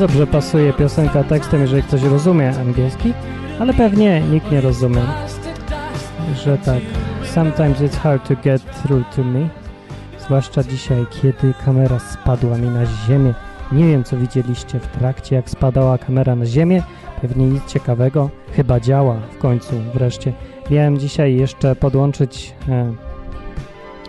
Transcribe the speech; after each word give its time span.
dobrze 0.00 0.26
pasuje 0.26 0.72
piosenka 0.72 1.24
tekstem, 1.24 1.60
jeżeli 1.60 1.82
ktoś 1.82 2.02
rozumie 2.02 2.52
angielski, 2.60 3.12
ale 3.58 3.74
pewnie 3.74 4.20
nikt 4.20 4.52
nie 4.52 4.60
rozumie, 4.60 5.02
że 6.44 6.58
tak. 6.58 6.80
Sometimes 7.34 7.80
it's 7.80 7.96
hard 7.96 8.28
to 8.28 8.34
get 8.44 8.82
through 8.82 9.04
to 9.16 9.24
me. 9.24 9.48
Zwłaszcza 10.20 10.62
dzisiaj, 10.64 11.06
kiedy 11.10 11.54
kamera 11.64 11.98
spadła 11.98 12.58
mi 12.58 12.68
na 12.68 12.86
ziemię. 12.86 13.34
Nie 13.72 13.86
wiem, 13.86 14.04
co 14.04 14.16
widzieliście 14.16 14.80
w 14.80 14.86
trakcie, 14.86 15.36
jak 15.36 15.50
spadała 15.50 15.98
kamera 15.98 16.36
na 16.36 16.46
ziemię. 16.46 16.82
Pewnie 17.20 17.46
nic 17.46 17.66
ciekawego. 17.66 18.30
Chyba 18.52 18.80
działa 18.80 19.16
w 19.30 19.38
końcu, 19.38 19.74
wreszcie. 19.94 20.32
Miałem 20.70 20.98
dzisiaj 20.98 21.36
jeszcze 21.36 21.76
podłączyć 21.76 22.54
e, 22.68 22.92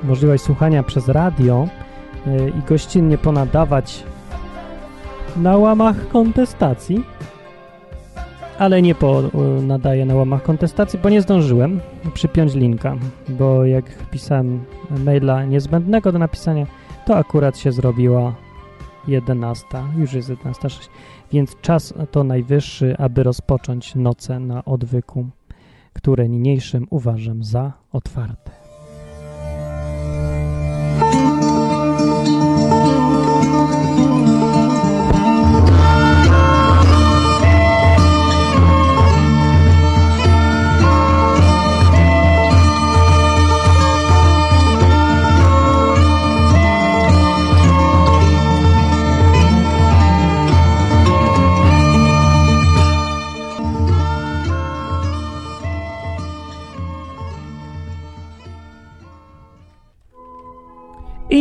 możliwość 0.03 0.43
słuchania 0.43 0.83
przez 0.83 1.07
radio 1.07 1.67
e, 2.27 2.49
i 2.49 2.61
gościnnie 2.67 3.17
ponadawać 3.17 4.03
na 5.37 5.57
łamach 5.57 6.07
kontestacji, 6.07 7.03
ale 8.59 8.81
nie 8.81 8.95
po, 8.95 9.19
e, 9.19 9.61
nadaję 9.61 10.05
na 10.05 10.15
łamach 10.15 10.43
kontestacji, 10.43 10.99
bo 11.03 11.09
nie 11.09 11.21
zdążyłem 11.21 11.79
przypiąć 12.13 12.55
linka, 12.55 12.95
bo 13.29 13.65
jak 13.65 13.85
pisałem 14.11 14.63
maila 15.05 15.45
niezbędnego 15.45 16.11
do 16.11 16.19
napisania, 16.19 16.65
to 17.05 17.17
akurat 17.17 17.57
się 17.57 17.71
zrobiła 17.71 18.35
11, 19.07 19.65
już 19.97 20.13
jest 20.13 20.29
11.06, 20.29 20.89
więc 21.31 21.55
czas 21.61 21.93
to 22.11 22.23
najwyższy, 22.23 22.95
aby 22.97 23.23
rozpocząć 23.23 23.95
noce 23.95 24.39
na 24.39 24.65
odwyku, 24.65 25.29
które 25.93 26.29
niniejszym 26.29 26.87
uważam 26.89 27.43
za 27.43 27.73
otwarte. 27.91 28.60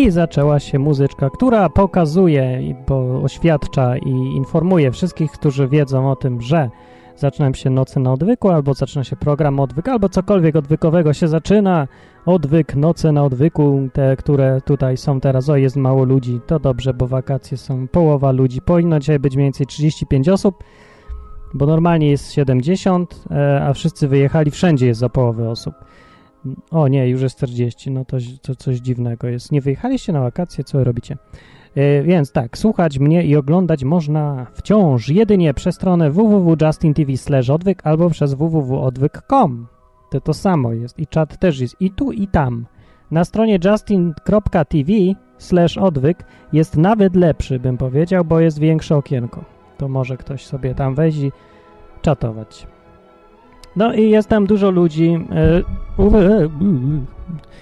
I 0.01 0.11
zaczęła 0.11 0.61
się 0.61 0.79
muzyczka, 0.79 1.31
która 1.31 1.69
pokazuje, 1.69 2.75
po, 2.87 3.23
oświadcza 3.23 3.97
i 3.97 4.11
informuje 4.11 4.91
wszystkich, 4.91 5.33
którzy 5.33 5.69
wiedzą 5.69 6.11
o 6.11 6.17
tym, 6.17 6.41
że 6.41 6.71
zaczynają 7.17 7.55
się 7.55 7.71
noce 7.71 8.01
na 8.01 8.13
odwyku, 8.13 8.51
albo 8.51 8.75
zaczyna 8.75 9.05
się 9.05 9.17
program 9.17 9.61
odwyk, 9.61 9.89
albo 9.89 10.09
cokolwiek 10.09 10.57
odwykowego 10.57 11.13
się 11.13 11.29
zaczyna. 11.29 11.89
Odwyk, 12.27 12.77
noce 12.77 13.13
na 13.13 13.25
odwyku, 13.25 13.89
te, 13.93 14.17
które 14.17 14.61
tutaj 14.61 14.97
są 14.97 15.21
teraz, 15.21 15.49
o 15.49 15.57
jest 15.57 15.77
mało 15.77 16.05
ludzi, 16.05 16.41
to 16.47 16.59
dobrze, 16.59 16.95
bo 16.95 17.07
wakacje 17.07 17.57
są 17.57 17.89
połowa 17.89 18.33
ludzi. 18.33 18.63
Powinno 18.63 19.01
dzisiaj 19.01 19.19
być 19.19 19.37
mniej 19.37 19.47
więcej 19.47 19.67
35 19.67 20.29
osób, 20.29 20.65
bo 21.55 21.67
normalnie 21.67 22.11
jest 22.11 22.33
70, 22.33 23.25
e, 23.31 23.65
a 23.65 23.73
wszyscy 23.73 24.09
wyjechali, 24.09 24.51
wszędzie 24.51 24.87
jest 24.87 25.01
za 25.01 25.09
połowę 25.09 25.51
osób. 25.51 25.75
O 26.71 26.89
nie, 26.89 27.09
już 27.09 27.23
jest 27.23 27.37
40, 27.37 27.91
no 27.91 28.05
to, 28.05 28.17
to 28.43 28.55
coś 28.55 28.77
dziwnego 28.77 29.29
jest. 29.29 29.53
Nie 29.53 29.61
wyjechaliście 29.61 30.13
na 30.13 30.21
wakacje, 30.21 30.65
co 30.65 30.85
robicie? 30.85 31.17
E, 31.75 32.03
więc 32.03 32.33
tak, 32.33 32.59
słuchać 32.59 32.99
mnie 32.99 33.25
i 33.25 33.37
oglądać 33.37 33.85
można 33.85 34.47
wciąż 34.55 35.09
jedynie 35.09 35.55
przez 35.55 35.75
stronę 35.75 36.11
www.justintv/odwyk 36.11 37.81
albo 37.85 38.11
przez 38.11 38.35
www.odwyk.com. 38.35 39.67
To 40.11 40.21
to 40.21 40.35
samo 40.35 40.73
jest 40.73 40.99
i 40.99 41.07
czat 41.07 41.39
też 41.39 41.61
jest 41.61 41.77
i 41.81 41.91
tu 41.91 42.13
i 42.13 42.29
tam. 42.29 42.67
Na 43.11 43.25
stronie 43.25 43.59
justin.tv/odwyk 43.65 46.25
jest 46.53 46.77
nawet 46.77 47.17
lepszy, 47.17 47.61
bym 47.61 47.77
powiedział, 47.77 48.25
bo 48.25 48.41
jest 48.41 48.59
większe 48.59 48.97
okienko. 48.97 49.45
To 49.79 49.89
może 49.89 50.17
ktoś 50.17 50.47
sobie 50.47 50.75
tam 50.75 50.95
wejść 50.95 51.19
czatować. 52.03 52.67
No 53.77 53.95
i 53.95 54.11
jest 54.11 54.29
tam 54.29 54.47
dużo 54.47 54.71
ludzi 54.71 55.19
e, 55.31 55.59
e, 55.59 55.63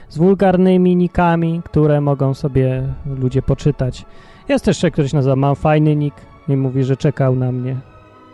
z 0.09 0.19
wulgarnymi 0.19 0.97
nikami, 0.97 1.63
które 1.65 2.01
mogą 2.01 2.35
sobie 2.35 2.83
ludzie 3.21 3.43
poczytać. 3.43 4.05
Jest 4.49 4.65
też 4.65 4.79
się 4.79 4.91
nazywa 5.13 5.37
Mam 5.37 5.57
fajny 5.57 5.97
nick 5.97 6.17
i 6.49 6.57
mówi, 6.57 6.85
że 6.85 6.97
czekał 6.97 7.35
na 7.35 7.53
mnie. 7.53 7.77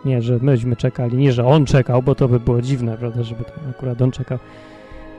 Nie, 0.05 0.21
że 0.21 0.39
myśmy 0.41 0.75
czekali, 0.75 1.17
nie, 1.17 1.31
że 1.31 1.45
on 1.45 1.65
czekał, 1.65 2.01
bo 2.01 2.15
to 2.15 2.27
by 2.27 2.39
było 2.39 2.61
dziwne, 2.61 2.97
prawda, 2.97 3.23
żeby 3.23 3.43
akurat 3.69 4.01
on 4.01 4.11
czekał. 4.11 4.37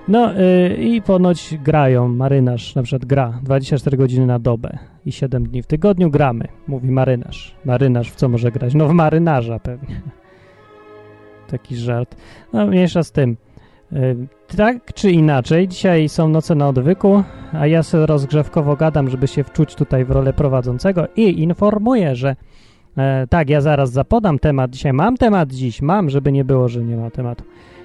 No 0.08 0.32
yy, 0.32 0.76
i 0.76 1.02
ponoć 1.02 1.54
grają, 1.62 2.08
marynarz 2.08 2.74
na 2.74 2.82
przykład 2.82 3.04
gra 3.04 3.38
24 3.42 3.96
godziny 3.96 4.26
na 4.26 4.38
dobę 4.38 4.78
i 5.06 5.12
7 5.12 5.48
dni 5.48 5.62
w 5.62 5.66
tygodniu 5.66 6.10
gramy, 6.10 6.48
mówi 6.68 6.90
marynarz. 6.90 7.54
Marynarz 7.64 8.10
w 8.10 8.16
co 8.16 8.28
może 8.28 8.52
grać? 8.52 8.74
No 8.74 8.88
w 8.88 8.92
marynarza 8.92 9.58
pewnie 9.58 10.02
taki 11.46 11.76
żart. 11.76 12.16
No, 12.52 12.66
mniejsza 12.66 13.02
z 13.02 13.12
tym. 13.12 13.36
Y, 13.92 14.16
tak 14.56 14.94
czy 14.94 15.10
inaczej, 15.10 15.68
dzisiaj 15.68 16.08
są 16.08 16.28
noce 16.28 16.54
na 16.54 16.68
odwyku, 16.68 17.22
a 17.52 17.66
ja 17.66 17.82
sobie 17.82 18.06
rozgrzewkowo 18.06 18.76
gadam, 18.76 19.10
żeby 19.10 19.28
się 19.28 19.44
wczuć 19.44 19.74
tutaj 19.74 20.04
w 20.04 20.10
rolę 20.10 20.32
prowadzącego 20.32 21.08
i 21.16 21.42
informuję, 21.42 22.16
że 22.16 22.36
e, 22.98 23.26
tak, 23.26 23.50
ja 23.50 23.60
zaraz 23.60 23.90
zapodam 23.90 24.38
temat. 24.38 24.70
Dzisiaj 24.70 24.92
mam 24.92 25.16
temat, 25.16 25.52
dziś 25.52 25.82
mam, 25.82 26.10
żeby 26.10 26.32
nie 26.32 26.44
było, 26.44 26.68
że 26.68 26.84
nie 26.84 26.96
ma 26.96 27.10
tematu. 27.10 27.44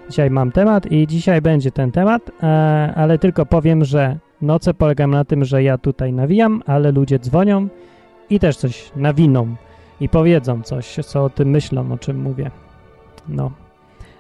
Dzisiaj 0.09 0.29
mam 0.29 0.51
temat 0.51 0.91
i 0.91 1.07
dzisiaj 1.07 1.41
będzie 1.41 1.71
ten 1.71 1.91
temat, 1.91 2.31
e, 2.43 2.47
ale 2.95 3.17
tylko 3.17 3.45
powiem, 3.45 3.85
że 3.85 4.17
noce 4.41 4.73
polegają 4.73 5.07
na 5.09 5.25
tym, 5.25 5.45
że 5.45 5.63
ja 5.63 5.77
tutaj 5.77 6.13
nawijam, 6.13 6.63
ale 6.65 6.91
ludzie 6.91 7.19
dzwonią 7.19 7.67
i 8.29 8.39
też 8.39 8.57
coś 8.57 8.91
nawiną 8.95 9.55
i 9.99 10.09
powiedzą 10.09 10.61
coś, 10.61 10.95
co 11.05 11.23
o 11.23 11.29
tym 11.29 11.49
myślą, 11.49 11.91
o 11.91 11.97
czym 11.97 12.21
mówię. 12.21 12.51
No. 13.27 13.51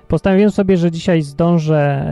Postanowiłem 0.07 0.51
sobie, 0.51 0.77
że 0.77 0.91
dzisiaj 0.91 1.21
zdążę, 1.21 2.11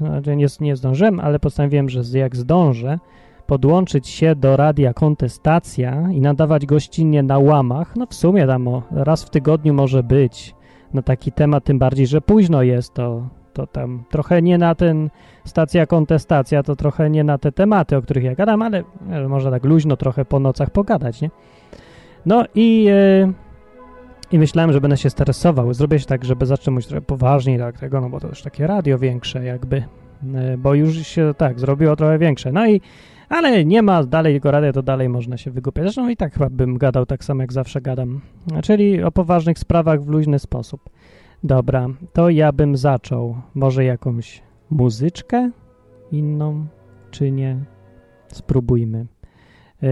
znaczy 0.00 0.36
nie, 0.36 0.46
nie 0.60 0.76
zdążyłem, 0.76 1.20
ale 1.20 1.38
postanowiłem, 1.38 1.88
że 1.88 2.18
jak 2.18 2.36
zdążę, 2.36 2.98
podłączyć 3.46 4.08
się 4.08 4.34
do 4.34 4.56
radia 4.56 4.94
Kontestacja 4.94 6.10
i 6.12 6.20
nadawać 6.20 6.66
gościnnie 6.66 7.22
na 7.22 7.38
łamach. 7.38 7.96
No 7.96 8.06
w 8.06 8.14
sumie 8.14 8.46
tam 8.46 8.68
o, 8.68 8.82
raz 8.90 9.24
w 9.24 9.30
tygodniu 9.30 9.74
może 9.74 10.02
być 10.02 10.54
na 10.94 11.02
taki 11.02 11.32
temat, 11.32 11.64
tym 11.64 11.78
bardziej, 11.78 12.06
że 12.06 12.20
późno 12.20 12.62
jest, 12.62 12.94
to, 12.94 13.28
to 13.52 13.66
tam 13.66 14.04
trochę 14.10 14.42
nie 14.42 14.58
na 14.58 14.74
ten 14.74 15.10
stacja 15.44 15.86
Kontestacja, 15.86 16.62
to 16.62 16.76
trochę 16.76 17.10
nie 17.10 17.24
na 17.24 17.38
te 17.38 17.52
tematy, 17.52 17.96
o 17.96 18.02
których 18.02 18.24
ja 18.24 18.34
gadam, 18.34 18.62
ale 18.62 18.84
może 19.28 19.50
tak 19.50 19.64
luźno 19.64 19.96
trochę 19.96 20.24
po 20.24 20.40
nocach 20.40 20.70
pogadać, 20.70 21.20
nie? 21.20 21.30
No 22.26 22.44
i... 22.54 22.84
Yy, 22.84 23.45
i 24.32 24.38
myślałem, 24.38 24.72
że 24.72 24.80
będę 24.80 24.96
się 24.96 25.10
stresował. 25.10 25.74
Zrobię 25.74 25.98
się 25.98 26.06
tak, 26.06 26.24
żeby 26.24 26.46
zacząć 26.46 26.86
trochę 26.86 27.00
poważniej 27.00 27.58
tak 27.58 27.78
tego, 27.78 28.00
no 28.00 28.10
bo 28.10 28.20
to 28.20 28.28
już 28.28 28.42
takie 28.42 28.66
radio 28.66 28.98
większe 28.98 29.44
jakby, 29.44 29.84
e, 30.34 30.58
bo 30.58 30.74
już 30.74 30.96
się 30.96 31.34
tak 31.36 31.60
zrobiło 31.60 31.96
trochę 31.96 32.18
większe. 32.18 32.52
No 32.52 32.68
i, 32.68 32.80
ale 33.28 33.64
nie 33.64 33.82
ma 33.82 34.04
dalej 34.04 34.34
tego 34.34 34.50
radia, 34.50 34.72
to 34.72 34.82
dalej 34.82 35.08
można 35.08 35.36
się 35.36 35.50
wygłupiać. 35.50 35.84
Zresztą 35.84 36.08
i 36.08 36.16
tak 36.16 36.32
chyba 36.32 36.50
bym 36.50 36.78
gadał 36.78 37.06
tak 37.06 37.24
samo, 37.24 37.42
jak 37.42 37.52
zawsze 37.52 37.80
gadam. 37.80 38.20
Czyli 38.62 39.02
o 39.02 39.12
poważnych 39.12 39.58
sprawach 39.58 40.02
w 40.02 40.08
luźny 40.08 40.38
sposób. 40.38 40.80
Dobra, 41.44 41.88
to 42.12 42.30
ja 42.30 42.52
bym 42.52 42.76
zaczął. 42.76 43.36
Może 43.54 43.84
jakąś 43.84 44.42
muzyczkę 44.70 45.50
inną, 46.12 46.66
czy 47.10 47.30
nie? 47.30 47.56
Spróbujmy. 48.28 49.06
Yy, 49.82 49.88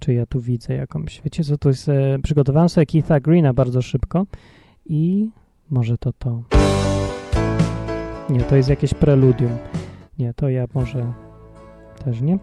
czy 0.00 0.14
ja 0.14 0.26
tu 0.26 0.40
widzę 0.40 0.74
jakąś, 0.74 1.20
wiecie 1.24 1.44
co, 1.44 1.58
to 1.58 1.68
jest, 1.68 1.88
e, 1.88 2.18
przygotowałem 2.22 2.68
sobie 2.68 2.86
Keitha 2.86 3.20
Greena 3.20 3.52
bardzo 3.52 3.82
szybko 3.82 4.26
i 4.86 5.28
może 5.70 5.98
to 5.98 6.12
to. 6.12 6.42
Nie, 8.30 8.40
to 8.40 8.56
jest 8.56 8.68
jakieś 8.68 8.94
preludium. 8.94 9.58
Nie, 10.18 10.34
to 10.34 10.48
ja 10.48 10.66
może 10.74 11.12
też 12.04 12.20
nie. 12.20 12.38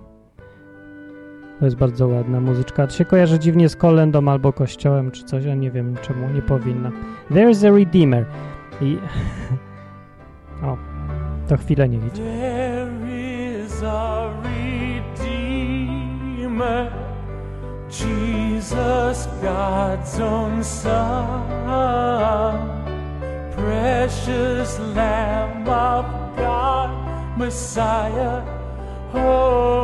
To 1.59 1.65
jest 1.65 1.77
bardzo 1.77 2.07
ładna 2.07 2.39
muzyczka. 2.42 2.88
To 2.88 2.94
się 2.94 3.06
kojarzy 3.06 3.39
dziwnie 3.39 3.69
z 3.69 3.75
kolendą 3.75 4.27
albo 4.27 4.53
kościołem 4.53 5.12
czy 5.12 5.24
coś, 5.24 5.45
ja 5.45 5.56
nie 5.56 5.71
wiem 5.71 5.95
czemu, 6.01 6.30
nie 6.30 6.42
powinna. 6.42 6.92
There's 7.31 7.68
a 7.68 7.71
Redeemer. 7.77 8.25
I... 8.81 8.98
o, 10.68 10.77
to 11.48 11.57
chwilę 11.57 11.89
nie 11.89 12.00
widzę. 12.00 12.24
There 12.24 12.92
is 13.65 13.83
a 13.83 14.30
Redeemer. 14.44 15.77
Jesus, 17.89 19.28
God's 19.42 20.19
own 20.19 20.63
Son, 20.63 21.42
precious 23.56 24.80
Lamb 24.95 25.69
of 25.69 26.06
God, 26.38 26.89
Messiah, 27.38 28.44
holy 29.13 29.78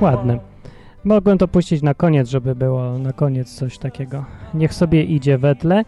Ładne. 0.00 0.38
Mogłem 1.04 1.38
to 1.38 1.48
puścić 1.48 1.82
na 1.82 1.94
koniec, 1.94 2.28
żeby 2.28 2.54
było 2.54 2.98
na 2.98 3.12
koniec 3.12 3.54
coś 3.54 3.78
takiego. 3.78 4.24
Niech 4.54 4.74
sobie 4.74 5.04
idzie 5.04 5.38
we 5.38 5.54
tle, 5.54 5.84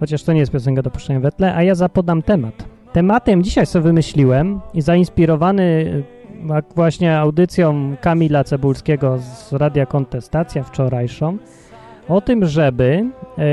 chociaż 0.00 0.22
to 0.22 0.32
nie 0.32 0.40
jest 0.40 0.52
piosenka 0.52 0.82
do 0.82 0.90
puszczenia 0.90 1.20
we 1.20 1.32
tle, 1.32 1.54
a 1.54 1.62
ja 1.62 1.74
zapodam 1.74 2.22
temat. 2.22 2.64
Tematem 2.92 3.42
dzisiaj 3.42 3.66
sobie 3.66 3.82
wymyśliłem 3.82 4.60
i 4.74 4.82
zainspirowany 4.82 6.02
właśnie 6.74 7.18
audycją 7.18 7.96
Kamila 8.00 8.44
Cebulskiego 8.44 9.18
z 9.18 9.52
Radia 9.52 9.86
Kontestacja 9.86 10.62
wczorajszą, 10.62 11.38
o 12.08 12.20
tym, 12.20 12.46
żeby 12.46 13.04
e, 13.38 13.44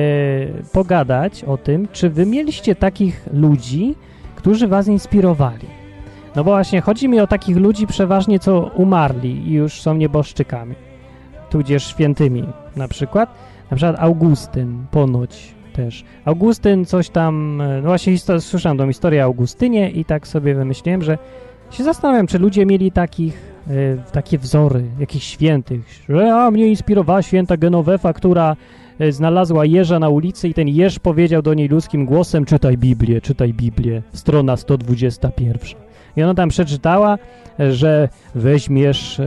pogadać 0.73 1.43
o 1.43 1.57
tym, 1.57 1.87
czy 1.91 2.09
wy 2.09 2.25
mieliście 2.25 2.75
takich 2.75 3.27
ludzi, 3.33 3.95
którzy 4.35 4.67
was 4.67 4.87
inspirowali. 4.87 5.67
No 6.35 6.43
bo 6.43 6.51
właśnie 6.51 6.81
chodzi 6.81 7.09
mi 7.09 7.19
o 7.19 7.27
takich 7.27 7.57
ludzi 7.57 7.87
przeważnie, 7.87 8.39
co 8.39 8.71
umarli 8.75 9.47
i 9.47 9.53
już 9.53 9.81
są 9.81 9.93
nieboszczykami, 9.93 10.75
tudzież 11.49 11.87
świętymi 11.87 12.43
na 12.75 12.87
przykład. 12.87 13.29
Na 13.71 13.77
przykład 13.77 13.99
Augustyn, 13.99 14.85
ponoć 14.91 15.53
też. 15.73 16.03
Augustyn 16.25 16.85
coś 16.85 17.09
tam, 17.09 17.61
e, 17.61 17.81
no 17.81 17.87
właśnie 17.87 18.17
słyszałem 18.39 18.77
tą 18.77 18.87
historię 18.87 19.21
o 19.21 19.25
Augustynie 19.25 19.89
i 19.91 20.05
tak 20.05 20.27
sobie 20.27 20.55
wymyśliłem, 20.55 21.01
że 21.01 21.17
się 21.73 21.83
zastanawiam, 21.83 22.27
czy 22.27 22.39
ludzie 22.39 22.65
mieli 22.65 22.91
takich, 22.91 23.53
e, 23.67 24.11
takie 24.11 24.37
wzory, 24.37 24.83
jakichś 24.99 25.25
świętych, 25.25 25.81
że 26.09 26.35
a 26.35 26.51
mnie 26.51 26.67
inspirowała 26.67 27.21
święta 27.21 27.57
Genovefa, 27.57 28.13
która 28.13 28.55
e, 28.99 29.11
znalazła 29.11 29.65
jeża 29.65 29.99
na 29.99 30.09
ulicy 30.09 30.49
i 30.49 30.53
ten 30.53 30.67
jeż 30.67 30.99
powiedział 30.99 31.41
do 31.41 31.53
niej 31.53 31.67
ludzkim 31.67 32.05
głosem 32.05 32.45
czytaj 32.45 32.77
Biblię, 32.77 33.21
czytaj 33.21 33.53
Biblię, 33.53 34.01
strona 34.13 34.57
121. 34.57 35.79
I 36.17 36.23
ona 36.23 36.33
tam 36.33 36.49
przeczytała, 36.49 37.17
e, 37.59 37.73
że 37.73 38.09
weźmiesz 38.35 39.21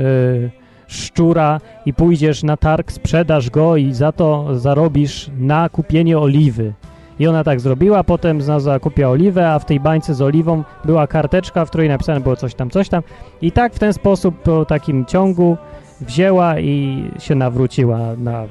szczura 0.87 1.61
i 1.87 1.95
pójdziesz 1.95 2.43
na 2.43 2.57
targ, 2.57 2.93
sprzedasz 2.93 3.51
go 3.51 3.77
i 3.77 3.93
za 3.93 4.13
to 4.13 4.59
zarobisz 4.59 5.31
na 5.39 5.69
kupienie 5.69 6.19
oliwy. 6.19 6.73
I 7.19 7.27
ona 7.27 7.45
tak 7.45 7.61
zrobiła, 7.61 8.05
potem 8.05 8.43
znalazła 8.43 8.79
kupiła 8.79 9.09
oliwę, 9.09 9.51
a 9.51 9.59
w 9.59 9.65
tej 9.65 9.81
bańce 9.81 10.15
z 10.15 10.23
oliwą 10.23 10.65
była 10.85 11.07
karteczka, 11.07 11.65
w 11.65 11.69
której 11.69 11.89
napisane 11.89 12.21
było 12.21 12.37
coś 12.37 12.55
tam, 12.55 12.71
coś 12.71 12.89
tam. 12.89 13.03
I 13.43 13.53
tak 13.53 13.75
w 13.75 13.79
ten 13.79 13.93
sposób 13.93 14.43
po 14.43 14.65
takim 14.65 15.05
ciągu 15.05 15.57
wzięła 16.01 16.61
i 16.61 17.05
się 17.19 17.35
nawróciła 17.35 17.99
na 18.19 18.45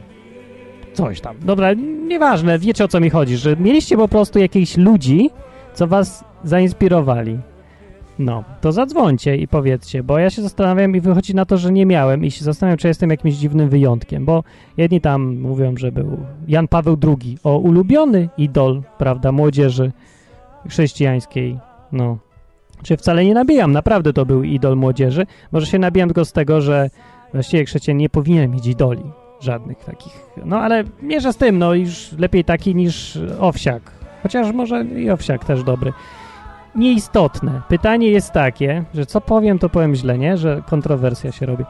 coś 0.93 1.21
tam. 1.21 1.35
Dobra, 1.41 1.73
nieważne, 2.07 2.59
wiecie 2.59 2.85
o 2.85 2.87
co 2.87 2.99
mi 2.99 3.09
chodzi, 3.09 3.37
że 3.37 3.55
mieliście 3.55 3.97
po 3.97 4.07
prostu 4.07 4.39
jakichś 4.39 4.77
ludzi, 4.77 5.29
co 5.73 5.87
was 5.87 6.23
zainspirowali. 6.43 7.39
No, 8.19 8.43
to 8.61 8.71
zadzwońcie 8.71 9.37
i 9.37 9.47
powiedzcie, 9.47 10.03
bo 10.03 10.19
ja 10.19 10.29
się 10.29 10.41
zastanawiam 10.41 10.95
i 10.95 11.01
wychodzi 11.01 11.35
na 11.35 11.45
to, 11.45 11.57
że 11.57 11.71
nie 11.71 11.85
miałem 11.85 12.25
i 12.25 12.31
się 12.31 12.45
zastanawiam, 12.45 12.77
czy 12.77 12.87
jestem 12.87 13.09
jakimś 13.09 13.33
dziwnym 13.33 13.69
wyjątkiem, 13.69 14.25
bo 14.25 14.43
jedni 14.77 15.01
tam 15.01 15.39
mówią, 15.39 15.77
że 15.77 15.91
był 15.91 16.17
Jan 16.47 16.67
Paweł 16.67 16.97
II, 17.03 17.37
o 17.43 17.57
ulubiony 17.57 18.29
idol, 18.37 18.81
prawda, 18.97 19.31
młodzieży 19.31 19.91
chrześcijańskiej, 20.69 21.59
no. 21.91 22.17
Czy 22.83 22.97
wcale 22.97 23.25
nie 23.25 23.33
nabijam, 23.33 23.71
naprawdę 23.71 24.13
to 24.13 24.25
był 24.25 24.43
idol 24.43 24.77
młodzieży, 24.77 25.25
może 25.51 25.65
się 25.65 25.79
nabijam 25.79 26.09
tylko 26.09 26.25
z 26.25 26.31
tego, 26.31 26.61
że 26.61 26.89
właściwie 27.33 27.65
chrześcijan 27.65 27.97
nie 27.97 28.09
powinien 28.09 28.51
mieć 28.51 28.67
idoli, 28.67 29.03
żadnych 29.39 29.77
takich, 29.77 30.13
no 30.45 30.59
ale 30.59 30.83
mierzę 31.01 31.33
z 31.33 31.37
tym, 31.37 31.57
no 31.57 31.73
już 31.73 32.11
lepiej 32.11 32.43
taki 32.43 32.75
niż 32.75 33.19
owsiak, 33.39 33.91
chociaż 34.23 34.51
może 34.51 34.85
i 34.85 35.09
owsiak 35.09 35.45
też 35.45 35.63
dobry 35.63 35.93
nieistotne. 36.75 37.61
Pytanie 37.67 38.09
jest 38.09 38.31
takie, 38.31 38.83
że 38.93 39.05
co 39.05 39.21
powiem, 39.21 39.59
to 39.59 39.69
powiem 39.69 39.95
źle, 39.95 40.17
nie? 40.17 40.37
Że 40.37 40.61
kontrowersja 40.69 41.31
się 41.31 41.45
robi. 41.45 41.63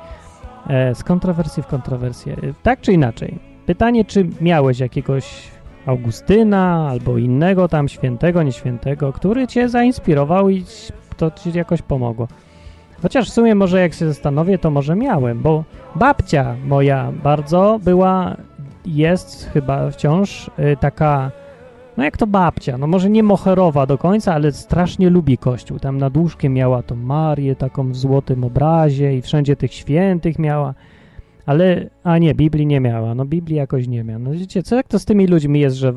E, 0.68 0.96
z 0.96 1.04
kontrowersji 1.04 1.64
w 1.64 1.68
kontrowersję. 1.68 2.34
E, 2.34 2.38
Tak 2.64 2.82
czy 2.82 2.94
inaczej. 2.94 3.40
Pytanie, 3.66 4.06
czy 4.06 4.30
miałeś 4.42 4.80
jakiegoś 4.80 5.52
Augustyna 5.86 6.88
albo 6.90 7.18
innego 7.18 7.68
tam 7.68 7.88
świętego, 7.88 8.44
nieświętego, 8.44 9.14
który 9.14 9.48
cię 9.48 9.70
zainspirował 9.70 10.50
i 10.50 10.66
to 11.18 11.32
ci 11.32 11.52
jakoś 11.54 11.82
pomogło. 11.82 12.28
Chociaż 13.02 13.30
w 13.30 13.34
sumie 13.34 13.56
może 13.56 13.82
jak 13.82 13.94
się 13.94 14.08
zastanowię, 14.08 14.58
to 14.58 14.72
może 14.72 14.96
miałem, 14.96 15.42
bo 15.42 15.64
babcia 15.96 16.56
moja 16.66 17.12
bardzo 17.24 17.80
była, 17.84 18.36
jest 18.86 19.50
chyba 19.54 19.92
wciąż 19.92 20.48
y, 20.48 20.78
taka 20.80 21.32
no 21.98 22.04
jak 22.04 22.18
to 22.18 22.28
babcia, 22.28 22.78
no 22.78 22.88
może 22.88 23.10
nie 23.10 23.24
moherowa 23.24 23.86
do 23.86 23.98
końca, 23.98 24.34
ale 24.34 24.52
strasznie 24.52 25.10
lubi 25.10 25.38
Kościół. 25.38 25.80
Tam 25.80 25.98
nad 25.98 26.18
łóżkiem 26.18 26.54
miała 26.54 26.84
tą 26.84 26.96
Marię 26.96 27.56
taką 27.56 27.92
w 27.92 27.96
złotym 27.96 28.44
obrazie 28.44 29.18
i 29.18 29.22
wszędzie 29.22 29.56
tych 29.56 29.74
świętych 29.74 30.40
miała. 30.40 30.74
Ale, 31.46 31.90
a 32.04 32.18
nie, 32.18 32.36
Biblii 32.36 32.66
nie 32.66 32.80
miała. 32.80 33.16
No 33.16 33.26
Biblii 33.26 33.58
jakoś 33.58 33.88
nie 33.88 34.04
miała. 34.04 34.20
No 34.20 34.32
wiecie, 34.32 34.64
co 34.64 34.76
jak 34.76 34.88
to 34.88 35.00
z 35.00 35.06
tymi 35.06 35.28
ludźmi 35.28 35.60
jest, 35.60 35.76
że 35.76 35.94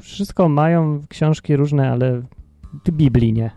wszystko 0.00 0.48
mają 0.48 1.00
książki 1.08 1.56
różne, 1.56 1.90
ale 1.90 2.22
Biblii 2.90 3.32
nie. 3.32 3.50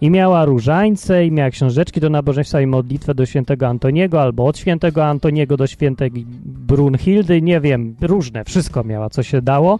I 0.00 0.10
miała 0.10 0.44
różańce, 0.44 1.26
i 1.26 1.32
miała 1.32 1.50
książeczki 1.50 2.00
do 2.00 2.10
nabożeństwa 2.10 2.60
i 2.60 2.66
modlitwę 2.66 3.14
do 3.14 3.26
świętego 3.26 3.68
Antoniego, 3.68 4.22
albo 4.22 4.46
od 4.46 4.58
świętego 4.58 5.04
Antoniego 5.04 5.56
do 5.56 5.66
świętej 5.66 6.10
Brunhildy, 6.44 7.42
nie 7.42 7.60
wiem, 7.60 7.96
różne, 8.00 8.44
wszystko 8.44 8.84
miała, 8.84 9.10
co 9.10 9.22
się 9.22 9.42
dało. 9.42 9.78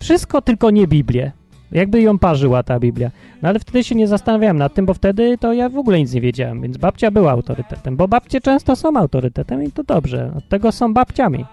Wszystko, 0.00 0.42
tylko 0.42 0.70
nie 0.70 0.86
Biblię. 0.86 1.32
Jakby 1.72 2.00
ją 2.00 2.18
parzyła 2.18 2.62
ta 2.62 2.80
Biblia. 2.80 3.10
No 3.42 3.48
ale 3.48 3.58
wtedy 3.58 3.84
się 3.84 3.94
nie 3.94 4.08
zastanawiałem 4.08 4.58
nad 4.58 4.74
tym, 4.74 4.86
bo 4.86 4.94
wtedy 4.94 5.38
to 5.38 5.52
ja 5.52 5.68
w 5.68 5.78
ogóle 5.78 5.98
nic 5.98 6.12
nie 6.12 6.20
wiedziałem, 6.20 6.62
więc 6.62 6.76
babcia 6.76 7.10
była 7.10 7.30
autorytetem, 7.30 7.96
bo 7.96 8.08
babcie 8.08 8.40
często 8.40 8.76
są 8.76 8.96
autorytetem 8.96 9.64
i 9.64 9.72
to 9.72 9.82
dobrze, 9.82 10.32
od 10.36 10.48
tego 10.48 10.72
są 10.72 10.94
babciami. 10.94 11.44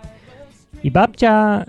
I 0.84 0.92
babcia, 0.92 1.66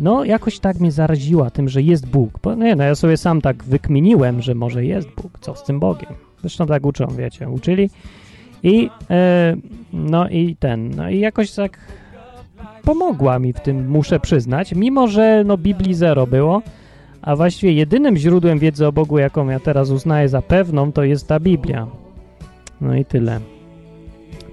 no 0.00 0.24
jakoś 0.24 0.58
tak 0.58 0.80
mnie 0.80 0.92
zaraziła 0.92 1.50
tym, 1.50 1.68
że 1.68 1.82
jest 1.82 2.06
Bóg. 2.06 2.38
Bo 2.42 2.54
nie, 2.54 2.76
no 2.76 2.84
ja 2.84 2.94
sobie 2.94 3.16
sam 3.16 3.40
tak 3.40 3.64
wykminiłem, 3.64 4.42
że 4.42 4.54
może 4.54 4.84
jest 4.84 5.08
Bóg, 5.22 5.38
co 5.40 5.54
z 5.54 5.64
tym 5.64 5.80
Bogiem. 5.80 6.12
Zresztą 6.40 6.66
tak 6.66 6.86
uczą, 6.86 7.06
wiecie, 7.06 7.48
uczyli. 7.48 7.90
I, 8.62 8.90
e, 9.10 9.56
no 9.92 10.28
i 10.28 10.56
ten, 10.56 10.90
no 10.96 11.10
i 11.10 11.18
jakoś 11.18 11.52
tak 11.52 11.78
pomogła 12.84 13.38
mi 13.38 13.52
w 13.52 13.60
tym, 13.60 13.88
muszę 13.88 14.20
przyznać, 14.20 14.74
mimo 14.74 15.08
że 15.08 15.42
no 15.46 15.58
Biblii 15.58 15.94
zero 15.94 16.26
było, 16.26 16.62
a 17.22 17.36
właściwie 17.36 17.72
jedynym 17.72 18.16
źródłem 18.16 18.58
wiedzy 18.58 18.86
o 18.86 18.92
Bogu, 18.92 19.18
jaką 19.18 19.48
ja 19.48 19.60
teraz 19.60 19.90
uznaję 19.90 20.28
za 20.28 20.42
pewną, 20.42 20.92
to 20.92 21.04
jest 21.04 21.28
ta 21.28 21.40
Biblia. 21.40 21.86
No 22.80 22.96
i 22.96 23.04
tyle. 23.04 23.40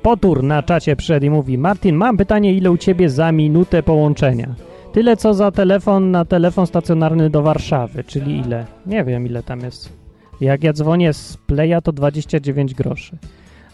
Potur 0.02 0.44
na 0.44 0.64
czacie 0.64 0.96
przyszedł 0.96 1.26
i 1.26 1.30
mówi 1.30 1.58
Martin, 1.58 1.96
mam 1.96 2.18
pytanie, 2.18 2.54
ile 2.54 2.72
u 2.72 2.78
ciebie 2.78 3.10
za 3.10 3.32
minutę 3.32 3.84
połączenia? 3.84 4.56
Tyle 4.94 5.18
co 5.18 5.34
za 5.34 5.52
telefon 5.52 6.12
na 6.12 6.26
telefon 6.26 6.68
stacjonarny 6.68 7.30
do 7.30 7.42
Warszawy, 7.42 8.04
czyli 8.04 8.38
ile? 8.38 8.66
Nie 8.86 9.04
wiem 9.04 9.26
ile 9.26 9.44
tam 9.44 9.60
jest. 9.60 10.00
Jak 10.42 10.64
ja 10.64 10.74
dzwonię 10.74 11.14
z 11.14 11.38
Playa 11.38 11.82
to 11.84 11.92
29 11.92 12.74
groszy, 12.74 13.18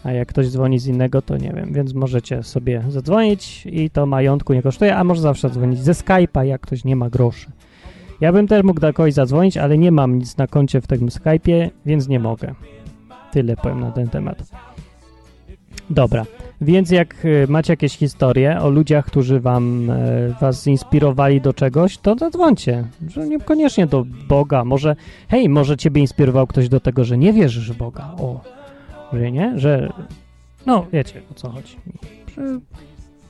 a 0.06 0.12
jak 0.12 0.28
ktoś 0.28 0.48
dzwoni 0.48 0.78
z 0.78 0.86
innego 0.86 1.22
to 1.22 1.36
nie 1.36 1.52
wiem, 1.52 1.72
więc 1.72 1.94
możecie 1.94 2.42
sobie 2.42 2.82
zadzwonić 2.88 3.66
i 3.66 3.90
to 3.90 4.06
majątku 4.06 4.54
nie 4.54 4.62
kosztuje, 4.62 4.96
a 4.96 5.04
może 5.04 5.20
zawsze 5.20 5.50
dzwonić 5.50 5.78
ze 5.78 5.92
Skype'a, 5.92 6.42
jak 6.42 6.60
ktoś 6.60 6.84
nie 6.84 6.96
ma 6.96 7.10
groszy. 7.10 7.46
Ja 8.20 8.32
bym 8.32 8.46
też 8.46 8.64
mógł 8.64 8.80
do 8.80 8.92
kogoś 8.92 9.14
zadzwonić, 9.14 9.56
ale 9.56 9.78
nie 9.78 9.92
mam 9.92 10.18
nic 10.18 10.36
na 10.36 10.46
koncie 10.46 10.80
w 10.80 10.86
tym 10.86 11.06
Skype'ie, 11.06 11.70
więc 11.86 12.08
nie 12.08 12.20
mogę. 12.20 12.54
Tyle 13.32 13.56
powiem 13.56 13.80
na 13.80 13.90
ten 13.90 14.08
temat. 14.08 14.42
Dobra, 15.90 16.26
więc 16.60 16.90
jak 16.90 17.24
y, 17.24 17.46
macie 17.48 17.72
jakieś 17.72 17.96
historie 17.96 18.60
o 18.60 18.70
ludziach, 18.70 19.06
którzy 19.06 19.40
wam, 19.40 19.90
e, 19.90 19.94
was 20.40 20.66
inspirowali 20.66 21.40
do 21.40 21.54
czegoś, 21.54 21.98
to 21.98 22.14
zadzwońcie. 22.18 22.84
Niekoniecznie 23.28 23.86
do 23.86 24.04
Boga. 24.28 24.64
Może, 24.64 24.96
hej, 25.28 25.48
może 25.48 25.76
ciebie 25.76 26.00
inspirował 26.00 26.46
ktoś 26.46 26.68
do 26.68 26.80
tego, 26.80 27.04
że 27.04 27.18
nie 27.18 27.32
wierzysz 27.32 27.72
w 27.72 27.76
Boga. 27.76 28.14
O, 28.18 28.55
że 29.18 29.32
nie? 29.32 29.58
Że, 29.58 29.92
no, 30.66 30.86
wiecie 30.92 31.22
o 31.30 31.34
co 31.34 31.50
chodzi. 31.50 31.76
Że 32.36 32.60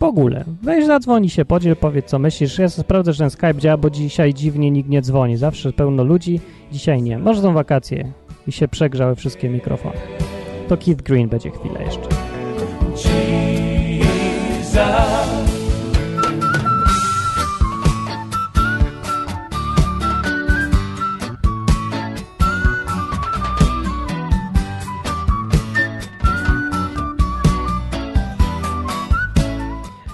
w 0.01 0.03
ogóle. 0.03 0.45
Weź 0.63 0.87
zadzwoni 0.87 1.31
się, 1.31 1.45
podziel, 1.45 1.77
powiedz 1.77 2.07
co 2.07 2.19
myślisz. 2.19 2.59
Ja 2.59 2.69
sprawdzę, 2.69 3.13
że 3.13 3.19
ten 3.19 3.31
Skype 3.31 3.55
działa, 3.55 3.77
bo 3.77 3.91
dzisiaj 3.91 4.35
dziwnie 4.35 4.71
nikt 4.71 4.89
nie 4.89 5.03
dzwoni. 5.03 5.37
Zawsze 5.37 5.73
pełno 5.73 6.05
ludzi, 6.05 6.41
dzisiaj 6.73 7.03
nie. 7.03 7.19
Może 7.19 7.43
są 7.43 7.53
wakacje 7.53 8.13
i 8.47 8.53
się 8.53 8.69
przegrzały 8.69 9.15
wszystkie 9.15 9.49
mikrofony. 9.49 9.97
To 10.69 10.77
Keith 10.77 11.03
Green 11.03 11.29
będzie 11.29 11.51
chwilę 11.51 11.85
jeszcze. 11.85 12.09
Jesus. 14.61 15.46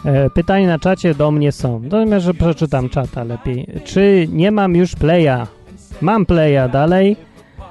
E, 0.05 0.31
Pytania 0.31 0.67
na 0.67 0.79
czacie 0.79 1.15
do 1.15 1.31
mnie 1.31 1.53
są. 1.53 1.81
Natomiast, 1.81 2.25
że 2.25 2.35
przeczytam 2.35 2.89
czata 2.89 3.25
lepiej. 3.25 3.67
Czy 3.85 4.29
nie 4.33 4.51
mam 4.51 4.77
już 4.77 4.95
playa? 4.95 5.47
Mam 6.01 6.27
playa 6.27 6.69
dalej, 6.73 7.17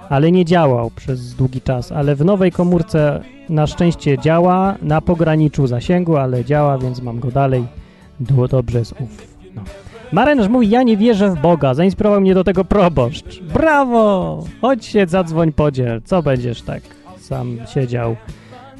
ale 0.09 0.31
nie 0.31 0.45
działał 0.45 0.91
przez 0.95 1.35
długi 1.35 1.61
czas. 1.61 1.91
Ale 1.91 2.15
w 2.15 2.25
nowej 2.25 2.51
komórce 2.51 3.23
na 3.49 3.67
szczęście 3.67 4.17
działa, 4.17 4.75
na 4.81 5.01
pograniczu 5.01 5.67
zasięgu, 5.67 6.17
ale 6.17 6.45
działa, 6.45 6.77
więc 6.77 7.01
mam 7.01 7.19
go 7.19 7.31
dalej. 7.31 7.63
Było 8.19 8.47
dobrze 8.47 8.79
jest 8.79 8.91
uf. 8.91 9.27
No. 9.55 9.61
Marynarz 10.11 10.47
mówi, 10.47 10.69
ja 10.69 10.83
nie 10.83 10.97
wierzę 10.97 11.29
w 11.29 11.41
Boga, 11.41 11.73
zainspirował 11.73 12.21
mnie 12.21 12.33
do 12.33 12.43
tego 12.43 12.65
proboszcz. 12.65 13.41
Brawo! 13.41 14.43
Chodź 14.61 14.85
się, 14.85 15.05
zadzwoń, 15.07 15.51
podziel. 15.51 16.01
Co 16.05 16.23
będziesz 16.23 16.61
tak 16.61 16.81
sam 17.19 17.57
siedział 17.73 18.15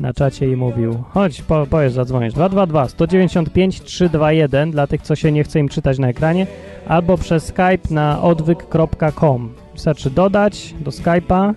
na 0.02 0.14
czacie 0.14 0.52
i 0.52 0.56
mówił, 0.56 1.04
chodź, 1.10 1.42
po, 1.42 1.68
powiesz, 1.70 1.94
zadzwonisz. 1.94 2.34
222 2.34 2.88
195 2.88 3.82
321 3.82 4.72
dla 4.72 4.88
tych, 4.88 5.02
co 5.02 5.16
się 5.16 5.32
nie 5.32 5.44
chce 5.44 5.60
im 5.60 5.70
czytać 5.70 6.00
na 6.00 6.10
ekranie, 6.10 6.48
albo 6.88 7.18
przez 7.18 7.46
Skype 7.46 7.94
na 7.94 8.22
odwyk.com. 8.22 9.54
Wystarczy 9.74 10.10
dodać 10.10 10.76
do 10.80 10.92
Skype'a, 10.92 11.54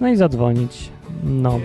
no 0.00 0.08
i 0.08 0.16
zadzwonić. 0.16 0.88
No. 1.24 1.60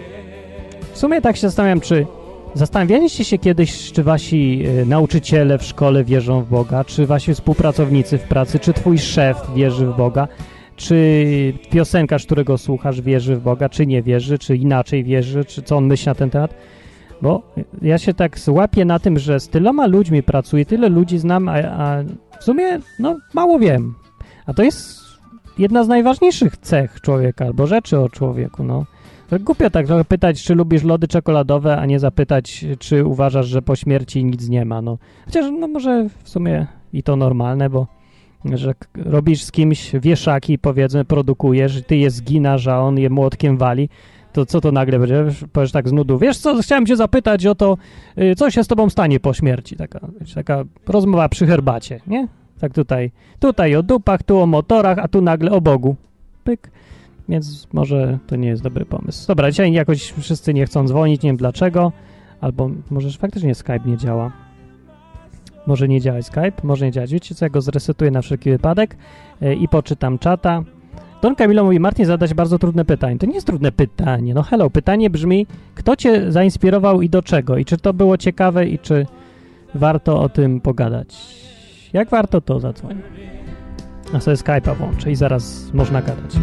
W 0.93 0.97
sumie 0.97 1.21
tak 1.21 1.35
się 1.35 1.41
zastanawiam, 1.41 1.81
czy 1.81 2.05
zastanawialiście 2.53 3.25
się 3.25 3.37
kiedyś, 3.37 3.91
czy 3.91 4.03
wasi 4.03 4.63
y, 4.81 4.85
nauczyciele 4.85 5.57
w 5.57 5.63
szkole 5.63 6.03
wierzą 6.03 6.41
w 6.41 6.49
Boga, 6.49 6.83
czy 6.83 7.05
wasi 7.05 7.33
współpracownicy 7.33 8.17
w 8.17 8.23
pracy, 8.23 8.59
czy 8.59 8.73
twój 8.73 8.99
szef 8.99 9.37
wierzy 9.55 9.85
w 9.85 9.97
Boga, 9.97 10.27
czy 10.81 11.53
piosenkarz, 11.69 12.25
którego 12.25 12.57
słuchasz, 12.57 13.01
wierzy 13.01 13.35
w 13.35 13.41
Boga, 13.41 13.69
czy 13.69 13.85
nie 13.85 14.01
wierzy, 14.01 14.37
czy 14.37 14.55
inaczej 14.55 15.03
wierzy, 15.03 15.45
czy 15.45 15.61
co 15.61 15.77
on 15.77 15.85
myśli 15.85 16.05
na 16.05 16.15
ten 16.15 16.29
temat. 16.29 16.55
Bo 17.21 17.41
ja 17.81 17.97
się 17.97 18.13
tak 18.13 18.37
łapię 18.47 18.85
na 18.85 18.99
tym, 18.99 19.19
że 19.19 19.39
z 19.39 19.49
tyloma 19.49 19.87
ludźmi 19.87 20.23
pracuję, 20.23 20.65
tyle 20.65 20.89
ludzi 20.89 21.17
znam, 21.17 21.49
a, 21.49 21.53
a 21.53 22.03
w 22.39 22.43
sumie 22.43 22.79
no, 22.99 23.17
mało 23.33 23.59
wiem. 23.59 23.93
A 24.45 24.53
to 24.53 24.63
jest 24.63 24.99
jedna 25.57 25.83
z 25.83 25.87
najważniejszych 25.87 26.57
cech 26.57 27.01
człowieka, 27.01 27.45
albo 27.45 27.67
rzeczy 27.67 27.99
o 27.99 28.09
człowieku, 28.09 28.63
no. 28.63 28.85
Głupio 29.39 29.69
tak 29.69 29.85
trochę 29.85 30.05
pytać, 30.05 30.43
czy 30.43 30.55
lubisz 30.55 30.83
lody 30.83 31.07
czekoladowe, 31.07 31.77
a 31.77 31.85
nie 31.85 31.99
zapytać, 31.99 32.65
czy 32.79 33.05
uważasz, 33.05 33.47
że 33.47 33.61
po 33.61 33.75
śmierci 33.75 34.25
nic 34.25 34.49
nie 34.49 34.65
ma, 34.65 34.81
no. 34.81 34.97
Chociaż, 35.25 35.45
no 35.59 35.67
może 35.67 36.09
w 36.23 36.29
sumie 36.29 36.67
i 36.93 37.03
to 37.03 37.15
normalne, 37.15 37.69
bo 37.69 38.00
że 38.45 38.73
robisz 38.95 39.43
z 39.43 39.51
kimś 39.51 39.91
wieszaki, 39.93 40.59
powiedzmy, 40.59 41.05
produkujesz, 41.05 41.81
ty 41.87 41.97
je 41.97 42.09
zginasz, 42.09 42.67
a 42.67 42.79
on 42.79 42.97
je 42.97 43.09
młotkiem 43.09 43.57
wali, 43.57 43.89
to 44.33 44.45
co 44.45 44.61
to 44.61 44.71
nagle 44.71 44.99
będzie? 44.99 45.25
Powiesz 45.53 45.71
tak 45.71 45.89
z 45.89 45.91
nudu, 45.91 46.17
wiesz 46.17 46.37
co, 46.37 46.61
chciałem 46.61 46.85
cię 46.85 46.95
zapytać 46.95 47.45
o 47.45 47.55
to, 47.55 47.77
y, 48.17 48.35
co 48.35 48.51
się 48.51 48.63
z 48.63 48.67
tobą 48.67 48.89
stanie 48.89 49.19
po 49.19 49.33
śmierci, 49.33 49.75
taka, 49.75 49.99
taka 50.35 50.63
rozmowa 50.87 51.29
przy 51.29 51.47
herbacie, 51.47 51.99
nie? 52.07 52.27
Tak 52.59 52.73
tutaj, 52.73 53.11
tutaj 53.39 53.75
o 53.75 53.83
dupach, 53.83 54.23
tu 54.23 54.39
o 54.39 54.45
motorach, 54.45 54.99
a 54.99 55.07
tu 55.07 55.21
nagle 55.21 55.51
o 55.51 55.61
Bogu. 55.61 55.95
Pyk. 56.43 56.71
Więc 57.29 57.67
może 57.73 58.19
to 58.27 58.35
nie 58.35 58.47
jest 58.47 58.63
dobry 58.63 58.85
pomysł. 58.85 59.27
Dobra, 59.27 59.51
dzisiaj 59.51 59.73
jakoś 59.73 60.11
wszyscy 60.11 60.53
nie 60.53 60.65
chcą 60.65 60.87
dzwonić, 60.87 61.21
nie 61.21 61.29
wiem 61.29 61.37
dlaczego, 61.37 61.91
albo 62.41 62.69
może 62.91 63.17
faktycznie 63.17 63.55
Skype 63.55 63.85
nie 63.85 63.97
działa. 63.97 64.31
Może 65.67 65.87
nie 65.87 66.01
działa 66.01 66.21
Skype, 66.21 66.51
może 66.63 66.85
nie 66.85 66.91
działać. 66.91 67.11
Wiecie 67.11 67.35
co, 67.35 67.45
ja 67.45 67.49
go 67.49 67.61
zresetuję 67.61 68.11
na 68.11 68.21
wszelki 68.21 68.51
wypadek 68.51 68.95
e, 69.41 69.53
i 69.53 69.67
poczytam 69.67 70.19
czata. 70.19 70.63
Don 71.21 71.35
Camilo 71.35 71.63
mówi, 71.63 71.79
Martin, 71.79 72.05
zadać 72.05 72.33
bardzo 72.33 72.59
trudne 72.59 72.85
pytanie. 72.85 73.17
To 73.17 73.25
nie 73.25 73.33
jest 73.33 73.47
trudne 73.47 73.71
pytanie. 73.71 74.33
No 74.33 74.43
hello, 74.43 74.69
pytanie 74.69 75.09
brzmi, 75.09 75.47
kto 75.75 75.95
cię 75.95 76.31
zainspirował 76.31 77.01
i 77.01 77.09
do 77.09 77.21
czego? 77.21 77.57
I 77.57 77.65
czy 77.65 77.77
to 77.77 77.93
było 77.93 78.17
ciekawe 78.17 78.67
i 78.67 78.79
czy 78.79 79.05
warto 79.75 80.21
o 80.21 80.29
tym 80.29 80.61
pogadać? 80.61 81.15
Jak 81.93 82.09
warto 82.09 82.41
to 82.41 82.59
zadzwonić? 82.59 83.05
A 84.13 84.19
sobie 84.19 84.37
Skype'a 84.37 84.75
włączę 84.75 85.11
i 85.11 85.15
zaraz 85.15 85.73
można 85.73 86.01
gadać. 86.01 86.35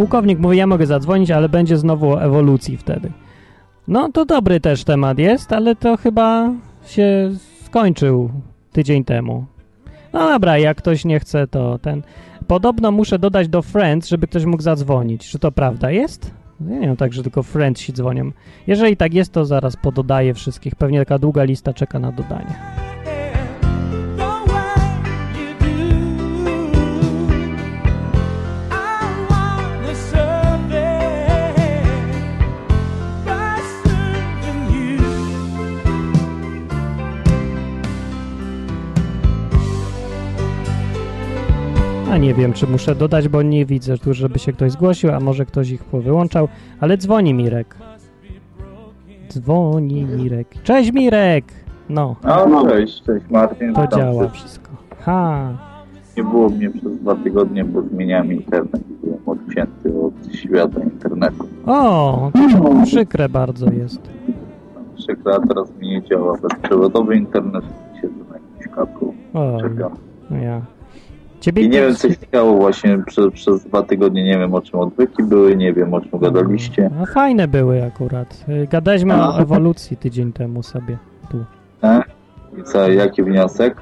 Pułkownik 0.00 0.38
mówi, 0.38 0.56
ja 0.56 0.66
mogę 0.66 0.86
zadzwonić, 0.86 1.30
ale 1.30 1.48
będzie 1.48 1.76
znowu 1.76 2.10
o 2.10 2.22
ewolucji 2.22 2.76
wtedy. 2.76 3.12
No 3.88 4.12
to 4.12 4.24
dobry 4.24 4.60
też 4.60 4.84
temat 4.84 5.18
jest, 5.18 5.52
ale 5.52 5.76
to 5.76 5.96
chyba 5.96 6.52
się 6.86 7.30
skończył 7.64 8.30
tydzień 8.72 9.04
temu. 9.04 9.44
No 10.12 10.28
dobra, 10.28 10.58
jak 10.58 10.76
ktoś 10.78 11.04
nie 11.04 11.20
chce, 11.20 11.46
to 11.46 11.78
ten... 11.78 12.02
Podobno 12.46 12.92
muszę 12.92 13.18
dodać 13.18 13.48
do 13.48 13.62
Friends, 13.62 14.08
żeby 14.08 14.26
ktoś 14.26 14.44
mógł 14.44 14.62
zadzwonić. 14.62 15.28
Czy 15.28 15.38
to 15.38 15.52
prawda 15.52 15.90
jest? 15.90 16.34
Nie 16.60 16.80
wiem, 16.80 16.96
tak, 16.96 17.12
że 17.12 17.22
tylko 17.22 17.42
Friends 17.42 17.80
się 17.80 17.92
dzwonią. 17.92 18.30
Jeżeli 18.66 18.96
tak 18.96 19.14
jest, 19.14 19.32
to 19.32 19.44
zaraz 19.44 19.76
pododaję 19.76 20.34
wszystkich. 20.34 20.74
Pewnie 20.74 20.98
taka 20.98 21.18
długa 21.18 21.44
lista 21.44 21.74
czeka 21.74 21.98
na 21.98 22.12
dodanie. 22.12 22.54
A 42.10 42.16
nie 42.18 42.34
wiem, 42.34 42.52
czy 42.52 42.66
muszę 42.66 42.94
dodać, 42.94 43.28
bo 43.28 43.42
nie 43.42 43.66
widzę 43.66 43.98
tu, 43.98 44.14
żeby 44.14 44.38
się 44.38 44.52
ktoś 44.52 44.72
zgłosił, 44.72 45.10
a 45.10 45.20
może 45.20 45.46
ktoś 45.46 45.70
ich 45.70 45.84
powyłączał, 45.84 46.48
ale 46.80 46.96
dzwoni 46.96 47.34
Mirek. 47.34 47.76
Dzwoni 49.28 50.04
Mirek. 50.04 50.62
Cześć 50.62 50.92
Mirek! 50.92 51.44
No, 51.88 52.16
No, 52.24 52.66
cześć, 52.68 53.02
cześć 53.02 53.24
Martin. 53.30 53.74
to 53.74 53.86
działa 53.96 54.28
wszystko. 54.28 54.70
Ha, 55.00 55.48
Nie 56.16 56.24
było 56.24 56.48
mnie 56.48 56.70
przez 56.70 56.96
dwa 57.00 57.14
tygodnie, 57.14 57.64
bo 57.64 57.82
zmieniałem 57.82 58.32
internet. 58.32 58.80
Byłem 59.04 59.18
odcięty 59.26 60.00
od 60.00 60.34
świata 60.36 60.80
internetu. 60.80 61.44
o, 61.66 62.30
to 62.34 62.82
przykre 62.84 63.28
bardzo 63.28 63.70
jest. 63.72 64.00
Przykro, 64.98 65.34
a 65.34 65.46
teraz 65.46 65.72
mi 65.80 65.88
nie 65.88 66.02
działa 66.02 66.36
bezprzewodowy 66.42 67.16
internet. 67.16 67.64
Siedzę 68.00 68.14
na 68.30 68.34
jakimś. 68.34 68.90
Oj, 69.34 69.60
Czekam. 69.62 69.92
no 70.30 70.36
ja. 70.36 70.60
Ciebie 71.40 71.62
I 71.62 71.68
nie 71.68 71.80
wiem, 71.80 71.94
co 71.94 72.08
się 72.08 72.14
działo 72.32 72.54
właśnie 72.56 72.98
przez, 73.06 73.32
przez 73.32 73.64
dwa 73.64 73.82
tygodnie. 73.82 74.24
Nie 74.24 74.38
wiem, 74.38 74.54
o 74.54 74.60
czym 74.60 74.80
odwyki 74.80 75.22
były, 75.22 75.56
nie 75.56 75.72
wiem, 75.72 75.94
o 75.94 76.00
czym 76.00 76.18
gadaliście. 76.18 76.90
No 76.98 77.06
fajne 77.06 77.48
były 77.48 77.84
akurat. 77.84 78.44
Y, 78.48 78.66
Gadaliśmy 78.70 79.14
o 79.14 79.34
A. 79.34 79.38
ewolucji 79.38 79.96
tydzień 79.96 80.32
temu 80.32 80.62
sobie 80.62 80.98
tu. 81.30 81.44
E? 81.82 82.02
I 82.58 82.62
co, 82.62 82.90
jaki 82.90 83.22
wniosek? 83.22 83.76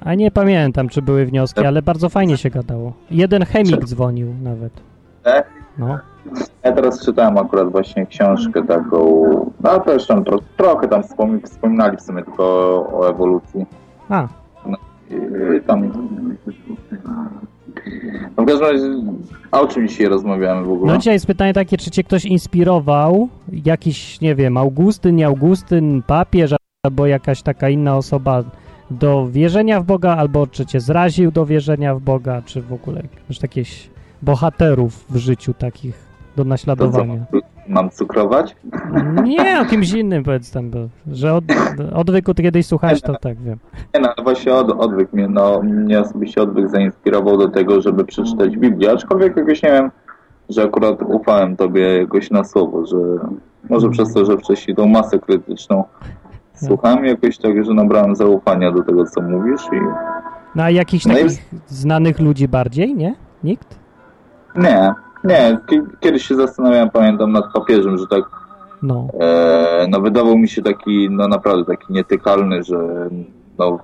A 0.00 0.14
nie 0.14 0.30
pamiętam, 0.30 0.88
czy 0.88 1.02
były 1.02 1.26
wnioski, 1.26 1.66
ale 1.66 1.82
bardzo 1.82 2.08
fajnie 2.08 2.36
się 2.36 2.50
gadało. 2.50 2.92
Jeden 3.10 3.44
chemik 3.44 3.84
dzwonił 3.84 4.34
nawet. 4.42 4.72
E? 5.26 5.44
No. 5.78 5.98
Ja 6.64 6.72
teraz 6.72 7.04
czytałem 7.04 7.38
akurat 7.38 7.70
właśnie 7.70 8.06
książkę 8.06 8.62
taką, 8.66 9.22
no 9.60 9.80
też 9.80 10.06
tam 10.06 10.24
tro, 10.24 10.38
trochę 10.56 10.88
tam 10.88 11.02
wspomi- 11.02 11.42
wspominali 11.44 11.96
w 11.96 12.00
sumie 12.02 12.22
tylko 12.22 12.44
o, 12.92 13.08
ewolucji. 13.10 13.66
A, 14.08 14.28
I 14.66 14.72
tam. 15.66 15.92
No 18.36 18.42
w 18.42 18.46
każdym 18.46 18.68
razie, 18.68 18.84
a 19.50 19.60
o 19.60 19.66
czym 19.66 19.88
dzisiaj 19.88 20.06
rozmawiamy 20.06 20.66
w 20.66 20.70
ogóle? 20.72 20.92
No 20.92 20.98
dzisiaj 20.98 21.14
jest 21.14 21.26
pytanie 21.26 21.52
takie, 21.54 21.76
czy 21.76 21.90
cię 21.90 22.04
ktoś 22.04 22.24
inspirował, 22.24 23.28
jakiś, 23.64 24.20
nie 24.20 24.34
wiem, 24.34 24.56
Augustyn, 24.56 25.16
nie 25.16 25.26
Augustyn, 25.26 26.02
papież, 26.06 26.54
albo 26.86 27.06
jakaś 27.06 27.42
taka 27.42 27.68
inna 27.68 27.96
osoba 27.96 28.44
do 28.90 29.28
wierzenia 29.28 29.80
w 29.80 29.84
Boga, 29.84 30.16
albo 30.16 30.46
czy 30.46 30.66
cię 30.66 30.80
zraził 30.80 31.30
do 31.30 31.46
wierzenia 31.46 31.94
w 31.94 32.00
Boga, 32.00 32.42
czy 32.46 32.62
w 32.62 32.72
ogóle 32.72 33.02
masz 33.28 33.38
takich 33.38 33.90
bohaterów 34.22 35.04
w 35.10 35.16
życiu 35.16 35.54
takich 35.54 35.94
do 36.36 36.36
to 36.36 36.44
co, 36.44 36.48
naśladowania. 36.48 37.24
Mam 37.68 37.90
cukrować? 37.90 38.56
Nie, 39.24 39.60
o 39.60 39.64
kimś 39.64 39.92
innym 39.92 40.24
powiedz 40.24 40.50
tam, 40.50 40.70
bo, 40.70 40.78
że 41.12 41.34
od, 41.34 41.44
odwyku 41.94 42.34
ty 42.34 42.42
kiedyś 42.42 42.66
słuchałeś, 42.66 43.00
to 43.02 43.14
tak 43.16 43.38
wiem. 43.38 43.58
Nie 43.94 44.00
no, 44.00 44.08
właśnie 44.22 44.54
od, 44.54 44.70
odwyk 44.70 45.12
mnie, 45.12 45.28
no, 45.28 45.62
mnie 45.62 46.00
osobiście 46.00 46.42
odwyk 46.42 46.68
zainspirował 46.68 47.38
do 47.38 47.48
tego, 47.48 47.80
żeby 47.82 48.04
przeczytać 48.04 48.56
Biblię, 48.56 48.90
aczkolwiek 48.92 49.36
jakoś 49.36 49.62
nie 49.62 49.70
wiem, 49.72 49.90
że 50.48 50.62
akurat 50.62 51.02
ufałem 51.02 51.56
tobie 51.56 51.98
jakoś 51.98 52.30
na 52.30 52.44
słowo, 52.44 52.86
że 52.86 52.96
może 53.70 53.88
przez 53.90 54.12
to, 54.14 54.24
że 54.24 54.36
wcześniej 54.36 54.76
tą 54.76 54.86
masę 54.86 55.18
krytyczną 55.18 55.84
słuchałem 56.54 57.04
jakoś 57.04 57.38
tak, 57.38 57.64
że 57.64 57.74
nabrałem 57.74 58.16
zaufania 58.16 58.72
do 58.72 58.82
tego, 58.82 59.04
co 59.06 59.22
mówisz 59.22 59.62
i 59.72 59.76
No 60.54 60.62
a 60.62 60.70
jakichś 60.70 61.06
No 61.06 61.12
i- 61.18 61.22
takich 61.22 61.44
znanych 61.66 62.20
ludzi 62.20 62.48
bardziej, 62.48 62.94
nie? 62.94 63.14
Nikt? 63.44 63.78
nie, 64.56 64.92
nie, 65.24 65.58
ki- 65.66 65.80
kiedyś 66.00 66.26
się 66.26 66.34
zastanawiałem, 66.34 66.90
pamiętam, 66.90 67.32
nad 67.32 67.52
papieżem, 67.52 67.98
że 67.98 68.06
tak 68.06 68.22
No. 68.82 69.06
E, 69.20 69.86
no 69.90 70.00
wydawał 70.00 70.38
mi 70.38 70.48
się 70.48 70.62
taki, 70.62 71.08
no 71.10 71.28
naprawdę 71.28 71.64
taki 71.64 71.92
nietykalny, 71.92 72.62
że 72.62 73.08
no 73.58 73.78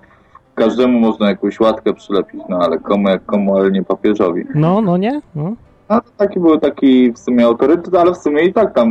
każdemu 0.55 0.99
można 1.01 1.29
jakąś 1.29 1.61
łatkę 1.61 1.95
przylepić, 1.95 2.41
no 2.49 2.59
ale 2.59 2.79
komu 2.79 3.09
jak 3.09 3.25
komu, 3.27 3.57
ale 3.57 3.71
nie 3.71 3.83
papieżowi. 3.85 4.45
No, 4.55 4.81
no 4.81 4.97
nie? 4.97 5.21
No. 5.35 5.53
No 5.91 6.01
to 6.01 6.11
taki 6.17 6.41
był 6.41 6.59
taki 6.59 7.13
w 7.13 7.19
sumie 7.19 7.45
autorytet, 7.47 7.95
ale 7.95 8.13
w 8.13 8.17
sumie 8.17 8.43
i 8.43 8.53
tak 8.53 8.75
tam 8.75 8.91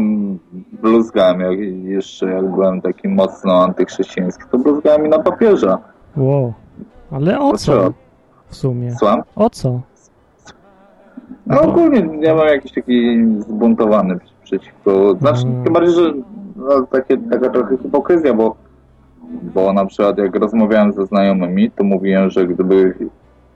bluzgałem, 0.81 1.39
jak 1.39 1.59
jeszcze 1.83 2.25
jak 2.29 2.51
byłem 2.51 2.81
taki 2.81 3.07
mocno 3.07 3.63
antychrześcijański, 3.63 4.43
to 4.51 4.57
bluzgałem 4.57 5.05
i 5.05 5.09
na 5.09 5.19
papieża. 5.19 5.77
Wow. 6.17 6.53
Ale 7.11 7.39
o 7.39 7.57
co 7.57 7.93
w 8.49 8.55
sumie? 8.55 8.91
Słucham? 8.95 9.21
O 9.35 9.49
co? 9.49 9.81
No 11.47 11.61
ogólnie 11.61 12.01
nie 12.01 12.33
mam 12.33 12.47
jakiś 12.47 12.71
taki 12.73 13.25
zbuntowany 13.39 14.19
przeciwko, 14.43 15.15
znaczy 15.15 15.47
Mm. 15.47 15.63
tym 15.63 15.73
bardziej, 15.73 15.95
że 15.95 16.13
no, 16.55 16.81
takie, 16.91 17.17
taka 17.17 17.49
trochę 17.49 17.77
hipokryzja, 17.77 18.33
bo, 18.33 18.55
bo 19.53 19.73
na 19.73 19.85
przykład 19.85 20.17
jak 20.17 20.35
rozmawiałem 20.35 20.91
ze 20.93 21.05
znajomymi, 21.05 21.71
to 21.71 21.83
mówiłem, 21.83 22.29
że 22.29 22.47
gdyby 22.47 22.95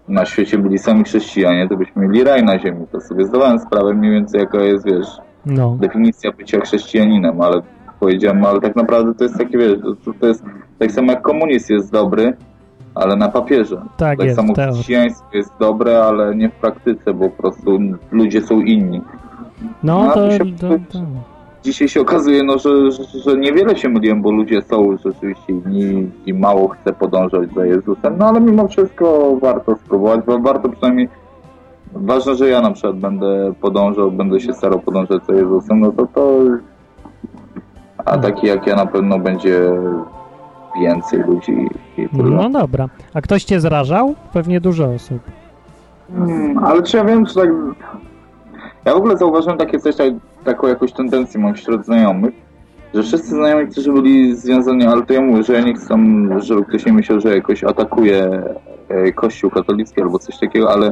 na 0.08 0.26
świecie 0.26 0.58
byli 0.58 0.78
sami 0.78 1.04
chrześcijanie, 1.04 1.68
to 1.70 1.78
byśmy 1.78 2.08
mieli 2.08 2.24
raj 2.24 2.44
na 2.44 2.60
ziemi. 2.60 2.86
To 2.92 3.02
sobie 3.02 3.26
zdawałem 3.26 3.60
sprawę 3.60 3.94
mniej 3.94 4.12
więcej 4.12 4.40
jaka 4.42 4.58
jest, 4.60 4.86
wiesz, 4.86 5.08
No. 5.46 5.78
definicja 5.80 6.32
bycia 6.32 6.60
chrześcijaninem, 6.62 7.42
ale 7.42 7.62
powiedziałem, 8.00 8.46
ale 8.46 8.62
tak 8.62 8.76
naprawdę 8.76 9.14
to 9.14 9.24
jest 9.24 9.38
takie, 9.38 9.58
wiesz, 9.58 9.80
to, 10.06 10.14
to 10.20 10.28
jest 10.28 10.44
tak 10.80 10.92
samo 10.92 11.12
jak 11.12 11.22
komunizm 11.22 11.74
jest 11.74 11.92
dobry, 11.92 12.34
ale 12.96 13.16
na 13.16 13.30
papierze. 13.30 13.82
Tak 13.98 14.18
tak 14.18 14.26
jest, 14.26 14.36
samo 14.36 14.54
teoria. 14.54 14.74
chrześcijaństwo 14.74 15.26
jest 15.34 15.52
dobre, 15.60 16.04
ale 16.04 16.36
nie 16.36 16.50
w 16.50 16.54
praktyce, 16.54 17.14
bo 17.14 17.30
po 17.30 17.38
prostu 17.38 17.80
ludzie 18.12 18.42
są 18.42 18.60
inni. 18.60 19.02
No 19.84 20.06
No, 20.06 20.14
to, 20.14 20.32
się 20.32 20.46
to, 20.46 20.70
to. 20.70 21.00
Dzisiaj 21.64 21.88
się 21.88 22.02
okazuje, 22.02 22.44
no, 22.44 22.58
że, 22.58 22.92
że, 22.92 23.04
że 23.04 23.38
niewiele 23.38 23.78
się 23.78 23.90
myliłem, 23.90 24.22
bo 24.22 24.32
ludzie 24.32 24.62
są 24.62 24.98
rzeczywiście 24.98 25.54
inni 25.54 26.12
i 26.26 26.34
mało 26.34 26.68
chce 26.68 26.94
podążać 26.94 27.54
za 27.56 27.66
Jezusem, 27.66 28.18
no 28.18 28.26
ale 28.28 28.42
mimo 28.42 28.68
wszystko 28.68 29.36
warto 29.42 29.76
spróbować, 29.76 30.22
bo 30.26 30.40
warto 30.40 30.70
przynajmniej 30.70 31.10
ważne, 31.94 32.36
że 32.36 32.50
ja 32.50 32.62
na 32.62 32.72
przykład 32.72 32.96
będę 32.96 33.54
podążał, 33.62 34.12
będę 34.12 34.40
się 34.40 34.54
starał 34.54 34.80
podążać 34.80 35.26
za 35.30 35.34
Jezusem, 35.34 35.80
no 35.80 35.92
to 35.92 36.08
to 36.08 36.40
a 38.06 38.18
taki 38.18 38.48
jak 38.48 38.68
ja 38.68 38.76
na 38.76 38.86
pewno 38.86 39.20
będzie 39.20 39.72
więcej 40.80 41.20
ludzi 41.20 41.70
i 41.98 42.10
tyle. 42.10 42.30
No 42.30 42.50
dobra. 42.50 42.90
A 43.14 43.22
ktoś 43.22 43.44
cię 43.44 43.60
zrażał? 43.60 44.16
Pewnie 44.34 44.62
dużo 44.62 44.86
osób. 44.86 45.20
Hmm, 46.16 46.58
ale 46.58 46.84
czy 46.84 46.98
ja 46.98 47.06
wiem, 47.06 47.26
czy 47.26 47.36
tak... 47.36 47.50
Ja 48.86 48.94
w 48.94 48.98
ogóle 48.98 49.18
zauważyłem 49.18 49.58
takie 49.58 49.80
coś, 49.80 49.96
tak, 49.96 50.14
taką 50.44 50.68
jakąś 50.68 50.94
tendencję 50.94 51.40
mam 51.40 51.54
wśród 51.54 51.86
znajomych, 51.86 52.34
że 52.94 53.04
wszyscy 53.04 53.28
znajomi, 53.28 53.68
którzy 53.72 53.94
byli 53.94 54.36
związani, 54.36 54.86
ale 54.86 55.06
to 55.06 55.14
ja 55.14 55.22
mówię, 55.22 55.44
że 55.44 55.54
ja 55.54 55.62
nie 55.62 55.74
chcę, 55.74 55.98
żeby 56.38 56.66
ktoś 56.66 56.86
nie 56.86 56.94
myślał, 56.94 57.20
że 57.20 57.36
jakoś 57.36 57.64
atakuje 57.64 58.44
e, 58.90 59.12
kościół 59.12 59.50
katolicki 59.50 60.02
albo 60.02 60.20
coś 60.20 60.40
takiego, 60.40 60.74
ale 60.74 60.92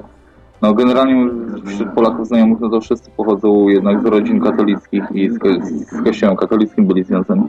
no 0.62 0.74
generalnie 0.74 1.32
wśród 1.66 1.90
Polaków 1.90 2.28
znajomych, 2.28 2.60
no 2.60 2.70
to 2.70 2.82
wszyscy 2.82 3.12
pochodzą 3.18 3.70
jednak 3.70 4.02
z 4.04 4.06
rodzin 4.06 4.40
katolickich 4.42 5.04
i 5.14 5.30
z, 5.30 5.40
ko- 5.40 5.48
z 5.92 6.04
kościołem 6.04 6.36
katolickim 6.36 6.86
byli 6.86 7.04
związani. 7.04 7.44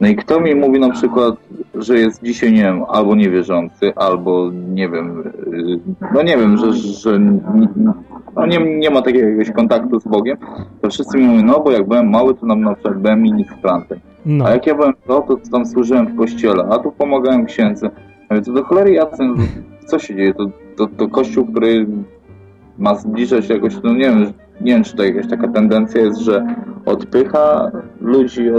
No 0.00 0.08
i 0.08 0.16
kto 0.16 0.40
mi 0.40 0.54
mówi 0.54 0.80
na 0.80 0.90
przykład, 0.90 1.34
że 1.74 1.98
jest 1.98 2.22
dzisiaj, 2.22 2.52
nie 2.52 2.62
wiem, 2.62 2.82
albo 2.88 3.14
niewierzący, 3.14 3.94
albo 3.96 4.50
nie 4.74 4.88
wiem, 4.88 5.20
y, 5.52 5.78
no 6.14 6.22
nie 6.22 6.36
wiem, 6.38 6.56
że, 6.56 6.72
że 6.72 7.18
no 8.36 8.46
nie, 8.46 8.78
nie 8.78 8.90
ma 8.90 9.02
takiego 9.02 9.28
jakiegoś 9.28 9.50
kontaktu 9.50 10.00
z 10.00 10.04
Bogiem, 10.08 10.36
to 10.82 10.90
wszyscy 10.90 11.18
mi 11.18 11.24
mówią, 11.26 11.42
no 11.44 11.60
bo 11.60 11.70
jak 11.70 11.88
byłem 11.88 12.10
mały, 12.10 12.34
to 12.34 12.46
nam 12.46 12.60
na 12.60 12.74
przykład 12.74 12.98
byłem 12.98 13.22
ministrantem. 13.22 13.98
No. 14.26 14.44
A 14.46 14.50
jak 14.50 14.66
ja 14.66 14.74
byłem 14.74 14.92
to, 15.06 15.20
to 15.20 15.36
tam 15.52 15.66
służyłem 15.66 16.06
w 16.06 16.16
kościele, 16.16 16.64
a 16.70 16.78
tu 16.78 16.92
pomagałem 16.92 17.46
księdzu. 17.46 17.86
Mówię, 18.30 18.42
to 18.42 18.52
do 18.52 18.64
cholery 18.64 18.92
jasne, 18.92 19.34
co 19.86 19.98
się 19.98 20.16
dzieje? 20.16 20.34
To, 20.34 20.46
to, 20.76 20.86
to 20.86 21.08
kościół, 21.08 21.46
który 21.46 21.86
ma 22.78 22.94
zbliżać 22.94 23.48
jakoś, 23.48 23.82
no 23.82 23.92
nie 23.92 23.98
wiem, 24.00 24.32
nie 24.60 24.72
wiem, 24.72 24.84
czy 24.84 24.96
to 24.96 25.04
jakaś 25.04 25.28
taka 25.30 25.48
tendencja 25.48 26.00
jest, 26.00 26.20
że 26.20 26.46
odpycha 26.86 27.70
ludzi 28.00 28.50
o, 28.50 28.56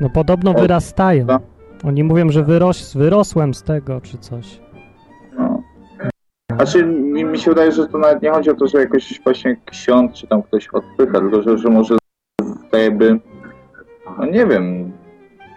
No 0.00 0.10
podobno 0.10 0.50
O, 0.50 0.60
wyrastają. 0.60 1.26
tak. 1.26 1.42
Oni 1.84 2.04
mówią, 2.04 2.30
że 2.30 2.42
wyroś, 2.42 2.94
wyrosłem 2.96 3.54
z 3.54 3.62
tego, 3.62 4.00
czy 4.00 4.18
coś. 4.18 4.60
No. 5.38 5.62
Znaczy, 6.56 6.86
mi, 6.86 7.24
mi 7.24 7.38
się 7.38 7.50
wydaje, 7.50 7.72
że 7.72 7.86
to 7.88 7.98
nawet 7.98 8.22
nie 8.22 8.30
chodzi 8.30 8.50
o 8.50 8.54
to, 8.54 8.66
że 8.66 8.78
jakoś 8.80 9.20
właśnie 9.24 9.56
ksiądz 9.66 10.12
czy 10.12 10.26
tam 10.26 10.42
ktoś 10.42 10.68
odpycha, 10.68 11.20
tylko 11.20 11.42
że, 11.42 11.58
że 11.58 11.68
może 11.68 11.96
jakby, 12.72 13.20
no 14.18 14.26
nie 14.26 14.46
wiem, 14.46 14.92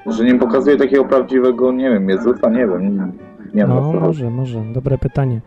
że 0.05 0.23
nie 0.25 0.35
pokazuje 0.39 0.77
takiego 0.77 1.05
prawdziwego, 1.05 1.71
nie 1.71 1.89
wiem, 1.89 2.09
Jezusa, 2.09 2.49
nie 2.49 2.67
wiem, 2.67 2.81
nie, 2.97 3.03
nie 3.03 3.11
wiem 3.53 3.69
No 3.69 3.93
może, 3.93 4.29
może. 4.29 4.61
Dobre 4.73 4.97
pytanie. 4.97 5.41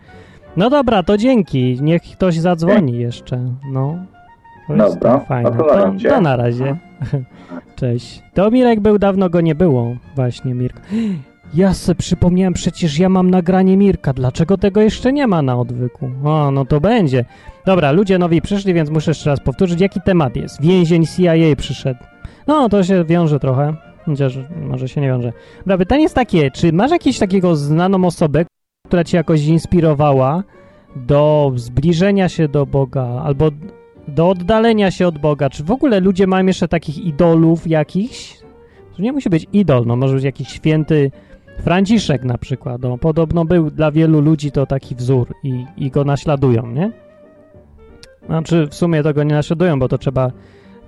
No 0.57 0.71
dobra, 0.71 1.03
to 1.03 1.17
dzięki. 1.17 1.79
Niech 1.83 2.03
ktoś 2.03 2.39
zadzwoni 2.39 2.99
jeszcze. 2.99 3.41
No. 3.73 3.99
To 4.69 4.75
jest 4.77 4.95
Dobra, 4.95 5.19
fajne. 5.21 5.51
to 5.51 5.67
na 5.67 5.75
razie. 5.85 6.09
to 6.09 6.21
na 6.21 6.37
razie. 6.37 6.77
Cześć. 7.77 8.23
To 8.35 8.51
Mirek 8.51 8.81
był, 8.81 8.99
dawno 8.99 9.31
go 9.31 9.41
nie 9.41 9.55
było. 9.55 9.97
Właśnie, 10.17 10.55
Mirk. 10.55 10.81
Ja 11.55 11.75
se 11.75 11.95
przypomniałem, 11.95 12.55
przecież 12.55 12.99
ja 12.99 13.09
mam 13.09 13.31
nagranie 13.31 13.77
Mirka. 13.77 14.13
Dlaczego 14.13 14.59
tego 14.59 14.81
jeszcze 14.81 15.13
nie 15.13 15.27
ma 15.27 15.43
na 15.43 15.57
odwyku? 15.57 16.11
O, 16.25 16.51
no 16.51 16.65
to 16.65 16.81
będzie. 16.81 17.25
Dobra, 17.67 17.93
ludzie 17.93 18.19
nowi 18.19 18.43
przyszli, 18.43 18.75
więc 18.75 18.91
muszę 18.91 19.11
jeszcze 19.11 19.31
raz 19.31 19.41
powtórzyć, 19.41 19.81
jaki 19.81 20.01
temat 20.01 20.37
jest. 20.37 20.63
Więzień 20.63 21.07
CIA 21.07 21.57
przyszedł. 21.57 22.01
No, 22.47 22.69
to 22.69 22.83
się 22.85 23.05
wiąże 23.05 23.41
trochę. 23.41 23.75
Chociaż 24.07 24.39
może 24.69 24.89
się 24.89 25.01
nie 25.01 25.07
wiąże. 25.09 25.33
Dobra, 25.59 25.79
pytanie 25.79 26.03
jest 26.03 26.15
takie, 26.15 26.51
czy 26.51 26.73
masz 26.73 26.91
jakieś 26.91 27.19
takiego 27.19 27.57
znaną 27.57 28.05
osobę, 28.05 28.45
która 28.91 29.05
cię 29.05 29.17
jakoś 29.17 29.47
inspirowała 29.47 30.43
do 30.97 31.53
zbliżenia 31.55 32.29
się 32.29 32.49
do 32.49 32.67
Boga 32.67 33.05
albo 33.05 33.51
do 34.09 34.29
oddalenia 34.29 34.91
się 34.91 35.07
od 35.07 35.19
Boga? 35.19 35.51
Czy 35.51 35.65
w 35.65 35.71
ogóle 35.71 36.01
ludzie 36.01 36.27
mają 36.27 36.47
jeszcze 36.47 36.69
takich 36.69 36.99
idolów 36.99 37.67
jakichś? 37.67 38.39
To 38.97 39.03
nie 39.03 39.13
musi 39.13 39.31
być 39.31 39.47
idol, 39.53 39.87
no 39.87 39.97
może 39.97 40.15
być 40.15 40.25
jakiś 40.25 40.49
święty 40.49 41.11
Franciszek 41.63 42.25
na 42.25 42.39
przykład. 42.39 42.83
No, 42.83 42.99
podobno 42.99 43.45
był 43.45 43.71
dla 43.71 43.91
wielu 43.91 44.21
ludzi 44.21 44.51
to 44.53 44.67
taki 44.67 44.95
wzór 44.95 45.35
i, 45.43 45.67
i 45.77 45.91
go 45.91 46.05
naśladują, 46.05 46.67
nie? 46.67 46.93
Znaczy 48.27 48.67
w 48.67 48.75
sumie 48.75 49.03
tego 49.03 49.23
nie 49.23 49.35
naśladują, 49.35 49.79
bo 49.79 49.89
to 49.89 49.99
trzeba 49.99 50.33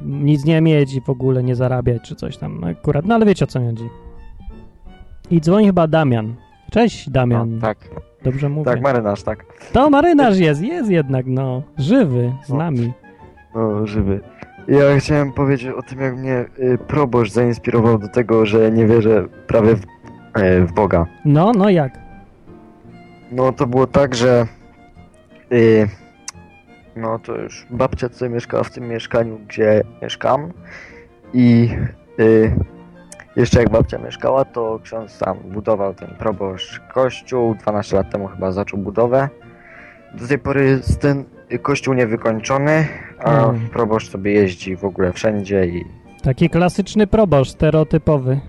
nic 0.00 0.44
nie 0.44 0.60
mieć 0.60 0.94
i 0.94 1.00
w 1.00 1.10
ogóle 1.10 1.42
nie 1.42 1.56
zarabiać 1.56 2.02
czy 2.02 2.14
coś 2.14 2.36
tam 2.36 2.64
akurat, 2.64 3.04
no 3.04 3.14
ale 3.14 3.26
wiecie 3.26 3.44
o 3.44 3.48
co 3.48 3.60
mi 3.60 3.66
chodzi. 3.66 3.88
I 5.30 5.40
dzwoni 5.40 5.66
chyba 5.66 5.86
Damian. 5.86 6.34
Cześć 6.72 7.11
Damian. 7.11 7.54
No, 7.54 7.61
tak, 7.61 7.78
Dobrze 8.22 8.48
mówię. 8.48 8.64
tak, 8.64 8.80
marynarz, 8.80 9.22
tak. 9.22 9.44
To 9.72 9.90
marynarz 9.90 10.38
jest, 10.38 10.62
jest 10.62 10.90
jednak, 10.90 11.26
no. 11.26 11.62
Żywy, 11.78 12.32
z 12.44 12.48
No. 12.48 12.56
nami. 12.56 12.92
No, 13.54 13.87
żywy. 13.87 14.20
Ja 14.68 14.80
chciałem 14.98 15.32
powiedzieć 15.32 15.68
o 15.68 15.82
tym, 15.82 16.00
jak 16.00 16.16
mnie 16.16 16.44
y, 16.58 16.78
proboszcz 16.87 17.32
zainspirował 17.32 17.98
do 17.98 18.08
tego, 18.08 18.46
że 18.46 18.70
nie 18.70 18.87
wierzę 18.87 19.24
prawie 19.46 19.76
w, 19.76 19.82
e, 20.35 20.61
w 20.61 20.72
Boga. 20.72 21.06
No, 21.24 21.52
no 21.52 21.70
jak? 21.70 21.98
No 23.32 23.52
to 23.52 23.66
było 23.66 23.87
tak, 23.87 24.14
że 24.14 24.46
y, 25.52 25.88
no 26.96 27.18
to 27.18 27.37
już 27.37 27.66
babcia 27.70 28.08
tutaj 28.08 28.30
mieszkała 28.30 28.62
w 28.64 28.70
tym 28.70 28.88
mieszkaniu, 28.88 29.38
gdzie 29.48 29.82
mieszkam 30.02 30.52
i 31.35 31.70
y, 32.20 32.52
jeszcze 33.36 33.58
jak 33.60 33.70
babcia 33.70 33.98
mieszkała, 33.98 34.44
to 34.44 34.80
ksiądz 34.82 35.18
tam 35.18 35.38
budował 35.38 35.94
ten 35.94 36.08
proboszcz 36.08 36.80
kościół, 36.94 37.54
12 37.54 37.96
lat 37.96 38.10
temu 38.10 38.26
chyba 38.28 38.52
zaczął 38.52 38.78
budowę. 38.78 39.28
Do 40.14 40.28
tej 40.28 40.38
pory 40.38 40.64
jest 40.64 41.00
ten 41.00 41.24
kościół 41.62 41.94
niewykończony, 41.94 42.86
a 43.24 43.44
Mm. 43.48 43.68
proboszcz 43.68 44.10
sobie 44.10 44.32
jeździ 44.32 44.76
w 44.76 44.84
ogóle 44.84 45.12
wszędzie 45.12 45.66
i 45.66 45.84
Taki 46.22 46.50
klasyczny 46.50 47.06
proboszcz, 47.06 47.50
stereotypowy. 47.52 48.40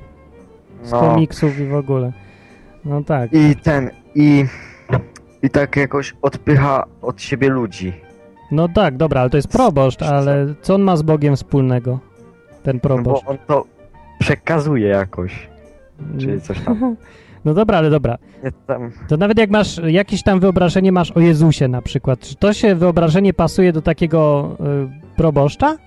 Z 0.83 0.91
no, 0.91 0.99
komiksów 0.99 1.59
i 1.59 1.65
w 1.67 1.75
ogóle. 1.75 2.13
No 2.85 3.03
tak. 3.03 3.33
i 3.33 3.55
ten, 3.55 3.89
i, 4.15 4.45
i 5.43 5.49
tak 5.49 5.75
jakoś 5.75 6.15
odpycha 6.21 6.83
od 7.01 7.21
siebie 7.21 7.49
ludzi. 7.49 7.93
No 8.51 8.67
tak, 8.67 8.97
dobra, 8.97 9.21
ale 9.21 9.29
to 9.29 9.37
jest 9.37 9.47
proboszcz, 9.47 10.01
ale 10.01 10.45
co 10.61 10.75
on 10.75 10.81
ma 10.81 10.95
z 10.97 11.01
Bogiem 11.01 11.35
wspólnego? 11.35 11.99
Ten 12.63 12.75
No 12.75 12.79
bo 12.81 12.87
proboszcz. 12.89 13.27
on 13.27 13.37
to 13.47 13.65
przekazuje 14.23 14.87
jakoś, 14.87 15.49
czy 16.19 16.41
coś 16.41 16.59
tam. 16.59 16.79
No 17.45 17.53
dobra, 17.53 17.77
ale 17.77 17.89
dobra. 17.89 18.17
To 19.07 19.17
nawet 19.17 19.37
jak 19.37 19.49
masz 19.49 19.81
jakieś 19.87 20.23
tam 20.23 20.39
wyobrażenie 20.39 20.91
masz 20.91 21.11
o 21.11 21.19
Jezusie 21.19 21.67
na 21.67 21.81
przykład, 21.81 22.19
czy 22.19 22.35
to 22.35 22.53
się 22.53 22.75
wyobrażenie 22.75 23.33
pasuje 23.33 23.73
do 23.73 23.81
takiego 23.81 24.49
y, 25.13 25.15
proboszcza? 25.17 25.77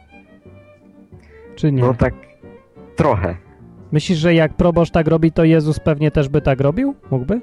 Czy 1.54 1.72
nie? 1.72 1.82
no 1.82 1.94
tak 1.94 2.14
trochę. 2.96 3.36
Myślisz, 3.92 4.18
że 4.18 4.34
jak 4.34 4.54
proboszcz 4.54 4.92
tak 4.92 5.06
robi, 5.06 5.32
to 5.32 5.44
Jezus 5.44 5.80
pewnie 5.80 6.10
też 6.10 6.28
by 6.28 6.40
tak 6.40 6.60
robił? 6.60 6.94
Mógłby? 7.10 7.40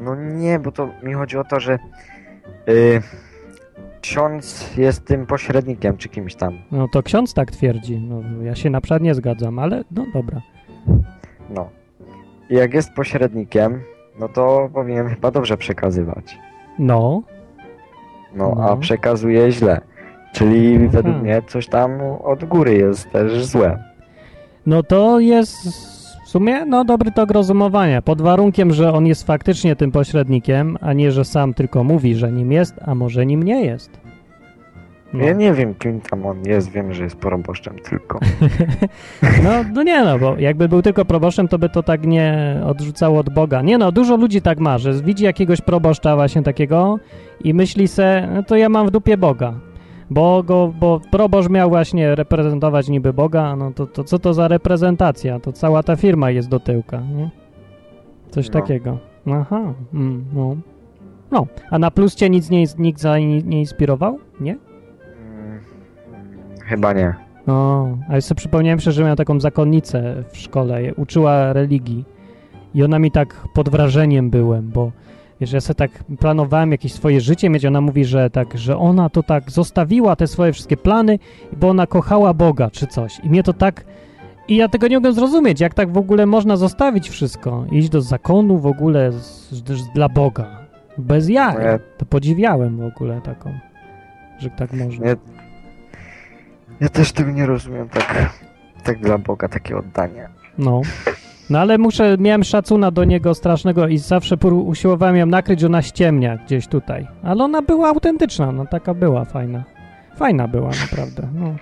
No 0.00 0.14
nie, 0.14 0.58
bo 0.58 0.72
to 0.72 0.88
mi 1.02 1.12
chodzi 1.12 1.38
o 1.38 1.44
to, 1.44 1.60
że 1.60 1.78
y, 2.68 3.02
ksiądz 4.08 4.76
jest 4.76 5.04
tym 5.04 5.26
pośrednikiem 5.26 5.96
czy 5.96 6.08
kimś 6.08 6.34
tam. 6.34 6.58
No 6.72 6.88
to 6.88 7.02
ksiądz 7.02 7.34
tak 7.34 7.50
twierdzi. 7.50 7.98
No, 8.00 8.22
ja 8.42 8.54
się 8.54 8.70
na 8.70 8.80
przykład 8.80 9.02
nie 9.02 9.14
zgadzam, 9.14 9.58
ale 9.58 9.84
no 9.90 10.04
dobra. 10.14 10.40
No. 11.50 11.68
I 12.50 12.54
jak 12.54 12.74
jest 12.74 12.92
pośrednikiem, 12.92 13.80
no 14.20 14.28
to 14.28 14.68
powinien 14.74 15.08
chyba 15.08 15.30
dobrze 15.30 15.56
przekazywać. 15.56 16.38
No, 16.78 17.22
No, 18.34 18.54
No. 18.56 18.70
a 18.70 18.76
przekazuje 18.76 19.52
źle. 19.52 19.80
Czyli 20.32 20.76
Aha. 20.76 20.86
według 20.90 21.16
mnie 21.22 21.42
coś 21.46 21.66
tam 21.68 21.90
od 22.24 22.44
góry 22.44 22.74
jest 22.74 23.10
też 23.10 23.44
złe. 23.44 23.84
No 24.66 24.82
to 24.82 25.20
jest 25.20 25.68
sumie 26.34 26.64
no 26.64 26.84
dobry 26.84 27.12
tok 27.12 27.30
rozumowania, 27.30 28.02
pod 28.02 28.22
warunkiem, 28.22 28.72
że 28.72 28.92
on 28.92 29.06
jest 29.06 29.26
faktycznie 29.26 29.76
tym 29.76 29.92
pośrednikiem, 29.92 30.78
a 30.80 30.92
nie, 30.92 31.12
że 31.12 31.24
sam 31.24 31.54
tylko 31.54 31.84
mówi, 31.84 32.14
że 32.14 32.32
nim 32.32 32.52
jest, 32.52 32.74
a 32.84 32.94
może 32.94 33.26
nim 33.26 33.42
nie 33.42 33.64
jest. 33.64 33.90
No. 35.12 35.24
Ja 35.24 35.32
nie 35.32 35.52
wiem, 35.52 35.74
kim 35.74 36.00
tam 36.00 36.26
on 36.26 36.42
jest, 36.46 36.70
wiem, 36.70 36.92
że 36.92 37.04
jest 37.04 37.16
proboszczem 37.16 37.76
tylko. 37.78 38.18
No, 39.44 39.50
no 39.72 39.82
nie 39.82 40.04
no, 40.04 40.18
bo 40.18 40.36
jakby 40.38 40.68
był 40.68 40.82
tylko 40.82 41.04
proboszczem, 41.04 41.48
to 41.48 41.58
by 41.58 41.68
to 41.68 41.82
tak 41.82 42.06
nie 42.06 42.60
odrzucało 42.66 43.18
od 43.18 43.30
Boga. 43.30 43.62
Nie 43.62 43.78
no, 43.78 43.92
dużo 43.92 44.16
ludzi 44.16 44.42
tak 44.42 44.58
ma, 44.60 44.78
że 44.78 44.94
widzi 44.94 45.24
jakiegoś 45.24 45.60
proboszcza 45.60 46.16
właśnie 46.16 46.42
takiego 46.42 46.98
i 47.44 47.54
myśli 47.54 47.88
se, 47.88 48.28
no 48.34 48.42
to 48.42 48.56
ja 48.56 48.68
mam 48.68 48.86
w 48.86 48.90
dupie 48.90 49.16
Boga. 49.16 49.54
Bo, 50.10 50.42
go, 50.42 50.72
bo 50.80 51.00
proboszcz 51.10 51.50
miał 51.50 51.68
właśnie 51.68 52.14
reprezentować 52.14 52.88
niby 52.88 53.12
Boga, 53.12 53.56
no 53.56 53.70
to, 53.72 53.86
to 53.86 54.04
co 54.04 54.18
to 54.18 54.34
za 54.34 54.48
reprezentacja? 54.48 55.40
To 55.40 55.52
cała 55.52 55.82
ta 55.82 55.96
firma 55.96 56.30
jest 56.30 56.48
do 56.48 56.60
tyłka, 56.60 57.00
nie? 57.00 57.30
Coś 58.30 58.46
No. 58.48 58.52
takiego. 58.52 58.98
Aha, 59.32 59.74
mm, 59.94 60.24
no. 60.34 60.56
No, 61.30 61.46
a 61.70 61.78
na 61.78 61.90
plus 61.90 62.14
cię 62.14 62.30
nic 62.30 62.50
nie, 62.50 62.64
nikt 62.78 63.00
za, 63.00 63.18
nie, 63.18 63.42
nie 63.42 63.60
inspirował? 63.60 64.18
Nie? 64.40 64.52
Mm, 64.52 65.60
Chyba 66.64 66.92
nie. 66.92 67.14
O, 67.46 67.86
ale 68.08 68.20
sobie 68.22 68.36
przypomniałem 68.38 68.80
się, 68.80 68.92
że 68.92 69.02
miałem 69.02 69.16
taką 69.16 69.40
zakonnicę 69.40 70.24
w 70.32 70.36
szkole, 70.38 70.94
uczyła 70.96 71.52
religii 71.52 72.04
i 72.74 72.82
ona 72.82 72.98
mi 72.98 73.10
tak 73.10 73.48
pod 73.54 73.68
wrażeniem 73.68 74.30
byłem, 74.30 74.68
bo 74.68 74.92
wiesz, 75.44 75.52
ja 75.52 75.60
sobie 75.60 75.74
tak 75.74 75.90
planowałem 76.18 76.72
jakieś 76.72 76.92
swoje 76.92 77.20
życie 77.20 77.50
mieć, 77.50 77.64
ona 77.66 77.80
mówi, 77.80 78.04
że 78.04 78.30
tak, 78.30 78.58
że 78.58 78.76
ona 78.78 79.08
to 79.10 79.22
tak 79.22 79.50
zostawiła 79.50 80.16
te 80.16 80.26
swoje 80.26 80.52
wszystkie 80.52 80.76
plany, 80.76 81.18
bo 81.56 81.68
ona 81.68 81.86
kochała 81.86 82.34
Boga 82.34 82.70
czy 82.70 82.86
coś. 82.86 83.20
I 83.24 83.30
mnie 83.30 83.42
to 83.42 83.52
tak 83.52 83.84
i 84.48 84.56
ja 84.56 84.68
tego 84.68 84.88
nie 84.88 84.96
mogę 84.96 85.12
zrozumieć, 85.12 85.60
jak 85.60 85.74
tak 85.74 85.92
w 85.92 85.98
ogóle 85.98 86.26
można 86.26 86.56
zostawić 86.56 87.08
wszystko, 87.08 87.64
iść 87.70 87.88
do 87.88 88.02
zakonu 88.02 88.58
w 88.58 88.66
ogóle 88.66 89.12
z, 89.12 89.50
z, 89.50 89.92
dla 89.94 90.08
Boga, 90.08 90.58
bez 90.98 91.28
jaj, 91.28 91.64
ja- 91.64 91.78
to 91.98 92.06
podziwiałem 92.06 92.76
w 92.76 92.84
ogóle 92.84 93.20
taką, 93.20 93.58
że 94.38 94.50
tak 94.50 94.72
można. 94.72 95.06
Ja, 95.06 95.16
ja 96.80 96.88
też 96.88 97.12
tego 97.12 97.30
nie 97.30 97.46
rozumiem, 97.46 97.88
tak, 97.88 98.30
tak 98.84 98.98
dla 98.98 99.18
Boga, 99.18 99.48
takie 99.48 99.76
oddanie. 99.76 100.28
No. 100.58 100.80
No 101.50 101.58
ale 101.58 101.78
muszę, 101.78 102.16
miałem 102.18 102.44
szacuna 102.44 102.90
do 102.90 103.04
niego 103.04 103.34
strasznego 103.34 103.88
i 103.88 103.98
zawsze 103.98 104.36
usiłowałem 104.52 105.16
ją 105.16 105.26
nakryć, 105.26 105.60
że 105.60 105.66
ona 105.66 105.82
ściemnia 105.82 106.36
gdzieś 106.36 106.66
tutaj. 106.66 107.06
Ale 107.22 107.44
ona 107.44 107.62
była 107.62 107.88
autentyczna, 107.88 108.52
no 108.52 108.66
taka 108.66 108.94
była 108.94 109.24
fajna. 109.24 109.64
Fajna 110.16 110.48
była 110.48 110.70
naprawdę, 110.70 111.28
no. 111.34 111.54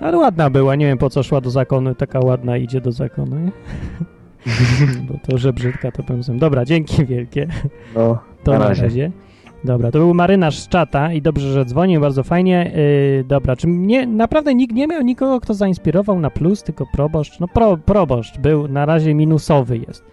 Ale 0.00 0.18
ładna 0.18 0.50
była, 0.50 0.76
nie 0.76 0.86
wiem 0.86 0.98
po 0.98 1.10
co 1.10 1.22
szła 1.22 1.40
do 1.40 1.50
zakonu, 1.50 1.94
taka 1.94 2.20
ładna 2.20 2.56
idzie 2.56 2.80
do 2.80 2.92
zakonu, 2.92 3.36
nie? 3.38 3.50
Bo 5.08 5.14
to, 5.28 5.38
że 5.38 5.52
brzydka, 5.52 5.92
to 5.92 6.02
powiem. 6.02 6.38
Dobra, 6.38 6.64
dzięki 6.64 7.06
wielkie. 7.06 7.46
No, 7.94 8.18
To 8.44 8.52
Na 8.52 8.58
na 8.58 8.68
razie. 8.68 9.10
Dobra, 9.64 9.90
to 9.90 9.98
był 9.98 10.14
marynarz 10.14 10.58
z 10.58 10.68
czata 10.68 11.12
i 11.12 11.22
dobrze, 11.22 11.52
że 11.52 11.64
dzwonił, 11.64 12.00
bardzo 12.00 12.22
fajnie. 12.22 12.72
Yy, 13.16 13.24
dobra, 13.24 13.56
czy 13.56 13.68
mnie 13.68 14.06
naprawdę 14.06 14.54
nikt 14.54 14.74
nie 14.74 14.86
miał 14.86 15.02
nikogo, 15.02 15.40
kto 15.40 15.54
zainspirował 15.54 16.20
na 16.20 16.30
plus, 16.30 16.62
tylko 16.62 16.86
proboszcz? 16.92 17.40
No 17.40 17.48
pro, 17.48 17.76
proboszcz 17.76 18.38
był, 18.38 18.68
na 18.68 18.86
razie 18.86 19.14
minusowy 19.14 19.78
jest. 19.78 20.04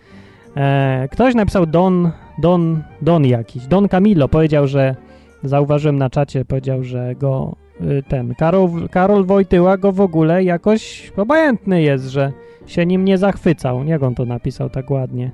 E, 0.57 1.07
ktoś 1.11 1.35
napisał 1.35 1.65
Don, 1.65 2.11
Don, 2.37 2.83
Don 3.01 3.25
jakiś, 3.25 3.67
Don 3.67 3.87
Camilo 3.87 4.27
powiedział, 4.27 4.67
że 4.67 4.95
zauważyłem 5.43 5.97
na 5.97 6.09
czacie, 6.09 6.45
powiedział, 6.45 6.83
że 6.83 7.15
go 7.15 7.55
y, 7.81 8.03
ten, 8.07 8.35
Karol, 8.35 8.69
Karol 8.91 9.25
Wojtyła 9.25 9.77
go 9.77 9.91
w 9.91 10.01
ogóle 10.01 10.43
jakoś 10.43 11.11
obojętny 11.17 11.81
jest, 11.81 12.05
że 12.05 12.31
się 12.65 12.85
nim 12.85 13.05
nie 13.05 13.17
zachwycał. 13.17 13.83
Jak 13.83 14.03
on 14.03 14.15
to 14.15 14.25
napisał 14.25 14.69
tak 14.69 14.91
ładnie? 14.91 15.31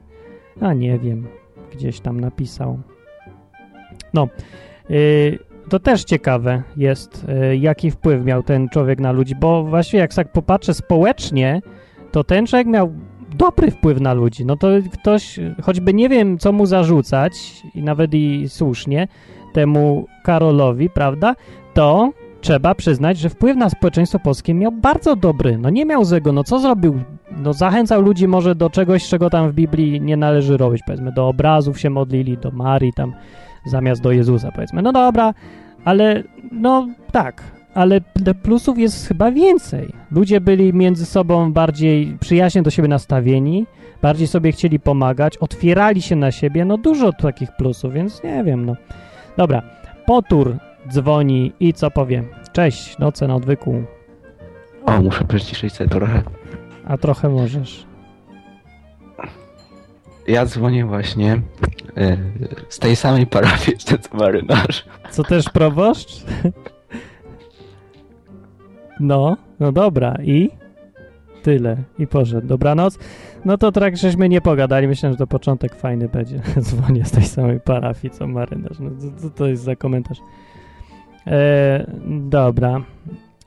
A 0.62 0.74
nie 0.74 1.00
wiem, 1.00 1.28
gdzieś 1.74 2.00
tam 2.00 2.20
napisał. 2.20 2.80
No, 4.18 4.28
yy, 4.90 5.40
to 5.70 5.80
też 5.80 6.04
ciekawe 6.04 6.64
jest, 6.78 7.26
yy, 7.28 7.58
jaki 7.58 7.92
wpływ 7.92 8.26
miał 8.26 8.44
ten 8.44 8.70
człowiek 8.70 9.00
na 9.00 9.12
ludzi, 9.12 9.36
bo 9.36 9.64
właściwie 9.64 10.00
jak 10.00 10.14
tak 10.14 10.32
popatrzę 10.32 10.74
społecznie, 10.74 11.62
to 12.12 12.24
ten 12.24 12.48
człowiek 12.48 12.68
miał 12.68 12.94
dobry 13.38 13.72
wpływ 13.72 14.02
na 14.02 14.14
ludzi. 14.14 14.46
No 14.46 14.56
to 14.56 14.68
ktoś, 14.94 15.40
choćby 15.64 15.94
nie 15.94 16.10
wiem, 16.10 16.38
co 16.38 16.52
mu 16.52 16.66
zarzucać, 16.66 17.34
i 17.76 17.84
nawet 17.84 18.14
i 18.14 18.50
słusznie, 18.50 19.08
temu 19.54 20.06
Karolowi, 20.24 20.90
prawda, 20.90 21.36
to 21.74 22.12
trzeba 22.42 22.76
przyznać, 22.76 23.18
że 23.18 23.30
wpływ 23.30 23.58
na 23.58 23.70
społeczeństwo 23.70 24.20
polskie 24.20 24.54
miał 24.54 24.72
bardzo 24.72 25.16
dobry. 25.16 25.58
No 25.58 25.70
nie 25.70 25.86
miał 25.86 26.06
złego. 26.06 26.32
No 26.32 26.44
co 26.44 26.60
zrobił? 26.60 27.00
No 27.38 27.54
zachęcał 27.54 28.02
ludzi 28.02 28.28
może 28.28 28.56
do 28.56 28.70
czegoś, 28.70 29.08
czego 29.10 29.30
tam 29.30 29.52
w 29.52 29.54
Biblii 29.54 30.02
nie 30.02 30.18
należy 30.18 30.58
robić. 30.58 30.82
Powiedzmy, 30.86 31.12
do 31.12 31.28
obrazów 31.28 31.80
się 31.80 31.90
modlili, 31.90 32.38
do 32.38 32.52
Marii 32.52 32.94
tam, 32.94 33.14
zamiast 33.70 34.02
do 34.02 34.12
Jezusa, 34.12 34.52
powiedzmy. 34.52 34.82
No 34.82 34.92
dobra, 34.94 35.34
ale 35.86 36.24
no 36.52 36.88
tak, 37.12 37.44
ale 37.74 38.02
plusów 38.44 38.78
jest 38.80 39.08
chyba 39.08 39.32
więcej. 39.32 39.94
Ludzie 40.12 40.42
byli 40.42 40.74
między 40.74 41.06
sobą 41.06 41.54
bardziej 41.54 42.18
przyjaźnie 42.20 42.62
do 42.62 42.70
siebie 42.70 42.88
nastawieni, 42.88 43.66
bardziej 44.02 44.28
sobie 44.28 44.52
chcieli 44.52 44.80
pomagać, 44.80 45.38
otwierali 45.38 46.02
się 46.02 46.16
na 46.16 46.32
siebie, 46.32 46.66
no 46.66 46.78
dużo 46.78 47.14
takich 47.14 47.52
plusów, 47.56 47.94
więc 47.94 48.24
nie 48.24 48.44
wiem, 48.44 48.66
no. 48.66 48.76
Dobra, 49.38 49.62
Potur 50.06 50.58
dzwoni 50.90 51.54
i 51.60 51.74
co 51.74 51.92
powie? 51.92 52.24
Cześć, 52.52 52.98
noce 52.98 53.28
na 53.28 53.36
odwyku, 53.36 53.84
O, 54.86 55.02
muszę 55.02 55.24
przyciszyć 55.26 55.74
sobie 55.74 55.90
trochę. 55.90 56.22
a 56.88 56.98
trochę 56.98 57.30
możesz. 57.30 57.86
Ja 60.28 60.46
dzwonię 60.46 60.86
właśnie 60.86 61.42
e, 61.98 62.18
z 62.70 62.80
tej 62.80 62.96
samej 62.96 63.28
parafii 63.28 63.78
co 64.02 64.18
marynarz. 64.18 64.86
Co 65.12 65.24
też 65.24 65.50
proboszcz? 65.50 66.26
No, 69.00 69.38
no 69.60 69.72
dobra, 69.72 70.16
i? 70.24 70.50
Tyle, 71.44 71.78
i 72.00 72.08
poszedł. 72.08 72.48
Dobranoc. 72.48 73.00
No 73.46 73.58
to 73.58 73.72
tak, 73.72 73.98
żeśmy 73.98 74.30
nie 74.30 74.42
pogadali. 74.42 74.88
Myślę, 74.88 75.12
że 75.12 75.18
to 75.18 75.28
początek 75.28 75.76
fajny 75.76 76.10
będzie. 76.10 76.42
Dzwonię 76.60 77.06
z 77.06 77.12
tej 77.12 77.24
samej 77.24 77.60
parafii, 77.60 78.14
co 78.14 78.28
marynarz. 78.28 78.80
No 78.80 78.90
co, 78.98 79.22
co 79.22 79.30
to 79.30 79.48
jest 79.48 79.64
za 79.64 79.76
komentarz? 79.76 80.18
E, 81.28 81.92
dobra. 82.08 82.82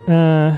E, 0.09 0.57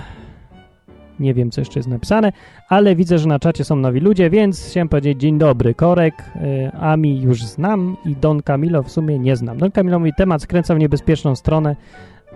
nie 1.20 1.34
wiem, 1.34 1.50
co 1.50 1.60
jeszcze 1.60 1.78
jest 1.78 1.88
napisane, 1.88 2.32
ale 2.68 2.96
widzę, 2.96 3.18
że 3.18 3.28
na 3.28 3.38
czacie 3.38 3.64
są 3.64 3.76
nowi 3.76 4.00
ludzie, 4.00 4.30
więc 4.30 4.68
chciałem 4.70 4.88
powiedzieć 4.88 5.20
dzień 5.20 5.38
dobry. 5.38 5.74
Korek, 5.74 6.14
e, 6.36 6.72
Ami 6.72 7.20
już 7.20 7.44
znam 7.44 7.96
i 8.04 8.16
Don 8.16 8.42
Camilo 8.42 8.82
w 8.82 8.90
sumie 8.90 9.18
nie 9.18 9.36
znam. 9.36 9.58
Don 9.58 9.70
Camilo 9.70 9.98
mój 9.98 10.12
temat 10.12 10.42
skręca 10.42 10.74
w 10.74 10.78
niebezpieczną 10.78 11.36
stronę. 11.36 11.76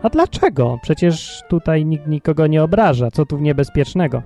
A 0.03 0.11
dlaczego? 0.11 0.79
Przecież 0.83 1.43
tutaj 1.49 1.85
nikt 1.85 2.07
nikogo 2.07 2.47
nie 2.47 2.63
obraża. 2.63 3.11
Co 3.11 3.27
tu 3.27 3.39
niebezpiecznego? 3.39 4.23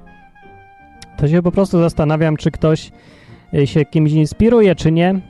To 1.17 1.29
się 1.29 1.43
po 1.43 1.53
prostu 1.53 1.81
zastanawiam, 1.81 2.37
czy 2.37 2.51
ktoś 2.51 2.91
y, 3.55 3.67
się 3.67 3.85
kimś 3.85 4.13
inspiruje, 4.13 4.75
czy 4.75 4.93
nie. 4.93 5.21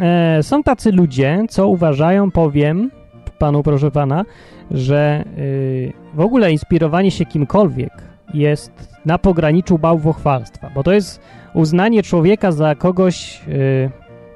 E, 0.00 0.42
są 0.42 0.62
tacy 0.62 0.92
ludzie, 0.92 1.44
co 1.48 1.68
uważają, 1.68 2.30
powiem 2.30 2.90
panu, 3.38 3.62
proszę 3.62 3.90
pana, 3.90 4.24
że 4.70 5.24
y, 5.38 5.92
w 6.14 6.20
ogóle 6.20 6.52
inspirowanie 6.52 7.10
się 7.10 7.24
kimkolwiek 7.24 7.92
jest 8.38 8.98
na 9.04 9.18
pograniczu 9.18 9.78
bałwochwalstwa, 9.78 10.70
bo 10.74 10.82
to 10.82 10.92
jest 10.92 11.20
uznanie 11.54 12.02
człowieka 12.02 12.52
za 12.52 12.74
kogoś, 12.74 13.42
y, 13.48 13.90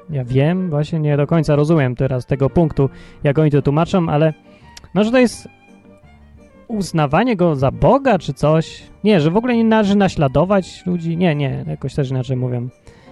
ja 0.09 0.23
wiem, 0.23 0.69
właśnie 0.69 0.99
nie 0.99 1.17
do 1.17 1.27
końca 1.27 1.55
rozumiem 1.55 1.95
teraz 1.95 2.25
tego 2.25 2.49
punktu, 2.49 2.89
jak 3.23 3.39
oni 3.39 3.51
to 3.51 3.61
tłumaczą, 3.61 4.09
ale 4.09 4.33
no, 4.95 5.03
że 5.03 5.11
to 5.11 5.17
jest 5.17 5.47
uznawanie 6.71 7.35
go 7.35 7.55
za 7.55 7.71
Boga 7.71 8.19
czy 8.19 8.33
coś. 8.33 8.83
Nie, 9.03 9.21
że 9.21 9.31
w 9.31 9.37
ogóle 9.37 9.55
nie 9.55 9.63
należy 9.63 9.95
naśladować 9.95 10.85
ludzi. 10.85 11.17
Nie, 11.17 11.35
nie, 11.35 11.65
jakoś 11.67 11.95
też 11.95 12.09
inaczej 12.09 12.37
mówią. 12.37 12.61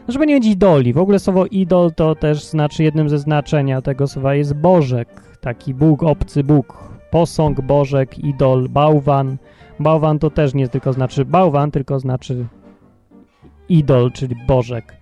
No, 0.07 0.13
żeby 0.13 0.27
nie 0.27 0.35
mieć 0.35 0.45
idoli. 0.45 0.93
W 0.93 0.97
ogóle 0.97 1.19
słowo 1.19 1.45
idol 1.45 1.91
to 1.95 2.15
też 2.15 2.43
znaczy 2.43 2.83
jednym 2.83 3.09
ze 3.09 3.19
znaczenia 3.19 3.81
tego 3.81 4.07
słowa 4.07 4.35
jest 4.35 4.53
Bożek. 4.53 5.07
Taki 5.41 5.73
Bóg, 5.73 6.03
obcy 6.03 6.43
Bóg. 6.43 6.89
Posąg, 7.11 7.61
Bożek, 7.61 8.19
idol, 8.19 8.69
bałwan. 8.69 9.37
Bałwan 9.79 10.19
to 10.19 10.29
też 10.29 10.53
nie 10.53 10.67
tylko 10.67 10.93
znaczy 10.93 11.25
bałwan, 11.25 11.71
tylko 11.71 11.99
znaczy 11.99 12.45
idol, 13.69 14.11
czyli 14.11 14.35
Bożek. 14.47 14.99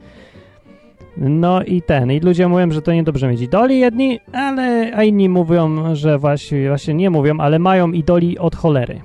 No 1.18 1.64
i 1.64 1.82
ten, 1.82 2.12
i 2.12 2.20
ludzie 2.20 2.48
mówią, 2.48 2.72
że 2.72 2.82
to 2.82 2.94
niedobrze 2.94 3.28
mieć 3.28 3.42
idoli 3.42 3.80
jedni, 3.80 4.20
ale 4.34 4.92
a 4.96 5.04
inni 5.04 5.30
mówią, 5.30 5.96
że 5.96 6.18
właśnie, 6.18 6.68
właśnie 6.68 6.94
nie 6.94 7.10
mówią, 7.10 7.38
ale 7.40 7.60
mają 7.60 7.92
idoli 7.92 8.40
od 8.40 8.56
cholery. 8.56 9.02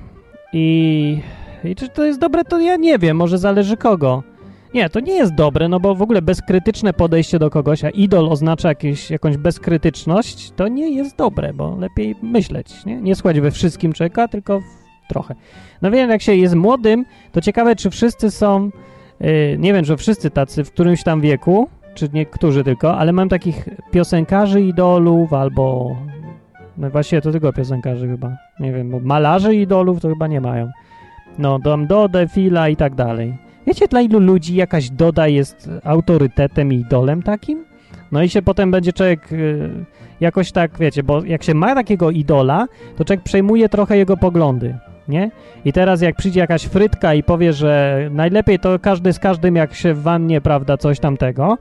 I, 0.53 1.19
I 1.65 1.75
czy 1.75 1.89
to 1.89 2.05
jest 2.05 2.21
dobre, 2.21 2.45
to 2.45 2.61
ja 2.61 2.77
nie 2.77 2.99
wiem, 2.99 3.17
może 3.17 3.39
zależy 3.39 3.77
kogo. 3.77 4.23
Nie, 4.75 4.91
to 4.91 5.01
nie 5.01 5.15
jest 5.15 5.35
dobre, 5.35 5.69
no 5.69 5.81
bo 5.81 5.95
w 5.95 6.03
ogóle 6.03 6.23
bezkrytyczne 6.23 6.93
podejście 6.93 7.39
do 7.39 7.51
kogoś, 7.51 7.85
a 7.85 7.91
idol 7.91 8.29
oznacza 8.29 8.69
jakieś, 8.69 9.11
jakąś 9.11 9.37
bezkrytyczność, 9.37 10.51
to 10.57 10.69
nie 10.69 10.91
jest 10.91 11.17
dobre, 11.17 11.53
bo 11.55 11.77
lepiej 11.77 12.15
myśleć, 12.23 12.85
nie? 12.87 13.01
Nie 13.01 13.15
słuchać 13.15 13.41
we 13.41 13.51
wszystkim 13.51 13.93
człowieka, 13.93 14.29
tylko 14.29 14.61
trochę. 15.13 15.35
No 15.83 15.91
wiem, 15.91 16.11
jak 16.11 16.23
się 16.23 16.35
jest 16.35 16.55
młodym, 16.55 17.05
to 17.33 17.41
ciekawe, 17.41 17.77
czy 17.77 17.91
wszyscy 17.91 18.31
są, 18.31 18.71
yy, 19.21 19.57
nie 19.59 19.73
wiem, 19.73 19.85
że 19.85 19.97
wszyscy 19.97 20.31
tacy 20.31 20.65
w 20.65 20.73
którymś 20.73 21.03
tam 21.03 21.21
wieku, 21.21 21.69
czy 21.95 22.09
niektórzy 22.13 22.65
tylko, 22.65 22.99
ale 22.99 23.13
mam 23.13 23.29
takich 23.29 23.69
piosenkarzy, 23.91 24.61
idolów, 24.61 25.33
albo 25.33 25.97
no 26.79 26.91
właśnie 26.91 27.21
to 27.21 27.33
tylko 27.33 27.53
piosenkarzy 27.53 28.09
chyba, 28.09 28.37
nie 28.61 28.73
wiem, 28.73 28.91
bo 28.91 29.01
malarzy 29.01 29.55
idolów 29.55 30.01
to 30.01 30.09
chyba 30.09 30.27
nie 30.27 30.41
mają. 30.41 30.71
No, 31.39 31.59
dam 31.59 31.87
Dodę, 31.87 32.29
Fila 32.29 32.69
i 32.69 32.77
tak 32.77 32.95
dalej. 32.95 33.35
Wiecie, 33.67 33.89
dla 33.89 34.01
ilu 34.01 34.19
ludzi 34.19 34.55
jakaś 34.55 34.91
Doda 34.91 35.29
jest 35.29 35.71
autorytetem 35.85 36.73
i 36.73 36.77
idolem 36.77 37.23
takim? 37.23 37.65
No 38.13 38.23
i 38.23 38.29
się 38.29 38.43
potem 38.43 38.71
będzie 38.71 38.93
człowiek 38.93 39.33
y, 39.33 39.71
jakoś 40.21 40.53
tak, 40.53 40.79
wiecie, 40.79 41.03
bo 41.03 41.25
jak 41.25 41.43
się 41.43 41.55
ma 41.55 41.75
takiego 41.75 42.11
idola, 42.11 42.67
to 42.97 43.05
człowiek 43.05 43.25
przejmuje 43.25 43.69
trochę 43.69 43.97
jego 43.97 44.17
poglądy, 44.17 44.79
nie? 45.09 45.31
I 45.65 45.73
teraz 45.73 46.01
jak 46.01 46.17
przyjdzie 46.17 46.41
jakaś 46.41 46.65
frytka 46.65 47.15
i 47.15 47.23
powie, 47.23 47.53
że 47.53 48.01
najlepiej 48.13 48.59
to 48.59 48.79
każdy 48.79 49.13
z 49.13 49.19
każdym 49.19 49.57
jak 49.57 49.75
się 49.75 49.95
w 49.95 50.03
wannie, 50.03 50.41
prawda, 50.41 50.77
coś 50.77 51.01
tamtego, 51.01 51.59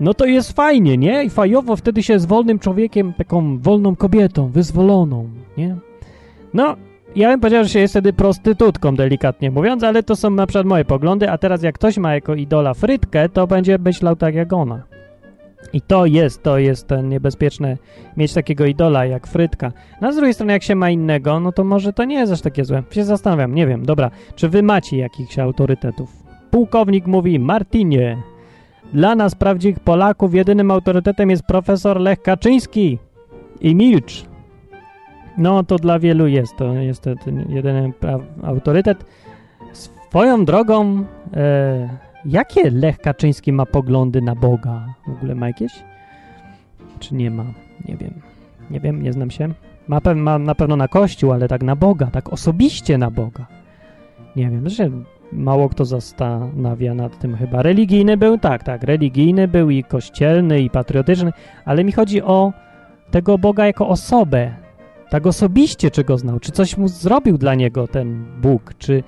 no 0.00 0.14
to 0.14 0.26
jest 0.26 0.52
fajnie, 0.52 0.96
nie? 0.96 1.24
I 1.24 1.30
fajowo 1.30 1.76
wtedy 1.76 2.02
się 2.02 2.18
z 2.18 2.26
wolnym 2.26 2.58
człowiekiem, 2.58 3.12
taką 3.12 3.58
wolną 3.58 3.96
kobietą, 3.96 4.48
wyzwoloną, 4.48 5.28
nie? 5.56 5.76
No, 6.54 6.76
ja 7.16 7.28
bym 7.28 7.40
powiedział, 7.40 7.64
że 7.64 7.70
się 7.70 7.78
jest 7.78 7.92
wtedy 7.92 8.12
prostytutką, 8.12 8.96
delikatnie 8.96 9.50
mówiąc, 9.50 9.84
ale 9.84 10.02
to 10.02 10.16
są 10.16 10.30
na 10.30 10.46
przykład 10.46 10.66
moje 10.66 10.84
poglądy, 10.84 11.30
a 11.30 11.38
teraz 11.38 11.62
jak 11.62 11.74
ktoś 11.74 11.98
ma 11.98 12.14
jako 12.14 12.34
idola 12.34 12.74
frytkę, 12.74 13.28
to 13.28 13.46
będzie 13.46 13.78
myślał 13.78 14.16
tak 14.16 14.34
jak 14.34 14.52
ona. 14.52 14.97
I 15.72 15.80
to 15.80 16.06
jest, 16.06 16.42
to 16.42 16.58
jest 16.58 16.86
ten 16.86 17.08
niebezpieczne 17.08 17.76
mieć 18.16 18.32
takiego 18.34 18.64
idola 18.64 19.04
jak 19.04 19.26
frytka. 19.26 19.72
No 20.00 20.08
a 20.08 20.12
z 20.12 20.16
drugiej 20.16 20.34
strony, 20.34 20.52
jak 20.52 20.62
się 20.62 20.74
ma 20.74 20.90
innego, 20.90 21.40
no 21.40 21.52
to 21.52 21.64
może 21.64 21.92
to 21.92 22.04
nie 22.04 22.18
jest 22.18 22.32
aż 22.32 22.40
takie 22.40 22.64
złe. 22.64 22.82
Się 22.90 23.04
zastanawiam, 23.04 23.54
nie 23.54 23.66
wiem, 23.66 23.86
dobra, 23.86 24.10
czy 24.34 24.48
wy 24.48 24.62
macie 24.62 24.96
jakichś 24.98 25.38
autorytetów? 25.38 26.10
Pułkownik 26.50 27.06
mówi, 27.06 27.38
Martinie, 27.38 28.22
dla 28.92 29.14
nas, 29.14 29.34
prawdziwych 29.34 29.80
Polaków, 29.80 30.34
jedynym 30.34 30.70
autorytetem 30.70 31.30
jest 31.30 31.42
profesor 31.42 32.00
Lech 32.00 32.22
Kaczyński. 32.22 32.98
I 33.60 33.74
milcz. 33.74 34.24
No, 35.38 35.64
to 35.64 35.76
dla 35.76 35.98
wielu 35.98 36.26
jest. 36.26 36.56
To 36.56 36.74
ten 37.24 37.44
jedyny 37.48 37.92
autorytet. 38.42 39.04
Swoją 39.72 40.44
drogą, 40.44 41.04
e, 41.34 41.88
jakie 42.24 42.70
Lech 42.70 42.98
Kaczyński 42.98 43.52
ma 43.52 43.66
poglądy 43.66 44.22
na 44.22 44.34
Boga? 44.34 44.86
W 45.06 45.10
ogóle 45.10 45.34
ma 45.34 45.46
jakieś? 45.46 45.72
Czy 47.00 47.14
nie 47.14 47.30
ma? 47.30 47.44
Nie 47.84 47.96
wiem. 47.96 48.14
Nie 48.70 48.80
wiem, 48.80 49.02
nie 49.02 49.12
znam 49.12 49.30
się. 49.30 49.48
Ma, 49.88 49.98
pe- 50.00 50.14
ma 50.16 50.38
na 50.38 50.54
pewno 50.54 50.76
na 50.76 50.88
Kościół, 50.88 51.32
ale 51.32 51.48
tak 51.48 51.62
na 51.62 51.76
Boga, 51.76 52.06
tak 52.06 52.32
osobiście 52.32 52.98
na 52.98 53.10
Boga. 53.10 53.46
Nie 54.36 54.50
wiem, 54.50 54.68
że 54.68 54.90
mało 55.32 55.68
kto 55.68 55.84
zastanawia 55.84 56.94
nad 56.94 57.18
tym 57.18 57.36
chyba. 57.36 57.62
Religijny 57.62 58.16
był, 58.16 58.38
tak, 58.38 58.62
tak, 58.62 58.82
religijny 58.82 59.48
był 59.48 59.70
i 59.70 59.84
kościelny 59.84 60.60
i 60.60 60.70
patriotyczny, 60.70 61.32
ale 61.64 61.84
mi 61.84 61.92
chodzi 61.92 62.22
o 62.22 62.52
tego 63.10 63.38
Boga 63.38 63.66
jako 63.66 63.88
osobę. 63.88 64.54
Tak 65.10 65.26
osobiście, 65.26 65.90
czy 65.90 66.04
go 66.04 66.18
znał, 66.18 66.40
czy 66.40 66.52
coś 66.52 66.76
mu 66.76 66.88
zrobił 66.88 67.38
dla 67.38 67.54
niego 67.54 67.88
ten 67.88 68.24
Bóg, 68.42 68.74
czy, 68.78 69.02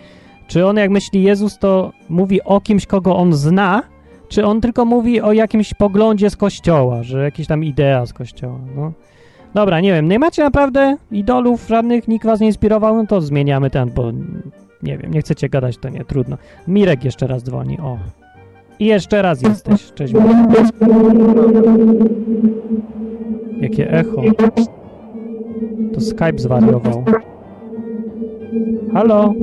czy 0.51 0.67
on 0.67 0.77
jak 0.77 0.91
myśli 0.91 1.23
Jezus, 1.23 1.59
to 1.59 1.93
mówi 2.09 2.43
o 2.43 2.61
kimś, 2.61 2.87
kogo 2.87 3.17
on 3.17 3.33
zna, 3.33 3.83
czy 4.29 4.45
on 4.45 4.61
tylko 4.61 4.85
mówi 4.85 5.21
o 5.21 5.33
jakimś 5.33 5.75
poglądzie 5.75 6.31
z 6.31 6.37
kościoła, 6.37 7.03
że 7.03 7.25
jakiś 7.25 7.47
tam 7.47 7.65
idea 7.65 8.07
z 8.07 8.13
kościoła, 8.13 8.59
no. 8.77 8.93
Dobra, 9.55 9.81
nie 9.81 9.93
wiem, 9.93 10.09
nie 10.09 10.19
macie 10.19 10.43
naprawdę 10.43 10.97
idolów 11.11 11.67
żadnych, 11.69 12.09
nikt 12.09 12.27
was 12.27 12.41
nie 12.41 12.47
inspirował, 12.47 12.97
no 12.97 13.07
to 13.07 13.21
zmieniamy 13.21 13.71
ten, 13.71 13.91
bo 13.91 14.13
nie 14.83 14.99
wiem, 14.99 15.11
nie 15.11 15.21
chcecie 15.21 15.49
gadać, 15.49 15.79
to 15.79 15.89
nie, 15.89 16.05
trudno. 16.05 16.37
Mirek 16.69 17.05
jeszcze 17.05 17.27
raz 17.27 17.43
dzwoni, 17.43 17.79
o. 17.79 17.99
I 18.79 18.87
jeszcze 18.87 19.23
raz 19.23 19.43
jesteś, 19.43 19.93
cześć 19.93 20.15
Mirek. 20.15 20.67
Jakie 23.61 23.91
echo. 23.93 24.23
To 25.95 26.01
Skype 26.01 26.39
zwariował. 26.39 27.05
Halo? 28.93 29.35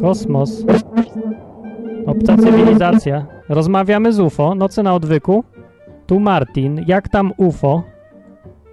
Kosmos. 0.00 0.64
Obca 2.06 2.36
cywilizacja. 2.36 3.26
Rozmawiamy 3.48 4.12
z 4.12 4.20
UFO. 4.20 4.54
Nocy 4.54 4.82
na 4.82 4.94
odwyku. 4.94 5.44
Tu 6.06 6.20
Martin. 6.20 6.84
Jak 6.86 7.08
tam 7.08 7.32
UFO? 7.36 7.82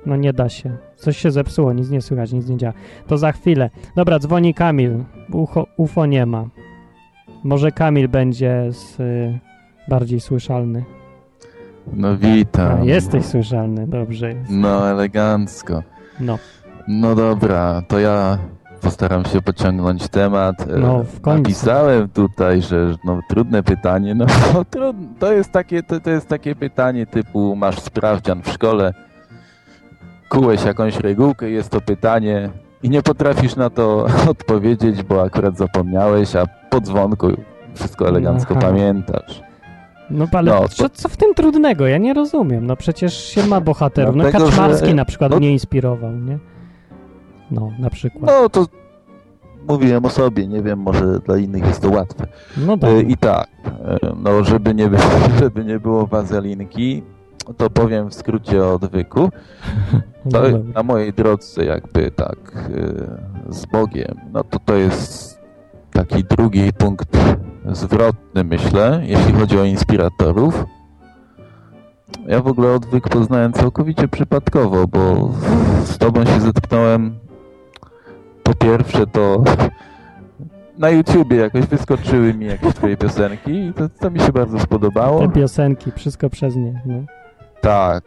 No 0.06 0.16
nie 0.16 0.34
da 0.34 0.50
się. 0.50 0.78
Coś 0.96 1.18
się 1.18 1.32
zepsuło, 1.32 1.74
nic 1.74 1.90
nie 1.90 2.02
słychać, 2.02 2.34
nic 2.34 2.50
nie 2.50 2.58
działa. 2.58 2.74
To 3.08 3.18
za 3.18 3.32
chwilę. 3.32 3.70
Dobra, 3.96 4.20
dzwoni 4.20 4.54
Kamil. 4.54 5.04
Ucho, 5.34 5.68
UFO 5.78 6.06
nie 6.06 6.26
ma. 6.26 6.46
Może 7.44 7.72
Kamil 7.72 8.08
będzie 8.08 8.68
z, 8.72 9.00
y, 9.00 9.40
bardziej 9.90 10.20
słyszalny. 10.20 10.84
No 11.94 12.18
witam. 12.18 12.82
A, 12.82 12.84
jesteś 12.84 13.26
słyszalny, 13.26 13.88
dobrze 13.88 14.34
jest. 14.34 14.52
No 14.52 14.90
elegancko. 14.90 15.84
No, 16.20 16.38
No 16.88 17.16
dobra, 17.16 17.82
to 17.88 18.00
ja 18.00 18.38
postaram 18.82 19.26
się 19.26 19.42
pociągnąć 19.42 20.08
temat. 20.08 20.62
E, 20.62 20.78
No, 20.80 21.04
w 21.04 21.22
końcu. 21.22 21.42
Napisałem 21.42 22.10
tutaj, 22.10 22.62
że 22.62 22.96
no, 23.06 23.20
trudne 23.30 23.64
pytanie. 23.64 24.16
No, 24.16 24.26
no 24.54 24.66
trudne. 24.66 25.08
To, 25.20 25.32
jest 25.34 25.52
takie, 25.52 25.84
to, 25.84 26.00
to 26.00 26.10
jest 26.10 26.28
takie 26.28 26.56
pytanie 26.56 27.06
typu 27.06 27.56
masz 27.56 27.80
sprawdzian 27.80 28.42
w 28.42 28.50
szkole, 28.50 28.94
kułeś 30.30 30.64
jakąś 30.66 31.00
regułkę, 31.00 31.50
jest 31.50 31.70
to 31.70 31.82
pytanie 31.82 32.50
i 32.84 32.90
nie 32.90 33.02
potrafisz 33.02 33.56
na 33.56 33.70
to 33.70 34.08
odpowiedzieć, 34.30 35.04
bo 35.04 35.22
akurat 35.24 35.58
zapomniałeś, 35.58 36.36
a 36.36 36.46
po 36.70 36.82
dzwonku 36.82 37.28
wszystko 37.76 38.08
elegancko 38.08 38.56
Aha. 38.58 38.68
pamiętasz. 38.68 39.42
no 40.10 40.28
ale 40.34 40.52
No, 40.52 40.68
co, 40.70 40.90
co 40.90 41.10
w 41.10 41.18
tym 41.18 41.34
trudnego? 41.34 41.88
Ja 41.88 41.98
nie 41.98 42.14
rozumiem. 42.14 42.66
No 42.68 42.76
przecież 42.76 43.24
się 43.24 43.46
ma 43.48 43.62
bohaterów. 43.62 44.16
No 44.16 44.24
Dlatego, 44.24 44.46
że- 44.46 44.52
Kaczmarski 44.58 44.94
na 44.96 45.06
przykład 45.06 45.32
no- 45.32 45.38
mnie 45.38 45.52
inspirował, 45.52 46.12
nie? 46.12 46.38
No, 47.52 47.72
na 47.80 47.90
przykład. 47.90 48.26
No 48.26 48.50
to 48.50 48.66
mówiłem 49.68 50.06
o 50.06 50.10
sobie, 50.10 50.48
nie 50.48 50.62
wiem, 50.62 50.80
może 50.80 51.20
dla 51.20 51.38
innych 51.38 51.66
jest 51.66 51.82
to 51.82 51.90
łatwe. 51.90 52.28
No 52.58 52.78
dobra. 52.78 53.02
I 53.02 53.18
tak, 53.18 53.48
e, 53.66 53.98
no 54.24 54.44
żeby 54.44 54.76
nie, 54.76 54.90
było, 54.90 55.02
żeby 55.40 55.66
nie 55.66 55.80
było 55.80 56.08
wazelinki, 56.08 57.04
to 57.58 57.70
powiem 57.70 58.10
w 58.10 58.14
skrócie 58.14 58.64
o 58.64 58.74
odwyku. 58.74 59.30
No 60.32 60.40
na 60.76 60.84
mojej 60.84 61.14
drodze 61.14 61.66
jakby 61.66 62.12
tak 62.12 62.70
e, 63.50 63.54
z 63.54 63.66
Bogiem, 63.66 64.16
no 64.34 64.44
to 64.44 64.60
to 64.60 64.76
jest 64.76 65.40
taki 65.92 66.24
drugi 66.24 66.74
punkt 66.74 67.18
zwrotny 67.72 68.44
myślę, 68.44 69.02
jeśli 69.04 69.34
chodzi 69.34 69.60
o 69.60 69.64
inspiratorów. 69.64 70.66
Ja 72.28 72.42
w 72.42 72.48
ogóle 72.48 72.74
odwyk 72.74 73.10
poznałem 73.10 73.54
całkowicie 73.54 74.08
przypadkowo, 74.08 74.88
bo 74.88 75.32
z 75.84 75.98
tobą 75.98 76.26
się 76.26 76.42
zetknąłem 76.42 77.20
po 78.48 78.54
pierwsze 78.54 79.08
to 79.08 79.44
na 80.78 80.90
YouTubie 80.90 81.38
jakoś 81.38 81.66
wyskoczyły 81.66 82.34
mi 82.34 82.46
jakieś 82.46 82.74
twoje 82.74 82.98
piosenki 82.98 83.52
i 83.52 83.74
to, 83.74 83.90
to 84.00 84.12
mi 84.12 84.20
się 84.20 84.32
bardzo 84.32 84.60
spodobało. 84.60 85.22
Te 85.22 85.30
piosenki, 85.30 85.92
wszystko 85.92 86.30
przez 86.30 86.56
nie. 86.56 86.82
No. 86.86 87.04
Tak. 87.62 88.04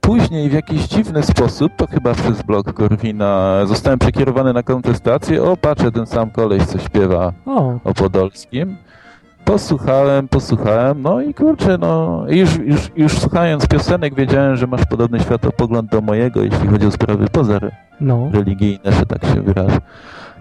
Później 0.00 0.48
w 0.48 0.52
jakiś 0.52 0.86
dziwny 0.88 1.22
sposób, 1.22 1.72
to 1.76 1.86
chyba 1.86 2.14
przez 2.14 2.42
blog 2.42 2.72
Korwina, 2.72 3.60
zostałem 3.66 3.98
przekierowany 3.98 4.52
na 4.52 4.62
kontestację. 4.62 5.42
O, 5.42 5.56
patrzę, 5.56 5.92
ten 5.92 6.06
sam 6.06 6.30
koleś, 6.30 6.62
co 6.62 6.78
śpiewa 6.78 7.32
O, 7.46 7.78
o 7.84 7.94
Podolskim. 7.94 8.76
Posłuchałem, 9.44 10.28
posłuchałem, 10.28 11.02
no 11.02 11.20
i 11.20 11.34
kurczę, 11.34 11.78
no 11.78 12.24
już, 12.28 12.58
już, 12.58 12.90
już 12.96 13.18
słuchając 13.18 13.66
piosenek 13.66 14.14
wiedziałem, 14.14 14.56
że 14.56 14.66
masz 14.66 14.86
podobny 14.86 15.20
światopogląd 15.20 15.90
do 15.90 16.00
mojego, 16.00 16.42
jeśli 16.42 16.68
chodzi 16.68 16.86
o 16.86 16.90
sprawy 16.90 17.26
poza 17.32 17.60
no. 18.00 18.30
religijne, 18.32 18.92
że 18.92 19.06
tak 19.06 19.24
się 19.24 19.42
wyrażę. 19.42 19.80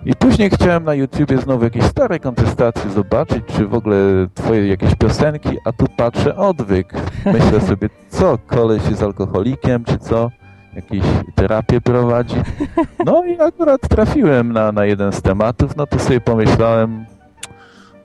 I 0.05 0.15
później 0.15 0.49
chciałem 0.49 0.83
na 0.83 0.93
YouTubie 0.93 1.37
znowu 1.37 1.63
jakieś 1.63 1.83
stare 1.83 2.19
kontestacje 2.19 2.91
zobaczyć, 2.91 3.43
czy 3.45 3.67
w 3.67 3.73
ogóle 3.73 3.95
twoje 4.33 4.67
jakieś 4.67 4.95
piosenki, 4.95 5.57
a 5.65 5.71
tu 5.71 5.85
patrzę 5.97 6.35
odwyk. 6.35 6.93
Myślę 7.25 7.61
sobie, 7.61 7.89
co, 8.09 8.37
koleś 8.37 8.89
jest 8.89 9.03
alkoholikiem, 9.03 9.83
czy 9.83 9.97
co? 9.97 10.31
Jakieś 10.75 11.03
terapię 11.35 11.81
prowadzi. 11.81 12.35
No 13.05 13.25
i 13.25 13.39
akurat 13.39 13.81
trafiłem 13.81 14.53
na, 14.53 14.71
na 14.71 14.85
jeden 14.85 15.11
z 15.11 15.21
tematów, 15.21 15.75
no 15.75 15.87
to 15.87 15.99
sobie 15.99 16.21
pomyślałem, 16.21 17.05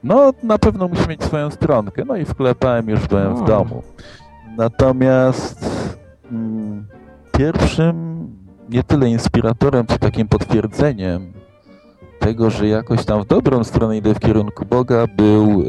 no 0.04 0.32
na 0.42 0.58
pewno 0.58 0.88
musi 0.88 1.08
mieć 1.08 1.24
swoją 1.24 1.50
stronkę. 1.50 2.04
No 2.04 2.16
i 2.16 2.24
wklepałem, 2.24 2.88
już 2.88 3.06
byłem 3.06 3.36
w 3.36 3.44
domu. 3.44 3.82
Natomiast 4.56 5.88
mm, 6.32 6.86
pierwszym 7.32 8.18
nie 8.68 8.82
tyle 8.82 9.08
inspiratorem, 9.10 9.86
co 9.86 9.98
takim 9.98 10.28
potwierdzeniem 10.28 11.32
tego, 12.18 12.50
że 12.50 12.68
jakoś 12.68 13.04
tam 13.04 13.22
w 13.22 13.26
dobrą 13.26 13.64
stronę 13.64 13.96
idę 13.96 14.14
w 14.14 14.18
kierunku 14.18 14.64
Boga, 14.66 15.06
był 15.16 15.64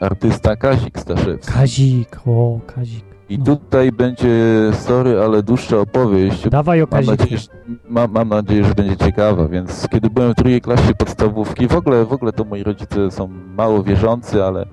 e, 0.00 0.04
artysta 0.04 0.56
Kazik 0.56 0.98
Staszewski. 1.00 1.52
Kazik, 1.52 2.20
o, 2.26 2.60
Kazik. 2.66 3.04
I 3.28 3.38
No. 3.38 3.44
tutaj 3.44 3.92
będzie 3.92 4.28
story, 4.72 5.20
ale 5.20 5.42
dłuższa 5.42 5.78
opowieść. 5.78 6.48
Dawaj 6.48 6.82
o 6.82 6.86
Mam 6.90 7.04
nadzieję, 7.04 7.38
że, 7.38 7.48
mam, 7.88 8.12
mam 8.12 8.28
nadzieję, 8.28 8.64
że 8.64 8.74
będzie 8.74 8.96
ciekawa, 8.96 9.48
więc 9.48 9.88
kiedy 9.88 10.10
byłem 10.10 10.32
w 10.32 10.36
drugiej 10.36 10.60
klasie 10.60 10.94
podstawówki, 10.94 11.68
w 11.68 11.74
ogóle, 11.76 12.04
w 12.04 12.12
ogóle 12.12 12.32
to 12.32 12.44
moi 12.44 12.62
rodzice 12.62 13.10
są 13.10 13.28
mało 13.56 13.82
wierzący, 13.82 14.44
ale 14.44 14.66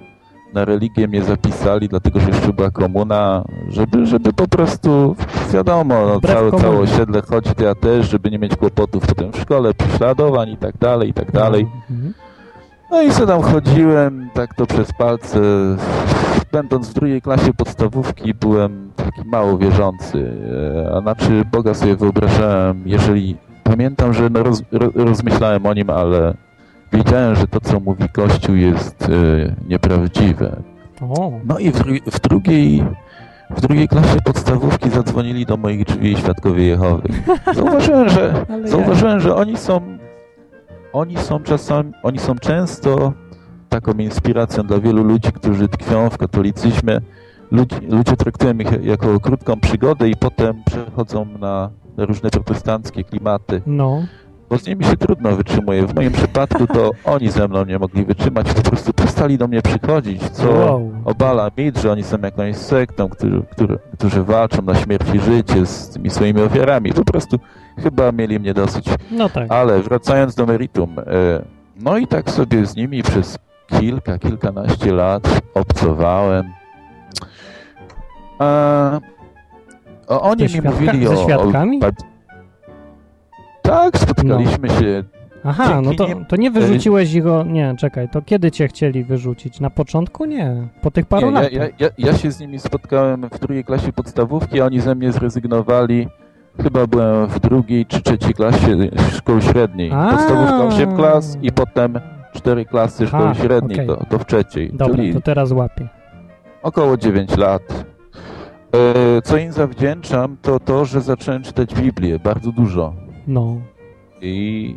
na 0.55 0.65
religię 0.65 1.07
mnie 1.07 1.23
zapisali, 1.23 1.89
dlatego 1.89 2.19
że 2.19 2.27
jeszcze 2.27 2.53
była 2.53 2.71
komuna, 2.71 3.43
żeby, 3.69 4.05
żeby 4.05 4.33
po 4.33 4.47
prostu, 4.47 5.15
wiadomo, 5.53 6.05
no, 6.05 6.21
całe, 6.21 6.51
komunie. 6.51 6.69
całe 6.69 6.79
osiedle 6.79 7.21
chodzi, 7.21 7.49
ja 7.63 7.75
też, 7.75 8.09
żeby 8.09 8.31
nie 8.31 8.39
mieć 8.39 8.55
kłopotów 8.55 9.07
potem 9.07 9.31
w 9.31 9.37
szkole, 9.37 9.73
prześladowań 9.73 10.49
i 10.49 10.57
tak 10.57 10.77
dalej, 10.77 11.09
i 11.09 11.13
tak 11.13 11.31
dalej. 11.31 11.67
Mhm. 11.91 12.13
No 12.91 13.01
i 13.01 13.11
sobie 13.11 13.27
tam 13.27 13.41
chodziłem, 13.41 14.29
tak 14.33 14.55
to 14.55 14.65
przez 14.65 14.93
palce. 14.93 15.39
Będąc 16.51 16.89
w 16.89 16.93
drugiej 16.93 17.21
klasie 17.21 17.53
podstawówki 17.53 18.33
byłem 18.33 18.91
taki 18.95 19.29
mało 19.29 19.57
wierzący. 19.57 20.33
E, 20.87 20.95
A 20.95 21.01
znaczy 21.01 21.43
Boga 21.51 21.73
sobie 21.73 21.95
wyobrażałem, 21.95 22.83
jeżeli... 22.85 23.37
Pamiętam, 23.63 24.13
że 24.13 24.29
no 24.29 24.43
roz, 24.43 24.61
ro, 24.71 24.89
rozmyślałem 24.95 25.65
o 25.65 25.73
nim, 25.73 25.89
ale 25.89 26.33
wiedziałem, 26.93 27.35
że 27.35 27.47
to, 27.47 27.59
co 27.59 27.79
mówi 27.79 28.09
Kościół 28.09 28.55
jest 28.55 29.03
e, 29.03 29.55
nieprawdziwe. 29.67 30.61
No 31.45 31.59
i 31.59 31.71
w, 31.71 31.83
w 32.11 32.19
drugiej... 32.19 32.83
W 33.49 33.61
drugiej 33.61 33.87
klasie 33.87 34.17
podstawówki 34.25 34.89
zadzwonili 34.89 35.45
do 35.45 35.57
moich 35.57 35.85
drzwi 35.85 36.17
świadkowie 36.17 36.63
Jehowy. 36.63 37.09
Zauważyłem, 37.55 38.09
że, 38.09 38.45
zauważyłem, 38.63 39.19
że 39.19 39.35
oni 39.35 39.57
są 39.57 39.97
oni 40.95 41.17
są 41.17 41.39
czasami, 41.39 41.91
oni 42.03 42.19
są 42.19 42.35
często 42.35 43.13
taką 43.69 43.93
inspiracją 43.93 44.63
dla 44.63 44.79
wielu 44.79 45.03
ludzi, 45.03 45.31
którzy 45.31 45.67
tkwią 45.67 46.09
w 46.09 46.17
katolicyzmie. 46.17 47.01
Ludzi, 47.51 47.75
ludzie 47.89 48.17
traktują 48.17 48.53
ich 48.57 48.83
jako 48.85 49.19
krótką 49.19 49.59
przygodę 49.59 50.09
i 50.09 50.15
potem 50.15 50.63
przechodzą 50.65 51.25
na 51.39 51.69
różne 51.97 52.29
protestanckie 52.29 53.03
klimaty, 53.03 53.61
no. 53.65 54.05
Bo 54.55 54.59
z 54.59 54.67
nimi 54.67 54.85
się 54.85 54.97
trudno 54.97 55.35
wytrzymuje. 55.35 55.87
W 55.87 55.95
moim 55.95 56.11
przypadku 56.11 56.67
to 56.67 56.91
oni 57.13 57.29
ze 57.29 57.47
mną 57.47 57.65
nie 57.65 57.79
mogli 57.79 58.05
wytrzymać, 58.05 58.53
po 58.53 58.61
prostu 58.61 58.93
przestali 58.93 59.37
do 59.37 59.47
mnie 59.47 59.61
przychodzić, 59.61 60.29
co 60.29 60.51
Wow. 60.51 60.91
obala 61.05 61.51
mit, 61.57 61.77
że 61.77 61.91
oni 61.91 62.03
są 62.03 62.17
jakąś 62.23 62.55
sektą, 62.55 63.09
którzy, 63.09 63.43
którzy, 63.51 63.79
którzy 63.97 64.23
walczą 64.23 64.61
na 64.61 64.75
śmierć 64.75 65.05
i 65.13 65.19
życie 65.19 65.65
z 65.65 65.89
tymi 65.89 66.09
swoimi 66.09 66.41
ofiarami. 66.41 66.93
Po 66.93 67.05
prostu 67.05 67.39
chyba 67.83 68.11
mieli 68.11 68.39
mnie 68.39 68.53
dosyć. 68.53 68.85
No 69.11 69.29
tak. 69.29 69.51
Ale 69.51 69.79
wracając 69.79 70.35
do 70.35 70.45
meritum, 70.45 70.99
e, 70.99 71.03
no 71.79 71.97
i 71.97 72.07
tak 72.07 72.31
sobie 72.31 72.65
z 72.65 72.75
nimi 72.75 73.03
przez 73.03 73.37
kilka, 73.67 74.17
kilkanaście 74.17 74.93
lat 74.93 75.41
obcowałem. 75.53 76.53
E, 78.41 78.99
o, 80.07 80.21
oni 80.21 80.43
mi 80.43 80.61
mówili 80.61 81.07
o... 81.07 81.15
świadkami? 81.23 81.79
O, 81.83 82.14
tak, 83.67 83.97
spotkaliśmy 83.97 84.69
się. 84.69 85.03
Aha, 85.43 85.81
no 85.81 85.81
dzięki 85.81 85.97
to, 85.97 86.07
nim- 86.07 86.25
to 86.25 86.35
nie 86.35 86.51
wyrzuciłeś 86.51 87.13
ich 87.13 87.27
o... 87.27 87.43
Nie, 87.43 87.75
czekaj, 87.77 88.09
to 88.09 88.21
kiedy 88.21 88.51
cię 88.51 88.67
chcieli 88.67 89.03
wyrzucić? 89.03 89.59
Na 89.59 89.69
początku? 89.69 90.25
Nie. 90.25 90.67
Po 90.81 90.91
tych 90.91 91.05
paru 91.05 91.27
Nie, 91.27 91.33
latach. 91.33 91.53
ja, 91.53 91.63
ja, 91.79 91.89
ja 91.97 92.13
się 92.13 92.31
z 92.31 92.39
nimi 92.39 92.59
spotkałem 92.59 93.21
w 93.31 93.39
drugiej 93.39 93.63
klasie 93.63 93.93
podstawówki, 93.93 94.61
a 94.61 94.65
oni 94.65 94.79
ze 94.79 94.95
mnie 94.95 95.11
zrezygnowali. 95.11 96.07
Chyba 96.63 96.87
byłem 96.87 97.27
w 97.27 97.39
drugiej 97.39 97.85
czy 97.85 98.01
trzeciej 98.01 98.33
klasie 98.33 98.77
szkoły 99.11 99.41
średniej. 99.41 99.91
A. 99.93 100.11
Podstawówka 100.11 100.63
8 100.65 100.95
klas 100.95 101.37
i 101.41 101.51
potem 101.51 101.99
4 102.33 102.65
klasy 102.65 103.07
szkoły 103.07 103.35
średniej, 103.35 103.75
okej. 103.75 103.87
to, 103.87 104.05
to 104.09 104.19
w 104.19 104.25
trzeciej. 104.25 104.71
Dobra, 104.73 105.03
to 105.13 105.21
teraz 105.21 105.51
łapię. 105.51 105.87
około 106.63 106.97
9 106.97 107.37
lat. 107.37 107.85
E, 109.17 109.21
Co 109.21 109.37
im 109.37 109.51
zawdzięczam, 109.51 110.37
to 110.41 110.59
to, 110.59 110.85
że 110.85 111.01
zacząłem 111.01 111.43
czytać 111.43 111.75
Biblię 111.75 112.19
bardzo 112.19 112.51
dużo. 112.51 112.93
No. 113.27 113.57
I, 114.21 114.75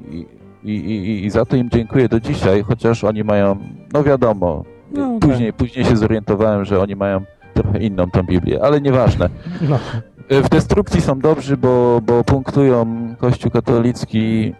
i, 0.64 0.70
i, 0.70 1.24
i, 1.24 1.30
za 1.30 1.44
to 1.44 1.56
im 1.56 1.70
dziękuję 1.70 2.08
do 2.08 2.20
dzisiaj, 2.20 2.62
chociaż 2.62 3.04
oni 3.04 3.24
mają, 3.24 3.56
no 3.92 4.02
wiadomo, 4.04 4.64
No, 4.92 5.18
później, 5.20 5.52
później 5.52 5.84
się 5.84 5.96
zorientowałem, 5.96 6.64
że 6.64 6.80
oni 6.80 6.96
mają 6.96 7.20
trochę 7.54 7.78
inną 7.78 8.10
tą 8.10 8.22
Biblię, 8.22 8.60
ale 8.62 8.80
nieważne. 8.80 9.28
No. 9.68 9.78
E, 10.28 10.42
W 10.42 10.48
destrukcji 10.48 11.00
są 11.00 11.18
dobrzy, 11.18 11.56
bo, 11.56 12.00
bo 12.06 12.24
punktują 12.24 12.86
Kościół 13.18 13.50
katolicki 13.50 14.48
e, 14.48 14.52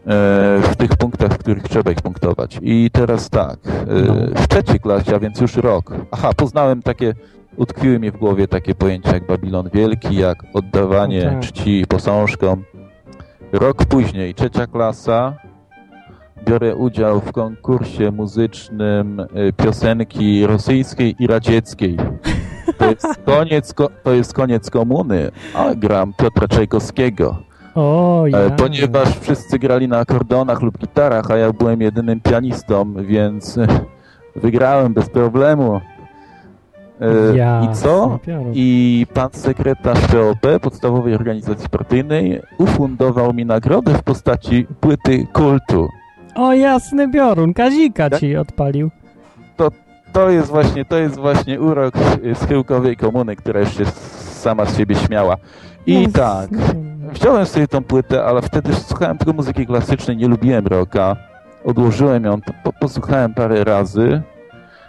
w 0.63 0.77
tych 0.77 0.97
punktach, 0.97 1.33
w 1.33 1.39
których 1.39 1.63
trzeba 1.63 1.91
ich 1.91 2.03
punktować. 2.03 2.59
I 2.63 2.91
teraz 2.93 3.31
tak, 3.31 3.59
e, 3.67 4.03
No. 4.07 4.15
w 4.43 4.49
trzeciej 4.49 4.81
klasie, 4.81 5.15
a 5.15 5.19
więc 5.19 5.41
już 5.41 5.57
rok. 5.57 5.95
Aha, 6.11 6.31
poznałem 6.37 6.83
takie, 6.83 7.15
utkwiły 7.57 7.99
mi 7.99 8.11
w 8.11 8.17
głowie 8.17 8.49
takie 8.49 8.75
pojęcia 8.75 9.15
jak 9.15 9.27
Babilon 9.27 9.71
Wielki, 9.75 10.17
jak 10.17 10.39
oddawanie 10.55 11.25
No 11.25 11.31
tak. 11.31 11.41
czci 11.41 11.85
posążkom. 11.89 12.65
Rok 13.53 13.85
później, 13.85 14.35
trzecia 14.35 14.67
klasa, 14.67 15.35
biorę 16.47 16.77
udział 16.77 17.21
w 17.21 17.33
konkursie 17.33 18.11
muzycznym 18.11 19.21
e, 19.21 19.27
piosenki 19.53 20.47
rosyjskiej 20.47 21.15
i 21.19 21.27
radzieckiej. 21.27 21.97
To 22.79 22.91
jest 22.91 23.07
koniec, 23.27 23.75
ko- 23.75 23.91
to 24.05 24.13
jest 24.13 24.33
koniec 24.35 24.71
komuny, 24.71 25.31
a 25.55 25.75
gram 25.75 26.13
Piotra 26.19 26.49
Czajkowskiego. 26.49 27.37
O, 27.75 28.25
ja. 28.27 28.39
E, 28.39 28.51
Ponieważ 28.51 29.19
wszyscy 29.19 29.59
grali 29.59 29.89
na 29.89 29.99
akordeonach 29.99 30.63
lub 30.63 30.79
gitarach, 30.79 31.31
a 31.31 31.37
ja 31.37 31.53
byłem 31.53 31.81
jedynym 31.81 32.21
pianistą, 32.21 32.95
więc 32.99 33.59
wygrałem 34.37 34.95
bez 34.95 35.11
problemu. 35.11 35.81
E, 37.01 37.37
Ja. 37.37 37.63
I 37.65 37.75
co? 37.75 38.19
I 38.53 39.07
pan 39.15 39.29
sekretarz 39.33 40.01
POP, 40.07 40.61
podstawowej 40.63 41.15
organizacji 41.15 41.69
partyjnej, 41.69 42.41
ufundował 42.59 43.33
mi 43.33 43.47
nagrodę 43.47 43.95
w 43.95 44.03
postaci 44.03 44.67
płyty 44.81 45.27
kultu. 45.33 45.89
O, 46.35 46.53
jasny 46.53 47.09
biorun, 47.09 47.55
Kazika 47.55 48.11
Tak? 48.11 48.21
ci 48.21 48.37
odpalił. 48.37 48.91
To 50.13 50.31
jest 50.31 50.49
właśnie, 50.49 50.85
to 50.85 50.97
jest 50.97 51.17
właśnie 51.17 51.61
urok 51.61 51.95
schyłkowej 52.35 52.97
komuny, 52.97 53.37
która 53.37 53.61
już 53.61 53.77
się 53.77 53.85
sama 54.21 54.65
z 54.65 54.77
siebie 54.79 54.95
śmiała. 54.97 55.37
I 55.87 56.07
No, 56.07 56.13
tak, 56.13 56.51
wziąłem 57.13 57.47
sobie 57.47 57.69
tą 57.69 57.85
płytę, 57.85 58.25
ale 58.25 58.43
wtedy 58.43 58.75
słuchałem 58.75 59.19
tylko 59.19 59.33
muzyki 59.33 59.67
klasycznej, 59.67 60.17
nie 60.17 60.29
lubiłem 60.29 60.67
rocka. 60.67 61.17
Odłożyłem 61.65 62.25
ją, 62.25 62.41
po, 62.65 62.73
posłuchałem 62.73 63.35
parę 63.35 63.65
razy, 63.65 64.23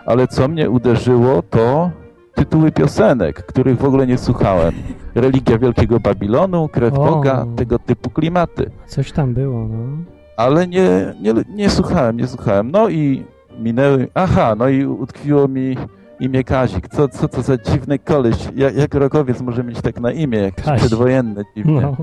ale 0.06 0.28
co 0.28 0.48
mnie 0.48 0.70
uderzyło, 0.70 1.42
to 1.50 1.92
tytuły 2.40 2.72
piosenek, 2.72 3.46
których 3.46 3.78
w 3.78 3.86
ogóle 3.86 4.08
nie 4.08 4.18
słuchałem. 4.18 4.74
Religia 5.16 5.58
Wielkiego 5.58 6.00
Babilonu, 6.00 6.68
Krew 6.68 6.94
O. 6.94 7.06
Boga, 7.06 7.46
tego 7.56 7.80
typu 7.80 8.10
klimaty. 8.10 8.72
Coś 8.88 9.12
tam 9.12 9.34
było, 9.34 9.68
no. 9.68 9.98
Ale 10.38 10.68
nie, 10.68 11.14
nie, 11.22 11.34
nie 11.50 11.70
słuchałem, 11.70 12.18
nie 12.18 12.28
słuchałem. 12.28 12.72
No 12.72 12.90
i 12.90 13.26
minęły. 13.60 14.08
Aha, 14.14 14.56
no 14.58 14.70
i 14.70 14.86
utkwiło 14.86 15.48
mi 15.48 15.78
imię 16.20 16.44
Kazik. 16.44 16.88
Co, 16.88 17.08
co 17.08 17.28
to 17.28 17.42
za 17.42 17.58
dziwny 17.58 18.00
koleś. 18.00 18.36
Jak, 18.56 18.76
jak 18.76 18.94
rokowiec 18.94 19.42
może 19.42 19.64
mieć 19.64 19.82
tak 19.82 20.00
na 20.00 20.12
imię? 20.12 20.38
Jakiś 20.40 20.66
Kazik. 20.66 20.80
przedwojenny, 20.88 21.44
dziwnie. 21.56 21.82
No. 21.82 21.96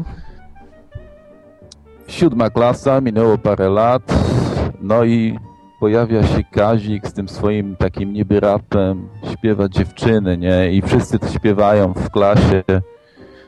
Siódma 2.09 2.51
klasa, 2.51 3.01
minęło 3.01 3.39
parę 3.39 3.69
lat. 3.69 4.03
No 4.81 5.05
i 5.05 5.39
pojawia 5.81 6.23
się 6.27 6.45
Kazik 6.53 7.09
z 7.09 7.13
tym 7.13 7.29
swoim 7.29 7.77
takim 7.77 8.13
niby 8.13 8.41
rapem. 8.41 9.09
Śpiewa 9.33 9.69
dziewczyny, 9.69 10.39
nie? 10.39 10.73
I 10.73 10.83
wszyscy 10.83 11.19
to 11.19 11.29
śpiewają 11.29 11.93
w 11.93 12.11
klasie. 12.11 12.63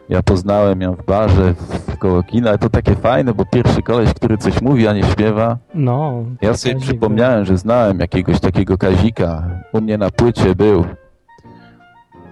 Ja 0.09 0.23
poznałem 0.23 0.81
ją 0.81 0.95
w 0.95 1.05
barze, 1.05 1.55
w 1.89 1.99
koło 1.99 2.23
kina. 2.23 2.59
To 2.59 2.71
takie 2.71 2.95
fajne, 2.95 3.35
bo 3.35 3.45
pierwszy 3.45 3.83
koleś, 3.83 4.15
który 4.15 4.39
coś 4.39 4.63
mówi, 4.63 4.89
a 4.89 4.93
nie 4.93 5.03
śpiewa. 5.03 5.57
No. 5.75 6.25
Ja 6.43 6.55
sobie 6.57 6.75
Kazik 6.75 6.89
przypomniałem, 6.89 7.45
że 7.45 7.59
znałem 7.59 8.01
jakiegoś 8.01 8.41
takiego 8.41 8.79
Kazika. 8.79 9.43
U 9.73 9.81
mnie 9.81 9.99
na 9.99 10.11
płycie 10.11 10.55
był. 10.55 10.81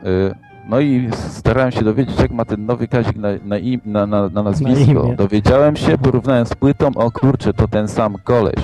Y, 0.07 0.35
No 0.69 0.81
i 0.81 1.09
starałem 1.13 1.71
się 1.73 1.83
dowiedzieć, 1.85 2.21
jak 2.21 2.31
ma 2.31 2.45
ten 2.45 2.67
nowy 2.67 2.89
Kazik 2.89 3.17
na, 3.17 3.29
na, 3.45 3.59
im, 3.59 3.81
na, 3.85 4.07
na, 4.07 4.29
na 4.29 4.43
nazwisko. 4.43 4.91
imię. 5.05 5.17
Dowiedziałem 5.17 5.77
się, 5.77 5.99
porównałem 5.99 6.47
z 6.47 6.55
płytą, 6.55 6.91
o 6.95 7.11
kurczę, 7.11 7.53
to 7.55 7.69
ten 7.69 7.89
sam 7.89 8.15
koleś. 8.25 8.55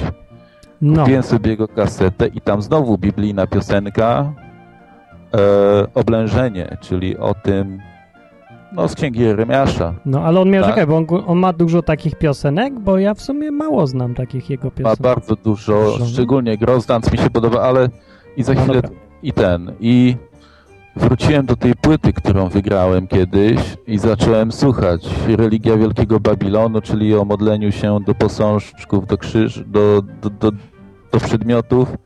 No. 0.83 1.01
Kupiłem 1.03 1.23
sobie 1.23 1.51
jego 1.51 1.69
kasetę 1.69 2.27
i 2.27 2.41
tam 2.41 2.63
znowu 2.63 2.99
biblijna 2.99 3.47
piosenka 3.47 4.33
e, 5.35 5.87
Oblężenie, 5.95 6.77
czyli 6.81 7.19
o 7.19 7.35
tym, 7.35 7.79
no 8.73 8.89
z 8.89 8.95
księgi 8.95 9.21
Jeremiasza. 9.21 9.95
No, 10.07 10.21
ale 10.21 10.41
on 10.41 10.51
miał, 10.51 10.63
Tak. 10.63 10.71
czekaj, 10.71 10.87
bo 10.87 10.97
on, 10.97 11.07
on 11.27 11.39
ma 11.39 11.53
dużo 11.53 11.83
takich 11.83 12.15
piosenek, 12.15 12.81
bo 12.81 12.99
ja 12.99 13.15
w 13.15 13.21
sumie 13.23 13.51
mało 13.51 13.87
znam 13.87 14.15
takich 14.15 14.51
jego 14.51 14.65
Ma 14.65 14.71
piosenek. 14.71 15.01
bardzo 15.01 15.37
dużo, 15.37 15.73
Dużo. 15.93 16.07
szczególnie 16.07 16.59
Grozdance 16.59 17.11
mi 17.11 17.19
się 17.19 17.31
podoba, 17.31 17.61
ale 17.63 17.89
i 18.37 18.43
za 18.43 18.55
No 18.55 18.61
chwilę 18.63 18.81
i 19.23 19.33
ten, 19.33 19.73
i 19.81 20.17
wróciłem 20.97 21.47
do 21.47 21.57
tej 21.57 21.75
płyty, 21.75 22.13
którą 22.13 22.49
wygrałem 22.49 23.07
kiedyś 23.07 23.61
i 23.87 23.99
zacząłem 23.99 24.53
słuchać 24.53 25.09
Religia 25.29 25.77
Wielkiego 25.77 26.21
Babilonu, 26.21 26.81
czyli 26.81 27.17
o 27.17 27.25
modleniu 27.25 27.73
się 27.73 27.99
do 28.07 28.15
posążków, 28.15 29.07
do 29.07 29.19
krzyż, 29.19 29.65
do, 29.67 30.03
do, 30.23 30.31
do, 30.31 30.51
do 31.13 31.21
przedmiotów. 31.21 31.97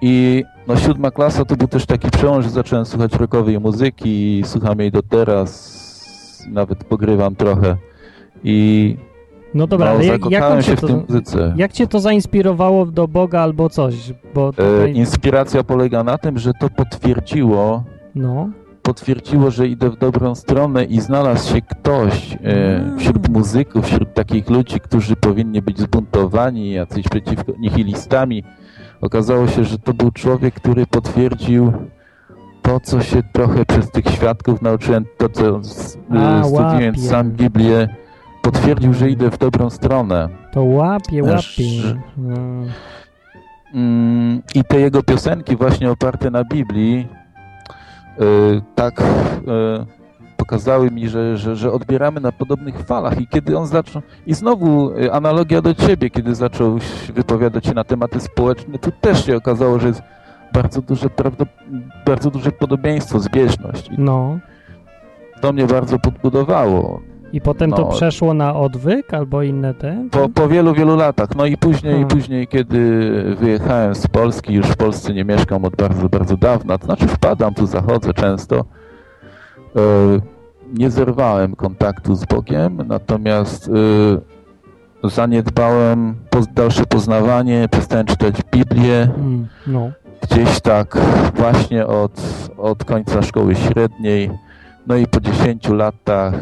I 0.00 0.44
no 0.68 0.76
siódma 0.76 1.10
klasa 1.10 1.44
to 1.44 1.56
był 1.56 1.68
też 1.68 1.86
taki 1.86 2.10
przełom, 2.10 2.42
że 2.42 2.50
zacząłem 2.50 2.84
słuchać 2.86 3.12
rockowej 3.14 3.60
muzyki 3.60 4.38
i 4.38 4.44
słucham 4.44 4.78
jej 4.80 4.90
do 4.90 5.02
teraz. 5.02 5.82
Nawet 6.50 6.84
pogrywam 6.84 7.36
trochę. 7.36 7.76
I 8.44 8.96
No 9.54 9.66
dobra, 9.66 9.86
no, 9.86 9.92
ale 9.92 10.06
jak, 10.06 10.30
jak, 10.30 10.62
się 10.62 10.76
w 10.76 10.80
to, 10.80 10.86
tej 10.86 10.96
muzyce. 10.96 11.54
jak 11.56 11.72
cię 11.72 11.86
to 11.86 12.00
zainspirowało 12.00 12.86
do 12.86 13.08
Boga 13.08 13.40
albo 13.40 13.68
coś? 13.68 14.12
Bo 14.34 14.48
E, 14.48 14.52
tutaj, 14.52 14.94
inspiracja 14.94 15.64
polega 15.64 16.04
na 16.04 16.18
tym, 16.18 16.38
że 16.38 16.52
to 16.60 16.70
potwierdziło, 16.70 17.84
no, 18.14 18.50
potwierdziło, 18.82 19.50
że 19.50 19.68
idę 19.68 19.90
w 19.90 19.96
dobrą 19.98 20.34
stronę 20.34 20.84
i 20.84 21.00
znalazł 21.00 21.54
się 21.54 21.60
ktoś 21.62 22.32
e, 22.34 22.38
wśród 22.98 23.28
muzyków, 23.28 23.86
wśród 23.86 24.14
takich 24.14 24.50
ludzi, 24.50 24.80
którzy 24.80 25.16
powinni 25.16 25.62
być 25.62 25.78
zbuntowani, 25.80 26.70
jacyś 26.72 27.08
przeciwko 27.08 27.52
nihilistami. 27.58 28.44
Okazało 29.00 29.46
się, 29.48 29.64
że 29.64 29.78
to 29.78 29.94
był 29.94 30.10
człowiek, 30.10 30.54
który 30.54 30.86
potwierdził 30.86 31.72
to, 32.62 32.80
co 32.80 33.02
się 33.02 33.22
trochę 33.32 33.64
przez 33.64 33.90
tych 33.90 34.06
świadków 34.08 34.62
nauczyłem, 34.62 35.04
to 35.18 35.28
co 35.28 35.56
A, 35.56 35.62
studiując 35.62 36.50
łapie. 36.52 36.92
sam 36.96 37.30
Biblię, 37.30 37.88
potwierdził, 38.42 38.94
że 38.94 39.10
idę 39.10 39.30
w 39.30 39.38
dobrą 39.38 39.70
stronę. 39.70 40.28
to 40.52 40.62
łapie, 40.64 41.22
łapie. 41.22 41.64
No. 42.16 42.36
Mm, 43.74 44.42
I 44.54 44.64
te 44.64 44.80
jego 44.80 45.02
piosenki 45.02 45.56
właśnie 45.56 45.90
oparte 45.90 46.30
na 46.30 46.44
Biblii 46.44 47.08
tak 48.74 49.00
y, 49.00 49.04
pokazały 50.36 50.90
mi, 50.90 51.08
że, 51.08 51.36
że, 51.36 51.56
że 51.56 51.72
odbieramy 51.72 52.20
na 52.20 52.32
podobnych 52.32 52.78
falach 52.78 53.20
i 53.20 53.26
kiedy 53.26 53.58
on 53.58 53.66
zaczął, 53.66 54.02
i 54.26 54.34
znowu 54.34 54.90
y, 54.90 55.12
analogia 55.12 55.62
do 55.62 55.74
ciebie, 55.74 56.10
kiedy 56.10 56.34
zaczął 56.34 56.78
wypowiadać 57.14 57.66
się 57.66 57.74
na 57.74 57.84
tematy 57.84 58.20
społeczne, 58.20 58.78
tu 58.78 58.90
też 59.00 59.26
się 59.26 59.36
okazało, 59.36 59.78
że 59.78 59.88
jest 59.88 60.02
bardzo 60.52 60.82
duże, 60.82 61.10
prawda, 61.10 61.44
bardzo 62.06 62.30
duże 62.30 62.52
podobieństwo, 62.52 63.20
zbieżność 63.20 63.88
i 63.88 63.94
no. 63.98 64.38
to 65.40 65.52
mnie 65.52 65.66
bardzo 65.66 65.98
podbudowało. 65.98 67.00
I 67.32 67.40
potem 67.40 67.70
to 67.72 67.82
No. 67.82 67.88
przeszło 67.88 68.34
na 68.34 68.54
odwyk 68.54 69.14
albo 69.14 69.42
inne 69.42 69.74
te? 69.74 70.08
Po, 70.10 70.28
po 70.28 70.48
wielu, 70.48 70.74
wielu 70.74 70.96
latach. 70.96 71.28
No 71.36 71.46
i 71.46 71.56
później, 71.56 71.92
Hmm. 71.92 72.08
później, 72.08 72.48
kiedy 72.48 73.10
wyjechałem 73.40 73.94
z 73.94 74.06
Polski, 74.06 74.54
już 74.54 74.66
w 74.66 74.76
Polsce 74.76 75.14
nie 75.14 75.24
mieszkam 75.24 75.64
od 75.64 75.76
bardzo, 75.76 76.08
bardzo 76.08 76.36
dawna, 76.36 76.78
to 76.78 76.84
znaczy 76.86 77.08
wpadam 77.08 77.54
tu, 77.54 77.66
zachodzę 77.66 78.14
często. 78.14 78.56
E, 79.76 79.80
nie 80.74 80.90
zerwałem 80.90 81.56
kontaktu 81.56 82.14
z 82.14 82.24
Bogiem, 82.24 82.78
natomiast 82.86 83.70
e, 85.04 85.08
zaniedbałem 85.08 86.14
dalsze 86.54 86.86
poznawanie, 86.86 87.68
przestałem 87.70 88.06
czytać 88.06 88.34
Biblię 88.52 89.08
Mm, 89.18 89.46
no. 89.66 89.90
gdzieś 90.22 90.60
tak 90.60 90.98
właśnie 91.34 91.86
od, 91.86 92.12
od 92.58 92.84
końca 92.84 93.22
szkoły 93.22 93.54
średniej. 93.54 94.30
No 94.86 94.96
i 94.96 95.06
po 95.06 95.20
10 95.20 95.68
latach 95.68 96.34
e, 96.34 96.38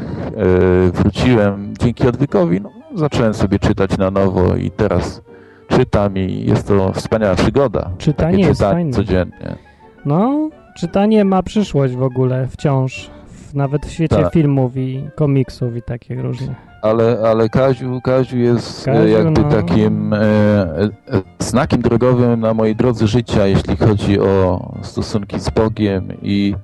wróciłem 0.90 1.74
dzięki 1.80 2.08
odwykowi. 2.08 2.60
No, 2.60 2.70
zacząłem 2.94 3.34
sobie 3.34 3.58
czytać 3.58 3.98
na 3.98 4.10
nowo 4.10 4.56
i 4.56 4.70
teraz 4.70 5.22
czytam 5.68 6.16
i 6.16 6.44
jest 6.48 6.68
to 6.68 6.92
wspaniała 6.92 7.34
przygoda. 7.34 7.90
Czytanie 7.98 8.32
Takie 8.36 8.48
jest 8.48 8.60
fajne. 8.60 8.92
codziennie. 8.92 9.56
No, 10.04 10.50
czytanie 10.76 11.24
ma 11.24 11.42
przyszłość 11.42 11.94
w 11.94 12.02
ogóle 12.02 12.48
wciąż. 12.48 13.10
W, 13.26 13.54
nawet 13.54 13.86
w 13.86 13.90
świecie 13.90 14.16
Tak. 14.16 14.32
filmów 14.32 14.76
i 14.76 15.04
komiksów 15.16 15.76
i 15.76 15.82
takich 15.82 16.20
różnych. 16.20 16.56
Ale, 16.82 17.18
ale 17.24 17.48
Kaziu, 17.48 18.00
Kaziu 18.00 18.38
jest 18.38 18.88
e, 18.88 18.92
Kaziu, 18.92 19.08
jakby 19.08 19.42
no. 19.42 19.48
takim 19.48 20.12
e, 20.12 20.18
e, 20.18 20.90
znakiem 21.38 21.82
drogowym 21.82 22.40
na 22.40 22.54
mojej 22.54 22.76
drodze 22.76 23.06
życia, 23.06 23.46
jeśli 23.46 23.76
chodzi 23.76 24.20
o 24.20 24.68
stosunki 24.82 25.40
z 25.40 25.50
Bogiem 25.50 26.08
i 26.22 26.54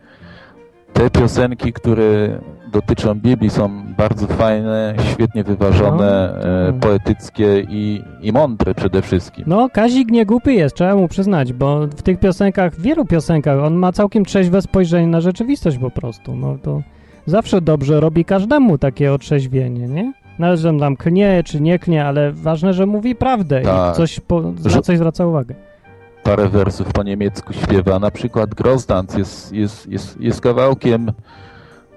te 0.97 1.11
piosenki, 1.11 1.73
które 1.73 2.39
dotyczą 2.73 3.15
Biblii 3.15 3.51
są 3.51 3.83
bardzo 3.99 4.27
fajne, 4.27 4.95
świetnie 5.13 5.45
wyważone, 5.45 6.35
No, 6.45 6.69
e, 6.69 6.73
poetyckie 6.73 7.61
i, 7.69 8.03
i 8.23 8.33
mądre 8.33 8.75
przede 8.75 9.03
wszystkim. 9.03 9.45
No, 9.47 9.69
Kazik 9.73 10.11
nie 10.11 10.27
głupi 10.27 10.55
jest, 10.55 10.77
trzeba 10.77 10.95
mu 10.97 11.09
przyznać, 11.09 11.53
bo 11.53 11.87
w 11.87 12.03
tych 12.03 12.21
piosenkach, 12.21 12.75
w 12.75 12.81
wielu 12.83 13.05
piosenkach, 13.05 13.59
on 13.65 13.75
ma 13.75 13.93
całkiem 13.93 14.25
trzeźwe 14.25 14.63
spojrzenie 14.63 15.07
na 15.07 15.21
rzeczywistość 15.21 15.79
po 15.79 15.91
prostu. 15.91 16.37
No 16.37 16.59
to 16.63 16.83
zawsze 17.27 17.61
dobrze 17.61 18.01
robi 18.01 18.25
każdemu 18.25 18.79
takie 18.79 19.13
otrzeźwienie, 19.13 19.89
nie? 19.89 20.13
Nawet, 20.39 20.61
że 20.61 20.69
on 20.69 20.79
tam 20.81 20.97
klnie 20.97 21.43
czy 21.45 21.61
nie 21.61 21.79
klnie, 21.79 22.05
ale 22.05 22.33
ważne, 22.33 22.75
że 22.75 22.87
mówi 22.87 23.15
prawdę 23.15 23.61
Tak. 23.61 23.95
i 23.95 23.97
coś 23.97 24.21
po, 24.21 24.43
na 24.43 24.83
coś 24.83 24.99
zwraca 24.99 25.27
uwagę. 25.27 25.55
Parę 26.27 26.49
wersów 26.49 26.93
po 26.93 27.03
niemiecku 27.03 27.53
śpiewa. 27.53 27.99
Na 27.99 28.11
przykład 28.11 28.55
Grosdans 28.55 29.15
jest, 29.15 29.53
jest, 29.53 29.87
jest, 29.87 30.21
jest 30.21 30.41
kawałkiem 30.41 31.13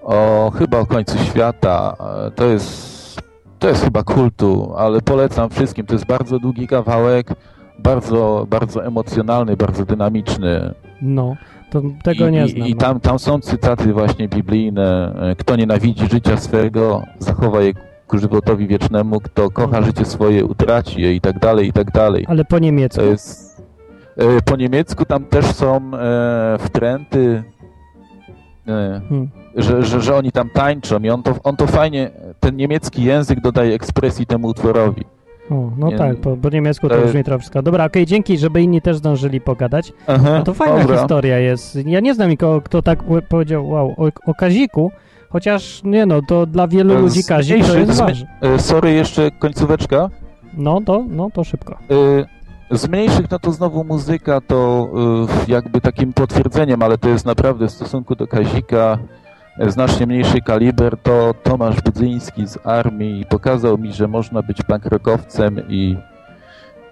o 0.01 0.51
chyba 0.57 0.79
o 0.79 0.85
końcu 0.85 1.17
świata. 1.17 1.95
To 2.35 2.45
jest, 2.45 3.21
to 3.59 3.69
jest 3.69 3.83
chyba 3.83 4.03
kultu, 4.03 4.73
ale 4.77 5.01
polecam 5.01 5.49
wszystkim. 5.49 5.85
To 5.85 5.93
jest 5.93 6.05
bardzo 6.05 6.39
długi 6.39 6.67
kawałek, 6.67 7.33
bardzo, 7.79 8.47
bardzo 8.49 8.85
emocjonalny, 8.85 9.57
bardzo 9.57 9.85
dynamiczny. 9.85 10.73
No, 11.01 11.35
to 11.71 11.81
tego 12.03 12.27
I, 12.27 12.31
nie 12.31 12.45
i, 12.45 12.49
znam. 12.49 12.67
I 12.67 12.75
tam, 12.75 12.99
tam 12.99 13.19
są 13.19 13.39
cytaty 13.39 13.93
właśnie 13.93 14.27
biblijne. 14.27 15.15
Kto 15.37 15.55
nienawidzi 15.55 16.07
życia 16.07 16.37
swego, 16.37 17.03
zachowa 17.19 17.61
je 17.61 17.73
ku 18.07 18.17
żywotowi 18.17 18.67
wiecznemu. 18.67 19.19
Kto 19.19 19.49
kocha 19.51 19.81
życie 19.81 20.05
swoje, 20.05 20.45
utraci 20.45 21.01
je 21.01 21.13
i 21.13 21.21
tak 21.21 21.39
dalej, 21.39 21.67
i 21.67 21.73
tak 21.73 21.91
dalej. 21.91 22.25
Ale 22.27 22.45
po 22.45 22.59
niemiecku. 22.59 23.01
To 23.01 23.05
jest. 23.05 23.48
E, 24.19 24.41
Po 24.45 24.55
niemiecku 24.55 25.05
tam 25.05 25.25
też 25.25 25.45
są 25.45 25.75
e, 25.93 26.57
wtręty, 26.59 27.43
e, 28.67 29.01
Hmm. 29.09 29.27
że, 29.55 29.83
że, 29.83 30.01
że 30.01 30.15
oni 30.15 30.31
tam 30.31 30.49
tańczą 30.49 30.99
i 30.99 31.09
on 31.09 31.23
to, 31.23 31.35
on 31.43 31.55
to 31.55 31.67
fajnie, 31.67 32.11
ten 32.39 32.55
niemiecki 32.55 33.03
język 33.03 33.41
dodaje 33.41 33.73
ekspresji 33.73 34.25
temu 34.25 34.47
utworowi. 34.47 35.03
O, 35.51 35.71
no 35.77 35.87
Nie- 35.87 35.97
tak, 35.97 36.17
po, 36.17 36.37
po 36.37 36.49
niemiecku 36.49 36.89
to 36.89 36.95
to- 36.95 37.05
brzmi 37.07 37.23
troszkę. 37.23 37.63
Dobra, 37.63 37.85
okej, 37.85 38.05
dzięki, 38.05 38.37
żeby 38.37 38.61
inni 38.61 38.81
też 38.81 38.97
zdążyli 38.97 39.41
pogadać. 39.41 39.93
Aha, 40.07 40.29
No 40.37 40.43
to 40.43 40.53
fajna 40.53 40.79
dobra. 40.79 40.97
historia 40.97 41.39
jest. 41.39 41.75
Ja 41.87 41.99
nie 41.99 42.13
znam 42.13 42.29
nikogo, 42.29 42.61
kto 42.61 42.81
tak 42.81 42.99
powiedział, 43.29 43.69
wow, 43.69 43.95
o, 43.97 44.07
o 44.25 44.33
Kaziku, 44.33 44.91
chociaż 45.29 45.81
nie 45.83 46.05
no, 46.05 46.21
to 46.27 46.45
dla 46.45 46.67
wielu 46.67 46.93
E, 46.95 46.99
ludzi 46.99 47.23
Kazik 47.23 47.65
to 47.65 47.77
jest 47.77 47.99
ważne. 47.99 48.27
E, 48.41 48.59
Sorry, 48.59 48.91
jeszcze 48.93 49.31
końcóweczka. 49.31 50.09
No 50.53 50.81
to, 50.85 51.03
no 51.09 51.29
to 51.33 51.43
szybko. 51.43 51.73
E, 51.73 52.25
Z 52.71 52.87
mniejszych, 52.89 53.31
no 53.31 53.39
to 53.39 53.51
znowu 53.51 53.83
muzyka 53.83 54.41
to 54.41 54.89
e, 55.47 55.51
jakby 55.51 55.81
takim 55.81 56.13
potwierdzeniem, 56.13 56.83
ale 56.83 56.97
to 56.97 57.09
jest 57.09 57.25
naprawdę 57.25 57.67
w 57.67 57.71
stosunku 57.71 58.15
do 58.15 58.27
Kazika 58.27 58.97
e, 59.59 59.71
znacznie 59.71 60.07
mniejszy 60.07 60.41
kaliber, 60.41 60.97
to 61.03 61.33
Tomasz 61.43 61.81
Budzyński 61.81 62.47
z 62.47 62.57
armii 62.63 63.25
pokazał 63.25 63.77
mi, 63.77 63.93
że 63.93 64.07
można 64.07 64.41
być 64.41 64.61
pankrokowcem 64.61 65.61
i, 65.69 65.97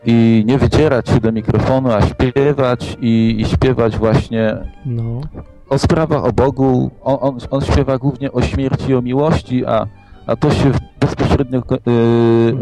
i 0.05 0.43
nie 0.47 0.57
wycierać 0.57 1.09
się 1.09 1.19
do 1.19 1.31
mikrofonu, 1.31 1.91
a 1.91 2.01
śpiewać 2.01 2.97
i, 3.01 3.35
i 3.39 3.45
śpiewać 3.45 3.97
właśnie 3.97 4.57
No, 4.85 5.21
o 5.69 5.77
sprawach 5.77 6.25
o 6.25 6.33
Bogu. 6.33 6.91
On, 7.03 7.17
on, 7.21 7.37
on 7.51 7.61
śpiewa 7.61 7.97
głównie 7.97 8.31
o 8.31 8.41
śmierci, 8.41 8.95
o 8.95 9.01
miłości, 9.01 9.65
a, 9.65 9.87
a 10.27 10.35
to 10.35 10.51
się 10.51 10.71
bezpośrednio 10.99 11.59
e, 11.59 11.61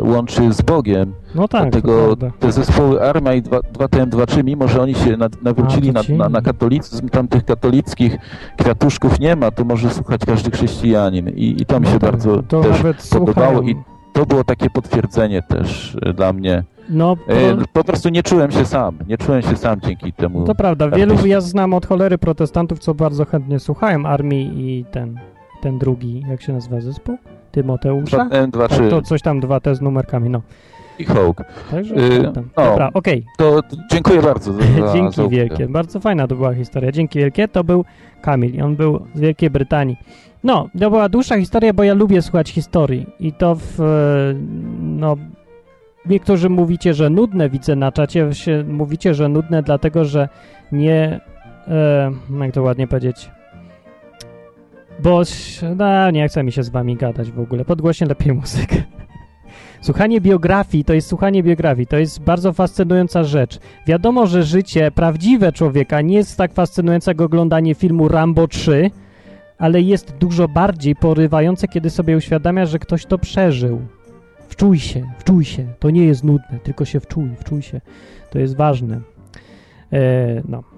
łączy 0.04 0.54
z 0.54 0.62
Bogiem. 0.62 1.14
no 1.36 1.48
tak, 1.48 1.62
Dlatego 1.72 2.16
te 2.40 2.52
zespoły 2.52 3.02
Armia 3.10 3.34
i 3.34 3.42
2TM23, 3.42 4.44
mimo 4.44 4.68
że 4.68 4.82
oni 4.82 4.96
się 4.96 5.18
nawrócili 5.42 5.90
A, 5.90 5.94
na, 5.94 6.02
na, 6.18 6.30
na 6.30 6.42
katolicyzm, 6.42 7.10
tam 7.10 7.28
tych 7.28 7.46
katolickich 7.46 8.18
kwiatuszków 8.58 9.20
nie 9.20 9.36
ma, 9.36 9.52
to 9.52 9.66
może 9.66 9.90
słuchać 9.90 10.22
każdy 10.26 10.52
chrześcijanin. 10.52 11.30
I, 11.30 11.62
i 11.62 11.66
to 11.66 11.80
mi 11.80 11.86
No 11.86 11.92
się 11.94 12.00
tak, 12.00 12.12
bardzo 12.12 12.44
też 12.44 12.82
podobało 13.12 13.52
słuchają. 13.58 13.62
i 13.62 13.76
to 14.14 14.26
było 14.26 14.44
takie 14.44 14.70
potwierdzenie 14.70 15.42
też 15.42 15.98
e, 16.02 16.14
dla 16.14 16.34
mnie. 16.34 16.64
No, 16.90 17.16
E, 17.28 17.56
to, 17.56 17.62
Po 17.74 17.84
prostu 17.84 18.10
nie 18.10 18.24
czułem 18.24 18.52
się 18.52 18.66
sam, 18.66 18.98
nie 19.08 19.18
czułem 19.18 19.42
się 19.42 19.56
sam 19.56 19.82
dzięki 19.82 20.14
temu. 20.14 20.44
to 20.44 20.56
prawda, 20.56 20.90
wielu 20.90 21.26
ja 21.26 21.42
znam 21.42 21.74
od 21.74 21.86
cholery 21.86 22.18
protestantów, 22.18 22.80
co 22.80 22.94
bardzo 22.94 23.26
chętnie 23.26 23.60
słuchają 23.60 24.06
armii 24.06 24.52
i 24.80 24.86
ten, 24.86 25.20
ten 25.62 25.80
drugi, 25.80 26.24
jak 26.30 26.42
się 26.42 26.54
nazywa 26.54 26.82
zespół? 26.82 27.18
Tymoteusza? 27.56 28.18
2TM23 28.18 28.68
Tak, 28.70 28.90
to 28.90 29.02
coś 29.02 29.22
tam 29.22 29.40
dwa 29.40 29.60
te 29.60 29.76
z 29.76 29.82
numerkami, 29.82 30.30
no. 30.30 30.42
i 31.00 31.06
Hołk. 31.06 31.44
Także, 31.72 31.96
Y, 31.96 32.20
prawda. 32.22 32.42
no. 32.58 32.64
Dobra, 32.66 32.90
okej. 32.94 33.26
To 33.38 33.62
to 33.62 33.76
dziękuję 33.92 34.22
bardzo 34.22 34.54
za, 34.54 34.62
Dzięki 34.94 35.16
za 35.16 35.28
wielkie. 35.28 35.68
Bardzo 35.68 36.00
fajna 36.00 36.28
to 36.28 36.36
była 36.36 36.54
historia. 36.54 36.92
Dzięki 36.92 37.20
wielkie. 37.20 37.48
To 37.48 37.64
był 37.64 37.86
Kamil. 38.22 38.64
On 38.64 38.76
był 38.76 39.06
z 39.16 39.20
Wielkiej 39.20 39.50
Brytanii. 39.50 39.98
No, 40.44 40.70
to 40.80 40.90
była 40.90 41.10
dłuższa 41.10 41.38
historia, 41.38 41.74
bo 41.74 41.84
ja 41.84 41.94
lubię 41.94 42.22
słuchać 42.22 42.50
historii. 42.50 43.06
I 43.20 43.34
to 43.34 43.56
w... 43.56 43.80
e, 43.82 44.34
No... 44.82 45.16
Niektórzy 46.10 46.50
mówicie, 46.50 46.94
że 46.94 47.10
nudne, 47.10 47.50
widzę 47.50 47.76
na 47.76 47.92
czacie, 47.92 48.34
się, 48.34 48.64
mówicie, 48.68 49.14
że 49.14 49.30
nudne 49.30 49.64
dlatego, 49.64 50.06
że 50.06 50.30
nie 50.72 51.20
e, 51.68 52.12
jak 52.42 52.52
to 52.54 52.62
ładnie 52.64 52.88
powiedzieć, 52.88 53.32
bo 55.00 55.22
no, 55.76 56.12
nie 56.12 56.28
chce 56.28 56.44
mi 56.44 56.52
się 56.52 56.64
z 56.64 56.70
wami 56.70 56.96
gadać 56.96 57.32
w 57.32 57.40
ogóle, 57.40 57.66
podgłośnie 57.66 58.08
lepiej 58.08 58.34
muzykę. 58.42 58.76
Słuchanie 59.82 60.22
biografii 60.22 60.84
to 60.84 60.94
jest 60.94 61.08
słuchanie 61.08 61.44
biografii, 61.44 61.88
to 61.88 61.98
jest 61.98 62.22
bardzo 62.22 62.54
fascynująca 62.54 63.24
rzecz. 63.24 63.60
Wiadomo, 63.88 64.28
że 64.28 64.44
życie 64.44 64.92
prawdziwe 64.92 65.52
człowieka 65.52 66.02
nie 66.02 66.16
jest 66.16 66.38
tak 66.38 66.54
fascynujące 66.54 67.12
jak 67.12 67.22
oglądanie 67.22 67.76
filmu 67.76 68.08
Rambo 68.08 68.48
3, 68.48 68.92
ale 69.58 69.82
jest 69.82 70.18
dużo 70.18 70.48
bardziej 70.48 70.96
porywające, 70.96 71.68
kiedy 71.68 71.90
sobie 71.90 72.18
uświadamiasz, 72.18 72.70
że 72.70 72.80
ktoś 72.80 73.06
to 73.06 73.18
przeżył. 73.18 73.82
Wczuj 74.50 74.80
się, 74.80 75.04
wczuj 75.18 75.46
się. 75.46 75.68
To 75.80 75.90
nie 75.90 76.06
jest 76.06 76.24
nudne, 76.24 76.60
tylko 76.64 76.86
się 76.86 77.00
wczuj, 77.00 77.30
wczuj 77.40 77.62
się. 77.62 77.82
To 78.32 78.40
jest 78.40 78.56
ważne. 78.56 79.02
E, 79.94 80.42
no. 80.48 80.75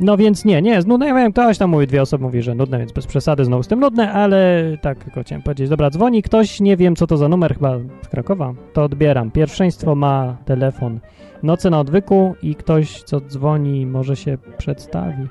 No 0.00 0.16
więc 0.16 0.44
nie, 0.44 0.62
nie 0.62 0.70
jest 0.70 0.88
nudne. 0.88 1.06
Ja 1.06 1.14
wiem, 1.14 1.32
ktoś 1.32 1.58
tam 1.58 1.70
mówi, 1.70 1.86
dwie 1.86 2.02
osoby 2.02 2.24
mówi, 2.24 2.42
że 2.42 2.54
nudne, 2.54 2.78
więc 2.78 2.92
bez 2.92 3.06
przesady 3.06 3.44
znowu 3.44 3.62
z 3.62 3.68
tym 3.68 3.80
nudne, 3.80 4.12
ale 4.12 4.62
tak 4.82 5.04
tylko 5.04 5.22
chciałem 5.22 5.42
powiedzieć. 5.42 5.68
Dobra, 5.68 5.90
dzwoni 5.90 6.22
ktoś, 6.22 6.60
nie 6.60 6.76
wiem 6.76 6.96
co 6.96 7.06
to 7.06 7.16
za 7.16 7.28
numer, 7.28 7.54
chyba 7.54 7.78
z 8.02 8.08
Krakowa. 8.08 8.52
To 8.72 8.84
odbieram. 8.84 9.30
Pierwszeństwo 9.30 9.94
ma 9.94 10.36
telefon. 10.44 11.00
Noce 11.42 11.70
na 11.70 11.80
odwyku 11.80 12.34
i 12.42 12.54
ktoś, 12.54 13.02
co 13.02 13.20
dzwoni, 13.20 13.86
może 13.86 14.16
się 14.16 14.38
przedstawi. 14.58 15.26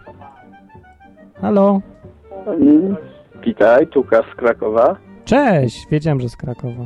Halo? 1.41 1.81
Mm, 2.47 2.95
Witaj, 3.45 3.87
Tuka 3.87 4.23
z 4.33 4.35
Krakowa. 4.35 4.95
Cześć! 5.25 5.87
Wiedziałem, 5.91 6.19
że 6.21 6.29
z 6.29 6.37
Krakowa. 6.37 6.85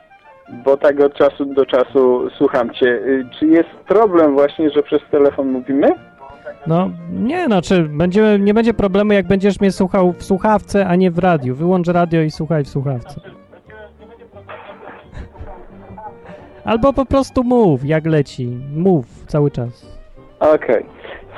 Bo 0.51 0.77
tak 0.77 0.99
od 0.99 1.13
czasu 1.13 1.45
do 1.45 1.65
czasu 1.65 2.29
słucham 2.37 2.73
Cię. 2.73 2.85
Y, 2.87 3.25
Czy 3.39 3.45
jest 3.47 3.69
problem 3.87 4.33
właśnie, 4.33 4.69
że 4.69 4.83
przez 4.83 5.01
telefon 5.11 5.51
mówimy? 5.51 5.87
No, 6.67 6.89
nie, 7.13 7.45
znaczy, 7.45 7.83
będzie, 7.83 8.39
nie 8.39 8.53
będzie 8.53 8.73
problemu, 8.73 9.13
jak 9.13 9.27
będziesz 9.27 9.59
mnie 9.59 9.71
słuchał 9.71 10.13
w 10.13 10.23
słuchawce, 10.23 10.87
a 10.87 10.95
nie 10.95 11.11
w 11.11 11.19
radiu. 11.19 11.55
Wyłącz 11.55 11.87
radio 11.87 12.21
i 12.21 12.31
słuchaj 12.31 12.63
w 12.63 12.67
słuchawce. 12.69 13.21
Albo 16.65 16.93
po 16.93 17.05
prostu 17.05 17.43
mów, 17.43 17.85
jak 17.85 18.05
leci. 18.05 18.57
Mów 18.75 19.05
cały 19.27 19.51
czas. 19.51 19.99
Okej, 20.39 20.85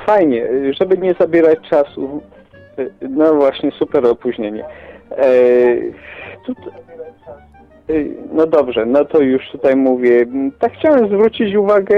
fajnie, 0.06 0.44
y, 0.44 0.72
żeby 0.80 0.98
nie 0.98 1.14
zabierać 1.20 1.58
czasu. 1.70 2.22
y, 2.78 2.90
No 3.08 3.34
właśnie, 3.34 3.70
super 3.70 4.06
opóźnienie. 4.06 4.64
E, 5.10 5.26
tu, 6.46 6.52
y, 6.52 6.54
no 8.32 8.46
dobrze, 8.46 8.86
no 8.86 9.04
to 9.04 9.20
już 9.20 9.50
tutaj 9.52 9.76
mówię. 9.76 10.26
Tak 10.58 10.72
chciałem 10.72 11.08
zwrócić 11.08 11.54
uwagę 11.54 11.96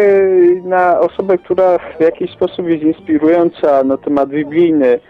na 0.65 1.01
osobę, 1.01 1.39
która 1.39 1.79
w 1.79 2.01
jakiś 2.01 2.31
sposób 2.31 2.69
jest 2.69 2.83
inspirująca 2.83 3.85
na 3.85 3.97
temat 3.97 4.29
biblijny, 4.29 5.01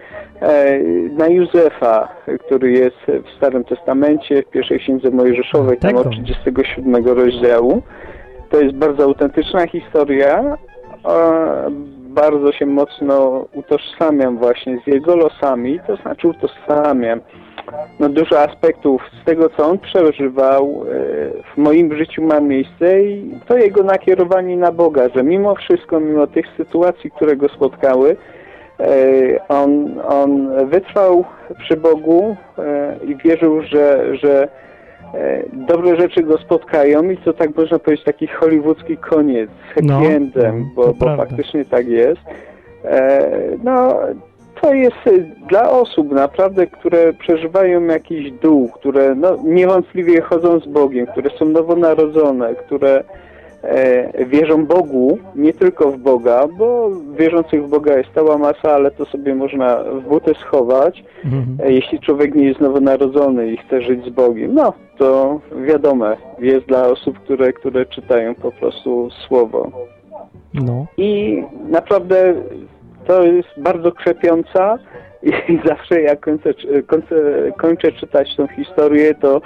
e, 0.41 0.79
na 1.19 1.29
Józefa, 1.29 2.09
który 2.47 2.73
jest 2.73 2.97
w 3.07 3.37
Starym 3.37 3.65
Testamencie, 3.65 4.43
w 4.43 4.51
pierwszej 4.51 4.79
księdze 4.79 5.11
Mojżeszowej, 5.11 5.79
tam 5.79 5.97
od 5.97 6.11
37 6.11 7.07
rozdziału. 7.07 7.83
To 8.51 8.61
jest 8.61 8.77
bardzo 8.77 9.05
autentyczna 9.05 9.67
historia. 9.67 10.57
Bardzo 12.17 12.53
się 12.53 12.67
mocno 12.67 13.45
utożsamiam 13.55 14.39
właśnie 14.39 14.79
z 14.85 14.87
jego 14.87 15.17
losami, 15.17 15.81
to 15.87 15.97
znaczy 15.97 16.29
utożsamiam. 16.29 17.21
No, 18.01 18.09
dużo 18.09 18.41
aspektów 18.41 19.03
z 19.23 19.25
tego, 19.25 19.51
co 19.57 19.67
on 19.67 19.79
przeżywał 19.79 20.65
e, 20.65 20.95
w 21.55 21.57
moim 21.57 21.97
życiu 21.97 22.23
ma 22.23 22.41
miejsce 22.41 23.03
i 23.03 23.41
to 23.49 23.59
jego 23.59 23.83
nakierowanie 23.83 24.57
na 24.57 24.73
Boga, 24.73 25.09
że 25.15 25.23
mimo 25.23 25.55
wszystko, 25.55 26.01
mimo 26.01 26.27
tych 26.27 26.47
sytuacji, 26.57 27.11
które 27.11 27.37
go 27.37 27.49
spotkały, 27.49 28.17
e, 28.81 28.87
on, 29.49 30.01
on 30.09 30.51
wytrwał 30.67 31.25
przy 31.59 31.77
Bogu 31.77 32.37
e, 32.59 32.97
i 33.05 33.17
wierzył, 33.17 33.63
że, 33.63 34.17
że 34.17 34.49
dobre 35.53 35.97
rzeczy 35.97 36.23
go 36.23 36.39
spotkają 36.39 37.11
i 37.11 37.17
to 37.17 37.33
tak 37.33 37.57
można 37.57 37.79
powiedzieć 37.79 38.05
taki 38.05 38.27
hollywoodzki 38.27 38.97
koniec, 38.97 39.51
happy 39.69 39.87
No, 39.87 40.01
endem, 40.01 40.71
bo, 40.75 40.95
bo 40.95 41.17
faktycznie 41.17 41.65
tak 41.65 41.89
jest. 41.89 42.21
E, 42.85 43.31
no, 43.65 43.99
to 44.61 44.75
jest 44.75 45.07
y, 45.07 45.31
dla 45.49 45.71
osób 45.71 46.13
naprawdę, 46.13 46.67
które 46.67 47.13
przeżywają 47.13 47.85
jakiś 47.85 48.33
dół, 48.33 48.69
które 48.69 49.15
no, 49.15 49.39
niewątpliwie 49.45 50.21
chodzą 50.21 50.61
z 50.61 50.67
Bogiem, 50.67 51.07
które 51.07 51.31
są 51.39 51.45
nowonarodzone, 51.45 52.55
które 52.55 52.91
e, 52.99 53.26
wierzą 54.27 54.67
Bogu, 54.67 55.19
nie 55.35 55.53
tylko 55.53 55.93
w 55.93 55.99
Boga, 55.99 56.49
bo 56.59 56.91
wierzących 57.19 57.65
w 57.65 57.69
Boga 57.69 57.99
jest 57.99 58.11
cała 58.15 58.39
masa, 58.39 58.73
ale 58.73 58.91
to 58.91 59.05
sobie 59.05 59.35
można 59.35 59.85
w 59.85 60.09
buty 60.09 60.35
schować. 60.35 61.05
Mhm. 61.25 61.59
E, 61.69 61.73
Jeśli 61.73 62.01
człowiek 62.01 62.35
nie 62.35 62.45
jest 62.45 62.61
nowonarodzony 62.61 63.49
i 63.53 63.57
chce 63.57 63.83
żyć 63.83 64.05
z 64.05 64.09
Bogiem, 64.09 64.55
no 64.55 64.73
to 64.99 65.41
wiadomo, 65.67 66.07
jest 66.39 66.67
dla 66.67 66.87
osób, 66.87 67.19
które, 67.19 67.53
które 67.53 67.87
czytają 67.87 68.35
po 68.35 68.53
prostu 68.53 69.09
Słowo. 69.29 69.71
No. 70.55 70.87
I 70.97 71.43
naprawdę 71.69 72.35
to 73.07 73.23
jest 73.23 73.49
bardzo 73.57 73.93
krzepiąca 73.93 74.79
i 75.27 75.59
zawsze 75.69 76.01
jak 76.01 76.21
kończę, 76.21 76.55
kończę, 76.87 77.17
kończę 77.57 77.93
czytać 77.93 78.37
tą 78.37 78.47
historię, 78.47 79.15
to 79.15 79.41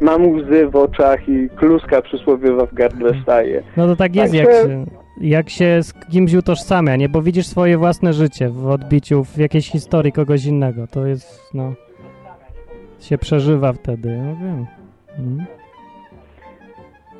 mam 0.00 0.26
łzy 0.26 0.66
w 0.66 0.76
oczach 0.76 1.28
i 1.28 1.48
kluska 1.56 2.02
przysłowiowa 2.02 2.66
w 2.66 2.74
gardle 2.74 3.10
staje. 3.22 3.62
No 3.76 3.86
to 3.86 3.96
tak 3.96 4.16
jest, 4.16 4.34
jak 4.34 4.46
Także- 4.46 4.68
się, 4.68 4.84
jak 5.20 5.50
się 5.50 5.82
z 5.82 5.94
kimś 6.12 6.34
utożsamia, 6.34 6.96
nie? 6.96 7.08
Bo 7.08 7.22
widzisz 7.22 7.46
swoje 7.46 7.78
własne 7.78 8.12
życie 8.12 8.48
w 8.48 8.66
odbiciu 8.66 9.24
w 9.24 9.38
jakiejś 9.38 9.70
historii 9.70 10.12
kogoś 10.12 10.44
innego. 10.44 10.86
To 10.86 11.06
jest, 11.06 11.54
no... 11.54 11.72
się 13.00 13.18
przeżywa 13.18 13.72
wtedy, 13.72 14.08
ja 14.08 14.34
wiem. 14.44 14.66
Mhm. 15.18 15.46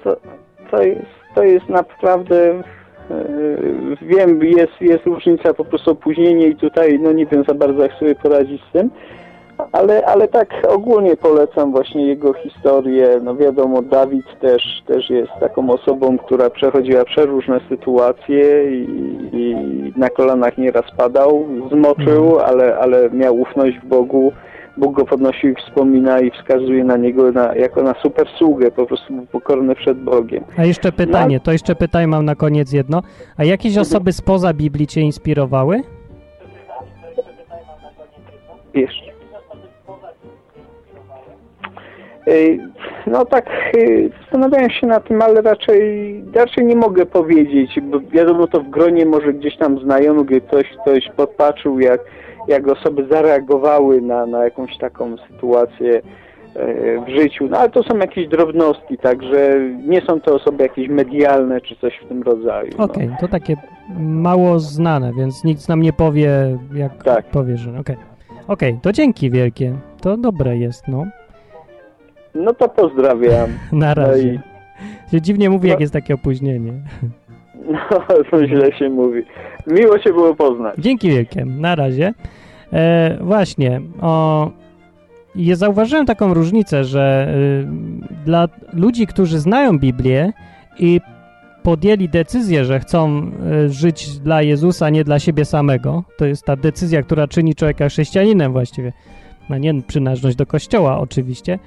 To, 0.05 0.17
to, 0.71 0.83
jest, 0.83 1.07
to 1.35 1.43
jest 1.43 1.69
naprawdę... 1.69 2.63
e, 3.11 3.97
Wiem, 4.03 4.43
jest, 4.43 4.81
jest 4.81 5.07
różnica, 5.07 5.55
po 5.55 5.65
prostu 5.65 5.91
opóźnienie 5.91 6.47
i 6.47 6.57
tutaj, 6.57 6.99
no 7.03 7.13
nie 7.13 7.27
wiem 7.27 7.45
za 7.49 7.55
bardzo 7.55 7.83
jak 7.83 7.93
sobie 7.93 8.15
poradzić 8.15 8.63
z 8.69 8.73
tym, 8.73 8.91
ale, 9.73 10.07
ale 10.07 10.29
tak 10.29 10.49
ogólnie 10.69 11.17
polecam 11.17 11.73
właśnie 11.73 12.07
jego 12.07 12.33
historię. 12.33 13.21
No 13.23 13.37
wiadomo, 13.37 13.83
Dawid 13.83 14.41
też, 14.41 14.83
też 14.87 15.11
jest 15.11 15.33
taką 15.41 15.71
osobą, 15.71 16.19
która 16.19 16.51
przechodziła 16.51 17.05
przeróżne 17.05 17.61
sytuacje 17.69 18.71
i, 18.71 18.87
i 19.33 19.57
na 19.97 20.11
kolanach 20.11 20.59
nieraz 20.59 20.85
padał, 20.97 21.47
zmoczył, 21.73 22.39
ale, 22.39 22.79
ale 22.79 23.11
miał 23.11 23.41
ufność 23.41 23.79
w 23.79 23.87
Bogu. 23.87 24.33
Bóg 24.77 24.97
go 24.97 25.05
podnosi 25.05 25.47
i 25.47 25.55
wspomina 25.55 26.21
i 26.21 26.31
wskazuje 26.31 26.85
na 26.85 26.97
niego 26.97 27.33
na, 27.33 27.55
jako 27.55 27.83
na 27.83 27.95
super 28.03 28.29
sługę, 28.39 28.71
po 28.71 28.87
prostu 28.87 29.27
pokorny 29.33 29.75
przed 29.75 29.99
Bogiem. 29.99 30.45
A 30.59 30.65
jeszcze 30.65 30.93
pytanie, 30.93 31.41
to 31.41 31.53
jeszcze 31.53 31.75
pytanie 31.75 32.07
mam 32.07 32.25
na 32.25 32.35
koniec 32.35 32.73
jedno. 32.73 33.03
A 33.37 33.45
jakieś 33.45 33.79
osoby 33.79 34.13
spoza 34.13 34.55
Biblii 34.55 34.87
cię 34.87 35.01
inspirowały? 35.01 35.83
Jeszcze. 38.75 39.17
No 43.07 43.25
tak, 43.25 43.47
y, 43.75 44.11
zastanawiałem 44.21 44.71
się 44.71 44.87
na 44.87 45.01
tym, 45.01 45.23
ale 45.23 45.43
raczej, 45.43 46.25
raczej 46.35 46.65
nie 46.65 46.77
mogę 46.77 47.07
powiedzieć, 47.07 47.81
bo 47.83 48.01
wiadomo 48.01 48.47
to 48.47 48.61
w 48.61 48.71
gronie 48.71 49.07
może 49.07 49.33
gdzieś 49.33 49.57
tam 49.57 49.79
znajomych, 49.79 50.45
ktoś, 50.49 50.65
ktoś 50.83 51.09
podpatrzył, 51.17 51.81
jak, 51.81 52.01
jak 52.49 52.69
osoby 52.69 53.07
zareagowały 53.11 54.01
na, 54.01 54.27
na 54.27 54.45
jakąś 54.45 54.79
taką 54.79 55.17
sytuację 55.17 56.01
e, 56.55 57.05
w 57.05 57.09
życiu, 57.09 57.49
no 57.51 57.59
ale 57.59 57.71
to 57.71 57.83
są 57.83 57.99
jakieś 57.99 58.29
drobnostki, 58.29 58.99
także 58.99 59.61
nie 59.87 60.01
są 60.01 60.21
to 60.21 60.35
osoby 60.35 60.63
jakieś 60.63 60.89
medialne 60.89 61.61
czy 61.61 61.77
coś 61.77 61.99
w 62.05 62.09
tym 62.09 62.23
rodzaju. 62.23 62.71
no. 62.79 62.85
Okej, 62.85 63.11
to 63.21 63.29
takie 63.29 63.57
mało 63.99 64.59
znane, 64.59 65.13
więc 65.19 65.45
nikt 65.45 65.69
nam 65.69 65.83
nie 65.83 65.93
powie, 65.93 66.59
jak 66.75 67.03
Tak. 67.05 67.25
powie, 67.27 67.57
że 67.57 67.79
okej. 67.81 67.97
Okej, 68.49 68.79
to 68.83 68.93
dzięki 68.93 69.31
wielkie. 69.31 69.75
To 70.01 70.17
dobre 70.17 70.57
jest, 70.57 70.89
no. 70.89 71.05
No 72.35 72.55
to 72.55 72.69
pozdrawiam. 72.69 73.51
Na 73.73 73.87
No 73.89 73.95
razie. 73.95 74.29
i 75.09 75.11
Się 75.11 75.21
dziwnie 75.21 75.51
mówi, 75.51 75.69
jak 75.69 75.79
No. 75.79 75.83
jest 75.83 75.93
takie 75.93 76.15
opóźnienie. 76.15 76.73
No, 77.71 78.01
to 78.31 78.47
źle 78.47 78.73
się 78.73 78.89
mówi. 78.89 79.23
Miło 79.67 79.99
się 79.99 80.11
było 80.13 80.35
poznać. 80.35 80.75
Dzięki 80.79 81.11
wielkie. 81.11 81.45
Na 81.45 81.75
razie. 81.75 82.15
E, 82.73 83.19
właśnie, 83.21 83.81
o, 84.01 84.51
ja 85.37 85.57
zauważyłem 85.57 86.07
taką 86.07 86.35
różnicę, 86.35 86.85
że 86.85 87.35
y, 87.35 88.25
dla 88.25 88.49
ludzi, 88.73 89.07
którzy 89.07 89.39
znają 89.39 89.79
Biblię 89.79 90.33
i 90.79 91.01
podjęli 91.63 92.09
decyzję, 92.09 92.65
że 92.65 92.81
chcą 92.81 93.31
y, 93.67 93.71
żyć 93.71 94.19
dla 94.19 94.43
Jezusa, 94.43 94.91
nie 94.91 95.05
dla 95.05 95.19
siebie 95.19 95.45
samego, 95.45 96.05
to 96.19 96.27
jest 96.27 96.45
ta 96.45 96.57
decyzja, 96.57 97.03
która 97.03 97.29
czyni 97.29 97.55
człowieka 97.55 97.89
chrześcijaninem 97.89 98.53
właściwie. 98.53 98.93
No 99.51 99.59
nie 99.59 99.83
przynależność 99.83 100.37
do 100.37 100.47
kościoła 100.47 100.99
oczywiście, 100.99 101.59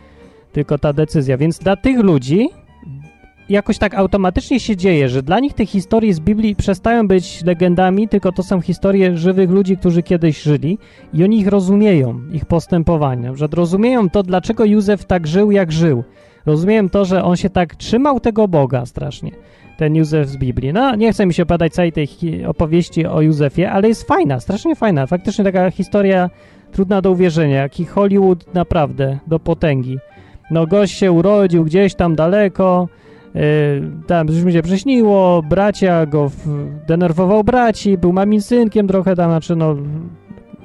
tylko 0.52 0.78
ta 0.78 0.94
decyzja. 0.94 1.38
Więc 1.38 1.60
dla 1.60 1.76
tych 1.76 2.00
ludzi 2.00 2.50
jakoś 3.50 3.78
tak 3.78 3.94
automatycznie 3.94 4.60
się 4.60 4.76
dzieje, 4.76 5.10
że 5.10 5.24
dla 5.24 5.40
nich 5.40 5.54
te 5.54 5.66
historie 5.66 6.14
z 6.14 6.20
Biblii 6.20 6.56
przestają 6.56 7.08
być 7.08 7.44
legendami, 7.46 8.08
tylko 8.08 8.32
to 8.32 8.44
są 8.44 8.62
historie 8.62 9.18
żywych 9.18 9.50
ludzi, 9.50 9.78
którzy 9.78 10.04
kiedyś 10.04 10.42
żyli 10.42 10.78
i 11.14 11.24
oni 11.24 11.40
ich 11.40 11.48
rozumieją, 11.48 12.22
ich 12.32 12.46
postępowania, 12.46 13.36
że 13.36 13.48
rozumieją 13.48 14.10
to, 14.10 14.24
dlaczego 14.24 14.66
Józef 14.66 15.06
tak 15.06 15.28
żył, 15.28 15.52
jak 15.52 15.72
żył. 15.72 16.04
Rozumieją 16.46 16.90
to, 16.90 17.06
że 17.06 17.24
on 17.24 17.36
się 17.36 17.50
tak 17.50 17.76
trzymał 17.76 18.20
tego 18.20 18.48
Boga 18.48 18.86
strasznie, 18.86 19.32
ten 19.78 19.96
Józef 19.96 20.30
z 20.30 20.38
Biblii. 20.38 20.74
No, 20.74 20.96
nie 20.96 21.14
chcę 21.14 21.26
mi 21.26 21.34
się 21.34 21.46
padać 21.46 21.74
całej 21.74 21.92
tej 21.92 22.08
opowieści 22.48 23.06
o 23.06 23.22
Józefie, 23.22 23.66
ale 23.66 23.88
jest 23.88 24.08
fajna, 24.08 24.40
strasznie 24.40 24.76
fajna. 24.76 25.08
Faktycznie 25.08 25.46
taka 25.46 25.72
historia 25.72 26.30
trudna 26.72 27.02
do 27.02 27.12
uwierzenia, 27.12 27.56
jaki 27.62 27.86
Hollywood 27.86 28.54
naprawdę 28.54 29.20
do 29.28 29.40
potęgi. 29.40 29.98
No, 30.52 30.68
gość 30.68 30.98
się 30.98 31.12
urodził 31.12 31.66
gdzieś 31.66 31.96
tam 31.96 32.16
daleko, 32.16 32.88
tam 34.08 34.28
coś 34.28 34.44
mi 34.44 34.54
się 34.54 34.62
przyśniło, 34.62 35.44
bracia 35.50 36.06
go 36.06 36.32
denerwował 36.88 37.44
braci, 37.44 37.98
był 37.98 38.14
mamin 38.14 38.42
synkiem 38.42 38.88
trochę 38.88 39.16
tam, 39.16 39.32
znaczy 39.32 39.56
no 39.56 39.76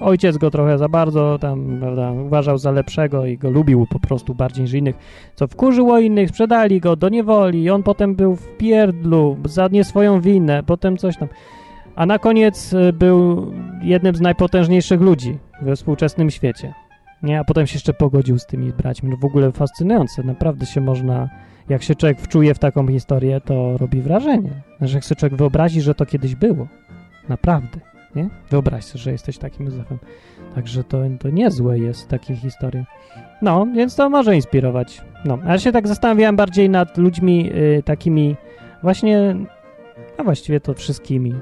ojciec 0.00 0.38
go 0.38 0.50
trochę 0.50 0.78
za 0.78 0.88
bardzo 0.88 1.38
tam, 1.38 1.76
prawda, 1.80 2.12
uważał 2.12 2.58
za 2.58 2.70
lepszego 2.70 3.26
i 3.26 3.38
go 3.38 3.50
lubił 3.50 3.86
po 3.90 4.00
prostu 4.00 4.34
bardziej 4.34 4.62
niż 4.62 4.72
innych, 4.72 4.96
co 5.34 5.46
wkurzyło 5.46 5.98
innych, 5.98 6.28
sprzedali 6.28 6.80
go 6.80 6.96
do 6.96 7.08
niewoli, 7.08 7.70
on 7.70 7.82
potem 7.82 8.14
był 8.14 8.36
w 8.36 8.56
pierdlu 8.56 9.36
za 9.44 9.68
nie 9.72 9.84
swoją 9.84 10.20
winę, 10.20 10.62
potem 10.62 10.96
coś 10.96 11.16
tam. 11.16 11.28
A 11.96 12.06
na 12.06 12.18
koniec 12.18 12.72
y, 12.72 12.92
był 12.92 13.52
jednym 13.82 14.14
z 14.14 14.20
najpotężniejszych 14.20 15.00
ludzi 15.00 15.38
we 15.62 15.76
współczesnym 15.76 16.30
świecie. 16.30 16.74
Nie, 17.22 17.40
a 17.40 17.44
potem 17.44 17.66
się 17.66 17.74
jeszcze 17.74 17.94
pogodził 17.94 18.38
z 18.38 18.46
tymi 18.46 18.72
braćmi. 18.72 19.10
No 19.10 19.16
w 19.16 19.24
ogóle 19.24 19.52
fascynujące, 19.52 20.22
naprawdę 20.22 20.66
się 20.66 20.80
można 20.80 21.28
jak 21.68 21.82
się 21.82 21.94
człowiek 21.94 22.20
wczuje 22.20 22.54
w 22.54 22.58
taką 22.58 22.86
historię, 22.88 23.40
to 23.40 23.78
robi 23.78 24.00
wrażenie. 24.00 24.50
Że 24.80 24.94
jak 24.94 25.04
sobie 25.04 25.18
człowiek 25.18 25.38
wyobrazi, 25.38 25.80
że 25.80 25.94
to 25.94 26.06
kiedyś 26.06 26.34
było. 26.34 26.66
Naprawdę, 27.28 27.80
nie? 28.14 28.28
Wyobraź 28.50 28.84
sobie, 28.84 29.02
że 29.02 29.12
jesteś 29.12 29.38
takim 29.38 29.66
Józefem. 29.66 29.98
Także 30.54 30.84
to, 30.84 30.98
to 31.20 31.30
niezłe 31.30 31.78
jest 31.78 32.08
takie 32.08 32.36
historie. 32.36 32.84
No, 33.42 33.66
więc 33.74 33.96
to 33.96 34.10
może 34.10 34.36
inspirować. 34.36 35.02
No, 35.24 35.38
ale 35.46 35.58
się 35.58 35.72
tak 35.72 35.88
zastanawiałem 35.88 36.36
bardziej 36.36 36.70
nad 36.70 36.98
ludźmi 36.98 37.50
y, 37.52 37.82
takimi 37.82 38.36
właśnie, 38.82 39.36
a 40.18 40.24
właściwie 40.24 40.60
to 40.60 40.74
wszystkimi. 40.74 41.34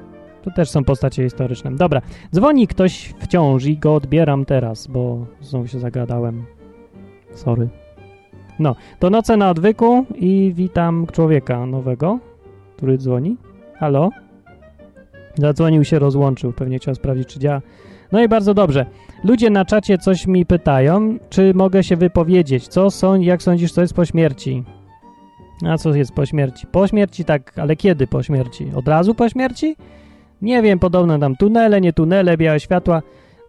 To 0.43 0.51
też 0.51 0.69
są 0.69 0.83
postacie 0.83 1.23
historyczne. 1.23 1.75
Dobra, 1.75 2.01
dzwoni 2.35 2.67
ktoś 2.67 3.13
wciąż 3.19 3.65
i 3.65 3.77
go 3.77 3.95
odbieram 3.95 4.45
teraz, 4.45 4.87
bo 4.87 5.25
znowu 5.41 5.67
się 5.67 5.79
zagadałem. 5.79 6.45
Sorry. 7.33 7.82
No, 8.59 8.75
to 8.99 9.09
noce 9.09 9.37
na 9.37 9.49
odwyku 9.49 10.05
i 10.15 10.51
witam 10.55 11.07
człowieka 11.11 11.65
nowego, 11.65 12.19
który 12.77 12.97
dzwoni. 12.97 13.37
Halo? 13.75 14.09
Zadzwonił 15.35 15.83
się, 15.83 15.99
rozłączył, 15.99 16.53
pewnie 16.53 16.79
chciał 16.79 16.95
sprawdzić, 16.95 17.27
czy 17.27 17.39
działa. 17.39 17.61
No 18.11 18.23
i 18.23 18.27
bardzo 18.27 18.53
dobrze. 18.53 18.85
Ludzie 19.23 19.49
na 19.49 19.65
czacie 19.65 19.97
coś 19.97 20.27
mi 20.27 20.45
pytają, 20.45 21.17
czy 21.29 21.53
mogę 21.53 21.83
się 21.83 21.95
wypowiedzieć. 21.95 22.67
Co 22.67 22.91
są, 22.91 23.19
jak 23.19 23.43
sądzisz, 23.43 23.71
co 23.71 23.81
jest 23.81 23.93
po 23.93 24.05
śmierci? 24.05 24.63
A 25.67 25.77
co 25.77 25.95
jest 25.95 26.13
po 26.13 26.25
śmierci? 26.25 26.67
Po 26.67 26.87
śmierci 26.87 27.25
tak, 27.25 27.59
ale 27.59 27.75
kiedy 27.75 28.07
po 28.07 28.23
śmierci? 28.23 28.71
Od 28.75 28.87
razu 28.87 29.15
po 29.15 29.29
śmierci? 29.29 29.75
Nie 30.41 30.61
wiem, 30.61 30.79
podobno 30.79 31.19
tam 31.19 31.35
tunele, 31.35 31.81
nie 31.81 31.93
tunele, 31.93 32.37
białe 32.37 32.59
światła. 32.59 33.01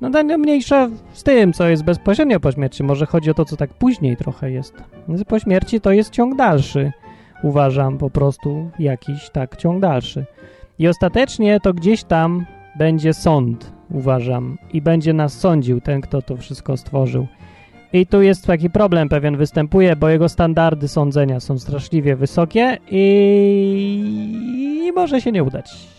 No 0.05 0.11
tak 0.11 0.27
no, 0.27 0.39
mniejsza 0.39 0.89
z 1.13 1.23
tym, 1.23 1.53
co 1.53 1.69
jest 1.69 1.85
bezpośrednio 1.85 2.41
po 2.41 2.53
śmierci. 2.53 2.83
Może 2.83 3.07
chodzi 3.07 3.31
o 3.31 3.35
to, 3.35 3.45
co 3.45 3.57
tak 3.57 3.75
później 3.75 4.17
trochę 4.17 4.51
jest. 4.51 4.75
Po 5.29 5.39
śmierci 5.39 5.81
to 5.81 5.93
jest 5.93 6.11
ciąg 6.11 6.37
dalszy. 6.37 6.93
Uważam 7.43 7.99
po 7.99 8.11
prostu 8.11 8.71
jakiś 8.79 9.31
tak 9.31 9.57
ciąg 9.57 9.81
dalszy. 9.81 10.25
I 10.79 10.89
ostatecznie 10.89 11.61
to 11.61 11.75
gdzieś 11.75 12.05
tam 12.05 12.47
będzie 12.79 13.15
sąd, 13.15 13.73
uważam. 13.91 14.59
I 14.73 14.83
będzie 14.83 15.13
nas 15.13 15.41
sądził 15.41 15.81
ten, 15.81 16.01
kto 16.01 16.23
to 16.23 16.37
wszystko 16.37 16.77
stworzył. 16.77 17.27
I 17.93 18.07
tu 18.07 18.23
jest 18.23 18.47
taki 18.47 18.71
problem 18.71 19.09
pewien 19.09 19.37
występuje, 19.37 19.97
bo 19.97 20.09
jego 20.09 20.29
standardy 20.29 20.89
sądzenia 20.89 21.41
są 21.41 21.59
straszliwie 21.59 22.17
wysokie 22.17 22.79
i, 22.91 23.03
i 24.87 24.93
może 24.93 25.21
się 25.21 25.33
nie 25.33 25.45
udać. 25.45 25.94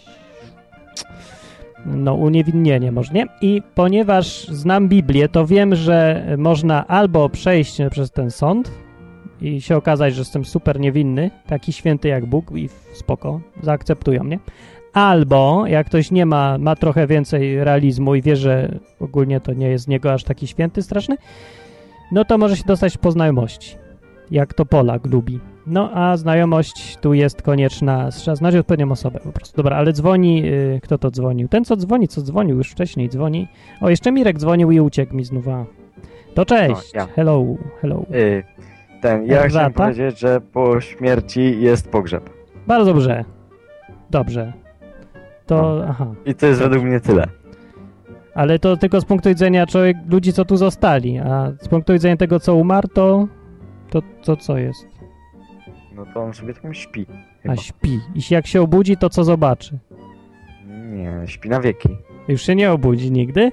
No, 1.85 2.13
uniewinnienie 2.13 2.91
może, 2.91 3.13
nie? 3.13 3.25
I 3.41 3.61
ponieważ 3.75 4.47
znam 4.47 4.89
Biblię, 4.89 5.29
to 5.29 5.45
wiem, 5.45 5.75
że 5.75 6.25
można 6.37 6.87
albo 6.87 7.29
przejść 7.29 7.77
przez 7.91 8.11
ten 8.11 8.31
sąd 8.31 8.71
i 9.41 9.61
się 9.61 9.77
okazać, 9.77 10.13
że 10.13 10.21
jestem 10.21 10.45
super 10.45 10.79
niewinny, 10.79 11.31
taki 11.47 11.73
święty 11.73 12.07
jak 12.07 12.25
Bóg 12.25 12.51
i 12.55 12.69
spoko, 12.93 13.41
zaakceptują 13.63 14.23
mnie. 14.23 14.39
Albo 14.93 15.67
jak 15.67 15.87
ktoś 15.87 16.11
nie 16.11 16.25
ma, 16.25 16.57
ma 16.57 16.75
trochę 16.75 17.07
więcej 17.07 17.63
realizmu 17.63 18.15
i 18.15 18.21
wie, 18.21 18.35
że 18.35 18.79
ogólnie 18.99 19.39
to 19.39 19.53
nie 19.53 19.67
jest 19.67 19.85
z 19.85 19.87
niego 19.87 20.13
aż 20.13 20.23
taki 20.23 20.47
święty, 20.47 20.81
straszny, 20.81 21.17
no 22.11 22.25
to 22.25 22.37
może 22.37 22.57
się 22.57 22.63
dostać 22.63 22.97
po 22.97 23.11
znajomości, 23.11 23.75
jak 24.31 24.53
to 24.53 24.65
Polak 24.65 25.05
lubi. 25.05 25.39
No 25.67 25.91
a 25.93 26.17
znajomość 26.17 26.97
tu 27.01 27.13
jest 27.13 27.41
konieczna, 27.41 28.09
trzeba 28.11 28.35
znać 28.35 28.55
odpowiednią 28.55 28.91
osobę 28.91 29.19
po 29.19 29.31
prostu. 29.31 29.57
Dobra, 29.57 29.77
ale 29.77 29.93
dzwoni, 29.93 30.45
y, 30.45 30.79
kto 30.83 30.97
to 30.97 31.11
dzwonił? 31.11 31.47
Ten, 31.47 31.65
co 31.65 31.75
dzwoni, 31.75 32.07
co 32.07 32.21
dzwonił 32.21 32.57
już 32.57 32.71
wcześniej, 32.71 33.09
dzwoni. 33.09 33.47
O, 33.81 33.89
jeszcze 33.89 34.11
Mirek 34.11 34.37
dzwonił 34.37 34.71
i 34.71 34.79
uciekł 34.79 35.15
mi 35.15 35.23
znów. 35.23 35.47
a. 35.47 35.65
To 36.33 36.45
cześć, 36.45 36.93
No, 36.93 36.99
ja. 37.01 37.07
hello, 37.07 37.45
hello. 37.81 38.05
Y, 38.15 38.43
ten, 39.01 39.25
ja 39.25 39.31
Errata? 39.37 39.47
chciałem 39.49 39.73
powiedzieć, 39.73 40.19
że 40.19 40.41
po 40.41 40.81
śmierci 40.81 41.61
jest 41.61 41.89
pogrzeb. 41.91 42.29
Bardzo 42.67 42.93
dobrze, 42.93 43.25
dobrze. 44.09 44.53
To, 45.45 45.55
No. 45.55 45.85
aha, 45.89 46.07
I 46.25 46.35
to 46.35 46.45
jest 46.47 46.61
według 46.61 46.83
mnie 46.83 46.99
tyle. 46.99 47.27
ale 48.35 48.59
to 48.59 48.77
tylko 48.77 49.01
z 49.01 49.05
punktu 49.05 49.29
widzenia 49.29 49.65
człowiek, 49.65 49.97
ludzi, 50.09 50.33
co 50.33 50.45
tu 50.45 50.57
zostali, 50.57 51.17
a 51.19 51.51
z 51.61 51.67
punktu 51.67 51.93
widzenia 51.93 52.17
tego, 52.17 52.39
co 52.39 52.55
umarł, 52.55 52.87
to, 52.87 53.27
to, 53.89 54.01
to 54.23 54.37
co 54.37 54.57
jest? 54.57 54.87
No 55.95 56.05
to 56.13 56.23
on 56.23 56.33
sobie 56.33 56.53
tam 56.53 56.73
śpi. 56.73 57.05
A 57.09 57.41
Chyba. 57.41 57.55
śpi. 57.55 57.99
I 58.15 58.19
jak 58.33 58.47
się 58.47 58.61
obudzi, 58.61 58.97
to 58.97 59.09
co 59.09 59.23
zobaczy? 59.23 59.77
Nie, 60.91 61.21
śpi 61.25 61.49
na 61.49 61.59
wieki. 61.61 61.89
Już 62.27 62.41
się 62.41 62.55
nie 62.55 62.71
obudzi 62.71 63.11
nigdy? 63.11 63.51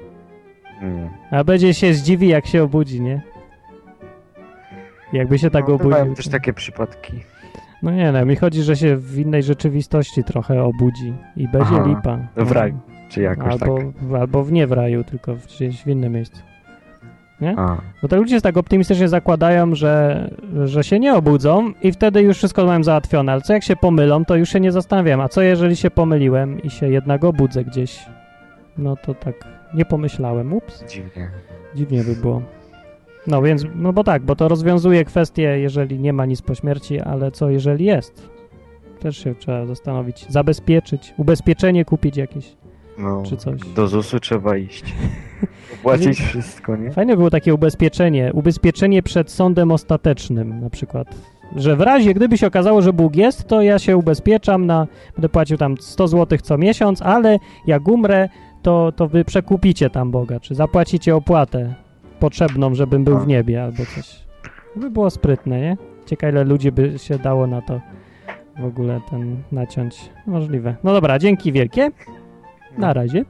Nie. 0.82 1.11
A 1.30 1.45
będzie 1.45 1.74
się 1.74 1.95
zdziwi, 1.95 2.28
jak 2.28 2.47
się 2.47 2.62
obudzi, 2.62 3.01
nie? 3.01 3.22
Jakby 5.12 5.38
się 5.38 5.51
tak 5.51 5.68
no, 5.68 5.74
obudził. 5.74 6.14
też 6.14 6.28
takie 6.28 6.53
przypadki. 6.53 7.12
No 7.82 7.90
nie, 7.90 8.12
no 8.12 8.24
mi 8.26 8.36
chodzi, 8.36 8.62
że 8.62 8.76
się 8.76 8.97
w 8.97 9.18
innej 9.18 9.43
rzeczywistości 9.43 10.24
trochę 10.24 10.62
obudzi 10.62 11.14
i 11.36 11.49
będzie 11.49 11.68
Aha, 11.72 11.84
lipa. 11.88 12.18
w 12.36 12.53
raju, 12.53 12.78
Czy 13.09 13.22
jakoś 13.22 13.53
albo, 13.53 13.76
tak. 13.78 13.86
albo 14.20 14.45
w 14.45 14.53
nie 14.53 14.66
w 14.66 14.72
raju, 14.72 15.05
tylko 15.05 15.34
w- 15.36 15.47
gdzieś 15.47 15.82
w 15.82 15.86
innym 15.86 16.12
miejscu. 16.12 16.43
A, 17.49 17.76
Bo 18.03 18.09
te 18.09 18.16
ludzie 18.16 18.40
tak 18.40 18.57
optymistycznie 18.57 19.09
zakładają, 19.09 19.74
że, 19.74 20.30
że 20.64 20.84
się 20.84 20.99
nie 20.99 21.14
obudzą 21.14 21.72
i 21.82 21.93
wtedy 21.93 22.22
już 22.22 22.36
wszystko 22.36 22.64
mają 22.64 22.84
załatwione. 22.84 23.32
Ale 23.32 23.40
co 23.40 23.53
jak 23.53 23.64
się 23.64 23.76
pomylą, 23.76 24.24
to 24.24 24.36
już 24.36 24.49
się 24.49 24.61
nie 24.61 24.72
zastanawiam. 24.72 25.20
A 25.20 25.28
co 25.28 25.43
jeżeli 25.43 25.76
się 25.76 25.90
pomyliłem 25.90 26.62
i 26.62 26.70
się 26.70 26.88
jednak 26.88 27.24
obudzę 27.24 27.64
gdzieś? 27.64 28.07
No 28.78 28.97
to 28.97 29.14
tak 29.14 29.34
nie 29.74 29.84
pomyślałem. 29.84 30.53
Ups. 30.53 30.84
dziwnie. 30.88 31.30
Dziwnie 31.74 32.05
by 32.05 32.16
było. 32.16 32.43
No 33.26 33.43
więc, 33.43 33.64
no 33.74 33.93
bo 33.93 34.05
tak, 34.05 34.22
bo 34.22 34.36
to 34.36 34.49
rozwiązuje 34.49 35.05
kwestię, 35.05 35.43
jeżeli 35.43 35.99
nie 35.99 36.12
ma 36.12 36.26
nic 36.26 36.43
po 36.43 36.55
śmierci, 36.55 37.01
ale 37.01 37.30
co 37.30 37.51
jeżeli 37.51 37.84
jest? 37.84 38.28
Też 39.01 39.16
się 39.16 39.34
trzeba 39.34 39.66
zastanowić. 39.66 40.26
Zabezpieczyć, 40.28 41.14
ubezpieczenie 41.16 41.84
kupić 41.84 42.16
jakieś, 42.16 42.57
No, 42.99 43.22
czy 43.26 43.36
coś. 43.36 43.61
do 43.61 43.88
ZUS-u 43.88 44.20
trzeba 44.20 44.57
iść. 44.57 44.84
Opłacić 45.80 46.20
wszystko, 46.20 46.76
nie? 46.76 46.90
Fajne 46.90 47.16
było 47.16 47.30
takie 47.30 47.55
ubezpieczenie, 47.55 48.30
ubezpieczenie 48.34 49.03
przed 49.03 49.30
sądem 49.30 49.70
ostatecznym 49.70 50.61
na 50.61 50.70
przykład. 50.70 51.09
Że 51.57 51.76
w 51.76 51.80
razie, 51.80 52.14
gdyby 52.14 52.38
się 52.38 52.47
okazało, 52.47 52.82
że 52.82 52.93
Bóg 52.93 53.16
jest, 53.16 53.45
to 53.49 53.62
ja 53.62 53.78
się 53.78 53.97
ubezpieczam 53.97 54.66
na, 54.66 54.86
będę 55.16 55.28
płacił 55.28 55.57
tam 55.57 55.76
100 55.80 56.09
zł 56.09 56.38
co 56.43 56.59
miesiąc, 56.59 57.03
ale 57.03 57.38
jak 57.66 57.88
umrę, 57.88 58.28
to, 58.62 58.93
to 58.97 59.09
wy 59.09 59.24
przekupicie 59.24 59.90
tam 59.90 60.11
Boga, 60.11 60.40
czy 60.40 60.55
zapłacicie 60.55 61.16
opłatę 61.16 61.74
potrzebną, 62.20 62.74
żebym 62.74 63.05
był 63.05 63.18
w 63.18 63.26
niebie 63.26 63.64
albo 63.64 63.76
coś. 63.76 64.22
By 64.76 64.90
było 64.90 65.11
sprytne, 65.11 65.61
nie? 65.61 65.76
Ciekawe, 66.07 66.32
ile 66.32 66.45
ludzi 66.45 66.72
by 66.72 66.99
się 66.99 67.18
dało 67.18 67.47
na 67.47 67.62
to 67.62 67.80
w 68.61 68.64
ogóle 68.64 69.01
ten 69.11 69.36
naciąć. 69.53 70.11
Możliwe. 70.26 70.76
No 70.84 70.93
dobra, 70.93 71.18
dzięki 71.18 71.53
wielkie. 71.53 71.90
Na 72.78 72.92
razie. 72.92 73.24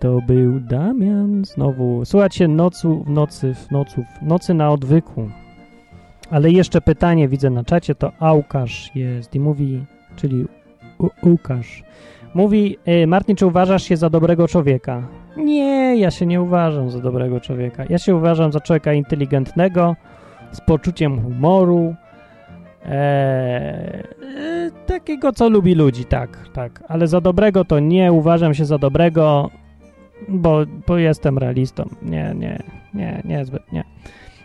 To 0.00 0.20
był 0.26 0.60
Damian 0.60 1.44
znowu. 1.44 2.04
Słuchajcie, 2.04 2.48
nocu, 2.48 3.04
w 3.04 3.10
nocy, 3.10 3.54
w 3.54 3.70
noców, 3.70 4.04
nocy 4.22 4.54
na 4.54 4.70
odwyku. 4.70 5.30
Ale 6.30 6.50
jeszcze 6.50 6.80
pytanie 6.80 7.28
widzę 7.28 7.50
na 7.50 7.64
czacie, 7.64 7.94
to 7.94 8.12
Aukasz 8.18 8.90
jest 8.94 9.34
i 9.34 9.40
mówi, 9.40 9.84
czyli 10.16 10.46
Łukasz. 11.22 11.82
Mówi, 12.34 12.78
y, 13.02 13.06
Martin, 13.06 13.36
czy 13.36 13.46
uważasz 13.46 13.82
się 13.82 13.96
za 13.96 14.10
dobrego 14.10 14.48
człowieka? 14.48 15.08
Nie, 15.36 15.96
ja 15.96 16.10
się 16.10 16.26
nie 16.26 16.42
uważam 16.42 16.90
za 16.90 17.00
dobrego 17.00 17.40
człowieka. 17.40 17.84
Ja 17.88 17.98
się 17.98 18.16
uważam 18.16 18.52
za 18.52 18.60
człowieka 18.60 18.92
inteligentnego, 18.92 19.96
z 20.52 20.60
poczuciem 20.60 21.22
humoru, 21.22 21.94
e, 22.86 24.02
takiego, 24.88 25.32
co 25.32 25.48
lubi 25.48 25.74
ludzi, 25.74 26.04
tak, 26.04 26.38
tak. 26.54 26.82
Ale 26.88 27.06
za 27.06 27.20
dobrego 27.20 27.64
to 27.64 27.78
nie 27.80 28.12
uważam 28.12 28.54
się 28.54 28.64
za 28.64 28.78
dobrego, 28.78 29.50
bo, 30.28 30.58
bo 30.86 30.98
jestem 30.98 31.38
realistą. 31.38 31.88
Nie, 32.02 32.34
nie, 32.38 32.62
nie, 32.94 33.22
niezbyt, 33.24 33.72
nie. 33.72 33.84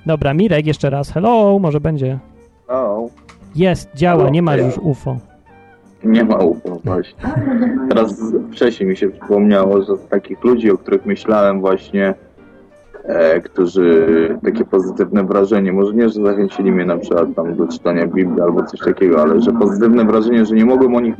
Dobra, 0.05 0.33
Mirek, 0.33 0.65
jeszcze 0.67 0.89
raz. 0.89 1.11
Hello, 1.11 1.59
może 1.59 1.79
będzie. 1.79 2.19
O, 2.67 3.07
Jest, 3.55 3.89
działa, 3.95 4.29
nie 4.29 4.41
ma 4.41 4.55
już 4.55 4.77
UFO. 4.77 5.17
nie 6.03 6.23
ma 6.23 6.35
UFO 6.37 6.79
właśnie. 6.83 7.19
Teraz 7.89 8.21
wcześniej 8.51 8.89
mi 8.89 8.97
się 8.97 9.09
przypomniało, 9.09 9.81
że 9.83 9.97
takich 10.09 10.43
ludzi, 10.43 10.71
o 10.71 10.77
których 10.77 11.05
myślałem 11.05 11.61
właśnie, 11.61 12.13
którzy 13.43 14.07
takie 14.43 14.65
pozytywne 14.65 15.23
wrażenie, 15.23 15.73
może 15.73 15.93
nie, 15.93 16.09
że 16.09 16.23
zachęcili 16.23 16.71
mnie 16.71 16.85
na 16.85 16.97
przykład 16.97 17.35
tam 17.35 17.55
do 17.55 17.67
czytania 17.67 18.07
Biblii 18.07 18.41
albo 18.41 18.63
coś 18.63 18.79
takiego, 18.79 19.21
ale 19.21 19.41
że 19.41 19.51
pozytywne 19.51 20.05
wrażenie, 20.05 20.45
że 20.45 20.55
nie 20.55 20.65
mogłem 20.65 20.95
o 20.95 21.01
nich 21.01 21.15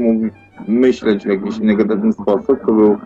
myśleć 0.68 1.24
w 1.24 1.30
jakiś 1.30 1.60
negatywny 1.60 2.14
sposób, 2.14 2.60
to 2.66 2.74
był 2.74 2.98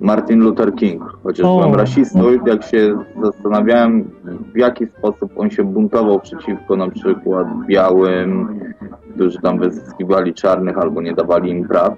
Martin 0.00 0.40
Luther 0.40 0.74
King. 0.74 1.02
Chociaż 1.22 1.46
O. 1.46 1.56
byłem 1.56 1.74
rasistą, 1.74 2.20
jak 2.46 2.62
się 2.64 2.98
zastanawiałem, 3.22 4.10
w 4.54 4.56
jaki 4.56 4.86
sposób 4.86 5.32
on 5.36 5.50
się 5.50 5.64
buntował 5.64 6.20
przeciwko 6.20 6.76
na 6.76 6.90
przykład 6.90 7.46
białym, 7.66 8.60
którzy 9.14 9.38
tam 9.38 9.58
wyzyskiwali 9.58 10.34
czarnych 10.34 10.78
albo 10.78 11.02
nie 11.02 11.12
dawali 11.14 11.50
im 11.50 11.68
praw, 11.68 11.94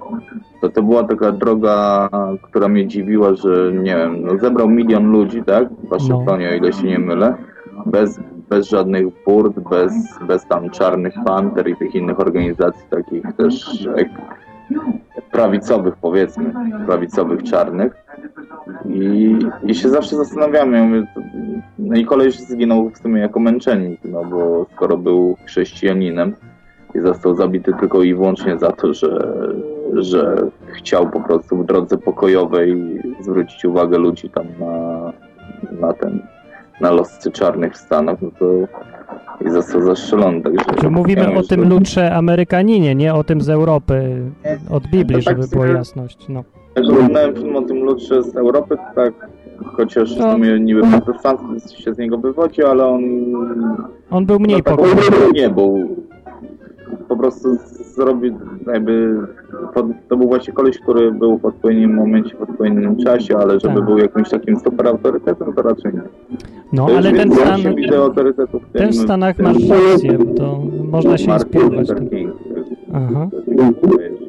to 0.61 0.69
to 0.69 0.83
była 0.83 1.05
taka 1.05 1.33
droga, 1.33 2.09
która 2.43 2.69
mnie 2.69 2.87
dziwiła, 2.87 3.35
że 3.35 3.73
nie 3.73 3.97
wiem, 3.97 4.23
no 4.23 4.39
zebrał 4.39 4.69
milion 4.69 5.11
ludzi, 5.11 5.43
tak, 5.43 5.69
w 5.69 5.89
Waszyngtonie, 5.89 6.49
o 6.49 6.55
ile 6.55 6.73
się 6.73 6.87
nie 6.87 6.99
mylę, 6.99 7.35
bez, 7.87 8.21
bez 8.51 8.69
żadnych 8.69 9.07
burt, 9.25 9.61
bez, 9.71 9.93
bez 10.27 10.47
tam 10.47 10.71
czarnych 10.71 11.15
panter 11.27 11.69
i 11.69 11.77
tych 11.77 11.95
innych 11.95 12.21
organizacji 12.21 12.83
takich 12.91 13.23
też 13.37 13.85
jak 13.97 14.09
prawicowych 15.33 15.97
powiedzmy, 15.97 16.53
prawicowych 16.87 17.43
czarnych. 17.43 17.93
I, 18.89 19.39
I 19.63 19.75
się 19.75 19.89
zawsze 19.89 20.17
zastanawiamy, 20.17 21.07
no 21.79 21.97
i 21.97 22.05
koleś 22.05 22.39
zginął 22.39 22.91
w 22.91 22.99
sumie 22.99 23.21
jako 23.21 23.41
męczennik, 23.41 24.01
no 24.05 24.25
bo 24.25 24.67
skoro 24.75 24.97
był 24.97 25.37
chrześcijaninem 25.47 26.35
i 26.95 27.01
został 27.01 27.35
zabity 27.35 27.73
tylko 27.81 28.03
i 28.03 28.15
wyłącznie 28.15 28.59
za 28.59 28.73
to, 28.73 28.95
że, 28.95 29.35
że 29.93 30.37
chciał 30.75 31.11
po 31.11 31.21
prostu 31.21 31.57
w 31.57 31.67
drodze 31.67 31.99
pokojowej 31.99 33.03
zwrócić 33.21 33.65
uwagę 33.65 33.99
ludzi 33.99 34.31
tam 34.31 34.47
na, 34.61 35.13
na 35.81 35.93
ten, 35.93 36.23
na 36.81 36.91
losy 36.91 37.33
czarnych 37.33 37.73
w 37.73 37.77
Stanach, 37.77 38.23
no 38.23 38.31
to 38.39 38.47
i 39.47 39.51
został 39.51 39.83
zastrzelony, 39.83 40.43
także... 40.43 40.65
Czy 40.81 40.91
mówimy 40.91 41.23
ja 41.23 41.31
o 41.31 41.35
myślę, 41.35 41.57
tym 41.57 41.69
lutrze 41.69 42.15
Amerykaninie, 42.15 42.95
nie 42.95 43.15
o 43.15 43.25
tym 43.25 43.41
z 43.41 43.49
Europy, 43.49 44.23
od 44.71 44.87
Biblii, 44.87 45.25
tak 45.25 45.37
żeby 45.37 45.49
była 45.49 45.67
sobie- 45.67 45.79
jasność. 45.79 46.29
No. 46.29 46.45
Jak 46.77 46.85
oglądałem 46.85 47.35
film 47.37 47.57
o 47.57 47.63
tym 47.63 47.77
lutrze 47.85 48.23
z 48.23 48.37
Europy, 48.37 48.77
to 48.77 48.83
tak, 49.03 49.29
chociaż 49.65 50.17
w 50.17 50.19
No. 50.19 50.33
sumie 50.33 50.61
niby 50.61 50.83
protestant 51.05 51.71
się 51.71 51.95
z 51.95 51.99
niego 51.99 52.19
wywodzi, 52.19 52.63
ale 52.65 52.87
on 52.87 53.03
On 54.11 54.27
był 54.27 54.39
mniej 54.41 54.57
no, 54.57 54.63
tak, 54.63 54.77
popularny. 54.77 55.33
nie 55.35 55.51
był. 55.51 55.97
Po 57.09 57.17
prostu 57.17 57.49
zrobił 57.95 58.35
jakby, 58.67 59.21
pod, 59.75 59.87
to 60.09 60.17
był 60.17 60.29
właśnie 60.29 60.53
koleś, 60.53 60.79
który 60.79 61.13
był 61.13 61.39
w 61.39 61.45
odpowiednim 61.45 61.95
momencie, 61.95 62.37
w 62.37 62.43
odpowiednim 62.43 62.97
czasie, 62.97 63.37
ale 63.39 63.61
żeby 63.61 63.75
Tak. 63.75 63.85
był 63.85 63.99
jakimś 63.99 64.29
takim 64.31 64.57
super 64.61 64.89
autorytetem, 64.89 65.53
to 65.53 65.63
raczej 65.63 65.93
nie. 65.95 66.01
No, 66.73 66.87
To 66.87 66.97
ale 66.97 67.13
ten 67.13 67.33
stan, 67.33 67.61
w 67.61 67.63
tym, 67.65 67.75
ten 68.73 68.91
w 68.91 68.95
Stanach 68.97 69.39
masz 69.39 69.69
rację, 69.69 70.19
to 70.37 70.63
można 70.91 71.19
się 71.19 71.29
Martin 71.29 71.61
inspirować. 71.61 71.89
Luther. 71.89 72.11
King. 72.11 72.33
Aha. 72.95 73.29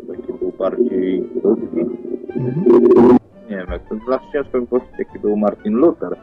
Taki 0.07 0.34
był 0.39 0.51
bardziej 0.59 1.24
ludzki. 1.43 1.80
Mhm. 2.36 3.18
Nie 3.49 3.55
wiem, 3.57 3.68
jak 3.72 3.82
to 3.89 3.95
zawsze 4.11 4.28
ciężko 4.34 4.61
powiedzieć, 4.70 4.91
jaki 4.99 5.20
był 5.20 5.38
Martin 5.38 5.74
Luther, 5.74 6.15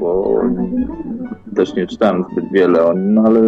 bo 0.00 0.40
też 1.56 1.74
nie 1.76 1.86
czytałem 1.86 2.24
zbyt 2.32 2.52
wiele 2.52 2.84
o 2.84 2.92
nim, 2.92 3.14
no 3.14 3.22
ale 3.26 3.40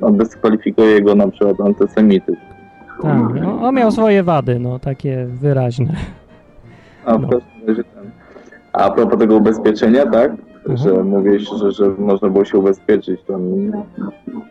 on 0.00 0.16
dyskwalifikuje 0.16 1.02
go 1.02 1.14
na 1.14 1.28
przykład 1.28 1.60
antysemityzm. 1.60 2.36
Tak, 3.02 3.34
no, 3.42 3.62
on 3.62 3.74
miał 3.74 3.90
swoje 3.92 4.22
wady, 4.22 4.58
no, 4.58 4.78
takie 4.78 5.26
wyraźne. 5.26 5.92
A 7.04 7.18
No. 7.18 7.28
ten. 7.28 7.40
A 8.72 8.90
propos 8.90 9.18
tego 9.18 9.36
ubezpieczenia, 9.36 10.06
tak? 10.06 10.30
Mhm. 10.30 10.76
Że 10.76 11.04
mówiłeś, 11.04 11.48
że, 11.60 11.72
że 11.72 11.88
można 11.98 12.28
było 12.28 12.44
się 12.44 12.58
ubezpieczyć 12.58 13.20
tam 13.22 13.42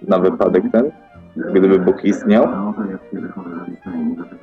na 0.08 0.20
wypadek 0.20 0.64
ten, 0.72 0.92
gdyby 1.54 1.80
Bóg 1.80 2.06
istniał. 2.06 2.48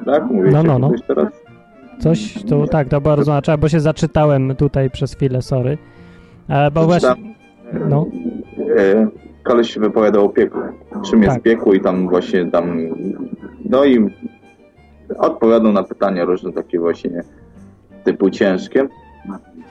Tak? 0.05 0.25
Mówiłeś 0.27 0.55
No, 0.55 0.63
no, 0.63 0.79
no, 0.79 0.91
coś 0.91 1.03
teraz? 1.03 1.29
Coś, 1.99 2.43
to 2.45 2.67
tak, 2.67 2.89
to 2.89 3.01
bardzo 3.01 3.25
znaczy, 3.25 3.59
bo 3.59 3.69
się 3.69 3.81
zaczytałem 3.81 4.57
tutaj 4.57 4.91
przez 4.91 5.15
chwilę, 5.15 5.43
sorry. 5.43 5.79
E, 6.49 6.71
bo 6.71 6.85
właśnie, 6.85 7.09
no, 7.89 8.07
e, 8.79 9.07
koleś 9.43 9.75
się 9.75 9.81
wypowiadał 9.81 10.25
o 10.25 10.29
piekle. 10.29 10.73
Czym 11.11 11.23
jest 11.23 11.35
Tak. 11.35 11.43
piekło 11.43 11.73
i 11.75 11.81
tam 11.81 12.09
właśnie 12.09 12.51
tam... 12.51 12.79
No 13.65 13.85
i 13.85 14.11
odpowiadał 15.19 15.73
na 15.73 15.83
pytania 15.83 16.25
różne 16.25 16.53
takie 16.53 16.79
właśnie 16.81 17.23
typu 18.05 18.31
ciężkie 18.31 18.89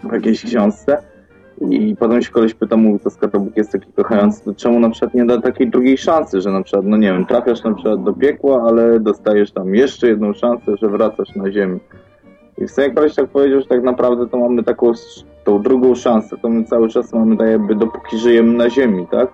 w 0.04 0.14
jakiejś 0.14 0.46
książce. 0.46 0.98
I 1.70 1.96
potem 2.00 2.22
się 2.22 2.32
koleś 2.32 2.54
pyta, 2.54 2.78
mówi, 2.78 3.00
to 3.00 3.10
skoro 3.10 3.40
Bóg 3.40 3.58
jest 3.58 3.72
taki 3.72 3.94
kochający, 3.94 4.46
to 4.46 4.54
czemu 4.56 4.80
na 4.80 4.90
przykład 4.90 5.14
nie 5.14 5.26
da 5.26 5.42
takiej 5.42 5.70
drugiej 5.70 5.98
szansy, 5.98 6.42
że 6.42 6.52
na 6.52 6.64
przykład, 6.64 6.86
no 6.86 6.98
nie 6.98 7.14
wiem, 7.14 7.26
trafiasz 7.26 7.64
na 7.64 7.74
przykład 7.74 8.04
do 8.04 8.14
piekła, 8.14 8.64
ale 8.64 9.00
dostajesz 9.00 9.52
tam 9.52 9.76
jeszcze 9.76 10.08
jedną 10.08 10.34
szansę, 10.34 10.78
że 10.82 10.90
wracasz 10.90 11.36
na 11.36 11.52
ziemię. 11.52 11.80
I 12.58 12.66
w 12.68 12.72
sumie 12.72 12.92
koleś 12.92 13.16
tak 13.16 13.28
powiedział, 13.28 13.62
że 13.62 13.68
tak 13.68 13.84
naprawdę 13.84 14.28
to 14.28 14.38
mamy 14.38 14.64
taką, 14.64 14.92
tą 15.44 15.62
drugą 15.62 15.96
szansę, 15.96 16.38
to 16.42 16.50
my 16.50 16.64
cały 16.64 16.90
czas 16.90 17.14
mamy 17.14 17.38
tak 17.38 17.48
jakby, 17.48 17.76
dopóki 17.76 18.18
żyjemy 18.18 18.54
na 18.54 18.70
ziemi, 18.70 19.08
tak? 19.12 19.30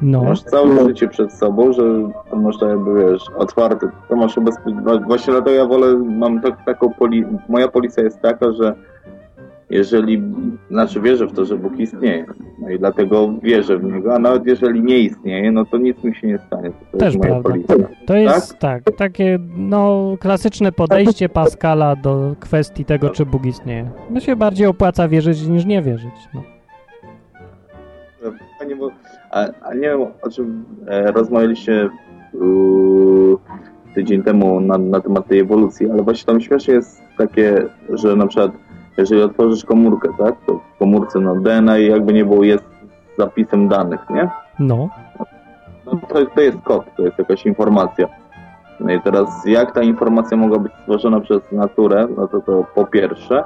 No, 0.00 0.24
Masz 0.24 0.42
całe 0.42 0.88
życie 0.88 1.08
przed 1.08 1.32
sobą, 1.32 1.72
że 1.72 1.82
to 2.30 2.36
masz 2.36 2.58
tak 2.58 2.68
jakby, 2.68 2.94
wiesz, 2.94 3.22
otwarte, 3.36 3.90
to 4.08 4.16
masz. 4.16 4.36
Właśnie 5.06 5.32
dlatego 5.32 5.56
ja 5.56 5.66
wolę, 5.66 5.98
mam 5.98 6.40
tak, 6.40 6.64
taką, 6.64 6.90
poli... 6.90 7.24
moja 7.48 7.68
policja 7.68 8.02
jest 8.02 8.20
taka, 8.20 8.52
że 8.52 8.74
jeżeli, 9.70 10.22
znaczy 10.70 11.00
wierzę 11.00 11.26
w 11.26 11.32
to, 11.32 11.44
że 11.44 11.56
Bóg 11.56 11.78
istnieje, 11.78 12.26
no 12.62 12.70
i 12.70 12.78
dlatego 12.78 13.34
wierzę 13.42 13.78
w 13.78 13.84
Niego, 13.84 14.14
a 14.14 14.18
nawet 14.18 14.46
jeżeli 14.46 14.82
nie 14.82 14.98
istnieje, 14.98 15.52
no 15.52 15.64
to 15.64 15.78
nic 15.78 16.04
mi 16.04 16.14
się 16.14 16.26
nie 16.26 16.38
stanie. 16.38 16.70
To 16.92 16.98
Też 16.98 17.14
jest 17.14 17.26
moja 17.26 17.42
prawda. 17.42 17.50
policja. 17.50 17.96
to 18.06 18.16
jest 18.16 18.58
tak, 18.58 18.82
takie 18.96 19.38
no 19.56 20.14
klasyczne 20.20 20.72
podejście 20.72 21.28
Pascala 21.28 21.96
do 21.96 22.34
kwestii 22.40 22.84
tego, 22.84 23.10
czy 23.10 23.26
Bóg 23.26 23.46
istnieje. 23.46 23.90
No 24.10 24.20
się 24.20 24.36
bardziej 24.36 24.66
opłaca 24.66 25.08
wierzyć 25.08 25.46
niż 25.46 25.64
nie 25.64 25.82
wierzyć. 25.82 26.14
No. 26.34 26.57
Panie, 28.58 28.76
bo, 28.76 28.90
a, 29.30 29.46
a 29.62 29.74
nie 29.74 29.80
wiem, 29.80 30.00
o 30.22 30.30
czym 30.30 30.64
e, 30.86 31.12
rozmawialiście 31.12 31.88
u, 32.34 33.36
tydzień 33.94 34.22
temu 34.22 34.60
na, 34.60 34.78
na 34.78 35.00
temat 35.00 35.26
tej 35.26 35.40
ewolucji, 35.40 35.90
ale 35.90 36.02
właśnie 36.02 36.26
tam 36.26 36.40
śmiesznie 36.40 36.74
jest 36.74 37.02
takie, 37.18 37.66
że 37.88 38.16
na 38.16 38.26
przykład 38.26 38.52
jeżeli 38.96 39.22
otworzysz 39.22 39.64
komórkę, 39.64 40.08
tak, 40.18 40.34
to 40.46 40.60
w 40.74 40.78
komórce 40.78 41.20
no 41.20 41.36
DNA 41.36 41.78
jakby 41.78 42.12
nie 42.12 42.24
było 42.24 42.44
jest 42.44 42.64
zapisem 43.18 43.68
danych, 43.68 44.00
nie? 44.10 44.30
no, 45.18 45.28
No 45.86 46.00
to, 46.08 46.26
to 46.26 46.40
jest 46.40 46.58
kod, 46.64 46.84
to 46.96 47.02
jest 47.02 47.18
jakaś 47.18 47.46
informacja. 47.46 48.08
No 48.80 48.92
i 48.92 49.00
teraz 49.00 49.46
jak 49.46 49.72
ta 49.72 49.82
informacja 49.82 50.36
mogła 50.36 50.58
być 50.58 50.72
stworzona 50.80 51.20
przez 51.20 51.52
naturę, 51.52 52.08
no 52.16 52.28
to 52.28 52.40
to 52.40 52.64
po 52.74 52.84
pierwsze, 52.84 53.44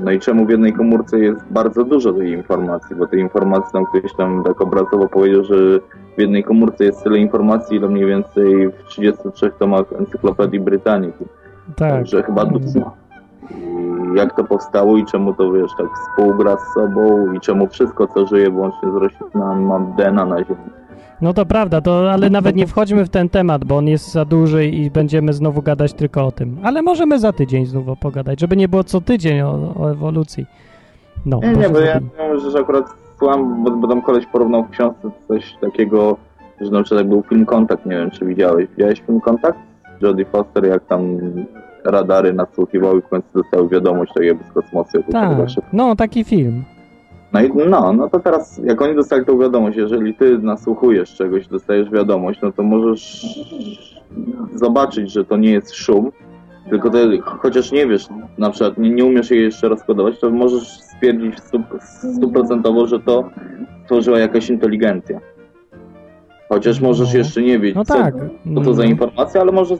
no 0.00 0.10
i 0.10 0.20
czemu 0.20 0.46
w 0.46 0.50
jednej 0.50 0.72
komórce 0.72 1.18
jest 1.18 1.40
bardzo 1.50 1.84
dużo 1.84 2.12
tej 2.12 2.32
informacji, 2.32 2.96
bo 2.96 3.06
tej 3.06 3.20
informacji 3.20 3.72
tam 3.72 3.86
ktoś 3.86 4.14
tam 4.14 4.44
tak 4.44 4.60
obrazowo 4.60 5.08
powiedział, 5.08 5.44
że 5.44 5.56
w 6.16 6.20
jednej 6.20 6.44
komórce 6.44 6.84
jest 6.84 7.02
tyle 7.02 7.18
informacji, 7.18 7.76
ile 7.76 7.88
mniej 7.88 8.06
więcej 8.06 8.68
w 8.68 8.84
33 8.88 9.50
tomach 9.58 9.92
Encyklopedii 9.92 10.60
Brytaniki. 10.60 11.24
tak. 11.76 11.90
Także 11.90 12.22
chyba 12.22 12.44
dużo. 12.44 12.92
I 13.50 13.96
jak 14.14 14.36
to 14.36 14.44
powstało 14.44 14.96
i 14.96 15.04
czemu 15.04 15.34
to 15.34 15.52
wiesz, 15.52 15.70
tak 15.78 15.86
współgra 15.94 16.56
z 16.56 16.74
sobą 16.74 17.32
i 17.32 17.40
czemu 17.40 17.66
wszystko 17.66 18.06
co 18.06 18.26
żyje 18.26 18.50
wyłącznie 18.50 18.90
z 18.90 18.94
roślinami 18.94 19.64
ma 19.64 19.80
DNA 19.80 20.24
na 20.24 20.44
ziemi. 20.44 20.70
No 21.20 21.32
to 21.32 21.46
prawda, 21.46 21.80
to, 21.80 22.12
ale 22.12 22.30
nawet 22.30 22.56
nie 22.56 22.66
wchodźmy 22.66 23.04
w 23.04 23.08
ten 23.08 23.28
temat, 23.28 23.64
bo 23.64 23.76
on 23.76 23.88
jest 23.88 24.12
za 24.12 24.24
duży 24.24 24.66
i 24.66 24.90
będziemy 24.90 25.32
znowu 25.32 25.62
gadać 25.62 25.92
tylko 25.92 26.26
o 26.26 26.32
tym. 26.32 26.56
Ale 26.62 26.82
możemy 26.82 27.18
za 27.18 27.32
tydzień 27.32 27.66
znowu 27.66 27.96
pogadać, 27.96 28.40
żeby 28.40 28.56
nie 28.56 28.68
było 28.68 28.84
co 28.84 29.00
tydzień 29.00 29.40
o, 29.40 29.74
o 29.76 29.90
ewolucji. 29.90 30.46
No, 31.26 31.40
Nie, 31.42 31.52
nie, 31.52 31.68
bo 31.68 31.80
ja 31.80 32.00
wiem, 32.00 32.40
że 32.50 32.58
akurat 32.58 32.84
słucham, 33.18 33.64
bo, 33.64 33.70
bo 33.70 33.88
tam 33.88 34.02
koleś 34.02 34.26
porównał 34.26 34.64
w 34.64 34.70
książce 34.70 35.10
coś 35.28 35.54
takiego, 35.60 36.16
że 36.60 36.70
na 36.70 36.82
przykład 36.82 37.00
jak 37.00 37.08
był 37.08 37.22
film 37.22 37.46
Kontakt, 37.46 37.86
nie 37.86 37.96
wiem 37.96 38.10
czy 38.10 38.26
widziałeś. 38.26 38.66
Widziałeś 38.76 39.00
film 39.00 39.20
Kontakt? 39.20 39.58
Jodie 40.00 40.24
Foster, 40.24 40.66
jak 40.66 40.86
tam 40.86 41.18
radary 41.84 42.32
nadsłuchiwały 42.32 42.98
i 42.98 43.02
w 43.02 43.08
końcu 43.08 43.28
dostały 43.34 43.68
wiadomość 43.68 44.12
tak 44.14 44.24
jakby 44.24 44.44
z 44.44 44.52
kosmosu. 44.52 44.98
Tak, 45.12 45.38
no 45.72 45.96
taki 45.96 46.24
film. 46.24 46.64
No 47.36 47.42
i 47.64 47.68
no, 47.70 47.92
no 47.92 48.08
to 48.08 48.20
teraz, 48.20 48.60
jak 48.64 48.82
oni 48.82 48.94
dostali 48.94 49.24
tą 49.24 49.38
wiadomość, 49.38 49.76
jeżeli 49.76 50.14
ty 50.14 50.38
nasłuchujesz 50.38 51.14
czegoś, 51.14 51.48
dostajesz 51.48 51.90
wiadomość, 51.90 52.40
no 52.42 52.52
to 52.52 52.62
możesz 52.62 53.26
zobaczyć, 54.54 55.12
że 55.12 55.24
to 55.24 55.36
nie 55.36 55.50
jest 55.50 55.74
szum, 55.74 56.12
tylko 56.70 56.90
ty, 56.90 57.18
chociaż 57.22 57.72
nie 57.72 57.86
wiesz, 57.86 58.06
na 58.38 58.50
przykład 58.50 58.78
nie, 58.78 58.90
nie 58.90 59.04
umiesz 59.04 59.30
jej 59.30 59.42
jeszcze 59.42 59.68
rozkodować, 59.68 60.18
to 60.20 60.30
możesz 60.30 60.68
stwierdzić 60.68 61.38
stu- 61.40 61.62
stuprocentowo, 62.12 62.86
że 62.86 63.00
to 63.00 63.30
tworzyła 63.86 64.18
jakaś 64.18 64.50
inteligencja. 64.50 65.20
Chociaż 66.48 66.80
możesz 66.80 67.12
No. 67.12 67.18
jeszcze 67.18 67.42
nie 67.42 67.58
wiedzieć, 67.58 67.76
No 67.76 67.84
co, 67.84 67.94
tak. 67.94 68.14
co 68.54 68.60
to 68.60 68.74
za 68.74 68.82
Mm. 68.82 68.92
informacja, 68.92 69.40
ale 69.40 69.52
możesz 69.52 69.78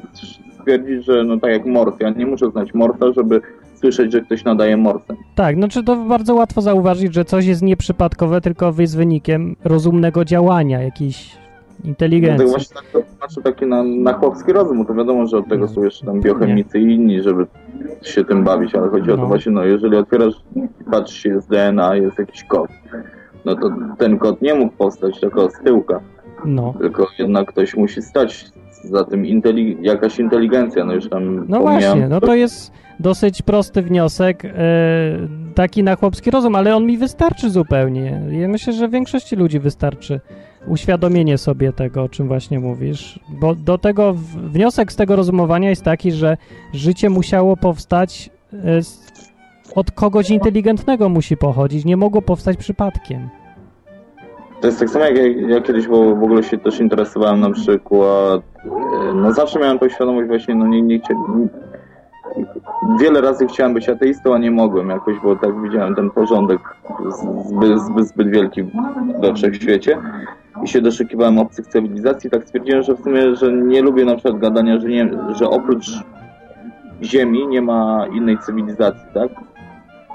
stwierdzić, 0.61 1.05
że 1.05 1.25
no 1.25 1.41
tak 1.41 1.51
jak 1.51 1.67
Morse, 1.67 1.97
ja 2.01 2.11
nie 2.11 2.27
muszę 2.27 2.51
znać 2.51 2.75
Morsa, 2.75 3.13
żeby 3.17 3.41
słyszeć, 3.77 4.13
że 4.13 4.21
ktoś 4.21 4.45
nadaje 4.45 4.77
Morsem. 4.77 5.17
Tak, 5.35 5.57
znaczy 5.57 5.85
to 5.85 5.97
bardzo 5.97 6.35
łatwo 6.35 6.61
zauważyć, 6.63 7.15
że 7.15 7.25
coś 7.25 7.47
jest 7.47 7.63
nieprzypadkowe, 7.63 8.41
tylko 8.41 8.73
jest 8.79 8.97
wynikiem 8.97 9.57
rozumnego 9.65 10.25
działania, 10.25 10.83
jakiejś 10.83 11.37
inteligencji. 11.85 12.49
właśnie 12.49 12.75
tak 12.77 12.85
to 12.93 12.99
patrzę 13.21 13.43
taki 13.43 13.67
na, 13.67 13.83
na 13.85 14.13
chłopski 14.13 14.53
rozum, 14.53 14.87
to 14.87 14.95
wiadomo, 14.95 15.27
że 15.27 15.37
od 15.39 15.49
tego 15.49 15.69
są 15.69 15.83
jeszcze 15.85 16.07
tam 16.07 16.21
biochemicy 16.21 16.79
i 16.79 16.95
inni, 16.95 17.23
żeby 17.23 17.47
się 18.03 18.25
tym 18.25 18.45
bawić, 18.45 18.75
ale 18.75 18.89
chodzi 18.89 19.11
o 19.13 19.17
No. 19.17 19.23
to 19.23 19.29
właśnie, 19.29 19.53
no 19.53 19.65
jeżeli 19.65 19.97
otwierasz, 19.97 20.35
patrzysz 20.91 21.19
się 21.23 21.41
z 21.41 21.47
DNA, 21.47 21.97
jest 21.97 22.19
jakiś 22.19 22.45
kod, 22.45 22.71
no 23.45 23.55
to 23.57 23.71
ten 23.99 24.19
kod 24.19 24.43
nie 24.43 24.55
mógł 24.55 24.77
powstać 24.77 25.21
tylko 25.21 25.51
z 25.51 25.59
tyłka, 25.65 26.01
No. 26.45 26.75
tylko 26.81 27.07
jednak 27.19 27.49
ktoś 27.49 27.77
musi 27.77 28.03
stać 28.03 28.45
za 28.87 29.05
tym 29.05 29.23
inteli- 29.25 29.77
jakaś 29.81 30.19
inteligencja, 30.19 30.85
no 30.85 30.93
już 30.95 31.09
tam 31.09 31.45
No 31.49 31.61
właśnie, 31.61 32.09
no 32.09 32.21
to 32.21 32.35
jest 32.35 32.73
dosyć 33.01 33.43
prosty 33.43 33.83
wniosek, 33.83 34.45
e, 34.45 34.51
taki 35.55 35.83
na 35.83 35.97
chłopski 35.97 36.31
rozum, 36.31 36.55
ale 36.55 36.77
on 36.77 36.87
mi 36.87 36.99
wystarczy 36.99 37.51
zupełnie. 37.51 38.23
Ja 38.31 38.49
myślę, 38.49 38.73
że 38.73 38.89
większości 38.89 39.37
ludzi 39.37 39.59
wystarczy 39.61 40.21
uświadomienie 40.67 41.39
sobie 41.39 41.73
tego, 41.73 42.03
o 42.03 42.09
czym 42.09 42.29
właśnie 42.29 42.61
mówisz, 42.61 43.21
bo 43.41 43.55
do 43.55 43.79
tego 43.79 44.15
wniosek 44.37 44.93
z 44.93 44.97
tego 44.97 45.17
rozumowania 45.17 45.71
jest 45.71 45.83
taki, 45.83 46.13
że 46.13 46.37
życie 46.75 47.11
musiało 47.11 47.57
powstać 47.57 48.31
e, 48.53 48.57
od 49.75 49.91
kogoś 49.91 50.31
inteligentnego 50.31 51.09
musi 51.09 51.37
pochodzić, 51.37 51.85
nie 51.85 51.97
mogło 51.97 52.23
powstać 52.23 52.57
przypadkiem. 52.57 53.29
To 54.61 54.67
jest 54.67 54.81
tak 54.81 54.91
samo 54.91 55.05
jak 55.05 55.17
ja, 55.17 55.27
ja 55.27 55.61
kiedyś 55.61 55.87
w, 55.87 55.91
w 55.91 56.23
ogóle 56.23 56.43
się 56.43 56.59
też 56.59 56.81
interesowałem 56.81 57.41
na 57.41 57.51
przykład, 57.51 58.43
e, 58.65 59.15
no 59.15 59.33
zawsze 59.33 59.59
miałem 59.59 59.79
tą 59.79 59.89
świadomość 59.89 60.29
właśnie, 60.29 60.55
no 60.55 60.67
nie, 60.67 60.83
nie 60.83 61.01
wiele 63.01 63.21
razy 63.21 63.47
chciałem 63.47 63.75
być 63.75 63.89
ateistą, 63.89 64.35
a 64.35 64.39
nie 64.39 64.51
mogłem 64.51 64.91
jakoś, 64.91 65.17
bo 65.23 65.37
tak 65.37 65.63
widziałem 65.63 65.95
ten 65.95 66.11
porządek 66.11 66.61
zbyt, 67.45 67.81
zbyt, 67.81 68.09
zbyt 68.09 68.31
wielki 68.31 68.65
we 69.21 69.35
wszechświecie 69.35 69.99
i 70.65 70.69
się 70.69 70.81
doszukiwałem 70.81 71.39
obcych 71.39 71.67
cywilizacji, 71.67 72.31
tak 72.31 72.45
stwierdziłem, 72.45 72.83
że 72.83 72.95
w 72.95 73.01
sumie, 73.01 73.37
że 73.37 73.53
nie 73.53 73.83
lubię 73.83 74.05
na 74.05 74.15
przykład 74.15 74.39
gadania, 74.39 74.81
że, 74.81 74.89
nie, 74.89 75.11
że 75.35 75.51
oprócz 75.51 75.87
Ziemi 77.03 77.47
nie 77.47 77.63
ma 77.63 78.07
innej 78.13 78.39
cywilizacji, 78.39 79.07
tak? 79.15 79.46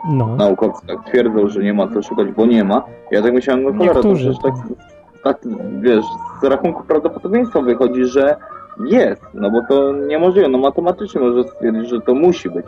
No, 0.09 0.35
naukowcy 0.35 0.87
tak 0.87 1.05
twierdzą, 1.05 1.47
że 1.47 1.63
nie 1.63 1.73
ma 1.73 1.87
co 1.87 2.03
szukać, 2.03 2.31
bo 2.31 2.45
nie 2.45 2.63
ma. 2.63 2.83
Ja 3.11 3.21
tak 3.21 3.33
myślałem, 3.33 3.63
no 3.63 3.73
cholera, 3.73 4.01
to 4.01 4.13
przecież 4.13 4.37
tak, 4.43 4.53
tak, 5.23 5.37
wiesz, 5.81 6.05
z 6.41 6.43
rachunku 6.43 6.83
prawdopodobieństwa 6.83 7.61
wychodzi, 7.61 8.05
że 8.05 8.35
jest, 8.85 9.21
no 9.33 9.51
bo 9.51 9.61
to 9.69 9.93
niemożliwe, 9.93 10.47
no 10.47 10.57
matematycznie 10.57 11.21
może 11.21 11.43
stwierdzić, 11.43 11.89
że 11.89 12.01
to 12.01 12.15
musi 12.15 12.49
być, 12.49 12.65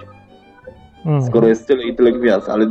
mm. 1.06 1.22
skoro 1.22 1.48
jest 1.48 1.68
tyle 1.68 1.84
i 1.84 1.96
tyle 1.96 2.12
gwiazd, 2.12 2.50
ale 2.50 2.68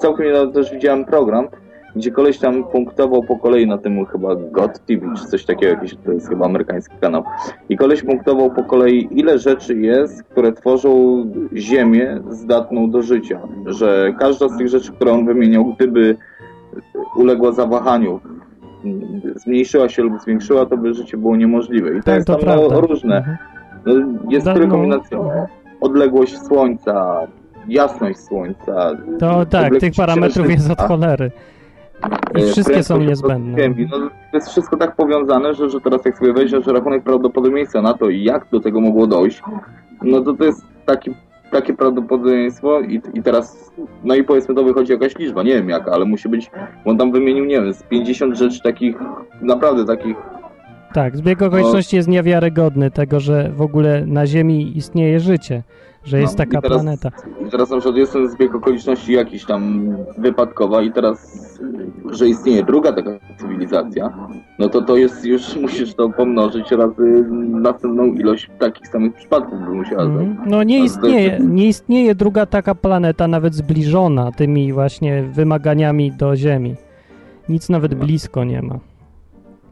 całkiem 0.00 0.26
niedawno 0.26 0.52
też 0.52 0.72
widziałem 0.72 1.04
program, 1.04 1.48
gdzie 1.96 2.10
koleś 2.10 2.38
tam 2.38 2.64
punktował 2.64 3.22
po 3.22 3.36
kolei 3.38 3.66
na 3.66 3.78
tym 3.78 4.06
chyba 4.06 4.34
God 4.36 4.86
TV, 4.86 5.06
czy 5.16 5.24
coś 5.24 5.44
takiego, 5.44 5.72
jakiś, 5.72 5.94
to 6.04 6.12
jest 6.12 6.28
chyba 6.28 6.46
amerykański 6.46 6.94
kanał. 7.00 7.24
I 7.68 7.76
koleś 7.76 8.02
punktował 8.02 8.50
po 8.50 8.64
kolei, 8.64 9.08
ile 9.10 9.38
rzeczy 9.38 9.74
jest, 9.78 10.22
które 10.22 10.52
tworzą 10.52 11.24
ziemię 11.54 12.20
zdatną 12.30 12.90
do 12.90 13.02
życia. 13.02 13.40
Że 13.66 14.14
każda 14.18 14.48
z 14.48 14.58
tych 14.58 14.68
rzeczy, 14.68 14.92
które 14.92 15.12
on 15.12 15.26
wymieniał, 15.26 15.64
gdyby 15.64 16.16
uległa 17.16 17.52
zawahaniu, 17.52 18.20
zmniejszyła 19.36 19.88
się 19.88 20.02
lub 20.02 20.20
zwiększyła, 20.20 20.66
to 20.66 20.76
by 20.76 20.94
życie 20.94 21.16
było 21.16 21.36
niemożliwe. 21.36 21.90
I 21.90 21.96
to 21.96 22.02
Tak, 22.02 22.14
jest 22.14 22.26
to 22.26 22.36
tam 22.36 22.58
różne. 22.70 23.16
Mhm. 23.16 23.36
No, 23.86 23.92
jest 24.28 24.46
Da- 24.46 24.54
tyle 24.54 24.66
no. 24.66 24.72
kombinacji. 24.72 25.16
Odległość 25.80 26.38
słońca, 26.38 27.26
jasność 27.68 28.18
słońca. 28.18 28.90
To 29.18 29.46
tak, 29.46 29.78
tych 29.80 29.92
parametrów 29.96 30.50
jest 30.50 30.70
od 30.70 30.80
cholery. 30.80 31.30
I 32.38 32.42
E, 32.42 32.46
wszystkie 32.46 32.82
są 32.82 32.98
niezbędne. 32.98 33.58
ziemi. 33.62 33.88
No, 33.90 33.98
to 33.98 34.36
jest 34.36 34.48
wszystko 34.48 34.76
tak 34.76 34.96
powiązane, 34.96 35.54
że, 35.54 35.70
że 35.70 35.80
teraz 35.80 36.04
jak 36.04 36.18
sobie 36.18 36.32
weźmiesz 36.32 36.66
rachunek 36.66 37.02
prawdopodobieństwa 37.02 37.82
na 37.82 37.94
to, 37.94 38.10
jak 38.10 38.46
do 38.52 38.60
tego 38.60 38.80
mogło 38.80 39.06
dojść, 39.06 39.42
no 40.02 40.20
to 40.20 40.32
to 40.34 40.44
jest 40.44 40.66
taki, 40.86 41.14
takie 41.50 41.74
prawdopodobieństwo 41.74 42.80
i, 42.80 43.00
i 43.14 43.22
teraz, 43.22 43.70
no 44.04 44.14
i 44.14 44.24
powiedzmy 44.24 44.54
to 44.54 44.64
wychodzi 44.64 44.92
jakaś 44.92 45.16
liczba, 45.18 45.42
nie 45.42 45.54
wiem 45.54 45.68
jaka, 45.68 45.92
ale 45.92 46.04
musi 46.04 46.28
być, 46.28 46.50
bo 46.84 46.90
on 46.90 46.98
tam 46.98 47.12
wymienił, 47.12 47.44
nie 47.44 47.60
wiem, 47.60 47.72
z 47.74 47.82
50 47.82 48.36
rzeczy 48.36 48.62
takich, 48.62 48.96
naprawdę 49.42 49.84
takich, 49.84 50.16
Tak, 50.94 51.16
zbieg 51.16 51.42
okoliczności 51.42 51.96
jest 51.96 52.08
niewiarygodny 52.08 52.90
tego, 52.90 53.20
że 53.20 53.50
w 53.54 53.62
ogóle 53.62 54.06
na 54.06 54.26
Ziemi 54.26 54.76
istnieje 54.78 55.20
życie, 55.20 55.62
że 56.04 56.20
jest 56.20 56.38
No, 56.38 56.44
taka 56.44 56.60
teraz- 56.60 56.82
planeta. 56.82 57.10
teraz 57.50 57.70
na 57.70 57.76
przykład 57.76 57.96
jest 57.96 58.12
ten 58.12 58.28
zbieg 58.30 58.54
okoliczności 58.54 59.12
jakiś 59.12 59.44
tam 59.44 59.88
wypadkowa 60.18 60.82
i 60.82 60.92
teraz, 60.92 61.38
że 62.10 62.28
istnieje 62.28 62.64
druga 62.64 62.92
taka 62.92 63.10
cywilizacja, 63.36 64.28
no 64.58 64.68
to 64.68 64.82
to 64.82 64.96
jest 64.96 65.24
już, 65.24 65.56
musisz 65.62 65.94
to 65.94 66.08
pomnożyć 66.10 66.70
razy 66.72 67.24
następną 67.50 68.04
ilość 68.06 68.50
takich 68.58 68.88
samych 68.88 69.14
przypadków 69.14 69.58
by 69.60 69.74
musiała 69.74 70.04
zajść. 70.06 70.30
No 70.46 70.62
nie 70.62 70.84
istnieje, 70.84 71.38
nie 71.48 71.66
istnieje 71.68 72.14
druga 72.14 72.46
taka 72.46 72.74
planeta, 72.74 73.28
nawet 73.28 73.54
zbliżona 73.54 74.32
tymi 74.32 74.72
właśnie 74.72 75.22
wymaganiami 75.22 76.12
do 76.12 76.36
Ziemi. 76.36 76.74
Nic 77.48 77.68
nawet 77.68 77.94
blisko 77.94 78.44
nie 78.44 78.62
ma. 78.62 78.78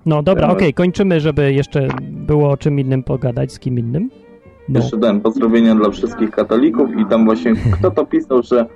No 0.07 0.23
dobra, 0.23 0.47
Ja- 0.47 0.53
okej, 0.53 0.75
kończymy, 0.75 1.21
żeby 1.21 1.53
jeszcze 1.53 1.89
było 2.03 2.51
o 2.51 2.57
czym 2.57 2.81
innym 2.81 3.03
pogadać, 3.03 3.53
z 3.53 3.59
kim 3.59 3.79
innym. 3.79 4.11
No. 4.69 4.81
Jeszcze 4.81 4.97
dałem 4.97 5.21
pozdrowienia 5.21 5.75
dla 5.75 5.91
wszystkich 5.91 6.31
katolików 6.31 6.91
i 6.99 7.07
tam 7.07 7.25
właśnie 7.25 7.53
kto 7.73 7.91
to 7.91 8.07
pisał, 8.07 8.43
że 8.43 8.67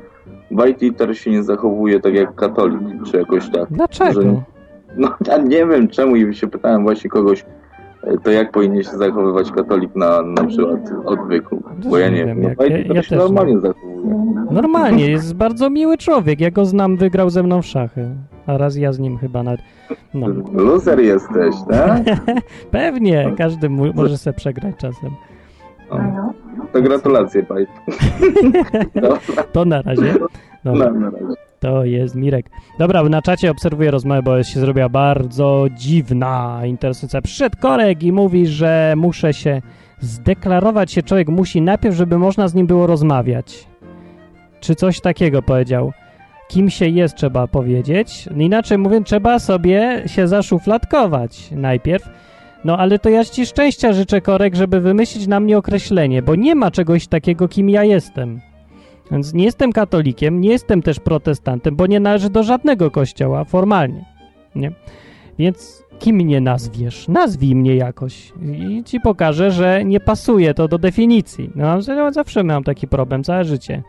White 0.51 0.87
Eater 0.87 1.19
się 1.19 1.31
nie 1.31 1.43
zachowuje 1.43 2.01
tak 2.01 2.15
jak 2.15 2.35
katolik, 2.35 2.81
czy 3.11 3.17
jakoś 3.17 3.51
tak. 3.51 3.67
Dlaczego? 3.71 4.23
Że- 4.23 4.43
No 4.97 5.09
ja 5.27 5.39
nie 5.39 5.67
wiem 5.67 5.89
czemu 5.89 6.17
i 6.17 6.35
się 6.35 6.47
pytałem 6.47 6.83
właśnie 6.83 7.11
kogoś, 7.11 7.45
e, 8.03 8.19
to 8.19 8.31
jak 8.31 8.53
powinien 8.53 8.83
się 8.83 8.91
zachowywać 8.91 9.51
katolik 9.53 9.97
na, 9.97 10.23
na 10.23 10.45
przykład 10.45 10.81
odwyku, 11.05 11.63
bo 11.91 11.99
ja 11.99 12.09
nie 12.09 12.25
wiem, 12.27 12.41
no, 12.43 12.49
ja- 12.65 12.79
ja 12.79 13.03
się 13.03 13.09
też 13.09 13.19
normalnie 13.19 13.61
zachowuje. 13.61 13.91
Normalnie, 14.51 15.11
jest 15.11 15.35
bardzo 15.35 15.71
miły 15.71 15.99
człowiek. 15.99 16.41
Ja 16.41 16.51
go 16.51 16.65
znam, 16.65 16.97
wygrał 16.97 17.31
ze 17.31 17.43
mną 17.43 17.63
w 17.63 17.67
szachy. 17.67 18.09
A 18.47 18.59
raz 18.59 18.77
ja 18.77 18.93
z 18.93 18.99
nim 18.99 19.19
chyba 19.19 19.43
nawet. 19.43 19.61
No. 20.15 20.27
Loser 20.53 21.01
jesteś, 21.01 21.55
tak? 21.71 22.03
Pewnie, 22.71 23.33
każdy 23.39 23.69
mu, 23.71 23.85
może 23.95 24.19
sobie 24.19 24.35
przegrać 24.35 24.77
czasem. 24.77 25.11
No. 25.91 26.33
To 26.73 26.83
gratulacje. 26.83 27.43
Dobra, 28.95 29.19
To 29.53 29.65
na 29.65 29.83
razie. 29.83 30.15
Dobra, 30.65 30.91
na 30.93 31.11
razie. 31.11 31.27
to 31.61 31.85
jest 31.85 32.15
Mirek. 32.15 32.51
Dobra, 32.79 33.03
na 33.03 33.23
czacie 33.23 33.51
obserwuję 33.51 33.91
rozmowę, 33.91 34.23
bo 34.23 34.43
się 34.43 34.61
zrobiła 34.61 34.89
bardzo 34.89 35.67
dziwna, 35.75 36.61
interesująca. 36.65 37.23
Przyszedł 37.23 37.57
Korek 37.61 38.03
i 38.03 38.13
mówi, 38.13 38.47
że 38.47 38.95
muszę 38.97 39.33
się 39.33 39.63
zdeklarować 40.01 40.93
się 40.93 41.03
człowiek 41.03 41.29
musi 41.29 41.63
najpierw, 41.63 41.97
żeby 41.97 42.19
można 42.19 42.49
z 42.49 42.55
nim 42.55 42.67
było 42.67 42.87
rozmawiać. 42.87 43.69
Czy 44.61 44.75
coś 44.75 45.01
takiego 45.01 45.43
powiedział. 45.43 45.93
Kim 46.49 46.71
się 46.71 46.87
jest, 46.89 47.15
trzeba 47.15 47.47
powiedzieć. 47.47 48.29
Inaczej 48.37 48.79
mówiąc, 48.79 49.07
trzeba 49.07 49.39
sobie 49.39 50.03
się 50.07 50.29
zaszufladkować 50.29 51.51
najpierw. 51.51 52.09
No 52.65 52.79
ale 52.79 52.99
to 52.99 53.09
ja 53.09 53.25
ci 53.25 53.47
szczęścia 53.47 53.93
życzę, 53.93 54.21
Korek, 54.21 54.55
żeby 54.55 54.81
wymyślić 54.81 55.27
na 55.27 55.41
mnie 55.41 55.59
określenie, 55.59 56.23
bo 56.23 56.35
nie 56.35 56.55
ma 56.55 56.71
czegoś 56.71 57.07
takiego, 57.07 57.49
kim 57.49 57.71
ja 57.71 57.85
jestem. 57.85 58.41
Więc 59.11 59.35
nie 59.35 59.45
jestem 59.45 59.73
katolikiem, 59.73 60.41
nie 60.41 60.51
jestem 60.51 60.83
też 60.83 61.01
protestantem, 61.01 61.77
bo 61.77 61.87
nie 61.87 62.01
należę 62.01 62.31
do 62.31 62.43
żadnego 62.43 62.91
kościoła 62.91 63.45
formalnie. 63.45 64.05
Nie? 64.55 64.73
Więc 65.39 65.85
kim 65.99 66.17
mnie 66.17 66.41
nazwiesz? 66.41 67.09
Nazwij 67.09 67.55
mnie 67.55 67.77
jakoś 67.77 68.33
i 68.53 68.85
ci 68.85 69.01
pokażę, 69.01 69.51
że 69.51 69.85
nie 69.85 70.01
pasuje 70.01 70.55
to 70.55 70.69
do 70.69 70.79
definicji. 70.79 71.51
No, 71.55 71.83
zawsze 72.13 72.45
miałem 72.45 72.65
taki 72.65 72.89
problem, 72.89 73.25
całe 73.25 73.45
życie. 73.45 73.83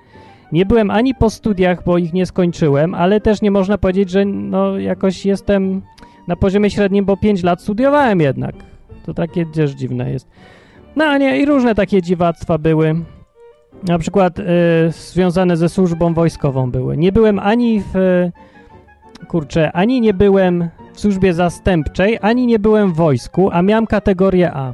Nie 0.51 0.65
byłem 0.65 0.91
ani 0.91 1.15
po 1.15 1.30
studiach, 1.30 1.84
bo 1.84 1.97
ich 1.97 2.13
nie 2.13 2.26
skończyłem, 2.26 2.95
ale 2.95 3.22
też 3.22 3.41
nie 3.41 3.51
można 3.51 3.78
powiedzieć, 3.78 4.09
że 4.09 4.26
no 4.26 4.80
jakoś 4.80 5.26
jestem 5.26 5.82
na 6.32 6.36
poziomie 6.36 6.69
średnim, 6.69 7.05
bo 7.05 7.17
5 7.17 7.43
lat 7.43 7.61
studiowałem 7.61 8.19
jednak. 8.19 8.55
To 9.05 9.13
takie 9.13 9.45
też 9.45 9.71
dziwne 9.71 10.11
jest. 10.11 10.27
No 10.95 11.17
nie, 11.17 11.41
i 11.41 11.45
różne 11.45 11.75
takie 11.75 12.01
dziwactwa 12.01 12.57
były. 12.57 12.95
Na 13.88 13.99
przykład 13.99 14.39
y, 14.39 14.43
związane 14.89 15.57
ze 15.57 15.69
służbą 15.69 16.13
wojskową 16.13 16.71
były. 16.71 16.97
Nie 16.97 17.11
byłem 17.11 17.39
ani 17.39 17.84
w... 17.93 17.95
Kurczę, 19.27 19.71
ani 19.71 20.01
nie 20.01 20.13
byłem 20.13 20.69
w 20.93 20.99
służbie 20.99 21.34
zastępczej, 21.34 22.17
ani 22.21 22.47
nie 22.47 22.59
byłem 22.59 22.93
w 22.93 22.95
wojsku, 22.95 23.49
a 23.51 23.61
miałem 23.61 23.88
kategorię 23.88 24.51
A. 24.53 24.73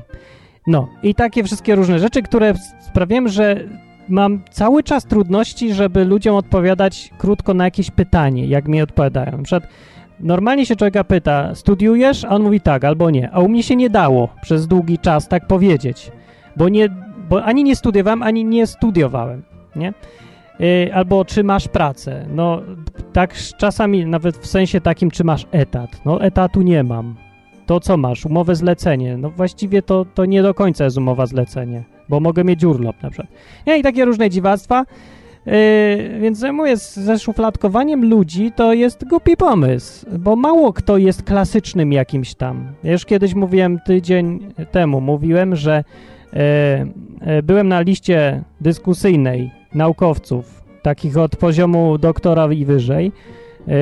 No 0.67 0.87
i 1.03 1.15
takie 1.15 1.43
wszystkie 1.43 1.75
różne 1.75 1.99
rzeczy, 1.99 2.21
które 2.21 2.53
sprawiają, 2.79 3.27
że 3.27 3.63
mam 4.09 4.41
cały 4.51 4.83
czas 4.83 5.05
trudności, 5.05 5.73
żeby 5.73 6.05
ludziom 6.05 6.35
odpowiadać 6.35 7.09
krótko 7.17 7.53
na 7.53 7.65
jakieś 7.65 7.91
pytanie, 7.91 8.47
jak 8.47 8.67
mi 8.67 8.81
odpowiadają. 8.81 9.31
Na 9.31 9.43
przykład 9.43 9.67
normalnie 10.19 10.65
się 10.65 10.75
człowieka 10.75 11.03
pyta, 11.03 11.55
studiujesz? 11.55 12.25
A 12.25 12.29
on 12.29 12.43
mówi 12.43 12.61
tak 12.61 12.83
albo 12.83 13.09
nie. 13.09 13.31
A 13.31 13.39
u 13.39 13.49
mnie 13.49 13.63
się 13.63 13.75
nie 13.75 13.89
dało 13.89 14.29
przez 14.41 14.67
długi 14.67 14.97
czas 14.97 15.27
tak 15.27 15.47
powiedzieć, 15.47 16.11
bo, 16.55 16.69
nie, 16.69 16.89
bo 17.29 17.43
ani 17.43 17.63
nie 17.63 17.75
studiowałem, 17.75 18.23
ani 18.23 18.45
nie 18.45 18.67
studiowałem, 18.67 19.43
nie? 19.75 19.93
Yy, 20.59 20.93
albo 20.93 21.25
czy 21.25 21.43
masz 21.43 21.67
pracę? 21.67 22.25
No 22.29 22.61
tak 23.13 23.35
czasami 23.57 24.05
nawet 24.05 24.37
w 24.37 24.47
sensie 24.47 24.81
takim, 24.81 25.11
czy 25.11 25.23
masz 25.23 25.45
etat. 25.51 26.01
No 26.05 26.21
etatu 26.21 26.61
nie 26.61 26.83
mam. 26.83 27.15
To 27.65 27.79
co 27.79 27.97
masz? 27.97 28.25
Umowę 28.25 28.55
zlecenie. 28.55 29.17
No 29.17 29.29
właściwie 29.29 29.81
to, 29.81 30.05
to 30.13 30.25
nie 30.25 30.43
do 30.43 30.53
końca 30.53 30.83
jest 30.83 30.97
umowa 30.97 31.25
zlecenie, 31.25 31.83
bo 32.09 32.19
mogę 32.19 32.43
mieć 32.43 32.63
urlop 32.63 33.03
na 33.03 33.09
przykład. 33.09 33.31
Nie, 33.67 33.79
i 33.79 33.83
takie 33.83 34.05
różne 34.05 34.29
dziwactwa. 34.29 34.85
Yy, 35.47 36.19
więc 36.19 36.43
mówię, 36.53 36.77
z- 36.77 36.95
ze 36.95 37.19
szufladkowaniem 37.19 38.09
ludzi 38.09 38.51
to 38.55 38.73
jest 38.73 39.05
głupi 39.07 39.37
pomysł, 39.37 40.05
bo 40.19 40.35
mało 40.35 40.73
kto 40.73 40.97
jest 40.97 41.23
klasycznym 41.23 41.91
jakimś 41.93 42.35
tam. 42.35 42.67
Ja 42.83 42.91
już 42.91 43.05
kiedyś 43.05 43.33
mówiłem, 43.33 43.79
tydzień 43.85 44.39
temu 44.71 45.01
mówiłem, 45.01 45.55
że 45.55 45.83
yy, 46.33 46.39
yy, 47.35 47.43
byłem 47.43 47.67
na 47.67 47.81
liście 47.81 48.43
dyskusyjnej 48.61 49.51
naukowców, 49.75 50.63
takich 50.81 51.17
od 51.17 51.35
poziomu 51.35 51.97
doktora 51.97 52.53
i 52.53 52.65
wyżej, 52.65 53.11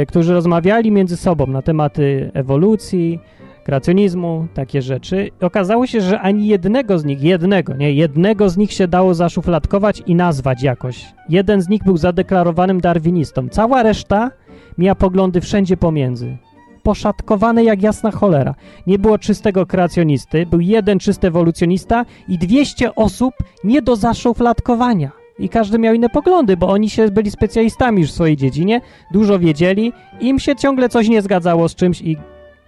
którzy 0.07 0.33
rozmawiali 0.33 0.91
między 0.91 1.17
sobą 1.17 1.47
na 1.47 1.61
tematy 1.61 2.31
ewolucji, 2.33 3.19
kreacjonizmu, 3.65 4.47
takie 4.53 4.81
rzeczy. 4.81 5.29
Okazało 5.41 5.87
się, 5.87 6.01
że 6.01 6.19
ani 6.19 6.47
jednego 6.47 6.99
z 6.99 7.05
nich, 7.05 7.23
jednego, 7.23 7.75
nie, 7.75 7.93
jednego 7.93 8.49
z 8.49 8.57
nich 8.57 8.73
się 8.73 8.87
dało 8.87 9.13
zaszufladkować 9.13 10.03
i 10.05 10.15
nazwać 10.15 10.63
jakoś. 10.63 11.05
Jeden 11.29 11.61
z 11.61 11.69
nich 11.69 11.83
był 11.83 11.97
zadeklarowanym 11.97 12.81
darwinistą. 12.81 13.49
Cała 13.49 13.83
reszta 13.83 14.31
miała 14.77 14.95
poglądy 14.95 15.41
wszędzie 15.41 15.77
pomiędzy. 15.77 16.37
Poszatkowane 16.83 17.63
jak 17.63 17.81
jasna 17.81 18.11
cholera. 18.11 18.55
Nie 18.87 18.99
było 18.99 19.17
czystego 19.17 19.65
kreacjonisty, 19.65 20.45
był 20.45 20.59
jeden 20.59 20.99
czysty 20.99 21.27
ewolucjonista 21.27 22.05
i 22.27 22.37
200 22.37 22.95
osób 22.95 23.33
nie 23.63 23.81
do 23.81 23.95
zaszufladkowania. 23.95 25.11
I 25.39 25.49
każdy 25.49 25.79
miał 25.79 25.93
inne 25.93 26.09
poglądy, 26.09 26.57
bo 26.57 26.67
oni 26.67 26.89
się 26.89 27.11
byli 27.11 27.31
specjalistami 27.31 28.01
już 28.01 28.11
w 28.11 28.13
swojej 28.13 28.37
dziedzinie, 28.37 28.81
dużo 29.11 29.39
wiedzieli, 29.39 29.93
im 30.19 30.39
się 30.39 30.55
ciągle 30.55 30.89
coś 30.89 31.09
nie 31.09 31.21
zgadzało 31.21 31.69
z 31.69 31.75
czymś 31.75 32.01
i 32.01 32.17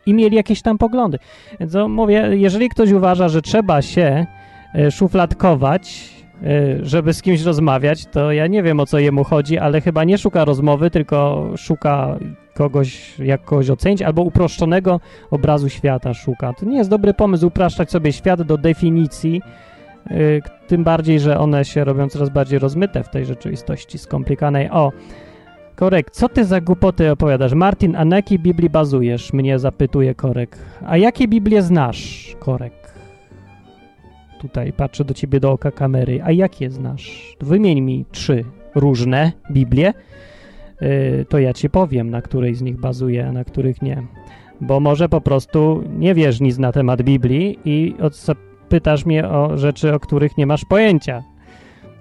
i 0.08 0.14
mieli 0.14 0.36
jakieś 0.36 0.62
tam 0.62 0.78
poglądy. 0.78 1.20
Więc 1.60 1.74
no, 1.74 1.88
mówię, 1.88 2.30
jeżeli 2.32 2.70
ktoś 2.70 2.91
uważa, 2.91 3.30
że 3.30 3.41
trzeba 3.41 3.82
się 3.82 4.26
e, 4.76 4.91
szufladkować, 4.91 6.10
e, 6.43 6.86
żeby 6.86 7.14
z 7.14 7.22
kimś 7.22 7.41
rozmawiać, 7.41 8.05
to 8.05 8.32
ja 8.32 8.47
nie 8.47 8.64
wiem 8.64 8.80
o 8.80 8.86
co 8.86 8.99
jemu 8.99 9.24
chodzi, 9.24 9.58
ale 9.58 9.82
chyba 9.82 10.03
nie 10.03 10.18
szuka 10.18 10.45
rozmowy, 10.45 10.89
tylko 10.89 11.49
szuka 11.58 12.18
kogoś, 12.53 13.20
jak 13.20 13.43
kogoś 13.43 13.70
ocenić, 13.70 14.01
albo 14.01 14.22
uproszczonego 14.22 14.99
obrazu 15.32 15.70
świata 15.70 16.14
szuka. 16.14 16.53
To 16.53 16.66
nie 16.66 16.78
jest 16.78 16.89
dobry 16.89 17.14
pomysł 17.14 17.47
upraszczać 17.47 17.91
sobie 17.91 18.14
świat 18.14 18.41
do 18.41 18.58
definicji, 18.58 19.41
e, 20.08 20.14
tym 20.68 20.84
bardziej, 20.84 21.20
że 21.20 21.39
one 21.39 21.66
się 21.66 21.84
robią 21.84 22.10
coraz 22.10 22.30
bardziej 22.30 22.60
rozmyte 22.60 23.03
w 23.03 23.10
tej 23.10 23.26
rzeczywistości 23.26 23.97
skomplikowanej. 23.97 24.70
O, 24.70 24.91
Korek, 25.78 26.11
co 26.11 26.30
ty 26.30 26.45
za 26.45 26.61
głupoty 26.61 27.11
opowiadasz? 27.11 27.53
Martin, 27.53 27.95
a 27.95 28.05
na 28.05 28.15
jakiej 28.15 28.39
Biblii 28.39 28.69
bazujesz? 28.69 29.34
Mnie 29.34 29.59
zapytuje 29.59 30.15
Korek. 30.15 30.57
A 30.86 30.97
jakie 30.97 31.28
Biblię 31.28 31.61
znasz, 31.61 32.36
Korek? 32.39 32.73
Tutaj 34.39 34.73
patrzę 34.73 35.05
do 35.05 35.13
ciebie 35.13 35.39
do 35.39 35.51
oka 35.51 35.71
kamery. 35.71 36.21
A 36.23 36.32
jakie 36.32 36.69
znasz? 36.69 37.36
Wymień 37.41 37.82
mi 37.82 38.05
trzy 38.11 38.43
różne 38.75 39.32
Biblie. 39.51 39.93
Yy, 40.82 41.25
to 41.30 41.39
ja 41.39 41.53
ci 41.53 41.69
powiem, 41.69 42.09
na 42.09 42.21
której 42.21 42.55
z 42.55 42.61
nich 42.61 42.80
bazuję, 42.80 43.28
a 43.28 43.32
na 43.32 43.43
których 43.43 43.82
nie. 43.82 44.03
Bo 44.61 44.80
może 44.80 45.09
po 45.09 45.21
prostu 45.21 45.84
nie 45.97 46.13
wiesz 46.13 46.39
nic 46.39 46.57
na 46.57 46.71
temat 46.71 47.01
Biblii 47.01 47.59
i 47.65 47.95
pytasz 48.69 49.05
mnie 49.05 49.30
o 49.30 49.57
rzeczy, 49.57 49.93
o 49.93 49.99
których 49.99 50.38
nie 50.38 50.45
masz 50.45 50.65
pojęcia. 50.65 51.23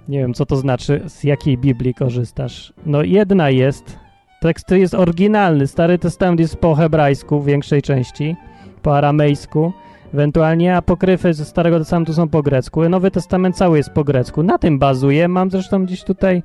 Nie 0.07 0.19
wiem, 0.19 0.33
co 0.33 0.45
to 0.45 0.55
znaczy, 0.55 1.01
z 1.07 1.23
jakiej 1.23 1.57
Biblii 1.57 1.93
korzystasz. 1.93 2.73
No 2.85 3.03
jedna 3.03 3.49
jest, 3.49 3.99
tekst 4.41 4.71
jest 4.71 4.93
oryginalny, 4.93 5.67
Stary 5.67 5.97
Testament 5.97 6.39
jest 6.39 6.55
po 6.55 6.75
hebrajsku 6.75 7.41
w 7.41 7.45
większej 7.45 7.81
części, 7.81 8.35
po 8.81 8.97
aramejsku, 8.97 9.73
ewentualnie 10.13 10.75
apokryfy 10.75 11.33
ze 11.33 11.45
Starego 11.45 11.79
Testamentu 11.79 12.13
są 12.13 12.29
po 12.29 12.43
grecku, 12.43 12.89
Nowy 12.89 13.11
Testament 13.11 13.57
cały 13.57 13.77
jest 13.77 13.89
po 13.89 14.03
grecku. 14.03 14.43
Na 14.43 14.57
tym 14.57 14.79
bazuje, 14.79 15.27
mam 15.27 15.51
zresztą 15.51 15.85
gdzieś 15.85 16.03
tutaj 16.03 16.43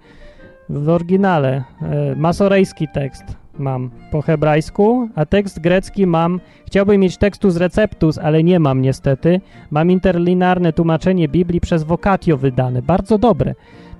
w 0.68 0.88
oryginale 0.88 1.64
e, 1.82 2.16
masorejski 2.16 2.88
tekst 2.94 3.41
mam 3.58 3.90
po 4.10 4.22
hebrajsku, 4.22 5.08
a 5.14 5.26
tekst 5.26 5.60
grecki 5.60 6.06
mam, 6.06 6.40
chciałbym 6.66 7.00
mieć 7.00 7.16
tekstus 7.16 7.56
receptus, 7.56 8.18
ale 8.18 8.42
nie 8.42 8.60
mam 8.60 8.82
niestety, 8.82 9.40
Mam 9.70 9.90
interlinarne 9.90 10.72
tłumaczenie 10.72 11.28
Biblii 11.28 11.60
przez 11.60 11.82
Vocatio 11.82 12.36
wydane, 12.36 12.82
bardzo 12.82 13.18
dobre. 13.18 13.54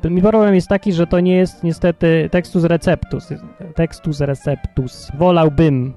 Mi 0.04 0.22
problem 0.22 0.54
jest 0.54 0.68
taki, 0.68 0.92
że 0.92 1.06
to 1.06 1.20
nie 1.20 1.36
jest 1.36 1.64
niestety 1.64 2.28
textus 2.30 2.64
receptus, 2.64 3.28
textus 3.74 4.20
receptus. 4.20 5.12
Wolałbym 5.18 5.92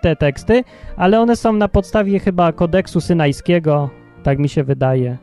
te 0.00 0.16
teksty, 0.16 0.64
ale 0.96 1.20
one 1.20 1.36
są 1.36 1.52
na 1.52 1.68
podstawie 1.68 2.18
chyba 2.18 2.52
kodeksu 2.52 3.00
synajskiego, 3.00 3.90
tak 4.22 4.38
mi 4.38 4.48
się 4.48 4.64
wydaje. 4.64 5.18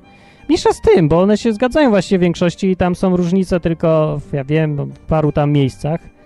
Mniejsza 0.47 0.73
z 0.73 0.81
tym, 0.81 1.09
bo 1.09 1.21
one 1.21 1.37
się 1.37 1.53
zgadzają 1.53 1.89
właściwie 1.89 2.19
w 2.19 2.21
większości 2.21 2.67
i 2.67 2.75
tam 2.75 2.95
są 2.95 3.17
różnice 3.17 3.59
tylko, 3.59 4.21
ja 4.33 4.43
wiem, 4.43 4.91
w 4.91 4.99
paru 4.99 5.31
tam 5.31 5.51
miejscach. 5.51 6.16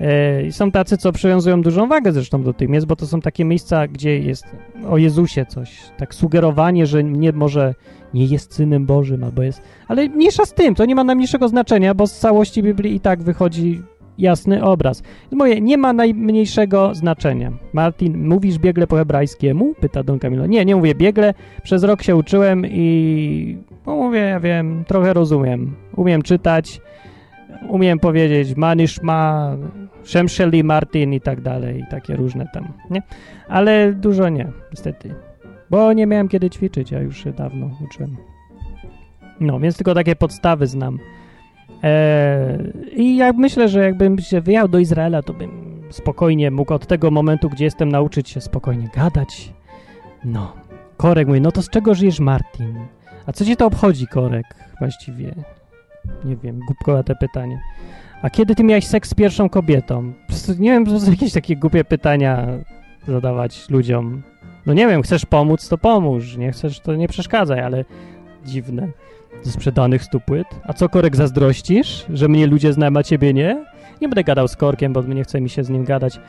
E, 0.00 0.42
I 0.42 0.52
są 0.52 0.70
tacy, 0.70 0.96
co 0.96 1.12
przywiązują 1.12 1.62
dużą 1.62 1.88
wagę 1.88 2.12
zresztą 2.12 2.42
do 2.42 2.52
tych 2.52 2.68
miejsc, 2.68 2.86
bo 2.86 2.96
to 2.96 3.06
są 3.06 3.20
takie 3.20 3.44
miejsca, 3.44 3.88
gdzie 3.88 4.18
jest 4.18 4.44
o 4.90 4.98
Jezusie 4.98 5.46
coś, 5.46 5.80
tak 5.96 6.14
sugerowanie, 6.14 6.86
że 6.86 7.04
nie 7.04 7.32
może 7.32 7.74
nie 8.14 8.24
jest 8.24 8.54
Synem 8.54 8.86
Bożym, 8.86 9.24
albo 9.24 9.42
jest... 9.42 9.62
Ale 9.88 10.08
mniejsza 10.08 10.44
z 10.44 10.54
tym, 10.54 10.74
to 10.74 10.84
nie 10.84 10.94
ma 10.94 11.04
najmniejszego 11.04 11.48
znaczenia, 11.48 11.94
bo 11.94 12.06
z 12.06 12.18
całości 12.18 12.62
Biblii 12.62 12.94
i 12.94 13.00
tak 13.00 13.22
wychodzi 13.22 13.82
jasny 14.18 14.64
obraz. 14.64 15.02
Moje, 15.32 15.60
nie 15.60 15.78
ma 15.78 15.92
najmniejszego 15.92 16.94
znaczenia. 16.94 17.52
Martin, 17.72 18.28
mówisz 18.28 18.58
biegle 18.58 18.86
po 18.86 18.96
hebrajskiemu? 18.96 19.74
Pyta 19.80 20.02
Don 20.02 20.18
Camilo. 20.18 20.46
Nie, 20.46 20.64
nie 20.64 20.76
mówię 20.76 20.94
biegle, 20.94 21.34
przez 21.62 21.84
rok 21.84 22.02
się 22.02 22.16
uczyłem 22.16 22.66
i... 22.66 23.58
No 23.86 23.96
mówię, 23.96 24.18
ja 24.18 24.40
wiem, 24.40 24.84
trochę 24.86 25.12
rozumiem. 25.12 25.74
Umiem 25.96 26.22
czytać, 26.22 26.80
umiem 27.68 27.98
powiedzieć 27.98 28.56
Manishma, 28.56 29.56
Shemsheli, 30.04 30.64
Martin 30.64 31.12
i 31.12 31.20
tak 31.20 31.40
dalej, 31.40 31.80
i 31.80 31.86
takie 31.90 32.16
różne 32.16 32.48
tam, 32.54 32.72
nie? 32.90 33.02
Ale 33.48 33.92
dużo 33.92 34.28
nie, 34.28 34.52
niestety. 34.70 35.14
Bo 35.70 35.92
nie 35.92 36.06
miałem 36.06 36.28
kiedy 36.28 36.50
ćwiczyć, 36.50 36.90
ja 36.90 37.00
już 37.00 37.24
się 37.24 37.32
dawno 37.32 37.70
uczyłem. 37.84 38.16
No, 39.40 39.60
więc 39.60 39.76
tylko 39.76 39.94
takie 39.94 40.16
podstawy 40.16 40.66
znam. 40.66 40.98
Eee, 41.82 42.72
I 42.96 43.16
jak 43.16 43.36
myślę, 43.36 43.68
że 43.68 43.80
jakbym 43.84 44.18
się 44.18 44.40
wyjechał 44.40 44.68
do 44.68 44.78
Izraela, 44.78 45.22
to 45.22 45.34
bym 45.34 45.82
spokojnie 45.90 46.50
mógł 46.50 46.74
od 46.74 46.86
tego 46.86 47.10
momentu, 47.10 47.50
gdzie 47.50 47.64
jestem, 47.64 47.88
nauczyć 47.88 48.28
się 48.28 48.40
spokojnie 48.40 48.88
gadać. 48.94 49.52
No. 50.24 50.52
Korek 50.96 51.28
mówi, 51.28 51.40
no 51.40 51.52
to 51.52 51.62
z 51.62 51.70
czego 51.70 51.94
żyjesz, 51.94 52.20
Martin? 52.20 52.74
A 53.26 53.32
co 53.32 53.44
ci 53.44 53.56
to 53.56 53.66
obchodzi, 53.66 54.06
Korek, 54.06 54.46
właściwie? 54.78 55.34
Nie 56.24 56.36
wiem, 56.36 56.60
głupkowate 56.66 57.14
pytanie. 57.14 57.60
A 58.22 58.30
kiedy 58.30 58.54
ty 58.54 58.64
miałeś 58.64 58.86
seks 58.86 59.10
z 59.10 59.14
pierwszą 59.14 59.48
kobietą? 59.48 60.12
Nie 60.58 60.70
wiem, 60.70 60.84
po 60.84 61.10
jakieś 61.10 61.32
takie 61.32 61.56
głupie 61.56 61.84
pytania 61.84 62.46
zadawać 63.08 63.70
ludziom. 63.70 64.22
No 64.66 64.74
nie 64.74 64.86
wiem, 64.86 65.02
chcesz 65.02 65.26
pomóc, 65.26 65.68
to 65.68 65.78
pomóż. 65.78 66.36
Nie 66.36 66.52
chcesz, 66.52 66.80
to 66.80 66.94
nie 66.94 67.08
przeszkadzaj, 67.08 67.60
ale 67.60 67.84
dziwne. 68.44 68.88
Ze 69.42 69.52
sprzedanych 69.52 70.02
stu 70.04 70.20
płyt. 70.20 70.46
A 70.64 70.72
co, 70.72 70.88
Korek, 70.88 71.16
zazdrościsz? 71.16 72.06
Że 72.14 72.28
mnie 72.28 72.46
ludzie 72.46 72.72
znają, 72.72 72.96
a 72.96 73.02
ciebie 73.02 73.34
nie? 73.34 73.64
Nie 74.00 74.08
będę 74.08 74.24
gadał 74.24 74.48
z 74.48 74.56
Korkiem, 74.56 74.92
bo 74.92 75.02
nie 75.02 75.24
chce 75.24 75.40
mi 75.40 75.50
się 75.50 75.64
z 75.64 75.70
nim 75.70 75.84
gadać. 75.84 76.20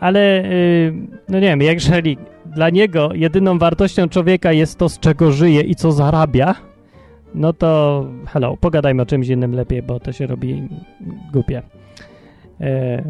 Ale, 0.00 0.44
y, 0.44 0.92
no 1.28 1.40
nie 1.40 1.46
wiem, 1.46 1.62
jeżeli 1.62 2.18
dla 2.46 2.70
niego 2.70 3.10
jedyną 3.14 3.58
wartością 3.58 4.08
człowieka 4.08 4.52
jest 4.52 4.78
to, 4.78 4.88
z 4.88 4.98
czego 4.98 5.32
żyje 5.32 5.60
i 5.60 5.74
co 5.74 5.92
zarabia, 5.92 6.54
no 7.34 7.52
to 7.52 8.04
hello, 8.26 8.56
pogadajmy 8.56 9.02
o 9.02 9.06
czymś 9.06 9.28
innym 9.28 9.54
lepiej, 9.54 9.82
bo 9.82 10.00
to 10.00 10.12
się 10.12 10.26
robi 10.26 10.68
głupie. 11.32 11.62
E, 12.60 13.02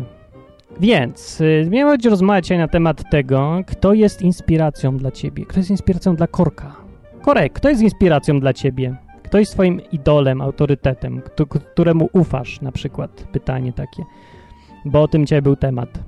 więc 0.81 1.41
y, 1.41 1.69
miałem 1.71 1.89
choć 1.89 2.05
rozmawiać 2.05 2.51
na 2.51 2.69
temat 2.69 3.11
tego, 3.11 3.61
kto 3.67 3.93
jest 3.93 4.23
inspiracją 4.23 4.97
dla 4.97 5.11
ciebie, 5.11 5.47
kto 5.47 5.61
jest 5.61 5.71
inspiracją 5.71 6.17
dla 6.17 6.27
Korka. 6.27 6.77
Korek, 7.23 7.53
kto 7.53 7.69
jest 7.69 7.83
inspiracją 7.83 8.41
dla 8.41 8.53
ciebie? 8.53 8.97
Kto 9.23 9.39
jest 9.39 9.53
twoim 9.53 9.81
idolem, 9.93 10.41
autorytetem, 10.41 11.23
kto, 11.23 11.47
któremu 11.47 12.09
ufasz 12.13 12.61
na 12.61 12.73
przykład? 12.73 13.29
Pytanie 13.33 13.73
takie. 13.73 14.03
Bo 14.85 15.03
o 15.03 15.09
tym 15.09 15.27
dzisiaj 15.27 15.43
był 15.43 15.57
temat. 15.57 15.99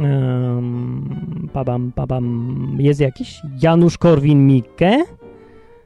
Um, 0.00 1.48
pabam, 1.52 1.92
pabam. 1.94 2.76
Jest 2.78 3.00
jakiś? 3.00 3.42
Janusz 3.62 3.98
Korwin-Mikke? 3.98 4.96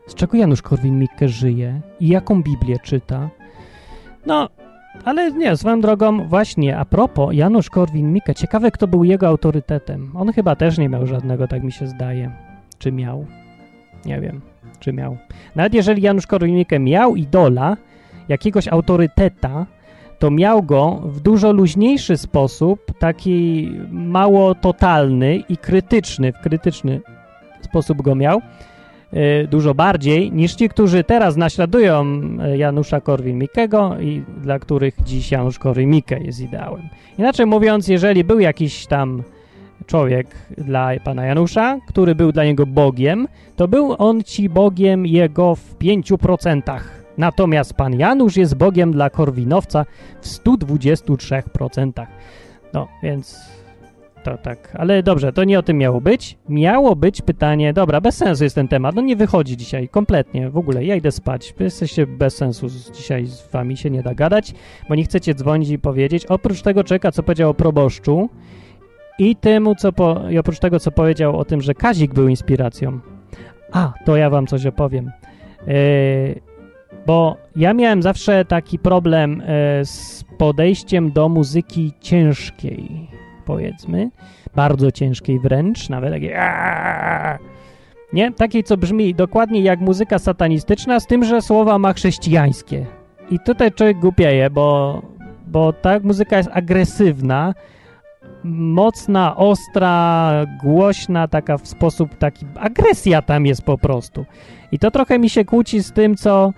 Z 0.06 0.14
czego 0.14 0.36
Janusz 0.36 0.62
Korwin-Mikke 0.62 1.28
żyje? 1.28 1.80
I 2.00 2.08
jaką 2.08 2.42
Biblię 2.42 2.76
czyta? 2.82 3.30
No, 4.26 4.48
ale 5.04 5.32
nie, 5.32 5.56
swoją 5.56 5.80
drogą, 5.80 6.28
właśnie 6.28 6.78
a 6.78 6.84
propos 6.84 7.34
Janusz 7.34 7.70
Korwin-Mikke, 7.70 8.34
ciekawe 8.34 8.70
kto 8.70 8.86
był 8.86 9.04
jego 9.04 9.28
autorytetem. 9.28 10.12
On 10.14 10.32
chyba 10.32 10.56
też 10.56 10.78
nie 10.78 10.88
miał 10.88 11.06
żadnego, 11.06 11.48
tak 11.48 11.62
mi 11.62 11.72
się 11.72 11.86
zdaje. 11.86 12.32
Czy 12.78 12.92
miał? 12.92 13.26
Nie 14.04 14.20
wiem, 14.20 14.40
czy 14.80 14.92
miał. 14.92 15.16
Nawet 15.56 15.74
jeżeli 15.74 16.02
Janusz 16.02 16.26
Korwin-Mikke 16.26 16.80
miał 16.80 17.16
idola, 17.16 17.76
jakiegoś 18.28 18.68
autoryteta, 18.68 19.66
to 20.18 20.30
miał 20.30 20.62
go 20.62 21.00
w 21.04 21.20
dużo 21.20 21.52
luźniejszy 21.52 22.16
sposób, 22.16 22.98
taki 22.98 23.70
mało 23.90 24.54
totalny 24.54 25.36
i 25.36 25.56
krytyczny, 25.56 26.32
w 26.32 26.40
krytyczny 26.40 27.00
sposób 27.60 28.02
go 28.02 28.14
miał, 28.14 28.40
dużo 29.50 29.74
bardziej 29.74 30.32
niż 30.32 30.54
ci, 30.54 30.68
którzy 30.68 31.04
teraz 31.04 31.36
naśladują 31.36 32.20
y, 32.54 32.56
Janusza 32.56 33.00
Korwin-Mikkego 33.00 34.00
i 34.00 34.22
dla 34.42 34.58
których 34.58 34.94
dziś 35.04 35.30
Janusz 35.30 35.58
Korwin-Mikke 35.58 36.24
jest 36.24 36.40
ideałem. 36.40 36.82
Inaczej 37.18 37.46
mówiąc, 37.46 37.88
jeżeli 37.88 38.24
był 38.24 38.40
jakiś 38.40 38.86
tam 38.86 39.22
człowiek 39.86 40.26
dla 40.58 40.90
pana 41.04 41.26
Janusza, 41.26 41.78
który 41.88 42.14
był 42.14 42.32
dla 42.32 42.44
niego 42.44 42.66
Bogiem, 42.66 43.28
to 43.56 43.68
był 43.68 43.94
on 43.98 44.22
ci 44.22 44.48
Bogiem 44.48 45.06
jego 45.06 45.54
w 45.54 45.78
5%. 45.78 46.80
Natomiast 47.18 47.74
pan 47.74 47.98
Janusz 47.98 48.36
jest 48.36 48.54
Bogiem 48.54 48.92
dla 48.92 49.10
Korwinowca 49.10 49.84
w 50.20 50.26
123%. 50.26 52.06
No, 52.72 52.88
więc 53.02 53.55
to 54.26 54.38
tak. 54.38 54.72
Ale 54.74 55.02
dobrze, 55.02 55.32
to 55.32 55.44
nie 55.44 55.58
o 55.58 55.62
tym 55.62 55.78
miało 55.78 56.00
być. 56.00 56.38
Miało 56.48 56.96
być 56.96 57.22
pytanie, 57.22 57.72
dobra, 57.72 58.00
bez 58.00 58.16
sensu 58.16 58.44
jest 58.44 58.54
ten 58.54 58.68
temat. 58.68 58.94
No 58.94 59.02
nie 59.02 59.16
wychodzi 59.16 59.56
dzisiaj 59.56 59.88
kompletnie, 59.88 60.50
w 60.50 60.56
ogóle. 60.56 60.84
Ja 60.84 60.96
idę 60.96 61.12
spać. 61.12 61.54
Wy 61.58 61.64
Jesteście 61.64 62.06
bez 62.06 62.36
sensu. 62.36 62.66
Dzisiaj 62.94 63.26
z 63.26 63.50
wami 63.50 63.76
się 63.76 63.90
nie 63.90 64.02
da 64.02 64.14
gadać, 64.14 64.54
bo 64.88 64.94
nie 64.94 65.04
chcecie 65.04 65.34
dzwonić 65.34 65.70
i 65.70 65.78
powiedzieć. 65.78 66.26
Oprócz 66.26 66.62
tego 66.62 66.84
czeka, 66.84 67.12
co 67.12 67.22
powiedział 67.22 67.50
o 67.50 67.54
proboszczu 67.54 68.28
i 69.18 69.36
temu, 69.36 69.74
co 69.74 69.92
po, 69.92 70.30
i 70.30 70.38
oprócz 70.38 70.58
tego, 70.58 70.80
co 70.80 70.90
powiedział 70.90 71.38
o 71.38 71.44
tym, 71.44 71.60
że 71.60 71.74
Kazik 71.74 72.14
był 72.14 72.28
inspiracją. 72.28 73.00
A, 73.72 73.92
to 74.04 74.16
ja 74.16 74.30
wam 74.30 74.46
coś 74.46 74.66
opowiem. 74.66 75.10
Yy, 75.66 76.40
bo 77.06 77.36
ja 77.56 77.74
miałem 77.74 78.02
zawsze 78.02 78.44
taki 78.44 78.78
problem 78.78 79.40
e, 79.40 79.84
z 79.84 80.24
podejściem 80.38 81.12
do 81.12 81.28
muzyki 81.28 81.92
ciężkiej, 82.00 83.08
powiedzmy, 83.46 84.10
bardzo 84.56 84.90
ciężkiej 84.90 85.40
wręcz, 85.40 85.88
nawet 85.88 86.12
takiej 86.12 86.32
nie? 88.12 88.32
Takiej, 88.32 88.64
co 88.64 88.76
brzmi 88.76 89.14
dokładnie 89.14 89.60
jak 89.60 89.80
muzyka 89.80 90.18
satanistyczna, 90.18 91.00
z 91.00 91.06
tym, 91.06 91.24
że 91.24 91.42
słowa 91.42 91.78
ma 91.78 91.92
chrześcijańskie. 91.92 92.86
I 93.30 93.38
tutaj 93.40 93.72
człowiek 93.72 93.98
głupieje, 93.98 94.50
bo, 94.50 95.02
bo 95.46 95.72
ta 95.72 95.98
muzyka 96.02 96.36
jest 96.36 96.48
agresywna, 96.52 97.54
mocna, 98.44 99.36
ostra, 99.36 100.32
głośna, 100.62 101.28
taka 101.28 101.58
w 101.58 101.68
sposób 101.68 102.14
taki, 102.14 102.46
agresja 102.60 103.22
tam 103.22 103.46
jest 103.46 103.62
po 103.62 103.78
prostu. 103.78 104.24
I 104.72 104.78
to 104.78 104.90
trochę 104.90 105.18
mi 105.18 105.30
się 105.30 105.44
kłóci 105.44 105.82
z 105.82 105.92
tym, 105.92 106.16
co 106.16 106.52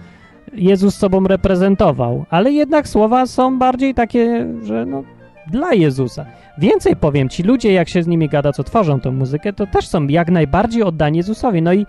Jezus 0.55 0.95
sobą 0.95 1.25
reprezentował, 1.25 2.25
ale 2.31 2.53
jednak 2.53 2.89
słowa 2.89 3.27
są 3.27 3.59
bardziej 3.59 3.95
takie, 3.95 4.47
że 4.63 4.87
no, 4.87 5.03
dla 5.51 5.75
Jezusa. 5.75 6.27
Więcej 6.59 6.97
powiem, 6.97 7.29
ci 7.29 7.43
ludzie, 7.43 7.73
jak 7.73 7.89
się 7.89 8.03
z 8.03 8.07
nimi 8.07 8.29
gada, 8.29 8.53
co 8.53 8.65
tworzą 8.65 9.01
tą 9.01 9.13
muzykę, 9.13 9.53
to 9.53 9.67
też 9.67 9.89
są 9.89 10.07
jak 10.07 10.31
najbardziej 10.31 10.83
oddani 10.83 11.17
Jezusowi. 11.17 11.63
No 11.63 11.73
i, 11.73 11.87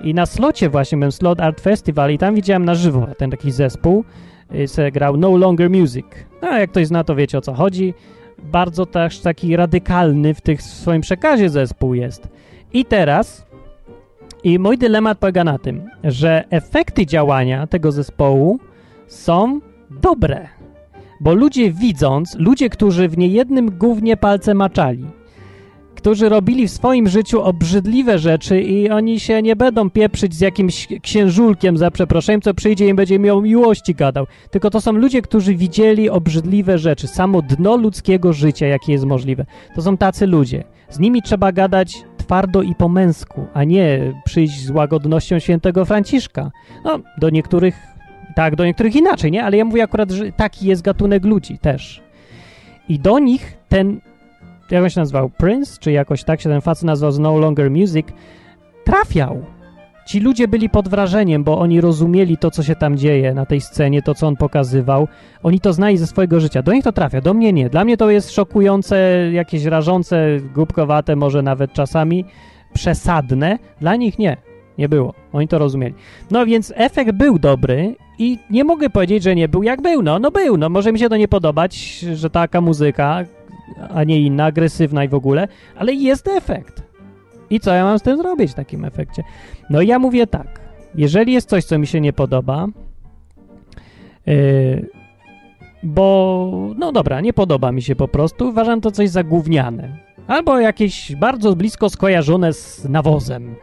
i 0.00 0.14
na 0.14 0.26
slocie 0.26 0.68
właśnie, 0.68 0.98
byłem 0.98 1.12
Slot 1.12 1.40
Art 1.40 1.60
Festival 1.60 2.10
i 2.10 2.18
tam 2.18 2.34
widziałem 2.34 2.64
na 2.64 2.74
żywo 2.74 3.06
ten 3.18 3.30
taki 3.30 3.50
zespół, 3.50 4.04
y, 4.54 4.68
se 4.68 4.92
grał 4.92 5.16
No 5.16 5.36
Longer 5.36 5.70
Music. 5.70 6.06
No, 6.42 6.58
jak 6.58 6.70
ktoś 6.70 6.86
zna, 6.86 7.04
to 7.04 7.14
wiecie 7.14 7.38
o 7.38 7.40
co 7.40 7.54
chodzi. 7.54 7.94
Bardzo 8.42 8.86
też 8.86 9.20
taki 9.20 9.56
radykalny 9.56 10.34
w, 10.34 10.40
tych, 10.40 10.60
w 10.60 10.62
swoim 10.62 11.00
przekazie 11.00 11.48
zespół 11.48 11.94
jest. 11.94 12.28
I 12.72 12.84
teraz 12.84 13.50
i 14.44 14.58
mój 14.58 14.78
dylemat 14.78 15.18
polega 15.18 15.44
na 15.44 15.58
tym, 15.58 15.90
że 16.04 16.44
efekty 16.50 17.06
działania 17.06 17.66
tego 17.66 17.92
zespołu 17.92 18.58
są 19.06 19.60
dobre. 19.90 20.59
Bo 21.20 21.34
ludzie 21.34 21.72
widząc, 21.72 22.36
ludzie, 22.38 22.70
którzy 22.70 23.08
w 23.08 23.18
niejednym 23.18 23.70
głównie 23.78 24.16
palce 24.16 24.54
maczali, 24.54 25.04
którzy 25.94 26.28
robili 26.28 26.68
w 26.68 26.70
swoim 26.70 27.08
życiu 27.08 27.42
obrzydliwe 27.42 28.18
rzeczy 28.18 28.60
i 28.60 28.90
oni 28.90 29.20
się 29.20 29.42
nie 29.42 29.56
będą 29.56 29.90
pieprzyć 29.90 30.34
z 30.34 30.40
jakimś 30.40 30.88
księżulkiem, 31.02 31.76
za 31.76 31.90
przeproszeniem, 31.90 32.40
co 32.40 32.54
przyjdzie 32.54 32.88
i 32.88 32.94
będzie 32.94 33.18
miał 33.18 33.42
miłości 33.42 33.94
gadał. 33.94 34.26
Tylko 34.50 34.70
to 34.70 34.80
są 34.80 34.92
ludzie, 34.92 35.22
którzy 35.22 35.54
widzieli 35.54 36.10
obrzydliwe 36.10 36.78
rzeczy, 36.78 37.08
samo 37.08 37.42
dno 37.42 37.76
ludzkiego 37.76 38.32
życia, 38.32 38.66
jakie 38.66 38.92
jest 38.92 39.04
możliwe. 39.04 39.46
To 39.74 39.82
są 39.82 39.96
tacy 39.96 40.26
ludzie. 40.26 40.64
Z 40.88 40.98
nimi 40.98 41.22
trzeba 41.22 41.52
gadać 41.52 42.04
twardo 42.16 42.62
i 42.62 42.74
po 42.74 42.88
męsku, 42.88 43.46
a 43.54 43.64
nie 43.64 44.14
przyjść 44.24 44.64
z 44.64 44.70
łagodnością 44.70 45.38
świętego 45.38 45.84
Franciszka. 45.84 46.50
No, 46.84 47.00
do 47.18 47.30
niektórych 47.30 47.89
tak, 48.36 48.56
do 48.56 48.64
niektórych 48.64 48.96
inaczej, 48.96 49.30
nie? 49.30 49.44
Ale 49.44 49.56
ja 49.56 49.64
mówię 49.64 49.82
akurat, 49.82 50.10
że 50.10 50.32
taki 50.32 50.66
jest 50.66 50.82
gatunek 50.82 51.24
ludzi 51.24 51.58
też. 51.58 52.02
I 52.88 52.98
do 52.98 53.18
nich 53.18 53.56
ten, 53.68 54.00
jak 54.70 54.82
on 54.82 54.90
się 54.90 55.00
nazywał, 55.00 55.30
Prince, 55.30 55.78
czy 55.78 55.92
jakoś 55.92 56.24
tak 56.24 56.40
się 56.40 56.48
ten 56.48 56.60
facet 56.60 56.84
nazywał 56.84 57.12
z 57.12 57.18
No 57.18 57.38
Longer 57.38 57.70
Music, 57.70 58.06
trafiał. 58.84 59.44
Ci 60.06 60.20
ludzie 60.20 60.48
byli 60.48 60.70
pod 60.70 60.88
wrażeniem, 60.88 61.44
bo 61.44 61.58
oni 61.58 61.80
rozumieli 61.80 62.36
to, 62.36 62.50
co 62.50 62.62
się 62.62 62.76
tam 62.76 62.96
dzieje 62.96 63.34
na 63.34 63.46
tej 63.46 63.60
scenie, 63.60 64.02
to, 64.02 64.14
co 64.14 64.26
on 64.26 64.36
pokazywał. 64.36 65.08
Oni 65.42 65.60
to 65.60 65.72
znali 65.72 65.96
ze 65.96 66.06
swojego 66.06 66.40
życia. 66.40 66.62
Do 66.62 66.72
nich 66.72 66.84
to 66.84 66.92
trafia, 66.92 67.20
do 67.20 67.34
mnie 67.34 67.52
nie. 67.52 67.70
Dla 67.70 67.84
mnie 67.84 67.96
to 67.96 68.10
jest 68.10 68.30
szokujące, 68.30 69.28
jakieś 69.32 69.64
rażące, 69.64 70.26
głupkowate, 70.54 71.16
może 71.16 71.42
nawet 71.42 71.72
czasami 71.72 72.24
przesadne. 72.72 73.58
Dla 73.80 73.96
nich 73.96 74.18
nie. 74.18 74.36
Nie 74.80 74.88
było. 74.88 75.14
Oni 75.32 75.48
to 75.48 75.58
rozumieli. 75.58 75.94
No 76.30 76.46
więc 76.46 76.72
efekt 76.76 77.12
był 77.12 77.38
dobry 77.38 77.96
i 78.18 78.38
nie 78.50 78.64
mogę 78.64 78.90
powiedzieć, 78.90 79.22
że 79.22 79.34
nie 79.34 79.48
był 79.48 79.62
jak 79.62 79.82
był. 79.82 80.02
No, 80.02 80.18
no 80.18 80.30
był. 80.30 80.56
No 80.56 80.68
może 80.68 80.92
mi 80.92 80.98
się 80.98 81.08
to 81.08 81.16
nie 81.16 81.28
podobać, 81.28 81.98
że 82.14 82.30
taka 82.30 82.60
muzyka, 82.60 83.24
a 83.94 84.04
nie 84.04 84.20
inna, 84.20 84.44
agresywna 84.44 85.04
i 85.04 85.08
w 85.08 85.14
ogóle, 85.14 85.48
ale 85.76 85.92
jest 85.92 86.28
efekt. 86.28 86.82
I 87.50 87.60
co 87.60 87.74
ja 87.74 87.84
mam 87.84 87.98
z 87.98 88.02
tym 88.02 88.16
zrobić 88.16 88.50
w 88.50 88.54
takim 88.54 88.84
efekcie? 88.84 89.22
No 89.70 89.82
ja 89.82 89.98
mówię 89.98 90.26
tak. 90.26 90.60
Jeżeli 90.94 91.32
jest 91.32 91.48
coś, 91.48 91.64
co 91.64 91.78
mi 91.78 91.86
się 91.86 92.00
nie 92.00 92.12
podoba, 92.12 92.66
yy, 94.26 94.88
bo 95.82 96.50
no 96.78 96.92
dobra, 96.92 97.20
nie 97.20 97.32
podoba 97.32 97.72
mi 97.72 97.82
się 97.82 97.96
po 97.96 98.08
prostu, 98.08 98.48
uważam 98.48 98.80
to 98.80 98.90
coś 98.90 99.08
za 99.08 99.24
gówniane. 99.24 99.98
Albo 100.26 100.60
jakieś 100.60 101.16
bardzo 101.16 101.56
blisko 101.56 101.90
skojarzone 101.90 102.52
z 102.52 102.84
nawozem. 102.84 103.54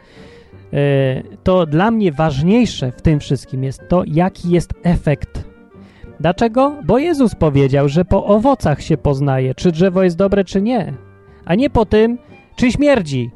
Yy, 0.72 1.38
to 1.42 1.66
dla 1.66 1.90
mnie 1.90 2.12
ważniejsze 2.12 2.92
w 2.92 3.02
tym 3.02 3.20
wszystkim 3.20 3.64
jest 3.64 3.88
to, 3.88 4.02
jaki 4.06 4.50
jest 4.50 4.74
efekt. 4.82 5.44
Dlaczego? 6.20 6.76
Bo 6.84 6.98
Jezus 6.98 7.34
powiedział, 7.34 7.88
że 7.88 8.04
po 8.04 8.26
owocach 8.26 8.82
się 8.82 8.96
poznaje, 8.96 9.54
czy 9.54 9.72
drzewo 9.72 10.02
jest 10.02 10.16
dobre, 10.16 10.44
czy 10.44 10.62
nie. 10.62 10.94
A 11.44 11.54
nie 11.54 11.70
po 11.70 11.86
tym, 11.86 12.18
czy 12.56 12.72
śmierdzi, 12.72 13.30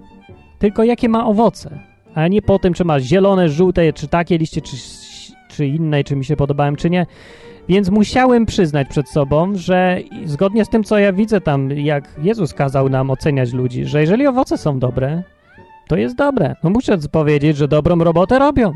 tylko 0.59 0.85
jakie 0.85 1.09
ma 1.09 1.27
owoce. 1.27 1.79
A 2.15 2.29
nie 2.29 2.43
po 2.43 2.59
tym, 2.59 2.75
czy 2.75 2.85
ma 2.85 3.01
zielone, 3.01 3.49
żółte, 3.49 3.93
czy 3.93 4.09
takie 4.09 4.39
liście, 4.39 4.61
czy, 4.61 4.77
czy 5.49 5.67
inne, 5.67 6.05
czy 6.05 6.17
mi 6.17 6.25
się 6.25 6.37
podobałem, 6.37 6.77
czy 6.77 6.91
nie. 6.91 7.07
Więc 7.69 7.91
musiałem 7.91 8.47
przyznać 8.47 8.89
przed 8.89 9.09
sobą, 9.09 9.55
że 9.55 9.99
zgodnie 10.25 10.65
z 10.65 10.69
tym, 10.69 10.85
co 10.85 10.99
ja 10.99 11.13
widzę 11.13 11.41
tam, 11.41 11.71
jak 11.71 12.05
Jezus 12.23 12.55
kazał 12.55 12.89
nam 12.89 13.11
oceniać 13.11 13.53
ludzi, 13.53 13.85
że 13.85 14.01
jeżeli 14.01 14.27
owoce 14.27 14.59
są 14.59 14.79
dobre, 14.79 15.23
to 15.93 15.97
jest 15.97 16.17
dobre. 16.17 16.57
No 16.65 16.71
muszę 16.71 16.99
powiedzieć, 17.13 17.57
że 17.57 17.69
dobrą 17.69 17.99
robotę 17.99 18.39
robią. 18.39 18.73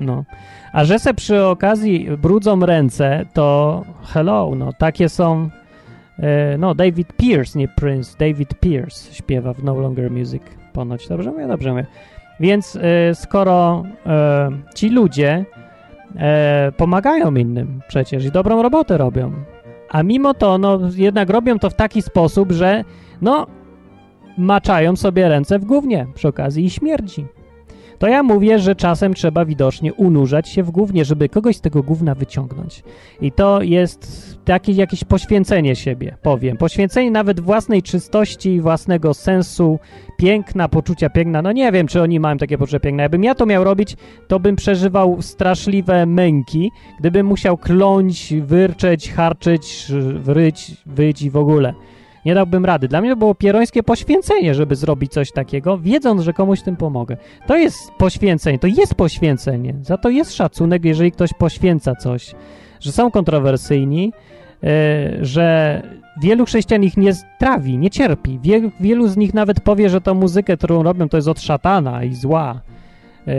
No. 0.00 0.24
A 0.72 0.84
że 0.84 0.98
se 0.98 1.14
przy 1.14 1.44
okazji 1.44 2.08
brudzą 2.18 2.60
ręce, 2.60 3.26
to 3.32 3.82
hello, 4.02 4.52
no 4.56 4.72
takie 4.72 5.08
są 5.08 5.50
E, 6.18 6.58
no, 6.58 6.74
David 6.74 7.12
Pierce, 7.16 7.58
nie 7.58 7.68
Prince, 7.68 8.16
David 8.16 8.54
Pierce 8.60 9.14
śpiewa 9.14 9.54
w 9.54 9.64
No 9.64 9.74
Longer 9.74 10.10
Music. 10.10 10.42
Ponoć, 10.72 11.08
dobrze 11.08 11.30
mówię? 11.30 11.46
Dobrze 11.46 11.70
mówię. 11.70 11.86
Więc 12.40 12.76
e, 12.76 13.14
skoro 13.14 13.84
e, 14.06 14.50
ci 14.74 14.88
ludzie 14.88 15.44
pomagają 16.76 17.34
innym 17.34 17.80
przecież 17.88 18.24
i 18.24 18.30
dobrą 18.30 18.62
robotę 18.62 18.98
robią, 18.98 19.32
a 19.90 20.02
mimo 20.02 20.34
to, 20.34 20.58
no, 20.58 20.78
jednak 20.96 21.30
robią 21.30 21.58
to 21.58 21.70
w 21.70 21.74
taki 21.74 22.02
sposób, 22.02 22.52
że 22.52 22.84
no, 23.22 23.46
maczają 24.38 24.96
sobie 24.96 25.28
ręce 25.28 25.58
w 25.58 25.64
gównie 25.64 26.06
przy 26.14 26.28
okazji 26.28 26.64
i 26.64 26.70
śmierdzi. 26.70 27.26
To 28.02 28.08
ja 28.08 28.22
mówię, 28.22 28.58
że 28.58 28.74
czasem 28.74 29.14
trzeba 29.14 29.44
widocznie 29.44 29.94
unurzać 29.94 30.48
się 30.48 30.62
w 30.62 30.70
gównie, 30.70 31.04
żeby 31.04 31.28
kogoś 31.28 31.56
z 31.56 31.60
tego 31.60 31.82
gówna 31.82 32.14
wyciągnąć. 32.14 32.82
I 33.20 33.32
to 33.32 33.62
jest 33.62 34.38
takie 34.44 34.72
jakieś 34.72 35.04
poświęcenie 35.04 35.76
siebie, 35.76 36.16
powiem. 36.22 36.56
Poświęcenie 36.56 37.10
nawet 37.10 37.40
własnej 37.40 37.82
czystości, 37.82 38.60
własnego 38.60 39.14
sensu, 39.14 39.78
piękna, 40.16 40.68
poczucia 40.68 41.10
piękna. 41.10 41.42
No 41.42 41.52
nie 41.52 41.72
wiem, 41.72 41.86
czy 41.86 42.02
oni 42.02 42.20
mają 42.20 42.38
takie 42.38 42.58
poczucie 42.58 42.80
piękna. 42.80 43.02
Jakbym 43.02 43.24
ja 43.24 43.34
to 43.34 43.46
miał 43.46 43.64
robić, 43.64 43.96
to 44.28 44.40
bym 44.40 44.56
przeżywał 44.56 45.22
straszliwe 45.22 46.06
męki, 46.06 46.70
gdybym 47.00 47.26
musiał 47.26 47.58
kląć, 47.58 48.34
wyrczeć, 48.40 49.12
harczyć, 49.12 49.92
wryć, 50.14 50.76
wyć 50.86 51.22
i 51.22 51.30
w 51.30 51.36
ogóle. 51.36 51.74
Nie 52.24 52.34
dałbym 52.34 52.64
rady. 52.64 52.88
Dla 52.88 53.00
mnie 53.00 53.10
to 53.10 53.16
było 53.16 53.34
pierońskie 53.34 53.82
poświęcenie, 53.82 54.54
żeby 54.54 54.76
zrobić 54.76 55.12
coś 55.12 55.32
takiego, 55.32 55.78
wiedząc, 55.78 56.22
że 56.22 56.32
komuś 56.32 56.62
tym 56.62 56.76
pomogę. 56.76 57.16
To 57.46 57.56
jest 57.56 57.92
poświęcenie, 57.98 58.58
to 58.58 58.66
jest 58.66 58.94
poświęcenie. 58.94 59.74
Za 59.82 59.96
to 59.98 60.08
jest 60.08 60.34
szacunek, 60.34 60.84
jeżeli 60.84 61.12
ktoś 61.12 61.32
poświęca 61.32 61.94
coś. 61.94 62.34
Że 62.80 62.92
są 62.92 63.10
kontrowersyjni, 63.10 64.12
e, 64.64 65.24
że 65.24 65.82
wielu 66.22 66.44
chrześcijan 66.46 66.82
ich 66.82 66.96
nie 66.96 67.12
trawi, 67.38 67.78
nie 67.78 67.90
cierpi. 67.90 68.38
Wielu, 68.42 68.70
wielu 68.80 69.08
z 69.08 69.16
nich 69.16 69.34
nawet 69.34 69.60
powie, 69.60 69.88
że 69.88 70.00
tą 70.00 70.14
muzykę, 70.14 70.56
którą 70.56 70.82
robią, 70.82 71.08
to 71.08 71.16
jest 71.16 71.28
od 71.28 71.40
szatana 71.40 72.04
i 72.04 72.14
zła. 72.14 72.60
E, 73.28 73.32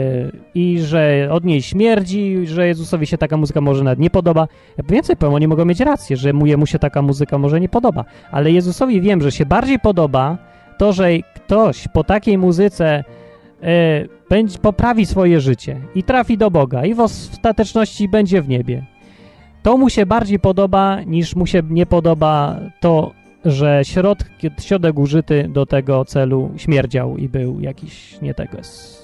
I 0.54 0.78
że 0.80 1.28
od 1.30 1.44
niej 1.44 1.62
śmierdzi, 1.62 2.46
że 2.46 2.66
Jezusowi 2.66 3.06
się 3.06 3.18
taka 3.18 3.36
muzyka 3.36 3.60
może 3.60 3.84
nawet 3.84 3.98
nie 3.98 4.10
podoba. 4.10 4.48
Ja 4.78 4.84
więcej 4.88 5.16
powiem, 5.16 5.34
oni 5.34 5.48
mogą 5.48 5.64
mieć 5.64 5.80
rację, 5.80 6.16
że 6.16 6.32
mu 6.32 6.46
jemu 6.46 6.66
się 6.66 6.78
taka 6.78 7.02
muzyka 7.02 7.38
może 7.38 7.60
nie 7.60 7.68
podoba. 7.68 8.04
Ale 8.30 8.52
Jezusowi 8.52 9.00
wiem, 9.00 9.22
że 9.22 9.32
się 9.32 9.46
bardziej 9.46 9.78
podoba 9.78 10.38
to, 10.78 10.92
że 10.92 11.08
ktoś 11.34 11.88
po 11.88 12.04
takiej 12.04 12.38
muzyce 12.38 13.04
e, 13.62 14.04
będzie, 14.30 14.58
poprawi 14.58 15.06
swoje 15.06 15.40
życie 15.40 15.80
i 15.94 16.02
trafi 16.02 16.38
do 16.38 16.50
Boga 16.50 16.84
i 16.84 16.94
w 16.94 17.00
ostateczności 17.00 18.08
będzie 18.08 18.42
w 18.42 18.48
niebie. 18.48 18.86
To 19.62 19.76
mu 19.76 19.90
się 19.90 20.06
bardziej 20.06 20.38
podoba, 20.38 21.02
niż 21.02 21.36
mu 21.36 21.46
się 21.46 21.62
nie 21.70 21.86
podoba 21.86 22.60
to, 22.80 23.12
że 23.44 23.80
środ, 23.84 24.18
środek 24.60 24.98
użyty 24.98 25.48
do 25.48 25.66
tego 25.66 26.04
celu 26.04 26.50
śmierdział 26.56 27.16
i 27.16 27.28
był 27.28 27.60
jakiś 27.60 28.20
nie 28.22 28.34
tego 28.34 28.58
jest. 28.58 29.03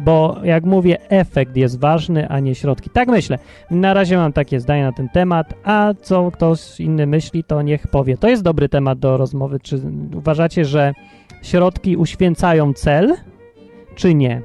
Bo 0.00 0.36
jak 0.44 0.64
mówię, 0.64 1.10
efekt 1.10 1.56
jest 1.56 1.80
ważny, 1.80 2.28
a 2.28 2.40
nie 2.40 2.54
środki. 2.54 2.90
Tak 2.90 3.08
myślę. 3.08 3.38
Na 3.70 3.94
razie 3.94 4.16
mam 4.16 4.32
takie 4.32 4.60
zdanie 4.60 4.82
na 4.82 4.92
ten 4.92 5.08
temat, 5.08 5.54
a 5.64 5.94
co 6.02 6.30
ktoś 6.30 6.80
inny 6.80 7.06
myśli, 7.06 7.44
to 7.44 7.62
niech 7.62 7.86
powie. 7.86 8.16
To 8.16 8.28
jest 8.28 8.42
dobry 8.42 8.68
temat 8.68 8.98
do 8.98 9.16
rozmowy. 9.16 9.60
Czy 9.60 9.80
uważacie, 10.14 10.64
że 10.64 10.92
środki 11.42 11.96
uświęcają 11.96 12.72
cel, 12.72 13.14
czy 13.94 14.14
nie? 14.14 14.42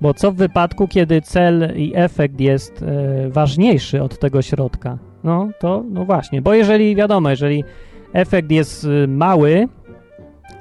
Bo 0.00 0.14
co 0.14 0.32
w 0.32 0.36
wypadku, 0.36 0.88
kiedy 0.88 1.20
cel 1.20 1.72
i 1.76 1.92
efekt 1.94 2.40
jest 2.40 2.82
e, 2.82 3.28
ważniejszy 3.30 4.02
od 4.02 4.18
tego 4.18 4.42
środka? 4.42 4.98
No 5.24 5.48
to, 5.58 5.84
no 5.90 6.04
właśnie, 6.04 6.42
bo 6.42 6.54
jeżeli, 6.54 6.96
wiadomo, 6.96 7.30
jeżeli 7.30 7.64
efekt 8.12 8.50
jest 8.50 8.84
y, 8.84 9.08
mały, 9.08 9.68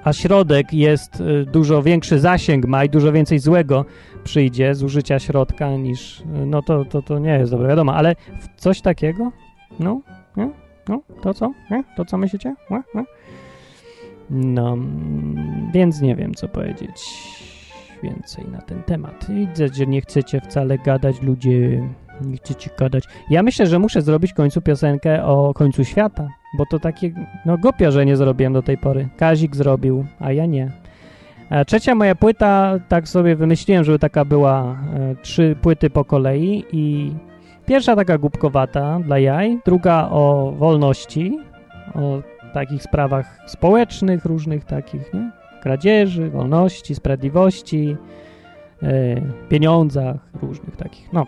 a 0.03 0.14
środek 0.14 0.73
jest 0.73 1.22
y, 1.22 1.45
dużo 1.45 1.84
większy 1.84 2.19
zasięg 2.19 2.65
ma 2.65 2.84
i 2.84 2.89
dużo 2.89 3.11
więcej 3.11 3.39
złego 3.39 3.85
przyjdzie 4.23 4.76
z 4.76 4.84
użycia 4.84 5.19
środka 5.19 5.69
niż, 5.69 6.19
y, 6.19 6.23
no 6.45 6.61
to, 6.61 6.85
to, 6.85 7.01
to 7.01 7.19
nie 7.19 7.31
jest 7.31 7.51
dobre, 7.51 7.68
wiadomo, 7.68 7.95
ale 7.95 8.15
coś 8.57 8.81
takiego, 8.81 9.31
no, 9.80 10.01
nie? 10.38 10.49
no, 10.89 11.01
to 11.22 11.34
co, 11.34 11.51
nie? 11.72 11.84
to 11.97 12.05
co 12.05 12.18
myślicie? 12.18 12.55
Nie? 12.69 12.84
Nie? 12.95 13.03
No, 14.30 14.73
mm, 14.73 15.72
więc 15.73 16.01
nie 16.01 16.15
wiem, 16.15 16.34
co 16.34 16.47
powiedzieć 16.47 17.01
więcej 18.03 18.45
na 18.45 18.61
ten 18.61 18.84
temat. 18.84 19.26
Widzę, 19.30 19.68
że 19.68 19.85
nie 19.85 20.01
chcecie 20.01 20.41
wcale 20.41 20.77
gadać, 20.77 21.22
ludzie, 21.22 21.89
nie 22.22 22.38
chcecie 22.38 22.69
gadać. 22.80 23.03
Ja 23.30 23.44
myślę, 23.44 23.68
że 23.68 23.80
muszę 23.80 24.02
zrobić 24.02 24.34
końcu 24.34 24.61
piosenkę 24.61 25.26
o 25.26 25.53
końcu 25.53 25.84
świata, 25.84 26.27
bo 26.57 26.65
to 26.65 26.80
takie, 26.80 27.11
no 27.45 27.57
głupio, 27.57 27.91
że 27.91 28.06
nie 28.06 28.18
zrobiłem 28.18 28.53
do 28.53 28.61
tej 28.61 28.77
pory. 28.77 29.10
Kazik 29.18 29.56
zrobił, 29.56 30.06
a 30.19 30.31
ja 30.31 30.45
nie. 30.45 30.72
A 31.49 31.65
trzecia 31.65 31.95
moja 31.95 32.15
płyta, 32.15 32.80
tak 32.88 33.07
sobie 33.07 33.35
wymyśliłem, 33.35 33.84
żeby 33.84 33.99
taka 33.99 34.26
była 34.26 34.77
e, 34.94 35.15
trzy 35.22 35.56
płyty 35.61 35.90
po 35.90 36.06
kolei 36.06 36.65
i 36.72 37.14
pierwsza 37.65 37.95
taka 37.95 38.18
głupkowata 38.18 38.99
dla 38.99 39.19
jaj, 39.19 39.60
druga 39.65 40.10
o 40.11 40.53
wolności, 40.57 41.40
o 41.95 42.22
takich 42.53 42.84
sprawach 42.84 43.40
społecznych, 43.45 44.26
różnych 44.26 44.65
takich, 44.65 45.14
nie? 45.14 45.31
Kradzieży, 45.61 46.30
wolności, 46.30 46.95
sprawiedliwości, 46.95 47.98
e, 48.84 49.22
pieniądzach, 49.49 50.15
różnych 50.41 50.76
takich, 50.76 51.14
no. 51.14 51.26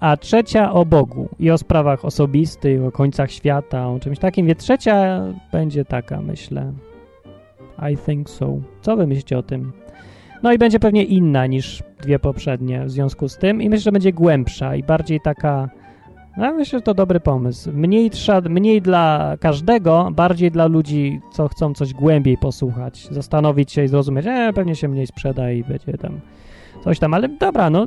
A 0.00 0.16
trzecia 0.16 0.72
o 0.72 0.84
Bogu 0.84 1.28
i 1.38 1.50
o 1.50 1.58
sprawach 1.58 2.04
osobistych, 2.04 2.84
o 2.84 2.92
końcach 2.92 3.30
świata, 3.30 3.88
o 3.88 4.00
czymś 4.00 4.18
takim. 4.18 4.46
Więc 4.46 4.58
trzecia 4.58 5.22
będzie 5.52 5.84
taka, 5.84 6.20
myślę. 6.20 6.72
I 7.92 7.96
think 7.96 8.30
so. 8.30 8.58
Co 8.80 8.96
wy 8.96 9.06
myślicie 9.06 9.38
o 9.38 9.42
tym? 9.42 9.72
No 10.42 10.52
i 10.52 10.58
będzie 10.58 10.80
pewnie 10.80 11.04
inna 11.04 11.46
niż 11.46 11.82
dwie 12.02 12.18
poprzednie 12.18 12.84
w 12.84 12.90
związku 12.90 13.28
z 13.28 13.36
tym 13.36 13.62
i 13.62 13.68
myślę, 13.68 13.82
że 13.82 13.92
będzie 13.92 14.12
głębsza 14.12 14.76
i 14.76 14.82
bardziej 14.82 15.20
taka 15.20 15.68
no, 16.36 16.54
myślę, 16.54 16.78
że 16.78 16.82
to 16.82 16.94
dobry 16.94 17.20
pomysł. 17.20 17.70
Mniej, 17.72 18.10
trza, 18.10 18.40
mniej 18.40 18.82
dla 18.82 19.36
każdego, 19.40 20.08
bardziej 20.12 20.50
dla 20.50 20.66
ludzi, 20.66 21.20
co 21.32 21.48
chcą 21.48 21.74
coś 21.74 21.94
głębiej 21.94 22.38
posłuchać, 22.38 23.08
zastanowić 23.10 23.72
się 23.72 23.84
i 23.84 23.88
zrozumieć, 23.88 24.26
e, 24.26 24.52
pewnie 24.52 24.76
się 24.76 24.88
mniej 24.88 25.06
sprzeda 25.06 25.50
i 25.50 25.64
będzie 25.64 25.98
tam 25.98 26.20
coś 26.84 26.98
tam, 26.98 27.14
ale 27.14 27.28
dobra, 27.28 27.70
no, 27.70 27.86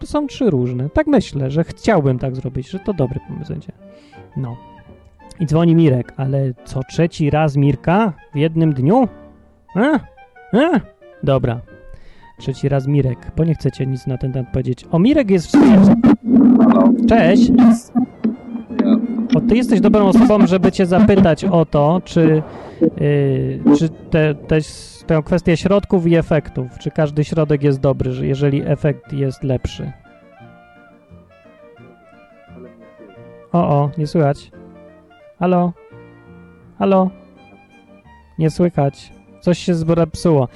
to 0.00 0.06
są 0.06 0.26
trzy 0.26 0.50
różne. 0.50 0.90
Tak 0.90 1.06
myślę, 1.06 1.50
że 1.50 1.64
chciałbym 1.64 2.18
tak 2.18 2.36
zrobić, 2.36 2.70
że 2.70 2.78
to 2.78 2.92
dobry 2.92 3.20
pomysł 3.28 3.52
będzie. 3.52 3.72
No. 4.36 4.56
I 5.40 5.46
dzwoni 5.46 5.74
Mirek, 5.74 6.12
ale 6.16 6.54
co 6.64 6.80
trzeci 6.90 7.30
raz 7.30 7.56
Mirka 7.56 8.12
w 8.34 8.36
jednym 8.36 8.72
dniu? 8.72 9.08
E? 9.76 10.00
E? 10.54 10.80
Dobra. 11.22 11.60
Trzeci 12.38 12.68
raz 12.68 12.86
Mirek, 12.86 13.32
bo 13.36 13.44
nie 13.44 13.54
chcecie 13.54 13.86
nic 13.86 14.06
na 14.06 14.18
ten 14.18 14.32
temat 14.32 14.52
powiedzieć. 14.52 14.84
O, 14.90 14.98
Mirek 14.98 15.30
jest 15.30 15.46
w 15.46 15.50
sumie... 15.50 15.78
Cześć! 17.08 17.50
O, 19.34 19.40
ty 19.40 19.56
jesteś 19.56 19.80
dobrą 19.80 20.06
osobą, 20.06 20.46
żeby 20.46 20.72
cię 20.72 20.86
zapytać 20.86 21.44
o 21.44 21.64
to, 21.64 22.02
czy, 22.04 22.42
yy, 23.00 23.76
czy 23.78 23.88
te, 23.88 24.34
te, 24.34 24.58
tę 25.08 25.22
kwestię 25.24 25.56
środków 25.56 26.06
i 26.06 26.16
efektów, 26.16 26.78
czy 26.78 26.90
każdy 26.90 27.24
środek 27.24 27.62
jest 27.62 27.80
dobry, 27.80 28.12
że 28.12 28.26
jeżeli 28.26 28.62
efekt 28.66 29.12
jest 29.12 29.42
lepszy. 29.42 29.92
O, 33.52 33.68
o, 33.68 33.90
nie 33.98 34.06
słychać. 34.06 34.50
Halo? 35.38 35.72
Halo? 36.78 37.10
Nie 38.38 38.50
słychać. 38.50 39.12
Coś 39.40 39.58
się 39.58 39.74
zepsuło. 39.74 40.48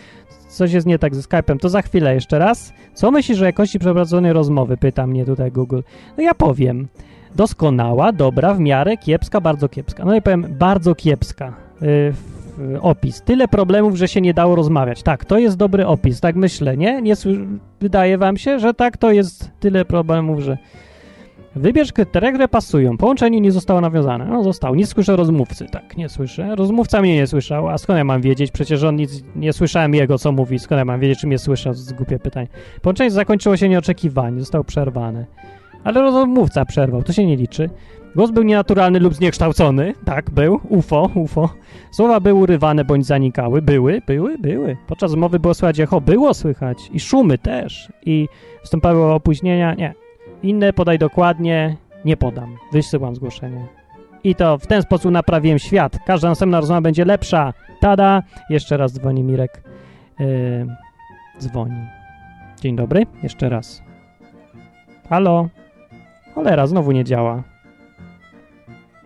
Coś 0.48 0.72
jest 0.72 0.86
nie 0.86 0.98
tak 0.98 1.14
ze 1.14 1.20
Skype'em. 1.20 1.58
To 1.58 1.68
za 1.68 1.82
chwilę 1.82 2.14
jeszcze 2.14 2.38
raz. 2.38 2.72
Co 2.94 3.10
myślisz 3.10 3.40
o 3.40 3.44
jakości 3.44 3.78
przeprowadzonej 3.78 4.32
rozmowy? 4.32 4.76
Pyta 4.76 5.06
mnie 5.06 5.24
tutaj 5.24 5.52
Google. 5.52 5.80
No 6.16 6.22
ja 6.22 6.34
powiem. 6.34 6.88
Doskonała, 7.34 8.12
dobra, 8.12 8.54
w 8.54 8.60
miarę, 8.60 8.96
kiepska, 8.96 9.40
bardzo 9.40 9.68
kiepska. 9.68 10.04
No 10.04 10.16
i 10.16 10.22
powiem, 10.22 10.46
bardzo 10.58 10.94
kiepska. 10.94 11.52
Yy, 11.80 12.14
opis. 12.80 13.22
Tyle 13.22 13.48
problemów, 13.48 13.96
że 13.96 14.08
się 14.08 14.20
nie 14.20 14.34
dało 14.34 14.54
rozmawiać. 14.54 15.02
Tak, 15.02 15.24
to 15.24 15.38
jest 15.38 15.56
dobry 15.56 15.86
opis, 15.86 16.20
tak 16.20 16.36
myślę, 16.36 16.76
nie? 16.76 17.02
nie 17.02 17.14
wydaje 17.80 18.18
wam 18.18 18.36
się, 18.36 18.58
że 18.58 18.74
tak, 18.74 18.96
to 18.96 19.12
jest 19.12 19.50
tyle 19.60 19.84
problemów, 19.84 20.40
że... 20.40 20.58
Wybierz 21.56 21.92
kryteria, 21.92 22.30
które 22.30 22.48
pasują. 22.48 22.96
Połączenie 22.96 23.40
nie 23.40 23.52
zostało 23.52 23.80
nawiązane. 23.80 24.24
No 24.24 24.42
zostało. 24.42 24.74
Nie 24.74 24.86
słyszę 24.86 25.16
rozmówcy. 25.16 25.66
Tak, 25.66 25.96
nie 25.96 26.08
słyszę. 26.08 26.56
Rozmówca 26.56 27.00
mnie 27.00 27.14
nie 27.14 27.26
słyszał. 27.26 27.68
A 27.68 27.78
skąd 27.78 27.96
ja 27.96 28.04
mam 28.04 28.22
wiedzieć? 28.22 28.50
Przecież 28.50 28.82
on 28.82 28.96
nic... 28.96 29.24
Nie 29.36 29.52
słyszałem 29.52 29.94
jego, 29.94 30.18
co 30.18 30.32
mówi. 30.32 30.58
Skąd 30.58 30.78
ja 30.78 30.84
mam 30.84 31.00
wiedzieć, 31.00 31.18
czy 31.20 31.26
mnie 31.26 31.38
słyszał? 31.38 31.74
Z 31.74 31.92
głupie 31.92 32.18
pytanie. 32.18 32.48
Połączenie 32.82 33.10
zakończyło 33.10 33.56
się 33.56 33.68
nieoczekiwanie. 33.68 34.40
Zostało 34.40 34.64
przerwane. 34.64 35.26
Ale 35.84 36.02
rozmówca 36.02 36.64
przerwał. 36.64 37.02
To 37.02 37.12
się 37.12 37.26
nie 37.26 37.36
liczy. 37.36 37.70
Głos 38.16 38.30
był 38.30 38.43
nienaturalny 38.43 39.01
lub 39.01 39.14
zniekształcony. 39.14 39.94
Tak, 40.05 40.30
był. 40.30 40.60
UFO, 40.68 41.10
UFO. 41.14 41.51
Słowa 41.90 42.20
były 42.20 42.40
urywane 42.40 42.84
bądź 42.84 43.06
zanikały. 43.06 43.62
Były, 43.62 44.02
były, 44.06 44.39
były. 44.39 44.76
Podczas 44.86 45.10
rozmowy 45.10 45.39
było 45.40 45.55
słychać 45.55 45.80
echo. 45.80 46.01
Było 46.01 46.34
słychać. 46.34 46.78
I 46.93 47.01
szumy 47.01 47.39
też. 47.39 47.93
I 48.06 48.28
wstępowały 48.62 49.12
opóźnienia. 49.12 49.74
Nie. 49.74 49.94
Inne 50.43 50.72
podaj 50.72 50.98
dokładnie. 50.98 51.76
Nie 52.05 52.16
podam. 52.16 52.56
Wysyłam 52.72 53.14
zgłoszenie. 53.14 53.66
i 54.24 54.34
to 54.34 54.59
w 54.59 54.66
ten 54.66 54.82
sposób 54.82 55.10
naprawiłem 55.10 55.59
świat. 55.59 55.98
Każda 56.06 56.28
następna 56.28 56.60
rozmowa 56.60 56.80
będzie 56.80 57.05
lepsza. 57.05 57.52
Tada! 57.80 58.22
Jeszcze 58.51 58.76
raz 58.76 58.93
dzwoni 58.93 59.22
Mirek. 59.22 59.62
Yy, 60.18 60.66
dzwoni. 61.39 61.86
Dzień 62.60 62.76
dobry, 62.76 63.06
jeszcze 63.22 63.48
raz. 63.48 63.82
Halo? 65.09 65.48
Cholera, 66.34 66.66
znowu 66.66 66.93
nie 66.93 67.05
działa. 67.05 67.43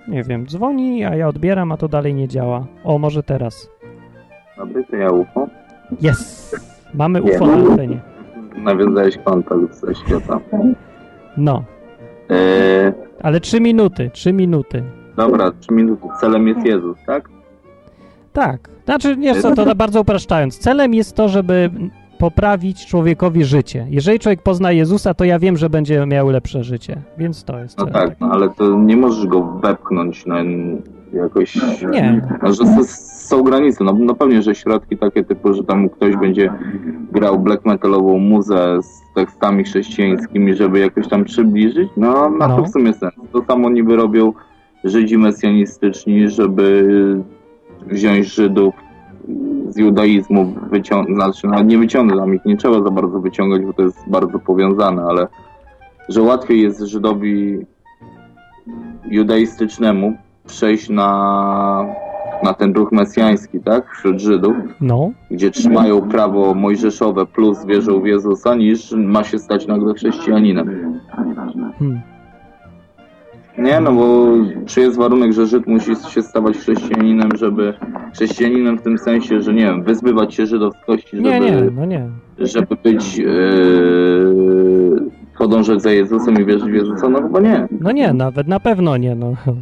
Nie 0.09 0.23
wiem, 0.23 0.47
dzwoni, 0.47 1.05
a 1.05 1.15
ja 1.17 1.29
odbieram, 1.29 1.73
a 1.73 1.77
to 1.77 1.89
dalej 1.89 2.15
nie 2.15 2.29
działa. 2.29 2.67
O, 2.85 2.99
może 2.99 3.23
teraz. 3.23 3.71
Dobry, 4.59 4.85
to 4.85 4.97
ja 4.97 5.11
UFO. 5.11 5.47
Jest! 6.01 6.57
Mamy 6.95 7.23
UFO 7.23 7.47
na 7.47 7.53
antenie. 7.53 8.01
Nawiązałeś 8.57 9.19
kontakt 9.25 9.75
ze 9.75 9.95
świata. 9.95 10.41
No, 11.37 11.65
Eee, 12.29 12.93
ale 13.23 13.41
trzy 13.41 13.61
minuty, 13.61 14.11
trzy 14.13 14.33
minuty. 14.33 14.83
dobra, 15.17 15.53
trzy 15.61 15.73
minuty. 15.75 16.03
Celem 16.21 16.49
jest 16.49 16.67
Jezus, 16.67 16.99
tak? 17.07 17.29
Tak. 18.33 18.69
Znaczy, 18.85 19.17
nie 19.17 19.35
co, 19.35 19.55
to 19.55 19.75
bardzo 19.85 20.01
upraszczając. 20.01 20.59
Celem 20.59 20.95
jest 20.95 21.17
to, 21.17 21.29
żeby 21.29 21.71
poprawić 22.19 22.87
człowiekowi 22.87 23.45
życie. 23.45 23.87
Jeżeli 23.91 24.19
człowiek 24.19 24.43
pozna 24.43 24.73
Jezusa, 24.73 25.15
to 25.15 25.25
ja 25.25 25.39
wiem, 25.39 25.57
że 25.57 25.71
będzie 25.71 26.07
miał 26.07 26.31
lepsze 26.31 26.65
życie. 26.65 27.03
Więc 27.19 27.45
to 27.45 27.59
jest 27.59 27.79
No 27.79 27.87
tak, 27.87 28.21
no 28.21 28.31
ale 28.33 28.49
to 28.49 28.79
nie 28.79 28.97
możesz 28.97 29.27
go 29.27 29.43
wepchnąć 29.63 30.27
na 30.27 30.37
jakoś... 31.13 31.57
Nie. 31.91 32.29
No, 32.43 32.53
że 32.53 32.65
s- 32.65 33.27
są 33.29 33.43
granice, 33.43 33.85
no, 33.85 33.93
no 34.01 34.15
pewnie, 34.15 34.43
że 34.43 34.55
środki 34.55 34.97
takie 34.97 35.25
typu, 35.25 35.55
że 35.55 35.65
tam 35.65 35.89
ktoś 35.89 36.17
będzie 36.17 36.53
grał 37.13 37.39
black 37.39 37.65
metalową 37.67 38.19
muzę 38.19 38.79
z 38.83 39.15
tekstami 39.15 39.65
chrześcijańskimi, 39.65 40.55
żeby 40.55 40.79
jakoś 40.79 41.09
tam 41.09 41.25
przybliżyć, 41.25 41.89
no 41.97 42.31
ma 42.31 42.49
No. 42.49 42.57
to 42.57 42.63
w 42.63 42.69
sumie 42.71 42.93
sens. 42.93 43.15
To 43.33 43.45
samo 43.45 43.71
niby 43.71 43.97
robią 43.97 44.33
Żydzi 44.85 45.19
mesjanistyczni, 45.19 46.29
żeby 46.31 46.89
wziąć 47.87 48.27
Żydów 48.35 48.75
z 49.69 49.77
judaizmu, 49.77 50.55
wyciągnąć, 50.71 51.17
znaczy 51.17 51.47
no, 51.47 51.63
nie 51.63 51.79
wyciągnąć, 51.79 52.21
tam 52.21 52.35
ich 52.35 52.45
nie 52.45 52.57
trzeba 52.57 52.83
za 52.83 52.91
bardzo 52.91 53.21
wyciągać, 53.21 53.63
bo 53.63 53.73
to 53.73 53.83
jest 53.83 53.99
bardzo 54.07 54.39
powiązane, 54.39 55.03
ale 55.03 55.27
że 56.09 56.23
łatwiej 56.23 56.63
jest 56.63 56.81
Żydowi 56.81 57.59
judaistycznemu 59.11 60.17
przejść 60.47 60.89
na, 60.89 61.87
na 62.43 62.55
ten 62.55 62.73
ruch 62.75 62.93
mesjański, 62.93 63.61
tak, 63.61 63.91
wśród 63.91 64.21
Żydów, 64.21 64.57
No, 64.81 65.11
gdzie 65.31 65.51
trzymają 65.51 66.09
prawo 66.09 66.55
mojżeszowe 66.55 67.27
plus 67.27 67.65
wierzą 67.65 68.01
w 68.01 68.07
Jezusa, 68.07 68.55
niż 68.55 68.93
ma 68.93 69.25
się 69.25 69.39
stać 69.39 69.67
nagle 69.67 69.95
chrześcijaninem. 69.95 70.67
hmm. 71.79 72.16
Nie, 73.59 73.81
no 73.81 73.93
bo 73.93 74.27
czy 74.67 74.81
jest 74.81 74.97
warunek, 74.97 75.33
że 75.33 75.47
Żyd 75.47 75.67
musi 75.67 75.91
się 76.09 76.23
stawać 76.23 76.57
chrześcijaninem, 76.57 77.29
żeby 77.35 77.75
chrześcijaninem 78.15 78.79
w 78.79 78.83
tym 78.83 78.99
sensie, 78.99 79.41
że 79.41 79.55
nie 79.55 79.63
wiem, 79.63 79.83
wyzbywać 79.83 80.35
się 80.35 80.47
żydowskości, 80.47 81.17
żeby, 81.17 81.29
nie, 81.29 81.41
nie, 81.41 81.63
no 81.77 81.85
nie. 81.85 82.09
żeby 82.39 82.77
być 82.85 83.21
e, 83.21 83.25
podążać 85.39 85.83
za 85.83 85.91
Jezusem 85.93 86.41
i 86.43 86.45
wierzyć 86.45 86.71
w 86.71 86.75
Jezusa? 86.75 87.09
No 87.09 87.23
chyba 87.23 87.41
nie. 87.41 87.69
No 87.81 87.93
nie, 87.93 88.13
nawet 88.13 88.49
na 88.49 88.61
pewno 88.61 88.97
nie, 88.97 89.15
no. 89.15 89.35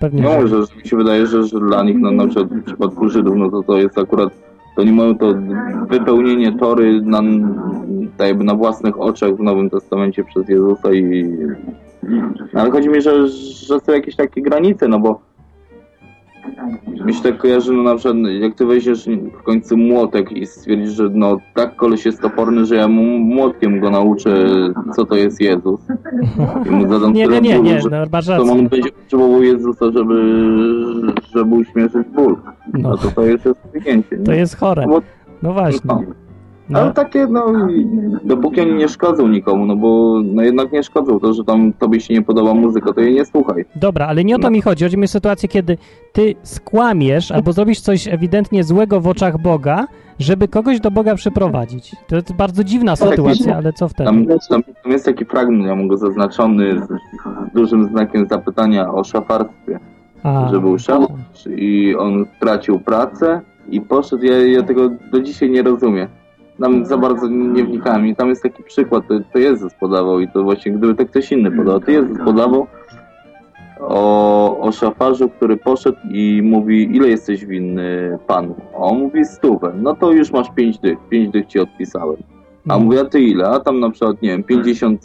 Pewnie, 0.00 0.22
mówię, 0.22 0.48
że, 0.48 0.66
że 0.66 0.76
mi 0.82 0.88
się 0.88 0.96
wydaje, 0.96 1.26
że, 1.26 1.42
że 1.44 1.60
dla 1.60 1.82
nich, 1.82 1.96
no 1.98 2.10
na 2.10 2.26
przykład 2.26 2.48
w 2.48 2.64
przypadku 2.64 3.08
Żydów, 3.08 3.36
no 3.36 3.50
to 3.50 3.62
to 3.62 3.78
jest 3.78 3.98
akurat, 3.98 4.32
to 4.76 4.84
nie 4.84 4.92
mają 4.92 5.18
to 5.18 5.34
wypełnienie 5.88 6.52
Tory 6.52 7.00
na, 7.02 7.22
tak 8.16 8.28
jakby 8.28 8.44
na 8.44 8.54
własnych 8.54 9.00
oczach 9.00 9.36
w 9.36 9.40
Nowym 9.40 9.70
Testamencie 9.70 10.24
przez 10.24 10.48
Jezusa 10.48 10.92
i... 10.92 11.36
Ale 12.54 12.70
chodzi 12.70 12.88
mi, 12.88 13.00
że, 13.02 13.28
że 13.28 13.80
są 13.80 13.92
jakieś 13.92 14.16
takie 14.16 14.42
granice, 14.42 14.88
no 14.88 14.98
bo 14.98 15.20
mi 17.04 17.14
się 17.14 17.22
tak 17.22 17.38
kojarzy, 17.38 17.72
no 17.72 17.82
na 17.82 17.94
przykład 17.94 18.16
jak 18.40 18.54
ty 18.54 18.66
weźmiesz 18.66 19.08
w 19.40 19.42
końcu 19.42 19.76
młotek 19.76 20.32
i 20.32 20.46
stwierdzisz, 20.46 20.90
że 20.90 21.08
no 21.14 21.36
tak 21.54 21.76
koleś 21.76 22.04
jest 22.06 22.20
toporny, 22.20 22.66
że 22.66 22.76
ja 22.76 22.88
mu 22.88 23.18
młotkiem 23.18 23.80
go 23.80 23.90
nauczę, 23.90 24.46
co 24.96 25.04
to 25.06 25.16
jest 25.16 25.40
Jezus. 25.40 25.80
I 26.66 26.70
mu 26.70 26.88
zadam 26.92 27.12
Nie, 27.12 27.26
nie, 27.26 27.40
nie, 27.40 27.60
nie, 27.60 27.80
że 27.80 27.88
no, 27.90 27.96
masz 28.12 28.26
to 28.26 28.42
on 28.42 28.68
będzie 28.68 28.90
potrzebował 28.92 29.42
Jezusa, 29.42 29.84
żeby, 29.92 30.22
żeby 31.34 31.54
uśmierzyć 31.54 32.08
ból. 32.14 32.36
No, 32.72 32.88
No 32.88 32.96
to 32.96 33.08
to 33.10 33.22
jest 33.22 33.44
nie? 33.86 34.02
to 34.24 34.32
jest 34.32 34.56
chore. 34.56 34.86
Bo- 34.86 35.02
No 35.42 35.52
właśnie. 35.52 35.80
No. 35.84 36.02
No, 36.72 36.78
Ale 36.78 36.92
takie, 36.92 37.26
no, 37.26 37.68
i 37.70 37.86
dopóki 38.24 38.60
oni 38.60 38.74
nie 38.74 38.88
szkodzą 38.88 39.28
nikomu, 39.28 39.66
no 39.66 39.76
bo 39.76 40.20
no 40.24 40.42
jednak 40.42 40.72
nie 40.72 40.82
szkodzą 40.82 41.20
to, 41.20 41.32
że 41.32 41.44
tam 41.44 41.72
tobie 41.72 42.00
się 42.00 42.14
nie 42.14 42.22
podoba 42.22 42.54
muzyka, 42.54 42.92
to 42.92 43.00
jej 43.00 43.14
nie 43.14 43.24
słuchaj. 43.24 43.64
Dobra, 43.76 44.06
ale 44.06 44.24
nie 44.24 44.36
o 44.36 44.38
to 44.38 44.50
mi 44.50 44.60
chodzi. 44.60 44.84
Chodzi 44.84 44.98
mi 44.98 45.04
o 45.04 45.08
sytuację, 45.08 45.48
kiedy 45.48 45.78
ty 46.12 46.34
skłamiesz 46.42 47.30
albo 47.30 47.52
zrobisz 47.52 47.80
coś 47.80 48.08
ewidentnie 48.08 48.64
złego 48.64 49.00
w 49.00 49.06
oczach 49.06 49.42
Boga, 49.42 49.86
żeby 50.18 50.48
kogoś 50.48 50.80
do 50.80 50.90
Boga 50.90 51.14
przyprowadzić. 51.14 51.96
To 52.08 52.16
jest 52.16 52.32
bardzo 52.32 52.64
dziwna 52.64 52.96
Tak, 52.96 53.08
sytuacja, 53.08 53.56
ale 53.56 53.72
co 53.72 53.88
wtedy? 53.88 54.10
Tam, 54.10 54.26
tam, 54.48 54.62
tam 54.82 54.92
jest 54.92 55.04
taki 55.04 55.24
fragment, 55.24 55.66
ja 55.66 55.74
mam 55.76 55.88
go 55.88 55.96
zaznaczony 55.96 56.80
z, 56.80 56.88
z 57.50 57.54
dużym 57.54 57.88
znakiem 57.88 58.26
zapytania 58.30 58.92
o 58.92 59.04
szafarstwie, 59.04 59.78
A, 60.22 60.48
że 60.48 60.60
był 60.60 60.78
szafarz 60.78 61.46
i 61.56 61.94
on 61.96 62.24
stracił 62.36 62.80
pracę 62.80 63.40
i 63.68 63.80
poszedł, 63.80 64.24
ja, 64.24 64.46
ja 64.46 64.62
tego 64.62 64.90
do 65.12 65.20
dzisiaj 65.20 65.50
nie 65.50 65.62
rozumiem. 65.62 66.08
Tam 66.60 66.86
za 66.86 66.96
bardzo 66.98 67.28
nie 67.28 67.64
wnikałem 67.64 68.06
i 68.06 68.16
tam 68.16 68.28
jest 68.28 68.42
taki 68.42 68.62
przykład, 68.62 69.04
to, 69.08 69.14
to 69.32 69.38
Jezus 69.38 69.74
podawał 69.74 70.20
i 70.20 70.28
to 70.28 70.42
właśnie 70.42 70.72
gdyby 70.72 70.94
to 70.94 71.06
ktoś 71.06 71.32
inny 71.32 71.50
podał, 71.50 71.80
to 71.80 71.90
Jezus 71.90 72.18
podawał 72.24 72.66
o, 73.80 74.58
o 74.60 74.72
szafarzu, 74.72 75.28
który 75.28 75.56
poszedł 75.56 75.98
i 76.10 76.40
mówi, 76.44 76.96
ile 76.96 77.08
jesteś 77.08 77.46
winny 77.46 78.18
panu? 78.26 78.54
A 78.74 78.76
on 78.76 78.98
mówi 78.98 79.24
stówę, 79.24 79.72
no 79.82 79.96
to 79.96 80.12
już 80.12 80.32
masz 80.32 80.50
pięć 80.54 80.78
dych, 80.78 80.98
pięć 81.08 81.30
dych 81.32 81.46
ci 81.46 81.58
odpisałem. 81.58 82.16
A 82.68 82.72
No. 82.72 82.78
mówię, 82.80 83.00
a 83.00 83.04
ty 83.04 83.20
ile? 83.20 83.48
A 83.48 83.60
tam 83.60 83.80
na 83.80 83.90
przykład, 83.90 84.22
nie 84.22 84.28
wiem, 84.28 84.42
50 84.44 85.04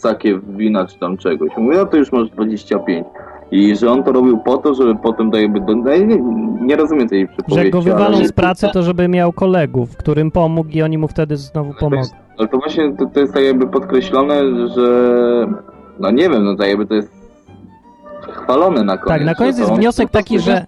sakiew 0.00 0.40
wina 0.56 0.86
czy 0.86 0.98
tam 0.98 1.16
czegoś. 1.16 1.50
Mówię, 1.56 1.80
a 1.80 1.86
to 1.86 1.96
już 1.96 2.12
masz 2.12 2.30
25. 2.30 3.06
I 3.50 3.76
że 3.76 3.90
on 3.90 4.04
to 4.04 4.12
robił 4.12 4.38
po 4.38 4.56
to, 4.56 4.74
żeby 4.74 4.96
potem 4.96 5.30
tak 5.30 5.40
jakby... 5.42 5.60
Do... 5.60 5.74
no 5.76 5.96
Nie, 5.96 6.18
nie 6.66 6.76
rozumiem 6.76 7.08
tej 7.08 7.20
Że 7.20 7.26
przypowieści. 7.26 7.64
jak 7.64 7.72
go 7.72 7.82
wywalą 7.82 8.24
z 8.24 8.32
pracy, 8.32 8.68
to 8.72 8.82
żeby 8.82 9.08
miał 9.08 9.32
kolegów, 9.32 9.96
którym 9.96 10.30
pomógł 10.30 10.68
i 10.70 10.82
oni 10.82 10.98
mu 10.98 11.08
wtedy 11.08 11.36
znowu 11.36 11.74
pomogą. 11.80 12.02
Ale 12.38 12.48
to 12.48 12.58
właśnie 12.58 12.92
to, 12.98 13.06
to 13.06 13.20
jest 13.20 13.34
tak 13.34 13.42
jakby 13.44 13.66
podkreślone, 13.66 14.34
że... 14.76 14.88
No 16.00 16.10
nie 16.10 16.28
wiem, 16.30 16.44
no 16.44 16.56
tak 16.56 16.68
jakby 16.68 16.86
to 16.86 16.94
jest 16.94 17.12
chwalone 18.28 18.84
na 18.84 18.96
koniec. 18.96 19.18
Tak, 19.18 19.26
na 19.26 19.34
koniec 19.34 19.56
że 19.56 19.60
jest 19.62 19.70
to- 19.72 19.76
wniosek 19.78 20.08
to- 20.10 20.12
to- 20.12 20.18
taki, 20.18 20.38
że 20.38 20.66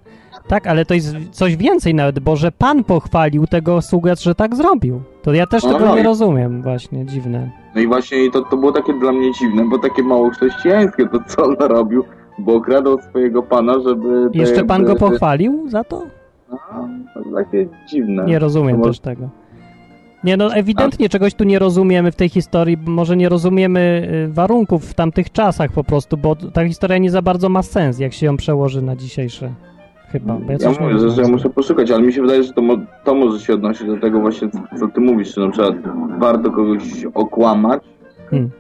tak, 0.49 0.67
ale 0.67 0.85
to 0.85 0.95
jest 0.95 1.17
coś 1.31 1.57
więcej 1.57 1.95
nawet, 1.95 2.19
bo 2.21 2.37
że 2.37 2.53
Pan 2.53 2.85
pochwalił 2.85 3.47
tego 3.47 3.83
sługę, 3.83 4.15
że 4.21 4.35
tak 4.35 4.57
zrobił. 4.57 5.01
To 5.23 5.33
ja 5.33 5.47
też 5.47 5.63
No, 5.65 5.73
tego 5.73 5.87
no 5.87 5.95
nie 5.95 6.01
i- 6.01 6.05
rozumiem 6.05 6.63
właśnie, 6.63 7.07
dziwne. 7.07 7.51
No 7.75 7.81
i 7.81 7.87
właśnie 7.87 8.31
to, 8.31 8.41
to 8.43 8.57
było 8.57 8.73
takie 8.73 8.93
dla 8.95 9.13
mnie 9.13 9.33
dziwne, 9.33 9.65
bo 9.69 9.79
takie 9.79 10.03
mało 10.03 10.31
chrześcijańskie 10.31 11.07
to 11.09 11.19
co 11.27 11.45
on 11.45 11.57
robił, 11.59 12.05
bo 12.41 12.55
okradał 12.55 13.03
swojego 13.03 13.43
pana, 13.43 13.81
żeby... 13.81 14.31
Jeszcze 14.35 14.65
Pan 14.65 14.85
go 14.85 14.97
pochwalił 14.97 15.69
za 15.69 15.85
to? 15.85 16.03
No, 16.51 16.59
to 17.15 17.21
takie 17.35 17.67
dziwne. 17.89 18.25
Nie 18.25 18.39
rozumiem 18.39 18.79
może- 18.79 18.91
też 18.91 19.01
tego. 19.01 19.29
Nie, 20.25 20.37
no 20.37 20.55
ewidentnie 20.55 21.09
czegoś 21.09 21.35
tu 21.35 21.45
nie 21.45 21.59
rozumiemy 21.59 22.13
w 22.13 22.17
tej 22.17 22.29
historii, 22.29 22.77
może 22.87 23.17
nie 23.17 23.29
rozumiemy 23.29 24.09
y, 24.29 24.33
warunków 24.33 24.85
w 24.91 24.95
tamtych 24.95 25.33
czasach 25.33 25.73
po 25.73 25.85
prostu, 25.85 26.17
bo 26.17 26.37
ta 26.37 26.65
historia 26.69 26.99
nie 26.99 27.11
za 27.11 27.23
bardzo 27.23 27.49
ma 27.49 27.63
sens, 27.63 27.99
jak 27.99 28.13
się 28.13 28.27
ją 28.27 28.37
przełoży 28.37 28.83
na 28.83 28.97
dzisiejsze. 28.97 29.51
Chyba, 30.13 30.35
bo 30.35 30.53
ja 30.53 30.59
Ja 30.61 30.71
mówię, 30.81 30.99
że, 30.99 31.11
że 31.11 31.23
ja 31.23 31.29
muszę 31.29 31.51
poszukać, 31.51 31.91
ale 31.91 32.03
mi 32.03 32.13
się 32.13 32.23
wydaje, 32.23 32.43
że 32.43 32.53
to, 32.53 32.63
mo- 32.63 32.77
to 33.05 33.15
może 33.15 33.41
się 33.41 33.55
odnosić 33.55 33.87
do 33.87 33.97
tego 33.97 34.21
właśnie, 34.21 34.49
co, 34.51 34.59
co 34.79 34.89
ty 34.89 35.01
mówisz, 35.01 35.35
że 35.35 35.41
na 35.41 35.51
przykład 35.51 35.75
warto 36.19 36.51
kogoś 36.51 36.83
okłamać, 37.15 37.83
Hmm. 38.31 38.51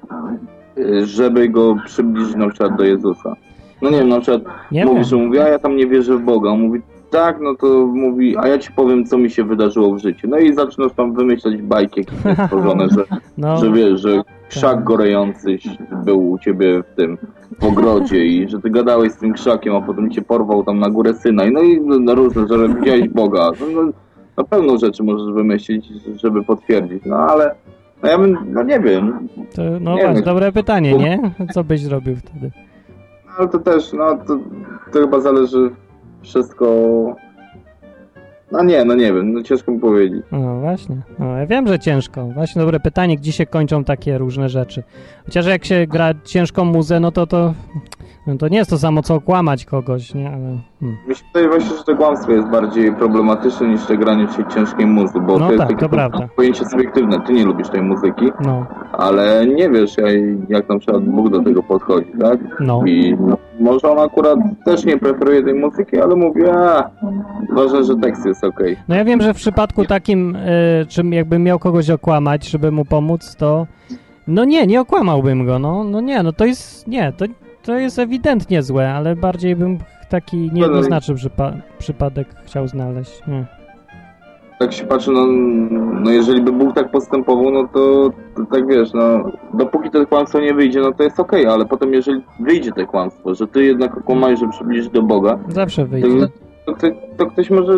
y, 0.78 1.06
żeby 1.06 1.48
go 1.48 1.76
przybliżyć 1.84 2.36
na 2.36 2.48
przykład 2.48 2.76
do 2.76 2.84
Jezusa. 2.84 3.36
No 3.82 3.90
nie 3.90 3.98
wiem, 3.98 4.08
na 4.08 4.20
przykład 4.20 4.42
Nie 4.72 4.84
mówi, 4.84 4.96
wiem. 4.96 5.04
że 5.04 5.16
mówi, 5.16 5.38
a 5.38 5.48
ja 5.48 5.58
tam 5.58 5.76
nie 5.76 5.86
wierzę 5.86 6.16
w 6.16 6.22
Boga. 6.22 6.50
On 6.50 6.60
mówi, 6.60 6.80
tak, 7.10 7.40
no 7.40 7.54
to 7.54 7.66
mówi, 7.86 8.36
a 8.38 8.48
ja 8.48 8.58
ci 8.58 8.72
powiem, 8.72 9.04
co 9.06 9.18
mi 9.18 9.30
się 9.30 9.44
wydarzyło 9.44 9.94
w 9.94 9.98
życiu. 9.98 10.28
No 10.30 10.38
i 10.38 10.54
zaczynasz 10.54 10.92
tam 10.92 11.12
wymyślać 11.14 11.62
bajki 11.62 12.00
jakieś 12.00 12.36
stworzone, 12.46 12.88
że, 12.88 13.04
No, 13.38 13.56
że 13.56 13.72
wiesz, 13.72 14.00
że 14.00 14.22
krzak 14.48 14.84
gorejący 14.84 15.58
był 16.04 16.30
u 16.30 16.38
ciebie 16.38 16.82
w 16.82 16.96
tym 16.96 17.18
w 17.60 17.64
ogrodzie 17.64 18.26
i 18.26 18.48
że 18.48 18.60
ty 18.60 18.70
gadałeś 18.70 19.12
z 19.12 19.16
tym 19.16 19.32
krzakiem, 19.32 19.74
a 19.76 19.80
potem 19.80 20.10
cię 20.10 20.22
porwał 20.22 20.64
tam 20.64 20.78
na 20.78 20.90
górę 20.90 21.14
syna 21.14 21.44
i 21.44 21.52
no 21.52 21.62
i 21.62 21.80
no, 21.80 22.14
różne, 22.14 22.46
że 22.48 22.68
widziałeś 22.68 23.08
Boga. 23.08 23.50
No, 23.60 23.82
no, 23.82 23.92
na 24.36 24.44
pewno 24.44 24.78
rzeczy 24.78 25.02
możesz 25.02 25.32
wymyślić, 25.34 25.88
żeby 26.16 26.42
potwierdzić, 26.44 27.02
no 27.06 27.16
ale 27.16 27.54
no 28.02 28.08
ja 28.10 28.18
bym, 28.18 28.36
no 28.52 28.62
nie 28.62 28.80
wiem, 28.80 29.28
to, 29.54 29.62
no 29.62 29.94
nie 29.94 30.00
właśnie, 30.00 30.14
wiem. 30.14 30.24
dobre 30.24 30.52
pytanie, 30.52 30.92
nie? 30.98 31.18
Co 31.52 31.64
byś 31.64 31.80
zrobił 31.80 32.16
wtedy? 32.16 32.50
Ale 33.40 33.48
to 33.48 33.58
też, 33.58 33.92
no 33.92 34.16
to, 34.16 34.38
to 34.92 35.00
chyba 35.00 35.20
zależy 35.20 35.70
wszystko 36.22 36.66
No 38.52 38.62
nie, 38.64 38.84
no 38.84 38.94
nie 38.94 39.12
wiem, 39.12 39.32
no 39.32 39.42
ciężko 39.42 39.72
mi 39.72 39.80
powiedzieć. 39.80 40.22
No 40.32 40.60
właśnie. 40.60 40.96
No, 41.18 41.36
ja 41.38 41.46
wiem, 41.46 41.66
że 41.68 41.78
ciężko. 41.78 42.24
Właśnie 42.24 42.60
dobre 42.62 42.80
pytanie, 42.80 43.16
gdzie 43.16 43.32
się 43.32 43.46
kończą 43.46 43.84
takie 43.84 44.18
różne 44.18 44.48
rzeczy. 44.48 44.82
Chociaż 45.24 45.46
jak 45.46 45.64
się 45.64 45.86
gra 45.86 46.10
ciężką 46.24 46.64
muzę, 46.64 47.00
no 47.00 47.12
to 47.12 47.26
to, 47.26 47.54
no 48.26 48.36
to 48.36 48.48
nie 48.48 48.58
jest 48.58 48.70
to 48.70 48.78
samo, 48.78 49.02
co 49.02 49.14
okłamać 49.14 49.64
kogoś, 49.64 50.14
nie? 50.14 50.26
Ale, 50.28 50.58
hmm. 50.80 50.98
Się 51.14 51.24
wydaje 51.34 51.48
właśnie, 51.48 51.76
że 51.76 51.84
to 51.84 51.96
kłamstwo 51.96 52.32
jest 52.32 52.48
bardziej 52.48 52.92
problematyczne 52.94 53.68
niż 53.68 53.86
te 53.86 53.96
granie 53.96 54.28
ci 54.28 54.54
ciężkiej 54.54 54.86
muzy, 54.86 55.20
bo 55.20 55.38
No 55.38 55.46
to 55.46 55.52
jest 55.52 55.58
tak, 55.58 55.68
takie 55.68 55.80
to 55.80 55.88
prawda. 55.88 56.28
pojęcie 56.36 56.64
subiektywne. 56.64 57.20
Ty 57.26 57.32
nie 57.32 57.44
lubisz 57.44 57.68
tej 57.68 57.82
muzyki, 57.82 58.32
No, 58.44 58.66
ale 58.92 59.46
nie 59.46 59.70
wiesz, 59.70 59.96
jak, 60.48 60.68
na 60.68 60.78
przykład 60.78 61.04
Bóg 61.04 61.30
do 61.30 61.42
tego 61.42 61.62
podchodzi, 61.62 62.12
tak? 62.20 62.38
no. 62.60 62.82
I 62.86 63.16
może 63.60 63.90
on 63.90 63.98
akurat 63.98 64.38
też 64.64 64.84
nie 64.84 64.98
preferuje 64.98 65.42
tej 65.42 65.54
muzyki, 65.54 66.00
ale 66.00 66.16
mówi, 66.16 66.40
a 66.46 66.90
ważne, 67.54 67.84
że 67.84 67.96
tekst 67.96 68.26
jest 68.26 68.39
okej. 68.44 68.76
No 68.88 68.96
ja 68.96 69.04
wiem, 69.04 69.20
że 69.20 69.34
w 69.34 69.36
przypadku 69.36 69.84
takim, 69.84 70.36
y, 70.36 70.86
czym 70.88 71.12
jakbym 71.12 71.42
miał 71.42 71.58
kogoś 71.58 71.90
okłamać, 71.90 72.48
żeby 72.48 72.70
mu 72.70 72.84
pomóc, 72.84 73.36
to 73.36 73.66
no 74.28 74.44
nie, 74.44 74.66
nie 74.66 74.80
okłamałbym 74.80 75.46
go, 75.46 75.58
no, 75.58 75.84
no 75.84 76.00
nie, 76.00 76.22
no 76.22 76.32
to 76.32 76.44
jest, 76.44 76.86
nie, 76.88 77.12
to, 77.12 77.24
to 77.62 77.78
jest 77.78 77.98
ewidentnie 77.98 78.62
złe, 78.62 78.92
ale 78.92 79.16
bardziej 79.16 79.56
bym 79.56 79.78
taki 80.08 80.50
niejednoznaczny 80.52 81.14
przypa 81.14 81.52
przypadek 81.78 82.28
chciał 82.44 82.68
znaleźć. 82.68 83.22
Nie. 83.26 83.44
Tak 84.58 84.72
się 84.72 84.86
patrzy, 84.86 85.10
no, 85.10 85.26
no 86.00 86.10
jeżeli 86.10 86.42
by 86.42 86.52
Bóg 86.52 86.74
tak 86.74 86.90
postępował, 86.90 87.50
no 87.50 87.68
to, 87.68 88.10
to 88.36 88.44
tak 88.52 88.66
wiesz, 88.66 88.92
no 88.92 89.32
dopóki 89.54 89.90
to 89.90 90.06
kłamstwo 90.06 90.40
nie 90.40 90.54
wyjdzie, 90.54 90.80
no 90.80 90.92
to 90.92 91.02
jest 91.02 91.20
okej, 91.20 91.46
ale 91.46 91.66
potem 91.66 91.92
jeżeli 91.94 92.22
wyjdzie 92.40 92.72
to 92.72 92.86
kłamstwo, 92.86 93.34
że 93.34 93.46
ty 93.46 93.64
jednak 93.64 93.96
okłamałeś, 93.98 94.40
że 94.40 94.48
przybliżysz 94.48 94.88
do 94.88 95.02
Boga, 95.02 95.38
Zawsze 95.48 95.86
wyjdzie. 95.86 96.28
to, 96.66 96.72
to, 96.72 96.86
to 97.16 97.26
ktoś 97.26 97.50
może 97.50 97.72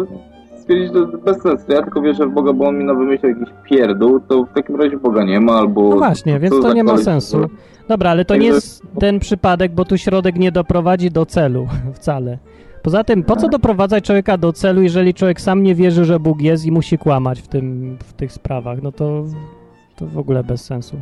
stwierdzić, 0.63 0.93
że 0.93 1.07
to 1.07 1.19
bez 1.19 1.43
sensu. 1.43 1.73
Ja 1.73 1.83
tylko 1.83 2.03
wierzę 2.03 2.27
w 2.27 2.31
Boga, 2.31 2.53
bo 2.53 2.69
on 2.69 2.79
mi 2.79 2.85
na 2.85 2.95
wymyślił 2.95 3.39
jakiś 3.39 3.55
pierdół, 3.65 4.21
to 4.21 4.45
w 4.45 4.53
takim 4.53 4.77
razie 4.77 4.97
Boga 4.97 5.25
nie 5.25 5.41
ma, 5.41 5.53
albo... 5.53 5.89
No 5.89 5.97
właśnie, 5.97 6.41
więc 6.41 6.61
to 6.61 6.73
nie 6.73 6.85
ma 6.85 6.99
sensu. 6.99 7.39
no. 7.39 7.47
Dobra, 7.89 8.11
ale 8.11 8.25
to 8.25 8.37
nie 8.37 8.47
jest 8.47 8.83
ten 9.01 9.19
przypadek, 9.19 9.73
bo 9.73 9.85
tu 9.85 9.99
środek 9.99 10.39
nie 10.39 10.53
doprowadzi 10.53 11.11
do 11.11 11.27
celu 11.27 11.67
wcale. 11.95 12.39
Poza 12.83 13.05
tym, 13.05 13.23
po 13.23 13.37
co 13.37 13.49
doprowadzać 13.49 14.05
człowieka 14.05 14.39
do 14.39 14.53
celu, 14.53 14.83
jeżeli 14.83 15.15
człowiek 15.15 15.41
sam 15.41 15.63
nie 15.63 15.75
wierzy, 15.75 16.05
że 16.05 16.21
Bóg 16.21 16.43
jest 16.43 16.67
i 16.67 16.73
musi 16.73 16.99
kłamać 16.99 17.41
w, 17.41 17.49
tym, 17.49 17.97
w 18.01 18.13
tych 18.13 18.33
sprawach? 18.33 18.83
No 18.83 18.93
to, 18.93 19.25
to 19.97 20.07
w 20.07 20.19
ogóle 20.19 20.45
bez 20.45 20.65
sensu. 20.65 20.97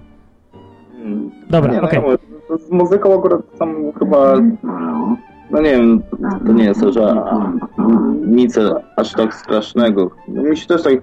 Mm. 1.05 1.31
Dobra, 1.51 1.73
no, 1.73 1.83
okej. 1.83 1.99
ja 1.99 2.07
mówię, 2.07 2.19
to 2.49 2.59
Z 2.59 2.71
muzyką 2.71 3.19
akurat 3.19 3.41
tam 3.59 3.93
chyba... 3.99 4.35
No 5.51 5.61
nie 5.61 5.71
wiem, 5.71 6.03
to 6.47 6.53
nie 6.53 6.65
jest 6.65 6.85
że 6.91 7.23
nic 8.27 8.59
aż 8.97 9.13
tak 9.13 9.35
strasznego. 9.35 10.11
No 10.29 10.43
Mi 10.43 10.57
się 10.57 10.67
też 10.67 10.83
tak 10.83 10.95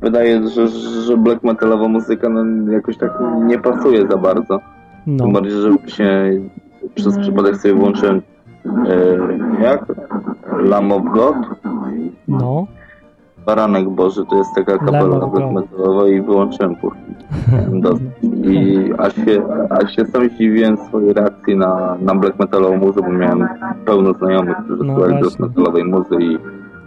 wydaje, 0.00 0.48
że, 0.48 0.68
że 0.68 1.16
black 1.16 1.42
metalowa 1.42 1.88
muzyka 1.88 2.28
no, 2.28 2.72
jakoś 2.72 2.96
tak 2.96 3.12
nie 3.44 3.58
pasuje 3.58 4.06
za 4.10 4.16
bardzo. 4.16 4.60
No, 5.06 5.24
Tym 5.24 5.32
bardziej, 5.32 5.52
że 5.52 5.70
właśnie 5.70 6.40
przez 6.94 7.18
przypadek 7.18 7.56
sobie 7.56 7.74
włączyłem 7.74 8.22
e, 8.64 9.62
jak? 9.62 9.84
Lamb 10.58 10.92
of 10.92 11.02
God? 11.12 11.36
no. 12.28 12.66
Baranek 13.52 13.88
Boży 13.88 14.24
to 14.30 14.36
jest 14.36 14.54
taka 14.54 14.78
kapela 14.78 15.26
black 15.26 15.52
metalowa 15.52 16.08
i 16.08 16.20
wyłączyłem 16.22 16.74
dosyć. 17.82 18.06
I 18.44 18.78
aż 18.98 19.14
się, 19.14 19.42
aż 19.70 19.96
się 19.96 20.04
sam 20.04 20.28
zdziwiłem 20.28 20.76
swojej 20.76 21.12
reakcji 21.12 21.56
na, 21.56 21.96
na 22.00 22.14
black 22.14 22.38
metalową 22.38 22.76
muzę, 22.76 23.00
bo 23.02 23.08
miałem 23.12 23.48
pełno 23.84 24.12
znajomych, 24.14 24.56
którzy 24.64 24.84
No 24.84 24.94
słuchali 24.94 25.20
black 25.20 25.38
metalowej 25.38 25.84
muzy 25.84 26.14
i 26.20 26.38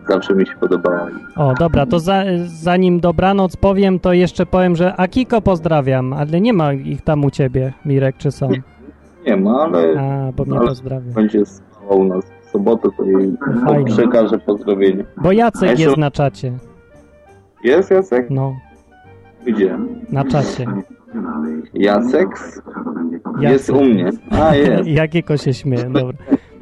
zawsze 0.09 0.35
mi 0.35 0.45
się 0.45 0.53
podobała. 0.59 1.07
O, 1.35 1.53
dobra, 1.59 1.85
to 1.85 1.99
za, 1.99 2.23
zanim 2.45 2.99
dobranoc 2.99 3.57
powiem, 3.57 3.99
to 3.99 4.13
jeszcze 4.13 4.45
powiem, 4.45 4.75
że 4.75 4.95
Akiko 4.95 5.41
pozdrawiam, 5.41 6.13
ale 6.13 6.41
nie 6.41 6.53
ma 6.53 6.73
ich 6.73 7.01
tam 7.01 7.25
u 7.25 7.29
ciebie, 7.29 7.73
Mirek, 7.85 8.17
czy 8.17 8.31
są? 8.31 8.49
Nie 9.27 9.38
ma, 9.38 9.61
ale 9.61 9.79
A, 9.99 10.31
bo 10.31 10.45
mnie 10.45 10.57
Ale- 10.57 10.67
pozdrawia. 10.67 11.13
będzie 11.15 11.45
spała 11.45 11.95
u 11.95 12.03
nas 12.03 12.25
sobotę, 12.52 12.90
to 12.98 13.03
jej 13.03 13.34
Fajnie. 13.65 13.86
przekażę 13.86 14.38
pozdrowienie. 14.40 15.03
Bo 15.18 15.32
Jacek 15.32 15.69
jeszcze- 15.69 15.84
jest 15.86 15.98
na 15.98 16.11
czacie. 16.11 16.52
Jest 17.64 17.91
Jacek? 17.91 18.28
No, 18.30 18.56
Gdzie? 19.45 19.78
na 20.11 20.23
czacie. 20.26 20.65
Jacek? 21.73 22.28
Jacek. 22.30 22.30
Jest 23.40 23.69
u 23.69 23.82
mnie. 23.82 24.10
A, 24.32 24.56
jest. 24.56 24.88
Jakiego 25.02 25.38
się 25.38 25.53
śmieje, 25.53 25.84
dobra. 25.90 26.18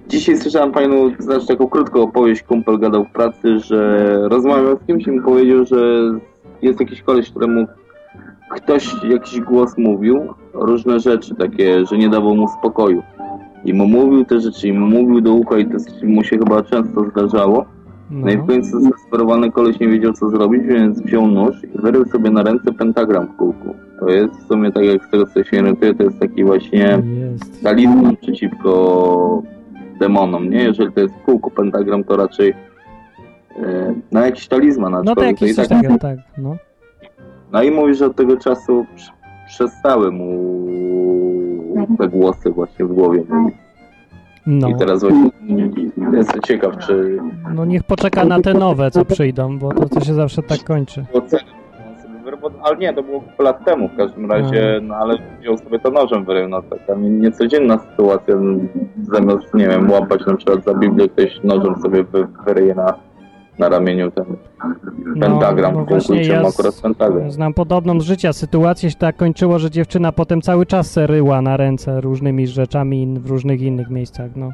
Dzisiaj 0.08 0.38
słyszałem 0.38 0.74
fajną, 0.74 0.96
znaczy 1.20 1.48
taką 1.48 1.68
krótką 1.68 2.02
opowieść, 2.02 2.44
kumpel 2.44 2.80
gadał 2.80 3.06
w 3.06 3.12
pracy, 3.12 3.60
że 3.60 4.08
rozmawiał 4.30 4.78
z 4.78 4.88
kimś 4.88 5.08
i 5.08 5.12
mi 5.12 5.22
powiedział, 5.22 5.66
że 5.66 5.78
jest 6.62 6.80
jakiś 6.80 7.02
koleś, 7.02 7.30
któremu 7.30 7.68
ktoś 8.52 8.96
jakiś 9.04 9.40
głos 9.42 9.78
mówił, 9.78 10.34
różne 10.54 11.00
rzeczy 11.00 11.36
takie, 11.36 11.86
że 11.86 11.98
nie 11.98 12.10
dawał 12.10 12.36
mu 12.36 12.48
spokoju. 12.48 13.04
I 13.66 13.74
mu 13.74 13.88
mówił 13.88 14.26
te 14.26 14.40
rzeczy, 14.40 14.68
i 14.68 14.74
mu 14.74 14.88
mówił 14.88 15.22
do 15.22 15.34
ucha 15.34 15.58
i 15.58 15.66
to 15.66 15.78
mu 16.04 16.24
się 16.24 16.38
chyba 16.38 16.64
często 16.64 17.06
zdarzało. 17.10 17.66
No 18.12 18.32
i 18.32 18.38
w 18.38 18.40
No, 18.40 18.48
końcu 18.48 18.80
zdesperowany 18.82 19.52
koleś 19.52 19.80
nie 19.80 19.88
wiedział 19.88 20.14
co 20.14 20.30
zrobić, 20.30 20.64
więc 20.64 21.02
wziął 21.02 21.28
nóż 21.28 21.64
i 21.64 21.82
wyrył 21.82 22.06
sobie 22.06 22.30
na 22.32 22.44
ręce 22.44 22.74
pentagram 22.74 23.28
w 23.28 23.36
kółku. 23.36 23.76
To 24.00 24.10
jest 24.10 24.34
w 24.36 24.48
sumie 24.48 24.72
tak 24.72 24.84
jak 24.86 25.06
z 25.06 25.10
tego 25.10 25.26
co 25.26 25.44
się 25.44 25.60
orientuję, 25.60 25.94
to 25.94 26.04
jest 26.04 26.20
taki 26.20 26.44
właśnie 26.44 27.04
talizman 27.64 28.18
przeciwko 28.18 29.44
demonom, 30.00 30.50
nie? 30.50 30.64
Jeżeli 30.64 30.92
to 30.94 31.00
jest 31.02 31.14
w 31.14 31.22
kółku 31.22 31.52
pentagram, 31.52 32.04
to 32.04 32.18
raczej 32.18 32.54
e, 33.60 33.94
no 34.12 34.26
jakiś 34.26 34.48
talizman, 34.48 34.96
No 35.06 35.16
to 35.16 35.24
jakiś 35.24 35.56
tak. 35.56 35.68
takiego, 35.68 35.98
tak, 35.98 36.18
no. 36.38 36.56
No 37.52 37.64
i 37.64 37.72
mówi, 37.72 37.96
że 37.96 38.06
od 38.06 38.16
tego 38.16 38.38
czasu 38.38 38.86
przestały 39.48 40.12
mu 40.12 40.28
te 41.98 42.08
głosy 42.08 42.50
właśnie 42.50 42.86
w 42.86 42.94
głowie 42.94 43.24
mówić. 43.30 43.56
No, 44.48 44.70
I 44.70 44.76
teraz 44.76 45.02
właśnie 45.04 45.30
jestem 46.14 46.42
ciekaw, 46.42 46.78
czy 46.78 47.20
no 47.54 47.66
niech 47.66 47.84
poczeka 47.84 48.26
na 48.26 48.42
te 48.42 48.54
nowe, 48.54 48.92
co 48.92 49.06
przyjdą, 49.06 49.60
bo 49.60 49.74
to, 49.74 49.90
to 49.90 50.00
się 50.00 50.14
zawsze 50.14 50.44
tak 50.44 50.64
kończy. 50.64 51.06
ale 52.64 52.78
nie, 52.78 52.94
to 52.94 53.04
było 53.04 53.22
kilka 53.22 53.44
lat 53.44 53.66
temu 53.66 53.90
w 53.90 53.96
każdym 53.96 54.32
razie, 54.32 54.80
no 54.82 54.96
ale 54.96 55.18
wziął 55.42 55.58
sobie 55.58 55.80
to 55.80 55.92
nożem 55.92 56.26
wyrył, 56.26 56.50
no 56.50 56.62
taka 56.62 57.00
nie- 57.00 57.10
niecodzienna 57.10 57.78
sytuacja, 57.78 58.36
no, 58.36 58.60
zamiast, 59.14 59.54
nie 59.54 59.68
wiem, 59.68 59.92
łapać 59.92 60.26
na 60.26 60.36
przykład 60.36 60.64
za 60.64 60.74
Biblię, 60.74 61.10
ktoś 61.10 61.44
nożem 61.44 61.76
sobie 61.82 62.04
wy, 62.04 62.28
wyryje 62.46 62.76
na, 62.76 62.94
na 63.60 63.70
ramieniu 63.70 64.12
ten 64.12 64.26
pentagram, 65.20 65.74
no 65.90 65.98
i 66.16 66.22
trzyma 66.22 66.48
akurat 66.48 66.82
pentagram. 66.82 67.32
Znam 67.32 67.54
podobną 67.54 68.00
z 68.02 68.04
życia 68.04 68.34
sytuację, 68.34 68.92
się 68.92 68.98
tak 68.98 69.16
kończyło, 69.18 69.60
że 69.60 69.72
dziewczyna 69.72 70.12
potem 70.12 70.42
cały 70.42 70.66
czas 70.66 70.92
se 70.92 71.08
ryła 71.08 71.42
na 71.42 71.58
ręce 71.58 72.02
różnymi 72.02 72.48
rzeczami 72.48 73.02
in- 73.04 73.20
w 73.20 73.30
różnych 73.30 73.62
innych 73.62 73.90
miejscach, 73.90 74.32
no. 74.36 74.52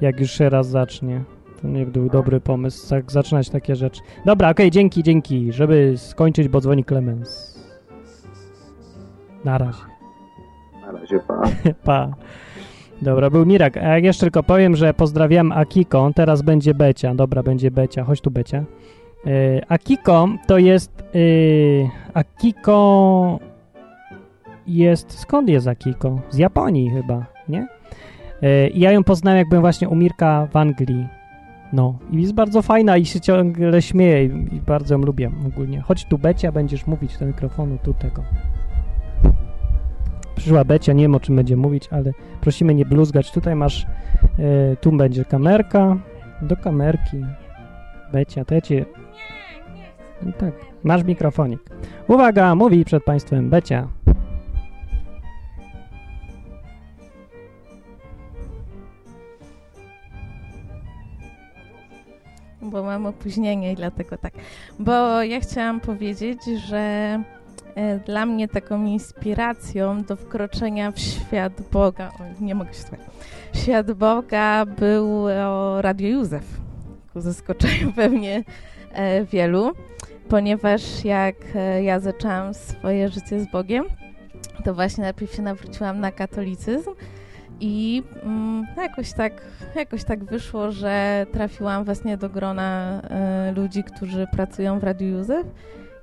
Jak 0.00 0.20
już 0.20 0.30
się 0.30 0.48
raz 0.48 0.66
zacznie. 0.68 1.24
To 1.62 1.68
nie 1.68 1.86
był 1.86 2.08
dobry 2.08 2.40
pomysł, 2.40 2.88
tak 2.90 3.12
zaczynać 3.12 3.50
takie 3.50 3.76
rzeczy. 3.76 4.00
Dobra, 4.24 4.50
okej, 4.50 4.70
dzięki, 4.70 5.02
dzięki. 5.02 5.52
Żeby 5.52 5.92
skończyć, 5.96 6.48
bo 6.48 6.60
dzwoni 6.60 6.84
Clemens. 6.84 7.58
Na 9.44 9.58
razie. 9.58 9.78
Na 10.86 10.92
razie, 10.92 11.20
pa. 11.28 11.42
Pa. 11.84 12.08
Dobra, 13.02 13.30
był 13.30 13.46
Mirak. 13.46 13.76
A 13.76 13.80
jak 13.80 14.04
jeszcze 14.04 14.20
tylko 14.20 14.42
powiem, 14.42 14.76
że 14.76 14.94
pozdrawiam 14.94 15.52
Akiko, 15.52 16.10
teraz 16.14 16.42
będzie 16.42 16.74
Becia. 16.74 17.14
Dobra, 17.14 17.42
będzie 17.42 17.70
Becia. 17.70 18.04
Chodź 18.04 18.20
tu, 18.20 18.30
Becia. 18.30 18.64
Yy, 19.24 19.60
Akiko 19.68 20.28
to 20.46 20.58
jest... 20.58 21.04
Yy, 21.14 21.88
Akiko 22.14 23.38
jest... 24.66 25.18
Skąd 25.18 25.48
jest 25.48 25.68
Akiko? 25.68 26.20
Z 26.30 26.38
Japonii 26.38 26.90
chyba, 26.90 27.26
nie? 27.48 27.66
Yy, 28.42 28.70
ja 28.74 28.92
ją 28.92 29.04
poznałem, 29.04 29.38
jak 29.38 29.48
byłem 29.48 29.62
właśnie 29.62 29.88
u 29.88 29.94
Mirka 29.94 30.48
w 30.52 30.56
Anglii. 30.56 31.06
No, 31.72 31.98
i 32.10 32.20
jest 32.20 32.34
bardzo 32.34 32.62
fajna 32.62 32.96
i 32.96 33.06
się 33.06 33.20
ciągle 33.20 33.82
śmieje 33.82 34.24
i, 34.24 34.28
i 34.28 34.60
bardzo 34.60 34.94
ją 34.94 35.00
lubię 35.00 35.30
ogólnie. 35.46 35.80
Chodź 35.80 36.04
tu, 36.04 36.18
Becia, 36.18 36.52
będziesz 36.52 36.86
mówić 36.86 37.18
do 37.18 37.26
mikrofonu, 37.26 37.78
tu 37.82 37.94
tego. 37.94 38.22
Przyszła 40.36 40.64
Becia, 40.64 40.92
nie 40.92 41.02
wiem 41.02 41.14
o 41.14 41.20
czym 41.20 41.36
będzie 41.36 41.56
mówić, 41.56 41.88
ale 41.90 42.12
prosimy 42.40 42.74
nie 42.74 42.84
bluzgać. 42.84 43.32
Tutaj 43.32 43.54
masz, 43.54 43.86
e, 44.38 44.76
tu 44.76 44.92
będzie 44.92 45.24
kamerka, 45.24 45.96
do 46.42 46.56
kamerki. 46.56 47.16
Becia, 48.12 48.44
cię... 48.62 48.84
No 50.22 50.32
tak, 50.32 50.52
masz 50.84 51.04
mikrofonik. 51.04 51.60
Uwaga, 52.08 52.54
mówi 52.54 52.84
przed 52.84 53.04
państwem 53.04 53.50
Becia. 53.50 53.88
bo 62.74 62.82
mam 62.82 63.06
opóźnienie 63.06 63.72
i 63.72 63.76
dlatego 63.76 64.18
tak. 64.18 64.32
Bo 64.78 65.22
ja 65.22 65.40
chciałam 65.40 65.80
powiedzieć, 65.80 66.38
że 66.68 67.22
dla 68.06 68.26
mnie 68.26 68.48
taką 68.48 68.84
inspiracją 68.84 70.02
do 70.02 70.16
wkroczenia 70.16 70.90
w 70.90 70.98
świat 70.98 71.52
Boga, 71.72 72.08
o, 72.08 72.44
nie 72.44 72.54
mogę 72.54 72.74
się 72.74 72.80
słuchać, 72.80 73.00
w 73.52 73.58
świat 73.58 73.92
Boga 73.92 74.66
był 74.66 75.28
Radio 75.80 76.08
Józef. 76.08 76.60
Ku 77.12 77.20
zaskoczeniu 77.20 77.92
pewnie 77.96 78.44
e, 78.92 79.24
wielu, 79.24 79.72
ponieważ 80.28 81.04
jak 81.04 81.36
e, 81.54 81.82
ja 81.82 82.00
zaczęłam 82.00 82.54
swoje 82.54 83.08
życie 83.08 83.40
z 83.40 83.50
Bogiem, 83.50 83.84
to 84.64 84.74
właśnie 84.74 85.04
najpierw 85.04 85.34
się 85.34 85.42
nawróciłam 85.42 86.00
na 86.00 86.12
katolicyzm 86.12 86.90
i 87.60 88.02
mm, 88.22 88.66
jakoś, 88.76 89.12
tak, 89.12 89.32
jakoś 89.74 90.04
tak 90.04 90.24
wyszło, 90.24 90.72
że 90.72 91.26
trafiłam 91.32 91.84
właśnie 91.84 92.16
do 92.16 92.28
grona 92.28 93.00
e, 93.02 93.52
ludzi, 93.52 93.84
którzy 93.84 94.26
pracują 94.32 94.78
w 94.78 94.84
Radiu 94.84 95.08
Józef 95.08 95.46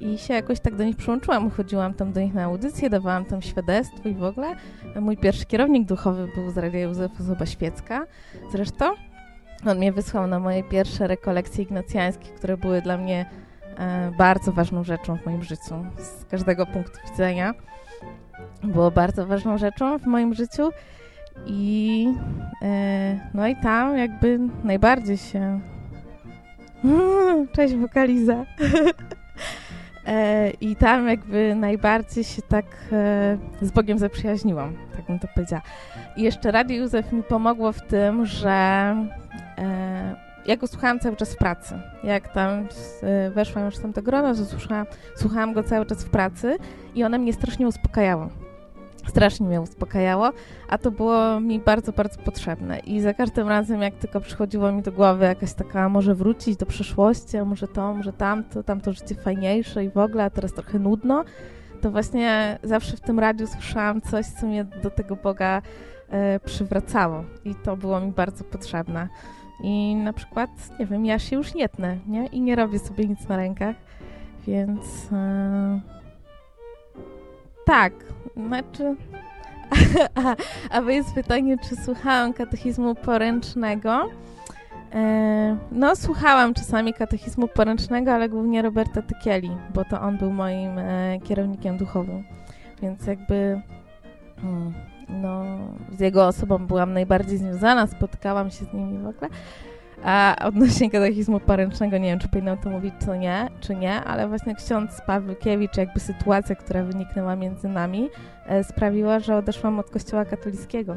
i 0.02 0.18
się 0.18 0.34
jakoś 0.34 0.60
tak 0.60 0.76
do 0.76 0.84
nich 0.84 0.96
przyłączyłam. 0.96 1.50
Chodziłam 1.50 1.94
tam 1.94 2.14
do 2.14 2.22
nich 2.22 2.34
na 2.34 2.44
audycję, 2.44 2.90
dawałam 2.90 3.26
tam 3.26 3.42
świadectwo 3.42 4.10
i 4.10 4.14
w 4.14 4.24
ogóle. 4.24 4.56
Mój 4.96 5.18
pierwszy 5.18 5.46
kierownik 5.46 5.88
duchowy 5.88 6.28
był 6.36 6.50
z 6.50 6.58
Radia 6.58 6.80
Józef, 6.80 7.12
osoba 7.22 7.46
świecka 7.46 8.06
zresztą. 8.52 8.86
On 9.66 9.78
mnie 9.78 9.92
wysłał 9.92 10.28
na 10.28 10.40
moje 10.40 10.64
pierwsze 10.64 11.08
rekolekcje 11.08 11.64
ignacjańskie, 11.64 12.28
które 12.30 12.58
były 12.58 12.82
dla 12.82 12.98
mnie 12.98 13.26
e, 13.78 14.12
bardzo 14.18 14.52
ważną 14.52 14.84
rzeczą 14.84 15.18
w 15.18 15.26
moim 15.26 15.44
życiu, 15.44 15.86
z 15.98 16.26
każdego 16.26 16.66
punktu 16.66 17.00
widzenia. 17.12 17.54
Było 18.64 18.92
bardzo 18.92 19.26
ważną 19.26 19.58
rzeczą 19.58 20.00
w 20.00 20.06
moim 20.06 20.34
życiu 20.34 20.70
i 21.46 22.08
e, 22.62 23.30
no 23.34 23.48
i 23.48 23.56
tam 23.56 23.98
jakby 23.98 24.40
najbardziej 24.64 25.18
się 25.18 25.60
cześć 27.56 27.76
wokaliza 27.76 28.46
i 30.62 30.76
tam 30.76 31.08
jakby 31.08 31.56
najbardziej 31.56 32.24
się 32.24 32.42
tak 32.42 32.66
e, 32.92 33.38
z 33.62 33.72
Bogiem 33.72 34.00
zaprzyjaźniłam, 34.00 34.74
tak 34.96 35.06
bym 35.06 35.20
to 35.20 35.28
powiedziała. 35.36 35.62
I 36.16 36.22
jeszcze 36.22 36.52
Radio 36.52 36.78
Józef 36.78 37.12
mi 37.12 37.24
pomogło 37.24 37.72
w 37.72 37.82
tym, 37.82 38.26
że 38.26 38.50
e, 39.58 40.16
ja 40.46 40.58
go 40.58 40.68
słuchałam 40.68 41.00
cały 41.00 41.16
czas 41.16 41.34
w 41.34 41.38
pracy. 41.38 41.80
Jak 42.04 42.34
tam 42.34 42.68
e, 43.04 43.30
weszłam 43.30 43.66
już 43.66 43.78
tam 43.78 43.92
do 43.92 44.02
grona, 44.02 44.36
to 44.36 44.46
słuchałam, 44.46 44.86
słuchałam 45.16 45.54
go 45.54 45.64
cały 45.64 45.86
czas 45.86 46.04
w 46.04 46.10
pracy 46.10 46.58
i 46.96 47.04
ona 47.04 47.18
mnie 47.18 47.34
strasznie 47.34 47.68
uspokajało. 47.68 48.30
Strasznie 49.08 49.48
mnie 49.48 49.62
uspokajało, 49.62 50.32
a 50.70 50.78
to 50.78 50.92
było 50.92 51.40
mi 51.40 51.60
bardzo, 51.60 51.92
bardzo 51.92 52.22
potrzebne. 52.22 52.80
I 52.80 53.02
za 53.02 53.14
każdym 53.14 53.48
razem, 53.50 53.82
jak 53.82 53.96
tylko 53.96 54.22
przychodziło 54.22 54.72
mi 54.72 54.82
do 54.82 54.92
głowy 54.92 55.26
jakaś 55.26 55.54
taka, 55.54 55.90
może 55.90 56.16
wrócić 56.16 56.58
do 56.58 56.66
przeszłości, 56.66 57.38
a 57.38 57.46
może 57.46 57.68
to, 57.68 57.94
może 57.94 58.14
tamto, 58.14 58.64
tamto 58.64 58.94
życie 58.94 59.16
fajniejsze 59.16 59.84
i 59.84 59.90
w 59.90 59.98
ogóle, 59.98 60.24
a 60.24 60.30
teraz 60.30 60.54
trochę 60.54 60.80
nudno, 60.80 61.24
to 61.82 61.92
właśnie 61.92 62.60
zawsze 62.64 62.98
w 62.98 63.02
tym 63.02 63.20
radiu 63.20 63.48
słyszałam 63.48 64.02
coś, 64.02 64.26
co 64.26 64.48
mnie 64.48 64.64
do 64.64 64.90
tego 64.90 65.16
Boga 65.16 65.62
e, 66.10 66.40
przywracało. 66.40 67.24
I 67.46 67.56
to 67.56 67.78
było 67.78 68.00
mi 68.00 68.12
bardzo 68.12 68.44
potrzebne. 68.44 69.08
I 69.64 69.96
na 69.96 70.14
przykład, 70.14 70.50
nie 70.80 70.86
wiem, 70.86 71.06
ja 71.06 71.20
się 71.20 71.36
już 71.36 71.54
nie 71.54 71.70
tnę, 71.70 71.98
nie? 72.08 72.26
I 72.26 72.42
nie 72.42 72.56
robię 72.56 72.80
sobie 72.80 73.06
nic 73.06 73.28
na 73.28 73.38
rękach, 73.38 73.76
więc... 74.48 75.10
E, 75.12 76.01
tak, 77.66 77.94
znaczy... 78.48 78.96
a, 80.16 80.36
a 80.70 80.92
jest 80.92 81.14
pytanie, 81.14 81.58
czy 81.70 81.76
słuchałam 81.76 82.34
katechizmu 82.34 82.96
poręcznego? 82.96 84.10
E, 84.94 85.58
no, 85.72 85.96
słuchałam 85.96 86.54
czasami 86.54 86.94
katechizmu 86.94 87.48
poręcznego, 87.48 88.12
ale 88.12 88.30
głównie 88.30 88.62
Roberta 88.62 89.02
Tykieli, 89.02 89.52
bo 89.74 89.86
to 89.86 90.02
on 90.02 90.18
był 90.18 90.32
moim 90.32 90.80
e, 90.80 91.20
kierownikiem 91.24 91.78
duchowym. 91.78 92.24
Więc 92.82 93.08
jakby 93.08 93.62
mm, 94.44 94.74
no, 95.10 95.44
z 95.92 96.00
jego 96.00 96.28
osobą 96.28 96.58
byłam 96.58 96.94
najbardziej 96.94 97.38
związana, 97.38 97.88
spotykałam 97.88 98.52
się 98.52 98.66
z 98.66 98.74
nimi 98.74 98.98
w 98.98 99.08
ogóle. 99.08 99.30
A 100.04 100.36
odnośnie 100.46 100.92
katechizmu 100.92 101.40
poręcznego, 101.40 101.98
nie 101.98 102.10
wiem, 102.10 102.20
czy 102.20 102.28
powinnam 102.28 102.58
to 102.58 102.70
mówić, 102.70 102.94
czy 103.06 103.18
nie, 103.18 103.48
czy 103.60 103.76
nie, 103.76 104.04
ale 104.04 104.28
właśnie 104.28 104.56
ksiądz 104.56 105.02
Pawłykiewicz, 105.08 105.78
jakby 105.78 106.00
sytuacja, 106.00 106.56
która 106.56 106.84
wyniknęła 106.84 107.36
między 107.36 107.68
nami, 107.68 108.10
e, 108.46 108.64
sprawiła, 108.64 109.20
że 109.20 109.36
odeszłam 109.36 109.80
od 109.80 109.90
kościoła 109.90 110.26
katolickiego. 110.26 110.96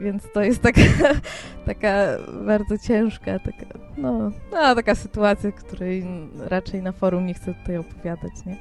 Więc 0.00 0.32
to 0.32 0.42
jest 0.42 0.62
taka, 0.62 0.80
taka 1.66 2.06
bardzo 2.46 2.78
ciężka, 2.78 3.38
taka, 3.38 3.78
no, 3.96 4.30
no, 4.52 4.74
taka 4.74 4.94
sytuacja, 4.94 5.52
której 5.52 6.06
raczej 6.38 6.82
na 6.82 6.92
forum 6.92 7.26
nie 7.26 7.34
chcę 7.34 7.54
tutaj 7.54 7.76
opowiadać, 7.76 8.32
nie? 8.46 8.56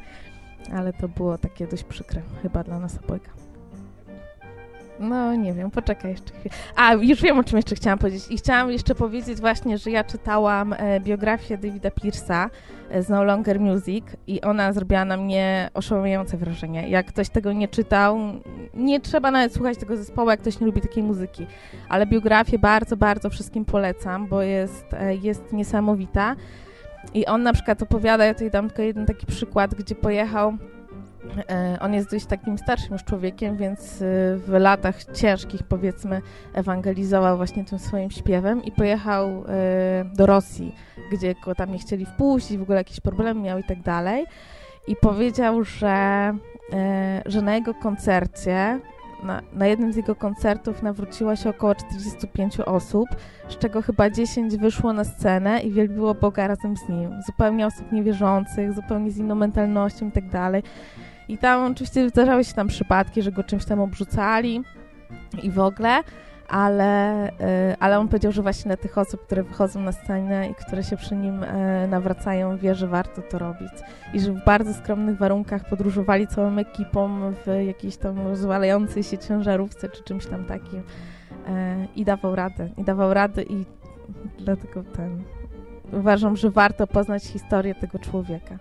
Ale 0.73 0.93
to 0.93 1.07
było 1.07 1.37
takie 1.37 1.67
dość 1.67 1.83
przykre, 1.83 2.21
chyba 2.41 2.63
dla 2.63 2.79
nas 2.79 2.97
obojga. 3.03 3.38
No, 4.99 5.35
nie 5.35 5.53
wiem, 5.53 5.71
poczekaj 5.71 6.11
jeszcze 6.11 6.33
chwilę. 6.33 6.55
A, 6.75 6.93
już 6.93 7.21
wiem, 7.21 7.39
o 7.39 7.43
czym 7.43 7.57
jeszcze 7.57 7.75
chciałam 7.75 7.99
powiedzieć. 7.99 8.25
I 8.29 8.37
chciałam 8.37 8.71
jeszcze 8.71 8.95
powiedzieć 8.95 9.39
właśnie, 9.39 9.77
że 9.77 9.91
ja 9.91 10.03
czytałam 10.03 10.73
e, 10.73 10.99
biografię 10.99 11.57
Davida 11.57 11.89
Pierce'a 11.89 12.49
e, 12.89 13.03
z 13.03 13.09
No 13.09 13.23
Longer 13.23 13.59
Music 13.59 14.05
i 14.27 14.41
ona 14.41 14.73
zrobiła 14.73 15.05
na 15.05 15.17
mnie 15.17 15.69
oszałamiające 15.73 16.37
wrażenie. 16.37 16.89
Jak 16.89 17.05
ktoś 17.05 17.29
tego 17.29 17.53
nie 17.53 17.67
czytał, 17.67 18.19
nie 18.73 18.99
trzeba 18.99 19.31
nawet 19.31 19.53
słuchać 19.53 19.77
tego 19.77 19.97
zespołu, 19.97 20.29
jak 20.29 20.39
ktoś 20.39 20.59
nie 20.59 20.67
lubi 20.67 20.81
takiej 20.81 21.03
muzyki. 21.03 21.47
Ale 21.89 22.05
biografię 22.05 22.59
bardzo, 22.59 22.97
bardzo 22.97 23.29
wszystkim 23.29 23.65
polecam, 23.65 24.27
bo 24.27 24.41
jest, 24.41 24.93
e, 24.93 25.15
jest 25.15 25.53
niesamowita. 25.53 26.35
I 27.13 27.25
on 27.25 27.43
na 27.43 27.53
przykład 27.53 27.81
opowiada, 27.81 28.25
ja 28.25 28.33
tutaj 28.33 28.51
dam 28.51 28.67
tylko 28.67 28.81
jeden 28.81 29.05
taki 29.05 29.25
przykład, 29.25 29.75
gdzie 29.75 29.95
pojechał 29.95 30.53
On 31.81 31.93
jest 31.93 32.11
dość 32.11 32.25
takim 32.25 32.57
starszym 32.57 32.93
już 32.93 33.03
człowiekiem, 33.03 33.57
więc 33.57 34.01
e, 34.01 34.05
w 34.37 34.49
latach 34.49 35.03
ciężkich, 35.03 35.63
powiedzmy, 35.63 36.21
ewangelizował 36.53 37.37
właśnie 37.37 37.65
tym 37.65 37.79
swoim 37.79 38.11
śpiewem 38.11 38.63
i 38.63 38.71
pojechał 38.71 39.27
e, 39.27 40.05
do 40.15 40.25
Rosji, 40.25 40.75
gdzie 41.11 41.35
go 41.45 41.55
tam 41.55 41.71
nie 41.71 41.79
chcieli 41.79 42.05
wpuścić, 42.05 42.57
w 42.57 42.61
ogóle 42.61 42.77
jakieś 42.77 42.99
problemy 42.99 43.41
miał 43.41 43.59
i 43.59 43.63
tak 43.63 43.81
dalej. 43.81 44.25
I 44.87 44.95
powiedział, 44.95 45.63
że, 45.63 46.33
e, 46.73 47.21
że 47.25 47.41
na 47.41 47.55
jego 47.55 47.73
koncercie, 47.73 48.79
na, 49.23 49.41
na 49.53 49.67
jednym 49.67 49.93
z 49.93 49.95
jego 49.95 50.15
koncertów 50.15 50.83
nawróciło 50.83 51.35
się 51.35 51.49
około 51.49 51.75
45 51.75 52.59
osób, 52.59 53.09
z 53.49 53.57
czego 53.57 53.81
chyba 53.81 54.09
10 54.09 54.57
wyszło 54.57 54.93
na 54.93 55.03
scenę 55.03 55.59
i 55.59 55.71
wielbiło 55.71 56.15
Boga 56.15 56.47
razem 56.47 56.77
z 56.77 56.89
nim. 56.89 57.21
Zupełnie 57.25 57.67
osób 57.67 57.91
niewierzących, 57.91 58.73
zupełnie 58.73 59.11
z 59.11 59.17
inną 59.17 59.35
mentalnością 59.35 60.07
i 60.07 60.11
tak 60.11 60.29
dalej. 60.29 60.63
I 61.29 61.37
tam 61.37 61.71
oczywiście 61.71 62.09
zdarzały 62.09 62.43
się 62.43 62.53
tam 62.53 62.67
przypadki, 62.67 63.21
że 63.21 63.31
go 63.31 63.43
czymś 63.43 63.65
tam 63.65 63.79
obrzucali 63.79 64.63
i 65.43 65.51
w 65.51 65.59
ogóle, 65.59 66.03
ale, 66.47 67.27
y, 67.29 67.31
ale 67.79 67.99
on 67.99 68.07
powiedział, 68.07 68.31
że 68.31 68.41
właśnie 68.41 68.69
na 68.69 68.77
tych 68.77 68.97
osób, 68.97 69.25
które 69.25 69.43
wychodzą 69.43 69.79
na 69.79 69.91
scenę 69.91 70.49
i 70.49 70.55
które 70.55 70.83
się 70.83 70.97
przy 70.97 71.15
nim 71.15 71.43
y, 71.43 71.87
nawracają, 71.87 72.57
wie, 72.57 72.75
że 72.75 72.87
warto 72.87 73.21
to 73.21 73.39
robić. 73.39 73.71
I 74.13 74.19
że 74.19 74.31
w 74.31 74.45
bardzo 74.45 74.73
skromnych 74.73 75.17
warunkach 75.17 75.69
podróżowali 75.69 76.27
całą 76.27 76.57
ekipą 76.57 77.31
w 77.31 77.65
jakiejś 77.67 77.97
tam 77.97 78.27
rozwalającej 78.27 79.03
się 79.03 79.17
ciężarówce 79.17 79.89
czy 79.89 80.03
czymś 80.03 80.25
tam 80.25 80.45
takim 80.45 80.79
y, 80.79 80.83
i 81.95 82.05
dawał 82.05 82.35
radę. 82.35 82.69
I 82.77 82.83
dawał 82.83 83.13
radę 83.13 83.43
i 83.43 83.65
dlatego 84.39 84.83
ten... 84.83 85.23
Uważam, 85.91 86.37
że 86.37 86.49
warto 86.49 86.87
poznać 86.87 87.23
historię 87.23 87.75
tego 87.75 87.99
człowieka. 87.99 88.57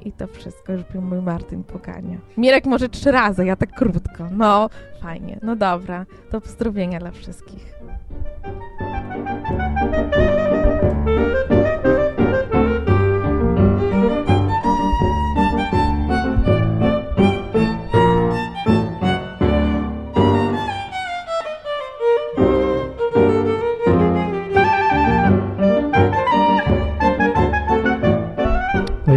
I 0.00 0.12
to 0.12 0.26
wszystko 0.26 0.72
już 0.72 0.82
był 0.82 1.02
mój 1.02 1.22
Martin 1.22 1.64
Pogania. 1.64 2.18
Mirek 2.36 2.66
może 2.66 2.88
trzy 2.88 3.10
razy, 3.10 3.46
ja 3.46 3.56
tak 3.56 3.72
krótko. 3.72 4.28
No, 4.30 4.70
fajnie. 5.02 5.38
No 5.42 5.56
dobra. 5.56 6.06
To 6.30 6.40
pozdrowienia 6.40 6.98
dla 6.98 7.10
wszystkich. 7.10 7.74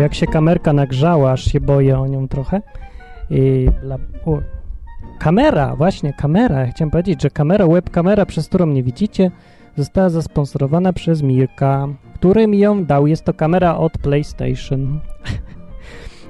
Jak 0.02 0.14
się 0.14 0.28
kamerka 0.28 0.74
nagrzała, 0.74 1.32
aż 1.32 1.46
się 1.46 1.60
boję 1.60 2.00
o 2.00 2.08
nią 2.08 2.28
trochę. 2.28 2.62
I 3.30 3.68
kamera, 5.20 5.76
właśnie 5.76 6.14
kamera. 6.14 6.68
Chciałem 6.68 6.92
powiedzieć, 6.92 7.22
że 7.22 7.30
kamera, 7.30 7.68
webkamera, 7.68 8.26
przez 8.26 8.48
którą 8.48 8.66
mnie 8.66 8.84
widzicie, 8.84 9.32
została 9.78 10.10
zasponsorowana 10.10 10.94
przez 10.94 11.22
Mirka, 11.22 11.88
który 12.16 12.48
mi 12.48 12.60
ją 12.60 12.86
dał. 12.86 13.08
Jest 13.08 13.24
to 13.24 13.34
kamera 13.34 13.78
od 13.78 13.98
PlayStation. 13.98 14.82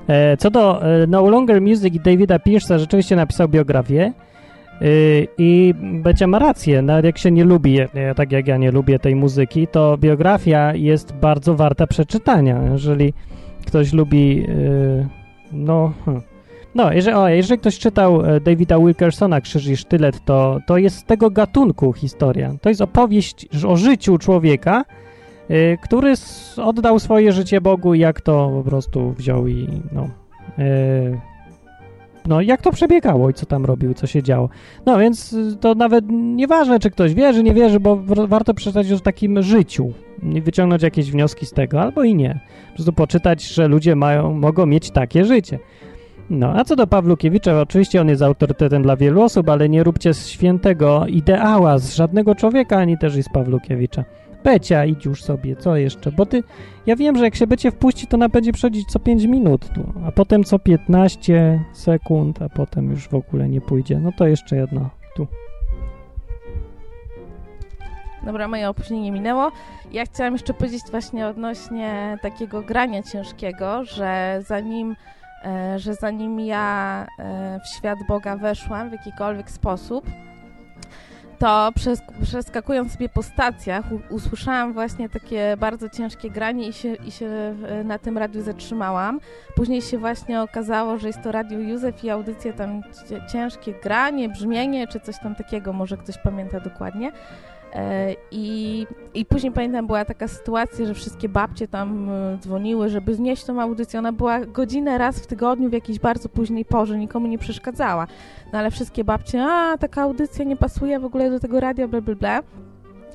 E, 0.07 0.37
Co 0.37 0.51
do 0.51 0.85
e, 0.85 1.07
No 1.07 1.29
Longer 1.29 1.61
Music 1.61 1.93
i 1.93 1.99
Davida 1.99 2.37
Pierce'a, 2.37 2.79
rzeczywiście 2.79 3.15
napisał 3.15 3.49
biografię. 3.49 4.13
Y, 4.81 5.27
I 5.37 5.73
Becia 5.77 6.27
ma 6.27 6.39
rację, 6.39 6.81
nawet 6.81 7.05
jak 7.05 7.17
się 7.17 7.31
nie 7.31 7.43
lubi, 7.43 7.79
e, 7.79 8.15
tak 8.15 8.31
jak 8.31 8.47
ja 8.47 8.57
nie 8.57 8.71
lubię 8.71 8.99
tej 8.99 9.15
muzyki, 9.15 9.67
to 9.67 9.97
biografia 9.97 10.75
jest 10.75 11.13
bardzo 11.13 11.55
warta 11.55 11.87
przeczytania. 11.87 12.61
Jeżeli 12.71 13.13
ktoś 13.65 13.93
lubi, 13.93 14.45
y, 14.49 15.07
no, 15.51 15.93
hm. 16.05 16.21
no 16.75 16.93
jeżeli, 16.93 17.15
o, 17.17 17.27
jeżeli 17.27 17.59
ktoś 17.59 17.79
czytał 17.79 18.25
e, 18.25 18.39
Davida 18.39 18.79
Wilkersona 18.79 19.41
Krzyż 19.41 19.67
i 19.67 19.77
Sztylet, 19.77 20.25
to, 20.25 20.59
to 20.67 20.77
jest 20.77 20.97
z 20.97 21.03
tego 21.03 21.29
gatunku 21.29 21.93
historia. 21.93 22.53
To 22.61 22.69
jest 22.69 22.81
opowieść 22.81 23.47
o 23.67 23.77
życiu 23.77 24.17
człowieka, 24.17 24.85
y, 25.51 25.77
który 25.83 26.13
oddał 26.57 26.99
swoje 26.99 27.31
życie 27.31 27.61
Bogu 27.61 27.93
i 27.93 27.99
jak 27.99 28.21
to 28.21 28.51
po 28.55 28.69
prostu 28.69 29.11
wziął 29.11 29.47
i 29.47 29.67
no, 29.91 30.09
y, 30.59 31.19
no 32.27 32.41
jak 32.41 32.61
to 32.61 32.71
przebiegało 32.71 33.29
i 33.29 33.33
co 33.33 33.45
tam 33.45 33.65
robił, 33.65 33.93
co 33.93 34.07
się 34.07 34.23
działo. 34.23 34.49
No 34.85 34.97
więc 34.97 35.35
to 35.59 35.75
nawet 35.75 36.05
nieważne, 36.09 36.79
czy 36.79 36.89
ktoś 36.89 37.13
wierzy, 37.13 37.43
nie 37.43 37.53
wierzy, 37.53 37.79
bo 37.79 37.95
warto 38.27 38.53
przeczytać 38.53 38.91
o 38.91 38.99
takim 38.99 39.41
życiu 39.41 39.93
i 40.23 40.41
wyciągnąć 40.41 40.83
jakieś 40.83 41.11
wnioski 41.11 41.45
z 41.45 41.51
tego, 41.51 41.81
albo 41.81 42.03
i 42.03 42.15
nie. 42.15 42.39
Po 42.69 42.75
prostu 42.75 42.93
poczytać, 42.93 43.43
że 43.43 43.67
ludzie 43.67 43.95
mają, 43.95 44.33
mogą 44.33 44.65
mieć 44.65 44.91
takie 44.91 45.25
życie. 45.25 45.59
No, 46.29 46.53
a 46.55 46.63
co 46.63 46.75
do 46.75 46.87
Pawlukiewicza, 46.87 47.61
oczywiście 47.61 48.01
on 48.01 48.09
jest 48.09 48.21
autorytetem 48.21 48.83
dla 48.83 48.95
wielu 48.95 49.21
osób, 49.21 49.49
ale 49.49 49.69
nie 49.69 49.83
róbcie 49.83 50.13
z 50.13 50.27
świętego 50.27 51.05
ideała 51.07 51.77
z 51.77 51.95
żadnego 51.95 52.35
człowieka, 52.35 52.77
ani 52.77 52.97
też 52.97 53.15
i 53.15 53.23
z 53.23 53.29
Pawlukiewicza. 53.29 54.05
Becia, 54.43 54.85
idź 54.85 55.05
już 55.05 55.23
sobie, 55.23 55.55
co 55.55 55.75
jeszcze? 55.75 56.11
Bo 56.11 56.25
ty, 56.25 56.43
ja 56.85 56.95
wiem, 56.95 57.17
że 57.17 57.23
jak 57.23 57.35
się 57.35 57.47
Becie 57.47 57.71
wpuści, 57.71 58.07
to 58.07 58.17
ona 58.17 58.29
będzie 58.29 58.51
przechodzić 58.51 58.91
co 58.91 58.99
5 58.99 59.23
minut 59.23 59.69
tu, 59.73 59.93
a 60.05 60.11
potem 60.11 60.43
co 60.43 60.59
15 60.59 61.63
sekund, 61.73 62.41
a 62.41 62.49
potem 62.49 62.91
już 62.91 63.07
w 63.07 63.13
ogóle 63.13 63.49
nie 63.49 63.61
pójdzie. 63.61 63.99
No 63.99 64.11
to 64.17 64.27
jeszcze 64.27 64.55
jedno 64.55 64.89
tu. 65.15 65.27
Dobra, 68.23 68.47
moje 68.47 68.69
opóźnienie 68.69 69.11
minęło. 69.11 69.51
Ja 69.91 70.05
chciałam 70.05 70.33
jeszcze 70.33 70.53
powiedzieć 70.53 70.81
właśnie 70.91 71.27
odnośnie 71.27 72.17
takiego 72.21 72.61
grania 72.61 73.03
ciężkiego, 73.03 73.83
że 73.85 74.39
zanim, 74.47 74.95
e, 75.45 75.79
że 75.79 75.93
zanim 75.93 76.39
ja 76.39 77.05
e, 77.19 77.59
w 77.65 77.67
świat 77.77 77.99
Boga 78.07 78.37
weszłam 78.37 78.89
w 78.89 78.91
jakikolwiek 78.91 79.51
sposób, 79.51 80.05
to 81.41 81.71
przeskakując 82.23 82.93
sobie 82.93 83.09
po 83.09 83.23
stacjach 83.23 83.85
usłyszałam 84.09 84.73
właśnie 84.73 85.09
takie 85.09 85.57
bardzo 85.57 85.89
ciężkie 85.89 86.29
granie 86.29 86.67
i 86.67 86.73
się, 86.73 86.93
i 86.93 87.11
się 87.11 87.55
na 87.83 87.99
tym 87.99 88.17
radiu 88.17 88.41
zatrzymałam. 88.41 89.19
Później 89.55 89.81
się 89.81 89.97
właśnie 89.97 90.41
okazało, 90.41 90.97
że 90.97 91.07
jest 91.07 91.21
to 91.21 91.31
Radio 91.31 91.59
Józef 91.59 92.03
i 92.03 92.09
audycja 92.09 92.53
tam 92.53 92.81
ciężkie 93.31 93.73
granie, 93.73 94.29
brzmienie 94.29 94.87
czy 94.87 94.99
coś 94.99 95.19
tam 95.19 95.35
takiego, 95.35 95.73
może 95.73 95.97
ktoś 95.97 96.17
pamięta 96.17 96.59
dokładnie. 96.59 97.11
E, 97.73 98.15
I, 98.31 98.87
I 99.13 99.25
później 99.25 99.51
pamiętam, 99.51 99.87
była 99.87 100.05
taka 100.05 100.27
sytuacja, 100.27 100.85
że 100.85 100.93
wszystkie 100.93 101.29
babcie 101.29 101.67
tam 101.67 102.09
e, 102.09 102.37
dzwoniły, 102.37 102.89
żeby 102.89 103.15
znieść 103.15 103.43
tą 103.43 103.61
audycję. 103.61 103.99
Ona 103.99 104.11
była 104.11 104.45
godzinę 104.45 104.97
raz 104.97 105.19
w 105.19 105.27
tygodniu 105.27 105.69
w 105.69 105.73
jakiejś 105.73 105.99
bardzo 105.99 106.29
późnej 106.29 106.65
porze, 106.65 106.97
nikomu 106.97 107.27
nie 107.27 107.37
przeszkadzała. 107.37 108.07
No 108.53 108.59
ale 108.59 108.71
wszystkie 108.71 109.03
babcie, 109.03 109.43
a 109.43 109.77
taka 109.77 110.01
audycja 110.01 110.45
nie 110.45 110.55
pasuje 110.55 110.99
w 110.99 111.05
ogóle 111.05 111.29
do 111.29 111.39
tego 111.39 111.59
radia, 111.59 111.87
bla 111.87 112.01
bla 112.01 112.15
bla. 112.15 112.43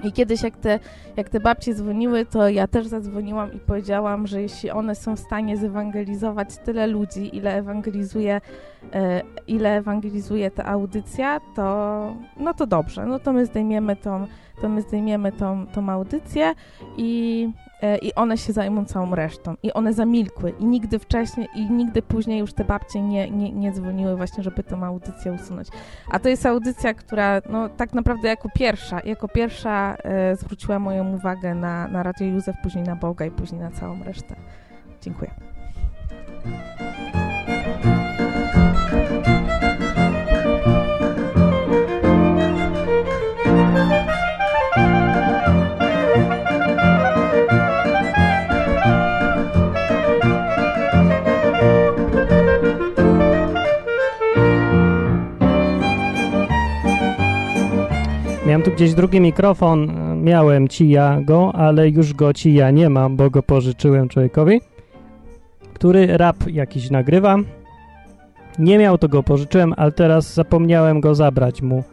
I 0.05 0.12
kiedyś 0.12 0.43
jak 0.43 0.57
te, 0.57 0.78
jak 1.16 1.28
te 1.28 1.41
babcie 1.41 1.74
dzwoniły, 1.74 2.27
to 2.27 2.49
ja 2.49 2.66
też 2.66 2.87
zadzwoniłam 2.87 3.53
i 3.53 3.59
powiedziałam, 3.59 4.27
że 4.27 4.43
jeśli 4.43 4.70
one 4.70 4.95
są 4.95 5.16
w 5.16 5.20
stanie 5.20 5.57
zewangelizować 5.57 6.59
tyle 6.65 6.87
ludzi, 6.87 7.37
ile 7.37 7.55
ewangelizuje, 7.55 8.41
e, 8.95 9.23
ile 9.47 9.77
ewangelizuje 9.77 10.51
ta 10.51 10.65
audycja, 10.65 11.41
to 11.57 12.16
no 12.37 12.55
to 12.55 12.66
dobrze, 12.66 13.07
no 13.07 13.19
to 13.19 13.33
my 13.33 13.47
zdejmiemy 13.47 13.97
tą, 13.97 14.27
to 14.61 14.69
my 14.69 14.83
zdejmiemy 14.83 15.33
tą, 15.33 15.66
tą 15.66 15.89
audycję 15.89 16.55
i, 16.97 17.51
e, 17.83 17.99
i 17.99 18.15
one 18.15 18.39
się 18.39 18.53
zajmą 18.53 18.85
całą 18.85 19.15
resztą. 19.15 19.55
I 19.62 19.73
one 19.73 19.93
zamilkły 19.93 20.51
i 20.51 20.65
nigdy 20.65 20.99
wcześniej 20.99 21.49
i 21.55 21.70
nigdy 21.70 22.03
później 22.03 22.39
już 22.39 22.53
te 22.53 22.65
babcie 22.65 23.01
nie, 23.01 23.31
nie, 23.31 23.53
nie 23.53 23.73
dzwoniły 23.73 24.16
właśnie, 24.16 24.43
żeby 24.43 24.62
tą 24.62 24.85
audycję 24.85 25.33
usunąć. 25.33 25.69
A 26.11 26.19
to 26.19 26.28
jest 26.28 26.47
audycja, 26.47 26.95
która 26.95 27.41
no 27.51 27.69
tak 27.69 27.95
naprawdę 27.95 28.28
jako 28.28 28.49
pierwsza, 28.55 29.01
jako 29.05 29.28
pierwsza 29.28 29.97
e, 29.97 30.37
zwróciła 30.37 30.78
moją 30.78 31.15
uwagę 31.15 31.55
na, 31.55 31.89
na 31.89 32.03
Radio 32.03 32.27
Józef, 32.27 32.57
później 32.62 32.85
na 32.85 32.97
Boga 32.97 33.27
i 33.27 33.31
później 33.31 33.61
na 33.61 33.70
całą 33.70 34.05
resztę. 34.05 34.37
Dziękuję. 35.01 35.31
Miałem 58.47 58.62
tu 58.62 58.70
gdzieś 58.70 58.94
drugi 58.94 59.20
mikrofon, 59.20 59.90
e, 59.90 60.16
miałem 60.16 60.68
ci 60.68 60.89
ja 60.90 61.20
go, 61.20 61.52
ale 61.55 61.89
już 61.89 62.14
go 62.14 62.32
ci 62.32 62.55
ja 62.55 62.70
nie 62.70 62.90
mam, 62.90 63.16
bo 63.16 63.31
go 63.31 63.43
pożyczyłem 63.43 64.09
człowiekowi, 64.09 64.60
który 65.74 66.06
rap 66.06 66.36
jakiś 66.51 66.90
nagrywa. 66.90 67.36
Nie 68.59 68.78
miał, 68.78 68.98
to 68.98 69.09
go 69.09 69.23
pożyczyłem, 69.23 69.74
ale 69.77 69.93
teraz 69.93 70.35
zapomniałem 70.35 71.01
go 71.01 71.14
zabrać 71.14 71.62
mu 71.62 71.85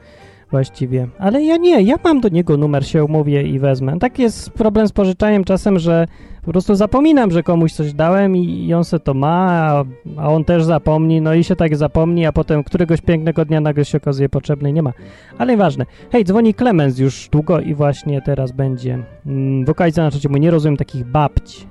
właściwie. 0.54 1.08
Ale 1.20 1.44
ja 1.44 1.58
nie, 1.58 1.82
ja 1.82 1.96
mam 2.04 2.22
do 2.22 2.30
niego 2.30 2.58
numer, 2.58 2.88
się 2.88 3.04
umówię 3.04 3.44
i 3.44 3.60
wezmę. 3.60 4.00
Tak 4.00 4.20
jest 4.20 4.50
problem 4.50 4.88
z 4.88 4.92
pożyczaniem 4.92 5.44
czasem, 5.44 5.80
że 5.80 6.08
po 6.46 6.52
prostu 6.52 6.76
zapominam, 6.76 7.32
że 7.32 7.44
komuś 7.44 7.74
coś 7.74 7.94
dałem 7.94 8.36
i, 8.36 8.68
i 8.68 8.74
on 8.74 8.84
se 8.84 9.00
to 9.00 9.14
ma, 9.14 9.36
a, 9.52 9.84
a 10.18 10.30
on 10.30 10.46
też 10.46 10.64
zapomni, 10.64 11.22
no 11.22 11.34
i 11.34 11.44
się 11.44 11.56
tak 11.56 11.76
zapomni, 11.76 12.26
a 12.26 12.32
potem 12.32 12.64
któregoś 12.64 13.02
pięknego 13.02 13.46
dnia 13.46 13.62
nagle 13.62 13.86
się 13.86 13.98
okazuje 13.98 14.30
potrzebny 14.30 14.70
i 14.70 14.74
nie 14.74 14.84
ma. 14.84 14.94
Ale 15.38 15.58
ważne. 15.58 15.86
Hej, 16.12 16.24
dzwoni 16.24 16.54
Klemens 16.54 17.00
już 17.00 17.30
długo 17.32 17.60
i 17.60 17.74
właśnie 17.74 18.22
teraz 18.22 18.52
będzie. 18.52 19.04
Mm, 19.26 19.66
wokalizacja 19.66 20.04
na 20.04 20.12
trzecim, 20.12 20.36
nie 20.36 20.52
rozumiem 20.52 20.78
takich 20.78 21.06
babci. 21.06 21.68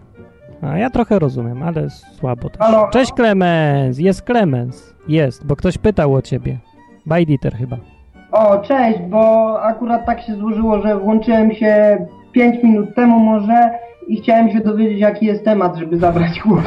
A 0.62 0.78
ja 0.78 0.90
trochę 0.90 1.18
rozumiem, 1.18 1.62
ale 1.62 1.90
słabo 1.90 2.50
też. 2.50 2.58
Halo? 2.58 2.90
Cześć 2.92 3.12
Klemens, 3.12 3.98
jest 3.98 4.22
Klemens. 4.22 4.94
Jest, 5.08 5.46
bo 5.46 5.56
ktoś 5.56 5.78
pytał 5.78 6.14
o 6.14 6.22
ciebie. 6.22 6.58
Bajditer 7.06 7.56
chyba. 7.56 7.91
O, 8.32 8.58
cześć, 8.58 8.98
bo 8.98 9.62
akurat 9.62 10.06
tak 10.06 10.20
się 10.22 10.34
złożyło, 10.34 10.82
że 10.82 10.98
włączyłem 10.98 11.54
się 11.54 11.96
5 12.32 12.62
minut 12.62 12.94
temu 12.94 13.18
może 13.18 13.70
i 14.08 14.16
chciałem 14.16 14.50
się 14.50 14.60
dowiedzieć, 14.60 15.00
jaki 15.00 15.26
jest 15.26 15.44
temat, 15.44 15.76
żeby 15.76 15.98
zabrać 15.98 16.40
głos. 16.40 16.64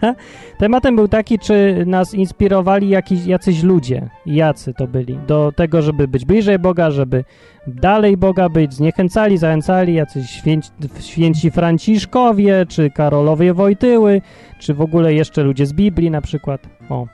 Tematem 0.58 0.96
był 0.96 1.08
taki, 1.08 1.38
czy 1.38 1.84
nas 1.86 2.14
inspirowali 2.14 2.88
jakiś, 2.88 3.26
jacyś 3.26 3.62
ludzie, 3.62 4.08
jacy 4.26 4.74
to 4.74 4.86
byli, 4.86 5.18
do 5.26 5.52
tego, 5.56 5.82
żeby 5.82 6.08
być 6.08 6.24
bliżej 6.24 6.58
Boga, 6.58 6.90
żeby 6.90 7.24
dalej 7.66 8.16
Boga 8.16 8.48
być, 8.48 8.74
zniechęcali, 8.74 9.38
zachęcali, 9.38 9.94
jacyś 9.94 10.30
święci, 10.30 10.70
święci 11.00 11.50
Franciszkowie, 11.50 12.66
czy 12.68 12.90
Karolowie 12.90 13.54
Wojtyły, 13.54 14.22
czy 14.58 14.74
w 14.74 14.80
ogóle 14.80 15.14
jeszcze 15.14 15.42
ludzie 15.42 15.66
z 15.66 15.72
Biblii 15.72 16.10
na 16.10 16.20
przykład. 16.20 16.60
O, 16.90 17.06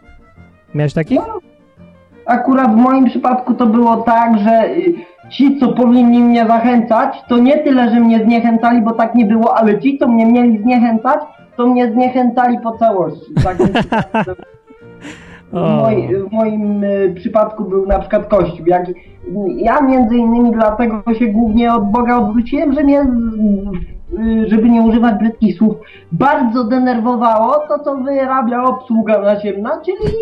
miałeś 0.75 0.93
takich? 0.93 1.21
Akurat 2.27 2.73
w 2.73 2.77
moim 2.77 3.05
przypadku 3.05 3.55
to 3.55 3.67
było 3.67 3.97
tak, 3.97 4.39
że 4.39 4.69
y, 4.69 4.95
ci, 5.31 5.59
co 5.61 5.73
powinni 5.73 6.21
mnie 6.21 6.47
zachęcać, 6.47 7.23
to 7.29 7.39
nie 7.39 7.59
tyle, 7.59 7.91
że 7.91 8.01
mnie 8.01 8.25
zniechęcali, 8.25 8.83
bo 8.83 8.93
tak 8.93 9.15
nie 9.15 9.27
było, 9.27 9.59
ale 9.59 9.81
ci, 9.81 9.99
co 9.99 10.09
mnie 10.09 10.27
mieli 10.27 10.63
zniechęcać, 10.63 11.21
to 11.57 11.67
mnie 11.67 11.93
zniechęcali 11.93 12.59
po 12.61 12.79
całości. 12.79 13.35
Tak 13.45 13.57
W, 15.55 15.57
moj, 15.57 16.09
w 16.29 16.33
moim 16.33 16.85
y, 16.85 17.15
przypadku 17.17 17.65
był 17.65 17.87
na 17.87 17.99
przykład 17.99 18.29
Kościół. 18.29 18.67
Jak, 18.67 18.87
ja 19.57 19.81
między 19.81 20.17
innymi 20.17 20.53
dlatego 20.53 21.15
się 21.19 21.27
głównie 21.27 21.75
od 21.75 21.91
Boga 21.91 22.17
odwróciłem, 22.17 22.73
że 22.73 22.85
mnie, 22.85 23.01
y, 23.03 24.49
żeby 24.49 24.69
nie 24.69 24.83
używać 24.83 25.15
brzydkich 25.15 25.59
słów, 25.59 25.75
bardzo 26.13 26.65
denerwowało 26.65 27.55
to, 27.69 27.79
co 27.79 27.97
wyrabia 27.97 28.63
obsługa 28.63 29.21
naziemna, 29.21 29.81
czyli 29.85 30.15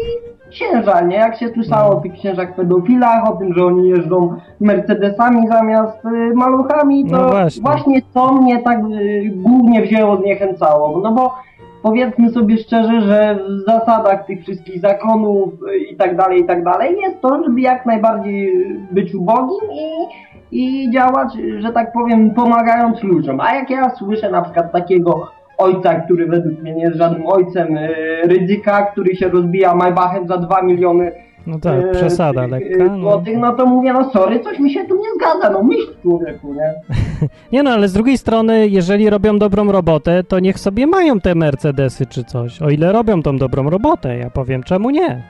księża, 0.52 1.00
nie? 1.00 1.16
Jak 1.16 1.36
się 1.38 1.48
słyszało 1.48 1.96
o 1.96 2.00
tych 2.00 2.12
księżach 2.12 2.54
pedofilach, 2.54 3.30
o 3.30 3.36
tym, 3.36 3.54
że 3.54 3.64
oni 3.64 3.88
jeżdżą 3.88 4.36
Mercedesami 4.60 5.48
zamiast 5.48 6.04
y, 6.04 6.34
maluchami, 6.34 7.10
to 7.10 7.16
No 7.16 7.28
właśnie. 7.28 7.62
właśnie 7.62 8.02
to 8.14 8.32
mnie 8.32 8.58
tak 8.62 8.78
y, 8.78 9.30
głównie 9.34 9.82
wzięło, 9.82 10.16
zniechęcało. 10.16 11.00
No 11.00 11.12
bo 11.12 11.34
powiedzmy 11.82 12.30
sobie 12.30 12.58
szczerze, 12.58 13.00
że 13.00 13.38
w 13.48 13.70
zasadach 13.70 14.26
tych 14.26 14.42
wszystkich 14.42 14.80
zakonów 14.80 15.48
y, 15.72 15.78
i 15.78 15.96
tak 15.96 16.16
dalej, 16.16 16.40
i 16.40 16.44
tak 16.46 16.64
dalej 16.64 16.96
jest 17.00 17.20
to, 17.20 17.42
żeby 17.44 17.60
jak 17.60 17.86
najbardziej 17.86 18.66
być 18.90 19.14
ubogim 19.14 19.70
i, 19.72 20.06
i 20.52 20.90
działać, 20.90 21.28
że 21.58 21.72
tak 21.72 21.92
powiem, 21.92 22.30
pomagając 22.30 23.02
ludziom. 23.02 23.40
A 23.40 23.54
jak 23.54 23.70
ja 23.70 23.90
słyszę 23.90 24.30
na 24.30 24.42
przykład 24.42 24.72
takiego 24.72 25.28
ojca, 25.58 25.94
który 25.94 26.26
według 26.26 26.60
mnie 26.60 26.74
nie 26.74 26.82
jest 26.82 26.96
żadnym 26.96 27.26
ojcem, 27.26 27.76
y, 27.76 27.88
Rydzyka, 28.24 28.86
który 28.86 29.16
się 29.16 29.28
rozbija 29.28 29.74
Maybachem 29.74 30.26
za 30.28 30.36
2 30.36 30.62
miliony 30.62 31.12
No 31.46 31.58
tak, 31.58 31.84
e, 31.84 31.92
przesada 31.92 32.44
e, 32.44 32.46
lekka. 32.46 32.84
No. 32.84 32.98
złotych, 32.98 33.38
no 33.38 33.52
to 33.52 33.66
mówię, 33.66 33.92
no 33.92 34.10
sorry, 34.10 34.40
coś 34.40 34.58
mi 34.58 34.70
się 34.70 34.84
tu 34.84 34.94
nie 34.94 35.08
zgadza, 35.16 35.50
no 35.50 35.62
myśl 35.62 35.94
człowieku, 36.02 36.54
nie? 36.54 36.74
Nie 37.52 37.62
no, 37.62 37.70
ale 37.70 37.88
z 37.88 37.92
drugiej 37.92 38.18
strony, 38.18 38.68
jeżeli 38.68 39.10
robią 39.10 39.38
dobrą 39.38 39.72
robotę, 39.72 40.24
to 40.24 40.40
niech 40.40 40.58
sobie 40.58 40.86
mają 40.86 41.20
te 41.20 41.34
Mercedesy 41.34 42.06
czy 42.06 42.24
coś. 42.24 42.62
O 42.62 42.70
ile 42.70 42.92
robią 42.92 43.22
tą 43.22 43.38
dobrą 43.38 43.70
robotę, 43.70 44.16
ja 44.16 44.30
powiem, 44.30 44.62
czemu 44.62 44.90
nie? 44.90 45.22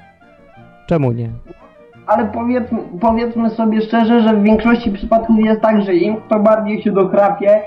Czemu 0.87 1.13
nie? 1.13 1.31
Ale 2.07 2.25
powiedzmy, 2.25 2.79
powiedzmy 3.01 3.51
sobie 3.51 3.81
szczerze, 3.81 4.21
że 4.21 4.37
w 4.37 4.43
większości 4.43 4.91
przypadków 4.91 5.39
jest 5.39 5.61
tak, 5.61 5.83
że 5.83 5.95
im 5.95 6.17
kto 6.17 6.39
bardziej 6.41 6.83
się 6.83 6.93
dochrapie 6.93 7.57
y, 7.57 7.61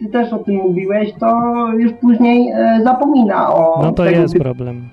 ty 0.00 0.08
też 0.12 0.32
o 0.32 0.38
tym 0.38 0.54
mówiłeś, 0.54 1.12
to 1.20 1.42
już 1.78 1.92
później 1.92 2.50
e, 2.50 2.80
zapomina 2.84 3.54
o 3.54 3.82
No 3.82 3.92
to 3.92 4.04
tego 4.04 4.20
jest 4.20 4.32
typu 4.32 4.44
problem. 4.44 4.88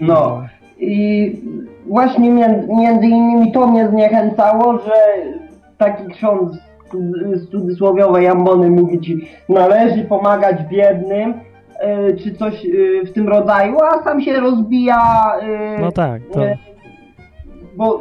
no 0.00 0.42
i 0.78 1.32
właśnie 1.86 2.30
między, 2.30 3.06
innymi 3.06 3.52
to 3.52 3.66
mnie 3.66 3.88
zniechęcało, 3.88 4.78
że 4.78 4.92
taki 5.78 6.04
ksiądz 6.12 6.52
z- 7.34 7.50
cudzysłowiowej 7.50 8.28
ambony 8.28 8.70
mówi 8.70 9.00
ci 9.00 9.28
należy 9.48 10.04
pomagać 10.04 10.56
biednym, 10.70 11.34
y, 12.10 12.16
czy 12.16 12.34
coś 12.34 12.64
y, 12.64 13.00
w 13.06 13.12
tym 13.12 13.28
rodzaju, 13.28 13.76
a 13.80 14.02
sam 14.04 14.20
się 14.20 14.40
rozbija 14.40 14.96
y, 15.78 15.80
No 15.80 15.92
tak, 15.92 16.22
to... 16.32 16.44
y, 16.44 16.56
bo 17.76 18.00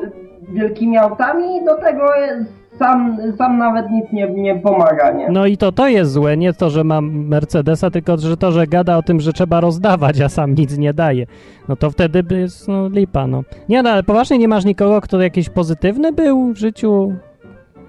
wielkimi 0.53 0.97
autami 0.97 1.65
do 1.65 1.75
tego 1.77 2.15
jest, 2.15 2.62
sam, 2.79 3.17
sam 3.37 3.57
nawet 3.57 3.91
nic 3.91 4.05
nie, 4.13 4.29
nie 4.29 4.55
pomaga, 4.55 5.11
nie? 5.11 5.29
No 5.29 5.45
i 5.45 5.57
to 5.57 5.71
to 5.71 5.87
jest 5.87 6.11
złe, 6.11 6.37
nie 6.37 6.53
to, 6.53 6.69
że 6.69 6.83
mam 6.83 7.27
Mercedesa, 7.27 7.89
tylko 7.91 8.17
że 8.17 8.37
to, 8.37 8.51
że 8.51 8.67
gada 8.67 8.97
o 8.97 9.03
tym, 9.03 9.19
że 9.19 9.33
trzeba 9.33 9.59
rozdawać, 9.59 10.21
a 10.21 10.29
sam 10.29 10.55
nic 10.55 10.77
nie 10.77 10.93
daje. 10.93 11.25
No 11.69 11.75
to 11.75 11.91
wtedy 11.91 12.23
by 12.23 12.39
jest 12.39 12.67
no, 12.67 12.89
lipa, 12.89 13.27
no. 13.27 13.43
Nie, 13.69 13.83
no 13.83 13.89
ale 13.89 14.03
poważnie 14.03 14.37
nie 14.37 14.47
masz 14.47 14.65
nikogo, 14.65 15.01
kto 15.01 15.21
jakiś 15.21 15.49
pozytywny 15.49 16.11
był 16.11 16.53
w 16.53 16.57
życiu? 16.57 17.13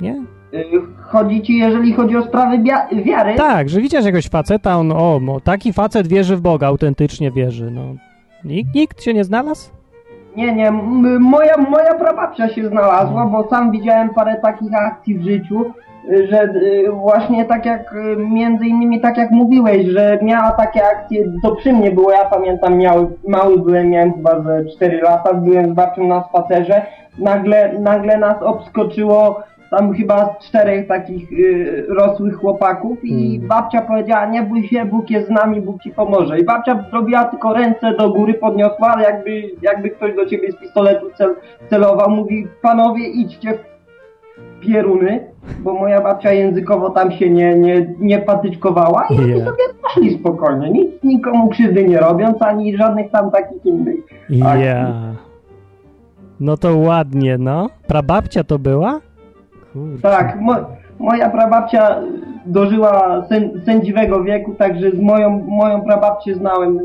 Nie? 0.00 0.22
Y, 0.54 0.64
Chodzi 1.02 1.42
ci, 1.42 1.58
jeżeli 1.58 1.92
chodzi 1.92 2.16
o 2.16 2.22
sprawy 2.22 2.62
wiary, 3.04 3.34
Tak, 3.36 3.68
że 3.68 3.80
widzisz 3.80 4.04
jakiegoś 4.04 4.28
faceta, 4.28 4.76
on, 4.76 4.92
o, 4.92 5.40
taki 5.44 5.72
facet 5.72 6.06
wierzy 6.06 6.36
w 6.36 6.40
Boga, 6.40 6.66
autentycznie 6.66 7.30
wierzy, 7.30 7.70
no. 7.70 7.94
Nikt, 8.44 8.74
nikt 8.74 9.02
się 9.02 9.14
nie 9.14 9.24
znalazł? 9.24 9.73
Nie, 10.36 10.52
nie, 10.52 10.70
moja, 11.20 11.56
moja 11.56 11.94
prababcia 11.94 12.48
się 12.48 12.68
znalazła, 12.68 13.26
bo 13.26 13.48
sam 13.48 13.70
widziałem 13.70 14.10
parę 14.10 14.36
takich 14.42 14.74
akcji 14.74 15.18
w 15.18 15.22
życiu, 15.22 15.64
y, 16.10 16.26
że 16.26 16.42
y, 16.42 16.90
właśnie 16.92 17.44
tak 17.44 17.66
jak, 17.66 17.92
y, 17.92 18.16
między 18.16 18.66
innymi 18.66 19.00
tak 19.00 19.18
jak 19.18 19.30
mówiłeś, 19.30 19.86
że 19.86 20.18
miała 20.22 20.50
takie 20.50 20.84
akcje, 20.84 21.24
to 21.42 21.56
przy 21.56 21.72
mnie 21.72 21.90
było, 21.90 22.12
ja 22.12 22.24
pamiętam, 22.24 22.76
miały, 22.76 23.06
mały 23.28 23.58
byłem, 23.58 23.90
miałem 23.90 24.12
chyba 24.12 24.40
ze 24.40 24.64
4 24.64 25.00
lata, 25.00 25.34
byłem 25.34 25.70
z 25.70 25.72
babcią 25.72 26.06
na 26.06 26.24
spacerze, 26.24 26.86
nagle, 27.18 27.72
nagle 27.78 28.18
nas 28.18 28.42
obskoczyło 28.42 29.42
tam 29.76 29.92
chyba 29.94 30.34
czterech 30.40 30.86
takich 30.88 31.32
y, 31.32 31.84
rosłych 31.88 32.36
chłopaków 32.36 33.04
i 33.04 33.36
Mm. 33.36 33.48
babcia 33.48 33.80
powiedziała, 33.82 34.26
nie 34.26 34.42
bój 34.42 34.68
się, 34.68 34.84
Bóg 34.84 35.10
jest 35.10 35.26
z 35.26 35.30
nami, 35.30 35.60
Bóg 35.60 35.82
ci 35.82 35.90
pomoże. 35.90 36.38
I 36.38 36.44
babcia 36.44 36.84
zrobiła 36.90 37.24
tylko 37.24 37.54
ręce 37.54 37.94
do 37.98 38.10
góry, 38.10 38.34
podniosła, 38.34 38.88
ale 38.88 39.02
jakby, 39.04 39.42
jakby 39.62 39.90
ktoś 39.90 40.14
do 40.16 40.26
ciebie 40.26 40.52
z 40.52 40.56
pistoletu 40.56 41.06
cel, 41.18 41.34
celował, 41.70 42.10
mówi, 42.10 42.46
panowie 42.62 43.04
idźcie 43.08 43.54
w 43.54 43.74
pieruny, 44.66 45.20
bo 45.60 45.74
moja 45.74 46.00
babcia 46.00 46.32
językowo 46.32 46.90
tam 46.90 47.12
się 47.12 47.30
nie, 47.30 47.54
nie, 47.54 47.94
nie 47.98 48.18
patyczkowała 48.18 49.06
i 49.10 49.18
oni 49.18 49.28
Yeah. 49.28 49.44
sobie 49.44 49.62
poszli 49.82 50.18
spokojnie, 50.18 50.70
nic 50.70 50.90
nikomu 51.02 51.48
krzywdy 51.48 51.84
nie 51.84 51.98
robiąc, 51.98 52.42
ani 52.42 52.76
żadnych 52.76 53.10
tam 53.10 53.30
takich 53.30 53.66
innych. 53.66 53.96
Ja. 54.28 54.94
No 56.40 56.56
to 56.56 56.76
ładnie, 56.76 57.38
no. 57.38 57.68
Prababcia 57.86 58.44
to 58.44 58.58
była? 58.58 59.00
Tak, 60.02 60.40
mo, 60.40 60.54
moja 60.98 61.30
prababcia 61.30 62.00
dożyła 62.46 63.24
sę, 63.28 63.40
sędziwego 63.64 64.24
wieku, 64.24 64.54
także 64.54 64.90
z 64.90 65.00
moją, 65.00 65.44
moją 65.48 65.82
prababcię 65.82 66.34
znałem 66.34 66.78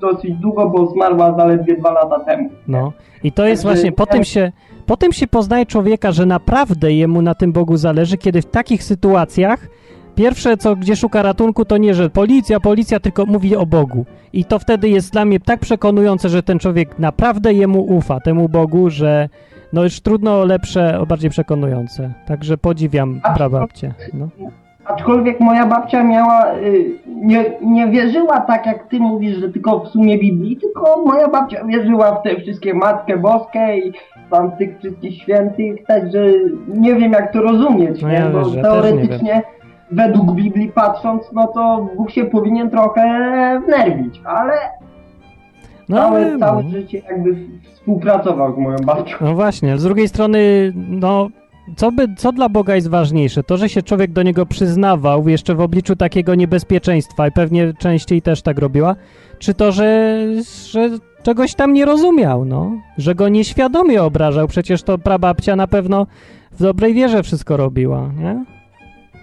dosyć 0.00 0.34
długo, 0.34 0.70
bo 0.70 0.86
zmarła 0.86 1.34
zaledwie 1.36 1.76
dwa 1.76 1.92
lata 1.92 2.20
temu. 2.20 2.50
No. 2.68 2.92
I 3.22 3.32
to 3.32 3.46
jest 3.46 3.62
Także 3.62 3.74
właśnie, 3.74 3.92
po 3.92 4.06
tym 4.06 4.24
się, 4.24 4.52
po 4.86 4.96
tym 4.96 5.12
się 5.12 5.26
poznaje 5.26 5.66
człowieka, 5.66 6.12
że 6.12 6.26
naprawdę 6.26 6.92
jemu 6.92 7.22
na 7.22 7.34
tym 7.34 7.52
Bogu 7.52 7.76
zależy, 7.76 8.16
kiedy 8.16 8.42
w 8.42 8.46
takich 8.46 8.82
sytuacjach 8.82 9.68
pierwsze, 10.14 10.56
co 10.56 10.76
gdzie 10.76 10.96
szuka 10.96 11.22
ratunku, 11.22 11.64
to 11.64 11.76
nie, 11.76 11.94
że 11.94 12.10
policja, 12.10 12.60
policja, 12.60 13.00
tylko 13.00 13.26
mówi 13.26 13.56
o 13.56 13.66
Bogu. 13.66 14.04
I 14.32 14.44
to 14.44 14.58
wtedy 14.58 14.88
jest 14.88 15.12
dla 15.12 15.24
mnie 15.24 15.40
tak 15.40 15.60
przekonujące, 15.60 16.28
że 16.28 16.42
ten 16.42 16.58
człowiek 16.58 16.98
naprawdę 16.98 17.52
jemu 17.52 17.80
ufa, 17.80 18.20
temu 18.20 18.48
Bogu, 18.48 18.90
że 18.90 19.28
no 19.74 19.82
już 19.82 20.00
trudno 20.00 20.40
o 20.40 20.44
lepsze, 20.44 21.00
o 21.00 21.06
bardziej 21.06 21.30
przekonujące. 21.30 22.10
Także 22.26 22.58
podziwiam 22.58 23.20
A- 23.22 23.34
prababcię. 23.34 23.94
No. 24.14 24.28
Aczkolwiek 24.84 25.40
moja 25.40 25.66
babcia 25.66 26.04
miała, 26.04 26.54
y, 26.54 26.98
nie, 27.06 27.44
nie 27.62 27.88
wierzyła 27.88 28.40
tak 28.40 28.66
jak 28.66 28.88
ty 28.88 28.98
mówisz, 29.00 29.36
że 29.38 29.48
tylko 29.48 29.80
w 29.80 29.88
sumie 29.88 30.18
Biblii, 30.18 30.56
tylko 30.56 31.04
moja 31.06 31.28
babcia 31.28 31.64
wierzyła 31.64 32.14
w 32.14 32.22
te 32.22 32.36
wszystkie 32.40 32.74
Matkę 32.74 33.16
Boskę 33.16 33.78
i 33.78 33.92
tam 34.30 34.52
tych 34.52 34.78
wszystkich 34.78 35.22
świętych, 35.22 35.86
także 35.86 36.24
nie 36.68 36.94
wiem 36.94 37.12
jak 37.12 37.32
to 37.32 37.42
rozumieć, 37.42 38.02
No 38.02 38.08
nie? 38.08 38.14
ja 38.14 38.30
bo 38.30 38.48
nie 38.48 38.62
teoretycznie 38.62 39.42
według 39.90 40.32
Biblii 40.32 40.68
patrząc, 40.72 41.32
no 41.32 41.46
to 41.46 41.88
Bóg 41.96 42.10
się 42.10 42.24
powinien 42.24 42.70
trochę 42.70 43.02
wnerwić, 43.66 44.20
ale 44.24 44.52
No, 45.88 45.96
całe, 45.96 46.38
całe 46.38 46.62
no. 46.62 46.70
życie 46.70 47.02
jakby 47.10 47.36
współpracował 47.74 48.54
z 48.54 48.58
moją 48.58 48.78
babcią. 48.78 49.16
No 49.20 49.34
właśnie, 49.34 49.78
z 49.78 49.82
drugiej 49.82 50.08
strony, 50.08 50.72
no, 50.74 51.28
co, 51.76 51.92
by, 51.92 52.14
co 52.16 52.32
dla 52.32 52.48
Boga 52.48 52.74
jest 52.74 52.88
ważniejsze? 52.88 53.42
To, 53.42 53.56
że 53.56 53.68
się 53.68 53.82
człowiek 53.82 54.12
do 54.12 54.22
niego 54.22 54.46
przyznawał 54.46 55.28
jeszcze 55.28 55.54
w 55.54 55.60
obliczu 55.60 55.96
takiego 55.96 56.34
niebezpieczeństwa 56.34 57.28
i 57.28 57.32
pewnie 57.32 57.72
częściej 57.78 58.22
też 58.22 58.42
tak 58.42 58.58
robiła, 58.58 58.96
czy 59.38 59.54
to, 59.54 59.72
że, 59.72 60.18
że 60.70 60.90
czegoś 61.22 61.54
tam 61.54 61.72
nie 61.72 61.84
rozumiał, 61.84 62.44
no, 62.44 62.72
że 62.98 63.14
go 63.14 63.28
nieświadomie 63.28 64.02
obrażał? 64.02 64.48
Przecież 64.48 64.82
to 64.82 64.98
prababcia 64.98 65.56
na 65.56 65.66
pewno 65.66 66.06
w 66.52 66.62
dobrej 66.62 66.94
wierze 66.94 67.22
wszystko 67.22 67.56
robiła, 67.56 68.10
nie? 68.18 68.44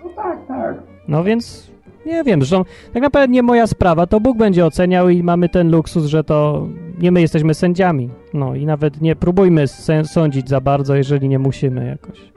No 0.03 0.09
tak, 0.15 0.47
tak. 0.47 0.75
No 1.07 1.23
więc 1.23 1.71
nie 2.05 2.23
wiem, 2.23 2.43
że 2.43 2.61
tak 2.93 3.03
naprawdę 3.03 3.33
nie 3.33 3.43
moja 3.43 3.67
sprawa, 3.67 4.07
to 4.07 4.19
Bóg 4.19 4.37
będzie 4.37 4.65
oceniał 4.65 5.09
i 5.09 5.23
mamy 5.23 5.49
ten 5.49 5.71
luksus, 5.71 6.05
że 6.05 6.23
to 6.23 6.67
nie 7.01 7.11
my 7.11 7.21
jesteśmy 7.21 7.53
sędziami. 7.53 8.09
No 8.33 8.55
i 8.55 8.65
nawet 8.65 9.01
nie 9.01 9.15
próbujmy 9.15 9.67
sądzić 10.03 10.49
za 10.49 10.61
bardzo, 10.61 10.95
jeżeli 10.95 11.29
nie 11.29 11.39
musimy 11.39 11.85
jakoś. 11.85 12.31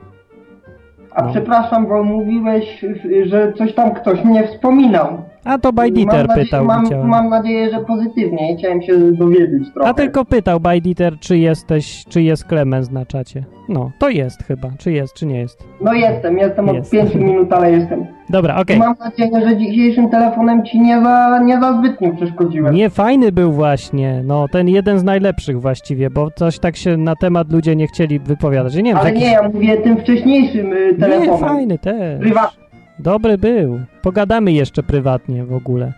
A 1.11 1.23
No. 1.25 1.31
przepraszam, 1.31 1.87
bo 1.87 2.03
mówiłeś, 2.03 2.85
że 3.25 3.53
coś 3.53 3.73
tam 3.73 3.93
ktoś 3.93 4.23
mnie 4.23 4.47
wspominał. 4.47 5.21
A 5.45 5.57
to 5.57 5.73
Bajditer 5.73 6.27
pytał, 6.35 6.65
mam, 6.65 6.83
widziałem. 6.83 7.07
mam 7.07 7.29
nadzieję, 7.29 7.69
że 7.71 7.79
pozytywnie 7.79 8.53
i 8.53 8.57
chciałem 8.57 8.81
się 8.81 9.11
dowiedzieć 9.11 9.73
trochę. 9.73 9.89
A 9.89 9.93
tylko 9.93 10.25
pytał 10.25 10.59
Bajditer, 10.59 11.19
czy 11.19 11.37
jesteś, 11.37 12.05
czy 12.09 12.21
jest 12.21 12.45
Klemens 12.45 12.91
na 12.91 13.05
czacie. 13.05 13.43
No, 13.69 13.91
to 13.99 14.09
jest 14.09 14.43
chyba, 14.43 14.69
czy 14.79 14.91
jest, 14.91 15.13
czy 15.13 15.25
nie 15.25 15.39
jest. 15.39 15.63
No 15.81 15.93
jestem, 15.93 16.37
jestem 16.37 16.67
Jest. 16.67 16.93
od 16.93 16.99
5 17.01 17.15
minut, 17.25 17.53
ale 17.53 17.71
jestem. 17.71 18.05
Dobra, 18.29 18.55
okej. 18.55 18.77
Mam 18.77 18.95
nadzieję, 18.99 19.49
że 19.49 19.57
dzisiejszym 19.57 20.09
telefonem 20.09 20.65
ci 20.65 20.79
nie 20.79 21.01
za, 21.01 21.39
nie 21.43 21.59
za 21.61 21.73
zbytnio 21.77 22.15
przeszkodziłem. 22.15 22.75
Nie, 22.75 22.89
fajny 22.89 23.31
był 23.31 23.51
właśnie, 23.51 24.21
no 24.25 24.47
ten 24.51 24.67
jeden 24.69 24.99
z 24.99 25.03
najlepszych 25.03 25.61
właściwie, 25.61 26.09
bo 26.09 26.31
coś 26.35 26.59
tak 26.59 26.75
się 26.75 26.97
na 26.97 27.15
temat 27.15 27.51
ludzie 27.51 27.75
nie 27.75 27.87
chcieli 27.87 28.19
wypowiadać. 28.19 28.75
Nie 28.75 28.83
wiem, 28.83 28.97
ale 28.97 29.09
taki- 29.09 29.19
nie, 29.19 29.31
ja 29.31 29.49
mówię 29.53 29.77
tym 29.77 29.97
wcześniejszym 29.97 30.73
y, 30.73 30.91
Nie, 30.91 30.99
telefonem. 30.99 31.37
fajny 31.39 31.77
też. 31.79 32.19
Prywatny. 32.19 32.64
Dobry 32.99 33.37
był. 33.37 33.79
Pogadamy 34.01 34.51
jeszcze 34.51 34.83
prywatnie 34.83 35.43
w 35.45 35.53
ogóle. 35.53 35.93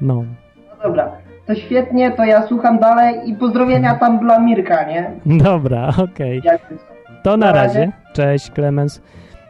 No. 0.00 0.14
No 0.70 0.82
dobra, 0.88 1.12
to 1.46 1.54
świetnie, 1.54 2.10
to 2.10 2.24
ja 2.24 2.46
słucham 2.46 2.78
dalej 2.78 3.30
i 3.30 3.34
pozdrowienia 3.34 3.94
tam 3.94 4.18
dla 4.18 4.38
Mirka, 4.38 4.84
nie? 4.88 5.10
Dobra, 5.26 5.92
okej. 5.98 6.40
Jakby 6.44 6.76
To 7.24 7.36
na 7.36 7.46
Na 7.46 7.52
razie. 7.52 7.78
razie. 7.80 7.92
Cześć, 8.12 8.50
Clemens. 8.50 9.02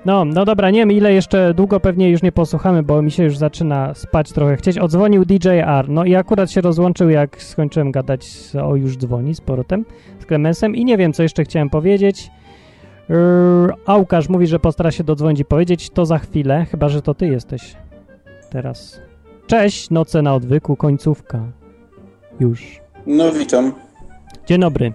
No, 0.04 0.24
no 0.24 0.44
dobra, 0.44 0.70
nie 0.70 0.78
wiem 0.78 0.92
ile 0.92 1.12
jeszcze 1.12 1.54
długo 1.54 1.80
pewnie 1.80 2.10
już 2.10 2.22
nie 2.22 2.32
posłuchamy, 2.32 2.82
bo 2.82 3.02
mi 3.02 3.10
się 3.10 3.24
już 3.24 3.36
zaczyna 3.36 3.94
spać 3.94 4.32
trochę 4.32 4.56
chcieć. 4.56 4.78
Odzwonił 4.78 5.24
DJR, 5.24 5.88
no 5.88 6.04
i 6.04 6.14
akurat 6.14 6.50
się 6.50 6.60
rozłączył, 6.60 7.10
jak 7.10 7.42
skończyłem 7.42 7.92
gadać, 7.92 8.28
o 8.62 8.76
już 8.76 8.96
dzwoni 8.96 9.34
z 9.34 9.40
powrotem, 9.40 9.84
z 10.18 10.26
Clemensem 10.26 10.76
i 10.76 10.84
nie 10.84 10.96
wiem, 10.96 11.12
co 11.12 11.22
jeszcze 11.22 11.44
chciałem 11.44 11.70
powiedzieć. 11.70 12.30
Yy, 13.08 13.16
Aukasz 13.86 14.28
mówi, 14.28 14.46
że 14.46 14.58
postara 14.58 14.90
się 14.90 15.04
dodzwonić 15.04 15.40
i 15.40 15.44
powiedzieć 15.44 15.90
to 15.90 16.06
za 16.06 16.18
chwilę, 16.18 16.66
chyba, 16.70 16.88
że 16.88 17.02
to 17.02 17.14
ty 17.14 17.26
jesteś 17.26 17.76
teraz. 18.50 19.00
Cześć, 19.46 19.90
noce 19.90 20.22
na 20.22 20.34
odwyku, 20.34 20.76
końcówka. 20.76 21.40
Już. 22.40 22.80
No 23.06 23.32
witam. 23.32 23.72
Dzień 24.46 24.60
dobry. 24.60 24.92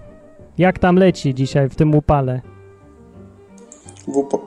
Jak 0.58 0.78
tam 0.78 0.96
leci 0.96 1.34
dzisiaj 1.34 1.68
w 1.68 1.74
tym 1.74 1.94
upale? 1.94 2.40
WP... 4.08 4.38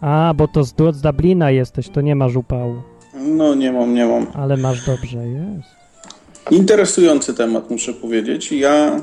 A, 0.00 0.34
bo 0.36 0.48
to 0.48 0.64
z, 0.64 0.74
z 0.92 1.00
Dublina 1.00 1.50
jesteś, 1.50 1.88
to 1.88 2.00
nie 2.00 2.16
masz 2.16 2.36
upału. 2.36 2.82
No 3.14 3.54
nie 3.54 3.72
mam, 3.72 3.94
nie 3.94 4.06
mam. 4.06 4.26
Ale 4.34 4.56
masz 4.56 4.86
dobrze, 4.86 5.26
jest. 5.28 5.68
Interesujący 6.50 7.34
temat 7.34 7.70
muszę 7.70 7.92
powiedzieć. 7.92 8.52
Ja 8.52 9.00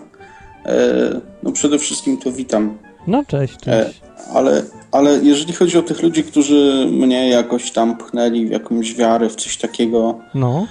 e, 0.66 1.22
no 1.44 1.52
przede 1.52 1.80
wszystkim 1.80 2.18
to 2.18 2.32
witam. 2.32 2.78
No 3.08 3.24
cześć, 3.28 3.56
E, 3.68 3.86
cześć. 3.86 4.02
Ale, 4.34 4.64
ale 4.92 5.20
jeżeli 5.24 5.54
chodzi 5.54 5.78
o 5.78 5.82
tych 5.82 6.02
ludzi, 6.02 6.24
którzy 6.24 6.88
mnie 6.92 7.30
jakoś 7.30 7.72
tam 7.72 7.98
pchnęli 7.98 8.46
w 8.46 8.52
jakąś 8.52 8.96
wiarę, 8.96 9.30
w 9.30 9.36
coś 9.36 9.58
takiego, 9.58 10.20
No, 10.36 10.68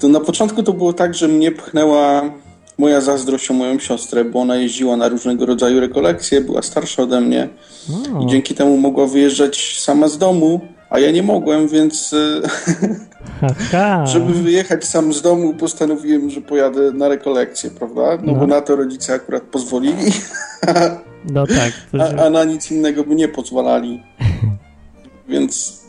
to 0.00 0.08
na 0.08 0.20
początku 0.20 0.62
to 0.62 0.72
było 0.72 0.92
tak, 0.92 1.14
że 1.14 1.28
mnie 1.28 1.52
pchnęła 1.52 2.22
moja 2.78 3.00
zazdrość 3.00 3.50
o 3.50 3.54
moją 3.54 3.78
siostrę, 3.78 4.24
bo 4.24 4.40
ona 4.40 4.56
jeździła 4.56 4.96
na 4.96 5.08
różnego 5.08 5.46
rodzaju 5.46 5.80
rekolekcje, 5.80 6.40
była 6.40 6.62
starsza 6.62 7.02
ode 7.02 7.20
mnie 7.20 7.48
i 8.22 8.26
dzięki 8.26 8.54
temu 8.54 8.76
mogła 8.76 9.06
wyjeżdżać 9.06 9.78
sama 9.80 10.08
z 10.08 10.18
domu, 10.18 10.60
A 10.90 10.98
ja 10.98 11.10
nie 11.10 11.22
mogłem, 11.22 11.68
więc 11.68 12.14
e, 12.14 14.06
żeby 14.12 14.32
wyjechać 14.32 14.84
sam 14.84 15.12
z 15.12 15.22
domu, 15.22 15.54
postanowiłem, 15.54 16.30
że 16.30 16.40
pojadę 16.40 16.92
na 16.92 17.08
rekolekcję, 17.08 17.70
prawda? 17.70 18.18
No, 18.22 18.32
No. 18.32 18.38
bo 18.38 18.46
na 18.46 18.60
to 18.60 18.76
rodzice 18.76 19.14
akurat 19.14 19.42
pozwolili, 19.42 20.12
No 21.34 21.46
tak. 21.46 21.72
A, 22.00 22.22
a 22.26 22.30
na 22.30 22.44
nic 22.44 22.70
innego 22.70 23.04
by 23.04 23.14
nie 23.14 23.28
pozwalali. 23.28 24.02
Więc, 25.28 25.80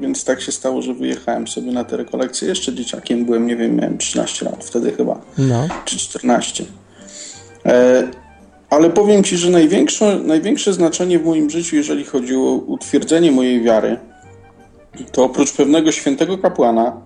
więc 0.00 0.24
tak 0.24 0.40
się 0.40 0.52
stało, 0.52 0.82
że 0.82 0.94
wyjechałem 0.94 1.48
sobie 1.48 1.72
na 1.72 1.84
te 1.84 1.96
rekolekcje. 1.96 2.48
Jeszcze 2.48 2.74
dzieciakiem 2.74 3.24
byłem, 3.24 3.46
nie 3.46 3.56
wiem, 3.56 3.76
miałem 3.76 3.98
13 3.98 4.44
lat 4.44 4.64
wtedy 4.64 4.92
chyba. 4.92 5.20
no. 5.38 5.68
czy 5.84 5.98
14. 5.98 6.64
E, 7.66 8.08
ale 8.70 8.90
powiem 8.90 9.24
Ci, 9.24 9.36
że 9.36 9.50
największe, 9.50 10.18
największe 10.24 10.72
znaczenie 10.72 11.18
w 11.18 11.24
moim 11.24 11.50
życiu, 11.50 11.76
jeżeli 11.76 12.04
chodzi 12.04 12.36
o 12.36 12.62
utwierdzenie 12.66 13.32
mojej 13.32 13.62
wiary, 13.62 13.96
to 15.12 15.24
oprócz 15.24 15.52
pewnego 15.52 15.92
świętego 15.92 16.38
kapłana, 16.38 17.00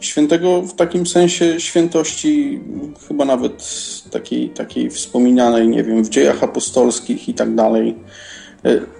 świętego 0.00 0.62
w 0.62 0.74
takim 0.74 1.06
sensie 1.06 1.60
świętości, 1.60 2.60
chyba 3.08 3.24
nawet 3.24 3.64
takiej, 4.10 4.48
takiej 4.48 4.90
wspominanej, 4.90 5.68
nie 5.68 5.84
wiem, 5.84 6.04
w 6.04 6.08
dziejach 6.08 6.42
apostolskich 6.42 7.28
i 7.28 7.34
tak 7.34 7.54
dalej, 7.54 7.88
e, 7.88 7.94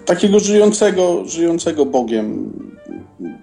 takiego 0.05 0.41
żyjącego, 0.41 1.25
żyjącego 1.27 1.87
Bogiem. 1.87 2.53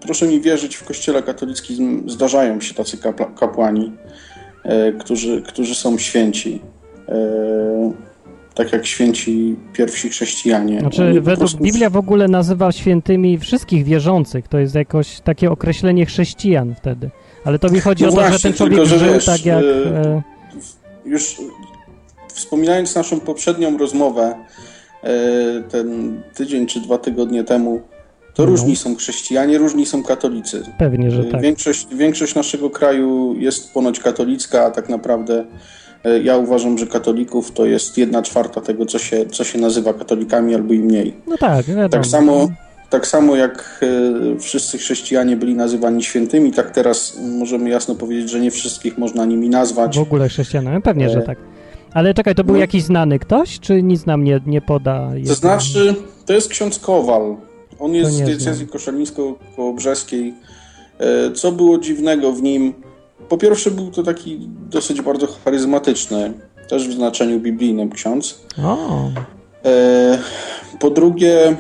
Proszę 0.02 0.27
mi 0.27 0.41
wierzyć, 0.41 0.76
w 0.76 0.84
Kościele 0.84 1.23
katolickim 1.23 2.03
zdarzają 2.10 2.61
się 2.61 2.73
tacy 2.73 2.98
kapłani 3.39 3.91
e, 4.64 4.91
którzy, 4.91 5.41
którzy 5.48 5.76
są 5.76 5.98
święci. 5.98 6.61
E, 7.10 7.91
tak 8.56 8.73
jak 8.73 8.85
święci 8.85 9.56
pierwsi 9.73 10.10
chrześcijanie. 10.10 10.80
Znaczy, 10.80 11.03
Oni 11.03 11.14
według 11.19 11.39
prostu- 11.39 11.64
Biblia 11.64 11.89
w 11.89 11.98
ogóle 11.98 12.27
nazywa 12.27 12.72
świętymi 12.72 13.38
wszystkich 13.38 13.85
wierzących. 13.85 14.48
To 14.48 14.60
jest 14.60 14.76
jakoś 14.76 15.19
takie 15.19 15.52
określenie 15.52 16.06
chrześcijan 16.06 16.76
wtedy. 16.76 17.10
Ale 17.45 17.60
to 17.60 17.69
mi 17.69 17.80
chodzi 17.80 18.03
No 18.03 18.10
o 18.10 18.11
to, 18.14 18.22
że 18.22 18.30
właśnie, 18.30 18.49
ten 18.49 18.57
człowiek 18.57 18.76
tylko, 18.76 18.89
że 18.89 18.99
żył 18.99 19.14
wiesz, 19.14 19.26
tak 19.26 19.45
jak... 19.45 19.64
e, 19.64 20.02
E, 20.06 20.22
Już 21.06 21.38
wspominając 22.27 22.95
naszą 22.95 23.19
poprzednią 23.19 23.77
rozmowę, 23.77 24.22
e, 24.23 24.70
ten 25.72 26.22
tydzień 26.36 26.68
czy 26.68 26.80
dwa 26.80 26.98
tygodnie 26.98 27.44
temu, 27.44 27.82
to 28.34 28.44
No. 28.44 28.49
różni 28.49 28.76
są 28.76 28.95
chrześcijanie, 28.95 29.57
różni 29.57 29.86
są 29.86 30.03
katolicy. 30.03 30.64
pewnie, 30.78 31.11
że 31.11 31.22
E, 31.22 31.26
tak. 31.26 31.41
Większość, 31.41 31.88
większość 31.95 32.36
naszego 32.36 32.69
kraju 32.69 33.36
jest 33.38 33.73
ponoć 33.73 33.99
katolicka, 33.99 34.65
a 34.65 34.72
tak 34.72 34.90
naprawdę 34.90 35.45
e, 36.03 36.19
ja 36.19 36.38
uważam, 36.38 36.78
że 36.78 36.88
katolików 36.88 37.52
to 37.52 37.65
jest 37.65 37.98
jedna 37.98 38.22
czwarta 38.22 38.61
tego, 38.61 38.86
co 38.86 38.99
się, 38.99 39.26
co 39.26 39.44
się 39.44 39.60
nazywa 39.60 39.94
katolikami, 39.94 40.56
albo 40.56 40.73
i 40.73 40.80
mniej. 40.80 41.14
No 41.28 41.38
tak, 41.38 41.65
wiadomo. 41.65 41.90
Tak 41.90 42.06
samo, 42.06 42.48
tak 42.90 43.07
samo 43.07 43.36
jak 43.36 43.80
e, 44.36 44.40
wszyscy 44.40 44.78
chrześcijanie 44.78 45.36
byli 45.36 45.56
nazywani 45.56 46.03
świętymi, 46.03 46.52
tak 46.52 46.72
teraz 46.72 47.19
możemy 47.40 47.69
jasno 47.69 47.95
powiedzieć, 47.95 48.30
że 48.30 48.40
nie 48.40 48.52
wszystkich 48.52 48.98
można 48.98 49.26
nimi 49.26 49.49
nazwać. 49.49 49.98
W 49.98 50.02
ogóle 50.02 50.30
chrześcijanami, 50.30 50.82
pewnie, 50.82 51.10
że 51.10 51.19
E, 51.19 51.22
tak. 51.22 51.38
Ale 51.93 52.13
czekaj, 52.13 52.35
to 52.35 52.43
był 52.43 52.55
no. 52.55 52.61
jakiś 52.61 52.84
znany 52.84 53.19
ktoś, 53.19 53.59
czy 53.59 53.84
nic 53.84 54.05
nam 54.05 54.23
nie, 54.23 54.41
nie 54.45 54.61
poda? 54.61 55.09
To 55.27 55.35
znaczy, 55.35 55.95
to 56.26 56.34
jest 56.34 56.49
ksiądz 56.49 56.80
Kowal. 56.80 57.38
On 57.80 57.95
jest 57.95 58.11
z 58.11 58.22
diecezji 58.22 58.68
koszalińsko-kołobrzeskiej. 58.68 60.34
E, 60.99 61.31
Co 61.31 61.51
było 61.51 61.77
dziwnego 61.77 62.31
w 62.31 62.41
nim? 62.41 62.73
Po 63.30 63.38
pierwsze 63.38 63.72
był 63.72 63.91
to 63.91 64.03
taki 64.03 64.49
dosyć 64.69 65.01
bardzo 65.01 65.27
charyzmatyczny, 65.45 66.34
też 66.69 66.88
w 66.88 66.93
znaczeniu 66.93 67.39
biblijnym 67.39 67.89
ksiądz. 67.89 68.45
O, 68.63 69.09
E, 69.65 70.19
Po 70.80 70.89
drugie, 70.89 71.55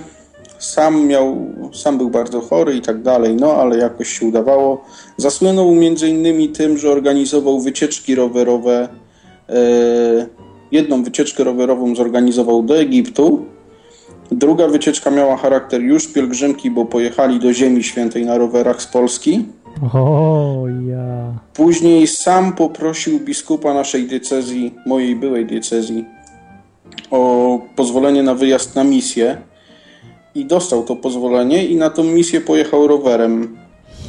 sam 0.59 1.07
miał, 1.07 1.37
sam 1.73 1.97
był 1.97 2.09
bardzo 2.09 2.41
chory 2.41 2.75
i 2.75 2.81
tak 2.81 3.01
dalej, 3.01 3.35
no 3.35 3.53
ale 3.53 3.77
jakoś 3.77 4.19
się 4.19 4.25
udawało. 4.25 4.83
Zasłynął 5.17 5.71
między 5.75 6.07
innymi 6.09 6.49
tym, 6.49 6.77
że 6.77 6.89
organizował 6.91 7.59
wycieczki 7.59 8.15
rowerowe. 8.15 8.89
E, 9.51 10.41
Jedną 10.71 11.03
wycieczkę 11.03 11.43
rowerową 11.43 11.95
zorganizował 11.95 12.63
do 12.63 12.79
Egiptu. 12.79 13.45
Druga 14.31 14.67
wycieczka 14.67 15.11
miała 15.11 15.37
charakter 15.37 15.81
już 15.81 16.07
pielgrzymki, 16.07 16.71
bo 16.71 16.85
pojechali 16.85 17.39
do 17.39 17.53
Ziemi 17.53 17.83
Świętej 17.83 18.25
na 18.25 18.37
rowerach 18.37 18.81
z 18.81 18.87
Polski. 18.87 19.45
o 19.93 20.63
ja. 20.87 21.33
Później 21.53 22.07
sam 22.07 22.53
poprosił 22.53 23.19
biskupa 23.19 23.73
naszej 23.73 24.03
diecezji, 24.07 24.75
mojej 24.85 25.15
byłej 25.15 25.45
diecezji, 25.45 26.05
o 27.11 27.59
pozwolenie 27.75 28.23
na 28.23 28.35
wyjazd 28.35 28.75
na 28.75 28.83
misję 28.83 29.37
i 30.35 30.45
dostał 30.45 30.83
to 30.83 30.95
pozwolenie 30.95 31.65
i 31.65 31.75
na 31.75 31.89
tą 31.89 32.03
misję 32.03 32.41
pojechał 32.41 32.87
rowerem 32.87 33.57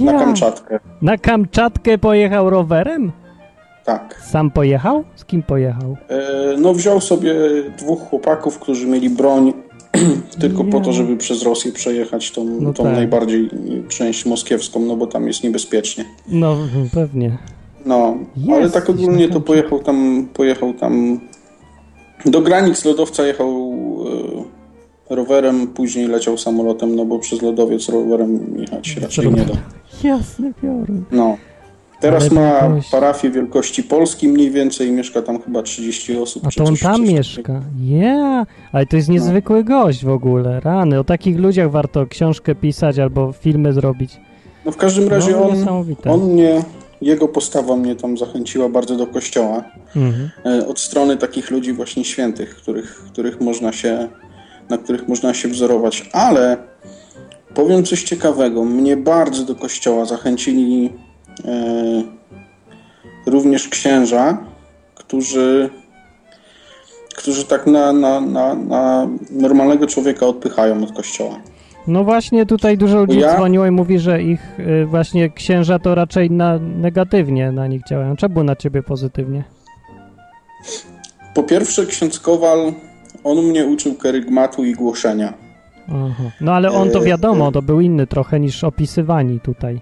na. 0.01 0.13
Kamczatkę. 0.13 0.79
Na 1.03 1.19
Kamczatkę 1.19 1.99
pojechał 1.99 2.51
rowerem? 2.51 3.13
Tak. 3.85 4.23
Sam 4.31 4.51
pojechał? 4.51 5.05
Z 5.17 5.25
kim 5.25 5.43
pojechał? 5.43 5.97
E, 6.09 6.57
No 6.59 6.75
wziął 6.75 7.01
sobie 7.01 7.35
dwóch 7.79 8.01
chłopaków, 8.01 8.59
którzy 8.59 8.87
mieli 8.87 9.11
broń 9.11 9.53
tylko 10.41 10.65
po 10.65 10.81
to, 10.81 10.93
żeby 10.93 11.17
przez 11.17 11.43
Rosję 11.43 11.73
przejechać 11.73 12.31
tą, 12.31 12.45
No 12.61 12.73
tą 12.73 12.85
tak. 12.85 12.93
najbardziej 12.93 13.51
część 13.89 14.27
moskiewską, 14.27 14.81
no 14.81 14.97
bo 14.97 15.07
tam 15.07 15.27
jest 15.27 15.45
niebezpiecznie. 15.45 16.05
No, 16.29 16.57
pewnie. 16.95 17.39
No, 17.87 18.17
Jest, 18.37 18.51
ale 18.51 18.71
tak 18.71 18.91
ogólnie 18.91 19.29
to 19.29 19.41
pojechał 19.41 19.79
tam, 19.79 20.29
pojechał 20.35 20.73
tam 20.75 21.21
do 22.27 22.41
granic 22.41 22.85
lodowca 22.85 23.27
jechał 23.27 23.73
e, 25.11 25.15
rowerem, 25.15 25.67
później 25.67 26.07
leciał 26.07 26.39
samolotem, 26.39 26.97
no 26.97 27.05
bo 27.05 27.19
przez 27.19 27.43
lodowiec 27.43 27.89
rowerem 27.89 28.55
jechać 28.59 28.97
raczej 28.97 29.27
nie 29.31 29.43
da. 29.45 29.55
Jasny 30.05 30.53
piorun. 30.63 31.05
No. 31.13 31.37
Teraz 32.03 32.23
Ale 32.23 32.41
ma 32.41 32.81
parafię 32.91 33.31
wielkości 33.31 33.83
Polski 33.83 34.29
mniej 34.29 34.51
więcej, 34.51 34.93
mieszka 34.93 35.23
tam 35.23 35.43
chyba 35.43 35.63
30 35.63 36.17
osób. 36.17 36.47
A 36.47 36.51
to 36.51 36.65
on 36.65 36.77
tam 36.77 37.03
mieszka. 37.03 37.61
Ja, 37.81 38.47
ale 38.73 38.87
to 38.87 38.97
jest 38.97 39.09
niezwykły 39.09 39.65
gość 39.65 40.05
w 40.05 40.09
ogóle. 40.09 40.61
Rany. 40.61 40.99
O 40.99 41.05
takich 41.05 41.39
ludziach 41.39 41.71
warto 41.71 42.07
książkę 42.07 42.55
pisać 42.55 42.99
albo 42.99 43.33
filmy 43.33 43.73
zrobić. 43.73 44.21
No 44.65 44.73
w 44.73 44.77
każdym 44.77 45.09
razie 45.09 45.33
No, 45.33 45.49
on, 45.49 45.97
on 46.05 46.33
mnie, 46.33 46.63
jego 47.01 47.29
postawa 47.29 47.77
mnie 47.77 47.97
tam 47.97 48.19
zachęciła 48.19 48.69
bardzo 48.69 48.97
do 48.97 49.07
kościoła. 49.07 49.65
Mhm. 49.97 50.31
E, 50.45 50.67
od 50.67 50.81
strony 50.81 51.17
takich 51.17 51.51
ludzi 51.51 51.73
właśnie 51.73 52.05
świętych, 52.05 52.57
których, 52.57 53.05
których 53.13 53.41
można 53.41 53.73
się, 53.73 54.09
na 54.69 54.79
których 54.79 55.09
można 55.09 55.35
się 55.35 55.49
wzorować. 55.49 56.11
Ale 56.13 56.57
powiem 57.55 57.85
coś 57.85 58.03
ciekawego. 58.03 58.65
Mnie 58.65 58.97
bardzo 58.97 59.45
do 59.45 59.55
kościoła 59.55 60.05
zachęcili 60.05 60.91
również 63.27 63.69
księża, 63.69 64.39
którzy, 64.95 65.71
którzy 67.17 67.45
tak 67.45 67.67
na, 67.67 67.93
na, 67.93 68.21
na, 68.21 68.55
na 68.55 69.09
normalnego 69.31 69.87
człowieka 69.87 70.27
odpychają 70.27 70.83
od 70.85 70.93
kościoła. 70.93 71.39
No 71.87 72.05
właśnie 72.05 72.47
tutaj 72.47 72.79
dużo 72.79 72.99
ludzi 73.01 73.19
Ja- 73.21 73.35
dzwoniło 73.37 73.67
i 73.67 73.71
mówi, 73.71 73.99
że 73.99 74.23
ich 74.23 74.61
y, 74.61 74.87
właśnie 74.87 75.31
księża 75.31 75.79
to 75.79 75.95
raczej 75.95 76.31
na, 76.31 76.59
negatywnie 76.59 77.53
na 77.53 77.67
nich 77.67 77.83
działają. 77.89 78.17
Czemu 78.17 78.45
na 78.45 78.57
ciebie 78.57 78.83
pozytywnie? 78.83 79.45
Po 81.35 81.43
pierwsze, 81.43 81.87
ksiądz 81.87 82.21
Kowal, 82.21 82.73
on 83.25 83.39
mnie 83.43 83.67
uczył 83.67 83.95
kerygmatu 83.95 84.65
i 84.65 84.73
głoszenia. 84.75 85.33
Aha. 85.89 86.23
No 86.41 86.53
ale 86.55 86.71
on 86.71 86.91
to 86.91 86.99
E, 86.99 87.03
wiadomo, 87.05 87.53
to 87.53 87.63
był 87.63 87.81
inny 87.81 88.07
trochę 88.07 88.41
niż 88.41 88.65
opisywani 88.65 89.41
tutaj. 89.41 89.81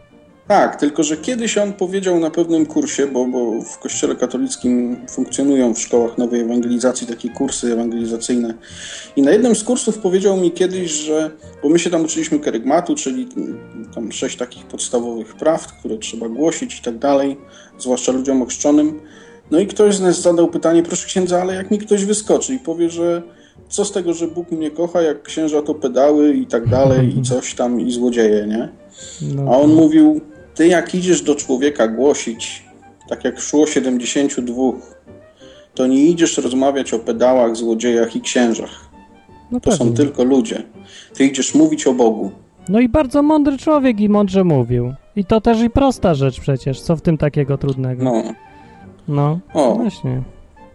Tak, 0.50 0.76
tylko 0.76 1.02
że 1.02 1.16
kiedyś 1.16 1.58
on 1.58 1.72
powiedział 1.72 2.20
na 2.20 2.30
pewnym 2.30 2.66
kursie, 2.66 3.06
bo, 3.06 3.26
bo 3.26 3.62
w 3.62 3.78
kościele 3.78 4.16
katolickim 4.16 4.96
funkcjonują 5.10 5.74
w 5.74 5.80
szkołach 5.80 6.18
nowej 6.18 6.40
ewangelizacji 6.40 7.06
takie 7.06 7.28
kursy 7.28 7.72
ewangelizacyjne. 7.72 8.54
I 9.16 9.22
na 9.22 9.30
jednym 9.30 9.54
z 9.54 9.64
kursów 9.64 9.98
powiedział 9.98 10.36
mi 10.36 10.52
kiedyś, 10.52 10.90
że, 10.90 11.30
bo 11.62 11.68
my 11.68 11.78
się 11.78 11.90
tam 11.90 12.04
uczyliśmy 12.04 12.38
kerygmatu, 12.38 12.94
czyli 12.94 13.28
tam 13.94 14.12
sześć 14.12 14.36
takich 14.36 14.66
podstawowych 14.66 15.34
prawd, 15.34 15.72
które 15.72 15.98
trzeba 15.98 16.28
głosić 16.28 16.78
i 16.78 16.82
tak 16.82 16.98
dalej, 16.98 17.36
zwłaszcza 17.78 18.12
ludziom 18.12 18.42
ochrzczonym. 18.42 19.00
No 19.50 19.58
i 19.58 19.66
ktoś 19.66 19.94
z 19.94 20.00
nas 20.00 20.20
zadał 20.20 20.48
pytanie, 20.48 20.82
proszę 20.82 21.06
księdza, 21.06 21.40
ale 21.40 21.54
jak 21.54 21.70
mi 21.70 21.78
ktoś 21.78 22.04
wyskoczy 22.04 22.54
i 22.54 22.58
powie, 22.58 22.90
że 22.90 23.22
co 23.68 23.84
z 23.84 23.92
tego, 23.92 24.14
że 24.14 24.28
Bóg 24.28 24.50
mnie 24.50 24.70
kocha, 24.70 25.02
jak 25.02 25.22
księża 25.22 25.62
to 25.62 25.74
pedały 25.74 26.34
i 26.34 26.46
tak 26.46 26.68
dalej 26.68 27.18
i 27.18 27.22
coś 27.30 27.54
tam 27.54 27.80
i 27.80 27.92
złodzieje, 27.92 28.46
nie? 28.46 28.68
No, 29.34 29.54
A 29.54 29.58
on 29.58 29.74
mówił, 29.74 30.20
ty 30.54 30.66
jak 30.68 30.94
idziesz 30.94 31.22
do 31.22 31.34
człowieka 31.34 31.88
głosić, 31.88 32.64
tak 33.08 33.24
jak 33.24 33.40
szło 33.40 33.66
72, 33.66 34.54
to 35.74 35.86
nie 35.86 36.02
idziesz 36.06 36.38
rozmawiać 36.38 36.94
o 36.94 36.98
pedałach, 36.98 37.56
złodziejach 37.56 38.16
i 38.16 38.20
księżach. 38.20 38.88
no, 39.50 39.60
To 39.60 39.72
są 39.72 39.78
pewnie. 39.78 39.94
tylko 39.96 40.24
ludzie. 40.24 40.62
Ty 41.14 41.24
idziesz 41.24 41.54
mówić 41.54 41.86
o 41.86 41.92
Bogu. 41.94 42.30
no 42.68 42.80
i 42.80 42.88
bardzo 42.88 43.22
mądry 43.22 43.58
człowiek 43.58 44.00
i 44.00 44.08
mądrze 44.08 44.44
mówił. 44.44 44.94
I 45.16 45.24
to 45.24 45.40
też 45.40 45.60
i 45.62 45.70
prosta 45.70 46.14
rzecz 46.14 46.40
przecież. 46.40 46.80
Co 46.80 46.96
w 46.96 47.02
tym 47.02 47.18
takiego 47.18 47.58
trudnego? 47.58 48.04
No, 48.04 48.22
No, 49.08 49.38
O. 49.54 49.74
właśnie. 49.74 50.22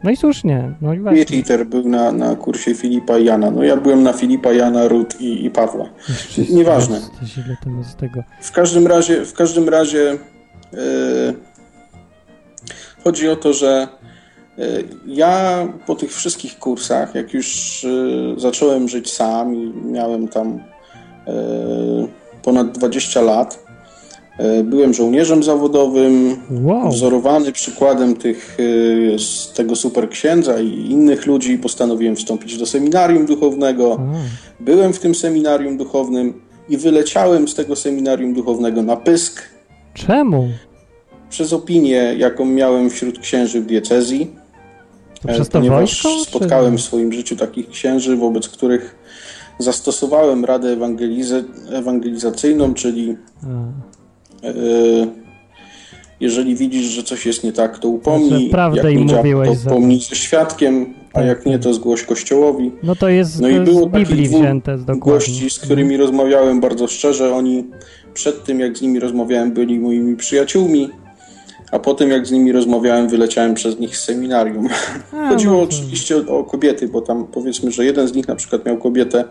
No 0.06 0.12
i 0.12 0.18
słusznie. 0.18 0.74
No 0.82 0.94
i 0.94 1.00
właśnie. 1.00 1.26
Peter 1.26 1.66
był 1.66 1.90
na, 1.90 2.12
na 2.12 2.36
kursie 2.36 2.76
Filipa 2.76 3.18
i 3.18 3.26
Jana. 3.26 3.52
No 3.52 3.64
ja 3.64 3.78
byłem 3.78 4.04
na 4.04 4.14
Filipa, 4.14 4.54
Jana, 4.54 4.88
Rut 4.88 5.22
i, 5.22 5.46
i 5.46 5.50
Pawła. 5.50 5.90
Nieważne. 6.50 7.02
Coś 7.20 7.38
ile 7.38 7.58
tam 7.64 7.78
jest 7.78 7.98
tego. 7.98 8.24
W 8.42 8.52
każdym 8.52 8.88
razie, 8.88 9.26
w 9.26 9.34
każdym 9.34 9.70
razie 9.70 10.12
e, 10.12 10.78
chodzi 13.04 13.30
o 13.30 13.36
to, 13.36 13.54
że 13.54 13.88
e, 14.58 14.64
ja 15.08 15.68
po 15.86 15.96
tych 15.96 16.14
wszystkich 16.14 16.60
kursach, 16.60 17.16
jak 17.16 17.34
już 17.34 17.84
e, 17.86 18.40
zacząłem 18.40 18.88
żyć 18.90 19.14
sam 19.14 19.56
i 19.56 19.74
miałem 19.86 20.28
tam 20.28 20.60
ponad 22.44 22.72
20 22.72 23.22
lat, 23.22 23.65
byłem 24.64 24.94
żołnierzem 24.94 25.44
zawodowym, 25.44 26.36
Wow. 26.64 26.90
wzorowany 26.90 27.52
przykładem 27.52 28.16
tych, 28.16 28.58
e, 29.16 29.20
z 29.20 29.54
tego 29.56 29.76
super 29.76 30.10
księdza 30.10 30.60
i 30.60 30.70
innych 30.92 31.26
ludzi, 31.26 31.58
postanowiłem 31.58 32.16
wstąpić 32.16 32.58
do 32.58 32.66
seminarium 32.66 33.26
duchownego. 33.26 34.00
Byłem 34.60 34.94
w 34.94 35.00
tym 35.00 35.16
seminarium 35.16 35.78
duchownym 35.78 36.34
i 36.70 36.78
wyleciałem 36.78 37.48
z 37.48 37.56
tego 37.56 37.76
seminarium 37.76 38.34
duchownego 38.34 38.82
na 38.82 38.96
pysk 38.98 39.42
Czemu? 39.94 40.50
przez 41.30 41.54
opinię, 41.54 42.16
jaką 42.18 42.46
miałem 42.46 42.90
wśród 42.90 43.20
księży 43.20 43.62
w 43.62 43.66
diecezji. 43.66 44.32
To 45.22 45.30
e, 45.30 45.34
przez 45.34 45.50
to 45.50 45.58
ponieważ 45.60 45.80
wojsko, 45.80 46.10
czy- 46.10 46.30
spotkałem 46.32 46.78
w 46.78 46.82
swoim 46.82 47.14
życiu 47.14 47.36
takich 47.36 47.70
księży, 47.70 48.18
wobec 48.18 48.50
których 48.50 48.96
zastosowałem 49.60 50.46
radę 50.46 50.78
ewangelizy- 50.78 51.44
ewangelizacyjną, 51.72 52.74
czyli 52.74 53.18
A. 53.44 53.46
e, 54.50 55.26
jeżeli 56.20 56.56
widzisz, 56.56 56.86
że 56.86 57.04
coś 57.04 57.26
jest 57.26 57.44
nie 57.44 57.54
tak, 57.54 57.80
to 57.80 57.88
upomnij. 57.88 58.50
Prawdę 58.50 58.94
jak 58.94 59.02
im 59.02 59.16
mówiłeś 59.16 59.50
to 59.50 59.70
upomnij 59.70 60.00
ze 60.00 60.16
świadkiem, 60.16 60.94
a 61.14 61.22
jak 61.22 61.46
nie, 61.46 61.60
to 61.60 61.74
zgłoś 61.74 62.04
kościołowi. 62.04 62.72
No 62.84 62.96
to 62.96 63.10
jest 63.10 63.42
No 63.42 63.50
i 63.50 63.56
z 63.56 63.60
było 63.64 63.90
takich 63.90 64.32
gości, 65.00 65.50
z 65.50 65.60
którymi 65.60 65.98
rozmawiałem 65.98 66.62
bardzo 66.62 66.88
szczerze. 66.88 67.34
Oni 67.34 67.64
przed 68.14 68.44
tym, 68.44 68.60
jak 68.60 68.78
z 68.78 68.82
nimi 68.82 69.00
rozmawiałem, 69.00 69.52
byli 69.52 69.80
moimi 69.80 70.16
przyjaciółmi, 70.16 70.90
a 71.72 71.80
potem, 71.80 72.10
jak 72.10 72.28
z 72.28 72.32
nimi 72.32 72.52
rozmawiałem, 72.52 73.10
wyleciałem 73.10 73.54
przez 73.54 73.80
nich 73.80 73.98
z 73.98 74.04
seminarium. 74.04 74.68
A, 75.14 75.30
Chodziło 75.30 75.54
no 75.54 75.62
oczywiście 75.62 76.18
o, 76.18 76.38
o 76.40 76.44
kobiety, 76.44 76.88
bo 76.88 77.02
tam 77.02 77.28
powiedzmy, 77.28 77.72
że 77.72 77.86
jeden 77.86 78.08
z 78.08 78.14
nich 78.14 78.28
na 78.28 78.36
przykład 78.36 78.66
miał 78.66 78.78
kobietę. 78.78 79.24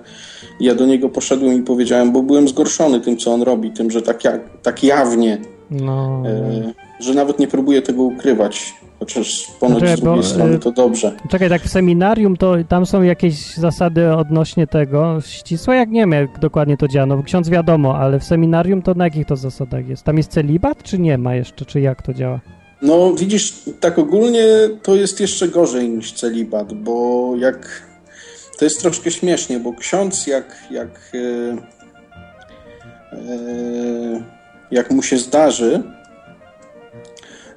i 0.61 0.65
Ja 0.65 0.75
do 0.75 0.87
niego 0.87 1.09
poszedłem 1.09 1.55
i 1.55 1.63
powiedziałem, 1.63 2.13
bo 2.13 2.23
byłem 2.23 2.49
zgorszony 2.49 3.01
tym, 3.01 3.17
co 3.17 3.33
on 3.35 3.43
robi, 3.43 3.71
tym, 3.71 3.91
że 3.91 4.03
tak, 4.03 4.25
jak, 4.25 4.41
tak 4.63 4.85
jawnie, 4.85 5.39
No. 5.71 6.23
e, 6.27 6.73
że 7.01 7.15
nawet 7.15 7.39
nie 7.39 7.49
próbuje 7.49 7.83
tego 7.83 8.03
ukrywać. 8.03 8.75
Chociaż 9.05 9.49
ponoć 9.61 9.79
Znaczy, 9.79 9.97
z 9.97 10.01
drugiej 10.01 10.23
bo, 10.23 10.29
strony 10.29 10.55
e, 10.55 10.59
to 10.59 10.73
dobrze. 10.73 11.13
Czekaj, 11.31 11.49
tak 11.49 11.63
w 11.63 11.69
seminarium 11.69 12.37
to 12.37 12.55
tam 12.69 12.87
są 12.87 13.03
jakieś 13.03 13.55
zasady 13.57 14.13
odnośnie 14.13 14.67
tego 14.67 15.19
ścisłe? 15.27 15.77
Jak 15.77 15.91
nie 15.91 16.01
wiem, 16.01 16.13
jak 16.13 16.39
dokładnie 16.39 16.77
to 16.77 16.89
działa. 16.89 17.07
No 17.07 17.23
ksiądz 17.23 17.49
wiadomo, 17.49 17.99
ale 17.99 18.21
w 18.21 18.25
seminarium 18.25 18.83
to 18.83 18.95
na 18.95 19.05
jakich 19.05 19.27
to 19.27 19.37
zasadach 19.37 19.89
jest? 19.89 20.05
Tam 20.05 20.17
jest 20.17 20.31
celibat, 20.31 20.83
czy 20.83 20.99
nie 20.99 21.19
ma 21.19 21.35
jeszcze? 21.35 21.65
Czy 21.65 21.81
jak 21.81 22.03
to 22.03 22.15
działa? 22.15 22.41
No 22.83 23.15
widzisz, 23.15 23.55
tak 23.81 23.99
ogólnie 23.99 24.45
to 24.83 24.95
jest 24.95 25.21
jeszcze 25.21 25.49
gorzej 25.49 25.89
niż 25.89 26.13
celibat, 26.13 26.73
bo 26.73 27.33
jak... 27.39 27.83
To 28.59 28.65
jest 28.65 28.81
troszkę 28.81 29.11
śmiesznie, 29.11 29.61
bo 29.61 29.73
ksiądz 29.73 30.27
jak... 30.27 30.57
jak 30.71 31.13
e, 31.15 31.57
e, 33.17 34.35
jak 34.71 34.91
mu 34.91 35.03
się 35.03 35.19
zdarzy, 35.19 35.83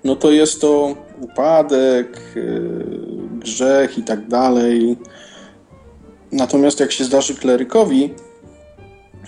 no 0.03 0.15
to 0.15 0.31
jest 0.31 0.61
to 0.61 0.95
upadek, 1.21 2.21
e, 2.35 3.39
grzech 3.39 3.97
i 3.97 4.03
tak 4.03 4.27
dalej. 4.27 4.97
Natomiast 6.31 6.79
jak 6.79 6.91
się 6.91 7.03
zdarzy 7.03 7.35
klerykowi, 7.35 8.13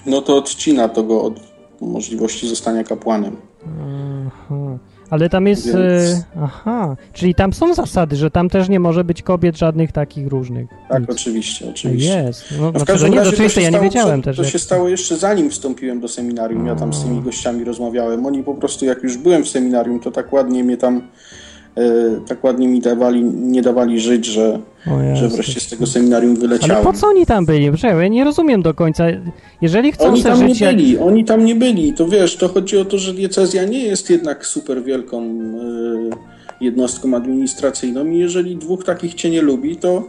no 0.06 0.22
to 0.22 0.38
odcina 0.38 0.90
to 0.90 1.04
go 1.04 1.22
od 1.24 1.40
możliwości 1.82 2.48
zostania 2.50 2.84
kapłanem. 2.84 3.36
Aha. 4.28 4.78
Ale 5.10 5.30
tam 5.30 5.48
jest. 5.48 5.66
Więc- 5.66 5.78
e, 5.78 6.24
Aha, 6.42 6.96
czyli 7.14 7.36
tam 7.36 7.54
są 7.54 7.74
zasady, 7.74 8.16
że 8.16 8.32
tam 8.32 8.50
też 8.50 8.70
nie 8.70 8.80
może 8.80 9.04
być 9.04 9.22
kobiet 9.24 9.58
żadnych 9.58 9.92
takich 9.92 10.28
różnych. 10.28 10.70
Tak, 10.90 11.00
Nic. 11.02 11.10
oczywiście, 11.10 11.70
oczywiście. 11.70 12.24
Jest. 12.24 12.46
No, 12.52 12.58
No 12.62 12.70
w 12.70 12.72
znaczy, 12.72 12.86
każdym 12.86 13.08
że 13.08 13.10
nie, 13.12 13.18
razie 13.18 13.30
to 13.32 13.36
oczywiste, 13.36 13.62
się 13.62 13.66
ja 13.66 13.70
nie 13.70 13.78
stało 13.78 13.84
wiedziałem 13.92 14.22
też. 14.22 14.38
To 14.38 14.44
jak- 14.44 14.52
się 14.52 14.60
stało 14.60 14.90
jeszcze 14.90 15.18
zanim 15.18 15.50
wstąpiłem 15.50 16.00
do 16.00 16.08
seminarium. 16.08 16.66
Ja 16.66 16.76
tam 16.76 16.94
z 16.94 17.04
tymi 17.04 17.22
gościami 17.22 17.64
rozmawiałem. 17.64 18.26
Oni 18.26 18.44
po 18.44 18.56
prostu, 18.56 18.86
jak 18.86 19.04
już 19.04 19.18
byłem 19.18 19.44
w 19.44 19.50
seminarium, 19.50 20.00
to 20.00 20.12
tak 20.12 20.34
ładnie 20.34 20.64
mnie 20.64 20.78
tam, 20.78 21.02
tak 22.28 22.44
ładnie 22.44 22.68
mi 22.68 22.80
dawali, 22.80 23.24
nie 23.24 23.62
dawali 23.62 24.00
żyć, 24.00 24.26
że, 24.26 24.60
że 25.14 25.30
wreszcie 25.30 25.60
z 25.60 25.70
tego 25.70 25.88
seminarium 25.88 26.32
Ale 26.32 26.40
wyleciałem. 26.40 26.84
po 26.84 26.94
co 26.94 27.08
oni 27.08 27.26
tam 27.26 27.46
byli? 27.46 27.78
Czekaj, 27.78 28.02
ja 28.02 28.08
nie 28.08 28.24
rozumiem 28.24 28.62
do 28.62 28.74
końca. 28.74 29.06
Jeżeli 29.62 29.92
chcą 29.92 30.06
Oni 30.06 30.24
tam 30.24 30.48
nie 30.48 30.56
żyć 30.56 30.64
byli, 30.64 30.98
oni 30.98 31.26
tam 31.26 31.46
nie 31.46 31.56
byli. 31.56 31.94
To 31.94 32.08
wiesz, 32.08 32.38
to 32.38 32.48
chodzi 32.48 32.78
o 32.78 32.86
to, 32.86 32.98
że 32.98 33.14
diecezja 33.14 33.66
nie 33.66 33.84
jest 33.84 34.10
jednak 34.10 34.46
super 34.46 34.84
wielką 34.84 35.24
e, 35.24 35.30
jednostką 36.62 37.16
administracyjną 37.16 38.06
i 38.06 38.18
jeżeli 38.18 38.56
dwóch 38.56 38.84
takich 38.84 39.14
cię 39.14 39.30
nie 39.30 39.42
lubi, 39.42 39.78
to 39.78 40.04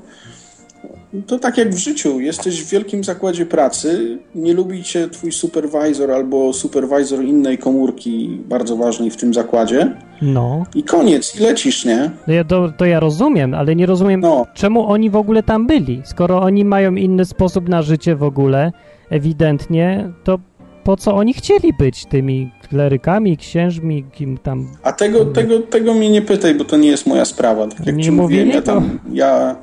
to 1.26 1.38
tak 1.38 1.58
jak 1.58 1.70
w 1.74 1.78
życiu. 1.78 2.20
Jesteś 2.20 2.62
w 2.62 2.70
wielkim 2.70 3.04
zakładzie 3.04 3.46
pracy, 3.46 4.18
nie 4.34 4.54
lubi 4.54 4.82
cię 4.82 5.08
twój 5.08 5.32
supervisor 5.32 6.10
albo 6.10 6.52
supervisor 6.52 7.24
innej 7.24 7.58
komórki 7.58 8.38
bardzo 8.48 8.76
ważnej 8.76 9.10
w 9.10 9.16
tym 9.16 9.34
zakładzie 9.34 9.96
No, 10.22 10.64
i 10.74 10.82
koniec, 10.82 11.36
i 11.40 11.42
lecisz, 11.42 11.84
nie? 11.84 12.10
to 12.26 12.32
ja, 12.32 12.44
to, 12.44 12.72
to 12.76 12.84
ja 12.84 13.00
rozumiem, 13.00 13.54
ale 13.54 13.76
nie 13.76 13.86
rozumiem, 13.86 14.20
No. 14.20 14.46
czemu 14.54 14.86
oni 14.86 15.10
w 15.10 15.16
ogóle 15.16 15.42
tam 15.42 15.66
byli. 15.66 16.02
Skoro 16.04 16.40
oni 16.42 16.64
mają 16.64 16.94
inny 16.94 17.24
sposób 17.24 17.68
na 17.68 17.82
życie 17.82 18.16
w 18.16 18.22
ogóle, 18.22 18.72
ewidentnie, 19.10 20.10
to 20.24 20.38
po 20.84 20.96
co 20.96 21.14
oni 21.14 21.34
chcieli 21.34 21.72
być 21.78 22.06
tymi 22.06 22.50
klerykami, 22.70 23.36
księżmi, 23.36 24.05
kim 24.12 24.38
tam... 24.38 24.68
A 24.82 24.92
tego, 24.92 25.24
tego, 25.24 25.59
tego 25.59 25.94
mnie 25.94 26.10
nie 26.10 26.22
pytaj, 26.22 26.55
bo 26.55 26.64
to 26.64 26.76
nie 26.76 26.88
jest 26.88 27.06
moja 27.06 27.24
sprawa. 27.24 27.66
Tak 27.66 27.86
jak 27.86 27.97
Nie 27.97 28.05
ci 28.05 28.10
mówiłem, 28.10 28.48
ja, 28.48 28.62
tam, 28.62 28.98
ja, 29.12 29.56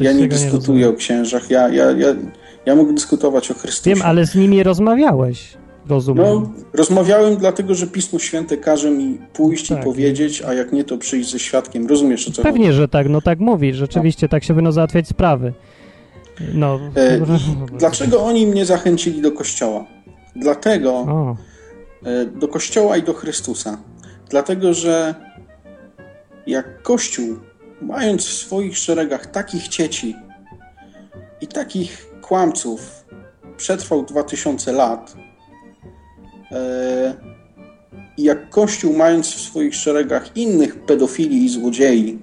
ja 0.00 0.12
nie 0.12 0.18
tego 0.18 0.20
nie 0.20 0.28
dyskutuję 0.28 0.88
o 0.88 0.92
księżach, 0.92 1.50
ja, 1.50 1.68
ja, 1.68 1.90
ja, 1.90 2.08
ja 2.66 2.74
mogę 2.76 2.92
dyskutować 2.92 3.50
o 3.50 3.54
Chrystusie. 3.54 3.94
Wiem, 3.94 4.06
ale 4.06 4.26
z 4.26 4.34
nimi 4.34 4.62
rozmawiałeś, 4.62 5.56
rozumiem. 5.88 6.24
No, 6.24 6.50
rozmawiałem 6.72 7.36
dlatego, 7.36 7.74
że 7.74 7.86
Pismo 7.86 8.18
Święte 8.18 8.56
każe 8.56 8.90
mi 8.90 9.18
pójść 9.32 9.68
Tak. 9.68 9.80
i 9.80 9.84
powiedzieć, 9.84 10.42
a 10.42 10.54
jak 10.54 10.72
nie, 10.72 10.84
to 10.84 10.98
przyjść 10.98 11.30
ze 11.30 11.38
świadkiem. 11.38 11.86
Rozumiesz, 11.86 12.28
o 12.28 12.30
co 12.30 12.42
chodzi? 12.42 12.52
Pewnie, 12.52 12.72
że 12.72 12.88
tak, 12.88 13.08
no 13.08 13.20
tak 13.20 13.38
mówi, 13.38 13.74
rzeczywiście 13.74 14.28
tak 14.28 14.44
się 14.44 14.54
powinno 14.54 14.72
załatwiać 14.72 15.08
sprawy. 15.08 15.52
No, 16.54 16.80
E, 16.94 17.20
Dlaczego 17.78 18.24
oni 18.24 18.46
mnie 18.46 18.66
zachęcili 18.66 19.22
do 19.22 19.32
Kościoła? 19.32 19.84
Dlatego, 20.36 20.92
O, 20.92 21.36
do 22.34 22.48
Kościoła 22.48 22.96
i 22.96 23.02
do 23.02 23.14
Chrystusa. 23.14 23.78
Dlatego, 24.30 24.74
że 24.74 25.14
jak 26.46 26.82
Kościół, 26.82 27.38
mając 27.80 28.26
w 28.26 28.32
swoich 28.32 28.78
szeregach 28.78 29.26
takich 29.26 29.68
cieci 29.68 30.16
i 31.40 31.46
takich 31.46 32.06
kłamców, 32.22 33.04
przetrwał 33.56 34.02
2000 34.04 34.72
lat, 34.72 35.16
e, 36.52 37.14
i 38.16 38.22
jak 38.22 38.50
Kościół, 38.50 38.96
mając 38.96 39.34
w 39.34 39.40
swoich 39.40 39.74
szeregach 39.74 40.36
innych 40.36 40.84
pedofili 40.84 41.44
i 41.44 41.48
złodziei, 41.48 42.18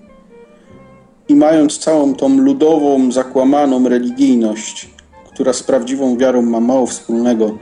i 1.27 1.35
mając 1.35 1.77
całą 1.77 2.15
tą 2.15 2.37
ludową, 2.37 3.11
zakłamaną 3.11 3.89
religijność, 3.89 4.89
która 5.33 5.53
z 5.53 5.63
prawdziwą 5.63 6.17
wiarą 6.17 6.41
ma 6.41 6.59
mało 6.59 6.85
wspólnego, 6.85 7.57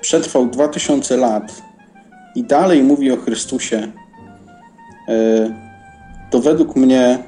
przetrwał 0.00 0.46
2000 0.46 1.16
lat 1.16 1.62
i 2.34 2.44
dalej 2.44 2.82
mówi 2.82 3.12
o 3.12 3.16
Chrystusie, 3.16 3.92
e, 5.08 5.70
to 6.30 6.40
według 6.40 6.76
mnie 6.76 7.18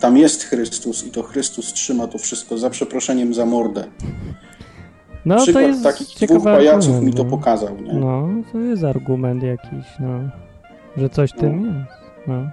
tam 0.00 0.16
jest 0.16 0.44
Chrystus 0.44 1.06
i 1.06 1.10
to 1.10 1.22
Chrystus 1.22 1.72
trzyma 1.72 2.06
to 2.06 2.18
wszystko 2.18 2.58
za 2.58 2.70
przeproszeniem 2.70 3.34
za 3.34 3.46
mordę. 3.46 3.84
no 5.24 5.36
to 5.36 5.42
Przykład 5.42 5.64
jest 5.64 5.82
takich 5.82 6.08
dwóch 6.28 6.44
pajaców 6.44 6.94
argument, 6.94 7.06
mi 7.06 7.12
to 7.12 7.24
no. 7.24 7.30
pokazał. 7.30 7.80
Nie? 7.80 7.92
No, 7.92 8.28
to 8.52 8.58
jest 8.58 8.84
argument 8.84 9.42
jakiś, 9.42 9.86
no, 10.00 10.20
że 10.96 11.08
coś 11.08 11.30
w 11.30 11.36
tym 11.36 11.64
jest. 11.64 12.00
No. 12.26 12.50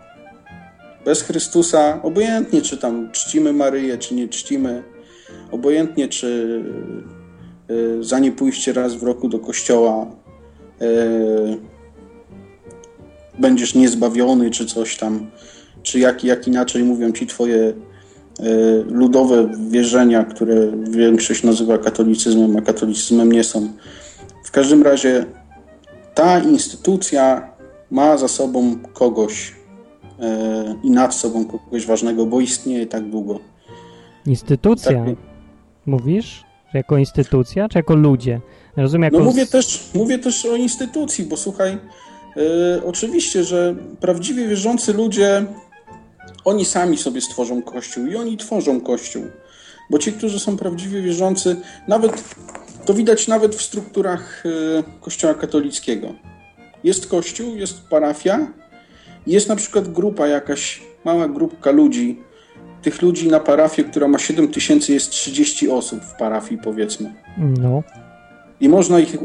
Bez 1.05 1.21
Chrystusa, 1.21 1.99
obojętnie 2.03 2.61
czy 2.61 2.77
tam 2.77 3.11
czcimy 3.11 3.53
Maryję, 3.53 3.97
czy 3.97 4.15
nie 4.15 4.27
czcimy, 4.27 4.83
obojętnie 5.51 6.07
czy 6.07 6.63
za 7.99 8.19
nie 8.19 8.31
pójście 8.31 8.73
raz 8.73 8.95
w 8.95 9.03
roku 9.03 9.29
do 9.29 9.39
kościoła 9.39 10.07
y, 10.81 11.57
będziesz 13.39 13.75
niezbawiony, 13.75 14.51
czy 14.51 14.65
coś 14.65 14.97
tam, 14.97 15.27
czy 15.83 15.99
jak, 15.99 16.23
jak 16.23 16.47
inaczej 16.47 16.83
mówią 16.83 17.11
ci 17.11 17.27
twoje 17.27 17.57
y, 17.57 17.73
ludowe 18.87 19.49
wierzenia, 19.69 20.23
które 20.23 20.55
większość 20.89 21.43
nazywa 21.43 21.77
katolicyzmem, 21.77 22.57
a 22.57 22.61
katolicyzmem 22.61 23.31
nie 23.31 23.43
są. 23.43 23.67
W 24.43 24.51
każdym 24.51 24.83
razie 24.83 25.25
ta 26.15 26.39
instytucja 26.39 27.51
ma 27.91 28.17
za 28.17 28.27
sobą 28.27 28.75
kogoś, 28.93 29.53
e, 30.19 30.75
i 30.83 30.91
nad 30.91 31.15
sobą 31.15 31.45
kogoś 31.45 31.85
ważnego, 31.85 32.25
bo 32.25 32.41
istnieje 32.41 32.85
tak 32.85 33.09
długo. 33.09 33.39
Instytucja. 34.25 35.05
Tak. 35.05 35.15
Mówisz? 35.85 36.46
Jako 36.77 36.97
instytucja, 36.97 37.69
czy 37.69 37.77
jako 37.77 37.95
ludzie? 37.95 38.41
Rozumiem, 38.77 39.03
jako... 39.03 39.17
No 39.17 39.23
mówię 39.23 39.45
też, 39.45 39.89
mówię 39.93 40.19
też 40.19 40.45
o 40.45 40.55
instytucji, 40.55 41.25
bo 41.25 41.37
słuchaj, 41.37 41.71
e, 41.71 41.77
oczywiście, 42.85 43.43
że 43.43 43.75
prawdziwie 43.99 44.47
wierzący 44.47 44.93
ludzie, 44.93 45.45
oni 46.45 46.65
sami 46.65 46.97
sobie 46.97 47.21
stworzą 47.21 47.61
Kościół 47.61 48.05
i 48.05 48.15
oni 48.15 48.37
tworzą 48.37 48.81
Kościół. 48.81 49.23
Bo 49.89 49.99
ci, 49.99 50.13
którzy 50.13 50.39
są 50.39 50.57
prawdziwie 50.57 51.01
wierzący, 51.01 51.55
nawet 51.87 52.23
to 52.85 52.93
widać 52.93 53.27
nawet 53.27 53.55
w 53.55 53.61
strukturach 53.61 54.43
e, 54.45 54.99
Kościoła 55.01 55.33
katolickiego. 55.33 56.13
Jest 56.83 57.07
Kościół, 57.07 57.55
jest 57.55 57.81
parafia, 57.89 58.47
jest 59.27 59.49
na 59.49 59.55
przykład 59.55 59.87
grupa 59.87 60.27
jakaś, 60.27 60.81
mała 61.05 61.27
grupka 61.27 61.71
ludzi. 61.71 62.26
Tych 62.81 63.01
ludzi 63.01 63.27
na 63.27 63.39
parafię, 63.39 63.83
która 63.83 64.07
ma 64.07 64.17
7 64.19 64.47
tysięcy, 64.47 64.93
jest 64.93 65.09
30 65.09 65.69
osób 65.69 66.01
w 66.01 66.15
parafii, 66.15 66.61
powiedzmy. 66.63 67.13
No. 67.37 67.83
I 68.61 68.69
można 68.69 68.99
ich, 68.99 69.17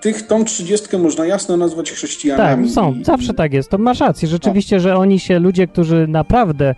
tych, 0.00 0.26
tą 0.26 0.44
trzydziestkę 0.44 0.98
można 0.98 1.26
jasno 1.26 1.56
nazwać 1.56 1.86
Tak, 1.88 1.96
chrześcijanami. 1.96 2.70
są. 2.70 2.94
I- 2.94 3.04
Zawsze 3.04 3.34
tak 3.34 3.52
jest. 3.52 3.70
To 3.70 3.78
masz 3.78 4.00
rację. 4.00 4.28
Rzeczywiście, 4.28 4.80
że 4.80 4.96
oni 4.96 5.20
się, 5.20 5.38
ludzie, 5.38 5.66
którzy 5.66 6.06
naprawdę 6.08 6.74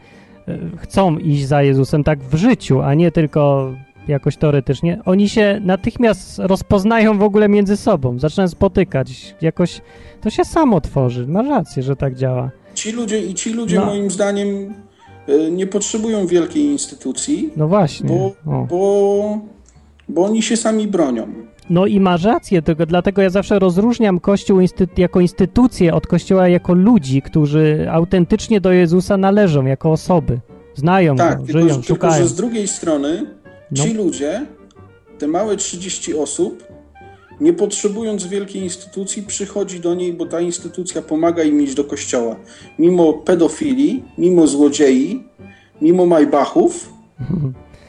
e, 0.49 0.59
chcą 0.79 1.19
iść 1.19 1.47
za 1.47 1.63
Jezusem 1.63 2.05
tak 2.05 2.19
w 2.23 2.35
życiu, 2.35 2.83
a 2.83 2.95
nie 2.95 3.11
tylko 3.13 3.73
jakoś 4.09 4.37
teoretycznie, 4.37 5.01
oni 5.05 5.29
się 5.29 5.61
natychmiast 5.65 6.39
rozpoznają 6.39 7.19
w 7.19 7.23
ogóle 7.23 7.49
między 7.49 7.77
sobą, 7.77 8.19
zaczynają 8.19 8.49
spotykać. 8.49 9.35
Jakoś 9.41 9.81
to 10.21 10.31
się 10.31 10.45
samo 10.45 10.81
tworzy. 10.81 11.27
Masz 11.27 11.49
rację, 11.49 11.83
że 11.83 11.97
tak 11.97 12.15
działa. 12.15 12.51
Ci 12.75 12.93
ludzie 12.93 13.21
i 13.25 13.35
ci 13.35 13.53
ludzie 13.53 13.77
No. 13.81 13.87
moim 13.87 14.11
zdaniem 14.11 14.75
nie 15.51 15.67
potrzebują 15.67 16.27
wielkiej 16.27 16.63
instytucji, 16.65 17.51
No 17.57 17.69
właśnie. 17.69 18.09
bo, 18.09 18.33
bo, 18.69 19.39
bo 20.09 20.25
oni 20.25 20.43
się 20.43 20.57
sami 20.57 20.87
bronią. 20.89 21.27
No 21.71 21.87
i 21.87 22.01
masz 22.01 22.25
rację, 22.25 22.63
tylko 22.63 22.87
dlatego 22.87 23.23
ja 23.23 23.31
zawsze 23.31 23.59
rozróżniam 23.59 24.21
Kościół 24.21 24.59
jako 24.97 25.21
instytucję 25.21 25.95
od 25.95 26.07
Kościoła 26.07 26.49
jako 26.49 26.75
ludzi, 26.75 27.23
którzy 27.23 27.87
autentycznie 27.91 28.61
do 28.61 28.73
Jezusa 28.73 29.17
należą, 29.17 29.65
jako 29.67 29.93
osoby. 29.93 30.41
Znają 30.75 31.17
Tak, 31.17 31.39
go, 31.41 31.45
tylko, 31.47 31.61
żyją, 31.61 31.75
tylko 31.75 31.87
szukają. 31.87 32.23
że 32.23 32.29
z 32.29 32.35
drugiej 32.35 32.69
strony 32.69 33.27
No. 33.71 33.85
ci 33.85 33.95
ludzie, 33.95 34.47
te 35.19 35.29
małe 35.29 35.57
30 35.57 36.15
osób, 36.15 36.65
nie 37.41 37.53
potrzebując 37.53 38.27
wielkiej 38.27 38.63
instytucji, 38.63 39.23
przychodzi 39.23 39.81
do 39.81 39.95
niej, 39.95 40.13
bo 40.13 40.27
ta 40.27 40.41
instytucja 40.41 41.03
pomaga 41.03 41.43
im 41.43 41.63
iść 41.63 41.75
do 41.75 41.85
kościoła. 41.85 42.37
Mimo 42.79 43.13
pedofilii, 43.13 44.05
mimo 44.19 44.47
złodziei, 44.47 45.25
mimo 45.83 46.07
majbachów, 46.07 46.93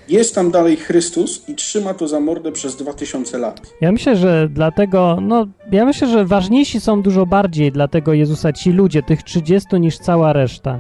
jest 0.09 0.35
tam 0.35 0.51
dalej 0.51 0.77
Chrystus 0.77 1.49
i 1.49 1.55
trzyma 1.55 1.93
to 1.93 2.07
za 2.07 2.19
mordę 2.19 2.51
przez 2.51 2.76
2000 2.76 3.38
lat. 3.38 3.61
Ja 3.81 3.91
myślę, 3.91 4.15
że 4.15 4.49
dlatego, 4.51 5.17
no, 5.22 5.47
ja 5.72 5.85
myślę, 5.85 6.07
że 6.07 6.26
ważniejsi 6.26 6.80
są 6.80 7.01
dużo 7.01 7.26
bardziej 7.26 7.72
dla 7.72 7.88
tego 7.88 8.13
Jezusa 8.13 8.53
ci 8.53 8.72
ludzie, 8.72 9.03
tych 9.03 9.23
30 9.23 9.80
niż 9.80 9.97
cała 9.97 10.34
reszta. 10.34 10.80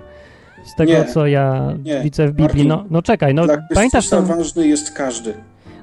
Z 0.65 0.75
tego, 0.75 0.91
Nie. 0.91 1.05
co 1.05 1.27
ja 1.27 1.73
Nie. 1.83 2.01
widzę 2.01 2.27
w 2.27 2.31
Biblii. 2.31 2.67
Martin, 2.67 2.67
No, 2.67 2.85
no 2.89 3.01
czekaj, 3.01 3.33
no 3.33 3.45
Dla 3.45 3.57
pamiętasz 3.73 4.09
tą... 4.09 4.25
ważny 4.25 4.67
jest 4.67 4.91
każdy. 4.91 5.33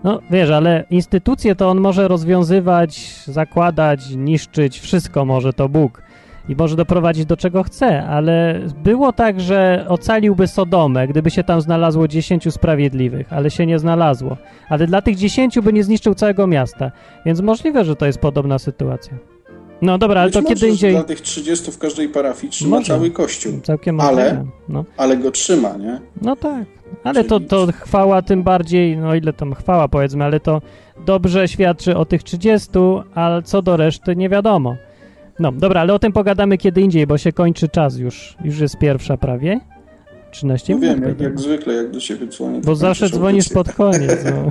No 0.04 0.20
wiesz, 0.30 0.50
ale 0.50 0.84
instytucje 0.90 1.54
to 1.54 1.70
on 1.70 1.80
może 1.80 2.08
rozwiązywać, 2.08 3.20
zakładać, 3.26 4.10
niszczyć, 4.10 4.80
wszystko 4.80 5.24
może 5.24 5.52
to 5.52 5.68
Bóg. 5.68 6.02
I 6.48 6.56
może 6.56 6.76
doprowadzić 6.76 7.26
do 7.26 7.36
czego 7.36 7.62
chce, 7.62 8.04
ale 8.06 8.60
było 8.84 9.12
tak, 9.12 9.40
że 9.40 9.84
ocaliłby 9.88 10.46
Sodomę, 10.46 11.08
gdyby 11.08 11.30
się 11.30 11.44
tam 11.44 11.60
znalazło 11.60 12.08
dziesięciu 12.08 12.50
sprawiedliwych, 12.50 13.32
ale 13.32 13.50
się 13.50 13.66
nie 13.66 13.78
znalazło. 13.78 14.36
Ale 14.68 14.86
dla 14.86 15.02
tych 15.02 15.16
dziesięciu 15.16 15.62
by 15.62 15.72
nie 15.72 15.84
zniszczył 15.84 16.14
całego 16.14 16.46
miasta, 16.46 16.90
więc 17.26 17.40
możliwe, 17.40 17.84
że 17.84 17.96
to 17.96 18.06
jest 18.06 18.18
podobna 18.18 18.58
sytuacja. 18.58 19.31
No 19.82 19.98
dobra, 19.98 20.20
ale 20.20 20.28
Być 20.30 20.34
to 20.34 20.42
może, 20.42 20.54
kiedy 20.54 20.68
indziej... 20.68 20.92
Dla 20.92 21.02
tych 21.04 21.20
30 21.20 21.70
w 21.72 21.78
każdej 21.78 22.08
parafii 22.08 22.50
trzyma 22.52 22.76
Może. 22.76 22.88
cały 22.88 23.10
kościół. 23.10 23.60
Całkiem 23.62 24.00
ale, 24.00 24.44
no. 24.68 24.84
ale 24.96 25.16
go 25.16 25.30
trzyma, 25.30 25.76
nie? 25.76 26.00
No 26.22 26.36
tak, 26.36 26.64
ale 27.04 27.24
to, 27.24 27.40
to 27.40 27.66
chwała 27.80 28.22
tym 28.22 28.42
bardziej, 28.42 28.96
no 28.96 29.14
ile 29.14 29.32
tam 29.32 29.54
chwała 29.54 29.88
powiedzmy, 29.88 30.24
ale 30.24 30.40
to 30.40 30.62
dobrze 31.06 31.48
świadczy 31.48 31.96
o 31.96 32.04
tych 32.04 32.22
30, 32.22 32.68
a 33.14 33.42
co 33.44 33.62
do 33.62 33.76
reszty 33.76 34.16
nie 34.16 34.28
wiadomo. 34.28 34.76
No 35.38 35.52
dobra, 35.52 35.80
ale 35.80 35.94
o 35.94 35.98
tym 35.98 36.12
pogadamy 36.12 36.58
kiedy 36.58 36.80
indziej, 36.80 37.06
bo 37.06 37.18
się 37.18 37.32
kończy 37.32 37.68
czas 37.68 37.96
już. 37.96 38.36
Już 38.44 38.58
jest 38.58 38.78
pierwsza 38.78 39.16
prawie. 39.16 39.60
13 40.30 40.72
No 40.74 40.78
minut. 40.80 41.00
wiem, 41.00 41.08
jak, 41.08 41.20
jak 41.20 41.40
zwykle, 41.40 41.74
jak 41.74 41.90
do 41.90 42.00
ciebie 42.00 42.26
dzwonię. 42.26 42.60
Bo 42.64 42.74
zawsze 42.74 43.08
dzwonisz 43.08 43.44
audycję. 43.44 43.54
pod 43.54 43.72
koniec. 43.72 44.24
No. 44.24 44.50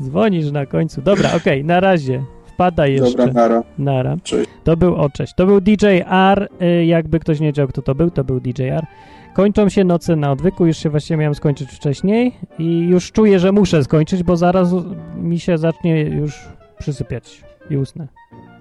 Dzwonisz 0.06 0.50
na 0.50 0.66
końcu. 0.66 1.02
Dobra, 1.02 1.30
okej, 1.36 1.64
na 1.64 1.80
razie. 1.80 2.24
Wpadaj 2.60 2.92
jeszcze. 2.92 3.16
Dobra, 3.16 3.32
nara. 3.32 3.62
Nara. 3.78 4.16
Cześć. 4.22 4.50
To 4.64 4.76
był, 4.76 4.96
o 4.96 5.10
cześć, 5.10 5.34
to 5.34 5.46
był 5.46 5.60
DJ 5.60 5.86
R, 6.10 6.48
y, 6.62 6.84
jakby 6.84 7.20
ktoś 7.20 7.40
nie 7.40 7.46
wiedział 7.46 7.68
kto 7.68 7.82
to 7.82 7.94
był, 7.94 8.10
to 8.10 8.24
był 8.24 8.40
DJ 8.40 8.62
R. 8.62 8.86
Kończą 9.34 9.68
się 9.68 9.84
noce 9.84 10.16
na 10.16 10.32
odwyku, 10.32 10.66
już 10.66 10.76
się 10.76 10.90
właściwie 10.90 11.16
miałem 11.16 11.34
skończyć 11.34 11.70
wcześniej 11.70 12.32
i 12.58 12.78
już 12.78 13.12
czuję, 13.12 13.38
że 13.38 13.52
muszę 13.52 13.84
skończyć, 13.84 14.22
bo 14.22 14.36
zaraz 14.36 14.68
mi 15.16 15.38
się 15.38 15.58
zacznie 15.58 16.02
już 16.02 16.48
przysypiać 16.78 17.44
i 17.70 17.76
usnę, 17.76 18.08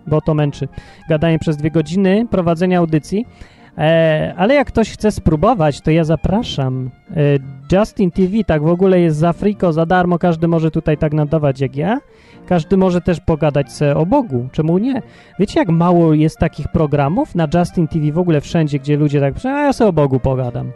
bo 0.07 0.21
to 0.21 0.33
męczy. 0.33 0.67
Gadanie 1.09 1.39
przez 1.39 1.57
dwie 1.57 1.71
godziny, 1.71 2.27
prowadzenie 2.31 2.77
audycji. 2.77 3.25
E, 3.79 4.33
ale 4.37 4.53
jak 4.53 4.67
ktoś 4.67 4.91
chce 4.91 5.11
spróbować, 5.11 5.81
to 5.81 5.91
ja 5.91 6.03
zapraszam. 6.03 6.89
E, 7.11 7.75
Justin 7.77 8.11
TV, 8.11 8.43
tak 8.45 8.63
w 8.63 8.67
ogóle 8.67 8.99
jest 8.99 9.17
za 9.17 9.33
friko, 9.33 9.73
za 9.73 9.85
darmo, 9.85 10.19
każdy 10.19 10.47
może 10.47 10.71
tutaj 10.71 10.97
tak 10.97 11.13
nadawać 11.13 11.61
jak 11.61 11.75
ja. 11.75 11.99
Każdy 12.47 12.77
może 12.77 13.01
też 13.01 13.19
pogadać 13.19 13.71
se 13.71 13.95
o 13.95 14.05
Bogu, 14.05 14.47
czemu 14.51 14.77
nie? 14.77 15.01
Wiecie, 15.39 15.59
jak 15.59 15.69
mało 15.69 16.13
jest 16.13 16.37
takich 16.37 16.67
programów 16.67 17.35
na 17.35 17.47
Justin 17.53 17.87
TV 17.87 18.11
w 18.11 18.17
ogóle 18.17 18.41
wszędzie, 18.41 18.79
gdzie 18.79 18.97
ludzie 18.97 19.19
tak, 19.19 19.45
a 19.45 19.49
ja 19.49 19.73
sobie 19.73 19.89
o 19.89 19.93
Bogu 19.93 20.19
pogadam. 20.19 20.71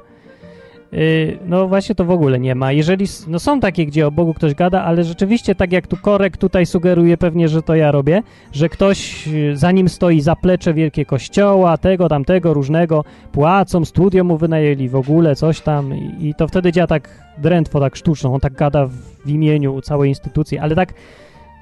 Yy, 0.93 1.37
no 1.45 1.67
właśnie 1.67 1.95
to 1.95 2.05
w 2.05 2.11
ogóle 2.11 2.39
nie 2.39 2.55
ma. 2.55 2.71
Jeżeli, 2.71 3.05
no 3.27 3.39
są 3.39 3.59
takie, 3.59 3.85
gdzie 3.85 4.07
o 4.07 4.11
Bogu 4.11 4.33
ktoś 4.33 4.53
gada, 4.55 4.83
ale 4.83 5.03
rzeczywiście 5.03 5.55
tak 5.55 5.71
jak 5.71 5.87
tu 5.87 5.97
Korek 5.97 6.37
tutaj 6.37 6.65
sugeruje 6.65 7.17
pewnie, 7.17 7.47
że 7.47 7.61
to 7.61 7.75
ja 7.75 7.91
robię, 7.91 8.23
że 8.51 8.69
ktoś 8.69 9.27
yy, 9.27 9.57
za 9.57 9.71
nim 9.71 9.89
stoi 9.89 10.21
zaplecze 10.21 10.73
wielkie 10.73 11.05
kościoła, 11.05 11.77
tego, 11.77 12.09
tamtego, 12.09 12.53
różnego, 12.53 13.03
płacą, 13.31 13.85
studio 13.85 14.23
mu 14.23 14.37
wynajęli 14.37 14.89
w 14.89 14.95
ogóle, 14.95 15.35
coś 15.35 15.61
tam 15.61 15.93
i, 16.19 16.33
to 16.37 16.47
wtedy 16.47 16.71
działa 16.71 16.87
tak 16.87 17.09
drętwo, 17.37 17.79
tak 17.79 17.95
sztuczną, 17.95 18.33
on 18.33 18.39
tak 18.39 18.53
gada 18.53 18.85
w, 18.85 18.93
w 19.25 19.29
imieniu 19.29 19.81
całej 19.81 20.09
instytucji, 20.09 20.57
ale 20.57 20.75
tak 20.75 20.93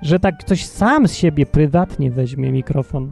że 0.02 0.20
tak 0.20 0.38
ktoś 0.38 0.66
sam 0.66 1.08
z 1.08 1.16
siebie 1.16 1.45
prywatnie 1.45 2.12
weźmie 2.12 2.52
mikrofon, 2.52 3.12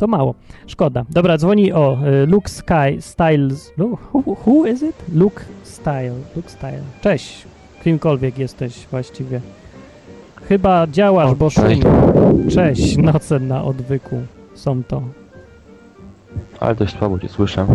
to 0.00 0.06
mało. 0.06 0.34
Szkoda. 0.66 1.04
Dobra, 1.10 1.38
dzwoni 1.38 1.72
o 1.72 1.98
y, 2.22 2.26
Luke 2.26 2.48
Sky 2.48 3.00
Styles. 3.00 3.72
Who, 3.78 4.22
who 4.46 4.66
is 4.66 4.82
it? 4.82 4.96
Luke 5.14 5.44
Style. 5.62 6.14
Luke 6.36 6.50
Style. 6.50 6.82
Cześć. 7.00 7.44
Kimkolwiek 7.84 8.38
jesteś 8.38 8.86
właściwie. 8.90 9.40
Chyba 10.48 10.86
działasz, 10.86 11.34
bo 11.34 11.50
szumi. 11.50 11.80
cześć. 12.50 12.96
Noce 12.96 13.40
na 13.40 13.64
odwyku 13.64 14.16
są 14.54 14.82
to. 14.84 15.02
Ale 16.60 16.74
dość 16.74 16.98
słabo 16.98 17.18
cię 17.18 17.28
słyszę. 17.28 17.66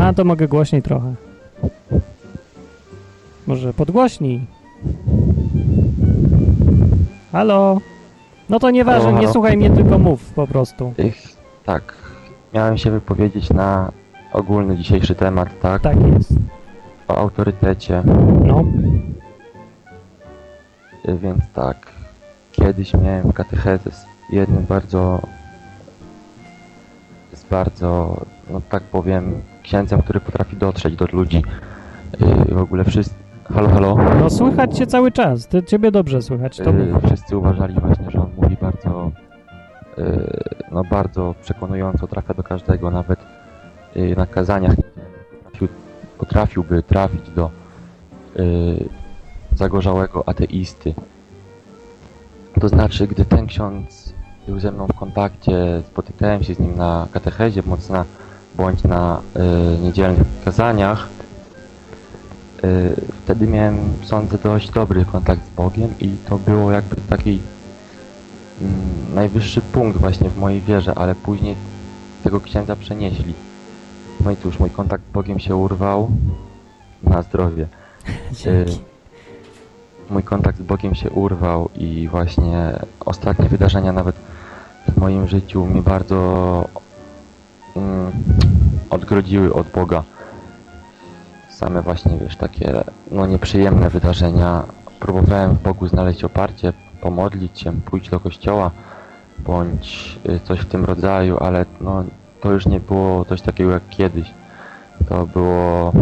A, 0.00 0.12
to 0.12 0.24
mogę 0.24 0.48
głośniej 0.48 0.82
trochę. 0.82 1.14
Może 3.46 3.74
podgłośnij. 3.74 4.40
Halo? 7.32 7.80
No 8.48 8.58
to 8.60 8.70
nieważne, 8.70 9.12
nie 9.12 9.28
słuchaj 9.28 9.56
mnie, 9.56 9.70
tylko 9.70 9.98
mów 9.98 10.32
po 10.32 10.46
prostu. 10.46 10.92
Ich, 10.98 11.33
tak, 11.64 11.94
miałem 12.54 12.78
się 12.78 12.90
wypowiedzieć 12.90 13.50
na 13.50 13.92
ogólny 14.32 14.76
dzisiejszy 14.76 15.14
temat, 15.14 15.48
tak? 15.62 15.82
Tak 15.82 15.96
jest. 16.06 16.32
O 17.08 17.16
autorytecie. 17.18 18.02
No. 18.44 18.64
Y, 21.08 21.18
Więc 21.18 21.44
tak, 21.54 21.76
kiedyś 22.52 22.94
miałem 22.94 23.32
katechezę 23.32 23.90
z 23.90 24.06
jednym 24.30 24.64
bardzo, 24.64 25.20
z 27.32 27.44
bardzo, 27.44 28.20
no 28.50 28.60
tak 28.70 28.82
powiem, 28.82 29.42
księdzem, 29.62 30.02
który 30.02 30.20
potrafi 30.20 30.56
dotrzeć 30.56 30.96
do 30.96 31.06
ludzi. 31.12 31.42
Y, 32.50 32.54
W 32.54 32.58
ogóle 32.58 32.84
wszyscy, 32.84 33.14
halo, 33.54 33.68
halo? 33.68 33.96
No 34.20 34.30
słychać 34.30 34.76
cię 34.78 34.86
cały 34.86 35.12
czas, 35.12 35.48
ty, 35.48 35.62
ciebie 35.62 35.90
dobrze 35.90 36.22
słychać, 36.22 36.56
to 36.56 36.70
Y. 36.70 37.00
Wszyscy 37.06 37.38
uważali 37.38 37.74
właśnie, 37.80 38.10
że 38.10 38.20
on 38.20 38.30
mówi 38.36 38.56
bardzo, 38.60 39.10
no 40.72 40.84
bardzo 40.84 41.34
przekonująco, 41.42 42.06
trafia 42.06 42.34
do 42.34 42.42
każdego, 42.42 42.90
nawet 42.90 43.18
y, 43.96 44.14
na 44.16 44.26
kazaniach 44.26 44.74
potrafił, 45.44 45.68
potrafiłby 46.18 46.82
trafić 46.82 47.30
do 47.30 47.50
y, 48.36 48.88
zagorzałego 49.54 50.28
ateisty. 50.28 50.94
To 52.60 52.68
znaczy, 52.68 53.06
gdy 53.06 53.24
ten 53.24 53.46
ksiądz 53.46 54.12
był 54.46 54.60
ze 54.60 54.72
mną 54.72 54.86
w 54.86 54.94
kontakcie, 54.94 55.82
spotykałem 55.86 56.44
się 56.44 56.54
z 56.54 56.58
nim 56.58 56.76
na 56.76 57.06
katechezie, 57.12 57.62
mocna 57.66 58.04
bądź 58.54 58.82
na 58.82 59.20
y, 59.36 59.82
niedzielnych 59.82 60.26
kazaniach, 60.44 61.08
y, 62.64 62.94
wtedy 63.24 63.46
miałem, 63.46 63.78
sądzę, 64.02 64.38
dość 64.38 64.70
dobry 64.70 65.04
kontakt 65.04 65.46
z 65.46 65.50
Bogiem 65.50 65.94
i 66.00 66.16
to 66.28 66.38
było 66.38 66.72
jakby 66.72 66.96
taki 66.96 67.30
mm, 67.30 67.53
najwyższy 69.14 69.60
punkt 69.60 69.98
właśnie 69.98 70.30
w 70.30 70.38
mojej 70.38 70.60
wierze, 70.60 70.94
ale 70.94 71.14
później 71.14 71.56
tego 72.24 72.40
księdza 72.40 72.76
przenieśli. 72.76 73.34
No 74.24 74.30
i 74.30 74.36
cóż, 74.36 74.58
mój 74.58 74.70
kontakt 74.70 75.04
z 75.10 75.12
Bogiem 75.12 75.38
się 75.38 75.56
urwał 75.56 76.10
na 77.02 77.22
zdrowie. 77.22 77.66
Y, 78.46 78.66
mój 80.10 80.22
kontakt 80.22 80.58
z 80.58 80.62
Bogiem 80.62 80.94
się 80.94 81.10
urwał 81.10 81.68
i 81.76 82.08
właśnie 82.08 82.78
ostatnie 83.00 83.48
wydarzenia 83.48 83.92
nawet 83.92 84.16
w 84.88 84.96
moim 84.96 85.28
życiu 85.28 85.66
mnie 85.66 85.82
bardzo 85.82 86.68
mm, 87.76 88.12
odgrodziły 88.90 89.54
od 89.54 89.68
Boga. 89.68 90.02
Same 91.50 91.82
właśnie, 91.82 92.18
wiesz, 92.18 92.36
takie 92.36 92.84
no 93.10 93.26
nieprzyjemne 93.26 93.90
wydarzenia. 93.90 94.64
Próbowałem 95.00 95.54
w 95.54 95.62
Bogu 95.62 95.88
znaleźć 95.88 96.24
oparcie, 96.24 96.72
pomodlić 97.04 97.60
się, 97.60 97.72
pójść 97.72 98.10
do 98.10 98.20
kościoła 98.20 98.70
bądź 99.38 100.18
y, 100.28 100.40
coś 100.40 100.60
w 100.60 100.64
tym 100.64 100.84
rodzaju, 100.84 101.38
ale 101.38 101.66
no 101.80 102.04
to 102.40 102.52
już 102.52 102.66
nie 102.66 102.80
było 102.80 103.24
coś 103.24 103.40
takiego 103.40 103.70
jak 103.70 103.88
kiedyś. 103.90 104.30
To 105.08 105.26
było 105.26 105.92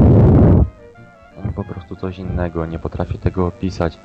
no, 1.44 1.52
po 1.56 1.64
prostu 1.64 1.96
coś 1.96 2.18
innego, 2.18 2.66
nie 2.66 2.78
potrafię 2.78 3.18
tego 3.18 3.46
opisać. 3.46 3.98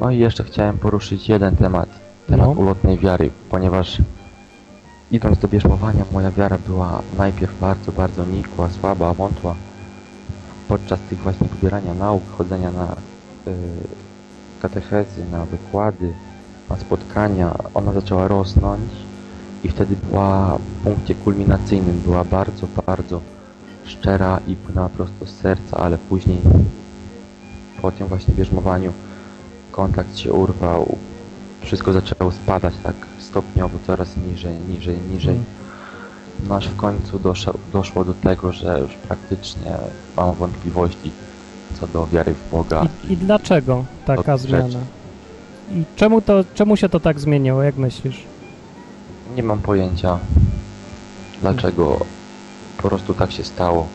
No 0.00 0.10
i 0.10 0.18
jeszcze 0.18 0.44
chciałem 0.44 0.78
poruszyć 0.78 1.28
jeden 1.28 1.56
temat, 1.56 1.88
temat 2.26 2.46
No. 2.46 2.52
ulotnej 2.52 2.98
wiary, 2.98 3.30
ponieważ 3.50 3.98
idąc 5.10 5.38
do 5.38 5.48
bierzmowania 5.48 6.04
moja 6.12 6.30
wiara 6.30 6.58
była 6.66 7.02
najpierw 7.18 7.60
bardzo, 7.60 7.92
bardzo 7.92 8.24
nikła, 8.24 8.70
słaba, 8.70 9.14
wątła. 9.14 9.54
Podczas 10.68 11.00
tych 11.00 11.18
właśnie 11.18 11.48
pobierania 11.48 11.94
nauk, 11.94 12.22
chodzenia 12.38 12.70
na 12.70 12.84
y, 13.52 13.99
katechezy, 14.62 15.24
na 15.32 15.44
wykłady, 15.44 16.12
na 16.70 16.76
spotkania, 16.76 17.54
ona 17.74 17.92
zaczęła 17.92 18.28
rosnąć 18.28 18.90
i 19.64 19.68
wtedy 19.68 19.96
była 20.10 20.58
w 20.58 20.84
punkcie 20.84 21.14
kulminacyjnym, 21.14 22.00
była 22.00 22.24
bardzo, 22.24 22.66
bardzo 22.86 23.20
szczera 23.84 24.40
i 24.46 24.56
płynęła 24.56 24.88
prosto 24.88 25.26
z 25.26 25.30
serca, 25.30 25.76
ale 25.76 25.98
później 25.98 26.38
po 27.82 27.92
tym 27.92 28.06
właśnie 28.06 28.34
bierzmowaniu 28.34 28.92
kontakt 29.72 30.18
się 30.18 30.32
urwał, 30.32 30.96
wszystko 31.62 31.92
zaczęło 31.92 32.32
spadać 32.32 32.74
tak 32.82 32.94
stopniowo, 33.18 33.78
coraz 33.86 34.16
niżej, 34.16 34.58
niżej, 34.68 34.98
niżej. 35.12 35.40
No 36.48 36.54
aż 36.54 36.68
w 36.68 36.76
końcu 36.76 37.18
doszło, 37.18 37.54
doszło 37.72 38.04
do 38.04 38.14
tego, 38.14 38.52
że 38.52 38.80
już 38.80 38.94
praktycznie 38.94 39.76
mam 40.16 40.34
wątpliwości 40.34 41.10
co 41.80 41.86
do 41.86 42.06
wiary 42.06 42.34
w 42.34 42.50
Boga. 42.50 42.86
I, 43.08 43.12
I 43.12 43.16
dlaczego 43.16 43.84
taka 44.06 44.36
rzeczy. 44.36 44.48
zmiana? 44.48 44.84
I 45.72 45.84
czemu, 45.96 46.20
to, 46.20 46.44
czemu 46.54 46.76
się 46.76 46.88
to 46.88 47.00
tak 47.00 47.20
zmieniło, 47.20 47.62
jak 47.62 47.76
myślisz? 47.76 48.24
Nie 49.36 49.42
mam 49.42 49.58
pojęcia 49.58 50.18
dlaczego 51.40 52.00
po 52.76 52.88
prostu 52.88 53.14
tak 53.14 53.32
się 53.32 53.44
stało 53.44 53.86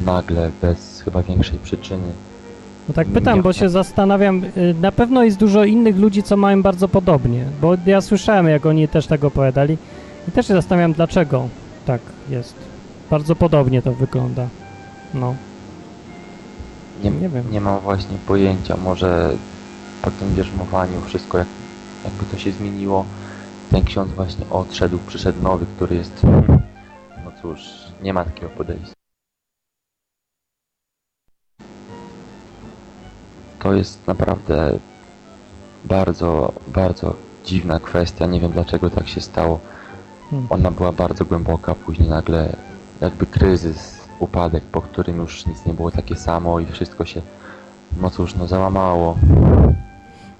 nagle, 0.00 0.50
bez 0.62 1.00
chyba 1.00 1.22
większej 1.22 1.58
przyczyny. 1.58 2.08
No 2.88 2.94
tak 2.94 3.08
pytam, 3.08 3.42
bo 3.42 3.52
się 3.52 3.68
zastanawiam, 3.68 4.44
y, 4.44 4.74
na 4.80 4.92
pewno 4.92 5.24
jest 5.24 5.38
dużo 5.38 5.64
innych 5.64 5.96
ludzi, 5.96 6.22
co 6.22 6.36
mają 6.36 6.62
bardzo 6.62 6.88
podobnie, 6.88 7.44
bo 7.60 7.76
ja 7.86 8.00
słyszałem, 8.00 8.48
jak 8.48 8.66
oni 8.66 8.88
też 8.88 9.06
tak 9.06 9.24
opowiadali 9.24 9.78
i 10.28 10.32
też 10.32 10.46
się 10.46 10.54
zastanawiam, 10.54 10.92
dlaczego 10.92 11.48
tak 11.86 12.00
jest. 12.30 12.54
Bardzo 13.10 13.36
podobnie 13.36 13.82
to 13.82 13.92
wygląda. 13.92 14.46
No, 15.14 15.34
Nie, 17.02 17.10
Nie 17.10 17.28
wiem. 17.28 17.50
nie 17.50 17.60
mam 17.60 17.80
właśnie 17.80 18.18
pojęcia, 18.26 18.76
może 18.76 19.36
po 20.02 20.10
tym 20.10 20.34
bierzmowaniu 20.34 21.00
wszystko 21.00 21.38
jak, 21.38 21.48
jakby 22.04 22.24
to 22.24 22.38
się 22.38 22.52
zmieniło. 22.52 23.04
Ten 23.70 23.84
ksiądz 23.84 24.12
właśnie 24.12 24.44
odszedł, 24.50 24.98
przyszedł 25.06 25.42
nowy, 25.42 25.66
który 25.76 25.96
jest, 25.96 26.22
no 27.24 27.32
cóż, 27.42 27.60
nie 28.02 28.12
ma 28.12 28.24
takiego 28.24 28.48
podejścia. 28.48 28.92
To 33.58 33.74
jest 33.74 34.06
naprawdę 34.06 34.78
bardzo, 35.84 36.52
bardzo 36.68 37.14
dziwna 37.44 37.80
kwestia. 37.80 38.26
Nie 38.26 38.40
wiem 38.40 38.52
dlaczego 38.52 38.90
tak 38.90 39.08
się 39.08 39.20
stało. 39.20 39.60
Hmm. 40.30 40.46
Ona 40.50 40.70
była 40.70 40.92
bardzo 40.92 41.24
głęboka, 41.24 41.74
później 41.74 42.08
nagle 42.08 42.56
jakby 43.00 43.26
kryzys, 43.26 43.95
upadek, 44.18 44.64
po 44.64 44.80
którym 44.80 45.16
już 45.16 45.46
nic 45.46 45.66
nie 45.66 45.74
było 45.74 45.90
takie 45.90 46.14
samo 46.16 46.60
i 46.60 46.66
wszystko 46.66 47.04
się, 47.04 47.22
no 48.02 48.10
cóż, 48.10 48.34
no 48.34 48.46
załamało. 48.46 49.16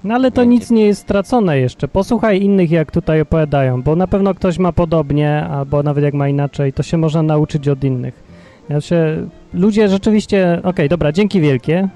no 0.03 0.15
ale 0.15 0.31
to 0.31 0.43
nic 0.43 0.71
nie 0.71 0.85
jest 0.85 1.01
stracone 1.01 1.57
jeszcze. 1.59 1.87
Posłuchaj 1.87 2.41
innych, 2.41 2.71
jak 2.71 2.91
tutaj 2.91 3.21
opowiadają, 3.21 3.81
bo 3.81 3.95
na 3.95 4.07
pewno 4.07 4.33
ktoś 4.33 4.59
ma 4.59 4.71
podobnie, 4.71 5.45
albo 5.45 5.83
nawet 5.83 6.03
jak 6.03 6.13
ma 6.13 6.27
inaczej, 6.27 6.73
to 6.73 6.83
się 6.83 6.97
można 6.97 7.21
nauczyć 7.23 7.67
od 7.67 7.83
innych. 7.83 8.23
Ja 8.69 8.81
się, 8.81 9.27
ludzie 9.53 9.89
rzeczywiście, 9.89 10.59
okej, 10.63 10.89
dobra, 10.89 11.11
dzięki 11.11 11.41
wielkie. 11.41 11.89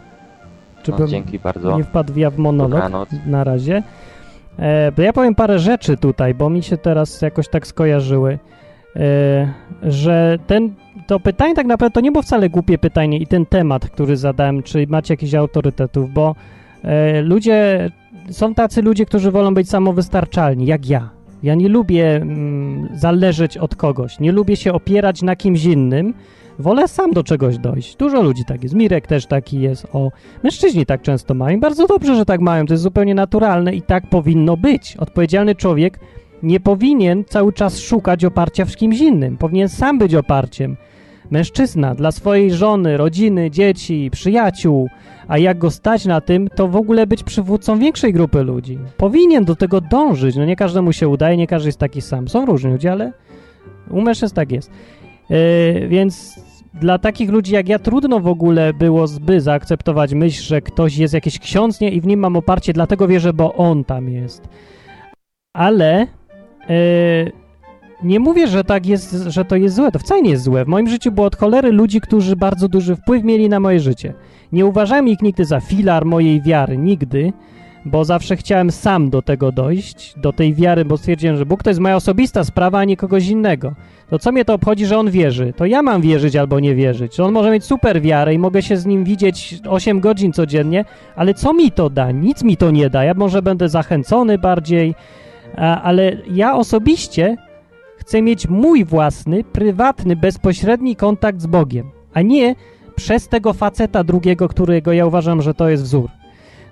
No, 0.78 0.84
Żebym 0.86 1.08
dzięki 1.08 1.40
bardzo. 1.40 1.78
nie 1.78 1.84
wpadł 1.84 2.20
ja 2.20 2.30
w 2.30 2.38
monolog 2.38 2.72
Dobranoc. 2.72 3.10
na 3.26 3.44
razie. 3.44 3.84
E, 4.60 4.92
bo 4.92 5.02
ja 5.02 5.14
powiem 5.14 5.36
parę 5.36 5.60
rzeczy 5.60 5.98
tutaj, 5.98 6.34
bo 6.34 6.50
mi 6.50 6.64
się 6.64 6.78
teraz 6.78 7.22
jakoś 7.22 7.48
tak 7.48 7.68
skojarzyły, 7.68 8.40
e, 8.96 9.54
że 9.84 10.40
ten, 10.48 10.74
to 11.08 11.20
pytanie 11.20 11.56
tak 11.56 11.66
naprawdę 11.66 11.94
to 11.94 12.02
nie 12.02 12.12
było 12.12 12.22
wcale 12.22 12.50
głupie 12.50 12.78
pytanie 12.78 13.18
i 13.18 13.28
ten 13.28 13.46
temat, 13.46 13.90
który 13.90 14.18
zadałem, 14.18 14.64
czy 14.64 14.88
macie 14.90 15.14
jakichś 15.14 15.34
autorytetów, 15.34 16.14
bo 16.14 16.36
e, 16.84 17.22
ludzie, 17.22 17.90
są 18.30 18.54
tacy 18.54 18.82
ludzie, 18.82 19.06
którzy 19.06 19.32
wolą 19.32 19.54
być 19.54 19.70
samowystarczalni, 19.70 20.66
jak 20.66 20.90
ja. 20.90 21.10
Ja 21.44 21.56
nie 21.56 21.70
lubię 21.70 22.16
mm, 22.16 22.90
zależeć 22.94 23.58
od 23.58 23.76
kogoś, 23.76 24.20
nie 24.20 24.32
lubię 24.32 24.56
się 24.56 24.74
opierać 24.74 25.22
na 25.22 25.36
kimś 25.36 25.66
innym, 25.66 26.14
wolę 26.60 26.88
sam 26.88 27.12
do 27.12 27.24
czegoś 27.24 27.58
dojść. 27.58 27.96
Dużo 27.96 28.22
ludzi 28.22 28.46
tak 28.46 28.64
jest, 28.64 28.76
Mirek 28.76 29.08
też 29.08 29.26
taki 29.26 29.62
jest, 29.62 29.88
o, 29.94 30.12
mężczyźni 30.44 30.86
tak 30.86 31.02
często 31.02 31.34
mają, 31.34 31.60
bardzo 31.60 31.88
dobrze, 31.88 32.16
że 32.16 32.26
tak 32.26 32.42
mają, 32.42 32.66
to 32.66 32.74
jest 32.74 32.84
zupełnie 32.84 33.16
naturalne 33.16 33.76
i 33.76 33.82
tak 33.82 34.08
powinno 34.10 34.58
być. 34.58 34.98
Odpowiedzialny 34.98 35.56
człowiek 35.56 36.00
nie 36.44 36.60
powinien 36.60 37.24
cały 37.26 37.54
czas 37.54 37.80
szukać 37.80 38.26
oparcia 38.26 38.66
w 38.66 38.76
kimś 38.76 39.00
innym, 39.00 39.38
powinien 39.38 39.70
sam 39.70 40.00
być 40.00 40.16
oparciem. 40.16 40.78
Mężczyzna 41.32 41.96
dla 41.96 42.12
swojej 42.12 42.54
żony, 42.54 42.98
rodziny, 42.98 43.52
dzieci, 43.52 44.10
przyjaciół, 44.12 44.90
a 45.28 45.38
jak 45.38 45.58
go 45.58 45.72
stać 45.72 46.06
na 46.06 46.22
tym, 46.22 46.48
to 46.56 46.68
w 46.68 46.76
ogóle 46.76 47.08
być 47.08 47.24
przywódcą 47.24 47.80
większej 47.80 48.14
grupy 48.14 48.44
ludzi. 48.44 48.80
Powinien 48.98 49.46
do 49.46 49.56
tego 49.56 49.82
dążyć. 49.82 50.36
No 50.36 50.46
nie 50.46 50.56
każdemu 50.56 50.94
się 50.94 51.08
udaje, 51.08 51.38
nie 51.38 51.48
każdy 51.48 51.68
jest 51.68 51.80
taki 51.80 52.02
sam. 52.02 52.28
Są 52.28 52.46
różni 52.46 52.72
ludzie, 52.72 52.92
ale 52.92 53.14
u 53.90 54.02
mężczyzn 54.02 54.36
tak 54.36 54.52
jest. 54.52 54.72
Yy, 55.30 55.88
więc 55.88 56.40
dla 56.74 56.98
takich 57.00 57.30
ludzi 57.30 57.54
jak 57.54 57.70
ja 57.70 57.80
trudno 57.80 58.20
w 58.20 58.28
ogóle 58.28 58.74
było 58.74 59.08
zby 59.08 59.42
zaakceptować 59.42 60.14
myśl, 60.14 60.44
że 60.44 60.62
ktoś 60.62 60.98
jest 60.98 61.14
jakiś 61.14 61.40
ksiądz 61.40 61.82
nie, 61.82 61.90
i 61.90 62.02
w 62.02 62.08
nim 62.08 62.20
mam 62.20 62.36
oparcie, 62.36 62.74
dlatego 62.74 63.08
wierzę, 63.08 63.34
bo 63.34 63.54
on 63.54 63.84
tam 63.84 64.10
jest. 64.10 64.48
Ale 65.54 66.08
yy, 66.70 67.41
nie 68.04 68.20
mówię, 68.20 68.48
że 68.48 68.64
tak 68.64 68.86
jest, 68.86 69.12
że 69.28 69.46
to 69.46 69.56
jest 69.56 69.76
złe. 69.76 69.92
To 69.92 70.00
wcale 70.00 70.22
nie 70.22 70.30
jest 70.30 70.44
złe. 70.44 70.66
W 70.66 70.68
moim 70.68 70.90
życiu 70.90 71.12
było 71.12 71.28
od 71.28 71.36
cholery 71.36 71.72
ludzi, 71.72 72.02
którzy 72.02 72.36
bardzo 72.36 72.68
duży 72.68 72.96
wpływ 72.96 73.24
mieli 73.24 73.50
na 73.50 73.60
moje 73.60 73.80
życie. 73.80 74.14
Nie 74.52 74.66
uważałem 74.66 75.08
ich 75.08 75.22
nigdy 75.22 75.46
za 75.46 75.60
filar 75.60 76.06
mojej 76.06 76.42
wiary, 76.42 76.78
nigdy, 76.78 77.34
bo 77.86 78.06
zawsze 78.06 78.36
chciałem 78.36 78.72
sam 78.72 79.10
do 79.10 79.22
tego 79.22 79.52
dojść, 79.52 80.14
do 80.18 80.34
tej 80.34 80.54
wiary, 80.54 80.86
bo 80.86 80.98
stwierdziłem, 80.98 81.38
że 81.38 81.46
Bóg 81.46 81.64
to 81.64 81.70
jest 81.70 81.80
moja 81.80 81.96
osobista 81.96 82.44
sprawa, 82.44 82.80
a 82.80 82.84
nie 82.84 82.98
kogoś 82.98 83.28
innego. 83.28 83.74
To 84.10 84.20
co 84.20 84.32
mnie 84.32 84.46
to 84.46 84.54
obchodzi, 84.54 84.86
że 84.86 84.98
on 84.98 85.12
wierzy? 85.12 85.54
To 85.58 85.66
ja 85.66 85.82
mam 85.82 86.02
wierzyć 86.02 86.36
albo 86.36 86.60
nie 86.60 86.76
wierzyć. 86.76 87.20
On 87.20 87.32
może 87.32 87.52
mieć 87.52 87.64
super 87.64 88.02
wiarę 88.02 88.34
i 88.34 88.40
mogę 88.40 88.62
się 88.62 88.78
z 88.78 88.86
nim 88.86 89.04
widzieć 89.04 89.60
8 89.70 90.00
godzin 90.00 90.34
codziennie, 90.34 90.86
ale 91.16 91.34
co 91.34 91.54
mi 91.54 91.72
to 91.72 91.90
da? 91.90 92.12
Nic 92.12 92.44
mi 92.44 92.58
to 92.58 92.72
nie 92.72 92.90
da. 92.90 93.04
Ja 93.04 93.14
może 93.14 93.42
będę 93.42 93.70
zachęcony 93.70 94.38
bardziej, 94.38 94.96
ale 95.84 96.18
ja 96.32 96.56
osobiście 96.56 97.38
chcę 98.02 98.22
mieć 98.22 98.48
mój 98.48 98.86
własny, 98.86 99.44
prywatny, 99.44 100.16
bezpośredni 100.16 100.96
kontakt 100.96 101.42
z 101.42 101.48
Bogiem, 101.48 101.92
a 102.14 102.22
nie 102.22 102.56
przez 102.96 103.28
tego 103.28 103.54
faceta 103.54 104.04
drugiego, 104.04 104.48
którego 104.48 104.94
ja 104.94 105.06
uważam, 105.06 105.42
że 105.42 105.54
to 105.54 105.70
jest 105.70 105.84
wzór. 105.84 106.10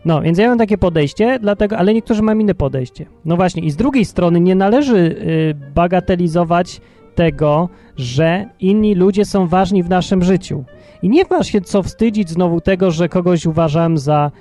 No, 0.06 0.22
więc 0.22 0.38
ja 0.38 0.50
mam 0.50 0.58
takie 0.58 0.78
podejście, 0.78 1.40
dlatego, 1.42 1.78
ale 1.78 1.94
niektórzy 1.94 2.22
mają 2.22 2.40
inne 2.40 2.56
podejście. 2.56 3.06
No 3.26 3.36
właśnie, 3.36 3.64
i 3.64 3.72
z 3.72 3.76
drugiej 3.76 4.06
strony 4.06 4.40
nie 4.40 4.56
należy 4.56 4.98
y, 4.98 5.56
bagatelizować 5.76 6.82
tego, 7.16 7.70
że 7.98 8.46
inni 8.60 8.96
ludzie 8.96 9.26
są 9.26 9.48
ważni 9.48 9.84
w 9.84 9.90
naszym 9.90 10.24
życiu. 10.24 10.64
I 11.02 11.10
nie 11.10 11.24
masz 11.30 11.48
się 11.48 11.62
co 11.62 11.84
wstydzić 11.84 12.30
znowu 12.30 12.62
tego, 12.62 12.92
że 12.92 13.10
kogoś 13.10 13.46
uważam 13.46 13.98
za 13.98 14.32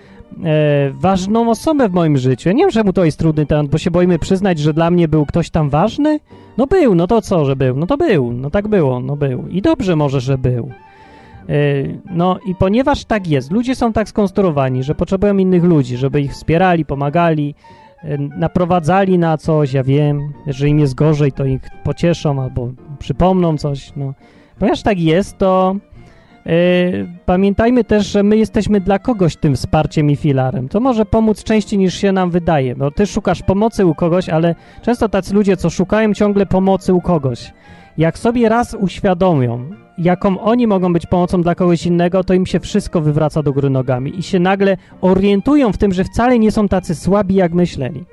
ważną 0.93 1.51
osobę 1.51 1.89
w 1.89 1.93
moim 1.93 2.17
życiu. 2.17 2.49
Ja 2.49 2.53
nie 2.53 2.63
wiem, 2.63 2.71
czemu 2.71 2.93
to 2.93 3.05
jest 3.05 3.19
trudny 3.19 3.47
temat, 3.47 3.67
bo 3.67 3.79
się 3.79 3.91
boimy 3.91 4.19
przyznać, 4.19 4.59
że 4.59 4.75
dla 4.75 4.91
mnie 4.91 5.09
był 5.09 5.27
ktoś 5.27 5.51
tam 5.51 5.71
ważny. 5.71 6.21
No 6.57 6.67
był, 6.67 6.95
no 6.95 7.07
to 7.07 7.23
co, 7.23 7.45
że 7.45 7.57
był? 7.57 7.77
No 7.77 7.87
to 7.87 7.97
był, 7.97 8.33
no 8.33 8.51
tak 8.51 8.69
było, 8.69 9.01
no 9.01 9.17
był. 9.17 9.49
I 9.49 9.63
dobrze 9.63 9.97
może, 9.97 10.21
że 10.21 10.39
był. 10.39 10.71
E, 11.49 11.55
no 12.11 12.39
i 12.47 12.55
ponieważ 12.55 13.05
tak 13.05 13.29
jest, 13.29 13.51
ludzie 13.51 13.75
są 13.75 13.93
tak 13.93 14.09
skonstruowani, 14.09 14.83
że 14.83 14.95
potrzebują 14.95 15.37
innych 15.37 15.65
ludzi, 15.65 15.97
żeby 15.97 16.21
ich 16.21 16.33
wspierali, 16.33 16.85
pomagali, 16.85 17.55
e, 18.03 18.19
naprowadzali 18.19 19.19
na 19.19 19.39
coś, 19.39 19.73
ja 19.73 19.83
wiem, 19.83 20.33
że 20.47 20.69
im 20.69 20.79
jest 20.79 20.95
gorzej, 20.95 21.33
to 21.33 21.45
ich 21.45 21.61
pocieszą 21.85 22.43
albo 22.43 22.71
przypomną 22.99 23.57
coś, 23.59 23.93
no. 23.97 24.15
Ponieważ 24.59 24.83
tak 24.83 25.01
jest, 25.01 25.39
to 25.39 25.77
e, 25.77 25.88
pamiętajmy 27.27 27.85
też, 27.85 28.07
że 28.07 28.23
my 28.23 28.37
jesteśmy 28.37 28.81
dla 28.81 28.99
kogoś 28.99 29.37
tym 29.37 29.57
wsparciem 29.57 30.11
i 30.11 30.17
filarem. 30.17 30.69
To 30.69 30.81
może 30.81 31.05
pomóc 31.05 31.45
częściej 31.45 31.79
niż 31.79 31.95
się 31.95 32.13
nam 32.13 32.31
wydaje, 32.31 32.77
bo 32.77 32.91
ty 32.91 33.07
szukasz 33.07 33.43
pomocy 33.43 33.87
u 33.87 33.95
kogoś, 33.95 34.29
ale 34.29 34.55
często 34.83 35.09
tacy 35.09 35.35
ludzie, 35.35 35.57
co 35.57 35.71
szukają 35.71 36.15
ciągle 36.15 36.47
pomocy 36.47 36.95
u 36.95 37.01
kogoś, 37.01 37.53
jak 37.99 38.19
sobie 38.19 38.49
raz 38.49 38.75
uświadomią, 38.75 39.71
jaką 39.99 40.41
oni 40.41 40.67
mogą 40.67 40.93
być 40.93 41.07
pomocą 41.07 41.43
dla 41.43 41.55
kogoś 41.55 41.87
innego, 41.87 42.25
to 42.25 42.35
im 42.35 42.47
się 42.47 42.61
wszystko 42.61 43.01
wywraca 43.01 43.43
do 43.43 43.53
góry 43.53 43.71
nogami 43.71 44.19
i 44.19 44.23
się 44.23 44.39
nagle 44.39 44.77
orientują 45.01 45.73
w 45.73 45.79
tym, 45.79 45.93
że 45.93 46.05
wcale 46.05 46.39
nie 46.39 46.53
są 46.53 46.69
tacy 46.69 46.95
słabi, 46.95 47.35
jak 47.35 47.53
myśleli. 47.53 48.05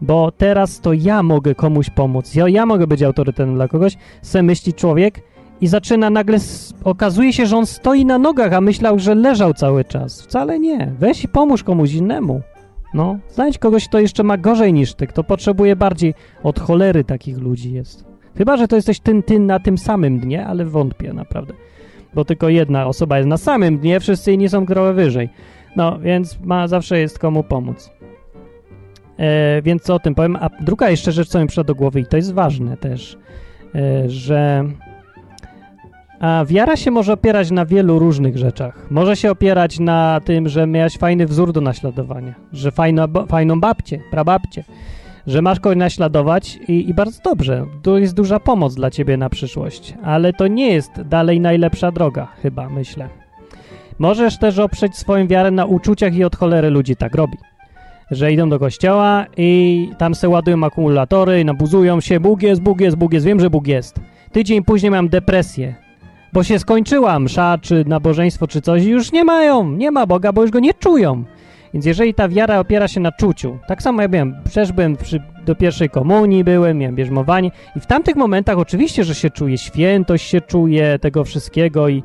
Bo 0.00 0.32
teraz 0.32 0.80
to 0.80 0.92
ja 0.92 1.22
mogę 1.22 1.54
komuś 1.54 1.90
pomóc, 1.90 2.34
ja, 2.34 2.48
ja 2.48 2.66
mogę 2.66 2.86
być 2.86 3.02
autorytetem 3.02 3.54
dla 3.54 3.68
kogoś, 3.68 3.96
se 4.22 4.42
myśli 4.42 4.74
człowiek 4.74 5.22
i 5.60 5.66
zaczyna 5.66 6.10
nagle, 6.10 6.38
okazuje 6.84 7.32
się, 7.32 7.46
że 7.46 7.56
on 7.56 7.66
stoi 7.66 8.04
na 8.04 8.18
nogach, 8.18 8.52
a 8.52 8.60
myślał, 8.60 8.98
że 8.98 9.14
leżał 9.14 9.54
cały 9.54 9.84
czas. 9.84 10.22
Wcale 10.22 10.60
nie. 10.60 10.92
Weź 10.98 11.24
i 11.24 11.28
pomóż 11.28 11.62
komuś 11.62 11.92
innemu. 11.92 12.40
No, 12.94 13.18
znajdź 13.28 13.58
kogoś, 13.58 13.88
kto 13.88 14.00
jeszcze 14.00 14.22
ma 14.22 14.36
gorzej 14.36 14.72
niż 14.72 14.94
ty, 14.94 15.06
kto 15.06 15.24
potrzebuje 15.24 15.76
bardziej 15.76 16.14
od 16.42 16.60
cholery 16.60 17.04
takich 17.04 17.38
ludzi 17.38 17.72
jest. 17.72 18.04
Chyba, 18.36 18.56
że 18.56 18.68
to 18.68 18.76
jesteś 18.76 19.00
ty, 19.00 19.22
ty 19.22 19.38
na 19.38 19.58
tym 19.58 19.78
samym 19.78 20.18
dnie, 20.18 20.46
ale 20.46 20.64
wątpię 20.64 21.12
naprawdę. 21.12 21.54
Bo 22.14 22.24
tylko 22.24 22.48
jedna 22.48 22.86
osoba 22.86 23.16
jest 23.16 23.28
na 23.28 23.36
samym 23.36 23.78
dnie, 23.78 24.00
wszyscy 24.00 24.32
inni 24.32 24.48
są 24.48 24.66
krowę 24.66 24.94
wyżej. 24.94 25.28
No, 25.76 25.98
więc 25.98 26.38
ma, 26.40 26.68
zawsze 26.68 26.98
jest 26.98 27.18
komu 27.18 27.44
pomóc. 27.44 27.90
E, 29.18 29.62
więc 29.62 29.82
co 29.82 29.94
o 29.94 29.98
tym 29.98 30.14
powiem. 30.14 30.36
A 30.36 30.48
druga 30.60 30.90
jeszcze 30.90 31.12
rzecz, 31.12 31.28
co 31.28 31.40
mi 31.40 31.46
przyszła 31.46 31.64
do 31.64 31.74
głowy 31.74 32.00
i 32.00 32.06
to 32.06 32.16
jest 32.16 32.34
ważne 32.34 32.76
też, 32.76 33.18
e, 33.74 34.08
że 34.08 34.64
a 36.20 36.44
wiara 36.44 36.76
się 36.76 36.90
może 36.90 37.12
opierać 37.12 37.50
na 37.50 37.66
wielu 37.66 37.98
różnych 37.98 38.38
rzeczach. 38.38 38.86
Może 38.90 39.16
się 39.16 39.30
opierać 39.30 39.78
na 39.78 40.20
tym, 40.24 40.48
że 40.48 40.66
miałeś 40.66 40.98
fajny 40.98 41.26
wzór 41.26 41.52
do 41.52 41.60
naśladowania, 41.60 42.34
że 42.52 42.70
fajno, 42.70 43.08
fajną 43.28 43.60
babcię, 43.60 44.00
prababcię, 44.10 44.64
że 45.26 45.42
masz 45.42 45.60
kogoś 45.60 45.78
naśladować 45.78 46.58
i, 46.68 46.88
i 46.88 46.94
bardzo 46.94 47.22
dobrze. 47.24 47.66
To 47.82 47.98
jest 47.98 48.14
duża 48.14 48.40
pomoc 48.40 48.74
dla 48.74 48.90
ciebie 48.90 49.16
na 49.16 49.30
przyszłość, 49.30 49.94
ale 50.02 50.32
to 50.32 50.46
nie 50.46 50.72
jest 50.72 51.02
dalej 51.02 51.40
najlepsza 51.40 51.92
droga, 51.92 52.28
chyba, 52.42 52.68
myślę. 52.68 53.08
Możesz 53.98 54.38
też 54.38 54.58
oprzeć 54.58 54.96
swoją 54.96 55.26
wiarę 55.26 55.50
na 55.50 55.64
uczuciach 55.64 56.14
i 56.14 56.24
od 56.24 56.36
cholery 56.36 56.70
ludzi 56.70 56.96
tak 56.96 57.14
robi. 57.14 57.38
Że 58.10 58.32
idą 58.32 58.48
do 58.48 58.58
kościoła 58.58 59.26
i 59.36 59.90
tam 59.98 60.14
se 60.14 60.28
ładują 60.28 60.64
akumulatory, 60.64 61.44
nabuzują 61.44 62.00
się, 62.00 62.20
Bóg 62.20 62.42
jest, 62.42 62.62
Bóg 62.62 62.80
jest, 62.80 62.96
Bóg 62.96 63.12
jest, 63.12 63.26
wiem, 63.26 63.40
że 63.40 63.50
Bóg 63.50 63.66
jest. 63.66 64.00
Tydzień 64.32 64.64
później 64.64 64.90
mam 64.90 65.08
depresję, 65.08 65.74
bo 66.32 66.42
się 66.42 66.58
skończyła 66.58 67.18
msza, 67.18 67.58
czy 67.58 67.84
nabożeństwo, 67.86 68.46
czy 68.46 68.60
coś 68.60 68.84
już 68.84 69.12
nie 69.12 69.24
mają, 69.24 69.70
nie 69.70 69.90
ma 69.90 70.06
Boga, 70.06 70.32
bo 70.32 70.42
już 70.42 70.50
go 70.50 70.60
nie 70.60 70.74
czują. 70.74 71.24
Więc 71.74 71.86
jeżeli 71.86 72.14
ta 72.14 72.28
wiara 72.28 72.58
opiera 72.58 72.88
się 72.88 73.00
na 73.00 73.12
czuciu, 73.12 73.58
tak 73.68 73.82
samo 73.82 74.02
ja 74.02 74.08
byłem, 74.08 74.34
przecież 74.44 74.72
byłem 74.72 74.96
przy, 74.96 75.22
do 75.46 75.54
pierwszej 75.54 75.90
komunii, 75.90 76.44
byłem, 76.44 76.78
miałem 76.78 76.96
bierzmowanie 76.96 77.50
i 77.76 77.80
w 77.80 77.86
tamtych 77.86 78.16
momentach 78.16 78.58
oczywiście, 78.58 79.04
że 79.04 79.14
się 79.14 79.30
czuje 79.30 79.58
świętość, 79.58 80.28
się 80.28 80.40
czuje 80.40 80.98
tego 80.98 81.24
wszystkiego 81.24 81.88
i 81.88 82.02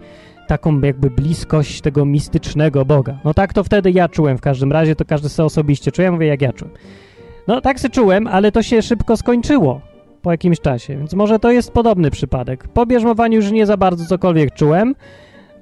taką 0.47 0.81
jakby 0.81 1.09
bliskość 1.09 1.81
tego 1.81 2.05
mistycznego 2.05 2.85
Boga. 2.85 3.19
No 3.23 3.33
tak 3.33 3.53
to 3.53 3.63
wtedy 3.63 3.91
ja 3.91 4.09
czułem 4.09 4.37
w 4.37 4.41
każdym 4.41 4.71
razie, 4.71 4.95
to 4.95 5.05
każdy 5.05 5.29
sobie 5.29 5.45
osobiście 5.45 5.91
czuje, 5.91 6.05
ja 6.05 6.11
mówię 6.11 6.27
jak 6.27 6.41
ja 6.41 6.53
czułem. 6.53 6.73
No 7.47 7.61
tak 7.61 7.79
się 7.79 7.89
czułem, 7.89 8.27
ale 8.27 8.51
to 8.51 8.63
się 8.63 8.81
szybko 8.81 9.17
skończyło 9.17 9.81
po 10.25 10.31
jakimś 10.31 10.59
czasie, 10.59 10.97
więc 10.97 11.13
może 11.13 11.39
to 11.39 11.51
jest 11.51 11.71
podobny 11.71 12.11
przypadek. 12.11 12.67
Po 12.67 12.85
bierzmowaniu 12.85 13.35
już 13.35 13.51
nie 13.51 13.65
za 13.65 13.77
bardzo 13.77 14.05
cokolwiek 14.05 14.53
czułem, 14.53 14.95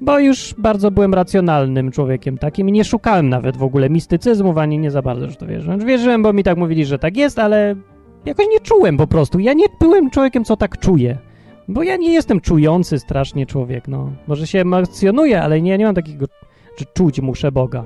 bo 0.02 0.20
już 0.20 0.56
bardzo 0.58 0.92
byłem 0.92 1.14
racjonalnym 1.14 1.92
człowiekiem 1.92 2.38
takim 2.38 2.70
i 2.70 2.72
nie 2.72 2.84
szukałem 2.84 3.30
nawet 3.30 3.58
w 3.58 3.64
ogóle 3.64 3.90
mistycyzmów, 3.90 4.58
ani 4.58 4.80
nie 4.80 4.92
za 4.92 5.02
bardzo, 5.02 5.30
że 5.30 5.36
to 5.36 5.48
wierzyłem. 5.48 5.80
Wierzyłem, 5.80 6.24
bo 6.24 6.34
mi 6.34 6.44
tak 6.44 6.58
mówili, 6.58 6.86
że 6.86 7.00
tak 7.00 7.18
jest, 7.18 7.40
ale 7.40 7.76
jakoś 8.26 8.46
nie 8.52 8.60
czułem 8.60 8.98
po 8.98 9.08
prostu. 9.08 9.40
Ja 9.40 9.54
nie 9.54 9.66
byłem 9.80 10.10
człowiekiem, 10.10 10.44
co 10.46 10.58
tak 10.58 10.78
czuje. 10.78 11.18
Bo 11.68 11.84
ja 11.84 11.98
nie 11.98 12.14
jestem 12.14 12.42
czujący 12.42 13.00
strasznie 13.00 13.46
człowiek, 13.46 13.88
no. 13.88 14.12
Może 14.28 14.48
się 14.48 14.60
emocjonuję, 14.60 15.42
ale 15.42 15.62
nie, 15.62 15.78
nie 15.78 15.86
mam 15.86 15.96
takiego, 15.96 16.26
że 16.78 16.86
czuć 16.94 17.22
muszę 17.22 17.52
Boga. 17.52 17.86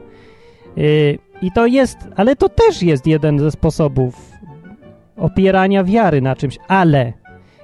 Yy, 0.75 1.17
I 1.41 1.51
to 1.51 1.65
jest, 1.65 1.97
ale 2.15 2.35
to 2.35 2.49
też 2.49 2.83
jest 2.83 3.07
jeden 3.07 3.39
ze 3.39 3.51
sposobów 3.51 4.26
opierania 5.17 5.83
wiary 5.83 6.21
na 6.21 6.35
czymś, 6.35 6.57
ale 6.67 7.13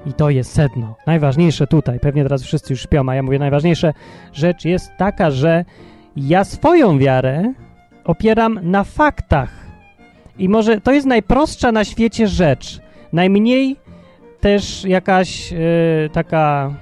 i 0.06 0.14
to 0.14 0.30
jest 0.30 0.52
sedno. 0.52 0.96
Najważniejsze 1.08 1.68
tutaj, 1.68 2.00
pewnie 2.00 2.24
teraz 2.24 2.44
wszyscy 2.44 2.74
już 2.74 2.82
śpią, 2.82 3.10
a 3.10 3.16
ja 3.16 3.24
mówię, 3.24 3.40
najważniejsza 3.40 3.94
rzecz 4.34 4.66
jest 4.66 4.92
taka, 4.98 5.32
że 5.32 5.66
ja 6.16 6.44
swoją 6.44 7.00
wiarę 7.00 7.54
opieram 8.06 8.60
na 8.64 8.84
faktach. 8.84 9.50
I 10.38 10.50
może 10.50 10.82
to 10.82 10.92
jest 10.92 11.08
najprostsza 11.08 11.72
na 11.72 11.84
świecie 11.84 12.28
rzecz. 12.28 12.80
Najmniej 13.14 13.76
też 14.40 14.86
jakaś 14.86 15.54
e, 15.54 15.58
taka, 16.14 16.74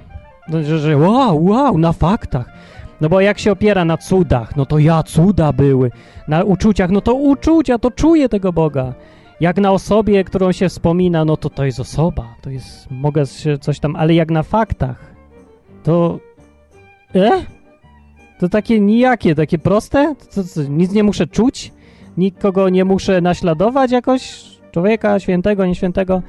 no, 0.48 0.62
że, 0.62 0.78
że 0.78 0.96
wow, 0.96 1.44
wow, 1.44 1.78
na 1.78 1.92
faktach. 1.92 2.52
No 3.00 3.08
bo 3.08 3.20
jak 3.20 3.38
się 3.38 3.52
opiera 3.52 3.84
na 3.84 3.96
cudach, 3.96 4.56
no 4.56 4.66
to 4.66 4.78
ja 4.78 5.02
cuda 5.02 5.52
były. 5.52 5.90
Na 6.28 6.42
uczuciach, 6.42 6.90
no 6.90 7.00
to 7.00 7.14
uczucia, 7.14 7.78
to 7.78 7.90
czuję 7.90 8.28
tego 8.28 8.52
Boga. 8.52 8.94
Jak 9.42 9.56
na 9.56 9.72
osobie, 9.72 10.24
którą 10.24 10.52
się 10.52 10.68
wspomina, 10.68 11.24
no 11.24 11.36
to 11.36 11.50
to 11.50 11.64
jest 11.64 11.80
osoba, 11.80 12.34
to 12.42 12.50
jest, 12.50 12.90
mogę 12.90 13.26
się 13.26 13.58
coś 13.58 13.80
tam, 13.80 13.96
ale 13.96 14.14
jak 14.14 14.30
na 14.30 14.42
faktach, 14.42 15.14
to 15.82 16.18
e? 17.14 17.30
To 18.40 18.48
takie 18.48 18.80
nijakie, 18.80 19.34
takie 19.34 19.58
proste? 19.58 20.14
To, 20.34 20.44
co, 20.44 20.62
nic 20.62 20.92
nie 20.92 21.02
muszę 21.02 21.26
czuć? 21.26 21.72
Nikogo 22.16 22.68
nie 22.68 22.84
muszę 22.84 23.20
naśladować 23.20 23.90
jakoś? 23.90 24.44
Człowieka, 24.72 25.20
świętego, 25.20 25.66
nieświętego? 25.66 26.22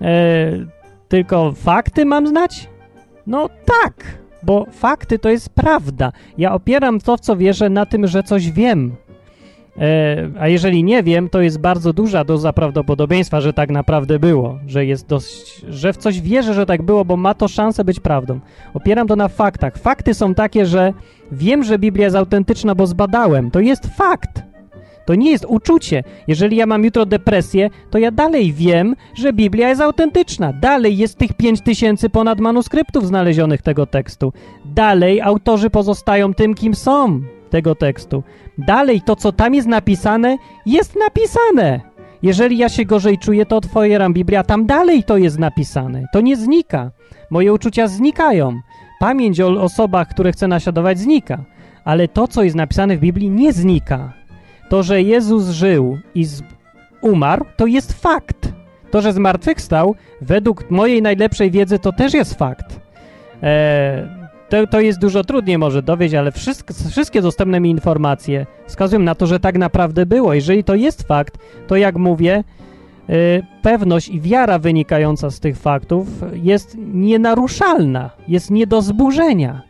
E, 0.00 0.50
tylko 1.08 1.52
fakty 1.52 2.04
mam 2.04 2.26
znać? 2.26 2.68
No 3.26 3.48
tak, 3.48 4.18
bo 4.42 4.66
fakty 4.70 5.18
to 5.18 5.28
jest 5.28 5.48
prawda. 5.48 6.12
Ja 6.38 6.54
opieram 6.54 7.00
to, 7.00 7.16
w 7.16 7.20
co 7.20 7.36
wierzę, 7.36 7.70
na 7.70 7.86
tym, 7.86 8.06
że 8.06 8.22
coś 8.22 8.50
wiem. 8.50 8.92
E, 9.78 10.30
a 10.40 10.48
jeżeli 10.48 10.84
nie 10.84 11.02
wiem, 11.02 11.28
to 11.28 11.40
jest 11.40 11.58
bardzo 11.58 11.92
duża 11.92 12.24
doza 12.24 12.52
prawdopodobieństwa, 12.52 13.40
że 13.40 13.52
tak 13.52 13.70
naprawdę 13.70 14.18
było, 14.18 14.58
że 14.66 14.86
jest 14.86 15.06
dość, 15.06 15.64
że 15.68 15.92
w 15.92 15.96
coś 15.96 16.20
wierzę, 16.20 16.54
że 16.54 16.66
tak 16.66 16.82
było, 16.82 17.04
bo 17.04 17.16
ma 17.16 17.34
to 17.34 17.48
szansę 17.48 17.84
być 17.84 18.00
prawdą. 18.00 18.40
Opieram 18.74 19.08
to 19.08 19.16
na 19.16 19.28
faktach. 19.28 19.78
Fakty 19.78 20.14
są 20.14 20.34
takie, 20.34 20.66
że 20.66 20.92
wiem, 21.32 21.64
że 21.64 21.78
Biblia 21.78 22.04
jest 22.04 22.16
autentyczna, 22.16 22.74
bo 22.74 22.86
zbadałem. 22.86 23.50
To 23.50 23.60
jest 23.60 23.86
fakt. 23.86 24.42
To 25.04 25.14
nie 25.14 25.30
jest 25.30 25.44
uczucie. 25.48 26.04
Jeżeli 26.28 26.56
ja 26.56 26.66
mam 26.66 26.84
jutro 26.84 27.06
depresję, 27.06 27.70
to 27.90 27.98
ja 27.98 28.10
dalej 28.10 28.52
wiem, 28.52 28.96
że 29.14 29.32
Biblia 29.32 29.68
jest 29.68 29.80
autentyczna. 29.80 30.52
Dalej 30.52 30.96
jest 30.96 31.18
tych 31.18 31.32
5000 31.32 32.10
ponad 32.10 32.40
manuskryptów 32.40 33.06
znalezionych 33.06 33.62
tego 33.62 33.86
tekstu. 33.86 34.32
Dalej 34.64 35.20
autorzy 35.20 35.70
pozostają 35.70 36.34
tym, 36.34 36.54
kim 36.54 36.74
są 36.74 37.20
tego 37.52 37.74
tekstu. 37.74 38.22
Dalej 38.58 39.00
to, 39.00 39.16
co 39.16 39.32
tam 39.32 39.54
jest 39.54 39.68
napisane, 39.68 40.38
jest 40.66 40.96
napisane. 40.96 41.80
Jeżeli 42.22 42.58
ja 42.58 42.68
się 42.68 42.84
gorzej 42.84 43.18
czuję, 43.18 43.46
to 43.46 43.56
otwieram 43.56 44.12
Biblię, 44.12 44.38
a 44.38 44.44
tam 44.44 44.66
dalej 44.66 45.04
to 45.04 45.16
jest 45.16 45.38
napisane. 45.38 46.06
To 46.12 46.20
nie 46.20 46.36
znika. 46.36 46.90
Moje 47.30 47.52
uczucia 47.52 47.88
znikają. 47.88 48.60
Pamięć 49.00 49.40
o 49.40 49.48
osobach, 49.48 50.08
które 50.08 50.32
chcę 50.32 50.48
naśladować, 50.48 50.98
znika. 50.98 51.44
Ale 51.84 52.08
to, 52.08 52.28
co 52.28 52.42
jest 52.42 52.56
napisane 52.56 52.96
w 52.96 53.00
Biblii, 53.00 53.30
nie 53.30 53.52
znika. 53.52 54.12
To, 54.68 54.82
że 54.82 55.02
Jezus 55.02 55.48
żył 55.48 55.98
i 56.14 56.26
umarł, 57.00 57.44
to 57.56 57.66
jest 57.66 57.92
fakt. 57.92 58.52
To, 58.90 59.00
że 59.02 59.12
zmartwychwstał, 59.12 59.94
według 60.20 60.70
mojej 60.70 61.02
najlepszej 61.02 61.50
wiedzy, 61.50 61.78
to 61.78 61.92
też 61.92 62.14
jest 62.14 62.38
fakt. 62.38 62.80
Eee, 63.42 64.21
to, 64.52 64.66
to 64.66 64.80
jest 64.80 64.98
dużo 64.98 65.24
trudniej 65.24 65.58
może 65.58 65.82
dowieść, 65.82 66.14
ale 66.14 66.32
wszystko, 66.32 66.74
wszystkie 66.90 67.22
dostępne 67.22 67.60
mi 67.60 67.70
informacje 67.70 68.46
wskazują 68.66 69.00
na 69.02 69.14
to, 69.14 69.26
że 69.26 69.40
tak 69.40 69.58
naprawdę 69.58 70.06
było. 70.06 70.34
Jeżeli 70.34 70.64
to 70.64 70.74
jest 70.74 71.02
fakt, 71.02 71.38
to 71.66 71.76
jak 71.76 71.96
mówię, 71.96 72.44
yy, 73.08 73.14
pewność 73.62 74.08
i 74.08 74.20
wiara 74.20 74.58
wynikająca 74.58 75.30
z 75.30 75.40
tych 75.40 75.58
faktów 75.58 76.08
jest 76.32 76.76
nienaruszalna, 76.78 78.10
jest 78.28 78.50
nie 78.50 78.66
do 78.66 78.82
zburzenia. 78.82 79.62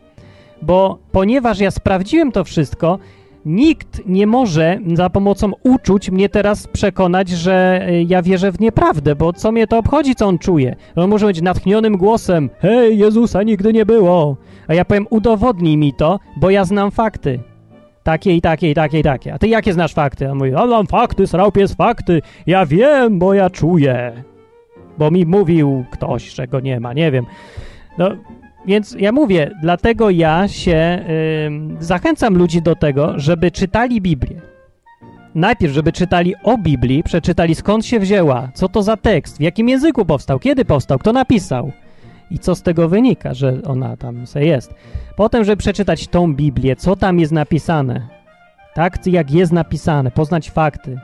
Bo 0.62 0.98
ponieważ 1.12 1.60
ja 1.60 1.70
sprawdziłem 1.70 2.32
to 2.32 2.44
wszystko, 2.44 2.98
Nikt 3.47 4.06
nie 4.06 4.27
może 4.27 4.78
za 4.94 5.10
pomocą 5.10 5.52
uczuć 5.62 6.10
mnie 6.10 6.28
teraz 6.28 6.66
przekonać, 6.66 7.28
że 7.28 7.86
y, 7.89 8.02
ja 8.02 8.23
wierzę 8.23 8.52
w 8.52 8.60
nieprawdę, 8.60 9.16
bo 9.16 9.32
co 9.32 9.52
mnie 9.52 9.66
to 9.66 9.78
obchodzi, 9.78 10.14
co 10.14 10.27
on 10.27 10.39
czuje? 10.39 10.77
On 10.97 11.10
może 11.10 11.27
być 11.27 11.43
natchnionym 11.43 11.97
głosem, 11.97 12.51
hej, 12.59 12.98
Jezusa 12.98 13.43
nigdy 13.43 13.73
nie 13.73 13.86
było. 13.86 14.36
A 14.69 14.74
ja 14.74 14.85
powiem, 14.85 15.06
udowodnij 15.10 15.77
mi 15.77 15.94
to, 15.94 16.19
bo 16.36 16.51
ja 16.51 16.64
znam 16.64 16.90
fakty. 16.90 17.40
Takie 18.02 18.36
i 18.36 18.40
takie 18.40 18.70
i 18.70 18.74
takie 18.74 18.98
i 18.98 19.02
takie. 19.02 19.35
A 19.35 19.39
ty 19.39 19.48
jakie 19.48 19.73
znasz 19.73 19.94
fakty? 19.94 20.31
A 20.31 20.35
mówi, 20.35 20.55
a 20.55 20.66
mam 20.66 20.86
fakty, 20.86 21.27
srał 21.27 21.52
pies 21.52 21.74
fakty. 21.74 22.23
Ja 22.47 22.66
wiem, 22.66 23.19
bo 23.19 23.35
ja 23.35 23.51
czuję. 23.51 24.24
Bo 24.98 25.10
mi 25.10 25.27
mówił 25.27 25.85
ktoś, 25.93 26.35
czego 26.35 26.60
nie 26.60 26.81
ma, 26.81 26.93
nie 26.93 27.10
wiem. 27.10 27.27
No, 27.98 28.10
więc 28.66 28.97
ja 28.98 29.12
mówię, 29.12 29.51
dlatego 29.62 30.10
ja 30.10 30.48
się 30.48 31.05
ym, 31.47 31.76
zachęcam 31.80 32.36
ludzi 32.36 32.62
do 32.62 32.76
tego, 32.76 33.18
żeby 33.18 33.51
czytali 33.51 34.01
Biblię. 34.01 34.40
Najpierw, 35.34 35.72
żeby 35.72 35.93
czytali 35.93 36.34
o 36.43 36.59
Biblii, 36.59 37.02
przeczytali 37.02 37.55
skąd 37.55 37.86
się 37.86 38.01
wzięła, 38.01 38.48
co 38.55 38.68
to 38.68 38.82
za 38.82 38.97
tekst, 38.97 39.39
w 39.39 39.40
jakim 39.40 39.68
języku 39.68 40.05
powstał, 40.05 40.39
kiedy 40.39 40.64
powstał, 40.64 40.98
kto 40.98 41.12
napisał 41.12 41.72
i 42.30 42.39
co 42.39 42.55
z 42.55 42.62
tego 42.62 42.89
wynika, 42.89 43.34
że 43.34 43.62
ona 43.66 43.97
tam 43.97 44.26
se 44.26 44.44
jest. 44.44 44.74
Potem, 45.16 45.44
żeby 45.44 45.56
przeczytać 45.56 46.09
tą 46.09 46.34
Biblię, 46.34 46.76
co 46.76 46.97
tam 46.97 47.20
jest 47.20 47.32
napisane, 47.32 48.09
tak 48.74 49.06
jak 49.06 49.30
jest 49.30 49.52
napisane, 49.52 50.10
poznać 50.10 50.51
fakty. 50.51 50.98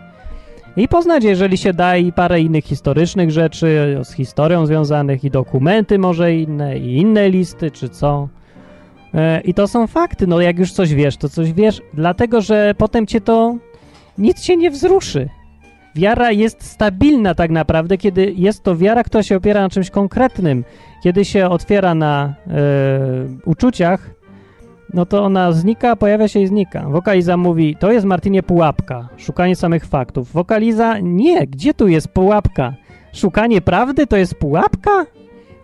I 0.79 0.89
poznać, 0.89 1.25
jeżeli 1.25 1.59
się 1.59 1.73
da, 1.73 1.97
i 1.97 2.13
parę 2.13 2.41
innych 2.41 2.65
historycznych 2.65 3.31
rzeczy 3.31 3.99
z 4.05 4.13
historią 4.13 4.67
związanych, 4.67 5.25
i 5.25 5.31
dokumenty 5.31 5.99
może 5.99 6.35
inne, 6.35 6.79
i 6.79 6.97
inne 6.97 7.31
listy, 7.31 7.71
czy 7.71 7.89
co. 7.89 8.29
E, 9.15 9.41
I 9.41 9.55
to 9.55 9.69
są 9.69 9.87
fakty. 9.87 10.27
No, 10.27 10.41
jak 10.41 10.59
już 10.59 10.73
coś 10.73 10.95
wiesz, 10.95 11.17
to 11.17 11.29
coś 11.29 11.53
wiesz, 11.53 11.83
dlatego 11.95 12.41
że 12.41 12.75
potem 12.79 13.07
cię 13.07 13.21
to 13.21 13.57
nic 14.19 14.43
się 14.43 14.57
nie 14.57 14.71
wzruszy. 14.71 15.29
Wiara 15.95 16.31
jest 16.31 16.63
stabilna 16.63 17.35
tak 17.35 17.51
naprawdę, 17.51 17.99
kiedy 17.99 18.33
jest 18.37 18.63
to 18.63 18.77
wiara, 18.77 19.05
która 19.05 19.23
się 19.23 19.37
opiera 19.37 19.61
na 19.61 19.69
czymś 19.69 19.91
konkretnym. 19.91 20.65
Kiedy 21.03 21.25
się 21.25 21.49
otwiera 21.49 21.95
na 21.95 22.35
e, 22.47 22.51
uczuciach, 23.45 24.11
no 24.95 25.07
to 25.07 25.25
ona 25.25 25.53
znika, 25.53 25.97
pojawia 25.97 26.29
się 26.29 26.41
i 26.41 26.47
znika. 26.47 26.89
Wokaliza 26.89 27.37
mówi, 27.37 27.77
to 27.77 27.93
jest 27.93 28.07
Martinie 28.07 28.43
pułapka, 28.43 29.09
szukanie 29.17 29.57
samych 29.57 29.87
faktów. 29.87 30.33
Wokaliza, 30.33 30.99
nie, 30.99 31.47
gdzie 31.47 31.75
tu 31.75 31.89
jest 31.89 32.09
pułapka? 32.09 32.75
Szukanie 33.13 33.61
prawdy 33.61 34.07
to 34.07 34.17
jest 34.17 34.35
pułapka? 34.35 35.07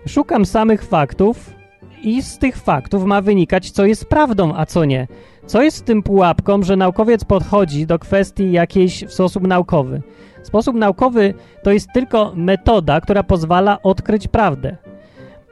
Szukam 0.06 0.46
samych 0.46 0.84
faktów 0.84 1.54
i 2.02 2.22
z 2.22 2.38
tych 2.38 2.56
faktów 2.56 3.04
ma 3.04 3.22
wynikać, 3.22 3.70
co 3.70 3.86
jest 3.86 4.04
prawdą, 4.08 4.54
a 4.56 4.66
co 4.66 4.84
nie. 4.84 5.06
Co 5.46 5.62
jest 5.62 5.76
z 5.76 5.82
tym 5.82 6.02
pułapką, 6.02 6.62
że 6.62 6.76
naukowiec 6.76 7.24
podchodzi 7.24 7.86
do 7.86 7.98
kwestii 7.98 8.52
jakiejś 8.52 9.04
w 9.04 9.12
sposób 9.12 9.46
naukowy? 9.46 10.02
Sposób 10.42 10.76
naukowy 10.76 11.34
to 11.62 11.72
jest 11.72 11.88
tylko 11.94 12.32
metoda, 12.36 13.00
która 13.00 13.22
pozwala 13.22 13.82
odkryć 13.82 14.28
prawdę. 14.28 14.76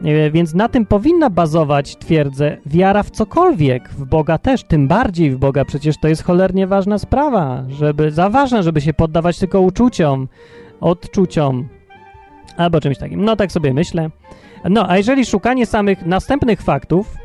E, 0.05 0.31
Więc 0.31 0.55
na 0.55 0.69
tym 0.69 0.87
powinna 0.87 1.31
bazować, 1.31 1.97
twierdzę, 1.97 2.57
wiara 2.67 3.03
w 3.03 3.11
cokolwiek, 3.11 3.89
w 3.89 4.05
Boga 4.05 4.39
też, 4.39 4.65
tym 4.65 4.89
bardziej 4.89 5.31
w 5.31 5.39
Boga, 5.39 5.65
przecież 5.65 5.97
to 5.97 6.09
jest 6.09 6.23
cholernie 6.23 6.67
ważna 6.67 6.99
sprawa, 6.99 7.65
żeby, 7.69 8.11
za 8.11 8.31
ważne, 8.31 8.63
żeby 8.63 8.81
się 8.81 8.95
poddawać 8.95 9.39
tylko 9.39 9.61
uczuciom, 9.61 10.29
odczuciom, 10.81 11.69
albo 12.57 12.81
czymś 12.81 12.99
takim. 12.99 13.25
No 13.25 13.37
tak 13.37 13.53
sobie 13.53 13.75
myślę. 13.75 14.11
No, 14.71 14.91
a 14.91 14.97
jeżeli 14.97 15.27
szukanie 15.27 15.67
samych 15.67 16.07
następnych 16.07 16.63
faktów, 16.63 17.17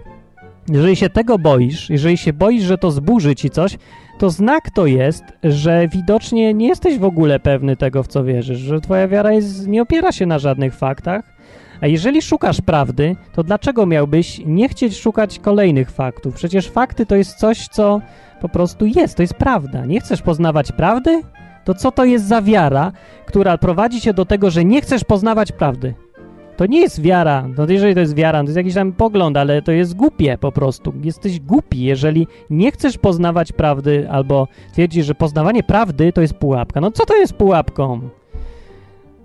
jeżeli 0.70 0.96
się 0.96 1.10
tego 1.10 1.40
boisz, 1.40 1.90
jeżeli 1.90 2.18
się 2.18 2.34
boisz, 2.34 2.64
że 2.64 2.78
to 2.78 2.92
zburzy 2.92 3.36
ci 3.36 3.50
coś, 3.50 3.78
to 4.18 4.30
znak 4.30 4.72
to 4.72 4.86
jest, 4.86 5.24
że 5.44 5.88
widocznie 5.88 6.54
nie 6.54 6.68
jesteś 6.68 7.00
w 7.00 7.04
ogóle 7.04 7.40
pewny 7.40 7.76
tego, 7.76 8.04
w 8.04 8.08
co 8.08 8.24
wierzysz, 8.24 8.60
że 8.60 8.82
twoja 8.82 9.08
wiara 9.08 9.32
jest, 9.32 9.68
nie 9.68 9.82
opiera 9.82 10.12
się 10.12 10.26
na 10.26 10.40
żadnych 10.40 10.76
faktach, 10.76 11.37
a 11.82 11.88
jeżeli 11.88 12.22
szukasz 12.22 12.62
prawdy, 12.62 13.16
to 13.34 13.44
dlaczego 13.44 13.86
miałbyś 13.86 14.42
nie 14.46 14.70
chcieć 14.70 14.98
szukać 14.98 15.40
kolejnych 15.40 15.92
faktów? 15.92 16.36
Przecież 16.36 16.70
fakty 16.70 17.06
to 17.06 17.16
jest 17.16 17.36
coś, 17.36 17.68
co 17.68 18.02
po 18.42 18.50
prostu 18.50 18.86
jest, 18.86 19.16
to 19.16 19.24
jest 19.24 19.34
prawda. 19.34 19.86
Nie 19.86 20.00
chcesz 20.00 20.22
poznawać 20.22 20.72
prawdy? 20.72 21.22
To 21.66 21.74
co 21.74 21.92
to 21.92 22.06
jest 22.06 22.28
za 22.28 22.42
wiara, 22.42 22.92
która 23.26 23.58
prowadzi 23.58 24.02
cię 24.02 24.14
do 24.14 24.26
tego, 24.26 24.52
że 24.52 24.66
nie 24.66 24.82
chcesz 24.82 25.04
poznawać 25.04 25.52
prawdy? 25.52 25.94
To 26.58 26.66
nie 26.66 26.80
jest 26.82 27.02
wiara. 27.02 27.48
No 27.58 27.66
jeżeli 27.70 27.94
to 27.94 28.00
jest 28.00 28.16
wiara, 28.16 28.40
to 28.40 28.46
jest 28.46 28.58
jakiś 28.58 28.74
tam 28.74 28.94
pogląd, 28.94 29.38
ale 29.38 29.62
to 29.62 29.72
jest 29.72 29.96
głupie 29.96 30.38
po 30.38 30.52
prostu. 30.52 30.94
Jesteś 31.04 31.40
głupi, 31.40 31.82
jeżeli 31.82 32.28
nie 32.50 32.72
chcesz 32.72 32.98
poznawać 32.98 33.52
prawdy 33.52 34.08
albo 34.12 34.48
twierdzisz, 34.74 35.06
że 35.06 35.16
poznawanie 35.16 35.64
prawdy 35.64 36.14
to 36.14 36.22
jest 36.22 36.34
pułapka. 36.34 36.82
No 36.82 36.92
co 36.92 37.06
to 37.06 37.16
jest 37.16 37.34
pułapką? 37.34 38.10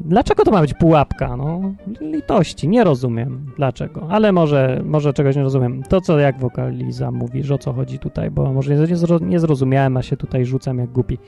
Dlaczego 0.05 0.45
to 0.45 0.51
ma 0.51 0.61
być 0.61 0.75
pułapka? 0.75 1.37
No, 1.37 1.61
litości, 2.01 2.69
nie 2.69 2.85
rozumiem 2.85 3.47
dlaczego, 3.57 4.07
ale 4.11 4.33
może, 4.33 4.83
może 4.85 5.13
czegoś 5.13 5.37
nie 5.37 5.43
rozumiem. 5.43 5.83
To, 5.83 6.01
co 6.01 6.19
jak 6.19 6.39
wokaliza 6.39 7.11
mówisz, 7.11 7.51
o 7.51 7.59
co 7.59 7.73
chodzi 7.73 7.99
tutaj, 7.99 8.31
bo 8.31 8.53
może 8.53 8.77
nie, 8.77 8.87
nie 9.21 9.41
zrozumiałem, 9.41 9.97
a 9.97 10.03
się 10.03 10.17
tutaj 10.17 10.45
rzucam 10.45 10.79
jak 10.79 10.91
głupi. 10.91 11.19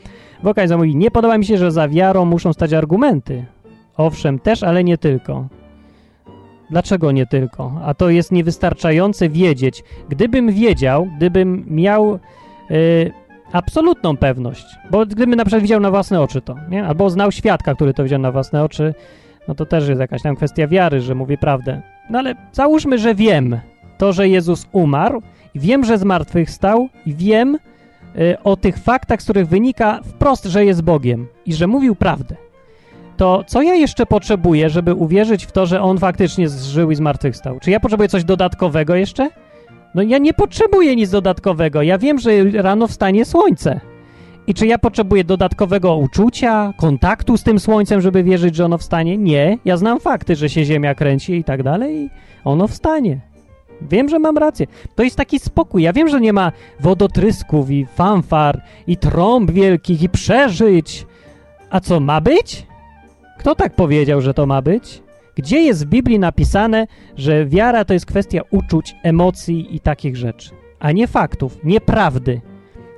Wokaliza 0.42 0.76
mówi, 0.76 0.96
nie 0.96 1.10
podoba 1.10 1.38
mi 1.38 1.44
się, 1.44 1.58
że 1.58 1.72
za 1.72 1.88
wiarą 1.88 2.24
muszą 2.24 2.52
stać 2.52 2.72
argumenty. 2.72 3.44
Owszem, 3.96 4.38
też, 4.38 4.62
ale 4.62 4.84
nie 4.84 4.98
tylko. 4.98 5.48
Dlaczego 6.70 7.12
nie 7.12 7.26
tylko? 7.26 7.72
A 7.84 7.94
to 7.94 8.10
jest 8.10 8.32
niewystarczające 8.32 9.28
wiedzieć. 9.28 9.84
Gdybym 10.08 10.52
wiedział, 10.52 11.08
gdybym 11.16 11.64
miał... 11.68 12.18
Yy, 12.70 13.23
absolutną 13.54 14.16
pewność, 14.16 14.66
bo 14.90 15.06
gdybym 15.06 15.34
na 15.34 15.44
przykład 15.44 15.62
widział 15.62 15.80
na 15.80 15.90
własne 15.90 16.20
oczy 16.20 16.40
to, 16.40 16.56
nie? 16.70 16.86
albo 16.86 17.10
znał 17.10 17.32
świadka, 17.32 17.74
który 17.74 17.94
to 17.94 18.02
widział 18.02 18.18
na 18.18 18.32
własne 18.32 18.64
oczy, 18.64 18.94
no 19.48 19.54
to 19.54 19.66
też 19.66 19.88
jest 19.88 20.00
jakaś 20.00 20.22
tam 20.22 20.36
kwestia 20.36 20.66
wiary, 20.66 21.00
że 21.00 21.14
mówi 21.14 21.38
prawdę. 21.38 21.82
No 22.10 22.18
ale 22.18 22.34
załóżmy, 22.52 22.98
że 22.98 23.14
wiem 23.14 23.60
to, 23.98 24.12
że 24.12 24.28
Jezus 24.28 24.66
umarł, 24.72 25.22
wiem, 25.54 25.84
że 25.84 25.98
zmartwychwstał 25.98 26.88
i 27.06 27.14
wiem 27.14 27.58
y, 28.18 28.36
o 28.44 28.56
tych 28.56 28.78
faktach, 28.78 29.20
z 29.20 29.24
których 29.24 29.48
wynika 29.48 30.00
wprost, 30.04 30.44
że 30.44 30.64
jest 30.64 30.82
Bogiem 30.82 31.26
i 31.46 31.54
że 31.54 31.66
mówił 31.66 31.94
prawdę. 31.94 32.36
To 33.16 33.44
co 33.46 33.62
ja 33.62 33.74
jeszcze 33.74 34.06
potrzebuję, 34.06 34.70
żeby 34.70 34.94
uwierzyć 34.94 35.46
w 35.46 35.52
to, 35.52 35.66
że 35.66 35.82
On 35.82 35.98
faktycznie 35.98 36.48
żył 36.48 36.90
i 36.90 36.94
zmartwychwstał? 36.94 37.60
Czy 37.60 37.70
ja 37.70 37.80
potrzebuję 37.80 38.08
coś 38.08 38.24
dodatkowego 38.24 38.94
jeszcze? 38.94 39.30
No 39.94 40.02
ja 40.02 40.18
nie 40.18 40.34
potrzebuję 40.34 40.96
nic 40.96 41.10
dodatkowego. 41.10 41.82
Ja 41.82 41.98
wiem, 41.98 42.18
że 42.18 42.30
rano 42.52 42.86
wstanie 42.86 43.24
słońce. 43.24 43.80
I 44.46 44.54
czy 44.54 44.66
ja 44.66 44.78
potrzebuję 44.78 45.24
dodatkowego 45.24 45.96
uczucia, 45.96 46.72
kontaktu 46.76 47.36
z 47.36 47.42
tym 47.42 47.60
słońcem, 47.60 48.00
żeby 48.00 48.22
wierzyć, 48.22 48.56
że 48.56 48.64
ono 48.64 48.78
wstanie? 48.78 49.18
Nie. 49.18 49.58
Ja 49.64 49.76
znam 49.76 50.00
fakty, 50.00 50.36
że 50.36 50.48
się 50.48 50.64
Ziemia 50.64 50.94
kręci 50.94 51.32
i 51.32 51.44
tak 51.44 51.62
dalej 51.62 51.96
i 51.96 52.10
ono 52.44 52.68
wstanie. 52.68 53.20
Wiem, 53.82 54.08
że 54.08 54.18
mam 54.18 54.38
rację. 54.38 54.66
To 54.94 55.02
jest 55.02 55.16
taki 55.16 55.38
spokój. 55.38 55.82
Ja 55.82 55.92
wiem, 55.92 56.08
że 56.08 56.20
nie 56.20 56.32
ma 56.32 56.52
wodotrysków 56.80 57.70
i 57.70 57.86
fanfar 57.86 58.62
i 58.86 58.96
trąb 58.96 59.50
wielkich 59.50 60.02
i 60.02 60.08
przeżyć. 60.08 61.06
A 61.70 61.80
co 61.80 62.00
ma 62.00 62.20
być? 62.20 62.66
Kto 63.38 63.54
tak 63.54 63.74
powiedział, 63.74 64.20
że 64.20 64.34
to 64.34 64.46
ma 64.46 64.62
być? 64.62 65.02
Gdzie 65.36 65.60
jest 65.60 65.86
w 65.86 65.88
Biblii 65.88 66.18
napisane, 66.18 66.86
że 67.16 67.46
wiara 67.46 67.84
to 67.84 67.94
jest 67.94 68.06
kwestia 68.06 68.40
uczuć, 68.50 68.96
emocji 69.02 69.76
i 69.76 69.80
takich 69.80 70.16
rzeczy, 70.16 70.50
a 70.78 70.92
nie 70.92 71.06
faktów, 71.06 71.58
nie 71.64 71.80
prawdy? 71.80 72.40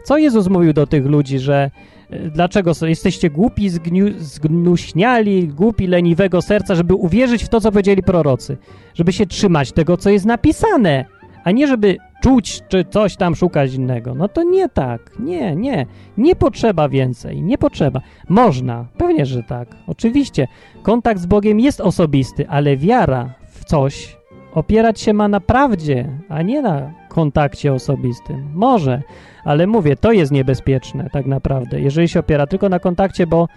Co 0.05 0.19
Jezus 0.19 0.49
mówił 0.49 0.73
do 0.73 0.87
tych 0.87 1.07
ludzi, 1.07 1.39
że 1.39 1.71
e, 2.11 2.31
dlaczego 2.31 2.73
jesteście 2.83 3.31
głupi, 3.31 3.69
zgniu, 3.69 4.07
zgnuśniali, 4.19 5.49
głupi, 5.49 5.87
leniwego 5.87 6.43
serca, 6.43 6.75
żeby 6.75 6.95
uwierzyć 6.95 7.45
w 7.45 7.49
to, 7.49 7.61
co 7.61 7.73
powiedzieli 7.73 8.03
prorocy, 8.03 8.57
żeby 8.95 9.13
się 9.13 9.27
trzymać 9.27 9.73
tego, 9.73 9.97
co 9.97 10.11
jest 10.11 10.25
napisane, 10.25 11.05
a 11.45 11.51
nie 11.51 11.67
żeby 11.67 11.97
czuć, 12.23 12.63
czy 12.69 12.85
coś 12.85 13.17
tam 13.17 13.35
szukać 13.35 13.75
innego. 13.75 14.15
No 14.15 14.29
to 14.29 14.43
nie 14.43 14.69
tak, 14.69 15.01
nie, 15.19 15.57
nie, 15.57 15.87
nie 16.19 16.37
potrzeba 16.37 16.89
więcej, 16.89 17.43
nie 17.43 17.59
potrzeba. 17.59 18.01
Można, 18.29 18.87
pewnie, 18.99 19.27
że 19.27 19.43
tak, 19.43 19.69
oczywiście. 19.87 20.49
Kontakt 20.83 21.21
z 21.21 21.27
Bogiem 21.27 21.61
jest 21.61 21.81
osobisty, 21.81 22.49
ale 22.49 22.77
wiara 22.77 23.35
w 23.49 23.65
coś 23.65 24.17
opierać 24.55 25.01
się 25.01 25.13
ma 25.13 25.29
na 25.29 25.41
prawdzie, 25.41 26.09
a 26.29 26.43
nie 26.43 26.63
na 26.63 26.93
kontakcie 27.09 27.73
osobistym. 27.73 28.49
Może, 28.55 29.03
ale 29.45 29.67
mówię, 29.67 29.97
to 29.97 30.13
jest 30.13 30.33
niebezpieczne 30.33 31.11
tak 31.13 31.27
naprawdę, 31.27 31.81
jeżeli 31.81 32.09
się 32.09 32.21
opiera 32.21 32.47
tylko 32.47 32.69
na 32.69 32.79
kontakcie, 32.79 33.27
bo 33.27 33.49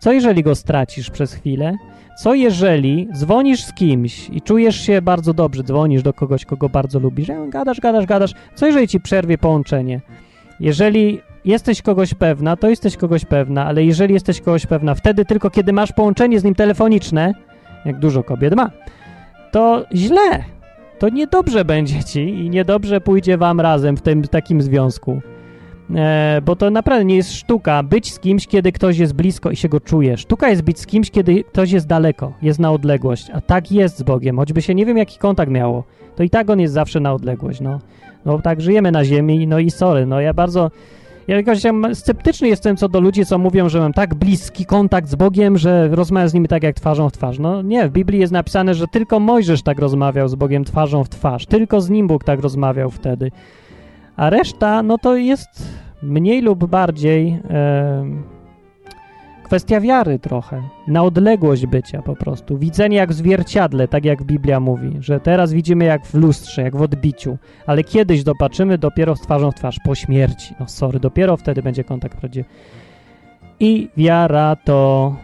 co 0.00 0.12
jeżeli 0.12 0.42
go 0.42 0.54
stracisz 0.54 1.10
przez 1.10 1.34
chwilę? 1.34 1.76
Co 2.18 2.34
jeżeli 2.34 3.08
dzwonisz 3.12 3.64
z 3.64 3.72
kimś 3.72 4.30
i 4.30 4.42
czujesz 4.42 4.80
się 4.80 5.02
bardzo 5.02 5.34
dobrze, 5.34 5.62
dzwonisz 5.62 6.02
do 6.02 6.12
kogoś, 6.12 6.44
kogo 6.44 6.68
bardzo 6.68 6.98
lubisz, 6.98 7.28
gadasz, 7.48 7.80
gadasz, 7.80 8.06
gadasz, 8.06 8.34
co 8.54 8.66
jeżeli 8.66 8.88
ci 8.88 9.00
przerwie 9.00 9.38
połączenie? 9.38 10.00
Jeżeli 10.60 11.20
jesteś 11.44 11.82
kogoś 11.82 12.14
pewna, 12.14 12.56
to 12.56 12.68
jesteś 12.68 12.96
kogoś 12.96 13.24
pewna, 13.24 13.66
ale 13.66 13.84
jeżeli 13.84 14.14
jesteś 14.14 14.40
kogoś 14.40 14.66
pewna 14.66 14.94
wtedy 14.94 15.24
tylko, 15.24 15.50
kiedy 15.50 15.72
masz 15.72 15.92
połączenie 15.92 16.40
z 16.40 16.44
nim 16.44 16.54
telefoniczne, 16.54 17.34
jak 17.84 17.98
dużo 17.98 18.22
kobiet 18.22 18.54
ma, 18.56 18.70
to 19.50 19.84
źle. 19.94 20.44
To 20.98 21.08
niedobrze 21.08 21.64
będzie 21.64 22.04
ci 22.04 22.20
i 22.20 22.50
niedobrze 22.50 23.00
pójdzie 23.00 23.38
wam 23.38 23.60
razem 23.60 23.96
w 23.96 24.02
tym 24.02 24.22
takim 24.22 24.62
związku. 24.62 25.20
E, 25.94 26.40
bo 26.44 26.56
to 26.56 26.70
naprawdę 26.70 27.04
nie 27.04 27.16
jest 27.16 27.32
sztuka 27.32 27.82
być 27.82 28.12
z 28.12 28.18
kimś, 28.18 28.46
kiedy 28.46 28.72
ktoś 28.72 28.98
jest 28.98 29.12
blisko 29.12 29.50
i 29.50 29.56
się 29.56 29.68
go 29.68 29.80
czuje. 29.80 30.16
Sztuka 30.16 30.48
jest 30.48 30.62
być 30.62 30.80
z 30.80 30.86
kimś, 30.86 31.10
kiedy 31.10 31.44
ktoś 31.44 31.70
jest 31.70 31.86
daleko, 31.86 32.32
jest 32.42 32.58
na 32.58 32.72
odległość. 32.72 33.30
A 33.30 33.40
tak 33.40 33.72
jest 33.72 33.98
z 33.98 34.02
Bogiem. 34.02 34.36
Choćby 34.36 34.62
się 34.62 34.74
nie 34.74 34.86
wiem, 34.86 34.98
jaki 34.98 35.18
kontakt 35.18 35.52
miało, 35.52 35.84
to 36.16 36.22
i 36.22 36.30
tak 36.30 36.50
on 36.50 36.60
jest 36.60 36.74
zawsze 36.74 37.00
na 37.00 37.12
odległość. 37.12 37.60
No, 37.60 37.78
no 38.24 38.38
tak 38.38 38.60
żyjemy 38.60 38.92
na 38.92 39.04
ziemi, 39.04 39.46
no 39.46 39.58
i 39.58 39.70
sorry. 39.70 40.06
No 40.06 40.20
ja 40.20 40.34
bardzo. 40.34 40.70
Ja 41.28 41.36
jakoś 41.36 41.62
sceptyczny 41.94 42.48
jestem 42.48 42.76
co 42.76 42.88
do 42.88 43.00
ludzi, 43.00 43.26
co 43.26 43.38
mówią, 43.38 43.68
że 43.68 43.80
mam 43.80 43.92
tak 43.92 44.14
bliski 44.14 44.66
kontakt 44.66 45.08
z 45.08 45.14
Bogiem, 45.14 45.58
że 45.58 45.88
rozmawiam 45.88 46.28
z 46.28 46.34
nimi 46.34 46.48
tak 46.48 46.62
jak 46.62 46.76
twarzą 46.76 47.08
w 47.08 47.12
twarz. 47.12 47.38
No 47.38 47.62
nie, 47.62 47.88
w 47.88 47.92
Biblii 47.92 48.20
jest 48.20 48.32
napisane, 48.32 48.74
że 48.74 48.86
tylko 48.86 49.20
Mojżesz 49.20 49.62
tak 49.62 49.78
rozmawiał 49.78 50.28
z 50.28 50.34
Bogiem 50.34 50.64
twarzą 50.64 51.04
w 51.04 51.08
twarz. 51.08 51.46
Tylko 51.46 51.80
z 51.80 51.90
nim 51.90 52.06
Bóg 52.06 52.24
tak 52.24 52.40
rozmawiał 52.40 52.90
wtedy. 52.90 53.30
A 54.18 54.30
reszta, 54.30 54.82
no 54.82 54.98
to 54.98 55.16
jest 55.16 55.78
mniej 56.02 56.42
lub 56.42 56.66
bardziej 56.66 57.40
em, 57.48 58.22
kwestia 59.44 59.80
wiary 59.80 60.18
trochę. 60.18 60.62
Na 60.86 61.02
odległość 61.02 61.66
bycia 61.66 62.02
po 62.02 62.16
prostu. 62.16 62.58
Widzenie 62.58 62.96
jak 62.96 63.10
w 63.10 63.12
zwierciadle, 63.12 63.88
tak 63.88 64.04
jak 64.04 64.22
Biblia 64.22 64.60
mówi, 64.60 64.96
że 65.00 65.20
teraz 65.20 65.52
widzimy 65.52 65.84
jak 65.84 66.06
w 66.06 66.14
lustrze, 66.14 66.62
jak 66.62 66.76
w 66.76 66.82
odbiciu, 66.82 67.38
ale 67.66 67.84
kiedyś 67.84 68.24
dopatrzymy 68.24 68.78
dopiero 68.78 69.16
z 69.16 69.20
twarzą 69.20 69.50
w 69.50 69.54
twarz, 69.54 69.78
po 69.84 69.94
śmierci. 69.94 70.54
No 70.60 70.68
sorry, 70.68 71.00
dopiero 71.00 71.36
wtedy 71.36 71.62
będzie 71.62 71.84
kontakt 71.84 72.18
prawdziwy. 72.18 72.48
I 73.60 73.88
wiara 73.96 74.56
to 74.56 75.14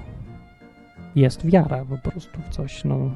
jest 1.16 1.46
wiara 1.46 1.84
po 1.84 2.10
prostu 2.10 2.40
w 2.42 2.48
coś, 2.48 2.84
no 2.84 3.10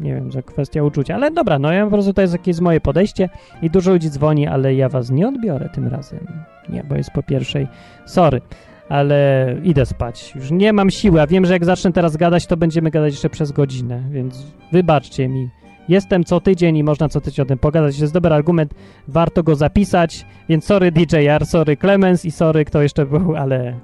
nie 0.00 0.14
wiem, 0.14 0.30
że 0.30 0.42
kwestia 0.42 0.82
uczucia, 0.82 1.14
ale 1.14 1.30
dobra, 1.30 1.58
no 1.58 1.72
ja 1.72 1.84
po 1.84 1.90
prostu 1.90 2.12
to 2.12 2.22
jest 2.22 2.32
jakieś 2.32 2.60
moje 2.60 2.80
podejście 2.80 3.28
i 3.62 3.70
dużo 3.70 3.90
ludzi 3.92 4.10
dzwoni, 4.10 4.46
ale 4.46 4.74
ja 4.74 4.88
was 4.88 5.10
nie 5.10 5.28
odbiorę 5.28 5.68
tym 5.68 5.86
razem. 5.86 6.26
Nie, 6.68 6.84
bo 6.84 6.94
jest 6.94 7.10
po 7.10 7.22
pierwszej. 7.22 7.68
Sorry, 8.06 8.40
ale 8.88 9.56
idę 9.62 9.86
spać. 9.86 10.32
Już 10.34 10.50
nie 10.50 10.72
mam 10.72 10.90
siły, 10.90 11.20
a 11.20 11.26
wiem, 11.26 11.46
że 11.46 11.52
jak 11.52 11.64
zacznę 11.64 11.92
teraz 11.92 12.16
gadać, 12.16 12.46
to 12.46 12.56
będziemy 12.56 12.90
gadać 12.90 13.12
jeszcze 13.12 13.30
przez 13.30 13.52
godzinę, 13.52 14.02
więc 14.10 14.46
wybaczcie 14.72 15.28
mi. 15.28 15.48
Jestem 15.88 16.24
co 16.24 16.40
tydzień 16.40 16.76
i 16.76 16.84
można 16.84 17.08
co 17.08 17.20
tydzień 17.20 17.42
o 17.42 17.48
tym 17.48 17.58
pogadać. 17.58 17.98
Jest 17.98 18.12
dobry 18.12 18.34
argument, 18.34 18.74
warto 19.08 19.42
go 19.42 19.54
zapisać, 19.54 20.26
więc 20.48 20.64
sorry 20.64 20.92
DJR, 20.92 21.46
sorry 21.46 21.76
Clemens 21.76 22.24
i 22.24 22.30
sorry 22.30 22.64
kto 22.64 22.82
jeszcze 22.82 23.06
był, 23.06 23.36
ale 23.36 23.74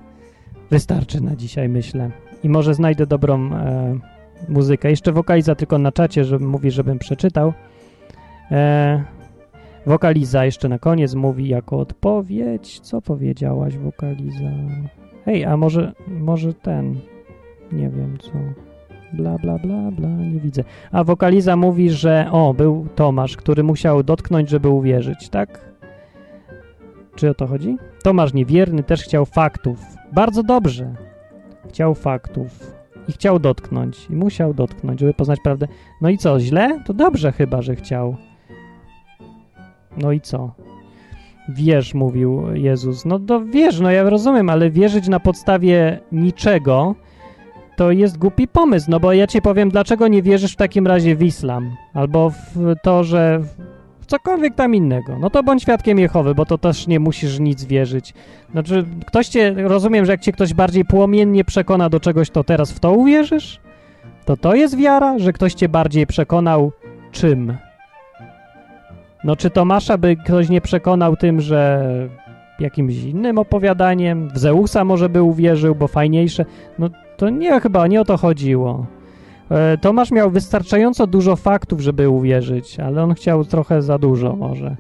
wystarczy 0.71 1.21
na 1.21 1.37
dzisiaj, 1.37 1.69
myślę. 1.69 2.11
I 2.45 2.49
może 2.49 2.75
znajdę 2.75 3.07
dobrą 3.07 3.53
e, 3.53 4.16
muzykę. 4.49 4.91
Jeszcze 4.91 5.13
wokaliza 5.13 5.55
tylko 5.55 5.79
na 5.79 5.93
czacie, 5.93 6.25
że 6.25 6.39
mówi, 6.39 6.71
żebym 6.71 6.99
przeczytał. 6.99 7.53
E, 8.51 9.05
wokaliza 9.87 10.45
jeszcze 10.45 10.69
na 10.69 10.79
koniec 10.79 11.15
mówi 11.15 11.49
jako 11.49 11.79
odpowiedź. 11.79 12.81
Co 12.81 13.03
powiedziałaś, 13.03 13.79
wokaliza? 13.79 14.51
Hej, 15.25 15.45
a 15.45 15.57
może, 15.57 15.93
może 16.09 16.55
ten, 16.55 16.95
nie 17.73 17.91
wiem 17.91 18.19
co. 18.19 18.33
Bla, 19.13 19.39
bla, 19.39 19.59
bla, 19.59 19.91
bla, 19.91 20.09
nie 20.09 20.41
widzę. 20.41 20.65
A 20.93 21.05
wokaliza 21.05 21.57
mówi, 21.57 21.91
że 21.91 22.29
o, 22.33 22.55
był 22.55 22.87
Tomasz, 22.95 23.37
który 23.37 23.63
musiał 23.63 24.03
dotknąć, 24.03 24.51
żeby 24.51 24.69
uwierzyć, 24.69 25.29
tak? 25.29 25.67
Czy 27.17 27.31
o 27.31 27.35
to 27.35 27.47
chodzi? 27.47 27.77
Tomasz 28.03 28.35
niewierny 28.35 28.83
też 28.83 29.03
chciał 29.03 29.25
faktów. 29.25 29.79
Bardzo 30.13 30.43
dobrze. 30.43 30.95
Chciał 31.69 31.95
faktów 31.95 32.76
i 33.09 33.13
chciał 33.13 33.39
dotknąć. 33.39 34.07
I 34.11 34.17
musiał 34.17 34.55
dotknąć, 34.55 35.01
żeby 35.01 35.15
poznać 35.15 35.41
prawdę. 35.41 35.69
No 36.01 36.09
i 36.09 36.19
co, 36.19 36.41
źle? 36.41 36.83
To 36.87 36.95
dobrze 36.95 37.33
chyba, 37.33 37.63
że 37.63 37.77
chciał. 37.77 38.17
No 39.97 40.13
i 40.13 40.21
co? 40.21 40.51
Wierz, 41.49 41.95
mówił 41.95 42.55
Jezus. 42.55 43.05
No 43.05 43.19
to 43.19 43.45
wierz, 43.45 43.81
no 43.81 43.91
ja 43.91 44.11
rozumiem, 44.11 44.51
ale 44.51 44.71
wierzyć 44.71 45.09
na 45.09 45.21
podstawie 45.21 46.01
niczego 46.13 46.95
to 47.77 47.91
jest 47.91 48.19
głupi 48.19 48.49
pomysł, 48.49 48.91
no 48.91 49.01
bo 49.01 49.13
ja 49.13 49.27
ci 49.27 49.43
powiem, 49.43 49.71
dlaczego 49.71 50.09
nie 50.09 50.23
wierzysz 50.23 50.53
w 50.53 50.57
takim 50.57 50.87
razie 50.87 51.17
w 51.17 51.23
islam, 51.23 51.77
albo 51.95 52.31
w 52.31 52.75
to, 52.83 53.05
że 53.05 53.41
cokolwiek 54.07 54.55
tam 54.55 54.75
innego. 54.75 55.19
No 55.19 55.31
to 55.31 55.43
bądź 55.43 55.63
świadkiem 55.63 55.99
Jehowy, 55.99 56.35
bo 56.35 56.47
to 56.47 56.59
też 56.59 56.87
nie 56.87 57.01
musisz 57.01 57.39
nic 57.39 57.65
wierzyć. 57.65 58.15
Znaczy, 58.53 58.85
ktoś 59.07 59.29
cię, 59.29 59.55
rozumiem, 59.57 60.07
że 60.07 60.13
jak 60.13 60.21
cię 60.21 60.33
ktoś 60.33 60.55
bardziej 60.55 60.85
płomiennie 60.85 61.45
przekona 61.45 61.89
do 61.89 62.01
czegoś, 62.01 62.31
to 62.31 62.45
teraz 62.45 62.73
w 62.73 62.81
to 62.81 62.93
uwierzysz? 62.93 63.61
To 64.25 64.37
to 64.37 64.55
jest 64.55 64.77
wiara, 64.77 65.19
że 65.19 65.33
ktoś 65.33 65.55
cię 65.55 65.69
bardziej 65.69 66.07
przekonał 66.07 66.73
czym? 67.13 67.57
No 69.25 69.37
czy 69.37 69.51
Tomasza 69.51 69.99
by 69.99 70.17
ktoś 70.17 70.49
nie 70.49 70.61
przekonał 70.61 71.17
tym, 71.17 71.41
że 71.41 71.83
jakimś 72.61 72.95
innym 72.95 73.39
opowiadaniem, 73.39 74.29
w 74.29 74.39
Zeusa 74.39 74.85
może 74.85 75.09
by 75.09 75.23
uwierzył, 75.23 75.75
bo 75.75 75.89
fajniejsze. 75.89 76.45
No 76.79 76.91
to 77.17 77.31
nie, 77.31 77.61
chyba 77.61 77.87
nie 77.87 78.01
o 78.01 78.05
to 78.05 78.17
chodziło. 78.17 78.87
E, 79.51 79.79
Tomasz 79.79 80.11
miał 80.11 80.31
wystarczająco 80.31 81.07
dużo 81.07 81.37
faktów, 81.37 81.81
żeby 81.81 82.09
uwierzyć, 82.09 82.81
ale 82.81 83.03
on 83.03 83.15
chciał 83.15 83.45
trochę 83.45 83.83
za 83.83 83.99
dużo 83.99 84.37
może. 84.37 84.77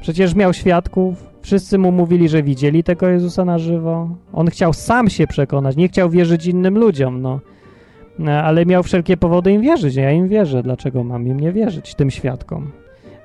Przecież 0.00 0.34
miał 0.34 0.52
świadków, 0.52 1.30
wszyscy 1.42 1.78
mu 1.78 1.92
mówili, 1.92 2.28
że 2.28 2.42
widzieli 2.42 2.84
tego 2.84 3.08
Jezusa 3.08 3.44
na 3.44 3.58
żywo. 3.58 4.08
On 4.32 4.46
chciał 4.46 4.72
sam 4.72 5.10
się 5.10 5.26
przekonać, 5.26 5.76
nie 5.76 5.88
chciał 5.88 6.10
wierzyć 6.10 6.46
innym 6.46 6.78
ludziom, 6.78 7.22
no. 7.22 7.40
E, 8.26 8.42
Ale 8.42 8.66
miał 8.66 8.82
wszelkie 8.82 9.16
powody 9.16 9.52
im 9.52 9.62
wierzyć, 9.62 9.94
ja 9.94 10.12
im 10.12 10.28
wierzę, 10.28 10.62
dlaczego 10.62 11.04
mam 11.04 11.26
im 11.26 11.40
nie 11.40 11.52
wierzyć, 11.52 11.94
tym 11.94 12.10
świadkom. 12.10 12.70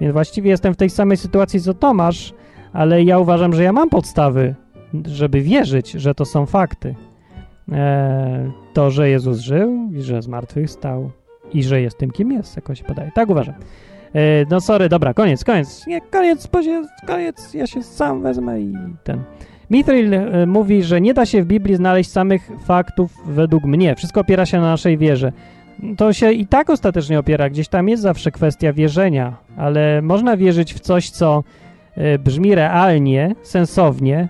Więc 0.02 0.14
właściwie 0.14 0.50
jestem 0.50 0.74
w 0.74 0.78
tej 0.78 0.90
samej 0.90 1.18
sytuacji 1.18 1.62
co 1.62 1.74
Tomasz, 1.74 2.34
ale 2.74 3.04
ja 3.04 3.20
uważam, 3.20 3.54
że 3.54 3.64
ja 3.64 3.74
mam 3.74 3.90
podstawy, 3.90 4.56
żeby 5.06 5.42
wierzyć, 5.42 5.92
że 5.92 6.16
to 6.16 6.26
są 6.26 6.46
fakty. 6.46 6.96
E, 7.72 8.52
to, 8.74 8.92
że 8.92 9.10
Jezus 9.10 9.40
żył 9.40 9.90
i 9.94 10.02
że 10.02 10.22
zmartwychwstał 10.22 11.12
i 11.54 11.64
że 11.64 11.82
jest 11.82 11.98
tym, 11.98 12.12
kim 12.12 12.32
jest, 12.32 12.56
jakoś 12.56 12.80
się 12.80 12.86
podaje. 12.86 13.12
Tak 13.16 13.30
uważam. 13.30 13.56
E, 14.16 14.46
no 14.50 14.62
sorry, 14.62 14.90
dobra, 14.90 15.14
koniec, 15.14 15.44
koniec. 15.44 15.88
Nie, 15.88 16.02
koniec, 16.02 16.50
koniec, 17.08 17.54
ja 17.54 17.68
się 17.68 17.84
sam 17.84 18.22
wezmę 18.22 18.62
i 18.62 18.74
ten. 19.04 19.20
Mithril 19.70 20.14
e, 20.14 20.46
mówi, 20.46 20.84
że 20.84 21.02
nie 21.02 21.14
da 21.14 21.26
się 21.26 21.44
w 21.44 21.46
Biblii 21.46 21.76
znaleźć 21.76 22.12
samych 22.12 22.52
faktów 22.66 23.14
według 23.26 23.64
mnie. 23.64 23.96
Wszystko 23.96 24.22
opiera 24.22 24.46
się 24.46 24.58
na 24.58 24.70
naszej 24.70 24.98
wierze. 24.98 25.32
To 25.98 26.14
się 26.14 26.32
i 26.32 26.48
tak 26.48 26.70
ostatecznie 26.70 27.20
opiera. 27.20 27.50
Gdzieś 27.50 27.68
tam 27.68 27.90
jest 27.90 28.04
zawsze 28.04 28.32
kwestia 28.32 28.74
wierzenia, 28.74 29.38
ale 29.58 30.02
można 30.02 30.38
wierzyć 30.38 30.74
w 30.74 30.80
coś, 30.80 31.10
co 31.10 31.44
brzmi 32.20 32.56
realnie, 32.56 33.36
sensownie 33.42 34.30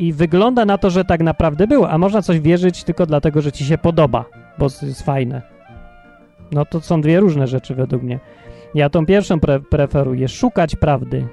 i 0.00 0.12
wygląda 0.12 0.64
na 0.64 0.78
to, 0.78 0.90
że 0.90 1.04
tak 1.04 1.22
naprawdę 1.22 1.66
było, 1.66 1.90
a 1.90 1.98
można 1.98 2.22
coś 2.22 2.40
wierzyć 2.40 2.84
tylko 2.84 3.06
dlatego, 3.06 3.40
że 3.40 3.52
ci 3.52 3.64
się 3.64 3.78
podoba, 3.78 4.24
bo 4.58 4.64
jest 4.64 5.02
fajne. 5.02 5.42
No 6.52 6.64
to 6.64 6.80
są 6.80 7.00
dwie 7.00 7.20
różne 7.20 7.46
rzeczy 7.46 7.74
według 7.74 8.02
mnie. 8.02 8.18
Ja 8.74 8.90
tą 8.90 9.06
pierwszą 9.06 9.40
pre 9.40 9.60
preferuję, 9.60 10.28
szukać 10.28 10.76
prawdy 10.76 11.26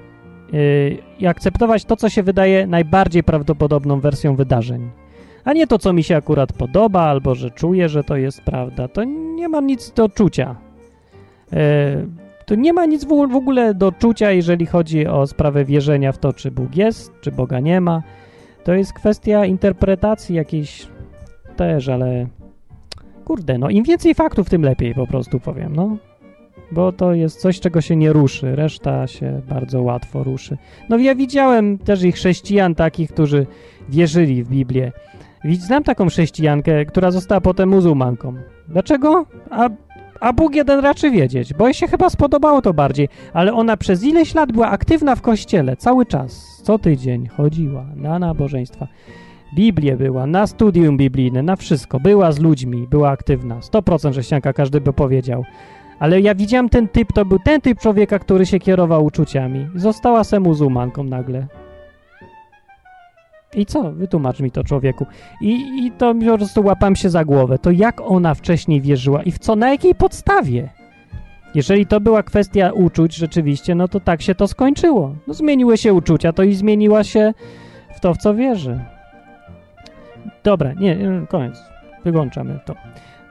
yy, 0.52 0.98
i 1.18 1.26
akceptować 1.26 1.84
to, 1.84 1.96
co 1.96 2.08
się 2.08 2.22
wydaje 2.22 2.66
najbardziej 2.66 3.22
prawdopodobną 3.22 4.00
wersją 4.00 4.36
wydarzeń. 4.36 4.90
A 5.44 5.52
nie 5.52 5.66
to, 5.66 5.78
co 5.78 5.92
mi 5.92 6.02
się 6.02 6.16
akurat 6.16 6.52
podoba, 6.52 7.02
albo 7.02 7.34
że 7.34 7.50
czuję, 7.50 7.88
że 7.88 8.04
to 8.04 8.16
jest 8.16 8.42
prawda. 8.42 8.88
To 8.88 9.04
nie 9.04 9.48
ma 9.48 9.60
nic 9.60 9.92
do 9.92 10.08
czucia. 10.08 10.56
Yy, 11.52 11.58
to 12.46 12.54
nie 12.54 12.72
ma 12.72 12.86
nic 12.86 13.04
w 13.04 13.12
ogóle 13.12 13.74
do 13.74 13.92
czucia, 13.92 14.30
jeżeli 14.30 14.66
chodzi 14.66 15.06
o 15.06 15.26
sprawę 15.26 15.64
wierzenia 15.64 16.12
w 16.12 16.18
to, 16.18 16.32
czy 16.32 16.50
Bóg 16.50 16.76
jest, 16.76 17.12
czy 17.20 17.32
Boga 17.32 17.60
nie 17.60 17.80
ma. 17.80 18.02
To 18.68 18.74
jest 18.74 18.92
kwestia 18.92 19.46
interpretacji 19.46 20.36
jakiejś 20.36 20.86
też, 21.56 21.88
ale 21.88 22.26
kurde, 23.24 23.58
no 23.58 23.70
im 23.70 23.84
więcej 23.84 24.14
faktów, 24.14 24.50
tym 24.50 24.62
lepiej 24.62 24.94
po 24.94 25.06
prostu 25.06 25.40
powiem, 25.40 25.76
no. 25.76 25.96
Bo 26.72 26.92
to 26.92 27.14
jest 27.14 27.40
coś, 27.40 27.60
czego 27.60 27.80
się 27.80 27.96
nie 27.96 28.12
ruszy, 28.12 28.56
reszta 28.56 29.06
się 29.06 29.40
bardzo 29.48 29.82
łatwo 29.82 30.24
ruszy. 30.24 30.56
No 30.88 30.98
ja 30.98 31.14
widziałem 31.14 31.78
też 31.78 32.02
ich 32.02 32.14
chrześcijan 32.14 32.74
takich, 32.74 33.12
którzy 33.12 33.46
wierzyli 33.88 34.44
w 34.44 34.48
Biblię. 34.48 34.92
Znam 35.52 35.84
taką 35.84 36.08
chrześcijankę, 36.08 36.84
która 36.84 37.10
została 37.10 37.40
potem 37.40 37.68
muzułmanką. 37.68 38.34
Dlaczego? 38.68 39.26
A, 39.50 39.68
a 40.20 40.32
Bóg 40.32 40.54
jeden 40.54 40.80
raczy 40.80 41.10
wiedzieć, 41.10 41.54
bo 41.54 41.64
jej 41.64 41.74
się 41.74 41.86
chyba 41.86 42.10
spodobało 42.10 42.62
to 42.62 42.74
bardziej, 42.74 43.08
ale 43.32 43.52
ona 43.52 43.76
przez 43.76 44.04
ileś 44.04 44.34
lat 44.34 44.52
była 44.52 44.70
aktywna 44.70 45.16
w 45.16 45.22
kościele, 45.22 45.76
cały 45.76 46.06
czas, 46.06 46.60
co 46.62 46.78
tydzień 46.78 47.26
chodziła 47.26 47.84
na 47.96 48.18
nabożeństwa. 48.18 48.86
Biblię 49.54 49.96
była, 49.96 50.26
na 50.26 50.46
studium 50.46 50.96
biblijne, 50.96 51.42
na 51.42 51.56
wszystko. 51.56 52.00
Była 52.00 52.32
z 52.32 52.38
ludźmi, 52.38 52.86
była 52.90 53.10
aktywna. 53.10 53.60
100% 53.60 54.12
chrześcijanka, 54.12 54.52
każdy 54.52 54.80
by 54.80 54.92
powiedział. 54.92 55.44
Ale 55.98 56.20
ja 56.20 56.34
widziałem 56.34 56.68
ten 56.68 56.88
typ, 56.88 57.12
to 57.12 57.24
był 57.24 57.38
ten 57.38 57.60
typ 57.60 57.78
człowieka, 57.78 58.18
który 58.18 58.46
się 58.46 58.58
kierował 58.58 59.04
uczuciami. 59.04 59.68
Została 59.74 60.24
se 60.24 60.40
muzułmanką 60.40 61.04
nagle. 61.04 61.46
I 63.54 63.66
co? 63.66 63.92
Wytłumacz 63.92 64.40
mi 64.40 64.50
to, 64.50 64.64
człowieku. 64.64 65.06
I, 65.40 65.86
I 65.86 65.90
to 65.90 66.14
po 66.14 66.36
prostu 66.36 66.64
łapam 66.64 66.96
się 66.96 67.10
za 67.10 67.24
głowę. 67.24 67.58
To 67.58 67.70
jak 67.70 68.00
ona 68.00 68.34
wcześniej 68.34 68.80
wierzyła 68.80 69.22
i 69.22 69.30
w 69.30 69.38
co, 69.38 69.56
na 69.56 69.70
jakiej 69.70 69.94
podstawie? 69.94 70.68
Jeżeli 71.54 71.86
to 71.86 72.00
była 72.00 72.22
kwestia 72.22 72.72
uczuć 72.72 73.16
rzeczywiście, 73.16 73.74
no 73.74 73.88
to 73.88 74.00
tak 74.00 74.22
się 74.22 74.34
to 74.34 74.48
skończyło. 74.48 75.14
No 75.26 75.34
zmieniły 75.34 75.76
się 75.78 75.94
uczucia, 75.94 76.32
to 76.32 76.42
i 76.42 76.54
zmieniła 76.54 77.04
się 77.04 77.34
w 77.94 78.00
to, 78.00 78.14
w 78.14 78.18
co 78.18 78.34
wierzy. 78.34 78.80
Dobra, 80.44 80.72
nie, 80.72 80.96
koniec. 81.28 81.62
Wyłączamy 82.04 82.60
to. 82.64 82.74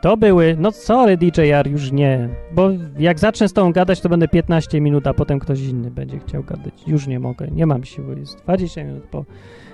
To 0.02 0.18
były, 0.18 0.56
no 0.60 0.72
sorry 0.72 1.18
DJR, 1.18 1.68
już 1.68 1.92
nie, 1.92 2.30
bo 2.52 2.70
jak 3.00 3.20
zacznę 3.20 3.48
z 3.48 3.54
tą 3.54 3.72
gadać, 3.72 4.02
to 4.02 4.10
będę 4.10 4.28
15 4.28 4.82
minut, 4.82 5.08
a 5.08 5.14
potem 5.14 5.40
ktoś 5.40 5.60
inny 5.60 5.92
będzie 5.92 6.20
chciał 6.20 6.44
gadać. 6.44 6.74
Już 6.88 7.08
nie 7.08 7.20
mogę, 7.20 7.48
nie 7.52 7.66
mam 7.66 7.84
siły, 7.84 8.20
jest 8.20 8.38
20 8.38 8.84
minut 8.84 9.04
po 9.04 9.26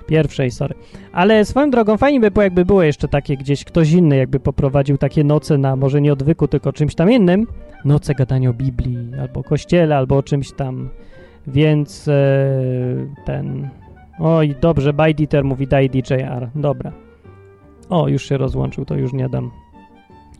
pierwszej, 0.06 0.50
sorry. 0.50 0.74
Ale 1.12 1.44
swoją 1.44 1.70
drogą 1.70 1.96
fajnie 1.96 2.20
by 2.20 2.30
było, 2.30 2.42
jakby 2.42 2.64
było 2.64 2.82
jeszcze 2.82 3.08
takie 3.08 3.36
gdzieś 3.36 3.64
ktoś 3.64 3.92
inny, 3.92 4.16
jakby 4.16 4.40
poprowadził 4.40 4.98
takie 4.98 5.24
noce 5.24 5.58
na 5.58 5.76
może 5.76 6.00
nie 6.00 6.12
odwyku, 6.12 6.48
tylko 6.48 6.72
czymś 6.72 6.94
tam 6.94 7.12
innym. 7.12 7.46
Noce 7.84 8.14
gadania 8.14 8.50
o 8.50 8.52
Biblii, 8.52 9.10
albo 9.20 9.42
kościele, 9.42 9.96
albo 9.96 10.16
o 10.16 10.22
czymś 10.22 10.52
tam. 10.52 10.88
Więc 11.46 12.08
e, 12.08 12.46
ten... 13.24 13.68
Oj, 14.18 14.54
dobrze, 14.60 14.92
Bajditer 14.92 15.44
mówi 15.44 15.66
daj 15.66 15.90
DJR. 15.90 16.50
Dobra. 16.54 16.92
O, 17.88 18.08
już 18.08 18.28
się 18.28 18.38
rozłączył, 18.38 18.84
to 18.84 18.94
już 18.94 19.12
nie 19.12 19.28
dam. 19.28 19.63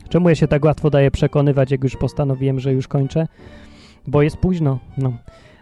Czemu 0.09 0.29
ja 0.29 0.35
się 0.35 0.47
tak 0.47 0.65
łatwo 0.65 0.89
daję 0.89 1.11
przekonywać, 1.11 1.71
jak 1.71 1.83
już 1.83 1.95
postanowiłem, 1.95 2.59
że 2.59 2.73
już 2.73 2.87
kończę? 2.87 3.27
Bo 4.07 4.21
jest 4.21 4.37
późno. 4.37 4.79
No. 4.97 5.13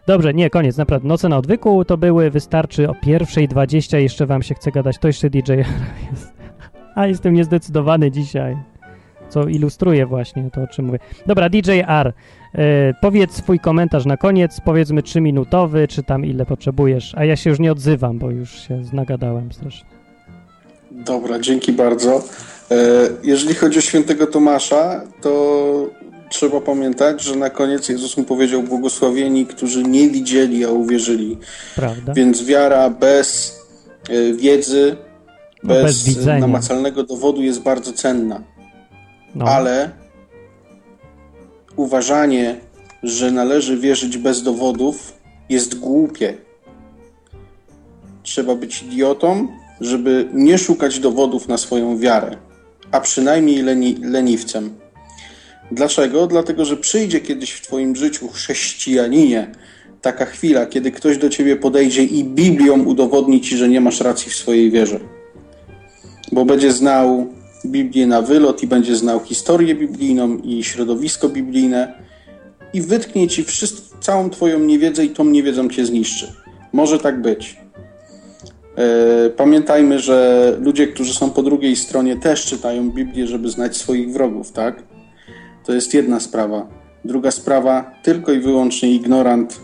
Dobrze, 0.07 0.33
nie, 0.33 0.49
koniec, 0.49 0.77
naprawdę. 0.77 1.07
Noce 1.07 1.29
na 1.29 1.37
odwyku 1.37 1.85
to 1.85 1.97
były, 1.97 2.31
wystarczy 2.31 2.89
o 2.89 2.95
pierwszej 2.95 3.47
20, 3.47 3.99
jeszcze 3.99 4.25
wam 4.25 4.43
się 4.43 4.55
chce 4.55 4.71
gadać, 4.71 4.97
to 4.97 5.07
jeszcze 5.07 5.29
DJ 5.29 5.51
jest. 6.11 6.33
A 6.95 7.07
jestem 7.07 7.33
niezdecydowany 7.33 8.11
dzisiaj, 8.11 8.57
co 9.29 9.47
ilustruje 9.47 10.05
właśnie 10.05 10.51
to, 10.51 10.61
o 10.61 10.67
czym 10.67 10.85
mówię. 10.85 10.99
Dobra, 11.25 11.49
DJ 11.49 11.71
R, 11.87 12.13
e, 12.55 12.93
powiedz 13.01 13.31
swój 13.31 13.59
komentarz 13.59 14.05
na 14.05 14.17
koniec, 14.17 14.61
powiedzmy 14.65 15.01
3-minutowy, 15.01 15.87
czy 15.87 16.03
tam 16.03 16.25
ile 16.25 16.45
potrzebujesz, 16.45 17.15
a 17.15 17.25
ja 17.25 17.35
się 17.35 17.49
już 17.49 17.59
nie 17.59 17.71
odzywam, 17.71 18.19
bo 18.19 18.31
już 18.31 18.61
się 18.67 18.81
nagadałem 18.93 19.51
strasznie. 19.51 19.89
Dobra, 20.91 21.39
dzięki 21.39 21.71
bardzo. 21.71 22.23
E, 22.71 22.75
Jeżeli 23.23 23.55
chodzi 23.55 23.79
o 23.79 23.81
świętego 23.81 24.27
Tomasza, 24.27 25.01
to 25.21 25.89
trzeba 26.29 26.61
pamiętać, 26.61 27.21
że 27.23 27.35
na 27.35 27.49
koniec 27.49 27.89
Jezus 27.89 28.17
mu 28.17 28.23
powiedział 28.23 28.63
błogosławieni, 28.63 29.45
którzy 29.45 29.83
nie 29.83 30.09
widzieli, 30.09 30.65
a 30.65 30.69
uwierzyli. 30.69 31.37
Prawda? 31.75 32.13
Więc 32.13 32.43
wiara 32.43 32.89
bez 32.89 33.59
e, 34.09 34.33
wiedzy, 34.33 34.95
No, 35.63 35.73
bez 35.73 35.83
bez, 35.83 36.03
widzenia. 36.03 36.39
namacalnego 36.39 37.03
dowodu 37.03 37.41
jest 37.41 37.59
bardzo 37.61 37.93
cenna. 37.93 38.41
No. 39.35 39.45
Ale 39.45 39.89
uważanie, 41.75 42.55
że 43.03 43.31
należy 43.31 43.77
wierzyć 43.77 44.17
bez 44.17 44.43
dowodów, 44.43 45.13
jest 45.49 45.79
głupie. 45.79 46.37
Trzeba 48.23 48.55
być 48.55 48.83
idiotą, 48.83 49.47
żeby 49.81 50.29
nie 50.33 50.57
szukać 50.57 50.99
dowodów 50.99 51.47
na 51.47 51.57
swoją 51.57 51.97
wiarę, 51.97 52.37
a 52.93 52.99
przynajmniej 52.99 53.61
leni, 53.63 53.97
leniwcem. 54.01 54.75
Dlaczego? 55.71 56.27
Dlatego, 56.27 56.65
że 56.65 56.77
przyjdzie 56.77 57.19
kiedyś 57.19 57.51
w 57.51 57.61
Twoim 57.61 57.95
życiu, 57.95 58.27
chrześcijaninie, 58.27 59.51
taka 60.01 60.25
chwila, 60.25 60.65
kiedy 60.65 60.91
ktoś 60.91 61.17
do 61.17 61.29
Ciebie 61.29 61.55
podejdzie 61.55 62.03
i 62.03 62.23
Biblią 62.23 62.83
udowodni 62.83 63.41
Ci, 63.41 63.57
że 63.57 63.69
nie 63.69 63.81
masz 63.81 64.01
racji 64.01 64.31
w 64.31 64.35
swojej 64.35 64.71
wierze. 64.71 64.99
Bo 66.31 66.45
będzie 66.45 66.71
znał 66.71 67.27
Biblię 67.65 68.07
na 68.07 68.21
wylot 68.21 68.63
i 68.63 68.67
będzie 68.67 68.95
znał 68.95 69.19
historię 69.19 69.75
biblijną 69.75 70.37
i 70.37 70.63
środowisko 70.63 71.29
biblijne 71.29 71.93
i 72.73 72.81
wytknie 72.81 73.27
Ci 73.27 73.43
wszystko, 73.43 73.97
całą 74.01 74.29
Twoją 74.29 74.59
niewiedzę 74.59 75.05
i 75.05 75.09
tą 75.09 75.25
niewiedzą 75.25 75.69
Cię 75.69 75.85
zniszczy. 75.85 76.33
Może 76.73 76.99
tak 76.99 77.21
być. 77.21 77.62
E, 78.77 79.29
Pamiętajmy, 79.29 79.99
że 79.99 80.57
ludzie, 80.61 80.87
którzy 80.87 81.13
są 81.13 81.29
po 81.29 81.43
drugiej 81.43 81.75
stronie, 81.75 82.15
też 82.17 82.45
czytają 82.45 82.91
Biblię, 82.91 83.27
żeby 83.27 83.49
znać 83.49 83.77
swoich 83.77 84.11
wrogów, 84.11 84.51
tak? 84.51 84.83
To 85.65 85.73
jest 85.73 85.93
jedna 85.93 86.19
sprawa. 86.19 86.67
Druga 87.05 87.31
sprawa, 87.31 87.91
tylko 88.03 88.31
i 88.31 88.39
wyłącznie 88.39 88.91
ignorant, 88.91 89.59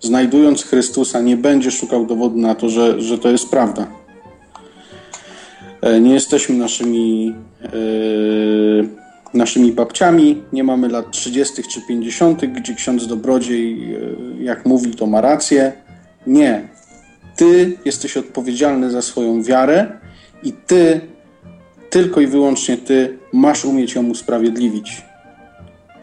znajdując 0.00 0.64
Chrystusa, 0.64 1.20
nie 1.20 1.36
będzie 1.36 1.70
szukał 1.70 2.06
dowodu 2.06 2.38
na 2.38 2.54
to, 2.54 2.68
że, 2.68 3.00
że 3.00 3.18
to 3.18 3.30
jest 3.30 3.50
prawda. 3.50 3.86
E, 5.82 6.00
Nie 6.00 6.14
jesteśmy 6.14 6.56
naszymi, 6.56 7.34
e, 7.62 7.68
naszymi 9.34 9.72
babciami, 9.72 10.42
nie 10.52 10.64
mamy 10.64 10.88
lat 10.88 11.10
30. 11.10 11.62
czy 11.62 11.80
50., 11.88 12.46
gdzie 12.46 12.74
ksiądz 12.74 13.06
dobrodziej, 13.06 13.96
jak 14.40 14.66
mówi, 14.66 14.90
to 14.90 15.06
ma 15.06 15.20
rację. 15.20 15.72
Nie. 16.26 16.73
Ty 17.36 17.76
jesteś 17.84 18.16
odpowiedzialny 18.16 18.90
za 18.90 19.02
swoją 19.02 19.42
wiarę 19.42 19.86
i 20.42 20.52
ty, 20.52 21.00
tylko 21.90 22.20
i 22.20 22.26
wyłącznie 22.26 22.76
ty, 22.76 23.18
masz 23.32 23.64
umieć 23.64 23.94
ją 23.94 24.06
usprawiedliwić. 24.06 25.02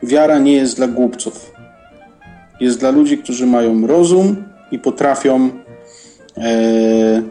Wiara 0.03 0.39
nie 0.39 0.53
jest 0.53 0.75
dla 0.75 0.87
głupców. 0.87 1.51
Jest 2.59 2.79
dla 2.79 2.91
ludzi, 2.91 3.17
którzy 3.17 3.45
mają 3.45 3.87
rozum 3.87 4.43
i 4.71 4.79
potrafią 4.79 5.49
e, 6.37 7.21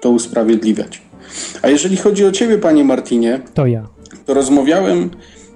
to 0.00 0.10
usprawiedliwiać. 0.10 1.02
A 1.62 1.68
jeżeli 1.68 1.96
chodzi 1.96 2.26
o 2.26 2.32
ciebie, 2.32 2.58
panie 2.58 2.84
Martinie, 2.84 3.40
To 3.54 3.66
ja. 3.66 3.86
to 4.26 4.34
rozmawiałem 4.34 5.10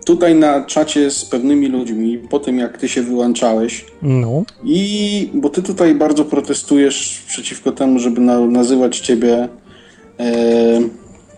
tutaj 0.09 0.35
na 0.35 0.65
czacie 0.65 1.11
z 1.11 1.25
pewnymi 1.25 1.69
ludźmi 1.69 2.19
po 2.19 2.39
tym, 2.39 2.59
jak 2.59 2.79
ty 2.79 2.89
się 2.89 3.03
wyłączałeś. 3.03 3.85
No. 4.03 4.43
I 4.65 5.31
bo 5.35 5.49
ty 5.49 5.63
tutaj 5.63 5.95
bardzo 5.95 6.25
protestujesz 6.25 7.23
przeciwko 7.27 7.73
temu, 7.73 7.99
żeby 7.99 8.21
na, 8.21 8.41
nazywać 8.41 8.99
ciebie 8.99 9.49
e, 10.21 10.81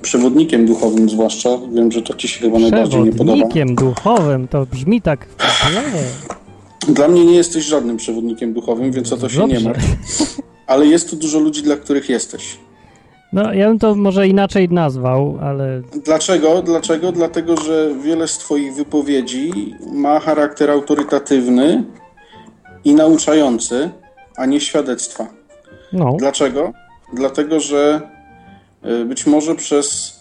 przewodnikiem 0.02 0.66
duchowym, 0.66 1.10
zwłaszcza. 1.10 1.50
Wiem, 1.72 1.92
że 1.92 2.02
to 2.02 2.14
ci 2.14 2.28
się 2.28 2.40
chyba 2.40 2.58
najbardziej 2.58 3.00
nie 3.02 3.12
podoba. 3.12 3.32
Przewodnikiem 3.32 3.74
duchowym, 3.74 4.48
to 4.48 4.66
brzmi 4.66 5.02
tak. 5.02 5.26
Dla 6.88 7.08
mnie 7.08 7.24
nie 7.24 7.34
jesteś 7.34 7.64
żadnym 7.64 7.96
przewodnikiem 7.96 8.52
duchowym, 8.52 8.92
więc 8.92 9.12
o 9.12 9.16
to 9.16 9.28
się 9.28 9.46
nie 9.46 9.54
Dobrze. 9.54 9.68
martw. 9.68 9.96
Ale 10.66 10.86
jest 10.86 11.10
tu 11.10 11.16
dużo 11.16 11.38
ludzi, 11.38 11.62
dla 11.62 11.76
których 11.76 12.08
jesteś. 12.08 12.56
No, 13.32 13.52
ja 13.52 13.68
bym 13.68 13.78
to 13.78 13.94
może 13.94 14.28
inaczej 14.28 14.68
nazwał, 14.68 15.38
ale 15.42 15.82
Dlaczego? 16.04 16.62
Dlaczego? 16.62 17.12
Dlatego, 17.12 17.56
że 17.56 17.90
wiele 18.02 18.28
z 18.28 18.38
Twoich 18.38 18.74
wypowiedzi 18.74 19.74
ma 19.92 20.20
charakter 20.20 20.70
autorytatywny 20.70 21.84
i 22.84 22.94
nauczający, 22.94 23.90
a 24.36 24.46
nie 24.46 24.60
świadectwa. 24.60 25.26
no, 25.92 26.16
Dlaczego? 26.18 26.72
Dlatego, 27.14 27.60
że 27.60 28.00
y, 28.84 29.04
być 29.04 29.26
może 29.26 29.54
przez. 29.54 30.20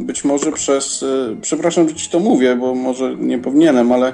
Być 0.00 0.24
może 0.24 0.52
przez. 0.52 1.02
y, 1.02 1.36
Przepraszam, 1.40 1.88
że 1.88 1.94
ci 1.94 2.10
to 2.10 2.20
mówię, 2.20 2.56
bo 2.56 2.74
może 2.74 3.16
nie 3.16 3.38
powinienem, 3.38 3.92
ale 3.92 4.12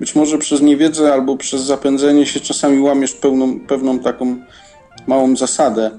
być 0.00 0.14
może 0.14 0.38
przez 0.38 0.60
niewiedzę 0.62 1.12
albo 1.12 1.36
przez 1.36 1.62
zapędzenie 1.62 2.26
się 2.26 2.40
czasami 2.40 2.80
łamiesz 2.80 3.12
pełną, 3.12 3.60
pewną 3.60 3.98
taką 3.98 4.36
małą 5.06 5.36
zasadę, 5.36 5.90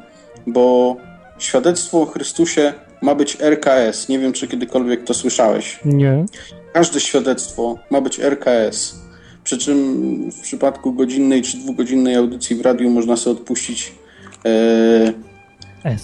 bo 0.48 0.96
świadectwo 1.40 2.02
o 2.02 2.06
Chrystusie 2.06 2.74
ma 3.02 3.16
być 3.16 3.38
RKS. 3.42 4.10
Nie 4.10 4.20
wiem, 4.20 4.34
czy 4.34 4.48
kiedykolwiek 4.48 5.04
to 5.04 5.14
słyszałeś. 5.14 5.80
nie. 5.86 6.26
Każde 6.74 7.00
świadectwo 7.00 7.76
ma 7.90 8.02
być 8.02 8.20
RKS. 8.20 9.00
Przy 9.44 9.58
czym 9.58 10.32
w 10.32 10.42
przypadku 10.42 10.94
godzinnej 10.94 11.42
czy 11.42 11.58
dwugodzinnej 11.58 12.16
audycji 12.16 12.56
w 12.56 12.62
radiu 12.62 12.90
można 12.90 13.18
sobie 13.18 13.38
odpuścić 13.40 13.92
e. 14.46 15.14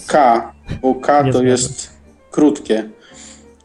K, 0.06 0.52
bo 0.82 0.94
K 0.94 1.24
to 1.32 1.42
jest 1.42 1.90
krótkie. 2.30 2.88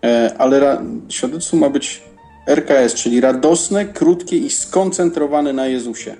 E, 0.03 0.31
ale 0.37 0.59
ra, 0.59 0.81
świadectwo 1.09 1.57
ma 1.57 1.69
być 1.69 2.01
RKS, 2.47 2.93
czyli 2.93 3.21
radosne, 3.21 3.85
krótkie 3.85 4.37
i 4.37 4.49
skoncentrowane 4.49 5.53
na 5.53 5.67
Jezusie. 5.67 6.15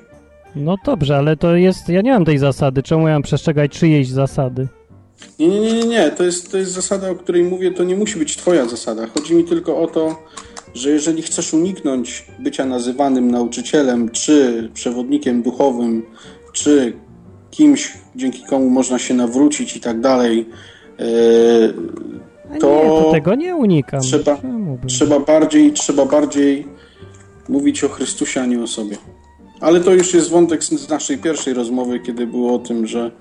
No 0.55 0.75
dobrze, 0.85 1.17
ale 1.17 1.37
to 1.37 1.55
jest, 1.55 1.89
ja 1.89 2.01
nie 2.01 2.11
mam 2.11 2.25
tej 2.25 2.37
zasady, 2.37 2.83
czemu 2.83 3.07
ja 3.07 3.13
mam 3.13 3.21
przestrzegać 3.21 3.71
czyjejś 3.71 4.09
zasady? 4.09 4.67
Nie, 5.39 5.47
nie, 5.47 5.59
nie, 5.59 5.73
nie, 5.73 5.83
nie. 5.83 6.11
To 6.11 6.23
jest, 6.23 6.51
to 6.51 6.57
jest 6.57 6.71
zasada, 6.71 7.09
o 7.09 7.15
której 7.15 7.43
mówię, 7.43 7.71
to 7.71 7.83
nie 7.83 7.95
musi 7.95 8.19
być 8.19 8.37
twoja 8.37 8.65
zasada. 8.65 9.07
Chodzi 9.07 9.35
mi 9.35 9.43
tylko 9.43 9.77
o 9.81 9.87
to, 9.87 10.15
że 10.73 10.89
jeżeli 10.89 11.21
chcesz 11.21 11.53
uniknąć 11.53 12.27
bycia 12.39 12.65
nazywanym 12.65 13.31
nauczycielem, 13.31 14.09
czy 14.09 14.69
przewodnikiem 14.73 15.41
duchowym, 15.41 16.05
czy 16.53 16.93
kimś, 17.51 17.93
dzięki 18.15 18.43
komu 18.49 18.69
można 18.69 18.99
się 18.99 19.13
nawrócić 19.13 19.75
i 19.75 19.79
tak 19.79 20.01
dalej, 20.01 20.49
e, 20.99 21.03
To 22.59 22.67
nie, 22.83 22.89
to 22.89 23.09
tego 23.11 23.35
nie 23.35 23.55
unikam. 23.55 24.01
trzeba- 24.01 24.41
trzeba 24.87 25.19
bardziej, 25.19 25.71
trzeba 25.73 26.05
bardziej 26.05 26.67
mówić 27.49 27.83
o 27.83 27.89
Chrystusie, 27.89 28.41
a 28.41 28.45
nie 28.45 28.61
o 28.63 28.67
sobie. 28.67 28.97
Ale 29.61 29.79
to 29.81 29.93
już 29.93 30.13
jest 30.13 30.29
wątek 30.29 30.63
z 30.63 30.69
z 30.69 30.89
naszej 30.89 31.17
pierwszej 31.17 31.53
rozmowy, 31.53 31.99
kiedy 31.99 32.27
było 32.27 32.53
o 32.55 32.59
tym, 32.59 32.87
że, 32.87 33.11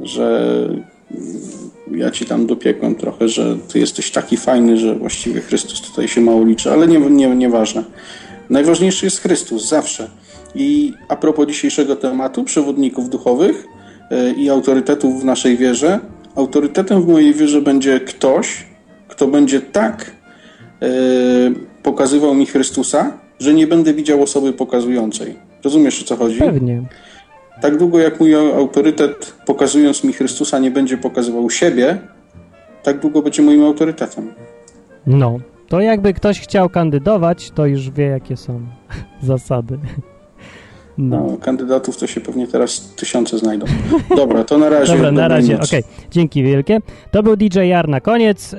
że 0.00 0.68
ja 1.90 2.10
ci 2.10 2.24
tam 2.26 2.46
dopiekłem 2.46 2.94
trochę, 2.94 3.28
że 3.28 3.56
ty 3.68 3.78
jesteś 3.78 4.10
taki 4.10 4.36
fajny, 4.36 4.78
że 4.78 4.94
właściwie 4.94 5.40
Chrystus 5.40 5.80
tutaj 5.80 6.08
się 6.08 6.20
mało 6.20 6.44
liczy, 6.44 6.72
ale 6.72 6.88
nie, 6.88 6.98
nie, 6.98 7.28
nieważne. 7.28 7.84
Najważniejszy 8.50 9.06
jest 9.06 9.20
Chrystus, 9.20 9.68
zawsze. 9.68 10.10
I 10.54 10.92
a 11.08 11.16
propos 11.16 11.48
dzisiejszego 11.48 11.96
tematu, 11.96 12.44
przewodników 12.44 13.10
duchowych 13.10 13.66
e, 14.10 14.32
i 14.32 14.50
autorytetów 14.50 15.20
w 15.22 15.24
naszej 15.24 15.56
wierze, 15.56 16.00
autorytetem 16.34 17.02
w 17.02 17.08
mojej 17.08 17.34
wierze 17.34 17.62
będzie 17.62 18.00
ktoś, 18.00 18.66
kto 19.08 19.26
będzie 19.26 19.60
tak 19.60 20.10
e, 20.82 20.86
pokazywał 21.82 22.34
mi 22.34 22.46
Chrystusa, 22.46 23.18
że 23.40 23.54
nie 23.54 23.66
będę 23.66 23.94
widział 23.94 24.22
osoby 24.22 24.52
pokazującej. 24.52 25.34
Rozumiesz 25.64 26.02
o 26.02 26.04
co 26.04 26.16
chodzi? 26.16 26.38
Pewnie. 26.38 26.82
Tak 27.60 27.76
długo 27.76 27.98
jak 27.98 28.20
mój 28.20 28.34
autorytet 28.34 29.34
pokazując 29.46 30.04
mi 30.04 30.12
Chrystusa 30.12 30.58
nie 30.58 30.70
będzie 30.70 30.98
pokazywał 30.98 31.50
siebie, 31.50 31.98
tak 32.82 33.00
długo 33.00 33.22
będzie 33.22 33.42
moim 33.42 33.64
autorytetem. 33.64 34.34
No, 35.06 35.38
to 35.68 35.80
jakby 35.80 36.14
ktoś 36.14 36.40
chciał 36.40 36.68
kandydować, 36.68 37.50
to 37.50 37.66
już 37.66 37.90
wie, 37.90 38.04
jakie 38.06 38.36
są 38.36 38.60
zasady. 39.22 39.78
No. 40.98 41.26
No, 41.30 41.36
kandydatów 41.36 41.96
to 41.96 42.06
się 42.06 42.20
pewnie 42.20 42.46
teraz 42.46 42.94
tysiące 42.96 43.38
znajdą. 43.38 43.66
Dobra, 44.16 44.44
to 44.44 44.58
na 44.58 44.68
razie. 44.68 44.92
Dobra, 44.92 45.12
na 45.12 45.28
razie, 45.28 45.60
okej. 45.60 45.82
Dzięki 46.10 46.42
wielkie. 46.42 46.78
To 47.10 47.22
był 47.22 47.36
DJ 47.36 47.58
Jar 47.58 47.88
na 47.88 48.00
koniec. 48.00 48.52
Yy, 48.52 48.58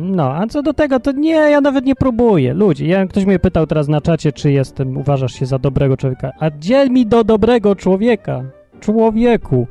no, 0.00 0.34
a 0.34 0.46
co 0.46 0.62
do 0.62 0.74
tego, 0.74 1.00
to 1.00 1.12
nie, 1.12 1.30
ja 1.30 1.60
nawet 1.60 1.84
nie 1.84 1.94
próbuję. 1.94 2.54
Ludzie, 2.54 2.86
ja, 2.86 3.06
ktoś 3.06 3.24
mnie 3.24 3.38
pytał 3.38 3.66
teraz 3.66 3.88
na 3.88 4.00
czacie, 4.00 4.32
czy 4.32 4.52
jestem, 4.52 4.96
uważasz 4.96 5.32
się 5.32 5.46
za 5.46 5.58
dobrego 5.58 5.96
człowieka. 5.96 6.32
A 6.40 6.50
dziel 6.50 6.90
mi 6.90 7.06
do 7.06 7.24
dobrego 7.24 7.76
człowieka. 7.76 8.42
Człowieku. 8.80 9.66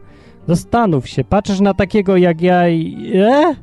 Zastanów 0.48 1.08
się, 1.08 1.24
patrzysz 1.24 1.60
na 1.60 1.74
takiego 1.74 2.18
jak 2.18 2.42
ja 2.42 2.70
i... 2.70 3.12
E? 3.16 3.56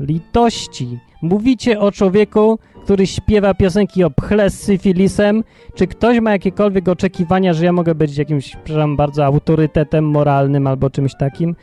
Litości. 0.00 0.98
Mówicie 1.24 1.80
o 1.80 1.92
człowieku, 1.92 2.58
który 2.82 3.06
śpiewa 3.06 3.54
piosenki 3.54 4.04
o 4.04 4.10
pchle 4.10 4.50
z 4.50 4.60
syfilisem. 4.60 5.44
Czy 5.74 5.86
ktoś 5.86 6.20
ma 6.20 6.32
jakiekolwiek 6.32 6.88
oczekiwania, 6.88 7.52
że 7.52 7.64
ja 7.64 7.72
mogę 7.72 7.94
być 7.94 8.18
jakimś, 8.18 8.56
przepraszam 8.64 8.96
bardzo, 8.96 9.24
autorytetem 9.24 10.10
moralnym 10.10 10.66
albo 10.66 10.90
czymś 10.90 11.14
takim? 11.14 11.56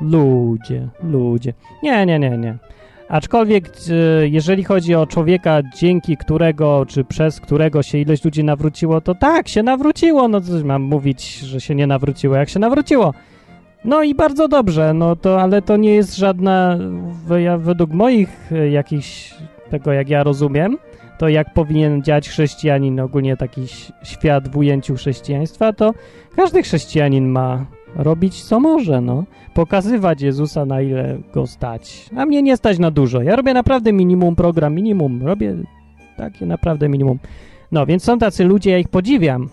Ludzie, 0.00 0.88
ludzie. 1.02 1.52
Nie, 1.82 2.06
nie, 2.06 2.18
nie, 2.18 2.38
nie. 2.38 2.58
Aczkolwiek, 3.08 3.68
e, 3.68 4.28
jeżeli 4.28 4.64
chodzi 4.64 4.94
o 4.94 5.06
człowieka, 5.06 5.62
dzięki 5.76 6.16
którego, 6.16 6.86
czy 6.88 7.04
przez 7.04 7.40
którego 7.40 7.82
się 7.82 7.98
ilość 7.98 8.24
ludzi 8.24 8.44
nawróciło, 8.44 9.00
to 9.00 9.14
tak, 9.14 9.48
się 9.48 9.62
nawróciło. 9.62 10.28
No 10.28 10.40
coś 10.40 10.62
mam 10.62 10.82
mówić, 10.82 11.38
że 11.38 11.60
się 11.60 11.74
nie 11.74 11.86
nawróciło, 11.86 12.36
jak 12.36 12.48
się 12.48 12.58
nawróciło. 12.58 13.14
No 13.84 14.02
i 14.02 14.14
bardzo 14.14 14.48
dobrze, 14.48 14.94
no 14.94 15.16
to, 15.16 15.40
ale 15.40 15.62
to 15.62 15.76
nie 15.76 15.94
jest 15.94 16.16
żadna, 16.16 16.78
według 17.58 17.90
moich 17.90 18.52
e, 18.52 18.70
jakichś, 18.70 19.34
tego 19.70 19.92
jak 19.92 20.08
ja 20.08 20.22
rozumiem, 20.22 20.78
to 21.18 21.28
jak 21.28 21.54
powinien 21.54 22.02
działać 22.02 22.28
chrześcijanin, 22.28 23.00
ogólnie 23.00 23.36
taki 23.36 23.66
świat 24.02 24.48
w 24.48 24.56
ujęciu 24.56 24.94
chrześcijaństwa, 24.94 25.72
to 25.72 25.94
każdy 26.36 26.62
chrześcijanin 26.62 27.28
ma 27.28 27.66
robić 27.96 28.44
co 28.44 28.60
może, 28.60 29.00
no. 29.00 29.24
Pokazywać 29.54 30.22
Jezusa 30.22 30.64
na 30.64 30.80
ile 30.80 31.18
go 31.34 31.46
stać. 31.46 32.10
A 32.16 32.26
mnie 32.26 32.42
nie 32.42 32.56
stać 32.56 32.78
na 32.78 32.90
dużo. 32.90 33.22
Ja 33.22 33.36
robię 33.36 33.54
naprawdę 33.54 33.92
minimum 33.92 34.36
program, 34.36 34.74
minimum. 34.74 35.22
Robię 35.26 35.56
takie 36.16 36.46
naprawdę 36.46 36.88
minimum. 36.88 37.18
No, 37.72 37.86
więc 37.86 38.04
są 38.04 38.18
tacy 38.18 38.44
ludzie, 38.44 38.70
ja 38.70 38.78
ich 38.78 38.88
podziwiam. 38.88 39.48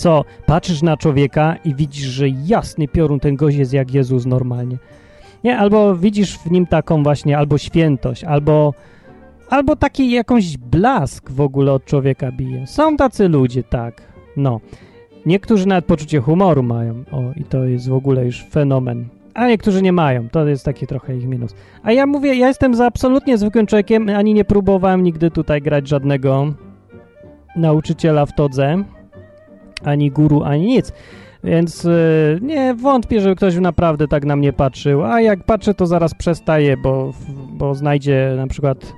Co, 0.00 0.24
patrzysz 0.46 0.82
na 0.82 0.96
człowieka 0.96 1.56
i 1.64 1.74
widzisz, 1.74 2.06
że 2.06 2.28
jasny 2.28 2.88
piorun 2.88 3.20
ten 3.20 3.36
gość 3.36 3.56
jest 3.56 3.72
jak 3.72 3.94
Jezus 3.94 4.26
normalnie. 4.26 4.76
Nie, 5.44 5.58
albo 5.58 5.96
widzisz 5.96 6.38
w 6.38 6.50
nim 6.50 6.66
taką 6.66 7.02
właśnie 7.02 7.38
albo 7.38 7.58
świętość, 7.58 8.24
albo 8.24 8.74
albo 9.50 9.76
taki 9.76 10.10
jakąś 10.10 10.56
blask 10.56 11.30
w 11.30 11.40
ogóle 11.40 11.72
od 11.72 11.84
człowieka 11.84 12.32
bije. 12.32 12.66
Są 12.66 12.96
tacy 12.96 13.28
ludzie, 13.28 13.62
tak. 13.62 14.02
No. 14.36 14.60
Niektórzy 15.26 15.68
nawet 15.68 15.84
poczucie 15.84 16.20
humoru 16.20 16.62
mają. 16.62 17.04
O, 17.12 17.22
i 17.36 17.44
to 17.44 17.64
jest 17.64 17.88
w 17.88 17.94
ogóle 17.94 18.24
już 18.24 18.44
fenomen. 18.44 19.08
A 19.34 19.48
niektórzy 19.48 19.82
nie 19.82 19.92
mają. 19.92 20.28
To 20.28 20.48
jest 20.48 20.64
taki 20.64 20.86
trochę 20.86 21.16
ich 21.16 21.26
minus. 21.26 21.54
A 21.82 21.92
ja 21.92 22.06
mówię, 22.06 22.34
ja 22.34 22.48
jestem 22.48 22.74
za 22.74 22.86
absolutnie 22.86 23.38
zwykłym 23.38 23.66
człowiekiem, 23.66 24.08
ani 24.08 24.34
nie 24.34 24.44
próbowałem 24.44 25.02
nigdy 25.02 25.30
tutaj 25.30 25.62
grać 25.62 25.88
żadnego 25.88 26.52
nauczyciela 27.56 28.26
w 28.26 28.34
todze, 28.34 28.84
ani 29.84 30.10
guru, 30.10 30.42
ani 30.42 30.66
nic. 30.66 30.92
Więc 31.44 31.84
y, 31.84 32.38
nie 32.42 32.74
wątpię, 32.74 33.20
żeby 33.20 33.36
ktoś 33.36 33.56
naprawdę 33.56 34.08
tak 34.08 34.24
na 34.24 34.36
mnie 34.36 34.52
patrzył. 34.52 35.04
A 35.04 35.20
jak 35.20 35.44
patrzę, 35.44 35.74
to 35.74 35.86
zaraz 35.86 36.14
przestaje, 36.14 36.76
bo, 36.76 37.12
bo 37.52 37.74
znajdzie 37.74 38.34
na 38.36 38.46
przykład 38.46 38.92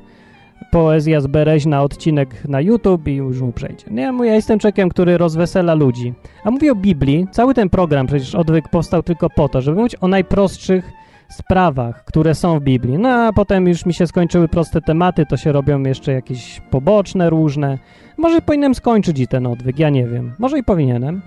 poezja 0.71 1.21
z 1.21 1.27
Bereźna 1.27 1.83
odcinek 1.83 2.49
na 2.49 2.61
YouTube 2.61 3.09
i 3.09 3.15
już 3.15 3.41
mu 3.41 3.53
przejdzie. 3.53 3.87
Nie, 3.91 4.13
ja 4.23 4.35
jestem 4.35 4.59
człowiekiem, 4.59 4.89
który 4.89 5.19
rozwesela 5.19 5.75
ludzi. 5.75 6.15
A 6.45 6.51
mówię 6.51 6.73
o 6.73 6.75
Biblii. 6.75 7.27
Cały 7.33 7.55
ten 7.55 7.71
program, 7.71 8.07
przecież 8.07 8.35
odwyk 8.35 8.69
powstał 8.69 9.03
tylko 9.03 9.31
po 9.31 9.49
to, 9.49 9.61
żeby 9.61 9.77
mówić 9.77 9.97
o 10.01 10.09
najprostszych 10.09 10.91
sprawach, 11.31 12.05
które 12.05 12.35
są 12.35 12.59
w 12.59 12.63
Biblii. 12.63 12.99
No 12.99 13.09
a 13.09 13.33
potem 13.33 13.69
już 13.69 13.87
mi 13.87 13.95
się 13.95 14.07
skończyły 14.07 14.49
proste 14.49 14.81
tematy, 14.81 15.27
to 15.27 15.37
się 15.37 15.53
robią 15.53 15.83
jeszcze 15.83 16.13
jakieś 16.13 16.61
poboczne, 16.71 17.31
różne. 17.31 17.79
Może 18.23 18.41
powinienem 18.41 18.75
skończyć 18.75 19.19
i 19.21 19.29
ten 19.29 19.47
odwyk, 19.47 19.79
ja 19.79 19.91
nie 19.91 20.07
wiem. 20.07 20.33
Może 20.39 20.59
i 20.59 20.63
powinienem, 20.63 21.23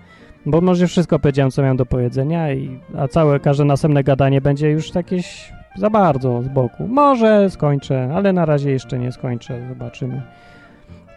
bo 0.46 0.62
może 0.62 0.88
wszystko 0.88 1.20
powiedziałem, 1.20 1.52
co 1.52 1.62
miałem 1.62 1.78
do 1.78 1.86
powiedzenia, 1.86 2.54
i, 2.54 2.80
a 2.98 3.08
całe, 3.08 3.40
każde 3.40 3.66
następne 3.66 4.04
gadanie 4.04 4.42
będzie 4.42 4.70
już 4.70 4.96
jakieś 4.96 5.52
za 5.76 5.90
bardzo 5.90 6.42
z 6.42 6.48
boku. 6.48 6.88
Może 6.88 7.50
skończę, 7.50 8.10
ale 8.16 8.34
na 8.34 8.46
razie 8.46 8.72
jeszcze 8.72 9.00
nie 9.00 9.12
skończę, 9.12 9.68
zobaczymy. 9.70 10.22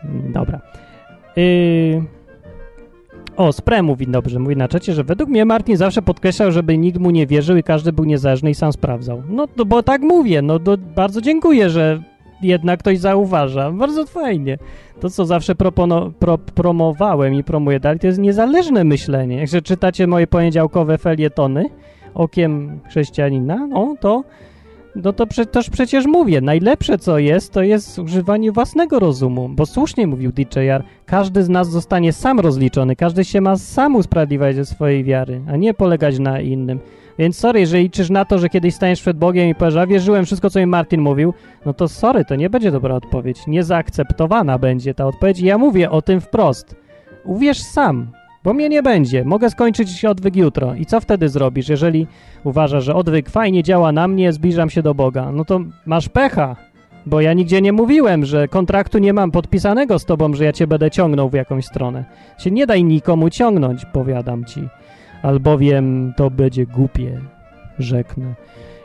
Mm, 0.05 0.33
Dobra. 0.33 0.61
Yy... 1.37 2.03
O, 3.37 3.53
Spre 3.53 3.83
mówi 3.83 4.07
dobrze, 4.07 4.39
mówi 4.39 4.57
na 4.57 4.69
czacie, 4.69 4.93
że 4.93 5.05
według 5.05 5.31
mnie 5.31 5.45
Martin 5.45 5.77
zawsze 5.77 6.03
podkreślał, 6.03 6.53
żeby 6.53 6.79
nikt 6.79 6.99
mu 6.99 7.11
nie 7.11 7.27
wierzył 7.27 7.57
i 7.57 7.63
każdy 7.63 7.93
był 7.93 8.05
niezależny 8.05 8.51
i 8.51 8.55
sam 8.55 8.73
sprawdzał. 8.73 9.23
No 9.29 9.47
to 9.47 9.65
bo 9.65 9.83
tak 9.83 10.03
mówię, 10.03 10.43
no 10.43 10.59
to 10.59 10.77
bardzo 10.77 11.21
dziękuję, 11.21 11.71
że 11.71 12.03
jednak 12.43 12.81
ktoś 12.81 12.99
zauważa. 12.99 13.73
Bardzo 13.73 14.07
fajnie. 14.07 14.59
To, 15.01 15.11
co 15.11 15.27
zawsze 15.27 15.55
propono, 15.55 16.13
pro, 16.19 16.39
promowałem 16.39 17.35
i 17.35 17.45
promuję 17.45 17.81
dalej, 17.81 17.99
to 17.99 18.07
jest 18.07 18.19
niezależne 18.19 18.85
myślenie. 18.85 19.37
Jak 19.53 19.63
czytacie 19.63 20.07
moje 20.07 20.27
poniedziałkowe 20.27 20.99
felietony 20.99 21.65
okiem 22.15 22.81
chrześcijanina, 22.89 23.67
no 23.67 23.97
to 24.01 24.25
no 25.03 25.13
to 25.13 25.27
prze, 25.27 25.45
przecież 25.73 26.07
mówię, 26.07 26.41
najlepsze 26.41 26.99
co 26.99 27.19
jest, 27.19 27.53
to 27.53 27.63
jest 27.63 27.99
używanie 27.99 28.53
własnego 28.53 28.99
rozumu, 28.99 29.49
bo 29.49 29.67
słusznie 29.67 30.07
mówił 30.07 30.33
DJR, 30.33 30.83
każdy 31.07 31.43
z 31.43 31.49
nas 31.49 31.71
zostanie 31.71 32.13
sam 32.13 32.41
rozliczony, 32.41 32.97
każdy 32.97 33.25
się 33.25 33.41
ma 33.41 33.57
sam 33.57 33.97
usprawiedliwiać 33.97 34.57
ze 34.57 34.65
swojej 34.65 35.05
wiary, 35.05 35.41
a 35.49 35.57
nie 35.57 35.75
polegać 35.75 36.19
na 36.19 36.41
innym. 36.41 36.81
Więc 37.19 37.39
sorry, 37.39 37.61
jeżeli 37.61 37.83
liczysz 37.83 38.11
na 38.11 38.25
to, 38.25 38.39
że 38.39 38.49
kiedyś 38.49 38.75
staniesz 38.75 39.01
przed 39.01 39.19
Bogiem 39.19 39.49
i 39.49 39.55
powiesz, 39.55 39.77
a 39.77 39.87
wierzyłem 39.87 40.25
wszystko, 40.25 40.51
co 40.51 40.61
mi 40.61 40.67
Martin 40.67 41.01
mówił, 41.01 41.35
no 41.67 41.75
to 41.75 41.89
sorry, 41.89 42.25
to 42.25 42.37
nie 42.37 42.51
będzie 42.51 42.71
dobra 42.71 42.95
odpowiedź. 42.95 43.47
Niezaakceptowana 43.47 44.59
będzie 44.59 44.95
ta 44.95 45.07
odpowiedź 45.07 45.41
i 45.41 45.47
ja 45.47 45.59
mówię 45.59 45.91
o 45.91 46.03
tym 46.03 46.21
wprost. 46.21 46.77
Uwierz 47.25 47.63
sam, 47.63 48.11
bo 48.45 48.55
mnie 48.55 48.69
nie 48.69 48.83
będzie. 48.83 49.25
Mogę 49.25 49.51
skończyć 49.51 50.05
odwyk 50.05 50.37
jutro. 50.37 50.75
I 50.75 50.87
co 50.87 51.01
wtedy 51.01 51.29
zrobisz, 51.29 51.69
jeżeli 51.69 52.07
uważasz, 52.45 52.85
że 52.85 52.95
odwyk 52.95 53.31
fajnie 53.31 53.63
działa 53.63 53.93
na 53.93 54.09
mnie, 54.09 54.33
zbliżam 54.33 54.71
się 54.71 54.83
do 54.83 54.95
Boga? 54.95 55.33
No 55.33 55.45
to 55.45 55.61
masz 55.87 56.09
pecha, 56.09 56.57
bo 57.07 57.21
ja 57.21 57.33
nigdzie 57.33 57.63
nie 57.63 57.73
mówiłem, 57.73 58.25
że 58.25 58.49
kontraktu 58.49 58.99
nie 58.99 59.13
mam 59.13 59.31
podpisanego 59.31 59.99
z 59.99 60.05
tobą, 60.05 60.35
że 60.35 60.45
ja 60.45 60.53
cię 60.53 60.67
będę 60.67 60.91
ciągnął 60.91 61.29
w 61.29 61.35
jakąś 61.35 61.67
stronę. 61.67 62.05
Się 62.39 62.51
nie 62.51 62.67
daj 62.67 62.85
nikomu 62.85 63.31
ciągnąć, 63.31 63.85
powiadam 63.85 64.45
ci. 64.45 64.69
Albowiem 65.23 66.13
to 66.17 66.31
będzie 66.31 66.67
głupie, 66.67 67.21
rzeknę. 67.79 68.35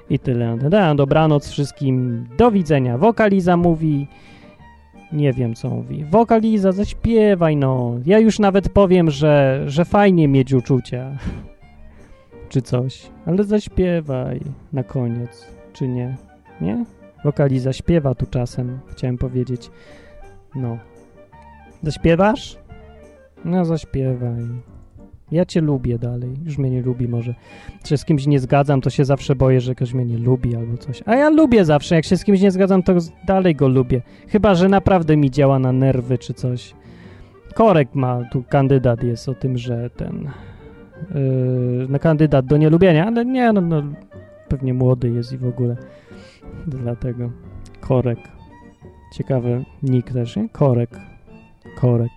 I 0.10 0.20
tyle. 0.20 0.58
Da, 0.58 0.96
dobranoc 0.96 1.50
wszystkim. 1.50 2.28
Do 2.38 2.52
widzenia. 2.52 2.98
Wokaliza 2.98 3.58
mówi... 3.58 4.08
Nie 5.12 5.34
wiem, 5.34 5.56
co 5.56 5.70
mówi. 5.70 6.06
Wokaliza, 6.06 6.72
zaśpiewaj, 6.72 7.58
no. 7.58 7.96
Ja 8.06 8.20
już 8.20 8.40
nawet 8.40 8.70
powiem, 8.70 9.10
że, 9.10 9.64
że 9.66 9.86
fajnie 9.86 10.28
mieć 10.28 10.54
uczucia. 10.54 11.12
Czy 12.50 12.62
coś. 12.62 13.10
Ale 13.26 13.44
zaśpiewaj 13.44 14.42
na 14.74 14.84
koniec. 14.84 15.48
Czy 15.74 15.88
nie? 15.88 16.16
Nie? 16.62 16.86
Wokaliza 17.24 17.74
śpiewa 17.74 18.16
tu 18.16 18.26
czasem, 18.26 18.80
chciałem 18.88 19.18
powiedzieć. 19.18 19.72
No. 20.56 20.78
Zaśpiewasz? 21.84 22.58
No, 23.46 23.66
zaśpiewaj. 23.66 24.44
Ja 25.34 25.46
cię 25.46 25.62
lubię 25.62 26.00
dalej. 26.00 26.30
Już 26.46 26.58
mnie 26.58 26.70
nie 26.70 26.82
lubi 26.82 27.08
może. 27.08 27.36
Się 27.86 27.98
z 27.98 28.06
kimś 28.06 28.28
nie 28.28 28.40
zgadzam, 28.40 28.82
to 28.82 28.90
się 28.90 29.06
zawsze 29.06 29.36
boję, 29.36 29.62
że 29.62 29.76
ktoś 29.76 29.94
mnie 29.94 30.06
nie 30.06 30.18
lubi 30.18 30.56
albo 30.56 30.78
coś. 30.78 31.04
A 31.06 31.16
ja 31.16 31.30
lubię 31.30 31.66
zawsze. 31.66 31.96
Jak 31.96 32.06
się 32.06 32.18
z 32.18 32.24
kimś 32.24 32.42
nie 32.42 32.52
zgadzam, 32.52 32.84
to 32.84 32.94
dalej 33.28 33.56
go 33.56 33.68
lubię. 33.68 34.02
Chyba, 34.28 34.56
że 34.56 34.70
naprawdę 34.70 35.18
mi 35.18 35.32
działa 35.32 35.60
na 35.60 35.72
nerwy 35.72 36.18
czy 36.18 36.34
coś. 36.34 36.74
Korek 37.54 37.96
ma, 37.96 38.22
tu 38.32 38.44
kandydat 38.50 39.04
jest 39.04 39.30
o 39.30 39.34
tym, 39.34 39.58
że 39.58 39.90
ten... 39.90 40.30
Yy, 41.16 41.88
no 41.90 42.00
kandydat 42.00 42.46
do 42.46 42.58
nielubienia, 42.58 43.08
ale 43.08 43.26
nie, 43.26 43.54
no, 43.54 43.62
no 43.62 43.84
pewnie 44.50 44.74
młody 44.74 45.10
jest 45.10 45.34
i 45.34 45.38
w 45.38 45.46
ogóle. 45.46 45.78
Dlatego. 46.68 47.32
Korek. 47.80 48.20
Ciekawy 49.14 49.66
nick 49.84 50.14
też, 50.14 50.36
nie? 50.36 50.50
Korek. 50.50 51.00
Korek. 51.76 52.12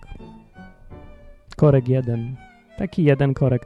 Korek 1.55 1.89
jeden. 1.89 2.35
Taki 2.77 3.03
jeden 3.03 3.33
korek. 3.33 3.65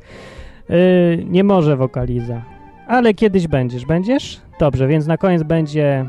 Yy, 0.70 1.26
nie 1.26 1.44
może 1.44 1.78
wokaliza. 1.78 2.42
ale 2.88 3.14
kiedyś 3.14 3.48
będziesz. 3.48 3.86
Będziesz? 3.86 4.42
Dobrze, 4.60 4.88
więc 4.88 5.08
na 5.08 5.18
koniec 5.18 5.44
będzie 5.44 6.06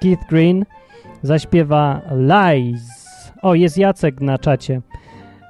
Keith 0.00 0.22
Green 0.30 0.64
zaśpiewa 1.22 2.00
Lies. 2.10 2.80
O, 3.42 3.54
jest 3.54 3.78
Jacek 3.78 4.20
na 4.20 4.38
czacie. 4.38 4.80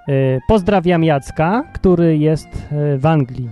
Y, 0.08 0.40
Pozdrawiam 0.48 1.04
Jacka, 1.04 1.64
który 1.74 2.18
jest 2.18 2.46
y, 2.94 2.98
w 2.98 3.06
Anglii. 3.06 3.48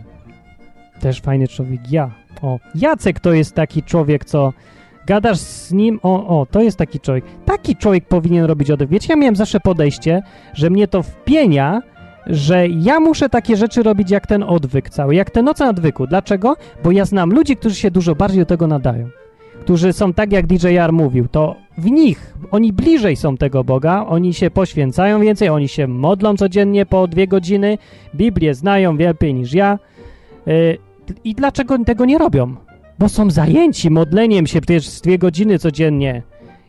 Też 1.00 1.20
fajny 1.20 1.48
człowiek. 1.48 1.92
Ja. 1.92 2.10
O, 2.42 2.58
Jacek 2.74 3.20
to 3.20 3.32
jest 3.32 3.54
taki 3.54 3.82
człowiek, 3.82 4.24
co 4.24 4.52
gadasz 5.06 5.38
z 5.38 5.72
nim. 5.72 6.00
O, 6.02 6.40
o, 6.40 6.46
to 6.46 6.62
jest 6.62 6.78
taki 6.78 7.00
człowiek. 7.00 7.24
Taki 7.44 7.76
człowiek 7.76 8.04
powinien 8.08 8.44
robić 8.44 8.70
odwyk. 8.70 9.08
Ja 9.08 9.16
miałem 9.16 9.36
zawsze 9.36 9.60
podejście, 9.60 10.22
że 10.54 10.70
mnie 10.70 10.88
to 10.88 11.02
wpienia, 11.02 11.82
że 12.26 12.68
ja 12.68 13.00
muszę 13.00 13.28
takie 13.28 13.56
rzeczy 13.56 13.82
robić 13.82 14.10
jak 14.10 14.26
ten 14.26 14.42
odwyk 14.42 14.90
cały, 14.90 15.14
jak 15.14 15.30
te 15.30 15.42
noce 15.42 15.68
odwyku. 15.68 16.06
Dlaczego? 16.06 16.56
Bo 16.84 16.92
ja 16.92 17.04
znam 17.04 17.30
ludzi, 17.30 17.56
którzy 17.56 17.74
się 17.74 17.90
dużo 17.90 18.14
bardziej 18.14 18.40
do 18.40 18.46
tego 18.46 18.66
nadają. 18.66 19.08
Którzy 19.60 19.92
są 19.92 20.12
tak, 20.12 20.32
jak 20.32 20.46
DJR 20.46 20.92
mówił, 20.92 21.28
to 21.28 21.56
w 21.78 21.90
nich, 21.90 22.34
oni 22.50 22.72
bliżej 22.72 23.16
są 23.16 23.36
tego 23.36 23.64
Boga, 23.64 24.06
oni 24.08 24.34
się 24.34 24.50
poświęcają 24.50 25.20
więcej, 25.20 25.48
oni 25.48 25.68
się 25.68 25.86
modlą 25.86 26.36
codziennie 26.36 26.86
po 26.86 27.08
dwie 27.08 27.28
godziny, 27.28 27.78
Biblię 28.14 28.54
znają 28.54 28.96
lepiej 28.96 29.34
niż 29.34 29.52
ja. 29.52 29.78
Yy, 30.46 30.78
I 31.24 31.34
dlaczego 31.34 31.78
tego 31.84 32.04
nie 32.04 32.18
robią? 32.18 32.54
Bo 32.98 33.08
są 33.08 33.30
zajęci 33.30 33.90
modleniem 33.90 34.46
się 34.46 34.60
przecież 34.60 35.00
dwie 35.00 35.18
godziny 35.18 35.58
codziennie 35.58 36.22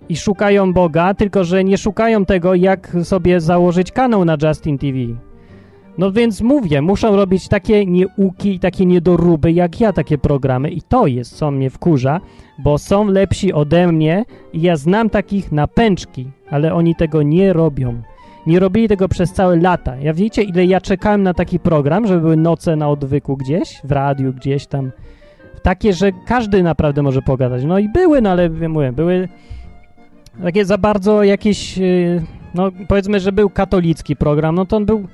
i 0.09 0.17
szukają 0.17 0.73
Boga, 0.73 1.13
tylko 1.13 1.43
że 1.43 1.63
nie 1.63 1.77
szukają 1.77 2.25
tego, 2.25 2.55
jak 2.55 2.97
sobie 3.03 3.41
założyć 3.41 3.91
kanał 3.91 4.25
na 4.25 4.37
Justin 4.43 4.77
TV. 4.77 4.97
No 5.97 6.11
więc 6.11 6.41
mówię, 6.41 6.81
muszą 6.81 7.15
robić 7.15 7.47
takie 7.47 7.85
nieuki 7.85 8.55
i 8.55 8.59
takie 8.59 8.85
niedoróby 8.85 9.51
jak 9.51 9.79
ja, 9.79 9.93
takie 9.93 10.17
programy 10.17 10.69
i 10.69 10.81
to 10.81 11.07
jest, 11.07 11.37
co 11.37 11.51
mnie 11.51 11.69
wkurza, 11.69 12.21
bo 12.59 12.77
są 12.77 13.07
lepsi 13.07 13.53
ode 13.53 13.87
mnie 13.87 14.25
i 14.53 14.61
ja 14.61 14.75
znam 14.75 15.09
takich 15.09 15.51
na 15.51 15.67
pęczki, 15.67 16.27
ale 16.49 16.73
oni 16.73 16.95
tego 16.95 17.23
nie 17.23 17.53
robią. 17.53 18.01
Nie 18.47 18.59
robili 18.59 18.87
tego 18.87 19.07
przez 19.07 19.33
całe 19.33 19.55
lata. 19.55 19.95
Ja 19.95 20.13
wiecie, 20.13 20.41
ile 20.41 20.65
ja 20.65 20.81
czekałem 20.81 21.23
na 21.23 21.33
taki 21.33 21.59
program, 21.59 22.07
żeby 22.07 22.21
były 22.21 22.37
noce 22.37 22.75
na 22.75 22.89
odwyku 22.89 23.37
gdzieś, 23.37 23.81
w 23.83 23.91
radiu 23.91 24.33
gdzieś 24.33 24.67
tam. 24.67 24.91
Takie, 25.61 25.93
że 25.93 26.11
każdy 26.25 26.63
naprawdę 26.63 27.01
może 27.01 27.21
pogadać. 27.21 27.63
No 27.63 27.79
i 27.79 27.89
były, 27.89 28.21
no 28.21 28.29
ale 28.29 28.49
mówię, 28.49 28.91
były 28.91 29.29
takie 30.43 30.65
za 30.65 30.77
bardzo 30.77 31.23
jakieś, 31.23 31.77
yy, 31.77 32.21
no 32.53 32.71
powiedzmy, 32.87 33.19
że 33.19 33.31
był 33.31 33.49
katolicki 33.49 34.15
program, 34.15 34.55
no 34.55 34.65
to 34.65 34.77
on 34.77 34.85
był 34.85 35.07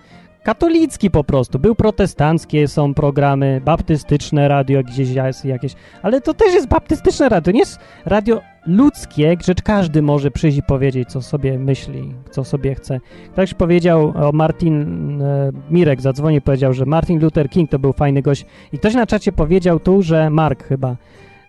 katolicki 0.44 1.12
po 1.12 1.24
prostu. 1.24 1.60
Był 1.60 1.76
protestanckie, 1.76 2.68
są 2.68 2.94
programy, 2.94 3.62
baptystyczne 3.66 4.48
radio 4.48 4.84
gdzieś 4.84 5.10
jest 5.10 5.46
jakieś, 5.46 5.74
ale 6.02 6.22
to 6.22 6.34
też 6.34 6.54
jest 6.54 6.68
baptystyczne 6.68 7.30
radio, 7.30 7.54
nie 7.54 7.60
jest 7.60 7.80
radio 8.06 8.42
ludzkie, 8.66 9.38
że 9.46 9.56
każdy 9.56 10.02
może 10.02 10.32
przyjść 10.32 10.58
i 10.58 10.64
powiedzieć, 10.64 11.10
co 11.10 11.22
sobie 11.22 11.60
myśli, 11.60 12.14
co 12.32 12.44
sobie 12.44 12.76
chce. 12.76 13.00
Ktoś 13.34 13.54
powiedział 13.54 14.14
o 14.16 14.32
Martin, 14.32 15.22
e, 15.22 15.52
Mirek 15.70 16.02
zadzwonił 16.02 16.42
powiedział, 16.42 16.74
że 16.74 16.86
Martin 16.86 17.20
Luther 17.20 17.50
King 17.50 17.70
to 17.70 17.80
był 17.80 17.94
fajny 17.94 18.22
gość 18.22 18.46
i 18.74 18.78
ktoś 18.78 18.94
na 18.94 19.06
czacie 19.08 19.32
powiedział 19.32 19.80
tu, 19.80 20.02
że 20.02 20.30
Mark 20.30 20.68
chyba, 20.68 20.96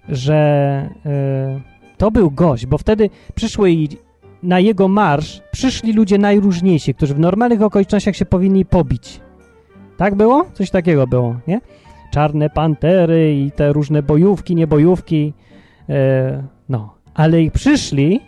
że 0.08 0.34
e, 1.06 1.60
to 1.98 2.10
był 2.10 2.30
gość, 2.30 2.66
bo 2.66 2.78
wtedy 2.78 3.10
przyszły 3.34 3.70
i 3.70 3.88
na 4.42 4.60
jego 4.60 4.88
marsz 4.88 5.42
przyszli 5.50 5.92
ludzie 5.92 6.18
najróżniejsi, 6.18 6.94
którzy 6.94 7.14
w 7.14 7.18
normalnych 7.18 7.62
okolicznościach 7.62 8.16
się 8.16 8.24
powinni 8.24 8.64
pobić. 8.64 9.20
Tak 9.96 10.14
było? 10.14 10.46
Coś 10.52 10.70
takiego 10.70 11.06
było, 11.06 11.36
nie? 11.46 11.60
Czarne 12.12 12.50
pantery 12.50 13.34
i 13.34 13.50
te 13.50 13.72
różne 13.72 14.02
bojówki, 14.02 14.54
niebojówki. 14.54 15.32
E, 15.88 16.42
no, 16.68 16.94
ale 17.14 17.42
ich 17.42 17.52
przyszli 17.52 18.20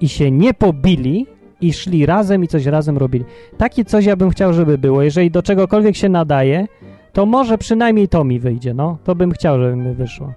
i 0.00 0.08
się 0.08 0.30
nie 0.30 0.54
pobili 0.54 1.26
i 1.60 1.72
szli 1.72 2.06
razem 2.06 2.44
i 2.44 2.48
coś 2.48 2.66
razem 2.66 2.98
robili. 2.98 3.24
Takie 3.56 3.84
coś 3.84 4.04
ja 4.04 4.16
bym 4.16 4.30
chciał, 4.30 4.52
żeby 4.52 4.78
było. 4.78 5.02
Jeżeli 5.02 5.30
do 5.30 5.42
czegokolwiek 5.42 5.96
się 5.96 6.08
nadaje, 6.08 6.66
to 7.12 7.26
może 7.26 7.58
przynajmniej 7.58 8.08
to 8.08 8.24
mi 8.24 8.40
wyjdzie, 8.40 8.74
no. 8.74 8.98
To 9.04 9.14
bym 9.14 9.32
chciał, 9.32 9.58
żeby 9.60 9.76
mi 9.76 9.94
wyszło. 9.94 10.32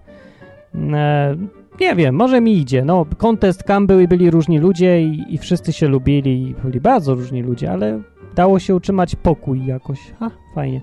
E, 0.94 1.36
nie 1.80 1.95
wiem, 1.95 2.16
może 2.16 2.42
mi 2.42 2.58
idzie. 2.58 2.85
No, 2.85 3.06
kontest 3.18 3.64
kam 3.64 3.88
były, 3.88 4.08
byli 4.08 4.32
różni 4.32 4.60
ludzie 4.60 5.02
i, 5.02 5.24
i 5.30 5.38
wszyscy 5.38 5.74
się 5.74 5.88
lubili 5.88 6.42
i 6.42 6.56
byli 6.64 6.82
bardzo 6.82 7.16
różni 7.16 7.42
ludzie, 7.42 7.72
ale 7.72 8.00
dało 8.35 8.60
się 8.60 8.76
utrzymać 8.76 9.16
pokój 9.16 9.66
jakoś. 9.66 10.00
Ha, 10.19 10.32
fajnie. 10.56 10.82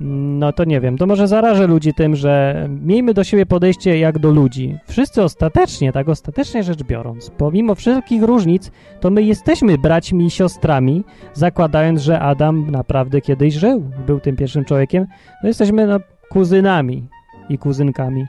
No 0.00 0.52
to 0.52 0.64
nie 0.64 0.80
wiem, 0.80 0.98
to 0.98 1.06
może 1.06 1.28
zarażę 1.28 1.66
ludzi 1.66 1.94
tym, 1.94 2.16
że 2.16 2.66
miejmy 2.82 3.14
do 3.14 3.24
siebie 3.24 3.46
podejście 3.46 3.98
jak 3.98 4.18
do 4.18 4.30
ludzi. 4.30 4.76
Wszyscy 4.86 5.22
ostatecznie, 5.22 5.92
tak 5.92 6.08
ostatecznie 6.08 6.62
rzecz 6.62 6.82
biorąc, 6.82 7.30
pomimo 7.30 7.74
wszystkich 7.74 8.22
różnic, 8.22 8.70
to 9.00 9.10
my 9.10 9.22
jesteśmy 9.22 9.78
braćmi 9.78 10.26
i 10.26 10.30
siostrami, 10.30 11.04
zakładając, 11.34 12.00
że 12.00 12.20
Adam 12.20 12.70
naprawdę 12.70 13.20
kiedyś 13.20 13.54
żył, 13.54 13.90
był 14.06 14.20
tym 14.20 14.36
pierwszym 14.36 14.64
człowiekiem, 14.64 15.06
no 15.42 15.48
jesteśmy 15.48 15.86
no, 15.86 16.00
kuzynami 16.28 17.08
i 17.48 17.58
kuzynkami. 17.58 18.26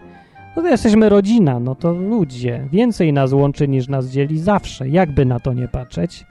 No 0.55 0.61
to 0.61 0.67
jesteśmy 0.67 1.09
rodzina, 1.09 1.59
no 1.59 1.75
to 1.75 1.93
ludzie. 1.93 2.67
Więcej 2.71 3.13
nas 3.13 3.33
łączy 3.33 3.67
niż 3.67 3.87
nas 3.87 4.07
dzieli 4.07 4.39
zawsze, 4.39 4.89
jakby 4.89 5.25
na 5.25 5.39
to 5.39 5.53
nie 5.53 5.67
patrzeć. 5.67 6.25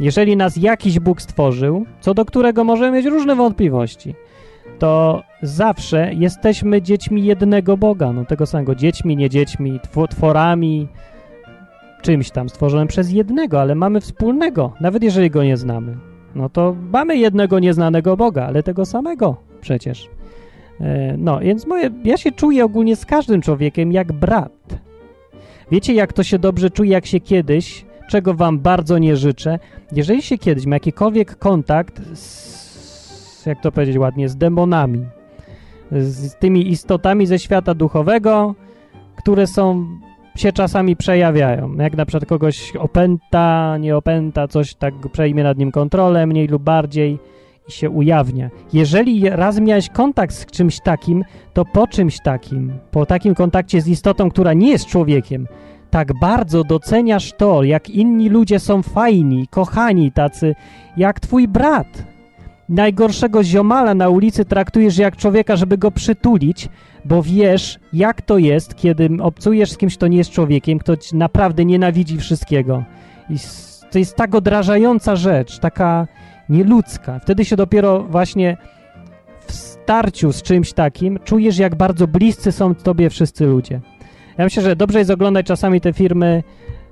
Jeżeli 0.00 0.36
nas 0.36 0.56
jakiś 0.56 0.98
Bóg 0.98 1.22
stworzył, 1.22 1.86
co 2.00 2.14
do 2.14 2.24
którego 2.24 2.64
możemy 2.64 2.96
mieć 2.96 3.06
różne 3.06 3.36
wątpliwości, 3.36 4.14
to 4.78 5.22
zawsze 5.42 6.10
jesteśmy 6.14 6.82
dziećmi 6.82 7.24
jednego 7.24 7.76
Boga, 7.76 8.12
no 8.12 8.24
tego 8.24 8.46
samego, 8.46 8.74
dziećmi, 8.74 9.16
nie 9.16 9.30
dziećmi, 9.30 9.80
tw 9.80 10.06
tworami, 10.08 10.88
czymś 12.02 12.30
tam 12.30 12.48
stworzonym 12.48 12.88
przez 12.88 13.12
jednego, 13.12 13.60
ale 13.60 13.74
mamy 13.74 14.00
wspólnego, 14.00 14.72
nawet 14.80 15.02
jeżeli 15.02 15.30
go 15.30 15.44
nie 15.44 15.56
znamy. 15.56 15.96
No 16.34 16.48
to 16.48 16.76
mamy 16.92 17.16
jednego 17.16 17.58
nieznanego 17.58 18.16
Boga, 18.16 18.46
ale 18.46 18.62
tego 18.62 18.84
samego 18.84 19.36
przecież. 19.60 20.15
E, 20.80 21.16
No, 21.18 21.40
więc 21.40 21.66
moje, 21.66 21.90
ja 22.04 22.16
się 22.16 22.32
czuję 22.32 22.64
ogólnie 22.64 22.96
z 22.96 23.06
każdym 23.06 23.42
człowiekiem 23.42 23.92
jak 23.92 24.12
brat. 24.12 24.78
Wiecie, 25.70 25.94
jak 25.94 26.12
to 26.12 26.22
się 26.22 26.38
dobrze 26.38 26.70
czuje, 26.70 26.90
jak 26.90 27.06
się 27.06 27.20
kiedyś, 27.20 27.84
czego 28.08 28.34
wam 28.34 28.58
bardzo 28.58 28.98
nie 28.98 29.16
życzę, 29.16 29.58
jeżeli 29.92 30.22
się 30.22 30.38
kiedyś 30.38 30.66
ma 30.66 30.76
jakikolwiek 30.76 31.38
kontakt 31.38 32.02
z, 32.14 33.46
jak 33.46 33.60
to 33.60 33.72
powiedzieć 33.72 33.98
ładnie, 33.98 34.28
z 34.28 34.36
demonami, 34.36 35.06
z 35.92 36.34
tymi 36.34 36.68
istotami 36.70 37.26
ze 37.26 37.38
świata 37.38 37.74
duchowego, 37.74 38.54
które 39.16 39.46
są, 39.46 39.86
się 40.36 40.52
czasami 40.52 40.96
przejawiają. 40.96 41.74
Jak 41.74 41.96
na 41.96 42.06
przykład 42.06 42.28
kogoś 42.28 42.76
opęta, 42.76 43.76
nie 43.78 43.96
opęta, 43.96 44.48
coś 44.48 44.74
tak 44.74 44.94
przejmie 45.12 45.42
nad 45.42 45.58
nim 45.58 45.72
kontrolę, 45.72 46.26
mniej 46.26 46.48
lub 46.48 46.62
bardziej 46.62 47.18
i 47.68 47.72
się 47.72 47.90
ujawnia. 47.90 48.50
Jeżeli 48.72 49.30
raz 49.30 49.60
miałeś 49.60 49.88
kontakt 49.88 50.34
z 50.34 50.46
czymś 50.46 50.80
takim, 50.80 51.24
to 51.52 51.64
po 51.64 51.86
czymś 51.86 52.20
takim, 52.20 52.72
po 52.90 53.06
takim 53.06 53.34
kontakcie 53.34 53.80
z 53.80 53.88
istotą, 53.88 54.30
która 54.30 54.52
nie 54.52 54.70
jest 54.70 54.86
człowiekiem, 54.86 55.46
tak 55.90 56.18
bardzo 56.20 56.64
doceniasz 56.64 57.32
to, 57.32 57.62
jak 57.62 57.90
inni 57.90 58.28
ludzie 58.28 58.58
są 58.58 58.82
fajni, 58.82 59.46
kochani, 59.50 60.12
tacy 60.12 60.54
jak 60.96 61.20
twój 61.20 61.48
brat. 61.48 62.04
Najgorszego 62.68 63.44
ziomala 63.44 63.94
na 63.94 64.08
ulicy 64.08 64.44
traktujesz 64.44 64.98
jak 64.98 65.16
człowieka, 65.16 65.56
żeby 65.56 65.78
go 65.78 65.90
przytulić, 65.90 66.68
bo 67.04 67.22
wiesz, 67.22 67.78
jak 67.92 68.22
to 68.22 68.38
jest, 68.38 68.74
kiedy 68.74 69.08
obcujesz 69.20 69.72
z 69.72 69.76
kimś, 69.76 69.96
kto 69.96 70.06
nie 70.06 70.18
jest 70.18 70.30
człowiekiem, 70.30 70.78
kto 70.78 70.94
naprawdę 71.12 71.64
nienawidzi 71.64 72.18
wszystkiego. 72.18 72.84
I 73.30 73.36
to 73.90 73.98
jest 73.98 74.16
tak 74.16 74.34
odrażająca 74.34 75.16
rzecz, 75.16 75.58
taka 75.58 76.06
nieludzka. 76.48 77.18
Wtedy 77.18 77.44
się 77.44 77.56
dopiero 77.56 78.02
właśnie 78.02 78.56
w 79.46 79.52
starciu 79.52 80.32
z 80.32 80.42
czymś 80.42 80.72
takim 80.72 81.18
czujesz, 81.24 81.58
jak 81.58 81.74
bardzo 81.74 82.06
bliscy 82.06 82.52
są 82.52 82.74
tobie 82.74 83.10
wszyscy 83.10 83.46
ludzie. 83.46 83.80
Ja 84.38 84.44
myślę, 84.44 84.62
że 84.62 84.76
dobrze 84.76 84.98
jest 84.98 85.10
oglądać 85.10 85.46
czasami 85.46 85.80
te 85.80 85.92
firmy 85.92 86.42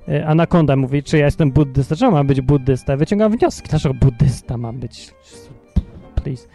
e, 0.08 0.26
Anaconda 0.26 0.76
mówi, 0.76 1.02
czy 1.02 1.18
ja 1.18 1.24
jestem 1.24 1.50
buddysta, 1.50 1.96
czemu 1.96 2.12
mam 2.12 2.26
być 2.26 2.40
buddysta? 2.40 2.96
Wyciągam 2.96 3.32
wnioski, 3.32 3.68
dlaczego 3.68 3.94
buddysta 3.94 4.56
mam 4.56 4.78
być? 4.78 5.14
Please. 6.14 6.48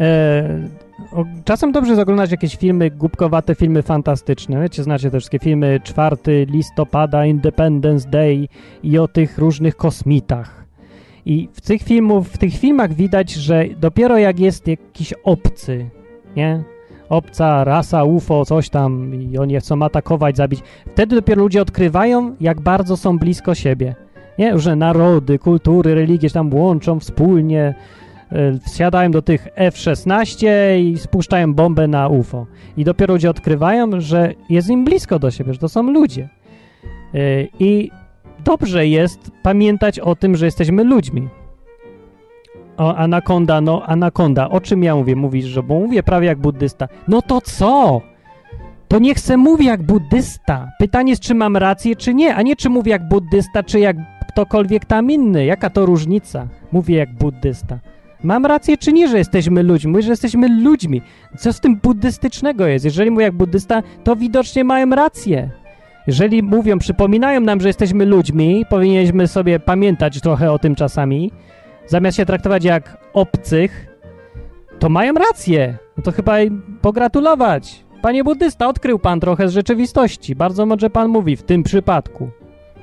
E, 0.00 0.68
o, 1.12 1.24
czasem 1.44 1.72
dobrze 1.72 1.90
jest 1.90 2.02
oglądać 2.02 2.30
jakieś 2.30 2.56
filmy, 2.56 2.90
głupkowate 2.90 3.54
filmy 3.54 3.82
fantastyczne. 3.82 4.62
Wiecie, 4.62 4.82
znacie 4.82 5.10
te 5.10 5.18
wszystkie 5.18 5.38
filmy 5.38 5.80
4 5.84 6.16
listopada, 6.46 7.26
Independence 7.26 8.08
Day 8.10 8.48
i 8.82 8.98
o 8.98 9.08
tych 9.08 9.38
różnych 9.38 9.76
kosmitach. 9.76 10.61
I 11.26 11.48
w 11.52 11.60
tych, 11.60 11.82
filmów, 11.82 12.28
w 12.28 12.38
tych 12.38 12.54
filmach 12.54 12.92
widać, 12.94 13.32
że 13.32 13.64
dopiero 13.80 14.18
jak 14.18 14.40
jest 14.40 14.68
jakiś 14.68 15.14
obcy, 15.24 15.90
nie? 16.36 16.62
Obca, 17.08 17.64
rasa, 17.64 18.04
UFO, 18.04 18.44
coś 18.44 18.68
tam 18.70 19.14
i 19.14 19.38
oni 19.38 19.60
chcą 19.60 19.82
atakować, 19.82 20.36
zabić. 20.36 20.60
Wtedy 20.92 21.16
dopiero 21.16 21.42
ludzie 21.42 21.62
odkrywają, 21.62 22.36
jak 22.40 22.60
bardzo 22.60 22.96
są 22.96 23.18
blisko 23.18 23.54
siebie. 23.54 23.94
Nie? 24.38 24.52
Różne 24.52 24.76
narody, 24.76 25.38
kultury, 25.38 25.94
religie 25.94 26.28
się 26.28 26.34
tam 26.34 26.54
łączą 26.54 27.00
wspólnie, 27.00 27.74
y, 28.32 28.58
wsiadają 28.68 29.10
do 29.10 29.22
tych 29.22 29.48
F-16 29.54 30.46
i 30.80 30.98
spuszczają 30.98 31.54
bombę 31.54 31.88
na 31.88 32.08
UFO. 32.08 32.46
I 32.76 32.84
dopiero 32.84 33.14
ludzie 33.14 33.30
odkrywają, 33.30 34.00
że 34.00 34.34
jest 34.48 34.70
im 34.70 34.84
blisko 34.84 35.18
do 35.18 35.30
siebie, 35.30 35.52
że 35.52 35.58
to 35.58 35.68
są 35.68 35.82
ludzie. 35.82 36.28
Y, 37.14 37.48
I 37.58 37.90
dobrze 38.44 38.86
jest 38.86 39.30
pamiętać 39.42 39.98
o 39.98 40.16
tym, 40.16 40.36
że 40.36 40.44
jesteśmy 40.44 40.84
ludźmi. 40.84 41.28
O, 42.76 42.96
anakonda, 42.96 43.60
no 43.60 43.82
anakonda, 43.86 44.50
o 44.50 44.60
czym 44.60 44.82
ja 44.82 44.96
mówię? 44.96 45.16
Mówisz, 45.16 45.44
że 45.44 45.62
bo 45.62 45.74
mówię 45.74 46.02
prawie 46.02 46.26
jak 46.26 46.38
buddysta. 46.38 46.88
No 47.08 47.22
to 47.22 47.40
co? 47.40 48.00
To 48.88 48.98
niech 48.98 49.20
se 49.20 49.36
mówi 49.36 49.66
jak 49.66 49.82
buddysta. 49.82 50.68
Pytanie 50.78 51.10
jest, 51.12 51.22
czy 51.22 51.34
mam 51.34 51.56
rację, 51.56 51.96
czy 51.96 52.14
nie, 52.14 52.34
a 52.34 52.42
nie 52.42 52.56
czy 52.56 52.70
mówię 52.70 52.90
jak 52.92 53.08
buddysta, 53.08 53.62
czy 53.62 53.80
jak 53.80 53.96
ktokolwiek 54.28 54.84
tam 54.84 55.10
inny. 55.10 55.44
Jaka 55.44 55.70
to 55.70 55.86
różnica? 55.86 56.48
Mówię 56.72 56.96
jak 56.96 57.14
buddysta. 57.14 57.78
Mam 58.22 58.46
rację, 58.46 58.78
czy 58.78 58.92
nie, 58.92 59.08
że 59.08 59.18
jesteśmy 59.18 59.62
ludźmi? 59.62 59.92
Mówię, 59.92 60.02
że 60.02 60.10
jesteśmy 60.10 60.48
ludźmi. 60.48 61.02
Co 61.38 61.52
z 61.52 61.60
tym 61.60 61.76
buddystycznego 61.76 62.66
jest? 62.66 62.84
Jeżeli 62.84 63.10
mówię 63.10 63.24
jak 63.24 63.34
buddysta, 63.34 63.82
to 64.04 64.16
widocznie 64.16 64.64
mają 64.64 64.90
rację. 64.90 65.50
Jeżeli 66.06 66.42
mówią, 66.42 66.78
przypominają 66.78 67.40
nam, 67.40 67.60
że 67.60 67.68
jesteśmy 67.68 68.06
ludźmi, 68.06 68.64
powinieneśmy 68.70 69.28
sobie 69.28 69.60
pamiętać 69.60 70.20
trochę 70.20 70.52
o 70.52 70.58
tym 70.58 70.74
czasami, 70.74 71.32
zamiast 71.86 72.16
się 72.16 72.26
traktować 72.26 72.64
jak 72.64 72.96
obcych, 73.12 73.86
to 74.78 74.88
mają 74.88 75.14
rację. 75.14 75.78
No 75.96 76.02
to 76.02 76.12
chyba 76.12 76.32
pogratulować. 76.80 77.84
Panie 78.02 78.24
buddysta, 78.24 78.68
odkrył 78.68 78.98
pan 78.98 79.20
trochę 79.20 79.48
z 79.48 79.52
rzeczywistości. 79.52 80.34
Bardzo 80.34 80.66
mądrze 80.66 80.90
pan 80.90 81.08
mówi 81.08 81.36
w 81.36 81.42
tym 81.42 81.62
przypadku. 81.62 82.30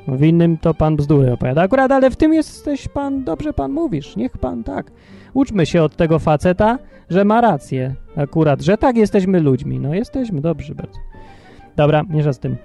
W 0.07 0.23
innym 0.23 0.57
to 0.57 0.73
pan 0.73 0.95
bzdury 0.95 1.33
opowiada. 1.33 1.61
Akurat, 1.61 1.91
ale 1.91 2.09
w 2.09 2.15
tym 2.15 2.33
jesteś 2.33 2.87
pan, 2.87 3.23
dobrze 3.23 3.53
pan 3.53 3.71
mówisz. 3.71 4.15
Niech 4.15 4.37
pan 4.37 4.63
tak. 4.63 4.91
Uczmy 5.33 5.65
się 5.65 5.83
od 5.83 5.95
tego 5.95 6.19
faceta, 6.19 6.79
że 7.09 7.25
ma 7.25 7.41
rację. 7.41 7.95
Akurat, 8.15 8.61
że 8.61 8.77
tak 8.77 8.97
jesteśmy 8.97 9.39
ludźmi. 9.39 9.79
No 9.79 9.95
jesteśmy, 9.95 10.41
dobrze 10.41 10.75
bardzo. 10.75 10.99
Dobra, 11.75 12.03
mniejsza 12.03 12.33
z 12.33 12.39
tym. 12.39 12.57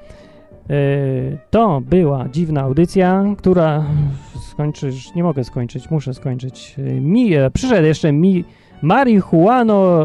Yy, 0.68 1.38
to 1.50 1.80
była 1.80 2.28
dziwna 2.28 2.60
audycja, 2.60 3.24
która 3.38 3.84
skończysz, 4.50 5.14
nie 5.14 5.22
mogę 5.22 5.44
skończyć, 5.44 5.90
muszę 5.90 6.14
skończyć. 6.14 6.76
Mi, 7.00 7.34
e, 7.34 7.50
przyszedł 7.50 7.86
jeszcze 7.86 8.12
mi 8.12 8.44
marihuano 8.82 10.04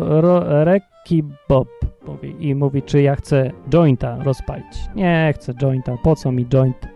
reki 0.63 1.23
bob 1.49 1.67
mówi, 2.07 2.35
i 2.39 2.55
mówi, 2.55 2.81
czy 2.81 3.01
ja 3.01 3.15
chcę 3.15 3.51
jointa 3.69 4.17
rozpalić. 4.23 4.89
Nie 4.95 5.33
chcę 5.35 5.53
jointa, 5.53 5.97
po 6.03 6.15
co 6.15 6.31
mi 6.31 6.45
joint? 6.45 6.87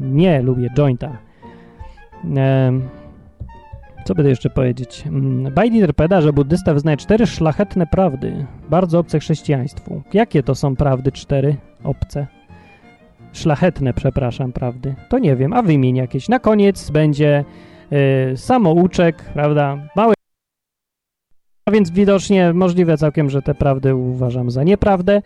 Nie 0.00 0.42
lubię 0.42 0.70
jointa. 0.78 1.18
Em, 2.36 2.88
co 4.04 4.14
będę 4.14 4.30
jeszcze 4.30 4.50
powiedzieć? 4.50 5.04
Mm, 5.06 5.54
Bajditer 5.54 5.94
powiada, 5.94 6.20
że 6.20 6.32
buddysta 6.32 6.74
wyznaje 6.74 6.96
cztery 6.96 7.26
szlachetne 7.26 7.86
prawdy, 7.86 8.46
bardzo 8.70 8.98
obce 8.98 9.18
chrześcijaństwu. 9.18 10.02
Jakie 10.12 10.42
to 10.42 10.54
są 10.54 10.76
prawdy 10.76 11.12
cztery 11.12 11.56
obce? 11.84 12.26
Szlachetne, 13.34 13.94
przepraszam, 13.94 14.52
prawdy. 14.52 14.94
To 15.08 15.18
nie 15.18 15.36
wiem, 15.36 15.52
a 15.52 15.62
wymień 15.62 15.96
jakieś. 15.96 16.28
Na 16.28 16.38
koniec 16.38 16.90
będzie 16.90 17.44
y, 18.32 18.36
samouczek, 18.36 19.24
prawda? 19.34 19.88
Mały. 19.96 20.14
A 21.66 21.70
więc 21.70 21.90
widocznie 21.90 22.52
możliwe 22.52 22.96
całkiem, 22.96 23.30
że 23.30 23.42
te 23.42 23.54
prawdy 23.54 23.94
uważam 23.94 24.50
za 24.50 24.64
nieprawdę. 24.64 25.22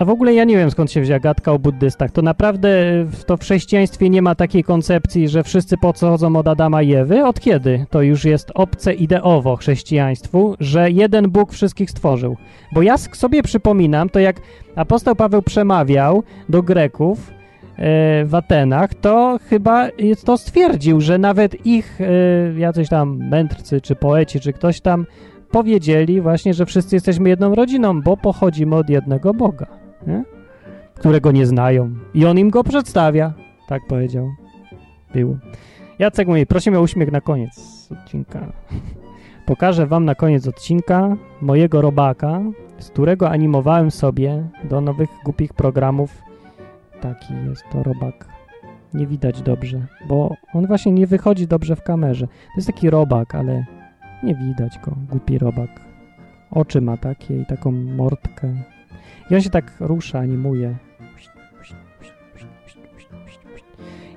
A 0.00 0.04
w 0.04 0.10
ogóle 0.10 0.34
ja 0.34 0.44
nie 0.44 0.56
wiem 0.56 0.70
skąd 0.70 0.92
się 0.92 1.00
wzięła 1.00 1.20
gadka 1.20 1.52
o 1.52 1.58
buddystach. 1.58 2.10
To 2.10 2.22
naprawdę 2.22 2.68
w, 3.04 3.24
to 3.24 3.36
w 3.36 3.40
chrześcijaństwie 3.40 4.10
nie 4.10 4.22
ma 4.22 4.34
takiej 4.34 4.64
koncepcji, 4.64 5.28
że 5.28 5.42
wszyscy 5.42 5.76
pochodzą 5.76 6.36
od 6.36 6.48
Adama 6.48 6.82
i 6.82 6.94
Ewy. 6.94 7.24
Od 7.24 7.40
kiedy? 7.40 7.86
To 7.90 8.02
już 8.02 8.24
jest 8.24 8.50
obce 8.54 8.94
ideowo 8.94 9.56
chrześcijaństwu, 9.56 10.56
że 10.60 10.90
jeden 10.90 11.30
Bóg 11.30 11.52
wszystkich 11.52 11.90
stworzył. 11.90 12.36
Bo 12.72 12.82
ja 12.82 12.98
sobie 12.98 13.42
przypominam, 13.42 14.08
to 14.08 14.20
jak 14.20 14.40
apostoł 14.76 15.16
Paweł 15.16 15.42
przemawiał 15.42 16.22
do 16.48 16.62
Greków 16.62 17.30
e, 17.76 18.24
w 18.24 18.34
Atenach, 18.34 18.94
to 18.94 19.38
chyba 19.48 19.88
to 20.24 20.38
stwierdził, 20.38 21.00
że 21.00 21.18
nawet 21.18 21.66
ich 21.66 22.00
e, 22.00 22.58
jacyś 22.58 22.88
tam 22.88 23.28
mędrcy, 23.28 23.80
czy 23.80 23.96
poeci, 23.96 24.40
czy 24.40 24.52
ktoś 24.52 24.80
tam 24.80 25.06
powiedzieli 25.50 26.20
właśnie, 26.20 26.54
że 26.54 26.66
wszyscy 26.66 26.96
jesteśmy 26.96 27.28
jedną 27.28 27.54
rodziną, 27.54 28.02
bo 28.02 28.16
pochodzimy 28.16 28.76
od 28.76 28.90
jednego 28.90 29.34
Boga, 29.34 29.79
nie? 30.06 30.24
którego 31.00 31.32
nie 31.32 31.46
znają. 31.46 31.90
I 32.14 32.26
on 32.26 32.38
im 32.38 32.50
go 32.50 32.64
przedstawia. 32.64 33.32
Tak 33.68 33.82
powiedział. 33.88 34.30
Było. 35.14 35.36
Jacek 35.98 36.28
mówi, 36.28 36.46
prosimy 36.46 36.78
o 36.78 36.82
uśmiech 36.82 37.12
na 37.12 37.20
koniec 37.20 37.88
odcinka. 37.92 38.40
Pokażę 39.46 39.86
wam 39.86 40.04
na 40.04 40.14
koniec 40.14 40.48
odcinka 40.48 41.16
mojego 41.40 41.80
robaka, 41.80 42.40
z 42.78 42.90
którego 42.90 43.30
animowałem 43.30 43.90
sobie 43.90 44.44
do 44.64 44.80
nowych 44.80 45.08
głupich 45.24 45.54
programów. 45.54 46.22
Taki 47.00 47.34
jest 47.48 47.64
to 47.72 47.82
robak. 47.82 48.28
Nie 48.94 49.06
widać 49.06 49.42
dobrze, 49.42 49.86
bo 50.08 50.34
on 50.54 50.66
właśnie 50.66 50.92
nie 50.92 51.06
wychodzi 51.06 51.46
dobrze 51.46 51.76
w 51.76 51.82
kamerze. 51.82 52.26
To 52.26 52.32
jest 52.56 52.66
taki 52.66 52.90
robak, 52.90 53.34
ale 53.34 53.64
nie 54.22 54.34
widać 54.34 54.78
go, 54.84 54.92
głupi 55.10 55.38
robak. 55.38 55.70
Oczy 56.50 56.80
ma 56.80 56.96
takie 56.96 57.40
i 57.40 57.46
taką 57.46 57.72
mordkę. 57.72 58.54
I 59.30 59.34
on 59.34 59.40
się 59.40 59.50
tak 59.50 59.72
rusza, 59.80 60.18
animuje. 60.18 60.76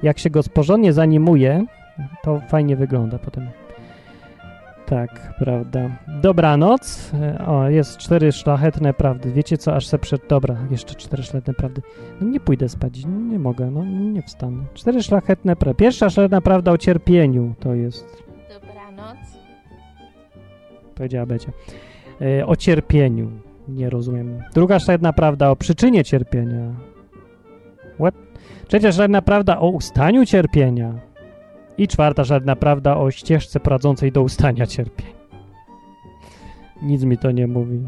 Jak 0.04 0.20
się 0.20 0.30
go 0.30 0.42
porządnie 0.54 0.94
zanimuje, 0.94 1.66
to 2.24 2.42
fajnie 2.50 2.76
wygląda 2.76 3.20
potem. 3.20 3.50
Tak, 4.86 5.34
prawda. 5.40 5.90
Dobranoc. 6.22 7.12
O, 7.48 7.70
jest 7.70 7.98
cztery 7.98 8.32
szlachetne 8.32 8.94
prawdy. 8.94 9.32
Wiecie 9.32 9.58
co, 9.58 9.76
aż 9.76 9.88
se 9.88 10.00
przed... 10.00 10.28
Dobra, 10.28 10.58
jeszcze 10.72 10.96
cztery 10.96 11.24
szlachetne 11.24 11.54
prawdy. 11.54 11.82
No 12.22 12.30
nie 12.30 12.40
pójdę 12.40 12.70
spać, 12.70 13.06
nie 13.06 13.40
mogę, 13.40 13.72
no 13.72 13.86
nie 13.86 14.22
wstanę. 14.22 14.64
Cztery 14.74 15.04
szlachetne 15.04 15.56
prawdy. 15.56 15.80
Pierwsza 15.80 16.10
szlachetna 16.10 16.42
prawda 16.42 16.72
o 16.72 16.78
cierpieniu 16.78 17.54
to 17.60 17.74
jest 17.74 18.24
Dobranoc. 18.54 19.18
powiedziała 20.96 21.26
Becia. 21.26 21.52
E, 22.22 22.46
o 22.46 22.56
cierpieniu. 22.56 23.32
Nie 23.68 23.90
rozumiem. 23.90 24.44
Druga 24.54 24.80
szlachetna 24.80 25.14
prawda 25.14 25.50
o 25.50 25.56
przyczynie 25.56 26.04
cierpienia. 26.04 26.76
What? 28.00 28.16
Trzecia 28.68 28.92
szlachetna 28.92 29.22
prawda 29.22 29.60
o 29.60 29.70
ustaniu 29.70 30.26
cierpienia. 30.26 30.94
I 31.78 31.88
czwarta 31.88 32.26
szlachetna 32.26 32.56
prawda 32.56 32.98
o 32.98 33.12
ścieżce 33.12 33.60
prowadzącej 33.60 34.12
do 34.12 34.22
ustania 34.22 34.68
cierpień. 34.68 35.14
Nic 36.82 37.04
mi 37.04 37.18
to 37.18 37.32
nie 37.32 37.48
mówi. 37.48 37.80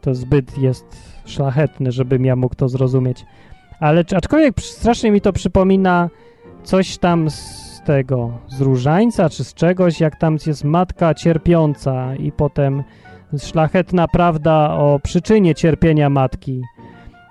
To 0.00 0.14
zbyt 0.14 0.58
jest 0.58 0.86
szlachetne, 1.24 1.92
żebym 1.92 2.24
ja 2.24 2.36
mógł 2.36 2.54
to 2.54 2.68
zrozumieć. 2.68 3.24
Ale 3.80 4.04
aczkolwiek 4.16 4.60
strasznie 4.60 5.10
mi 5.10 5.20
to 5.20 5.32
przypomina 5.32 6.10
coś 6.62 6.98
tam 6.98 7.30
z 7.30 7.82
tego, 7.84 8.38
z 8.48 8.60
różańca 8.60 9.28
czy 9.28 9.44
z 9.44 9.54
czegoś, 9.54 10.00
jak 10.00 10.16
tam 10.16 10.36
jest 10.46 10.64
matka 10.64 11.14
cierpiąca 11.14 12.14
i 12.14 12.32
potem 12.32 12.82
szlachetna 13.36 14.08
prawda 14.08 14.70
o 14.70 15.00
przyczynie 15.02 15.54
cierpienia 15.54 16.10
matki. 16.10 16.62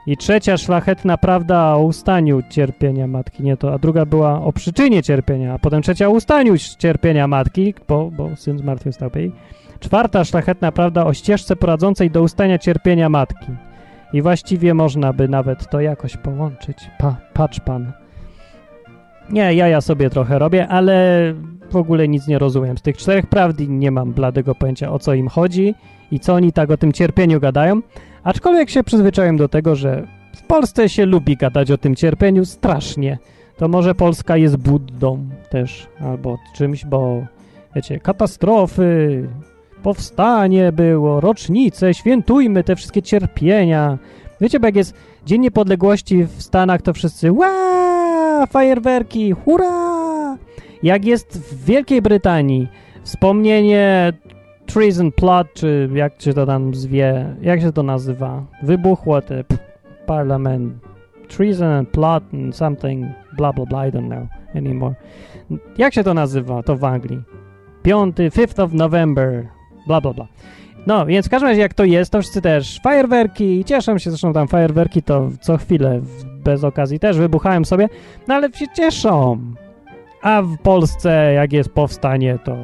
I 0.07 0.17
trzecia 0.17 0.57
szlachetna 0.57 1.17
prawda 1.17 1.73
o 1.73 1.83
ustaniu 1.83 2.41
cierpienia 2.49 3.07
matki, 3.07 3.43
nie 3.43 3.57
to, 3.57 3.73
a 3.73 3.77
druga 3.77 4.05
była 4.05 4.41
o 4.41 4.53
przyczynie 4.53 5.03
cierpienia, 5.03 5.53
a 5.53 5.59
potem 5.59 5.81
trzecia 5.81 6.07
o 6.07 6.11
ustaniu 6.11 6.53
cierpienia 6.77 7.27
matki, 7.27 7.73
bo, 7.87 8.11
bo 8.11 8.35
syn 8.35 8.57
zmartwychwstał 8.57 9.09
jej. 9.15 9.31
Czwarta 9.79 10.23
szlachetna 10.23 10.71
prawda 10.71 11.05
o 11.05 11.13
ścieżce 11.13 11.55
prowadzącej 11.55 12.11
do 12.11 12.21
ustania 12.21 12.57
cierpienia 12.57 13.09
matki. 13.09 13.51
I 14.13 14.21
właściwie 14.21 14.73
można 14.73 15.13
by 15.13 15.27
nawet 15.27 15.69
to 15.69 15.81
jakoś 15.81 16.17
połączyć. 16.17 16.89
Pa, 16.97 17.15
patrz 17.33 17.59
pan. 17.59 17.91
Nie, 19.29 19.53
ja 19.53 19.67
ja 19.67 19.81
sobie 19.81 20.09
trochę 20.09 20.39
robię, 20.39 20.67
ale 20.67 21.33
w 21.71 21.75
ogóle 21.75 22.07
nic 22.07 22.27
nie 22.27 22.39
rozumiem. 22.39 22.77
Z 22.77 22.81
tych 22.81 22.97
czterech 22.97 23.27
prawd 23.27 23.61
i 23.61 23.69
nie 23.69 23.91
mam 23.91 24.13
bladego 24.13 24.55
pojęcia 24.55 24.91
o 24.91 24.99
co 24.99 25.13
im 25.13 25.27
chodzi 25.27 25.75
i 26.11 26.19
co 26.19 26.33
oni 26.33 26.51
tak 26.51 26.71
o 26.71 26.77
tym 26.77 26.93
cierpieniu 26.93 27.39
gadają. 27.39 27.81
Aczkolwiek 28.23 28.69
się 28.69 28.83
przyzwyczaiłem 28.83 29.37
do 29.37 29.47
tego, 29.47 29.75
że 29.75 30.07
w 30.35 30.43
Polsce 30.43 30.89
się 30.89 31.05
lubi 31.05 31.37
gadać 31.37 31.71
o 31.71 31.77
tym 31.77 31.95
cierpieniu 31.95 32.45
strasznie. 32.45 33.17
To 33.57 33.67
może 33.67 33.95
Polska 33.95 34.37
jest 34.37 34.57
Buddą 34.57 35.29
też, 35.49 35.87
albo 35.99 36.37
czymś, 36.55 36.85
bo 36.85 37.21
wiecie, 37.75 37.99
katastrofy, 37.99 39.27
powstanie 39.83 40.71
było, 40.71 41.19
rocznice, 41.21 41.93
świętujmy 41.93 42.63
te 42.63 42.75
wszystkie 42.75 43.01
cierpienia. 43.01 43.97
Wiecie, 44.41 44.59
bo 44.59 44.67
jak 44.67 44.75
jest 44.75 44.93
Dzień 45.27 45.41
Niepodległości 45.41 46.23
w 46.23 46.41
Stanach, 46.41 46.81
to 46.81 46.93
wszyscy 46.93 47.31
Ła! 47.31 48.45
Fajerwerki, 48.49 49.31
hurra! 49.31 50.37
Jak 50.83 51.05
jest 51.05 51.39
w 51.39 51.65
Wielkiej 51.65 52.01
Brytanii 52.01 52.67
wspomnienie 53.03 54.13
treason 54.65 55.11
plot, 55.11 55.47
czy 55.53 55.89
jak 55.93 56.21
się 56.21 56.33
to 56.33 56.45
tam 56.45 56.75
zwie, 56.75 57.35
jak 57.41 57.61
się 57.61 57.71
to 57.71 57.83
nazywa? 57.83 58.45
Wybuchło 58.63 59.21
te 59.21 59.43
parlament. 60.05 60.73
Treason 61.27 61.67
and 61.67 61.89
plot 61.89 62.23
and 62.33 62.55
something, 62.55 63.07
bla 63.37 63.53
bla 63.53 63.65
bla, 63.65 63.87
I 63.87 63.91
don't 63.91 64.07
know 64.07 64.27
anymore. 64.55 64.95
Jak 65.77 65.93
się 65.93 66.03
to 66.03 66.13
nazywa 66.13 66.63
to 66.63 66.75
w 66.75 66.83
Anglii? 66.83 67.21
5, 67.83 68.15
5th 68.15 68.63
of 68.63 68.73
November, 68.73 69.47
bla 69.87 70.01
bla 70.01 70.13
bla. 70.13 70.27
No, 70.87 71.05
więc 71.05 71.25
w 71.25 71.29
każdym 71.29 71.49
razie 71.49 71.61
jak 71.61 71.73
to 71.73 71.83
jest, 71.83 72.11
to 72.11 72.21
wszyscy 72.21 72.41
też 72.41 72.79
fajerwerki, 72.83 73.65
cieszą 73.65 73.97
się, 73.97 74.09
zresztą 74.09 74.33
tam 74.33 74.47
fajerwerki 74.47 75.03
to 75.03 75.29
co 75.41 75.57
chwilę, 75.57 76.01
bez 76.43 76.63
okazji 76.63 76.99
też 76.99 77.17
wybuchają 77.17 77.65
sobie, 77.65 77.89
no 78.27 78.35
ale 78.35 78.53
się 78.53 78.65
cieszą. 78.75 79.39
A 80.21 80.41
w 80.41 80.57
Polsce, 80.57 81.33
jak 81.33 81.53
jest 81.53 81.69
powstanie, 81.69 82.39
to. 82.43 82.57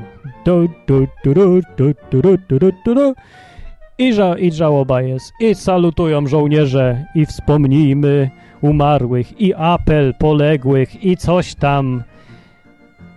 I, 3.97 4.13
ża 4.13 4.37
I 4.37 4.51
żałoba 4.51 5.01
jest. 5.01 5.33
I 5.39 5.55
salutują 5.55 6.27
żołnierze. 6.27 7.05
I 7.15 7.25
wspomnijmy 7.25 8.29
umarłych. 8.61 9.41
I 9.41 9.53
apel 9.53 10.13
poległych. 10.19 11.03
I 11.05 11.17
coś 11.17 11.55
tam. 11.55 12.03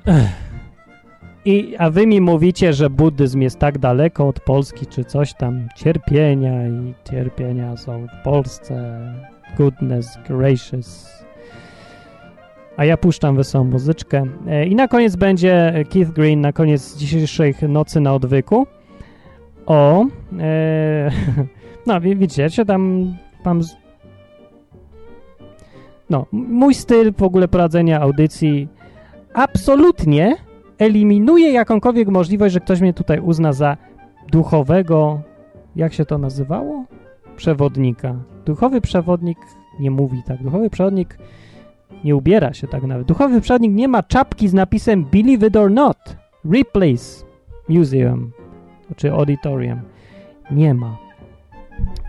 Ech. 0.07 0.46
I, 1.47 1.77
a 1.79 1.91
wy 1.91 2.07
mi 2.07 2.21
mówicie, 2.21 2.73
że 2.73 2.91
buddyzm 2.91 3.41
jest 3.41 3.59
tak 3.59 3.79
daleko 3.79 4.29
od 4.29 4.41
Polski, 4.41 4.87
czy 4.87 5.05
coś 5.05 5.35
tam. 5.35 5.69
Cierpienia 5.77 6.69
i 6.69 6.95
cierpienia 7.11 7.77
są 7.77 8.07
w 8.07 8.25
Polsce. 8.25 9.01
Goodness 9.59 10.19
gracious. 10.29 11.17
A 12.77 12.85
ja 12.85 12.97
puszczam 12.97 13.37
wesołą 13.37 13.65
muzyczkę. 13.65 14.25
E, 14.47 14.67
I 14.67 14.75
na 14.75 14.89
koniec 14.89 15.17
będzie 15.17 15.85
Keith 15.91 16.11
Green, 16.11 16.41
na 16.41 16.53
koniec 16.53 16.97
dzisiejszych 16.97 17.63
Nocy 17.63 18.01
na 18.01 18.15
Odwyku. 18.15 18.67
O, 19.67 20.07
e, 20.39 21.11
no 21.87 22.01
wi- 22.01 22.17
widzicie, 22.17 22.65
tam 22.65 23.15
mam... 23.45 23.63
Z... 23.63 23.77
No, 26.11 26.27
mój 26.33 26.75
styl 26.75 27.13
w 27.13 27.23
ogóle 27.23 27.49
prowadzenia 27.49 28.01
audycji 28.01 28.69
absolutnie 29.35 30.47
eliminuje 30.79 31.53
jakąkolwiek 31.53 32.09
możliwość, 32.09 32.55
że 32.55 32.61
ktoś 32.61 32.81
mnie 32.81 32.93
tutaj 32.95 33.21
uzna 33.21 33.53
za 33.53 33.77
duchowego, 34.33 35.21
jak 35.77 35.93
się 35.93 36.05
to 36.05 36.19
nazywało? 36.19 36.85
Przewodnika. 37.37 38.17
Duchowy 38.47 38.81
przewodnik 38.81 39.39
nie 39.81 39.91
mówi 39.91 40.23
tak. 40.27 40.43
Duchowy 40.43 40.71
przewodnik 40.71 41.19
nie 42.05 42.17
ubiera 42.17 42.53
się 42.53 42.69
tak 42.69 42.83
nawet. 42.83 43.07
Duchowy 43.07 43.41
przewodnik 43.41 43.73
nie 43.73 43.89
ma 43.89 44.03
czapki 44.03 44.49
z 44.49 44.55
napisem 44.55 45.05
Believe 45.05 45.47
it 45.47 45.57
or 45.57 45.71
not. 45.71 46.17
Ripley's 46.45 47.25
Museum 47.69 48.33
czy 48.97 49.13
Auditorium. 49.13 49.81
Nie 50.51 50.75
ma. 50.75 50.97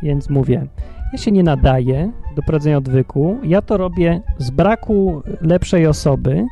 Więc 0.04 0.30
mówię, 0.30 0.68
ja 1.14 1.18
się 1.18 1.32
nie 1.32 1.44
nadaję 1.44 2.12
do 2.36 2.42
prowadzenia 2.42 2.78
odwyku. 2.78 3.38
Ja 3.44 3.62
to 3.62 3.78
robię 3.78 4.22
z 4.38 4.52
braku 4.52 5.22
lepszej 5.42 5.88
osoby 5.88 6.46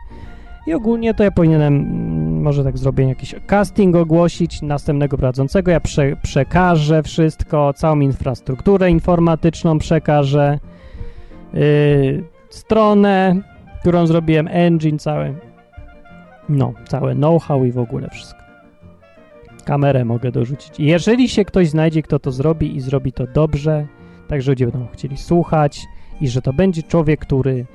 i 0.68 0.74
ogólnie 0.74 1.14
to 1.14 1.24
ja 1.24 1.32
powinienem, 1.32 1.74
mm, 1.74 2.42
może 2.42 2.64
tak 2.64 2.77
zrobię, 2.77 3.08
jakiś 3.08 3.35
casting 3.48 3.95
ogłosić 3.95 4.61
następnego 4.61 5.18
prowadzącego. 5.18 5.72
Ja 5.72 5.80
prze, 5.80 6.16
przekażę 6.16 7.03
wszystko, 7.03 7.74
całą 7.74 8.00
infrastrukturę 8.00 8.92
informatyczną 8.92 9.77
przekażę, 9.77 10.60
yy, 11.53 12.24
stronę, 12.50 13.35
którą 13.82 14.08
zrobiłem, 14.08 14.48
engine 14.52 15.00
cały, 15.00 15.35
no, 16.50 16.74
całe 16.88 17.16
know-how 17.16 17.66
i 17.66 17.72
w 17.72 17.80
ogóle 17.80 18.10
wszystko. 18.10 18.40
Kamerę 19.66 20.06
mogę 20.06 20.32
dorzucić. 20.32 20.80
Jeżeli 20.80 21.30
się 21.30 21.45
ktoś 21.45 21.69
znajdzie, 21.69 22.02
kto 22.02 22.19
to 22.19 22.32
zrobi 22.32 22.76
i 22.76 22.82
zrobi 22.82 23.11
to 23.11 23.27
dobrze, 23.27 23.88
tak 24.27 24.42
że 24.42 24.52
ludzie 24.52 24.68
będą 24.68 24.88
chcieli 24.94 25.18
słuchać 25.18 25.82
i 26.22 26.27
że 26.27 26.42
to 26.42 26.53
będzie 26.53 26.84
człowiek, 26.84 27.19
który 27.19 27.66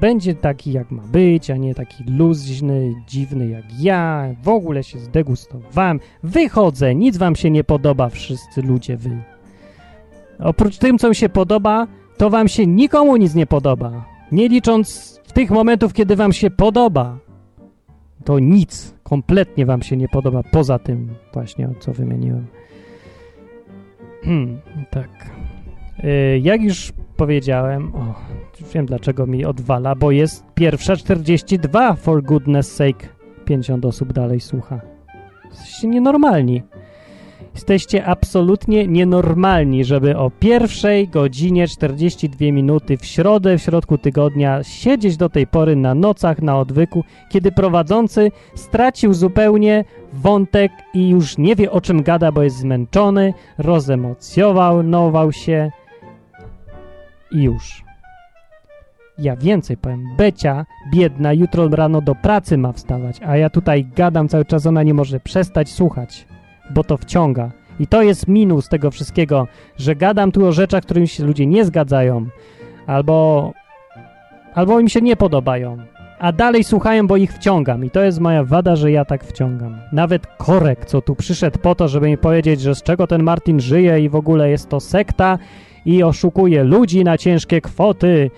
będzie 0.00 0.34
taki 0.34 0.72
jak 0.72 0.90
ma 0.90 1.02
być, 1.02 1.50
a 1.50 1.56
nie 1.56 1.74
taki 1.74 2.04
luźny, 2.04 2.94
dziwny 3.06 3.48
jak 3.48 3.64
ja. 3.80 4.34
W 4.42 4.48
ogóle 4.48 4.84
się 4.84 4.98
zdegustowałem. 4.98 6.00
Wychodzę, 6.22 6.94
nic 6.94 7.16
wam 7.16 7.36
się 7.36 7.50
nie 7.50 7.64
podoba, 7.64 8.08
wszyscy 8.08 8.62
ludzie 8.62 8.96
wy. 8.96 9.22
Oprócz 10.38 10.78
tym, 10.78 10.98
co 10.98 11.08
mi 11.08 11.14
się 11.16 11.28
podoba, 11.28 11.86
to 12.16 12.30
wam 12.30 12.48
się 12.48 12.66
nikomu 12.66 13.16
nic 13.16 13.34
nie 13.34 13.46
podoba. 13.46 14.04
Nie 14.32 14.48
licząc 14.48 15.18
tych 15.34 15.50
momentów, 15.50 15.92
kiedy 15.92 16.16
wam 16.16 16.32
się 16.32 16.50
podoba. 16.50 17.18
To 18.24 18.38
nic, 18.38 18.94
kompletnie 19.02 19.66
wam 19.66 19.82
się 19.82 19.96
nie 19.96 20.08
podoba, 20.08 20.42
poza 20.42 20.78
tym 20.78 21.14
właśnie, 21.32 21.68
co 21.80 21.92
wymieniłem. 21.92 22.46
Hmm, 24.24 24.60
tak. 24.90 25.30
Y, 26.04 26.38
Jak 26.42 26.62
już 26.62 26.92
powiedziałem, 27.18 27.94
o, 27.94 28.14
wiem 28.74 28.86
dlaczego 28.86 29.26
mi 29.26 29.44
odwala, 29.44 29.94
bo 29.94 30.10
jest 30.10 30.44
pierwsza 30.54 30.96
42, 30.96 31.94
for 31.94 32.22
goodness 32.22 32.74
sake. 32.74 33.08
50 33.44 33.84
osób 33.84 34.12
dalej 34.12 34.40
słucha. 34.40 34.80
Jesteście 35.50 35.88
nienormalni. 35.88 36.62
Jesteście 37.54 38.04
absolutnie 38.04 38.86
nienormalni, 38.86 39.84
żeby 39.84 40.16
o 40.16 40.30
pierwszej 40.30 41.08
godzinie 41.08 41.68
42 41.68 42.44
minuty 42.52 42.96
w 42.96 43.06
środę, 43.06 43.58
w 43.58 43.62
środku 43.62 43.98
tygodnia 43.98 44.62
siedzieć 44.62 45.16
do 45.16 45.28
tej 45.28 45.46
pory 45.46 45.76
na 45.76 45.94
nocach, 45.94 46.42
na 46.42 46.58
odwyku, 46.58 47.04
kiedy 47.30 47.52
prowadzący 47.52 48.30
stracił 48.54 49.14
zupełnie 49.14 49.84
wątek 50.12 50.72
i 50.94 51.08
już 51.08 51.38
nie 51.38 51.56
wie 51.56 51.70
o 51.70 51.80
czym 51.80 52.02
gada, 52.02 52.32
bo 52.32 52.42
jest 52.42 52.56
zmęczony, 52.56 53.34
rozemocjował, 53.58 54.82
nował 54.82 55.32
się 55.32 55.70
i 57.32 57.42
już. 57.42 57.84
Ja 59.18 59.36
więcej 59.36 59.76
powiem. 59.76 60.16
Becia, 60.16 60.66
biedna, 60.92 61.32
jutro 61.32 61.68
rano 61.68 62.00
do 62.00 62.14
pracy 62.14 62.58
ma 62.58 62.72
wstawać, 62.72 63.20
a 63.26 63.36
ja 63.36 63.50
tutaj 63.50 63.84
gadam 63.84 64.28
cały 64.28 64.44
czas, 64.44 64.66
ona 64.66 64.82
nie 64.82 64.94
może 64.94 65.20
przestać 65.20 65.68
słuchać, 65.68 66.26
bo 66.70 66.84
to 66.84 66.96
wciąga. 66.96 67.50
I 67.80 67.86
to 67.86 68.02
jest 68.02 68.28
minus 68.28 68.68
tego 68.68 68.90
wszystkiego, 68.90 69.46
że 69.76 69.96
gadam 69.96 70.32
tu 70.32 70.46
o 70.46 70.52
rzeczach, 70.52 70.82
którymi 70.82 71.08
się 71.08 71.24
ludzie 71.24 71.46
nie 71.46 71.64
zgadzają, 71.64 72.26
albo, 72.86 73.52
albo 74.54 74.80
im 74.80 74.88
się 74.88 75.00
nie 75.00 75.16
podobają, 75.16 75.76
a 76.18 76.32
dalej 76.32 76.64
słuchają, 76.64 77.06
bo 77.06 77.16
ich 77.16 77.32
wciągam. 77.32 77.84
I 77.84 77.90
to 77.90 78.02
jest 78.02 78.20
moja 78.20 78.44
wada, 78.44 78.76
że 78.76 78.90
ja 78.90 79.04
tak 79.04 79.24
wciągam. 79.24 79.76
Nawet 79.92 80.26
Korek, 80.26 80.84
co 80.84 81.02
tu 81.02 81.16
przyszedł 81.16 81.58
po 81.58 81.74
to, 81.74 81.88
żeby 81.88 82.06
mi 82.08 82.18
powiedzieć, 82.18 82.60
że 82.60 82.74
z 82.74 82.82
czego 82.82 83.06
ten 83.06 83.22
Martin 83.22 83.60
żyje 83.60 84.00
i 84.00 84.08
w 84.08 84.14
ogóle 84.14 84.50
jest 84.50 84.68
to 84.68 84.80
sekta 84.80 85.38
i 85.86 86.02
oszukuje 86.02 86.64
ludzi 86.64 87.04
na 87.04 87.18
ciężkie 87.18 87.60
kwoty, 87.60 88.30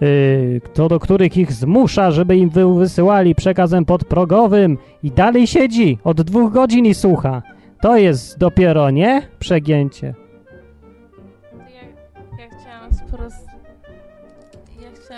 yy, 0.00 0.60
to 0.74 0.88
do 0.88 1.00
których 1.00 1.36
ich 1.36 1.52
zmusza, 1.52 2.10
żeby 2.10 2.36
im 2.36 2.48
wy- 2.50 2.74
wysyłali 2.74 3.34
przekazem 3.34 3.84
podprogowym 3.84 4.78
i 5.02 5.10
dalej 5.10 5.46
siedzi 5.46 5.98
od 6.04 6.20
dwóch 6.22 6.52
godzin 6.52 6.86
i 6.86 6.94
słucha. 6.94 7.42
To 7.82 7.96
jest 7.96 8.38
dopiero, 8.38 8.90
nie? 8.90 9.22
Przegięcie. 9.38 10.14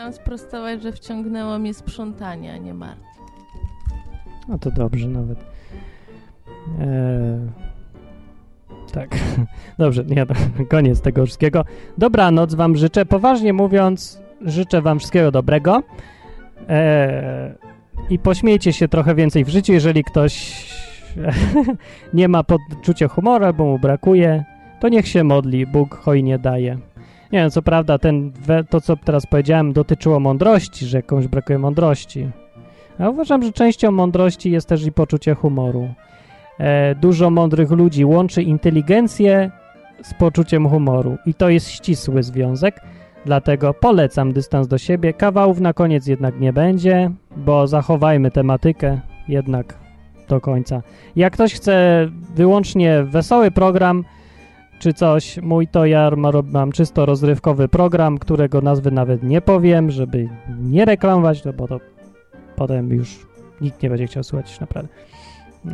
Chciałam 0.02 0.12
sprostować, 0.12 0.82
że 0.82 0.92
wciągnęło 0.92 1.58
mnie 1.58 1.74
sprzątanie, 1.74 2.52
a 2.52 2.56
nie 2.56 2.74
Martin. 2.74 3.04
No 4.48 4.58
to 4.58 4.70
dobrze 4.70 5.08
nawet. 5.08 5.38
Eee, 6.80 7.50
tak, 8.92 9.08
dobrze, 9.78 10.04
nie, 10.04 10.26
koniec 10.70 11.00
tego 11.00 11.26
wszystkiego. 11.26 11.64
Dobranoc 11.98 12.54
wam 12.54 12.76
życzę. 12.76 13.06
Poważnie 13.06 13.52
mówiąc, 13.52 14.20
życzę 14.40 14.82
wam 14.82 14.98
wszystkiego 14.98 15.30
dobrego. 15.30 15.82
Eee, 16.68 17.54
I 18.10 18.18
pośmiejcie 18.18 18.72
się 18.72 18.88
trochę 18.88 19.14
więcej 19.14 19.44
w 19.44 19.48
życiu, 19.48 19.72
jeżeli 19.72 20.04
ktoś 20.04 20.64
nie 22.14 22.28
ma 22.28 22.44
poczucia 22.44 23.08
humoru 23.08 23.44
albo 23.44 23.64
mu 23.64 23.78
brakuje, 23.78 24.44
to 24.80 24.88
niech 24.88 25.08
się 25.08 25.24
modli, 25.24 25.66
Bóg 25.66 25.94
hojnie 25.94 26.38
daje. 26.38 26.91
Nie 27.32 27.38
wiem, 27.38 27.50
co 27.50 27.62
prawda 27.62 27.98
ten, 27.98 28.32
to 28.70 28.80
co 28.80 28.96
teraz 28.96 29.26
powiedziałem 29.26 29.72
dotyczyło 29.72 30.20
mądrości, 30.20 30.86
że 30.86 31.02
komuś 31.02 31.26
brakuje 31.26 31.58
mądrości. 31.58 32.30
Ja 32.98 33.10
uważam, 33.10 33.42
że 33.42 33.52
częścią 33.52 33.90
mądrości 33.90 34.50
jest 34.50 34.68
też 34.68 34.86
i 34.86 34.92
poczucie 34.92 35.34
humoru. 35.34 35.88
E, 36.58 36.94
dużo 36.94 37.30
mądrych 37.30 37.70
ludzi 37.70 38.04
łączy 38.04 38.42
inteligencję 38.42 39.50
z 40.02 40.14
poczuciem 40.14 40.68
humoru 40.68 41.16
i 41.26 41.34
to 41.34 41.48
jest 41.48 41.70
ścisły 41.70 42.22
związek, 42.22 42.80
dlatego 43.24 43.74
polecam 43.74 44.32
dystans 44.32 44.68
do 44.68 44.78
siebie. 44.78 45.12
Kawałów 45.12 45.60
na 45.60 45.72
koniec 45.72 46.06
jednak 46.06 46.40
nie 46.40 46.52
będzie, 46.52 47.10
bo 47.36 47.66
zachowajmy 47.66 48.30
tematykę 48.30 49.00
jednak 49.28 49.78
do 50.28 50.40
końca. 50.40 50.82
Jak 51.16 51.32
ktoś 51.32 51.54
chce 51.54 52.08
wyłącznie 52.34 53.02
wesoły 53.02 53.50
program 53.50 54.04
czy 54.82 54.92
coś, 54.92 55.38
mój 55.42 55.68
to 55.68 55.86
ja 55.86 56.10
ma- 56.16 56.30
mam 56.44 56.72
czysto 56.72 57.06
rozrywkowy 57.06 57.68
program, 57.68 58.18
którego 58.18 58.60
nazwy 58.60 58.90
nawet 58.90 59.22
nie 59.22 59.40
powiem, 59.40 59.90
żeby 59.90 60.28
nie 60.60 60.84
reklamować, 60.84 61.44
no 61.44 61.52
bo 61.52 61.68
to 61.68 61.80
potem 62.56 62.90
już 62.90 63.26
nikt 63.60 63.82
nie 63.82 63.88
będzie 63.88 64.06
chciał 64.06 64.22
słuchać 64.22 64.60
naprawdę. 64.60 64.92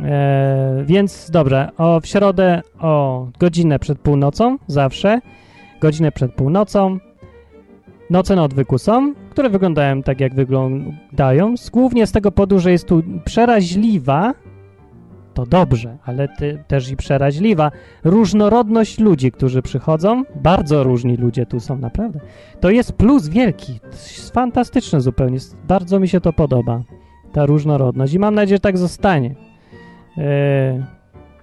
E, 0.03 0.83
więc 0.85 1.29
dobrze, 1.31 1.69
o, 1.77 1.99
w 2.01 2.07
środę 2.07 2.61
o 2.79 3.27
godzinę 3.39 3.79
przed 3.79 3.99
północą, 3.99 4.57
zawsze, 4.67 5.21
godzinę 5.81 6.11
przed 6.11 6.33
północą, 6.33 6.99
noce 8.09 8.35
na 8.35 8.43
odwyku 8.43 8.77
są, 8.77 9.13
które 9.29 9.49
wyglądają 9.49 10.03
tak, 10.03 10.19
jak 10.19 10.35
wyglądają, 10.35 11.55
głównie 11.71 12.07
z 12.07 12.11
tego 12.11 12.31
powodu, 12.31 12.59
że 12.59 12.71
jest 12.71 12.87
tu 12.87 13.03
przeraźliwa 13.25 14.33
to 15.33 15.45
dobrze, 15.45 15.97
ale 16.05 16.27
ty, 16.27 16.63
też 16.67 16.91
i 16.91 16.95
przeraźliwa. 16.95 17.71
Różnorodność 18.03 18.99
ludzi, 18.99 19.31
którzy 19.31 19.61
przychodzą, 19.61 20.23
bardzo 20.35 20.83
różni 20.83 21.17
ludzie 21.17 21.45
tu 21.45 21.59
są, 21.59 21.77
naprawdę. 21.77 22.19
To 22.59 22.69
jest 22.69 22.93
plus 22.93 23.27
wielki, 23.27 23.79
fantastyczne 24.33 25.01
zupełnie, 25.01 25.37
bardzo 25.67 25.99
mi 25.99 26.07
się 26.07 26.21
to 26.21 26.33
podoba, 26.33 26.81
ta 27.33 27.45
różnorodność 27.45 28.13
i 28.13 28.19
mam 28.19 28.35
nadzieję, 28.35 28.55
że 28.55 28.61
tak 28.61 28.77
zostanie. 28.77 29.35
Eee, 30.17 30.83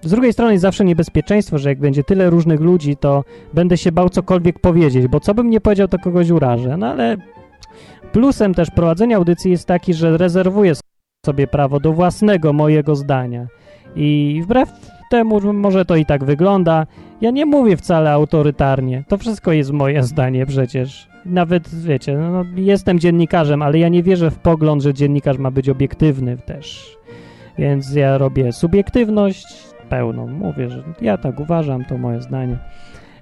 z 0.01 0.11
drugiej 0.11 0.33
strony 0.33 0.51
jest 0.51 0.61
zawsze 0.61 0.85
niebezpieczeństwo, 0.85 1.57
że 1.57 1.69
jak 1.69 1.79
będzie 1.79 2.03
tyle 2.03 2.29
różnych 2.29 2.61
ludzi, 2.61 2.97
to 2.97 3.23
będę 3.53 3.77
się 3.77 3.91
bał 3.91 4.09
cokolwiek 4.09 4.59
powiedzieć, 4.59 5.07
bo 5.07 5.19
co 5.19 5.33
bym 5.33 5.49
nie 5.49 5.61
powiedział, 5.61 5.87
to 5.87 5.99
kogoś 5.99 6.29
urażę. 6.29 6.77
No 6.77 6.87
ale 6.87 7.17
plusem 8.11 8.53
też 8.53 8.71
prowadzenia 8.71 9.17
audycji 9.17 9.51
jest 9.51 9.65
taki, 9.65 9.93
że 9.93 10.17
rezerwuję 10.17 10.73
sobie 11.25 11.47
prawo 11.47 11.79
do 11.79 11.93
własnego 11.93 12.53
mojego 12.53 12.95
zdania. 12.95 13.47
I 13.97 14.41
wbrew 14.43 14.69
temu, 15.09 15.41
że 15.41 15.53
może 15.53 15.85
to 15.85 15.95
i 15.95 16.05
tak 16.05 16.23
wygląda, 16.23 16.85
ja 17.21 17.31
nie 17.31 17.45
mówię 17.45 17.77
wcale 17.77 18.11
autorytarnie. 18.11 19.03
To 19.07 19.17
wszystko 19.17 19.51
jest 19.51 19.71
moje 19.71 20.03
zdanie 20.03 20.45
przecież. 20.45 21.07
Nawet, 21.25 21.75
wiecie, 21.75 22.17
no, 22.17 22.45
jestem 22.55 22.99
dziennikarzem, 22.99 23.61
ale 23.61 23.79
ja 23.79 23.89
nie 23.89 24.03
wierzę 24.03 24.31
w 24.31 24.39
pogląd, 24.39 24.83
że 24.83 24.93
dziennikarz 24.93 25.37
ma 25.37 25.51
być 25.51 25.69
obiektywny 25.69 26.37
też. 26.37 26.97
Więc 27.57 27.95
ja 27.95 28.17
robię 28.17 28.51
subiektywność 28.51 29.45
pełną. 29.89 30.27
Mówię, 30.27 30.69
że 30.69 30.83
ja 31.01 31.17
tak 31.17 31.39
uważam, 31.39 31.85
to 31.85 31.97
moje 31.97 32.21
zdanie. 32.21 32.57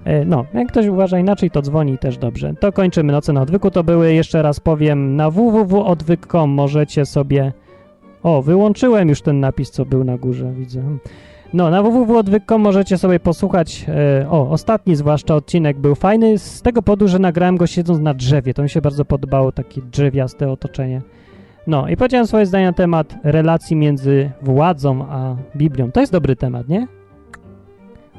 E, 0.06 0.26
No, 0.26 0.46
jak 0.54 0.68
ktoś 0.68 0.88
uważa 0.88 1.20
inaczej, 1.20 1.52
to 1.52 1.62
dzwoni 1.62 1.98
też 1.98 2.18
dobrze. 2.18 2.54
To 2.60 2.72
kończymy 2.72 3.14
Noce 3.14 3.34
na 3.34 3.42
Odwyku. 3.42 3.72
To 3.72 3.84
były, 3.84 4.14
jeszcze 4.14 4.42
raz 4.42 4.60
powiem, 4.60 5.16
na 5.16 5.32
www.odwyk.com 5.32 6.50
możecie 6.50 7.06
sobie... 7.06 7.54
O, 8.26 8.42
wyłączyłem 8.42 9.10
już 9.10 9.22
ten 9.22 9.40
napis, 9.40 9.72
co 9.72 9.86
był 9.86 10.04
na 10.04 10.18
górze, 10.18 10.52
widzę. 10.54 10.84
No, 11.54 11.70
na 11.70 11.84
www.odwyk.com 11.84 12.62
możecie 12.62 12.98
sobie 12.98 13.20
posłuchać... 13.20 13.86
E, 13.88 14.30
o, 14.30 14.50
ostatni 14.50 14.96
zwłaszcza 14.96 15.36
odcinek 15.36 15.78
był 15.78 15.96
fajny 15.96 16.38
z 16.38 16.62
tego 16.62 16.82
powodu, 16.82 17.08
że 17.08 17.20
nagrałem 17.20 17.58
go 17.58 17.68
siedząc 17.68 18.00
na 18.00 18.14
drzewie. 18.14 18.54
To 18.54 18.64
mi 18.64 18.70
się 18.70 18.82
bardzo 18.82 19.06
podobało, 19.06 19.52
takie 19.52 19.82
drzewiaste 19.82 20.52
otoczenie. 20.52 21.02
No 21.68 21.90
i 21.90 21.98
powiedziałem 21.98 22.28
swoje 22.28 22.46
zdanie 22.46 22.66
na 22.66 22.74
temat 22.74 23.16
relacji 23.24 23.76
między 23.76 24.32
władzą 24.42 25.06
a 25.10 25.36
Biblią. 25.56 25.92
To 25.92 26.00
jest 26.00 26.12
dobry 26.12 26.36
temat, 26.36 26.70
nie? 26.70 26.88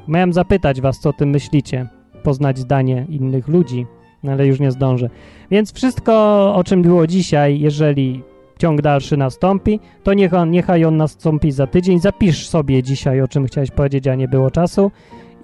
Miałem 0.09 0.33
zapytać 0.33 0.81
was, 0.81 1.01
co 1.01 1.11
o 1.11 1.13
tym 1.13 1.31
myślicie, 1.31 1.89
poznać 2.23 2.59
zdanie 2.59 3.07
innych 3.09 3.49
ludzi, 3.49 3.87
ale 4.29 4.47
już 4.47 4.61
nie 4.61 4.71
zdążę. 4.71 5.11
Więc 5.51 5.73
wszystko, 5.73 6.13
o 6.55 6.65
czym 6.65 6.83
było 6.83 7.07
dzisiaj, 7.07 7.61
jeżeli 7.61 8.23
ciąg 8.59 8.83
dalszy 8.83 9.17
nastąpi, 9.17 9.81
to 10.03 10.15
niech 10.15 10.35
on, 10.35 10.51
niechaj 10.51 10.85
on 10.85 10.97
nastąpi 10.97 11.53
za 11.53 11.67
tydzień. 11.67 12.01
Zapisz 12.01 12.49
sobie 12.49 12.83
dzisiaj, 12.83 13.21
o 13.21 13.29
czym 13.29 13.47
chciałeś 13.47 13.71
powiedzieć, 13.71 14.07
a 14.07 14.15
nie 14.15 14.29
było 14.29 14.51
czasu 14.51 14.91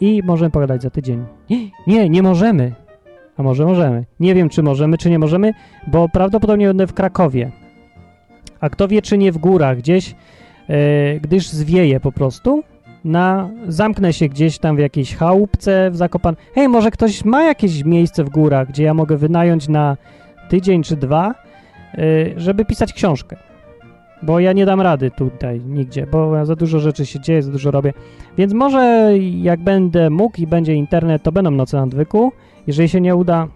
i 0.01 0.23
możemy 0.25 0.51
pogadać 0.51 0.83
za 0.83 0.91
tydzień. 0.91 1.25
Nie, 1.87 2.09
nie 2.09 2.23
możemy. 2.23 2.73
A 3.37 3.43
może 3.43 3.65
możemy. 3.65 4.05
Nie 4.21 4.35
wiem, 4.35 4.49
czy 4.49 4.63
możemy, 4.63 4.99
czy 4.99 5.11
nie 5.11 5.19
możemy, 5.19 5.53
bo 5.87 6.09
prawdopodobnie 6.09 6.67
będę 6.67 6.87
w 6.87 6.95
Krakowie. 6.95 7.51
A 8.61 8.71
kto 8.71 8.89
wie, 8.89 9.03
czy 9.03 9.19
nie 9.19 9.33
w 9.33 9.39
górach 9.39 9.79
gdzieś, 9.79 10.15
e, 10.69 11.21
gdyż 11.21 11.49
zwieje 11.49 12.01
po 12.01 12.13
prostu. 12.13 12.63
Na, 13.05 13.51
zamknę 13.69 14.13
się 14.13 14.29
gdzieś 14.29 14.59
tam 14.59 14.77
w 14.77 14.79
jakiejś 14.79 15.17
chałupce 15.17 15.91
w 15.91 15.97
Zakopan. 15.97 16.37
Hej, 16.55 16.69
może 16.69 16.91
ktoś 16.91 17.25
ma 17.25 17.43
jakieś 17.45 17.85
miejsce 17.85 18.25
w 18.25 18.31
górach, 18.31 18.69
gdzie 18.69 18.85
ja 18.85 18.95
mogę 18.95 19.17
wynająć 19.17 19.69
na 19.69 19.97
tydzień 20.49 20.83
czy 20.83 20.97
dwa, 20.97 21.35
żeby 22.37 22.65
pisać 22.65 22.93
książkę. 22.93 23.37
Bo 24.23 24.41
ja 24.41 24.53
nie 24.53 24.67
dam 24.67 24.81
rady 24.81 25.11
tutaj 25.11 25.61
nigdzie, 25.61 26.07
bo 26.07 26.47
za 26.47 26.57
dużo 26.57 26.81
rzeczy 26.81 27.07
się 27.07 27.21
dzieje, 27.21 27.43
za 27.43 27.53
dużo 27.53 27.71
robię. 27.71 27.93
Więc 28.39 28.53
może 28.53 29.13
jak 29.19 29.61
będę 29.61 30.11
mógł 30.11 30.41
i 30.41 30.47
będzie 30.47 30.75
internet, 30.75 31.23
to 31.23 31.33
będą 31.33 31.51
noce 31.51 31.77
na 31.77 31.83
odwyku. 31.83 32.33
Jeżeli 32.67 32.89
się 32.89 33.01
nie 33.01 33.17
uda, 33.17 33.49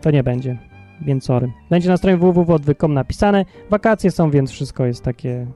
to 0.00 0.10
nie 0.10 0.22
będzie. 0.22 0.58
Więc 1.00 1.24
sorry. 1.24 1.52
Będzie 1.70 1.88
na 1.88 1.96
stronie 1.96 2.16
www.odwyk.com 2.16 2.94
napisane. 2.94 3.44
Wakacje 3.70 4.10
są, 4.10 4.30
więc 4.30 4.50
wszystko 4.50 4.86
jest 4.86 5.04
takie 5.04 5.46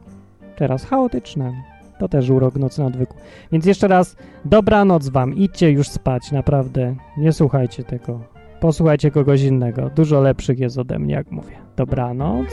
teraz 0.56 0.84
chaotyczne. 0.84 1.52
To 1.98 2.08
też 2.08 2.30
urok 2.30 2.56
nocy 2.56 2.80
na 2.80 2.86
odwyku. 2.86 3.14
Więc 3.52 3.66
jeszcze 3.66 3.88
raz 3.88 4.16
dobranoc 4.44 5.08
wam. 5.08 5.34
Idźcie 5.34 5.70
już 5.70 5.88
spać, 5.88 6.32
naprawdę. 6.32 6.94
Nie 7.16 7.32
słuchajcie 7.32 7.84
tego. 7.84 8.37
Posłuchajcie 8.60 9.10
kogoś 9.10 9.42
innego. 9.42 9.90
Dużo 9.96 10.20
lepszych 10.20 10.58
jest 10.58 10.78
ode 10.78 10.98
mnie, 10.98 11.14
jak 11.14 11.30
mówię. 11.30 11.56
Dobranoc. 11.76 12.46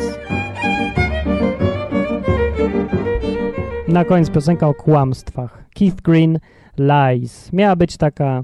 Na 3.88 4.06
koniec 4.06 4.30
piosenka 4.30 4.68
o 4.68 4.74
kłamstwach. 4.74 5.66
Keith 5.74 6.02
Green, 6.02 6.40
Lies. 6.78 7.54
Miała 7.54 7.76
być 7.76 7.98
taka 7.98 8.44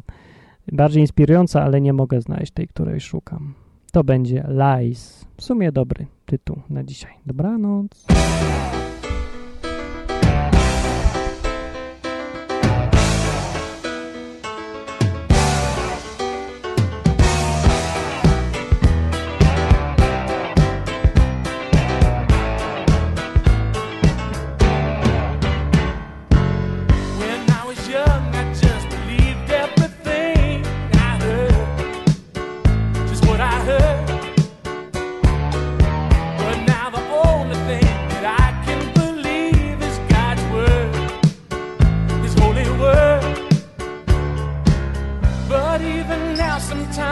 bardziej 0.71 1.01
inspirująca, 1.01 1.63
ale 1.63 1.81
nie 1.81 1.93
mogę 1.93 2.21
znaleźć 2.21 2.51
tej, 2.51 2.67
której 2.67 2.99
szukam. 2.99 3.53
To 3.91 4.03
będzie 4.03 4.47
Lies. 4.47 5.25
W 5.37 5.43
sumie 5.43 5.71
dobry 5.71 6.05
tytuł 6.25 6.61
na 6.69 6.83
dzisiaj. 6.83 7.13
Dobranoc. 7.25 8.05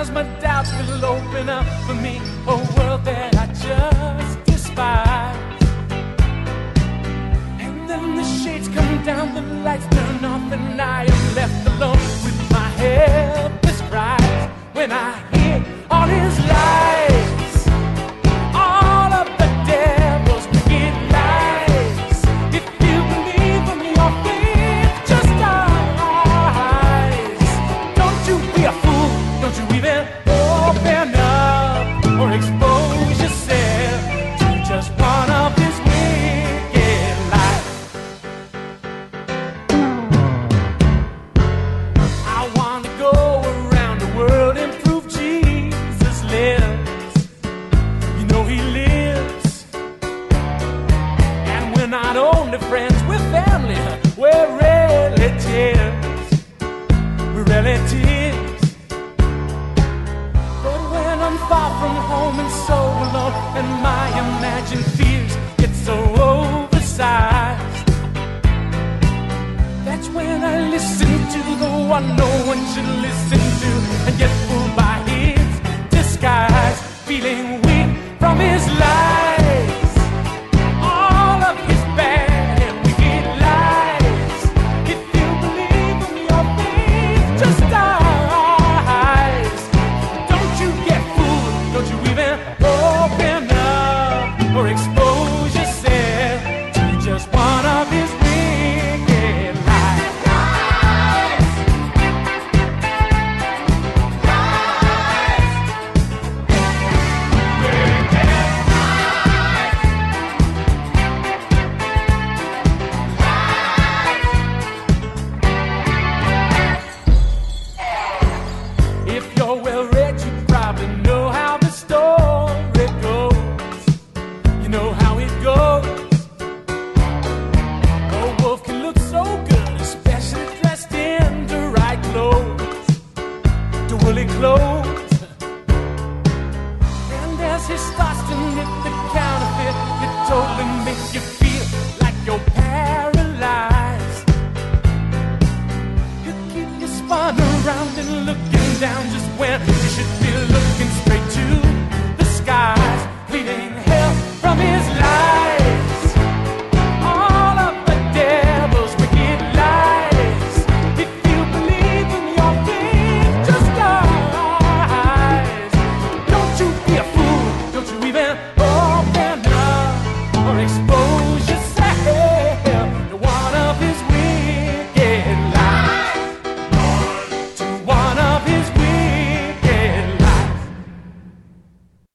Sometimes 0.05 0.11
my 0.11 0.39
doubts 0.39 0.71
will 0.73 1.05
open 1.05 1.49
up 1.49 1.65
for 1.85 1.93
me 1.93 2.21
a 2.47 2.55
world 2.77 3.03
that 3.03 3.35
I 3.35 3.47
just 3.47 4.43
despise. 4.45 5.63
And 7.59 7.89
then 7.89 8.15
the 8.15 8.23
shades 8.23 8.67
come 8.69 9.03
down, 9.03 9.33
the 9.35 9.41
lights 9.41 9.87
turn 9.87 10.25
off, 10.25 10.51
and 10.51 10.81
I 10.81 11.03
am 11.03 11.35
left 11.35 11.67
alone 11.67 12.03
with 12.23 12.51
my 12.51 12.69
helpless 12.83 13.81
cries. 13.89 14.49
When 14.73 14.91
I 14.91 15.28
from 61.79 61.95
home 62.11 62.37
and 62.43 62.51
so 62.67 62.79
alone, 63.05 63.33
and 63.59 63.69
my 63.81 64.05
imagined 64.23 64.85
fears 64.97 65.33
get 65.57 65.73
so 65.73 65.95
oversized. 66.31 67.87
That's 69.85 70.09
when 70.09 70.43
I 70.43 70.69
listen 70.75 71.13
to 71.35 71.41
the 71.63 71.71
one 71.95 72.07
no 72.17 72.31
one 72.51 72.61
should 72.71 72.91
listen 73.07 73.41
to 73.63 73.71
and 74.07 74.13
get 74.17 74.31
fooled 74.45 74.75
by 74.75 74.95
his 75.11 75.49
disguise, 75.89 76.79
feeling 77.07 77.61
weak 77.65 77.89
from 78.19 78.37
his 78.39 78.67
lies. 78.79 79.28